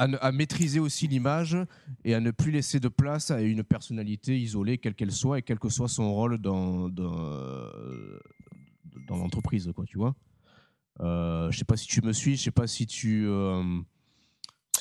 à, 0.00 0.32
maîtriser 0.32 0.80
aussi 0.80 1.06
l'image 1.06 1.56
et 2.04 2.14
à 2.14 2.20
ne 2.20 2.30
plus 2.30 2.50
laisser 2.50 2.80
de 2.80 2.88
place 2.88 3.30
à 3.30 3.42
une 3.42 3.62
personnalité 3.62 4.38
isolée, 4.38 4.78
quelle 4.78 4.94
qu'elle 4.94 5.12
soit, 5.12 5.40
et 5.40 5.42
quel 5.42 5.58
que 5.58 5.68
soit 5.68 5.88
son 5.88 6.12
rôle 6.12 6.38
dans, 6.38 6.88
dans, 6.88 7.10
l'entreprise, 9.08 9.70
quoi, 9.74 9.84
tu 9.84 9.98
vois. 9.98 10.14
Euh, 11.00 11.50
je 11.50 11.58
sais 11.58 11.64
pas 11.64 11.76
si 11.76 11.86
tu 11.86 12.00
me 12.02 12.12
suis, 12.12 12.36
je 12.36 12.42
sais 12.44 12.50
pas 12.50 12.66
si 12.66 12.86
tu, 12.86 13.26
euh, 13.26 13.62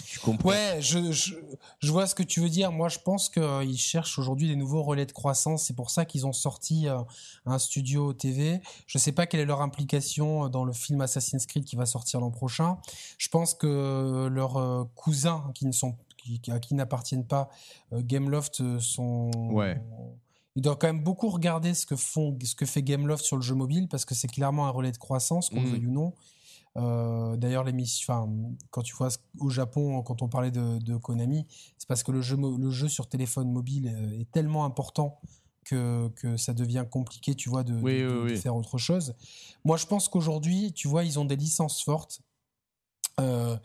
tu 0.03 0.19
comprends. 0.19 0.49
Ouais, 0.49 0.77
je, 0.81 1.11
je, 1.11 1.35
je 1.79 1.91
vois 1.91 2.07
ce 2.07 2.15
que 2.15 2.23
tu 2.23 2.39
veux 2.39 2.49
dire. 2.49 2.71
Moi, 2.71 2.89
je 2.89 2.99
pense 2.99 3.29
qu'ils 3.29 3.77
cherchent 3.77 4.17
aujourd'hui 4.19 4.47
des 4.47 4.55
nouveaux 4.55 4.83
relais 4.83 5.05
de 5.05 5.11
croissance. 5.11 5.63
C'est 5.65 5.75
pour 5.75 5.89
ça 5.89 6.05
qu'ils 6.05 6.25
ont 6.27 6.33
sorti 6.33 6.87
euh, 6.87 6.99
un 7.45 7.59
studio 7.59 8.13
TV. 8.13 8.61
Je 8.87 8.97
sais 8.97 9.11
pas 9.11 9.25
quelle 9.27 9.39
est 9.41 9.45
leur 9.45 9.61
implication 9.61 10.49
dans 10.49 10.63
le 10.65 10.73
film 10.73 11.01
Assassin's 11.01 11.45
Creed 11.45 11.65
qui 11.65 11.75
va 11.75 11.85
sortir 11.85 12.19
l'an 12.19 12.31
prochain. 12.31 12.77
Je 13.17 13.27
pense 13.29 13.53
que 13.53 14.27
leurs 14.31 14.57
euh, 14.57 14.83
cousins 14.95 15.51
qui 15.55 15.65
ne 15.65 15.71
sont 15.71 15.95
qui, 16.17 16.41
à 16.51 16.59
qui 16.59 16.73
n'appartiennent 16.75 17.25
pas 17.25 17.49
euh, 17.93 18.01
Gameloft 18.03 18.59
euh, 18.61 18.79
sont 18.79 19.31
Ouais. 19.51 19.81
ils 20.55 20.61
doivent 20.61 20.77
quand 20.77 20.87
même 20.87 21.01
beaucoup 21.03 21.29
regarder 21.29 21.73
ce 21.73 21.85
que 21.85 21.95
font 21.95 22.37
ce 22.43 22.55
que 22.55 22.65
fait 22.65 22.83
Gameloft 22.83 23.23
sur 23.23 23.37
le 23.37 23.41
jeu 23.41 23.55
mobile 23.55 23.87
parce 23.87 24.03
que 24.03 24.13
c'est 24.15 24.27
clairement 24.27 24.67
un 24.67 24.71
relais 24.71 24.91
de 24.91 24.97
croissance 24.97 25.49
qu'on 25.49 25.61
le 25.61 25.67
Mhm. 25.67 25.71
veuille 25.71 25.85
ou 25.87 25.91
non. 25.91 26.13
Euh, 26.77 27.35
D'ailleurs, 27.37 27.63
l'émission, 27.63 28.55
quand 28.71 28.81
tu 28.81 28.95
vois 28.95 29.09
au 29.39 29.49
Japon, 29.49 30.01
quand 30.03 30.21
on 30.21 30.27
parlait 30.29 30.51
de, 30.51 30.77
de 30.79 30.95
Konami, 30.97 31.45
c'est 31.77 31.87
parce 31.87 32.03
que 32.03 32.11
le 32.11 32.21
jeu, 32.21 32.37
le 32.37 32.69
jeu 32.71 32.87
sur 32.87 33.07
téléphone 33.07 33.51
mobile 33.51 33.87
euh, 33.93 34.19
est 34.21 34.31
tellement 34.31 34.65
important 34.65 35.19
que, 35.65 36.07
que 36.15 36.37
ça 36.37 36.53
devient 36.53 36.85
compliqué, 36.89 37.35
tu 37.35 37.49
vois, 37.49 37.63
de, 37.63 37.73
de- 37.73 37.81
Oui, 37.81 38.01
de- 38.01 38.07
oui, 38.07 38.29
de 38.29 38.33
oui. 38.33 38.37
faire 38.37 38.55
autre 38.55 38.77
chose. 38.77 39.13
Moi, 39.65 39.77
je 39.77 39.85
pense 39.85 40.07
qu'aujourd'hui, 40.09 40.71
tu 40.73 40.87
vois, 40.87 41.03
ils 41.03 41.19
ont 41.19 41.25
des 41.25 41.35
licences 41.35 41.83
fortes. 41.83 42.21
Euh, 43.19 43.57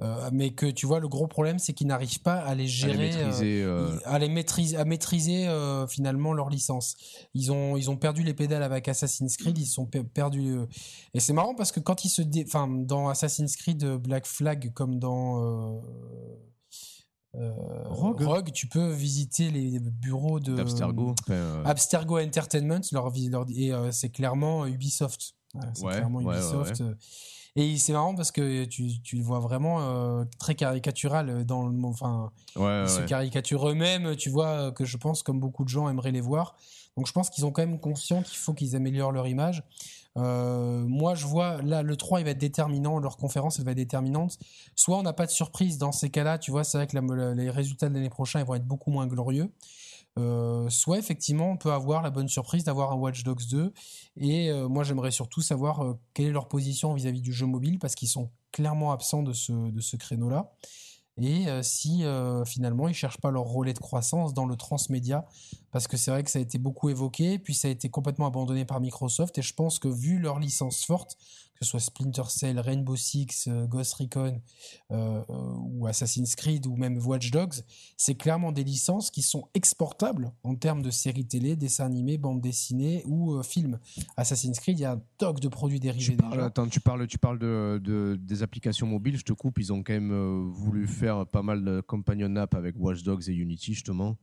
euh, 0.00 0.30
mais 0.32 0.50
que 0.50 0.66
tu 0.66 0.86
vois 0.86 1.00
le 1.00 1.08
gros 1.08 1.26
problème 1.26 1.58
c'est 1.58 1.72
qu'ils 1.72 1.86
n'arrivent 1.86 2.20
pas 2.20 2.36
à 2.36 2.46
les 2.46 2.50
à 2.50 2.54
les 2.54 2.66
gérer 2.68 3.12
euh, 3.14 3.24
maîtriser. 3.26 3.62
euh, 3.62 3.98
à 4.04 4.18
les 4.18 4.28
maîtriser, 4.28 4.76
à 4.76 4.84
maîtriser 4.84 5.48
euh, 5.48 5.86
finalement 5.86 6.32
leur 6.32 6.50
licence. 6.50 6.96
Ils 7.34 7.50
ont, 7.52 7.76
ils 7.76 7.90
ont 7.90 7.96
perdu 7.96 8.22
les 8.22 8.34
pédales 8.34 8.62
avec 8.62 8.88
Assassin's 8.88 9.36
Creed, 9.36 9.56
ils 9.58 9.66
se 9.66 9.74
sont 9.74 9.86
pe- 9.86 10.02
perdus. 10.02 10.56
euh, 10.58 10.66
et 11.14 11.20
c'est 11.20 11.32
marrant 11.32 11.54
parce 11.54 11.72
que 11.72 11.80
quand 11.80 12.04
ils 12.04 12.08
se, 12.10 12.22
dé... 12.22 12.44
enfin, 12.46 12.68
dans 12.68 13.08
Assassin's 13.08 13.56
Creed 13.56 13.84
Black 13.96 14.26
Flag 14.26 14.72
comme 14.74 14.98
dans 14.98 15.42
euh, 15.42 15.80
euh, 17.36 17.52
Rogue. 17.88 18.50
tu 18.52 18.66
peux 18.66 18.90
visiter 18.92 19.50
les 19.50 19.78
bureaux 19.78 20.40
de 20.40 20.54
euh, 20.54 21.62
Abstergo 21.66 22.18
Entertainment, 22.18 22.80
leur, 22.92 23.10
vis- 23.10 23.28
leur- 23.28 23.44
et 23.54 23.72
euh, 23.72 23.92
c'est 23.92 24.08
clairement 24.08 24.64
Ubisoft. 24.66 25.34
Voilà, 25.52 25.70
c'est 25.74 25.84
Ouais, 25.84 25.92
clairement 25.92 26.18
ouais, 26.20 26.26
ouais, 26.26 26.34
Ubisoft. 26.36 26.82
Et 27.56 27.76
c'est 27.78 27.92
marrant 27.94 28.14
parce 28.14 28.32
que 28.32 28.64
tu, 28.64 29.00
tu 29.02 29.16
le 29.16 29.22
vois 29.22 29.40
vraiment 29.40 29.78
euh, 29.80 30.24
très 30.38 30.54
caricatural 30.54 31.44
dans 31.46 31.66
le, 31.66 31.84
enfin, 31.84 32.30
ouais, 32.56 32.84
ils 32.84 32.88
se 32.90 33.00
caricaturent 33.00 33.68
eux-mêmes, 33.70 34.14
tu 34.16 34.28
vois, 34.28 34.46
euh, 34.48 34.70
que 34.72 34.84
je 34.84 34.96
pense 34.98 35.22
comme 35.22 35.40
beaucoup 35.40 35.64
de 35.64 35.68
gens 35.70 35.88
aimeraient 35.88 36.12
les 36.12 36.20
voir. 36.20 36.54
Donc 36.96 37.06
je 37.06 37.12
pense 37.12 37.30
qu'ils 37.30 37.44
ont 37.46 37.50
quand 37.52 37.62
même 37.62 37.80
conscience 37.80 38.28
qu'il 38.28 38.38
faut 38.38 38.54
qu'ils 38.54 38.76
améliorent 38.76 39.12
leur 39.12 39.26
image. 39.26 39.62
Euh, 40.16 40.80
moi, 40.86 41.14
je 41.14 41.26
vois, 41.26 41.60
là, 41.62 41.82
le 41.82 41.96
3, 41.96 42.20
il 42.20 42.24
va 42.24 42.30
être 42.30 42.38
déterminant, 42.38 42.98
leur 42.98 43.16
conférence, 43.18 43.58
elle 43.58 43.66
va 43.66 43.72
être 43.72 43.76
déterminante. 43.76 44.38
Soit 44.74 44.96
on 44.98 45.02
n'a 45.02 45.12
pas 45.12 45.26
de 45.26 45.30
surprise 45.30 45.76
dans 45.76 45.92
ces 45.92 46.08
cas-là, 46.08 46.38
tu 46.38 46.50
vois, 46.50 46.64
c'est 46.64 46.78
vrai 46.78 46.86
que 46.86 46.96
la- 46.98 47.34
les 47.34 47.50
résultats 47.50 47.88
de 47.90 47.94
l'année 47.94 48.08
prochaine 48.08 48.40
ils 48.42 48.46
vont 48.46 48.54
être 48.54 48.66
beaucoup 48.66 48.90
moins 48.90 49.06
glorieux. 49.06 49.50
Euh, 50.18 50.70
soit 50.70 50.98
effectivement, 50.98 51.50
on 51.50 51.56
peut 51.56 51.72
avoir 51.72 52.02
la 52.02 52.10
bonne 52.10 52.28
surprise 52.28 52.64
d'avoir 52.64 52.92
un 52.92 52.96
Watch 52.96 53.22
Dogs 53.22 53.46
2. 53.50 53.72
Et 54.16 54.50
euh, 54.50 54.68
moi, 54.68 54.82
j'aimerais 54.82 55.10
surtout 55.10 55.42
savoir 55.42 55.84
euh, 55.84 55.98
quelle 56.14 56.26
est 56.26 56.32
leur 56.32 56.48
position 56.48 56.94
vis-à-vis 56.94 57.20
du 57.20 57.32
jeu 57.32 57.46
mobile, 57.46 57.78
parce 57.78 57.94
qu'ils 57.94 58.08
sont 58.08 58.30
clairement 58.52 58.92
absents 58.92 59.22
de 59.22 59.32
ce, 59.32 59.52
de 59.52 59.80
ce 59.80 59.96
créneau-là. 59.96 60.52
Et 61.18 61.46
si 61.62 62.04
finalement 62.44 62.88
ils 62.88 62.94
cherchent 62.94 63.22
pas 63.22 63.30
leur 63.30 63.44
relais 63.44 63.72
de 63.72 63.78
croissance 63.78 64.34
dans 64.34 64.44
le 64.44 64.54
transmédia, 64.54 65.24
parce 65.70 65.88
que 65.88 65.96
c'est 65.96 66.10
vrai 66.10 66.22
que 66.22 66.30
ça 66.30 66.38
a 66.38 66.42
été 66.42 66.58
beaucoup 66.58 66.90
évoqué, 66.90 67.38
puis 67.38 67.54
ça 67.54 67.68
a 67.68 67.70
été 67.70 67.88
complètement 67.88 68.26
abandonné 68.26 68.66
par 68.66 68.80
Microsoft, 68.80 69.38
et 69.38 69.40
je 69.40 69.54
pense 69.54 69.78
que 69.78 69.88
vu 69.88 70.18
leur 70.18 70.38
licence 70.38 70.84
forte, 70.84 71.16
que 71.58 71.64
ce 71.64 71.70
soit 71.70 71.80
Splinter 71.80 72.24
Cell, 72.28 72.60
Rainbow 72.60 72.96
Six, 72.96 73.48
euh, 73.48 73.66
Ghost 73.66 73.94
Recon, 73.94 74.40
euh, 74.90 75.22
euh, 75.28 75.54
ou 75.62 75.86
Assassin's 75.86 76.34
Creed, 76.36 76.66
ou 76.66 76.76
même 76.76 76.98
Watch 77.04 77.30
Dogs, 77.30 77.54
c'est 77.96 78.14
clairement 78.14 78.52
des 78.52 78.62
licences 78.64 79.10
qui 79.10 79.22
sont 79.22 79.48
exportables 79.54 80.32
en 80.44 80.54
termes 80.54 80.82
de 80.82 80.90
séries 80.90 81.26
télé, 81.26 81.56
dessins 81.56 81.86
animés, 81.86 82.18
bandes 82.18 82.40
dessinées 82.40 83.02
ou 83.06 83.34
euh, 83.34 83.42
films. 83.42 83.78
Assassin's 84.16 84.60
Creed, 84.60 84.78
il 84.78 84.82
y 84.82 84.84
a 84.84 84.92
un 84.92 85.02
toc 85.18 85.40
de 85.40 85.48
produits 85.48 85.80
dérivés 85.80 86.12
Tu 86.12 86.16
parles, 86.16 86.32
déjà. 86.32 86.44
attends, 86.46 86.68
tu 86.68 86.80
parles, 86.80 87.06
tu 87.06 87.18
parles 87.18 87.38
de, 87.38 87.80
de- 87.82 88.16
des 88.20 88.42
applications 88.42 88.86
mobiles, 88.86 89.16
je 89.16 89.24
te 89.24 89.32
coupe, 89.32 89.58
ils 89.58 89.72
ont 89.72 89.82
quand 89.82 89.94
même 89.94 90.50
voulu 90.50 90.86
faire 90.86 91.26
pas 91.26 91.42
mal 91.42 91.64
de 91.64 91.80
companion 91.80 92.34
app 92.36 92.54
avec 92.54 92.74
Watch 92.78 93.02
Dogs 93.02 93.28
et 93.28 93.32
Unity, 93.32 93.72
justement. 93.74 94.16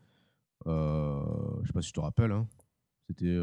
Euh, 0.67 1.21
je 1.61 1.67
sais 1.67 1.73
pas 1.73 1.81
si 1.81 1.87
tu 1.87 1.93
te 1.93 1.99
rappelles. 1.99 2.31
hein. 2.31 2.47
C'était. 3.09 3.35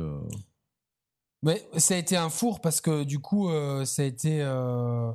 Mais 1.42 1.66
ça 1.78 1.94
a 1.94 1.96
été 1.96 2.16
un 2.16 2.28
four 2.28 2.60
parce 2.60 2.80
que 2.80 3.04
du 3.04 3.18
coup, 3.18 3.48
euh, 3.48 3.84
ça 3.84 4.02
a 4.02 4.04
été. 4.04 4.42
euh, 4.42 5.10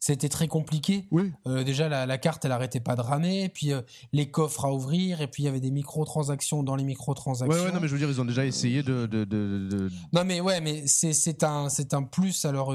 c'était 0.00 0.28
très 0.28 0.46
compliqué. 0.46 1.06
Oui. 1.10 1.32
Euh, 1.48 1.64
déjà, 1.64 1.88
la, 1.88 2.06
la 2.06 2.18
carte, 2.18 2.44
elle 2.44 2.52
arrêtait 2.52 2.78
pas 2.80 2.94
de 2.94 3.00
ramer. 3.00 3.48
Puis 3.48 3.72
les 4.12 4.30
coffres 4.30 4.64
à 4.64 4.72
ouvrir. 4.72 5.20
Et 5.20 5.26
puis 5.26 5.42
il 5.42 5.46
y 5.46 5.48
avait 5.48 5.60
des 5.60 5.72
microtransactions 5.72 6.62
dans 6.62 6.76
les 6.76 6.84
microtransactions. 6.84 7.52
Ouais, 7.54 7.66
ouais, 7.66 7.72
non, 7.74 7.80
mais 7.80 7.88
je 7.88 7.92
veux 7.94 7.98
dire, 7.98 8.08
ils 8.08 8.20
ont 8.20 8.24
déjà 8.24 8.46
essayé 8.46 8.82
de. 8.82 9.06
de, 9.06 9.24
de, 9.24 9.68
de- 9.68 9.90
Non, 10.12 10.24
mais 10.24 10.40
ouais, 10.40 10.60
mais 10.60 10.86
c'est 10.86 11.42
un, 11.42 11.68
c'est 11.68 11.92
un 11.94 12.04
plus. 12.04 12.44
Alors, 12.44 12.72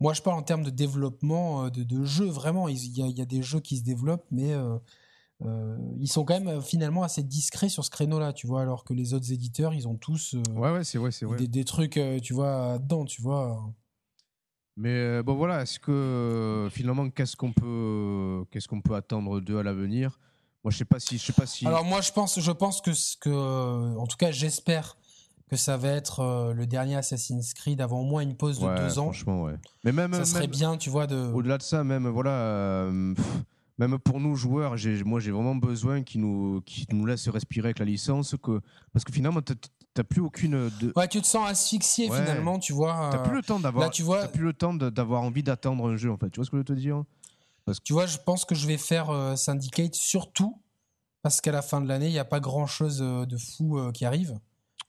moi, 0.00 0.14
je 0.14 0.22
parle 0.22 0.38
en 0.38 0.42
termes 0.42 0.62
de 0.62 0.70
développement 0.70 1.68
de, 1.70 1.82
de 1.82 2.04
jeux. 2.04 2.28
Vraiment, 2.30 2.68
il 2.68 2.96
y 2.96 3.02
a, 3.02 3.06
il 3.06 3.18
y 3.18 3.20
a 3.20 3.26
des 3.26 3.42
jeux 3.42 3.60
qui 3.60 3.76
se 3.76 3.82
développent, 3.82 4.26
mais 4.30 4.54
euh, 5.44 5.76
ils 5.98 6.08
sont 6.08 6.24
quand 6.24 6.34
même 6.34 6.48
euh, 6.48 6.60
finalement 6.60 7.02
assez 7.02 7.22
discrets 7.22 7.68
sur 7.68 7.84
ce 7.84 7.90
créneau-là, 7.90 8.32
tu 8.32 8.46
vois, 8.46 8.62
alors 8.62 8.84
que 8.84 8.92
les 8.92 9.14
autres 9.14 9.32
éditeurs, 9.32 9.72
ils 9.74 9.88
ont 9.88 9.96
tous 9.96 10.34
euh, 10.34 10.42
Ouais, 10.54 10.70
ouais, 10.72 10.84
c'est 10.84 10.98
vrai, 10.98 11.10
c'est 11.10 11.24
vrai. 11.26 11.36
des, 11.38 11.48
des 11.48 11.64
trucs, 11.64 11.96
euh, 11.96 12.18
tu 12.20 12.32
vois, 12.34 12.78
dedans, 12.78 13.04
tu 13.04 13.22
vois. 13.22 13.72
Mais 14.76 15.22
bon, 15.22 15.34
voilà, 15.34 15.62
est-ce 15.62 15.78
que 15.78 16.68
finalement, 16.70 17.10
qu'est-ce 17.10 17.36
qu'on 17.36 17.52
peut, 17.52 18.44
qu'est-ce 18.50 18.68
qu'on 18.68 18.80
peut 18.80 18.94
attendre 18.94 19.40
d'eux 19.40 19.58
à 19.58 19.62
l'avenir? 19.62 20.18
Moi, 20.64 20.70
je 20.70 20.78
sais 20.78 20.84
pas 20.84 20.98
si. 21.00 21.18
Je 21.18 21.24
sais 21.24 21.32
pas 21.32 21.46
si... 21.46 21.66
Alors 21.66 21.84
moi, 21.84 22.00
je 22.00 22.12
pense, 22.12 22.38
je 22.40 22.52
pense 22.52 22.80
que, 22.80 22.92
ce 22.94 23.16
que 23.16 23.96
en 23.98 24.06
tout 24.06 24.16
cas, 24.16 24.30
j'espère 24.30 24.96
que 25.50 25.56
ça 25.56 25.76
va 25.76 25.88
être 25.88 26.52
le 26.54 26.66
dernier 26.66 26.96
Assassin's 26.96 27.52
Creed 27.54 27.80
avant 27.80 28.00
au 28.00 28.04
moins 28.04 28.22
une 28.22 28.36
pause 28.36 28.60
de 28.60 28.66
Ouais, 28.66 28.76
deux 28.76 28.98
ans. 28.98 29.04
Franchement, 29.04 29.42
ouais. 29.42 29.54
Mais 29.84 29.92
même. 29.92 30.14
Ça 30.14 30.24
serait 30.24 30.40
même- 30.42 30.50
bien, 30.50 30.76
tu 30.76 30.88
vois, 30.88 31.06
de. 31.06 31.16
Au-delà 31.32 31.58
de 31.58 31.62
ça, 31.62 31.82
même 31.84 32.06
voilà, 32.08 32.88
pff, 33.16 33.26
même 33.80 33.98
pour 33.98 34.20
nous 34.20 34.34
joueurs, 34.36 34.76
j'ai, 34.76 35.02
moi 35.04 35.20
j'ai 35.20 35.30
vraiment 35.30 35.54
besoin 35.54 36.02
qu'ils 36.02 36.20
nous, 36.20 36.62
laissent 37.06 37.28
respirer 37.28 37.68
avec 37.68 37.78
la 37.78 37.86
licence, 37.86 38.36
que 38.42 38.60
parce 38.92 39.04
que 39.04 39.12
finalement 39.12 39.40
t'as, 39.40 40.04
plus 40.04 40.20
aucune, 40.20 40.70
de, 40.80 40.92
Ouais, 40.96 41.08
tu 41.08 41.20
te 41.20 41.26
sens 41.26 41.48
asphyxié 41.48 42.10
Ouais. 42.10 42.18
finalement, 42.18 42.58
tu 42.58 42.74
vois. 42.74 43.08
t'as 43.10 43.18
euh, 43.18 43.22
plus 43.22 43.36
le 43.36 43.42
temps 43.42 43.58
d'avoir, 43.58 43.86
là, 43.86 43.90
tu 43.90 44.02
vois- 44.02 44.26
plus 44.28 44.44
le 44.44 44.52
temps 44.52 44.74
d'avoir 44.74 45.22
envie 45.22 45.42
d'attendre 45.42 45.88
un 45.88 45.96
jeu 45.96 46.12
en 46.12 46.18
fait. 46.18 46.28
Tu 46.28 46.36
vois 46.36 46.44
ce 46.44 46.50
que 46.50 46.56
je 46.56 46.60
veux 46.60 46.64
te 46.64 46.72
dire? 46.74 47.02
Tu 47.84 47.92
vois, 47.92 48.06
je 48.06 48.18
pense 48.18 48.44
que 48.44 48.54
je 48.54 48.66
vais 48.66 48.76
faire 48.76 49.10
euh, 49.10 49.36
Syndicate 49.36 49.94
surtout 49.94 50.60
parce 51.22 51.40
qu'à 51.40 51.52
la 51.52 51.62
fin 51.62 51.80
de 51.80 51.88
l'année, 51.88 52.08
il 52.08 52.12
n'y 52.12 52.18
a 52.18 52.24
pas 52.24 52.40
grand 52.40 52.66
chose 52.66 52.98
de 52.98 53.36
fou 53.36 53.78
euh, 53.78 53.92
qui 53.92 54.04
arrive. 54.04 54.38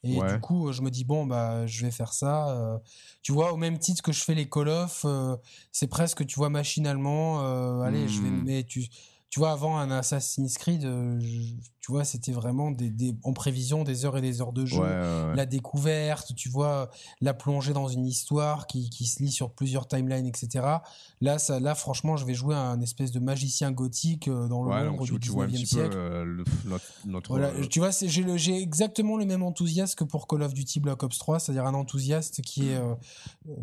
Et 0.04 0.20
Ouais. 0.20 0.34
du 0.34 0.40
coup, 0.40 0.68
euh, 0.70 0.72
je 0.74 0.82
me 0.82 0.90
dis, 0.90 1.04
bon, 1.04 1.26
bah, 1.28 1.68
je 1.68 1.86
vais 1.86 1.92
faire 1.92 2.14
ça. 2.14 2.50
euh, 2.50 2.78
tu 3.22 3.32
vois, 3.32 3.54
au 3.54 3.58
même 3.58 3.78
titre 3.78 4.02
que 4.02 4.12
je 4.12 4.24
fais 4.24 4.34
les 4.36 4.50
Call 4.50 4.68
of, 4.70 5.04
euh, 5.06 5.38
c'est 5.72 5.88
presque, 5.88 6.26
tu 6.26 6.36
vois, 6.38 6.50
machinalement, 6.50 7.42
euh, 7.44 7.82
allez, 7.82 8.08
je 8.08 8.22
vais. 8.24 8.32
Mais 8.32 8.64
tu, 8.64 8.86
tu 9.32 9.40
vois, 9.40 9.54
avant 9.54 9.78
un 9.78 9.90
Assassin's 9.92 10.58
Creed, 10.58 10.84
euh, 10.84 11.18
je- 11.22 11.54
tu 11.80 11.92
vois, 11.92 12.04
c'était 12.04 12.32
vraiment 12.34 12.70
des, 12.70 12.92
des, 12.92 13.16
en 13.24 13.34
prévision 13.34 13.84
des 13.84 14.06
heures 14.06 14.16
et 14.18 14.22
des 14.22 14.40
heures 14.40 14.54
de 14.54 14.68
jeu 14.68 14.78
Ouais, 14.78 14.86
ouais, 14.86 14.92
ouais. 15.30 15.36
la 15.36 15.46
découverte, 15.48 16.36
tu 16.36 16.48
vois, 16.50 16.92
la 17.22 17.34
plongée 17.34 17.74
dans 17.74 17.88
une 17.88 18.06
histoire 18.06 18.68
qui, 18.68 18.90
qui 18.92 19.08
se 19.08 19.24
lit 19.24 19.32
sur 19.32 19.50
plusieurs 19.52 19.88
timelines, 19.88 20.28
etc. 20.28 20.84
Là, 21.22 21.40
ça, 21.40 21.60
là, 21.60 21.74
franchement, 21.74 22.18
je 22.18 22.26
vais 22.26 22.36
jouer 22.36 22.54
un 22.56 22.80
espèce 22.82 23.12
de 23.12 23.20
magicien 23.20 23.72
gothique 23.72 24.28
euh, 24.28 24.48
dans 24.48 24.64
le 24.64 24.70
Ouais, 24.70 25.06
tu, 25.06 25.14
du 25.14 25.20
tu 25.22 25.32
vois 25.32 25.46
un 25.46 25.48
19e 25.48 25.52
petit 25.54 25.66
siècle. 25.66 25.90
peu 25.92 25.98
euh, 25.98 26.24
le- 26.26 26.44
notre, 26.66 26.86
notre 27.06 27.32
Voilà, 27.32 27.48
euh, 27.48 27.66
tu 27.68 27.80
vois, 27.80 27.90
j'ai 28.36 28.62
exactement 28.62 29.18
le 29.18 29.26
même 29.26 29.42
enthousiasme 29.42 29.96
que 29.96 30.04
pour 30.04 30.28
Call 30.28 30.44
of 30.44 30.54
Duty 30.54 30.82
Black 30.82 31.02
Ops 31.02 31.18
3, 31.18 31.40
c'est-à-dire 31.40 31.66
un 31.66 31.74
enthousiaste 31.74 32.42
qui 32.42 32.70
est, 32.70 32.76
euh, 32.76 32.94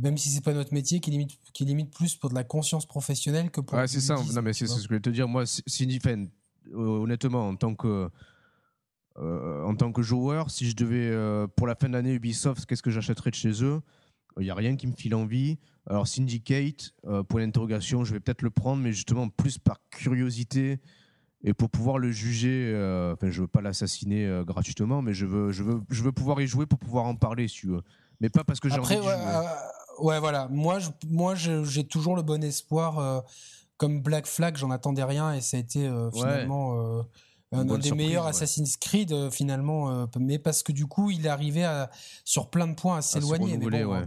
même 0.00 0.16
si 0.18 0.30
c'est 0.30 0.40
pas 0.42 0.54
notre 0.54 0.74
métier, 0.74 0.98
qui 0.98 1.10
limite, 1.12 1.32
qui 1.52 1.64
limite 1.64 1.90
plus 1.94 2.16
pour 2.16 2.30
de 2.30 2.34
la 2.34 2.42
conscience 2.44 2.84
professionnelle 2.86 3.50
que 3.50 3.60
pour. 3.60 3.78
Du 3.78 3.86
c'est 3.86 4.00
ça. 4.00 4.16
Non, 4.34 4.42
mais 4.42 4.52
c'est 4.54 4.66
ce 4.66 4.74
que 4.76 4.80
je 4.82 4.88
voulais 4.88 5.00
te 5.00 5.10
dire. 5.10 5.28
Moi, 5.28 5.44
enfin, 5.66 6.24
euh, 6.72 6.76
honnêtement, 6.76 7.48
en 7.48 7.56
tant 7.56 7.74
que 7.74 8.08
euh, 9.18 9.64
en 9.64 9.74
tant 9.74 9.90
que 9.92 10.02
joueur, 10.02 10.50
si 10.50 10.68
je 10.70 10.76
devais 10.76 11.08
euh, 11.10 11.46
pour 11.48 11.66
la 11.66 11.74
fin 11.74 11.88
de 11.88 11.94
l'année 11.94 12.12
Ubisoft, 12.14 12.66
qu'est-ce 12.66 12.82
que 12.82 12.90
j'achèterais 12.90 13.30
de 13.30 13.34
chez 13.34 13.64
eux? 13.64 13.80
Il 14.38 14.44
n'y 14.44 14.50
a 14.50 14.54
rien 14.54 14.76
qui 14.76 14.86
me 14.86 14.92
file 14.92 15.16
envie. 15.16 15.58
Alors 15.86 16.06
Syndicate, 16.06 16.92
euh, 17.06 17.24
point 17.24 17.44
d'interrogation, 17.44 18.04
je 18.04 18.12
vais 18.12 18.20
peut-être 18.20 18.42
le 18.42 18.50
prendre, 18.50 18.80
mais 18.80 18.92
justement 18.92 19.28
plus 19.28 19.58
par 19.58 19.78
curiosité 19.90 20.78
et 21.42 21.52
pour 21.52 21.68
pouvoir 21.70 21.98
le 21.98 22.12
juger. 22.12 22.72
Enfin, 23.14 23.30
je 23.30 23.40
veux 23.40 23.48
pas 23.48 23.60
l'assassiner 23.60 24.42
gratuitement, 24.46 25.02
mais 25.02 25.14
je 25.14 25.26
veux, 25.26 25.50
je 25.50 25.64
veux, 25.64 25.80
je 25.90 26.02
veux 26.02 26.12
pouvoir 26.12 26.40
y 26.40 26.46
jouer 26.46 26.66
pour 26.66 26.78
pouvoir 26.78 27.04
en 27.06 27.16
parler, 27.16 27.48
si 27.48 27.56
tu 27.56 27.66
veux. 27.68 27.82
Mais 28.20 28.28
pas 28.28 28.44
parce 28.44 28.60
que 28.60 28.68
j'ai 28.68 28.78
envie 28.78 28.96
de 28.96 29.00
ouais, 29.00 29.12
jouer. 29.12 29.42
ouais, 30.00 30.20
voilà. 30.20 30.46
Moi, 30.48 30.78
je- 30.78 30.90
moi, 31.08 31.34
j'ai 31.34 31.84
toujours 31.84 32.14
le 32.14 32.22
bon 32.22 32.42
espoir. 32.44 33.24
Comme 33.78 34.02
Black 34.02 34.26
Flag, 34.26 34.56
j'en 34.56 34.70
attendais 34.70 35.04
rien 35.04 35.32
et 35.32 35.40
ça 35.40 35.56
a 35.56 35.60
été 35.60 35.86
euh, 35.86 36.10
finalement 36.10 36.74
euh, 36.98 37.02
un, 37.52 37.64
des 37.64 37.70
surprise, 37.74 37.92
meilleurs 37.94 38.24
ouais. 38.24 38.30
Assassin's 38.30 38.76
Creed 38.76 39.12
euh, 39.12 39.30
finalement. 39.30 40.06
mais 40.18 40.38
parce 40.38 40.62
que 40.62 40.72
du 40.72 40.86
coup, 40.86 41.10
il 41.10 41.24
est 41.24 41.30
arrivé 41.30 41.64
à, 41.64 41.90
sur 42.24 42.50
plein 42.50 42.66
de 42.68 42.74
points 42.74 42.98
à 42.98 43.02
s'éloigner. 43.02 43.56
mais 43.56 43.84
bon, 43.84 43.94
euh, 43.94 44.04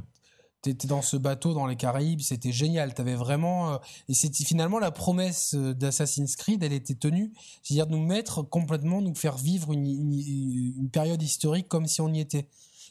T'étais 0.61 0.87
dans 0.87 1.01
ce 1.01 1.17
bateau 1.17 1.55
dans 1.55 1.65
les 1.65 1.75
Caraïbes, 1.75 2.21
c'était 2.21 2.51
génial. 2.51 2.93
T'avais 2.93 3.15
vraiment 3.15 3.79
et 4.07 4.13
c'était 4.13 4.43
finalement 4.43 4.77
la 4.77 4.91
promesse 4.91 5.55
d'Assassin's 5.55 6.35
Creed, 6.35 6.61
elle 6.61 6.71
était 6.73 6.93
tenue, 6.93 7.33
c'est-à-dire 7.63 7.87
de 7.87 7.93
nous 7.93 8.05
mettre 8.05 8.43
complètement, 8.43 9.01
nous 9.01 9.15
faire 9.15 9.37
vivre 9.37 9.71
une, 9.73 9.87
une- 9.87 10.73
une 10.77 10.89
période 10.91 11.19
historique 11.23 11.67
comme 11.67 11.87
si 11.87 11.99
on 12.01 12.13
y 12.13 12.19
était. 12.19 12.47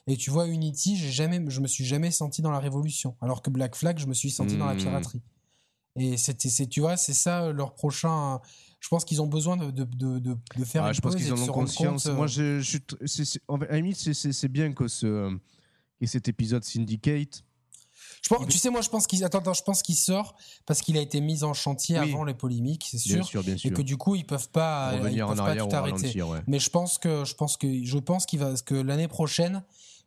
Et 0.09 0.17
tu 0.17 0.31
vois, 0.31 0.49
Unity, 0.49 0.97
j'ai 0.97 1.13
jamais, 1.13 1.41
je 1.47 1.61
me 1.61 1.69
suis 1.69 1.85
jamais 1.85 2.11
senti 2.11 2.43
dans 2.43 2.51
la 2.51 2.59
révolution, 2.59 3.15
alors 3.21 3.41
que 3.41 3.51
Black 3.51 3.77
Flag, 3.77 3.99
je 4.01 4.07
me 4.07 4.15
suis 4.15 4.31
senti 4.33 4.57
dans 4.57 4.67
la 4.67 4.75
Hmm. 4.75 4.79
piraterie. 4.79 5.21
Et 5.97 6.17
c'était, 6.17 6.49
c'est, 6.49 6.67
tu 6.67 6.81
vois, 6.81 6.97
c'est 6.97 7.15
ça 7.15 7.45
euh, 7.45 7.53
leur 7.53 7.75
prochain. 7.75 8.41
Je 8.79 8.89
pense 8.89 9.05
qu'ils 9.05 9.21
ont 9.21 9.27
besoin 9.27 9.57
de, 9.57 9.71
de, 9.71 9.85
de, 9.85 10.19
de, 10.21 10.65
faire 10.65 10.85
Ah, 10.85 10.89
une 10.89 10.95
je 10.95 11.01
pense 11.01 11.17
qu'ils 11.17 11.29
et 11.29 11.33
en 11.33 11.39
ont 11.43 11.47
conscience. 11.49 12.05
compte, 12.05 12.13
euh, 12.13 12.17
Moi, 12.17 12.27
je, 12.27 12.61
je 12.61 12.79
c'est- 13.07 13.25
c'est- 13.25 13.41
en 13.49 13.59
fait, 13.59 13.67
à 13.69 13.73
la 13.73 13.77
limite, 13.77 13.97
c'est- 13.97 14.49
bien 14.49 14.73
que 14.73 14.89
ce 14.89 15.37
que 16.01 16.07
cet 16.07 16.29
épisode 16.29 16.65
Syndicate. 16.65 17.43
Je 18.23 18.29
pense, 18.35 18.47
tu 18.49 18.57
sais, 18.59 18.71
moi, 18.71 18.81
je 18.81 18.89
pense 18.89 19.07
qu'il 19.07 19.23
attends, 19.25 19.39
attends, 19.39 19.53
je 19.55 19.63
pense 19.63 19.83
qu'il 19.83 19.97
sort 19.97 20.35
parce 20.65 20.81
qu'il 20.81 20.97
a 20.97 21.01
été 21.01 21.21
mis 21.21 21.43
en 21.45 21.53
chantier 21.55 21.99
Oui. 21.99 22.11
avant 22.11 22.25
les 22.25 22.35
polémiques, 22.35 22.87
c'est 22.91 23.03
Bien 23.05 23.17
sûr, 23.17 23.27
sûr, 23.27 23.43
bien 23.45 23.55
et 23.55 23.59
sûr. 23.59 23.73
que 23.73 23.83
du 23.83 23.97
coup, 23.97 24.15
ils 24.15 24.27
peuvent 24.27 24.49
pas, 24.51 24.93
ils 24.95 24.99
revenir 25.01 25.27
peuvent 25.27 25.41
en 25.41 25.45
pas 25.45 25.57
tout 25.57 25.59
ou 25.65 25.75
arrêter. 25.75 25.97
ralentir, 25.97 26.29
ouais. 26.29 26.41
Mais 26.47 26.59
je 26.59 26.71
pense 26.71 26.97
que, 26.99 27.25
je 27.25 27.35
pense 27.35 27.57
que, 27.57 27.85
je 27.85 27.99
pense 27.99 28.25
qu'il 28.27 28.39
va, 28.39 28.55
que 28.65 28.75
l'année 28.75 29.09
prochaine, 29.09 29.63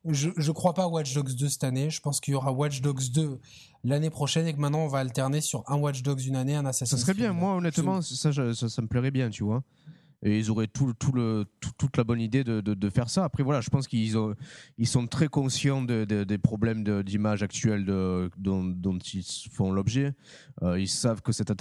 je, 0.06 0.30
je 0.36 0.52
crois 0.52 0.74
pas 0.74 0.84
à 0.84 0.88
Watch 0.88 1.14
Dogs 1.14 1.34
2 1.36 1.50
cette 1.50 1.64
année. 1.64 1.90
Je 1.90 2.02
pense 2.02 2.20
qu'il 2.20 2.34
y 2.34 2.36
aura 2.36 2.52
Watch 2.52 2.82
Dogs 2.82 3.10
2 3.14 3.40
l'année 3.84 4.10
prochaine 4.10 4.48
et 4.48 4.54
que 4.54 4.60
maintenant 4.60 4.80
on 4.80 4.88
va 4.88 5.00
alterner 5.00 5.42
sur 5.42 5.64
un 5.70 5.76
Watch 5.78 6.02
Dogs 6.04 6.22
une 6.26 6.36
année, 6.36 6.56
un 6.56 6.66
Assassin's 6.66 6.90
Ça 6.92 6.98
serait 6.98 7.14
Creed. 7.14 7.24
bien. 7.26 7.34
Moi, 7.34 7.56
honnêtement, 7.56 8.02
ça, 8.02 8.32
je- 8.32 8.54
ça, 8.54 8.70
ça 8.70 8.82
me 8.82 8.88
plairait 8.88 9.12
bien, 9.12 9.30
tu 9.30 9.44
vois. 9.44 9.64
Et 10.26 10.40
ils 10.40 10.50
auraient 10.50 10.68
tout, 10.68 10.94
tout 10.94 11.12
le, 11.12 11.44
tout- 11.60 11.72
toute 11.78 11.98
la 11.98 12.06
bonne 12.06 12.22
idée 12.22 12.46
de, 12.46 12.62
de- 12.62 12.74
de 12.76 12.90
faire 12.90 13.10
ça. 13.10 13.26
Après, 13.26 13.44
voilà, 13.44 13.60
je 13.60 13.70
pense 13.70 13.90
qu'ils 13.90 14.18
ont, 14.18 14.36
ils 14.78 14.88
sont 14.88 15.06
très 15.06 15.28
conscients 15.28 15.82
de- 15.82 16.06
de- 16.06 16.24
des 16.24 16.38
problèmes 16.38 16.82
d'image 17.04 17.44
actuels 17.44 17.84
de- 17.84 18.32
dont, 18.38 18.64
dont 18.64 18.98
ils 19.00 19.26
font 19.52 19.74
l'objet. 19.74 20.14
Euh, 20.62 20.80
ils 20.80 20.88
savent 20.88 21.22
que, 21.22 21.34
cette 21.34 21.52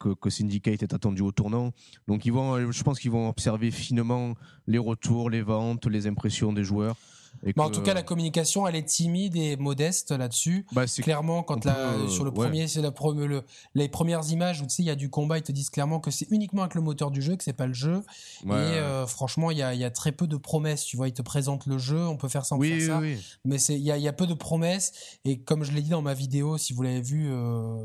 que, 0.00 0.14
que 0.14 0.30
Syndicate 0.30 0.82
est 0.82 0.92
attendu 0.94 1.22
au 1.22 1.30
tournant. 1.30 1.70
Donc, 2.08 2.26
ils 2.26 2.32
vont, 2.32 2.72
je 2.72 2.82
pense 2.82 2.98
qu'ils 2.98 3.12
vont 3.12 3.28
observer 3.28 3.70
finement 3.70 4.34
les 4.66 4.78
retours, 4.78 5.30
les 5.30 5.42
ventes, 5.42 5.86
les 5.86 6.08
impressions 6.08 6.52
des 6.52 6.64
joueurs. 6.64 6.96
Et 7.44 7.52
en 7.58 7.70
tout 7.70 7.82
cas, 7.82 7.92
la 7.94 8.02
communication, 8.02 8.66
elle 8.68 8.76
est 8.76 8.84
timide 8.84 9.34
et 9.36 9.56
modeste 9.56 10.12
là-dessus. 10.12 10.64
bah, 10.72 10.84
Clairement, 10.86 11.42
quand 11.42 11.64
la- 11.64 11.74
peut, 11.74 11.80
euh, 11.80 12.08
sur 12.08 12.24
le 12.24 12.30
ouais. 12.30 12.36
premier, 12.36 12.68
c'est 12.68 12.82
la 12.82 12.90
pro- 12.92 13.12
le- 13.14 13.42
les 13.74 13.88
premières 13.88 14.30
images 14.30 14.60
où 14.60 14.64
tu 14.64 14.70
sais, 14.76 14.82
il 14.82 14.86
y 14.86 14.90
a 14.90 14.94
du 14.94 15.10
combat, 15.10 15.38
ils 15.38 15.42
te 15.42 15.50
disent 15.52 15.70
clairement 15.70 15.98
que 15.98 16.10
c'est 16.12 16.26
uniquement 16.30 16.62
avec 16.62 16.74
le 16.74 16.80
moteur 16.82 17.10
du 17.10 17.20
jeu, 17.20 17.34
que 17.36 17.42
c'est 17.42 17.52
pas 17.52 17.66
le 17.66 17.74
jeu. 17.74 18.02
Ouais, 18.46 18.54
et 18.54 18.78
euh, 18.78 19.06
franchement, 19.06 19.50
il 19.50 19.58
y 19.58 19.62
a, 19.62 19.74
y 19.74 19.84
a 19.84 19.90
très 19.90 20.12
peu 20.12 20.26
de 20.26 20.36
promesses. 20.36 20.84
Tu 20.84 20.96
vois, 20.96 21.08
ils 21.08 21.12
te 21.14 21.22
présentent 21.22 21.66
le 21.66 21.78
jeu, 21.78 21.98
on 22.06 22.16
peut 22.16 22.28
faire 22.28 22.44
ça, 22.46 22.54
on 22.54 22.58
peut 22.58 22.62
oui, 22.66 22.80
faire 22.80 22.94
ça. 22.96 23.00
oui. 23.00 23.18
Mais 23.44 23.58
c'est, 23.58 23.74
il 23.74 23.82
y 23.82 23.90
a, 23.90 23.98
y 23.98 24.06
a 24.08 24.12
peu 24.12 24.26
de 24.26 24.34
promesses. 24.34 24.92
Et 25.24 25.38
comme 25.40 25.64
je 25.64 25.72
l'ai 25.72 25.82
dit 25.82 25.90
dans 25.90 26.02
ma 26.02 26.14
vidéo, 26.14 26.58
si 26.58 26.72
vous 26.72 26.82
l'avez 26.82 27.02
vu, 27.02 27.26
euh, 27.28 27.76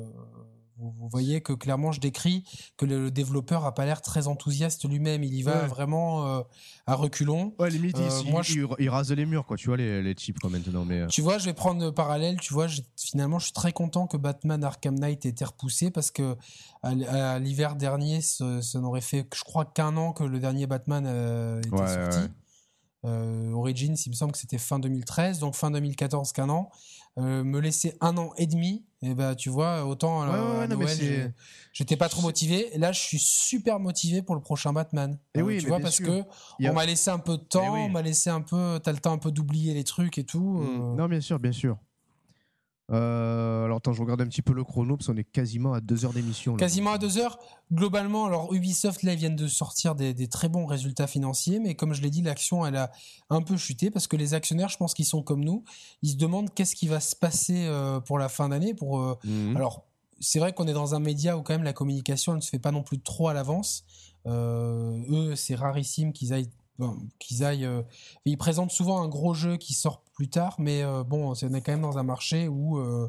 vous, 0.79 1.09
voyez 1.09 1.41
que 1.41 1.53
clairement, 1.53 1.91
je 1.91 1.99
décris 1.99 2.43
que 2.77 2.85
le, 2.85 3.11
développeur 3.11 3.65
a 3.65 3.73
pas 3.73 3.85
l'air 3.85 4.01
très 4.01 4.27
enthousiaste 4.27 4.87
lui-même. 4.87 5.23
Il 5.23 5.33
y 5.33 5.41
va 5.43 5.61
Ouais. 5.61 5.67
vraiment 5.67 6.27
euh, 6.27 6.41
à 6.85 6.95
reculons. 6.95 7.53
Ouais, 7.59 7.69
limite, 7.69 7.97
Euh, 7.97 8.23
moi, 8.25 8.41
ils 8.79 8.89
rasent 8.89 9.11
les 9.11 9.25
murs, 9.25 9.45
quoi. 9.45 9.57
Tu 9.57 9.67
vois, 9.67 9.77
les, 9.77 10.01
les 10.03 10.15
types, 10.15 10.39
quoi, 10.39 10.49
maintenant. 10.49 10.85
Mais, 10.85 11.01
euh, 11.01 11.07
Tu 11.07 11.21
vois, 11.21 11.37
je 11.37 11.45
vais 11.45 11.53
prendre 11.53 11.83
le 11.83 11.91
parallèle. 11.91 12.39
Tu 12.39 12.53
vois, 12.53 12.67
finalement, 12.95 13.39
je 13.39 13.45
suis 13.45 13.53
très 13.53 13.71
content 13.73 14.07
que 14.07 14.17
Batman 14.17 14.63
Arkham 14.63 14.97
Knight 14.99 15.25
ait 15.25 15.29
été 15.29 15.45
repoussé 15.45 15.89
parce 15.91 16.11
que 16.11 16.35
à, 16.83 17.39
l'hiver 17.39 17.75
dernier, 17.75 18.21
ce- 18.21 18.61
ça 18.61 18.79
n'aurait 18.79 19.01
fait, 19.01 19.27
je 19.35 19.43
crois, 19.43 19.65
qu'un 19.65 19.97
an 19.97 20.13
que 20.13 20.23
le 20.23 20.39
dernier 20.39 20.67
Batman 20.67 21.05
euh, 21.07 21.59
était 21.59 21.69
Ouais, 21.71 21.87
sorti. 22.11 22.29
Euh, 23.05 23.51
Origins, 23.53 23.95
il 24.05 24.09
me 24.09 24.15
semble 24.15 24.31
que 24.31 24.37
c'était 24.37 24.57
fin 24.57 24.79
2013, 24.79 25.39
donc 25.39 25.55
fin 25.55 25.71
2014 25.71 26.31
qu'un 26.33 26.49
an. 26.49 26.69
Euh, 27.17 27.43
me 27.43 27.59
laisser 27.59 27.95
un 27.99 28.15
an 28.17 28.31
et 28.37 28.45
demi, 28.45 28.85
et 29.01 29.15
ben 29.15 29.33
tu 29.33 29.49
vois, 29.49 29.85
autant 29.87 30.21
Ouais, 30.21 30.27
ouais, 30.29 30.35
euh, 30.35 30.61
à 30.61 30.67
non, 30.67 30.77
Noël, 30.77 31.33
j'étais 31.73 31.97
pas 31.97 32.09
trop 32.09 32.21
motivé. 32.21 32.75
Et 32.75 32.77
là, 32.77 32.91
je 32.91 32.99
suis 32.99 33.17
super 33.17 33.79
motivé 33.79 34.21
pour 34.21 34.35
le 34.35 34.41
prochain 34.41 34.71
Batman. 34.71 35.17
Eh 35.33 35.39
Euh, 35.39 35.43
oui, 35.43 35.57
tu 35.57 35.65
vois, 35.67 35.79
parce 35.79 35.95
sûr. 35.95 36.05
que 36.05 36.19
a- 36.21 36.69
on 36.69 36.73
m'a 36.73 36.85
laissé 36.85 37.09
un 37.09 37.17
peu 37.17 37.37
de 37.37 37.43
temps, 37.43 37.63
Eh 37.65 37.69
oui. 37.69 37.79
on 37.85 37.89
m'a 37.89 38.03
laissé 38.03 38.29
un 38.29 38.41
peu, 38.41 38.79
t'as 38.83 38.91
le 38.91 38.99
temps 38.99 39.13
un 39.13 39.17
peu 39.17 39.31
d'oublier 39.31 39.73
les 39.73 39.83
trucs 39.83 40.19
et 40.19 40.25
tout. 40.25 40.59
euh, 40.61 40.95
Non, 40.95 41.07
bien 41.07 41.19
sûr, 41.21 41.39
bien 41.39 41.51
sûr. 41.51 41.77
Euh, 42.91 43.65
alors, 43.65 43.77
attends, 43.77 43.91
je 43.93 44.01
regarde 44.01 44.21
un 44.21 44.27
petit 44.27 44.41
peu 44.41 44.53
le 44.53 44.63
chrono, 44.63 44.95
parce 44.95 45.07
qu'on 45.07 45.17
est 45.17 45.23
quasiment 45.23 45.73
à 45.73 45.81
deux 45.81 46.05
heures 46.05 46.13
d'émission. 46.13 46.53
là. 46.53 46.59
Quasiment 46.59 46.91
à 46.93 46.97
deux 46.97 47.17
heures. 47.17 47.37
Globalement, 47.73 48.25
alors 48.25 48.53
Ubisoft, 48.53 49.03
là, 49.03 49.13
ils 49.13 49.19
viennent 49.19 49.35
de 49.35 49.47
sortir 49.47 49.93
des, 49.95 50.13
des 50.13 50.27
très 50.27 50.47
bons 50.47 50.65
résultats 50.65 51.07
financiers, 51.07 51.59
mais 51.59 51.75
comme 51.75 51.93
je 51.93 52.01
l'ai 52.01 52.09
dit, 52.09 52.21
l'action, 52.21 52.65
elle 52.65 52.77
a 52.77 52.91
un 53.29 53.41
peu 53.41 53.57
chuté 53.57 53.91
parce 53.91 54.07
que 54.07 54.15
les 54.15 54.33
actionnaires, 54.33 54.69
je 54.69 54.77
pense 54.77 54.93
qu'ils 54.93 55.05
sont 55.05 55.21
comme 55.21 55.43
nous. 55.43 55.63
Ils 56.01 56.11
se 56.11 56.15
demandent 56.17 56.53
qu'est-ce 56.53 56.75
qui 56.75 56.87
va 56.87 56.99
se 57.01 57.15
passer 57.15 57.65
euh, 57.67 57.99
pour 57.99 58.19
la 58.19 58.29
fin 58.29 58.47
d'année. 58.49 58.73
Pour, 58.73 58.99
euh, 59.01 59.17
Mhm. 59.25 59.57
alors, 59.57 59.83
c'est 60.19 60.39
vrai 60.39 60.53
qu'on 60.53 60.67
est 60.67 60.73
dans 60.73 60.95
un 60.95 60.99
média 60.99 61.37
où 61.37 61.43
quand 61.43 61.53
même 61.53 61.63
la 61.63 61.73
communication 61.73 62.33
ne 62.35 62.39
se 62.41 62.49
fait 62.49 62.57
pas 62.59 62.71
non 62.71 62.83
plus 62.83 62.99
trop 62.99 63.27
à 63.27 63.33
l'avance. 63.33 63.83
eux, 64.25 65.33
c'est 65.35 65.55
rarissime 65.55 66.11
qu'ils 66.13 66.33
aillent 66.33 66.49
qu'ils 67.19 67.43
aillent. 67.43 67.65
Euh, 67.65 67.81
ils 68.25 68.37
présentent 68.37 68.71
souvent 68.71 69.01
un 69.01 69.07
gros 69.07 69.33
jeu 69.33 69.57
qui 69.57 69.73
sort 69.73 70.03
plus 70.17 70.29
tard, 70.29 70.55
mais 70.57 70.81
euh, 70.81 71.03
bon, 71.03 71.31
on 71.31 71.53
est 71.53 71.61
quand 71.61 71.71
même 71.71 71.81
dans 71.81 71.99
un 71.99 72.03
marché 72.03 72.47
où 72.47 72.79
euh, 72.79 73.07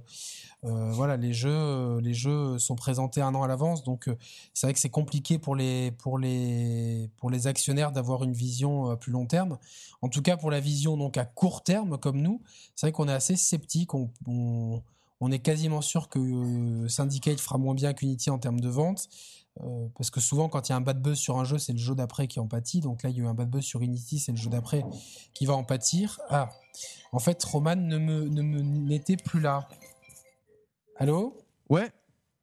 voilà, 0.63 1.17
les 1.17 1.33
jeux, 1.33 1.99
les 2.01 2.13
jeux 2.13 2.59
sont 2.59 2.77
présentés 2.77 3.23
un 3.23 3.35
an 3.35 3.43
à 3.43 3.49
l'avance, 3.49 3.83
donc 3.83 4.11
c'est 4.53 4.67
vrai 4.67 4.75
que 4.75 4.79
c'est 4.79 4.91
compliqué 4.91 5.39
pour 5.39 5.57
les 5.57 5.91
pour 5.93 6.19
les 6.19 7.11
pour 7.17 7.31
les 7.31 7.47
actionnaires 7.47 7.93
d'avoir 7.93 8.25
une 8.25 8.35
vision 8.35 8.91
à 8.91 8.99
plus 8.99 9.11
long 9.11 9.25
terme. 9.25 9.57
En 10.03 10.11
tout 10.11 10.21
cas, 10.21 10.37
pour 10.37 10.51
la 10.51 10.61
vision 10.61 10.99
donc 10.99 11.17
à 11.17 11.25
court 11.25 11.63
terme, 11.63 11.97
comme 11.97 12.21
nous, 12.21 12.43
c'est 12.77 12.87
vrai 12.87 12.93
qu'on 12.93 13.09
est 13.09 13.13
assez 13.13 13.37
sceptique. 13.37 13.95
On, 13.95 14.11
on, 14.27 14.83
on, 15.21 15.33
est 15.33 15.39
quasiment 15.39 15.81
sûr 15.81 16.11
que 16.11 16.87
Syndicate 16.89 17.41
fera 17.41 17.57
moins 17.57 17.75
bien 17.75 17.95
qu'Unity 17.95 18.29
en 18.29 18.39
termes 18.39 18.61
de 18.61 18.69
vente. 18.69 19.09
Euh, 19.61 19.89
parce 19.97 20.11
que 20.11 20.21
souvent, 20.21 20.49
quand 20.49 20.69
il 20.69 20.73
y 20.73 20.75
a 20.75 20.77
un 20.77 20.81
bad 20.81 21.01
buzz 21.03 21.19
sur 21.19 21.39
un 21.39 21.45
jeu, 21.45 21.59
c'est 21.59 21.73
le 21.73 21.79
jeu 21.79 21.95
d'après 21.95 22.29
qui 22.29 22.39
en 22.41 22.47
pâtit. 22.47 22.81
Donc 22.81 23.03
là, 23.03 23.11
il 23.11 23.17
y 23.17 23.21
a 23.21 23.25
eu 23.25 23.27
un 23.27 23.35
bad 23.35 23.51
buzz 23.51 23.65
sur 23.65 23.81
Unity, 23.81 24.19
c'est 24.19 24.33
le 24.33 24.39
jeu 24.39 24.51
d'après 24.51 24.85
qui 25.35 25.47
va 25.47 25.55
en 25.55 25.65
pâtir. 25.65 26.21
Ah, 26.29 26.51
en 27.13 27.19
fait, 27.19 27.43
Roman 27.43 27.77
ne 27.77 27.99
me 27.99 28.29
ne 28.29 28.43
n'était 28.61 29.17
plus 29.17 29.41
là. 29.41 29.69
Allô? 30.97 31.37
Ouais. 31.69 31.91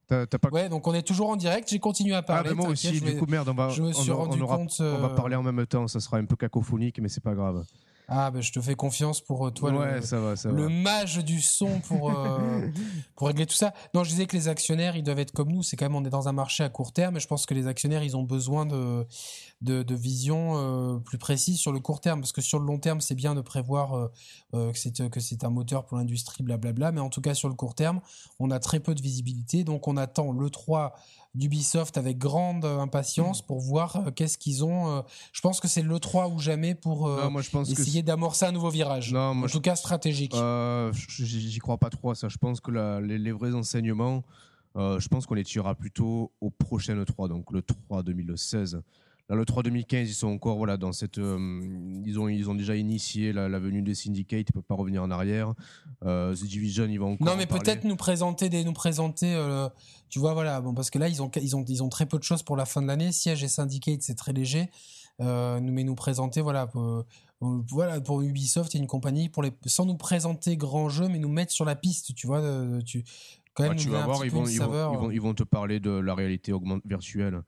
T'as, 0.08 0.28
pas... 0.28 0.50
Ouais, 0.50 0.70
donc 0.70 0.88
on 0.88 0.94
est 0.94 1.02
toujours 1.02 1.30
en 1.30 1.36
direct. 1.36 1.70
J'ai 1.70 1.80
continué 1.80 2.14
à 2.14 2.22
parler. 2.22 2.50
Ah, 2.52 2.56
moi 2.56 2.70
aussi. 2.70 3.02
Du 3.02 3.18
coup, 3.18 3.26
merde, 3.28 3.50
on 3.50 3.54
va. 3.54 3.70
Je 3.70 3.82
me 3.82 3.92
suis 3.92 4.12
rendu 4.12 4.40
compte. 4.40 4.76
On 4.80 4.98
va 5.00 5.08
euh, 5.08 5.16
parler 5.16 5.36
en 5.36 5.44
même 5.44 5.66
temps. 5.66 5.88
Ça 5.88 6.00
sera 6.00 6.18
un 6.18 6.26
peu 6.26 6.36
cacophonique, 6.36 7.00
mais 7.00 7.10
c'est 7.10 7.24
pas 7.24 7.34
grave. 7.34 7.66
Ah, 8.08 8.30
ben 8.30 8.42
je 8.42 8.52
te 8.52 8.62
fais 8.62 8.76
confiance 8.76 9.22
pour 9.22 9.48
euh, 9.48 9.52
toi, 9.52 9.72
le, 9.72 10.70
mage 10.70 11.18
du 11.18 11.42
son 11.42 11.80
pour, 11.82 12.12
euh, 12.12 12.68
pour 13.16 13.28
régler 13.28 13.46
tout 13.46 13.56
ça. 13.56 13.74
Non, 13.94 14.04
je 14.04 14.10
disais 14.10 14.26
que 14.28 14.36
les 14.36 14.48
actionnaires, 14.48 14.96
ils 14.96 15.04
doivent 15.04 15.20
être 15.20 15.32
comme 15.32 15.52
nous. 15.52 15.64
C'est 15.64 15.76
quand 15.76 15.86
même, 15.86 15.96
on 15.96 16.06
est 16.06 16.10
dans 16.10 16.28
un 16.28 16.32
marché 16.34 16.64
à 16.64 16.70
court 16.70 16.94
terme 16.94 17.18
et 17.18 17.20
je 17.20 17.28
pense 17.28 17.46
que 17.46 17.54
les 17.54 17.68
actionnaires, 17.68 18.04
ils 18.04 18.16
ont 18.16 18.24
besoin 18.24 18.66
de, 18.66 19.06
de, 19.62 19.82
de 19.82 19.96
vision 19.96 20.54
euh, 20.56 20.98
plus 21.00 21.18
précise 21.18 21.58
sur 21.58 21.72
le 21.72 21.80
court 21.80 22.00
terme. 22.00 22.22
Parce 22.22 22.32
que 22.32 22.42
sur 22.42 22.60
le 22.60 22.66
long 22.66 22.80
terme, 22.80 23.02
c'est 23.02 23.16
bien 23.16 23.34
de 23.34 23.42
prévoir 23.42 24.10
que 24.54 24.72
c'est 24.74 25.10
que 25.10 25.20
c'est 25.20 25.44
un 25.44 25.50
moteur 25.50 25.86
pour 25.86 25.98
l'industrie, 25.98 26.44
blablabla. 26.44 26.92
Mais 26.92 27.02
en 27.02 27.10
tout 27.10 27.22
cas, 27.22 27.34
sur 27.34 27.50
le 27.50 27.56
court 27.56 27.76
terme, 27.76 28.02
on 28.40 28.52
a 28.52 28.60
très 28.60 28.80
peu 28.80 28.94
de 28.94 29.02
visibilité. 29.02 29.64
Donc, 29.64 29.88
on 29.88 29.98
attend 29.98 30.32
le 30.32 30.50
3 30.50 30.96
d'Ubisoft 31.36 31.98
avec 31.98 32.18
grande 32.18 32.66
euh, 32.66 32.80
impatience 32.80 33.42
pour 33.42 33.60
voir 33.60 33.96
euh, 33.96 34.12
qu'est-ce 34.12 34.38
qu'ils 34.38 34.64
ont. 34.64 34.90
Euh, 34.90 35.02
je 35.32 35.42
pense 35.42 35.60
que 35.60 35.68
c'est 35.68 35.82
le 35.82 36.00
3 36.00 36.30
ou 36.30 36.40
jamais 36.40 36.76
pour 36.76 37.10
essayer 37.68 38.04
d'amorcer 38.04 38.46
un 38.46 38.52
nouveau 38.52 38.70
virage. 38.70 39.14
en 39.14 39.46
tout 39.48 39.62
cas 39.62 39.76
stratégique. 39.76 40.36
J'y 40.94 41.60
crois 41.60 41.78
pas 41.78 41.90
trop 41.90 42.12
à 42.12 42.16
ça. 42.16 42.30
Je 42.30 42.38
pense 42.38 42.60
que 42.60 42.72
les, 43.02 43.32
vrais 43.32 43.54
enseignements, 43.54 44.24
je 44.76 45.08
pense 45.08 45.26
qu'on 45.26 45.36
les 45.36 45.44
tirera 45.44 45.76
plutôt 45.76 46.32
au 46.42 46.50
prochain 46.50 47.02
3, 47.04 47.28
donc 47.28 47.52
le 47.52 47.62
3 47.62 48.04
2016. 48.04 48.82
Le 49.28 49.44
3 49.44 49.64
2015, 49.64 50.08
ils 50.08 50.14
sont 50.14 50.28
encore 50.28 50.58
voilà 50.58 50.78
dans 50.78 50.92
cette, 50.92 51.18
euh, 51.18 51.40
ils 52.06 52.20
ont 52.20 52.30
ils 52.30 52.48
ont 52.48 52.54
déjà 52.54 52.76
initié 52.76 53.34
la, 53.34 53.48
venue 53.58 53.82
des 53.82 53.96
syndicate, 53.96 54.46
ils 54.48 54.54
peuvent 54.54 54.62
pas 54.62 54.76
revenir 54.76 55.02
en 55.02 55.10
arrière. 55.10 55.56
Euh, 56.04 56.36
The 56.36 56.44
Division, 56.44 56.86
ils 56.86 57.00
vont 57.00 57.14
encore. 57.14 57.26
Non, 57.26 57.36
mais 57.36 57.48
peut-être 57.48 57.86
nous 57.86 57.96
présenter 57.96 58.50
des, 58.50 58.64
nous 58.64 58.74
présenter, 58.74 59.34
euh, 59.34 59.68
tu 60.10 60.20
vois, 60.20 60.34
voilà, 60.34 60.62
bon, 60.62 60.76
parce 60.76 60.92
que 60.92 61.00
là, 61.00 61.10
ils 61.10 61.24
ont 61.24 61.32
ils 61.42 61.56
ont 61.56 61.66
ils 61.68 61.82
ont 61.82 61.90
très 61.90 62.06
peu 62.06 62.20
de 62.20 62.24
choses 62.24 62.44
pour 62.44 62.56
la 62.56 62.66
fin 62.66 62.84
de 62.84 62.88
l'année. 62.88 63.12
Siège 63.12 63.44
et 63.44 63.48
syndicate, 63.48 64.04
c'est 64.04 64.14
très 64.14 64.32
léger. 64.32 64.70
Euh, 65.22 65.60
mais 65.60 65.84
nous 65.84 65.96
présenter, 65.96 66.42
voilà. 66.42 66.68
Pour, 66.68 67.06
voilà 67.42 68.00
pour 68.02 68.22
Ubisoft 68.22 68.76
et 68.76 68.78
une 68.78 68.88
compagnie 68.88 69.28
pour 69.28 69.44
les 69.44 69.52
sans 69.66 69.86
nous 69.86 69.98
présenter 69.98 70.56
grand 70.56 70.88
jeu 70.88 71.10
mais 71.10 71.20
nous 71.20 71.30
mettre 71.30 71.52
sur 71.52 71.66
la 71.66 71.76
piste 71.76 72.16
tu 72.16 72.28
vois 72.28 72.42
tu 72.86 73.04
quand 73.54 73.64
même 73.64 73.76
tu 73.76 73.90
vas 73.90 74.06
voir 74.06 74.24
ils 74.24 74.32
vont, 74.32 74.48
ils, 74.48 74.58
vont, 74.58 75.12
ils 75.12 75.22
vont 75.22 75.34
te 75.34 75.44
parler 75.44 75.82
de 75.82 75.92
la 75.92 76.16
réalité 76.16 76.54
augmente 76.54 76.82
virtuelle 76.86 77.42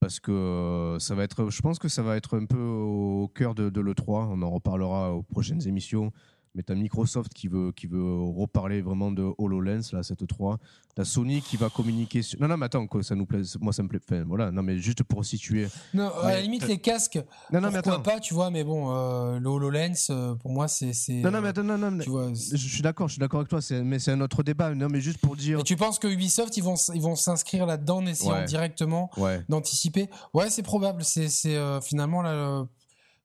parce 0.00 0.20
que 0.20 0.30
euh, 0.30 0.98
ça 0.98 1.14
va 1.14 1.24
être, 1.24 1.50
je 1.50 1.60
pense 1.60 1.78
que 1.78 1.88
ça 1.88 2.02
va 2.02 2.16
être 2.16 2.36
un 2.38 2.46
peu 2.46 2.58
au 2.58 3.28
cœur 3.34 3.54
de, 3.54 3.70
de 3.70 3.80
l'E3. 3.80 4.28
On 4.30 4.42
en 4.42 4.50
reparlera 4.50 5.12
aux 5.12 5.22
prochaines 5.22 5.66
émissions 5.66 6.12
mais 6.54 6.62
tu 6.62 6.72
as 6.72 6.74
Microsoft 6.74 7.32
qui 7.34 7.48
veut, 7.48 7.72
qui 7.72 7.86
veut 7.86 8.20
reparler 8.36 8.82
vraiment 8.82 9.10
de 9.10 9.30
HoloLens, 9.38 9.92
là, 9.92 10.02
cette 10.02 10.26
3. 10.26 10.58
Tu 10.94 11.00
as 11.00 11.04
Sony 11.04 11.40
qui 11.42 11.56
va 11.56 11.68
communiquer 11.70 12.22
sur... 12.22 12.40
Non, 12.40 12.48
non, 12.48 12.56
mais 12.56 12.66
attends, 12.66 12.86
que 12.86 13.02
ça 13.02 13.14
nous 13.14 13.26
plaît. 13.26 13.42
Moi, 13.60 13.72
ça 13.72 13.82
me 13.82 13.88
plaît. 13.88 14.00
Enfin, 14.02 14.24
voilà, 14.26 14.50
non, 14.50 14.62
mais 14.62 14.78
juste 14.78 15.02
pour 15.04 15.24
situer. 15.24 15.68
Non, 15.94 16.10
à 16.22 16.32
la 16.32 16.40
limite, 16.40 16.66
les 16.66 16.78
casques, 16.78 17.20
non, 17.52 17.60
non, 17.60 17.70
mais 17.70 17.82
pas, 17.82 18.20
tu 18.20 18.34
vois, 18.34 18.50
mais 18.50 18.64
bon, 18.64 18.92
euh, 18.92 19.38
le 19.38 19.48
HoloLens, 19.48 20.10
euh, 20.10 20.34
pour 20.34 20.50
moi, 20.50 20.68
c'est. 20.68 20.92
Non, 21.08 21.30
non, 21.30 21.40
mais 21.40 21.48
attends, 21.48 21.62
non, 21.62 21.78
non, 21.78 21.98
tu 21.98 22.10
vois, 22.10 22.32
je 22.32 22.56
suis 22.56 22.82
d'accord, 22.82 23.08
je 23.08 23.14
suis 23.14 23.20
d'accord 23.20 23.40
avec 23.40 23.48
toi, 23.48 23.60
mais 23.84 23.98
c'est 23.98 24.12
un 24.12 24.20
autre 24.20 24.42
débat. 24.42 24.74
Non, 24.74 24.88
mais 24.88 25.00
juste 25.00 25.18
pour 25.18 25.36
dire. 25.36 25.60
Et 25.60 25.62
tu 25.62 25.76
penses 25.76 25.98
que 25.98 26.08
Ubisoft, 26.08 26.56
ils 26.56 26.62
vont 26.62 26.76
ils 26.94 27.02
vont 27.02 27.16
s'inscrire 27.16 27.66
là-dedans 27.66 27.98
en 27.98 28.06
essayant 28.06 28.44
directement 28.44 29.10
d'anticiper? 29.48 30.08
Ouais, 30.34 30.50
c'est 30.50 30.62
probable. 30.62 31.04
C'est 31.04 31.28
euh, 31.46 31.80
finalement 31.80 32.22
là 32.22 32.66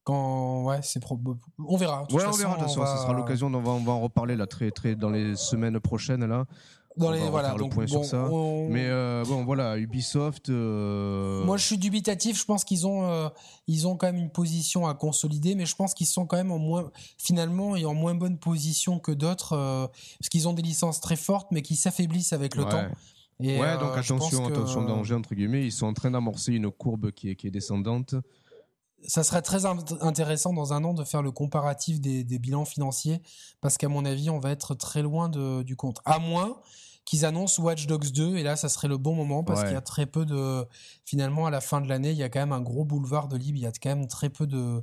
quand 0.04 0.64
ouais 0.64 0.80
c'est 0.82 1.02
on 1.10 1.78
verra. 1.78 2.04
Ouais, 2.12 2.26
on 2.26 2.32
verra 2.32 2.56
de 2.56 2.60
toute 2.60 2.70
façon, 2.70 2.86
ça 2.86 2.98
sera 2.98 3.14
l'occasion 3.14 3.48
on 3.48 3.62
va, 3.62 3.72
on 3.72 3.84
va 3.84 3.92
en 3.94 4.02
reparler 4.02 4.36
là 4.36 4.48
très 4.48 4.72
très 4.72 4.96
dans 4.96 5.10
les 5.10 5.36
semaines 5.36 5.80
prochaines 5.80 6.26
là. 6.26 6.46
Dans 6.96 7.12
les 7.12 7.28
voilà 7.28 7.56
le 7.58 7.70
point 7.70 7.88
sur 7.88 8.06
ça. 8.06 8.30
mais 8.70 8.86
euh, 8.86 9.24
bon 9.26 9.44
voilà 9.46 9.78
Ubisoft 9.78 10.50
euh, 10.50 11.44
moi 11.44 11.58
je 11.58 11.66
suis 11.66 11.78
dubitatif 11.80 12.40
je 12.40 12.46
pense 12.46 12.64
qu'ils 12.64 12.86
ont 12.86 13.10
euh, 13.10 13.30
ils 13.66 13.88
ont 13.88 13.98
quand 13.98 14.06
même 14.06 14.18
une 14.18 14.30
position 14.30 14.86
à 14.86 14.94
consolider 14.94 15.56
mais 15.56 15.66
je 15.66 15.76
pense 15.76 15.96
qu'ils 15.96 16.06
sont 16.06 16.28
quand 16.28 16.38
même 16.38 16.52
en 16.52 16.60
moins 16.60 16.92
finalement 17.18 17.76
et 17.76 17.86
en 17.86 17.96
moins 17.96 18.14
bonne 18.14 18.38
position 18.38 19.00
que 19.00 19.12
d'autres 19.12 19.90
parce 20.20 20.30
qu'ils 20.30 20.48
ont 20.48 20.54
des 20.54 20.62
licences 20.62 21.02
très 21.02 21.16
fortes 21.16 21.48
mais 21.50 21.64
qui 21.64 21.76
s'affaiblissent 21.76 22.34
avec 22.34 22.56
le 22.56 22.66
temps. 22.66 22.86
Et, 23.40 23.60
ouais 23.60 23.78
donc 23.80 23.98
attention 23.98 24.46
attention 24.46 24.84
danger 24.84 25.16
entre 25.16 25.34
guillemets 25.34 25.66
ils 25.66 25.72
sont 25.72 25.88
en 25.88 25.94
train 25.94 26.12
d'amorcer 26.12 26.54
une 26.54 26.70
courbe 26.70 27.12
qui 27.12 27.32
est 27.32 27.36
qui 27.36 27.48
est 27.48 27.52
descendante 27.52 28.14
ça 29.08 29.24
serait 29.24 29.42
très 29.42 29.66
intéressant 29.66 30.54
dans 30.54 30.74
un 30.74 30.84
an 30.84 30.94
de 30.94 31.04
faire 31.04 31.22
le 31.22 31.32
comparatif 31.32 32.00
des, 32.00 32.24
bilans 32.40 32.66
financiers, 32.66 33.22
parce 33.62 33.78
qu'à 33.78 33.90
mon 33.90 34.06
avis, 34.06 34.30
on 34.30 34.40
va 34.40 34.52
être 34.52 34.76
très 34.76 35.02
loin 35.02 35.30
du 35.30 35.76
compte. 35.76 36.00
À 36.06 36.20
moins 36.20 36.60
qu'ils 37.06 37.26
annoncent 37.26 37.62
Watch 37.62 37.86
Dogs 37.86 38.12
2, 38.12 38.38
et 38.38 38.44
là, 38.44 38.56
ça 38.56 38.70
serait 38.70 38.88
le 38.88 38.98
bon 38.98 39.14
moment, 39.16 39.44
parce 39.44 39.64
qu'il 39.64 39.74
y 39.74 39.76
a 39.76 39.82
très 39.82 40.06
peu 40.06 40.26
de... 40.26 40.66
Finalement, 41.06 41.46
à 41.46 41.52
la 41.52 41.62
fin 41.62 41.82
de 41.82 41.88
l'année, 41.88 42.12
il 42.12 42.18
y 42.18 42.24
a 42.24 42.30
quand 42.30 42.40
même 42.40 42.54
un 42.54 42.62
gros 42.62 42.86
boulevard 42.86 43.28
de 43.28 43.38
libre, 43.38 43.58
il 43.58 43.62
y 43.62 43.68
a 43.68 43.72
quand 43.72 43.90
même 43.90 44.08
très 44.08 44.30
peu 44.30 44.48
de, 44.48 44.82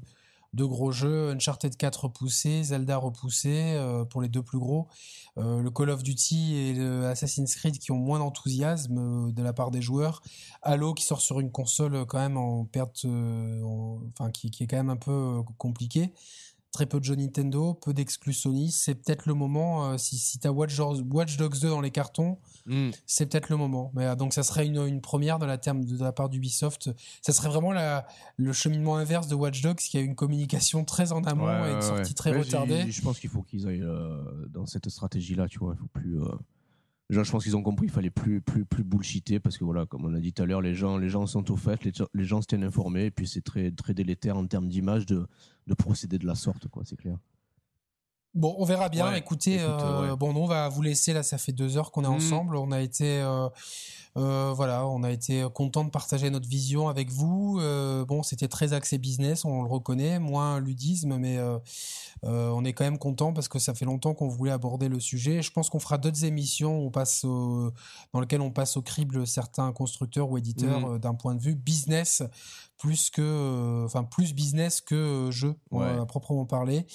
de 0.52 0.64
gros 0.64 0.90
jeux, 0.90 1.31
Uncharted 1.31 1.77
4 1.77 2.05
repoussé, 2.05 2.64
Zelda 2.64 2.97
repoussé 2.97 3.74
euh, 3.77 4.05
pour 4.05 4.20
les 4.20 4.28
deux 4.28 4.43
plus 4.43 4.59
gros, 4.59 4.89
euh, 5.39 5.60
le 5.60 5.70
Call 5.70 5.90
of 5.90 6.02
Duty 6.02 6.55
et 6.56 6.81
Assassin's 7.06 7.55
Creed 7.55 7.78
qui 7.78 7.93
ont 7.93 7.98
moins 7.98 8.18
d'enthousiasme 8.18 9.28
euh, 9.28 9.32
de 9.32 9.43
la 9.43 9.52
part 9.52 9.70
des 9.70 9.81
joueurs, 9.81 10.22
Halo 10.62 10.94
qui 10.94 11.05
sort 11.05 11.20
sur 11.20 11.40
une 11.40 11.52
console 11.52 12.05
quand 12.06 12.18
même 12.18 12.36
en 12.36 12.64
perte, 12.64 13.06
enfin 13.06 14.31
qui, 14.32 14.48
est 14.48 14.66
quand 14.66 14.77
même 14.77 14.90
un 14.90 14.97
peu 14.97 15.43
compliqué 15.59 16.12
très 16.72 16.86
peu 16.86 17.01
de 17.01 17.05
jeux 17.05 17.16
Nintendo, 17.16 17.74
peu 17.74 17.93
d'exclus 17.93 18.32
Sony. 18.32 18.70
C'est 18.70 18.94
peut-être 18.94 19.27
le 19.27 19.35
moment, 19.35 19.98
si, 19.98 20.18
si 20.18 20.39
tu 20.39 20.47
as 20.47 20.52
Watch, 20.52 20.77
Dogs 20.77 21.59
2 21.60 21.68
dans 21.68 21.81
les 21.81 21.90
cartons, 21.90 22.39
hmm. 22.71 22.91
c'est 23.07 23.27
peut-être 23.27 23.51
le 23.51 23.57
moment. 23.57 23.93
Mais, 23.95 24.07
euh, 24.07 24.15
donc 24.15 24.33
ça 24.33 24.43
serait 24.43 24.67
une, 24.67 24.87
une 24.87 25.01
première 25.01 25.39
de 25.39 25.47
la, 25.47 25.59
terme, 25.59 25.85
de 25.85 26.03
la 26.03 26.13
part 26.13 26.29
d'Ubisoft. 26.29 26.91
Ça 27.21 27.33
serait 27.33 27.49
vraiment 27.49 27.73
la, 27.73 28.07
le 28.37 28.53
cheminement 28.53 28.97
inverse 28.97 29.29
de 29.29 29.35
Watch 29.35 29.61
Dogs 29.61 29.77
qui 29.77 29.99
a 29.99 30.01
une 30.01 30.15
communication 30.15 30.85
très 30.85 31.13
en 31.13 31.23
amont 31.25 31.49
et 31.67 31.73
une 31.73 31.83
sortie 31.83 32.15
très 32.15 32.33
retardée. 32.33 32.91
Je 32.91 33.03
pense 33.03 33.19
qu'il 33.19 33.31
faut 33.31 33.43
qu'ils 33.43 33.67
aillent 33.67 33.83
euh, 33.83 34.47
dans 34.49 34.67
cette 34.67 34.89
stratégie-là, 34.89 35.49
tu 35.49 35.59
vois. 35.59 35.75
Il 35.77 35.81
faut 35.81 35.89
plus 35.93 36.19
je 37.11 37.31
pense 37.31 37.43
qu'ils 37.43 37.57
ont 37.57 37.63
compris 37.63 37.87
qu'il 37.87 37.95
fallait 37.95 38.11
plus, 38.11 38.41
plus, 38.41 38.65
plus 38.65 38.85
bullshiter 38.85 39.41
parce 39.41 39.59
que 39.59 39.65
voilà, 39.65 39.85
comme 39.87 40.05
on 40.05 40.15
a 40.15 40.21
dit 40.21 40.33
tout 40.33 40.43
à 40.43 40.47
l'heure, 40.47 40.61
les 40.61 40.75
gens, 40.75 40.97
les 40.97 41.09
gens 41.09 41.27
sont 41.27 41.51
au 41.51 41.57
fait, 41.57 41.85
les, 41.85 42.25
gens 42.25 42.41
se 42.41 42.47
tiennent 42.47 42.65
informés 42.65 43.07
et 43.07 43.11
puis 43.11 43.27
c'est 43.27 43.41
très, 43.41 43.71
très 43.73 43.95
délétère 43.95 44.37
en 44.37 44.47
termes 44.47 44.69
d'image 44.69 45.07
de, 45.07 45.27
de 45.67 45.75
procéder 45.75 46.19
de 46.19 46.27
la 46.27 46.35
sorte, 46.37 46.69
quoi, 46.69 46.85
c'est 46.85 46.97
clair. 46.97 47.19
Bon, 48.35 48.55
on 48.59 48.65
verra 48.65 48.89
bien. 48.89 49.12
Écoutez, 49.15 49.59
euh, 49.61 50.15
bon, 50.15 50.35
on 50.35 50.47
va 50.47 50.69
vous 50.69 50.82
laisser 50.82 51.12
là. 51.12 51.23
Ça 51.23 51.36
fait 51.36 51.52
deux 51.52 51.77
heures 51.77 51.90
qu'on 51.90 52.05
est 52.05 52.09
mmh. 52.09 52.12
ensemble. 52.12 52.57
On 52.57 52.70
a 52.70 52.81
été, 52.81 53.20
euh, 53.20 53.48
euh, 54.16 54.53
voilà, 54.55 54.87
on 54.87 55.03
a 55.03 55.11
été 55.11 55.47
content 55.55 55.85
de 55.85 55.91
partager 55.91 56.31
notre 56.31 56.49
vision 56.49 56.89
avec 56.89 57.11
vous. 57.11 57.59
Euh, 57.61 58.05
bon, 58.05 58.23
c'était 58.23 58.49
très 58.49 58.73
axé 58.73 58.99
business, 58.99 59.45
on 59.45 59.62
le 59.62 59.69
reconnaît, 59.69 60.19
moins 60.19 60.61
ludisme, 60.61 61.16
mais 61.16 61.39
euh, 61.39 61.59
on 62.23 62.65
est 62.65 62.73
quand 62.73 62.85
même 62.85 62.99
content 62.99 63.32
parce 63.32 63.49
que 63.49 63.59
ça 63.59 63.74
fait 63.74 63.85
longtemps 63.85 64.15
qu'on 64.15 64.28
voulait 64.28 64.51
aborder 64.51 64.89
le 64.89 65.01
sujet. 65.01 65.43
Je 65.43 65.53
pense 65.53 65.70
qu'on 65.70 65.81
fera 65.81 65.99
d'autres 65.99 66.24
émissions 66.24 66.78
on 66.81 66.91
passe 66.91 67.24
dans 67.24 68.20
lesquelles 68.20 68.41
on 68.41 68.51
passe 68.51 68.77
au 68.77 68.82
crible 68.82 69.27
certains 69.27 69.73
constructeurs 69.73 70.31
ou 70.31 70.39
éditeurs 70.39 70.81
mmh. 70.81 70.99
d'un 70.99 71.15
point 71.15 71.35
de 71.35 71.41
vue 71.41 71.55
business 71.55 72.23
plus 72.81 73.11
que, 73.11 73.85
enfin 73.85 74.05
plus 74.05 74.35
business 74.35 74.81
que 74.81 75.28
jeu 75.31 75.55
à 75.78 76.07
proprement 76.07 76.47
parler. 76.47 76.87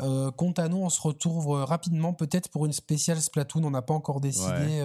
Euh, 0.00 0.30
quant 0.30 0.52
à 0.52 0.68
nous, 0.68 0.78
on 0.78 0.88
se 0.88 1.00
retrouve 1.02 1.48
rapidement, 1.64 2.14
peut-être 2.14 2.48
pour 2.48 2.64
une 2.64 2.72
spéciale 2.72 3.20
Splatoon. 3.20 3.62
On 3.62 3.70
n'a 3.70 3.82
pas 3.82 3.92
encore 3.92 4.20
décidé, 4.20 4.82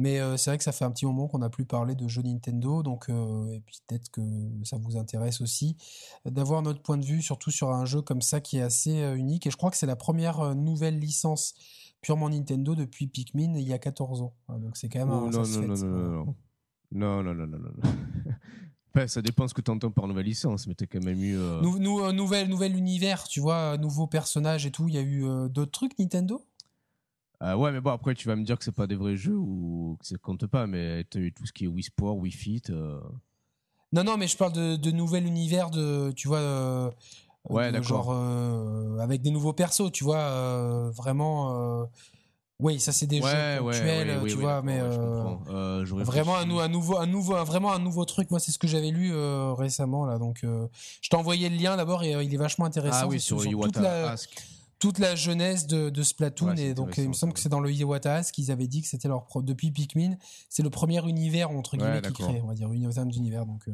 mais 0.00 0.18
c'est 0.36 0.50
vrai 0.50 0.58
que 0.58 0.64
ça 0.64 0.72
fait 0.72 0.84
un 0.84 0.90
petit 0.90 1.06
moment 1.06 1.28
qu'on 1.28 1.38
n'a 1.38 1.50
plus 1.50 1.64
parlé 1.64 1.94
de 1.94 2.08
jeux 2.08 2.22
Nintendo, 2.22 2.82
donc 2.82 3.08
et 3.08 3.60
puis 3.64 3.78
peut-être 3.86 4.10
que 4.10 4.20
ça 4.64 4.76
vous 4.78 4.96
intéresse 4.96 5.40
aussi 5.40 5.76
d'avoir 6.24 6.62
notre 6.62 6.82
point 6.82 6.98
de 6.98 7.04
vue, 7.04 7.22
surtout 7.22 7.50
sur 7.50 7.70
un 7.70 7.84
jeu 7.84 8.02
comme 8.02 8.22
ça 8.22 8.40
qui 8.40 8.58
est 8.58 8.62
assez 8.62 8.98
unique. 9.16 9.46
Et 9.46 9.50
je 9.50 9.56
crois 9.56 9.70
que 9.70 9.76
c'est 9.76 9.86
la 9.86 9.96
première 9.96 10.54
nouvelle 10.56 10.98
licence 10.98 11.54
purement 12.00 12.28
Nintendo 12.30 12.74
depuis 12.74 13.06
Pikmin 13.06 13.54
il 13.56 13.68
y 13.68 13.72
a 13.74 13.78
14 13.78 14.22
ans. 14.22 14.34
Donc 14.48 14.76
c'est 14.76 14.88
quand 14.88 15.00
même 15.00 15.10
Oh, 15.10 15.26
un. 15.26 15.30
non, 15.30 15.42
non, 15.46 15.60
non, 15.62 15.76
non, 15.76 15.86
non, 15.86 16.24
non. 16.24 16.34
Non, 16.92 17.22
non, 17.22 17.34
non, 17.34 17.46
non, 17.46 17.58
non, 17.58 17.70
non. 17.76 17.90
Enfin, 18.92 19.06
ça 19.06 19.22
dépend 19.22 19.46
ce 19.46 19.54
que 19.54 19.60
tu 19.60 19.70
entends 19.70 19.92
par 19.92 20.08
nouvelle 20.08 20.26
licence, 20.26 20.66
mais 20.66 20.74
t'as 20.74 20.86
quand 20.86 21.04
même 21.04 21.22
eu. 21.22 21.36
euh, 21.38 21.60
Nou- 21.62 22.00
euh, 22.02 22.12
nouvel 22.12 22.76
univers, 22.76 23.28
tu 23.28 23.38
vois, 23.38 23.74
euh, 23.74 23.76
nouveaux 23.76 24.08
personnages 24.08 24.66
et 24.66 24.72
tout. 24.72 24.88
Il 24.88 24.94
y 24.94 24.98
a 24.98 25.02
eu 25.02 25.24
euh, 25.24 25.48
d'autres 25.48 25.70
trucs 25.70 25.96
Nintendo? 25.98 26.44
Ah 27.40 27.56
ouais, 27.56 27.72
mais 27.72 27.80
bon, 27.80 27.90
après, 27.90 28.14
tu 28.14 28.28
vas 28.28 28.36
me 28.36 28.44
dire 28.44 28.58
que 28.58 28.64
c'est 28.64 28.70
pas 28.74 28.86
des 28.86 28.96
vrais 28.96 29.16
jeux 29.16 29.36
ou 29.36 29.96
que 30.00 30.06
ça 30.06 30.16
compte 30.18 30.46
pas, 30.46 30.66
mais 30.66 31.04
t'as 31.04 31.20
eu 31.20 31.32
tout 31.32 31.46
ce 31.46 31.52
qui 31.52 31.64
est 31.64 31.68
Wii 31.68 31.82
Sport, 31.84 32.16
Wii 32.18 32.32
Fit. 32.32 32.62
euh, 32.68 33.00
Non, 33.92 34.04
non, 34.04 34.16
mais 34.18 34.26
je 34.28 34.36
parle 34.36 34.52
de, 34.52 34.76
de 34.76 34.90
nouvel 34.90 35.26
univers 35.26 35.70
de, 35.70 36.12
tu 36.12 36.28
vois, 36.28 36.38
euh, 36.38 36.90
Ouais, 37.48 37.68
de 37.68 37.72
d'accord. 37.72 37.86
genre 38.04 38.10
euh, 38.12 38.98
avec 38.98 39.22
des 39.22 39.30
nouveaux 39.30 39.54
persos, 39.54 39.90
tu 39.90 40.04
vois, 40.04 40.18
euh, 40.18 40.90
vraiment. 40.90 41.80
euh, 41.82 41.86
oui, 42.58 42.78
ça 42.78 42.92
c'est 42.92 43.06
des 43.06 43.22
Ouais, 43.22 43.30
jeux 43.30 43.32
ouais, 43.32 43.58
ponctuels, 43.70 44.08
ouais, 44.10 44.14
euh, 44.16 44.22
oui, 44.22 44.30
tu 44.32 44.36
vois, 44.36 44.60
mais 44.60 44.74
ouais, 44.74 44.78
euh. 44.82 45.36
Euh, 45.48 45.84
vraiment 46.04 46.36
un, 46.36 46.44
nouveau, 46.68 46.98
un 46.98 47.06
nouveau, 47.06 47.34
un- 47.36 47.44
vraiment 47.44 47.72
un 47.72 47.78
nouveau 47.78 48.04
truc. 48.04 48.30
Moi, 48.30 48.38
c'est 48.38 48.52
ce 48.52 48.58
que 48.58 48.68
j'avais 48.68 48.90
lu 48.90 49.12
euh, 49.14 49.54
récemment 49.54 50.04
là. 50.04 50.18
Donc, 50.18 50.44
euh, 50.44 50.68
je 51.00 51.08
t'ai 51.08 51.16
envoyé 51.16 51.48
le 51.48 51.56
lien 51.56 51.78
d'abord 51.78 52.04
et 52.04 52.14
euh, 52.14 52.22
il 52.22 52.32
est 52.34 52.36
vachement 52.36 52.66
intéressant. 52.66 53.04
Ah 53.04 53.08
oui, 53.08 53.18
sur 53.18 53.38
toute 53.38 53.50
Iwata 53.50 54.10
Ask. 54.12 54.30
Toute 54.80 54.98
la 54.98 55.14
jeunesse 55.14 55.68
de, 55.68 55.90
de 55.90 56.02
Splatoon 56.02 56.48
Ouais, 56.56 56.60
et 56.60 56.74
donc 56.74 56.96
il 56.98 57.08
me 57.08 57.12
semble 57.12 57.32
que 57.34 57.38
c'est 57.38 57.48
dans 57.48 57.60
le 57.60 57.70
Iwata 57.70 58.24
qu'ils 58.24 58.50
avaient 58.50 58.66
dit 58.66 58.82
que 58.82 58.88
c'était 58.88 59.06
leur 59.06 59.24
pro- 59.26 59.42
depuis 59.42 59.70
Pikmin 59.70 60.16
c'est 60.48 60.62
le 60.64 60.70
premier 60.70 61.06
univers 61.08 61.50
entre 61.52 61.76
guillemets 61.76 61.96
Ouais, 61.96 62.00
qu'ils 62.02 62.24
créent 62.26 62.40
on 62.42 62.46
va 62.48 62.54
dire 62.54 62.72
univers 62.72 63.06
d'univers 63.06 63.46
donc 63.46 63.60
euh, 63.68 63.72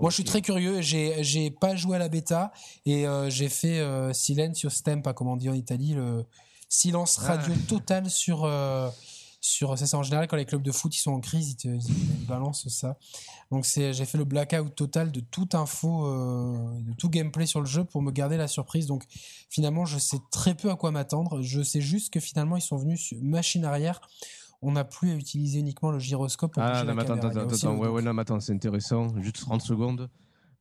moi 0.00 0.10
je 0.10 0.14
suis 0.16 0.24
très 0.24 0.42
curieux 0.42 0.82
j'ai 0.82 1.24
j'ai 1.24 1.50
pas 1.50 1.74
joué 1.76 1.96
à 1.96 1.98
la 1.98 2.08
bêta 2.10 2.52
et 2.84 3.06
euh, 3.06 3.30
j'ai 3.30 3.48
fait 3.48 3.78
euh, 3.78 4.12
silenzio 4.12 4.68
stempa 4.68 5.12
comme 5.14 5.28
on 5.28 5.36
dit 5.36 5.48
en 5.48 5.54
Italie 5.54 5.94
le 5.94 6.24
silence 6.68 7.18
Ah. 7.22 7.36
radio 7.36 7.54
total 7.68 8.10
sur 8.10 8.44
sur 9.40 9.78
c'est 9.78 9.86
ça 9.86 9.96
en 9.98 10.02
général 10.02 10.28
quand 10.28 10.36
les 10.36 10.44
clubs 10.44 10.62
de 10.62 10.72
foot 10.72 10.94
ils 10.94 11.00
sont 11.00 11.12
en 11.12 11.20
crise 11.20 11.50
ils, 11.52 11.56
te, 11.56 11.68
ils, 11.68 12.26
balancent 12.26 12.68
ça 12.68 12.98
donc 13.50 13.64
c'est 13.64 13.92
j'ai 13.94 14.04
fait 14.04 14.18
le 14.18 14.24
blackout 14.24 14.74
total 14.74 15.10
de 15.10 15.20
toute 15.20 15.54
info 15.54 16.06
euh, 16.06 16.80
de 16.82 16.92
tout 16.94 17.08
gameplay 17.08 17.46
sur 17.46 17.60
le 17.60 17.66
jeu 17.66 17.84
pour 17.84 18.02
me 18.02 18.10
garder 18.10 18.36
la 18.36 18.48
surprise 18.48 18.86
donc 18.86 19.04
finalement 19.48 19.86
je 19.86 19.98
sais 19.98 20.18
très 20.30 20.54
peu 20.54 20.70
à 20.70 20.76
quoi 20.76 20.90
m'attendre 20.90 21.40
je 21.42 21.62
sais 21.62 21.80
juste 21.80 22.12
que 22.12 22.20
finalement 22.20 22.56
ils 22.56 22.62
sont 22.62 22.76
venus 22.76 23.00
sur 23.00 23.16
machine 23.22 23.64
arrière 23.64 24.00
on 24.62 24.72
n'a 24.72 24.84
plus 24.84 25.10
à 25.10 25.14
utiliser 25.14 25.58
uniquement 25.58 25.90
le 25.90 25.98
gyroscope 25.98 26.52
pour 26.52 26.62
Ah, 26.62 26.84
non, 26.84 26.94
mais 26.94 27.02
attends, 27.02 27.14
attends, 27.14 27.48
attends, 27.48 27.76
ouais, 27.76 27.88
ouais, 27.88 28.02
non, 28.02 28.12
mais 28.12 28.20
attends, 28.20 28.40
c'est 28.40 28.52
intéressant. 28.52 29.08
Juste 29.20 29.36
30 29.38 29.62
secondes. 29.62 30.10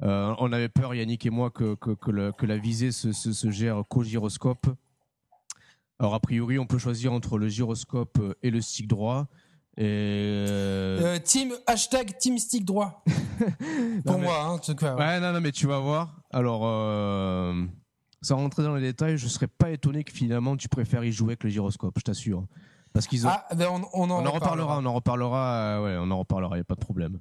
Euh, 0.03 0.33
on 0.39 0.53
avait 0.53 0.69
peur, 0.69 0.95
Yannick 0.95 1.25
et 1.25 1.29
moi, 1.29 1.51
que, 1.51 1.75
que, 1.75 1.91
que, 1.91 2.09
le- 2.09 2.31
que 2.31 2.45
la 2.45 2.57
visée 2.57 2.93
se, 2.93 3.11
se, 3.11 3.33
se 3.33 3.51
gère 3.51 3.83
qu'au 3.89 4.03
gyroscope. 4.03 4.67
Alors, 5.99 6.13
a 6.13 6.19
priori, 6.19 6.57
on 6.59 6.65
peut 6.65 6.77
choisir 6.77 7.11
entre 7.13 7.37
le 7.37 7.49
gyroscope 7.49 8.19
et 8.41 8.49
le 8.51 8.61
stick 8.61 8.87
droit. 8.87 9.27
Et. 9.77 9.83
euh, 9.85 11.15
Euh, 11.15 11.19
team 11.19 11.53
hashtag 11.67 12.17
team 12.17 12.37
stick 12.37 12.65
droit 12.65 13.03
pour 14.05 14.17
mais- 14.17 14.23
moi 14.25 14.41
hein, 14.43 14.47
en 14.49 14.59
tout 14.59 14.75
cas, 14.75 14.95
ouais. 14.95 14.99
Ouais, 15.01 15.19
non, 15.19 15.31
non, 15.33 15.41
mais 15.41 15.51
tu 15.51 15.67
vas 15.67 15.79
voir. 15.79 16.21
Alors, 16.31 16.61
euh, 16.65 17.65
sans 18.21 18.37
rentrer 18.37 18.63
dans 18.63 18.75
les 18.75 18.81
détails, 18.81 19.17
je 19.17 19.27
serais 19.27 19.47
pas 19.47 19.71
étonné 19.71 20.03
que 20.03 20.11
finalement 20.11 20.57
tu 20.57 20.67
préfères 20.67 21.03
y 21.03 21.11
jouer 21.11 21.29
avec 21.29 21.43
le 21.45 21.49
gyroscope, 21.49 21.95
je 21.97 22.03
t'assure. 22.03 22.45
Parce 22.93 23.07
qu'ils 23.07 23.25
ont. 23.27 23.29
ah 23.31 23.45
ben 23.55 23.67
on, 23.69 23.81
on 23.93 24.09
en, 24.09 24.23
on 24.23 24.25
en 24.25 24.31
reparlera, 24.31 24.75
reparlera 24.75 24.79
on 24.79 24.85
en 24.85 24.93
reparlera. 24.93 25.53
euh, 25.79 25.83
ouais, 25.83 25.97
on 26.07 26.11
en 26.11 26.19
reparlera, 26.19 26.57
y 26.57 26.61
a 26.61 26.65
pas 26.65 26.75
de 26.75 26.79
problème. 26.81 27.19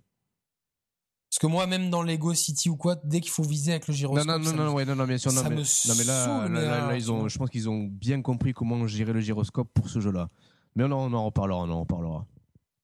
Parce 1.38 1.52
que 1.52 1.52
moi 1.56 1.68
même 1.68 1.88
dans 1.88 2.02
Lego 2.02 2.34
City 2.34 2.68
ou 2.68 2.74
quoi 2.74 2.96
dès 3.04 3.20
qu'il 3.20 3.30
faut 3.30 3.44
viser 3.44 3.70
avec 3.70 3.86
le 3.86 3.94
gyroscope 3.94 4.26
non, 4.26 4.38
non, 4.40 4.44
ça 4.44 4.52
non, 4.54 4.64
me- 4.64 4.70
ouais, 4.70 4.84
non, 4.84 4.96
non, 4.96 5.04
bien 5.04 5.18
sûr, 5.18 5.30
non, 5.32 5.42
ça 5.42 5.48
mais, 5.48 5.54
me 5.54 5.88
non, 5.88 6.48
mais 6.48 6.62
là, 6.64 6.96
ils 6.96 7.12
ont, 7.12 7.28
je 7.28 7.38
pense 7.38 7.48
qu'ils 7.48 7.68
ont 7.68 7.84
bien 7.84 8.20
compris 8.22 8.52
comment 8.52 8.84
gérer 8.88 9.12
le 9.12 9.20
gyroscope 9.20 9.68
pour 9.72 9.88
ce 9.88 10.00
jeu-là. 10.00 10.30
Mais 10.74 10.82
on 10.82 10.90
en, 10.90 11.12
on 11.12 11.14
en 11.14 11.24
reparlera, 11.26 11.60
on 11.60 11.70
en 11.70 11.78
reparlera. 11.78 12.26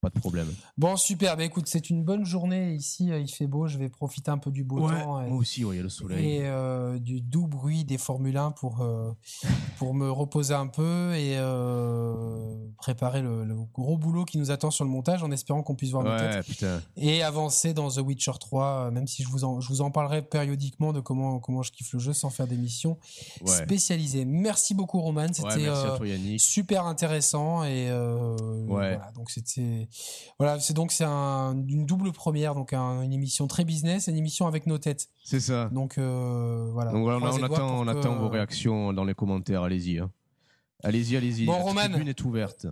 Pas 0.04 0.10
de 0.10 0.20
problème. 0.20 0.48
Bon, 0.76 0.96
super. 0.96 1.36
Bah, 1.36 1.44
écoute, 1.44 1.64
c'est 1.66 1.88
une 1.88 2.04
bonne 2.04 2.24
journée 2.26 2.74
ici. 2.74 3.10
euh, 3.10 3.18
Il 3.20 3.28
fait 3.28 3.46
beau. 3.46 3.66
Je 3.66 3.78
vais 3.78 3.88
profiter 3.88 4.30
un 4.30 4.36
peu 4.38 4.50
du 4.50 4.62
beau 4.64 4.80
temps 4.88 5.20
et, 5.22 5.28
moi 5.30 5.38
aussi, 5.38 5.64
ouais, 5.64 5.74
il 5.74 5.78
y 5.78 5.80
a 5.80 5.82
le 5.82 5.88
soleil. 5.88 6.26
et, 6.36 6.40
euh, 6.44 6.98
du 6.98 7.20
doux 7.22 7.46
bruit 7.46 7.84
des 7.84 7.96
Formule 7.96 8.36
1 8.36 8.50
pour, 8.50 8.82
euh, 8.82 9.12
pour 9.78 9.94
me 9.94 10.10
reposer 10.10 10.52
un 10.54 10.66
peu 10.66 11.14
et 11.14 11.36
euh, 11.38 12.54
préparer 12.78 13.22
le, 13.22 13.44
le 13.44 13.54
gros 13.72 13.96
boulot 13.96 14.24
qui 14.24 14.38
nous 14.38 14.50
attend 14.50 14.70
sur 14.70 14.84
le 14.84 14.90
montage 14.90 15.22
en 15.22 15.30
espérant 15.30 15.62
qu'on 15.62 15.74
puisse 15.74 15.90
voir 15.90 16.02
nos 16.04 16.16
têtes 16.18 16.34
Ouais, 16.34 16.42
putain. 16.42 16.82
et 16.96 17.22
avancer 17.22 17.72
dans 17.72 17.88
The 17.90 17.98
Witcher 17.98 18.32
3, 18.38 18.64
euh, 18.66 18.90
même 18.90 19.06
si 19.06 19.22
je 19.22 19.28
vous 19.28 19.44
en, 19.44 19.60
je 19.60 19.68
vous 19.68 19.80
en 19.80 19.90
parlerai 19.90 20.22
périodiquement 20.22 20.92
de 20.92 21.00
comment, 21.00 21.38
comment 21.38 21.62
je 21.62 21.72
kiffe 21.72 21.92
le 21.94 21.98
jeu 21.98 22.12
sans 22.12 22.30
faire 22.30 22.46
d'émissions 22.46 22.98
Ouais. 23.40 23.52
spécialisées. 23.52 24.24
Merci 24.24 24.74
beaucoup, 24.74 25.00
Roman. 25.00 25.22
Ouais, 25.22 25.32
C'était 25.32 25.66
euh, 25.68 26.38
super 26.38 26.86
intéressant 26.86 27.64
et 27.64 27.88
euh, 27.88 28.36
Ouais. 28.66 28.96
voilà 28.96 29.12
donc 29.14 29.30
c'était 29.30 29.88
voilà 30.38 30.58
c'est 30.60 30.74
donc 30.74 30.92
c'est 30.92 31.04
un- 31.04 31.54
une 31.68 31.86
double 31.86 32.12
première 32.12 32.54
donc 32.54 32.72
un- 32.72 33.02
une 33.02 33.12
émission 33.12 33.46
très 33.46 33.64
business 33.64 34.08
et 34.08 34.10
une 34.10 34.16
émission 34.18 34.46
avec 34.46 34.66
nos 34.66 34.78
têtes 34.78 35.08
C'est 35.24 35.40
ça. 35.40 35.68
donc 35.72 35.98
euh, 35.98 36.68
voilà 36.72 36.92
Donc 36.92 37.02
voilà, 37.04 37.18
on, 37.18 37.42
attend, 37.42 37.80
on 37.80 37.84
que- 37.84 37.90
attend 37.90 38.16
vos 38.16 38.28
réactions 38.28 38.92
dans 38.92 39.04
les 39.04 39.14
commentaires. 39.14 39.62
Allez-y. 39.62 39.98
hein. 39.98 40.10
Allez-y, 40.82 41.16
allez-y. 41.16 41.46
Bon, 41.46 41.52
La 41.52 41.62
Roman. 41.62 41.80
tribune 41.88 42.08
est 42.08 42.24
ouverte. 42.24 42.66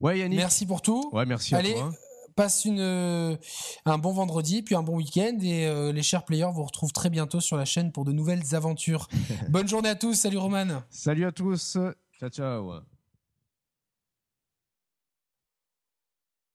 Ouais, 0.00 0.18
Yannick. 0.20 0.38
merci 0.38 0.66
pour 0.66 0.82
tout 0.82 1.10
Ouais, 1.12 1.26
merci 1.26 1.54
à 1.54 1.58
Allez, 1.58 1.74
toi. 1.74 1.90
passe 2.36 2.64
une 2.64 2.80
euh, 2.80 3.36
un 3.84 3.98
bon 3.98 4.12
vendredi 4.12 4.62
puis 4.62 4.74
un 4.74 4.82
bon 4.82 4.96
week-end 4.96 5.36
et 5.42 5.66
euh, 5.66 5.92
les 5.92 6.02
chers 6.02 6.24
players 6.24 6.50
vous 6.52 6.62
retrouvent 6.64 6.92
très 6.92 7.10
bientôt 7.10 7.40
sur 7.40 7.56
la 7.56 7.64
chaîne 7.64 7.92
pour 7.92 8.04
de 8.04 8.12
nouvelles 8.12 8.54
aventures 8.54 9.08
bonne 9.48 9.68
journée 9.68 9.88
à 9.90 9.94
tous 9.96 10.14
salut 10.14 10.38
Roman 10.38 10.82
Salut 10.90 11.24
à 11.26 11.32
tous. 11.32 11.76
Ciao, 12.20 12.28
ciao. 12.30 12.82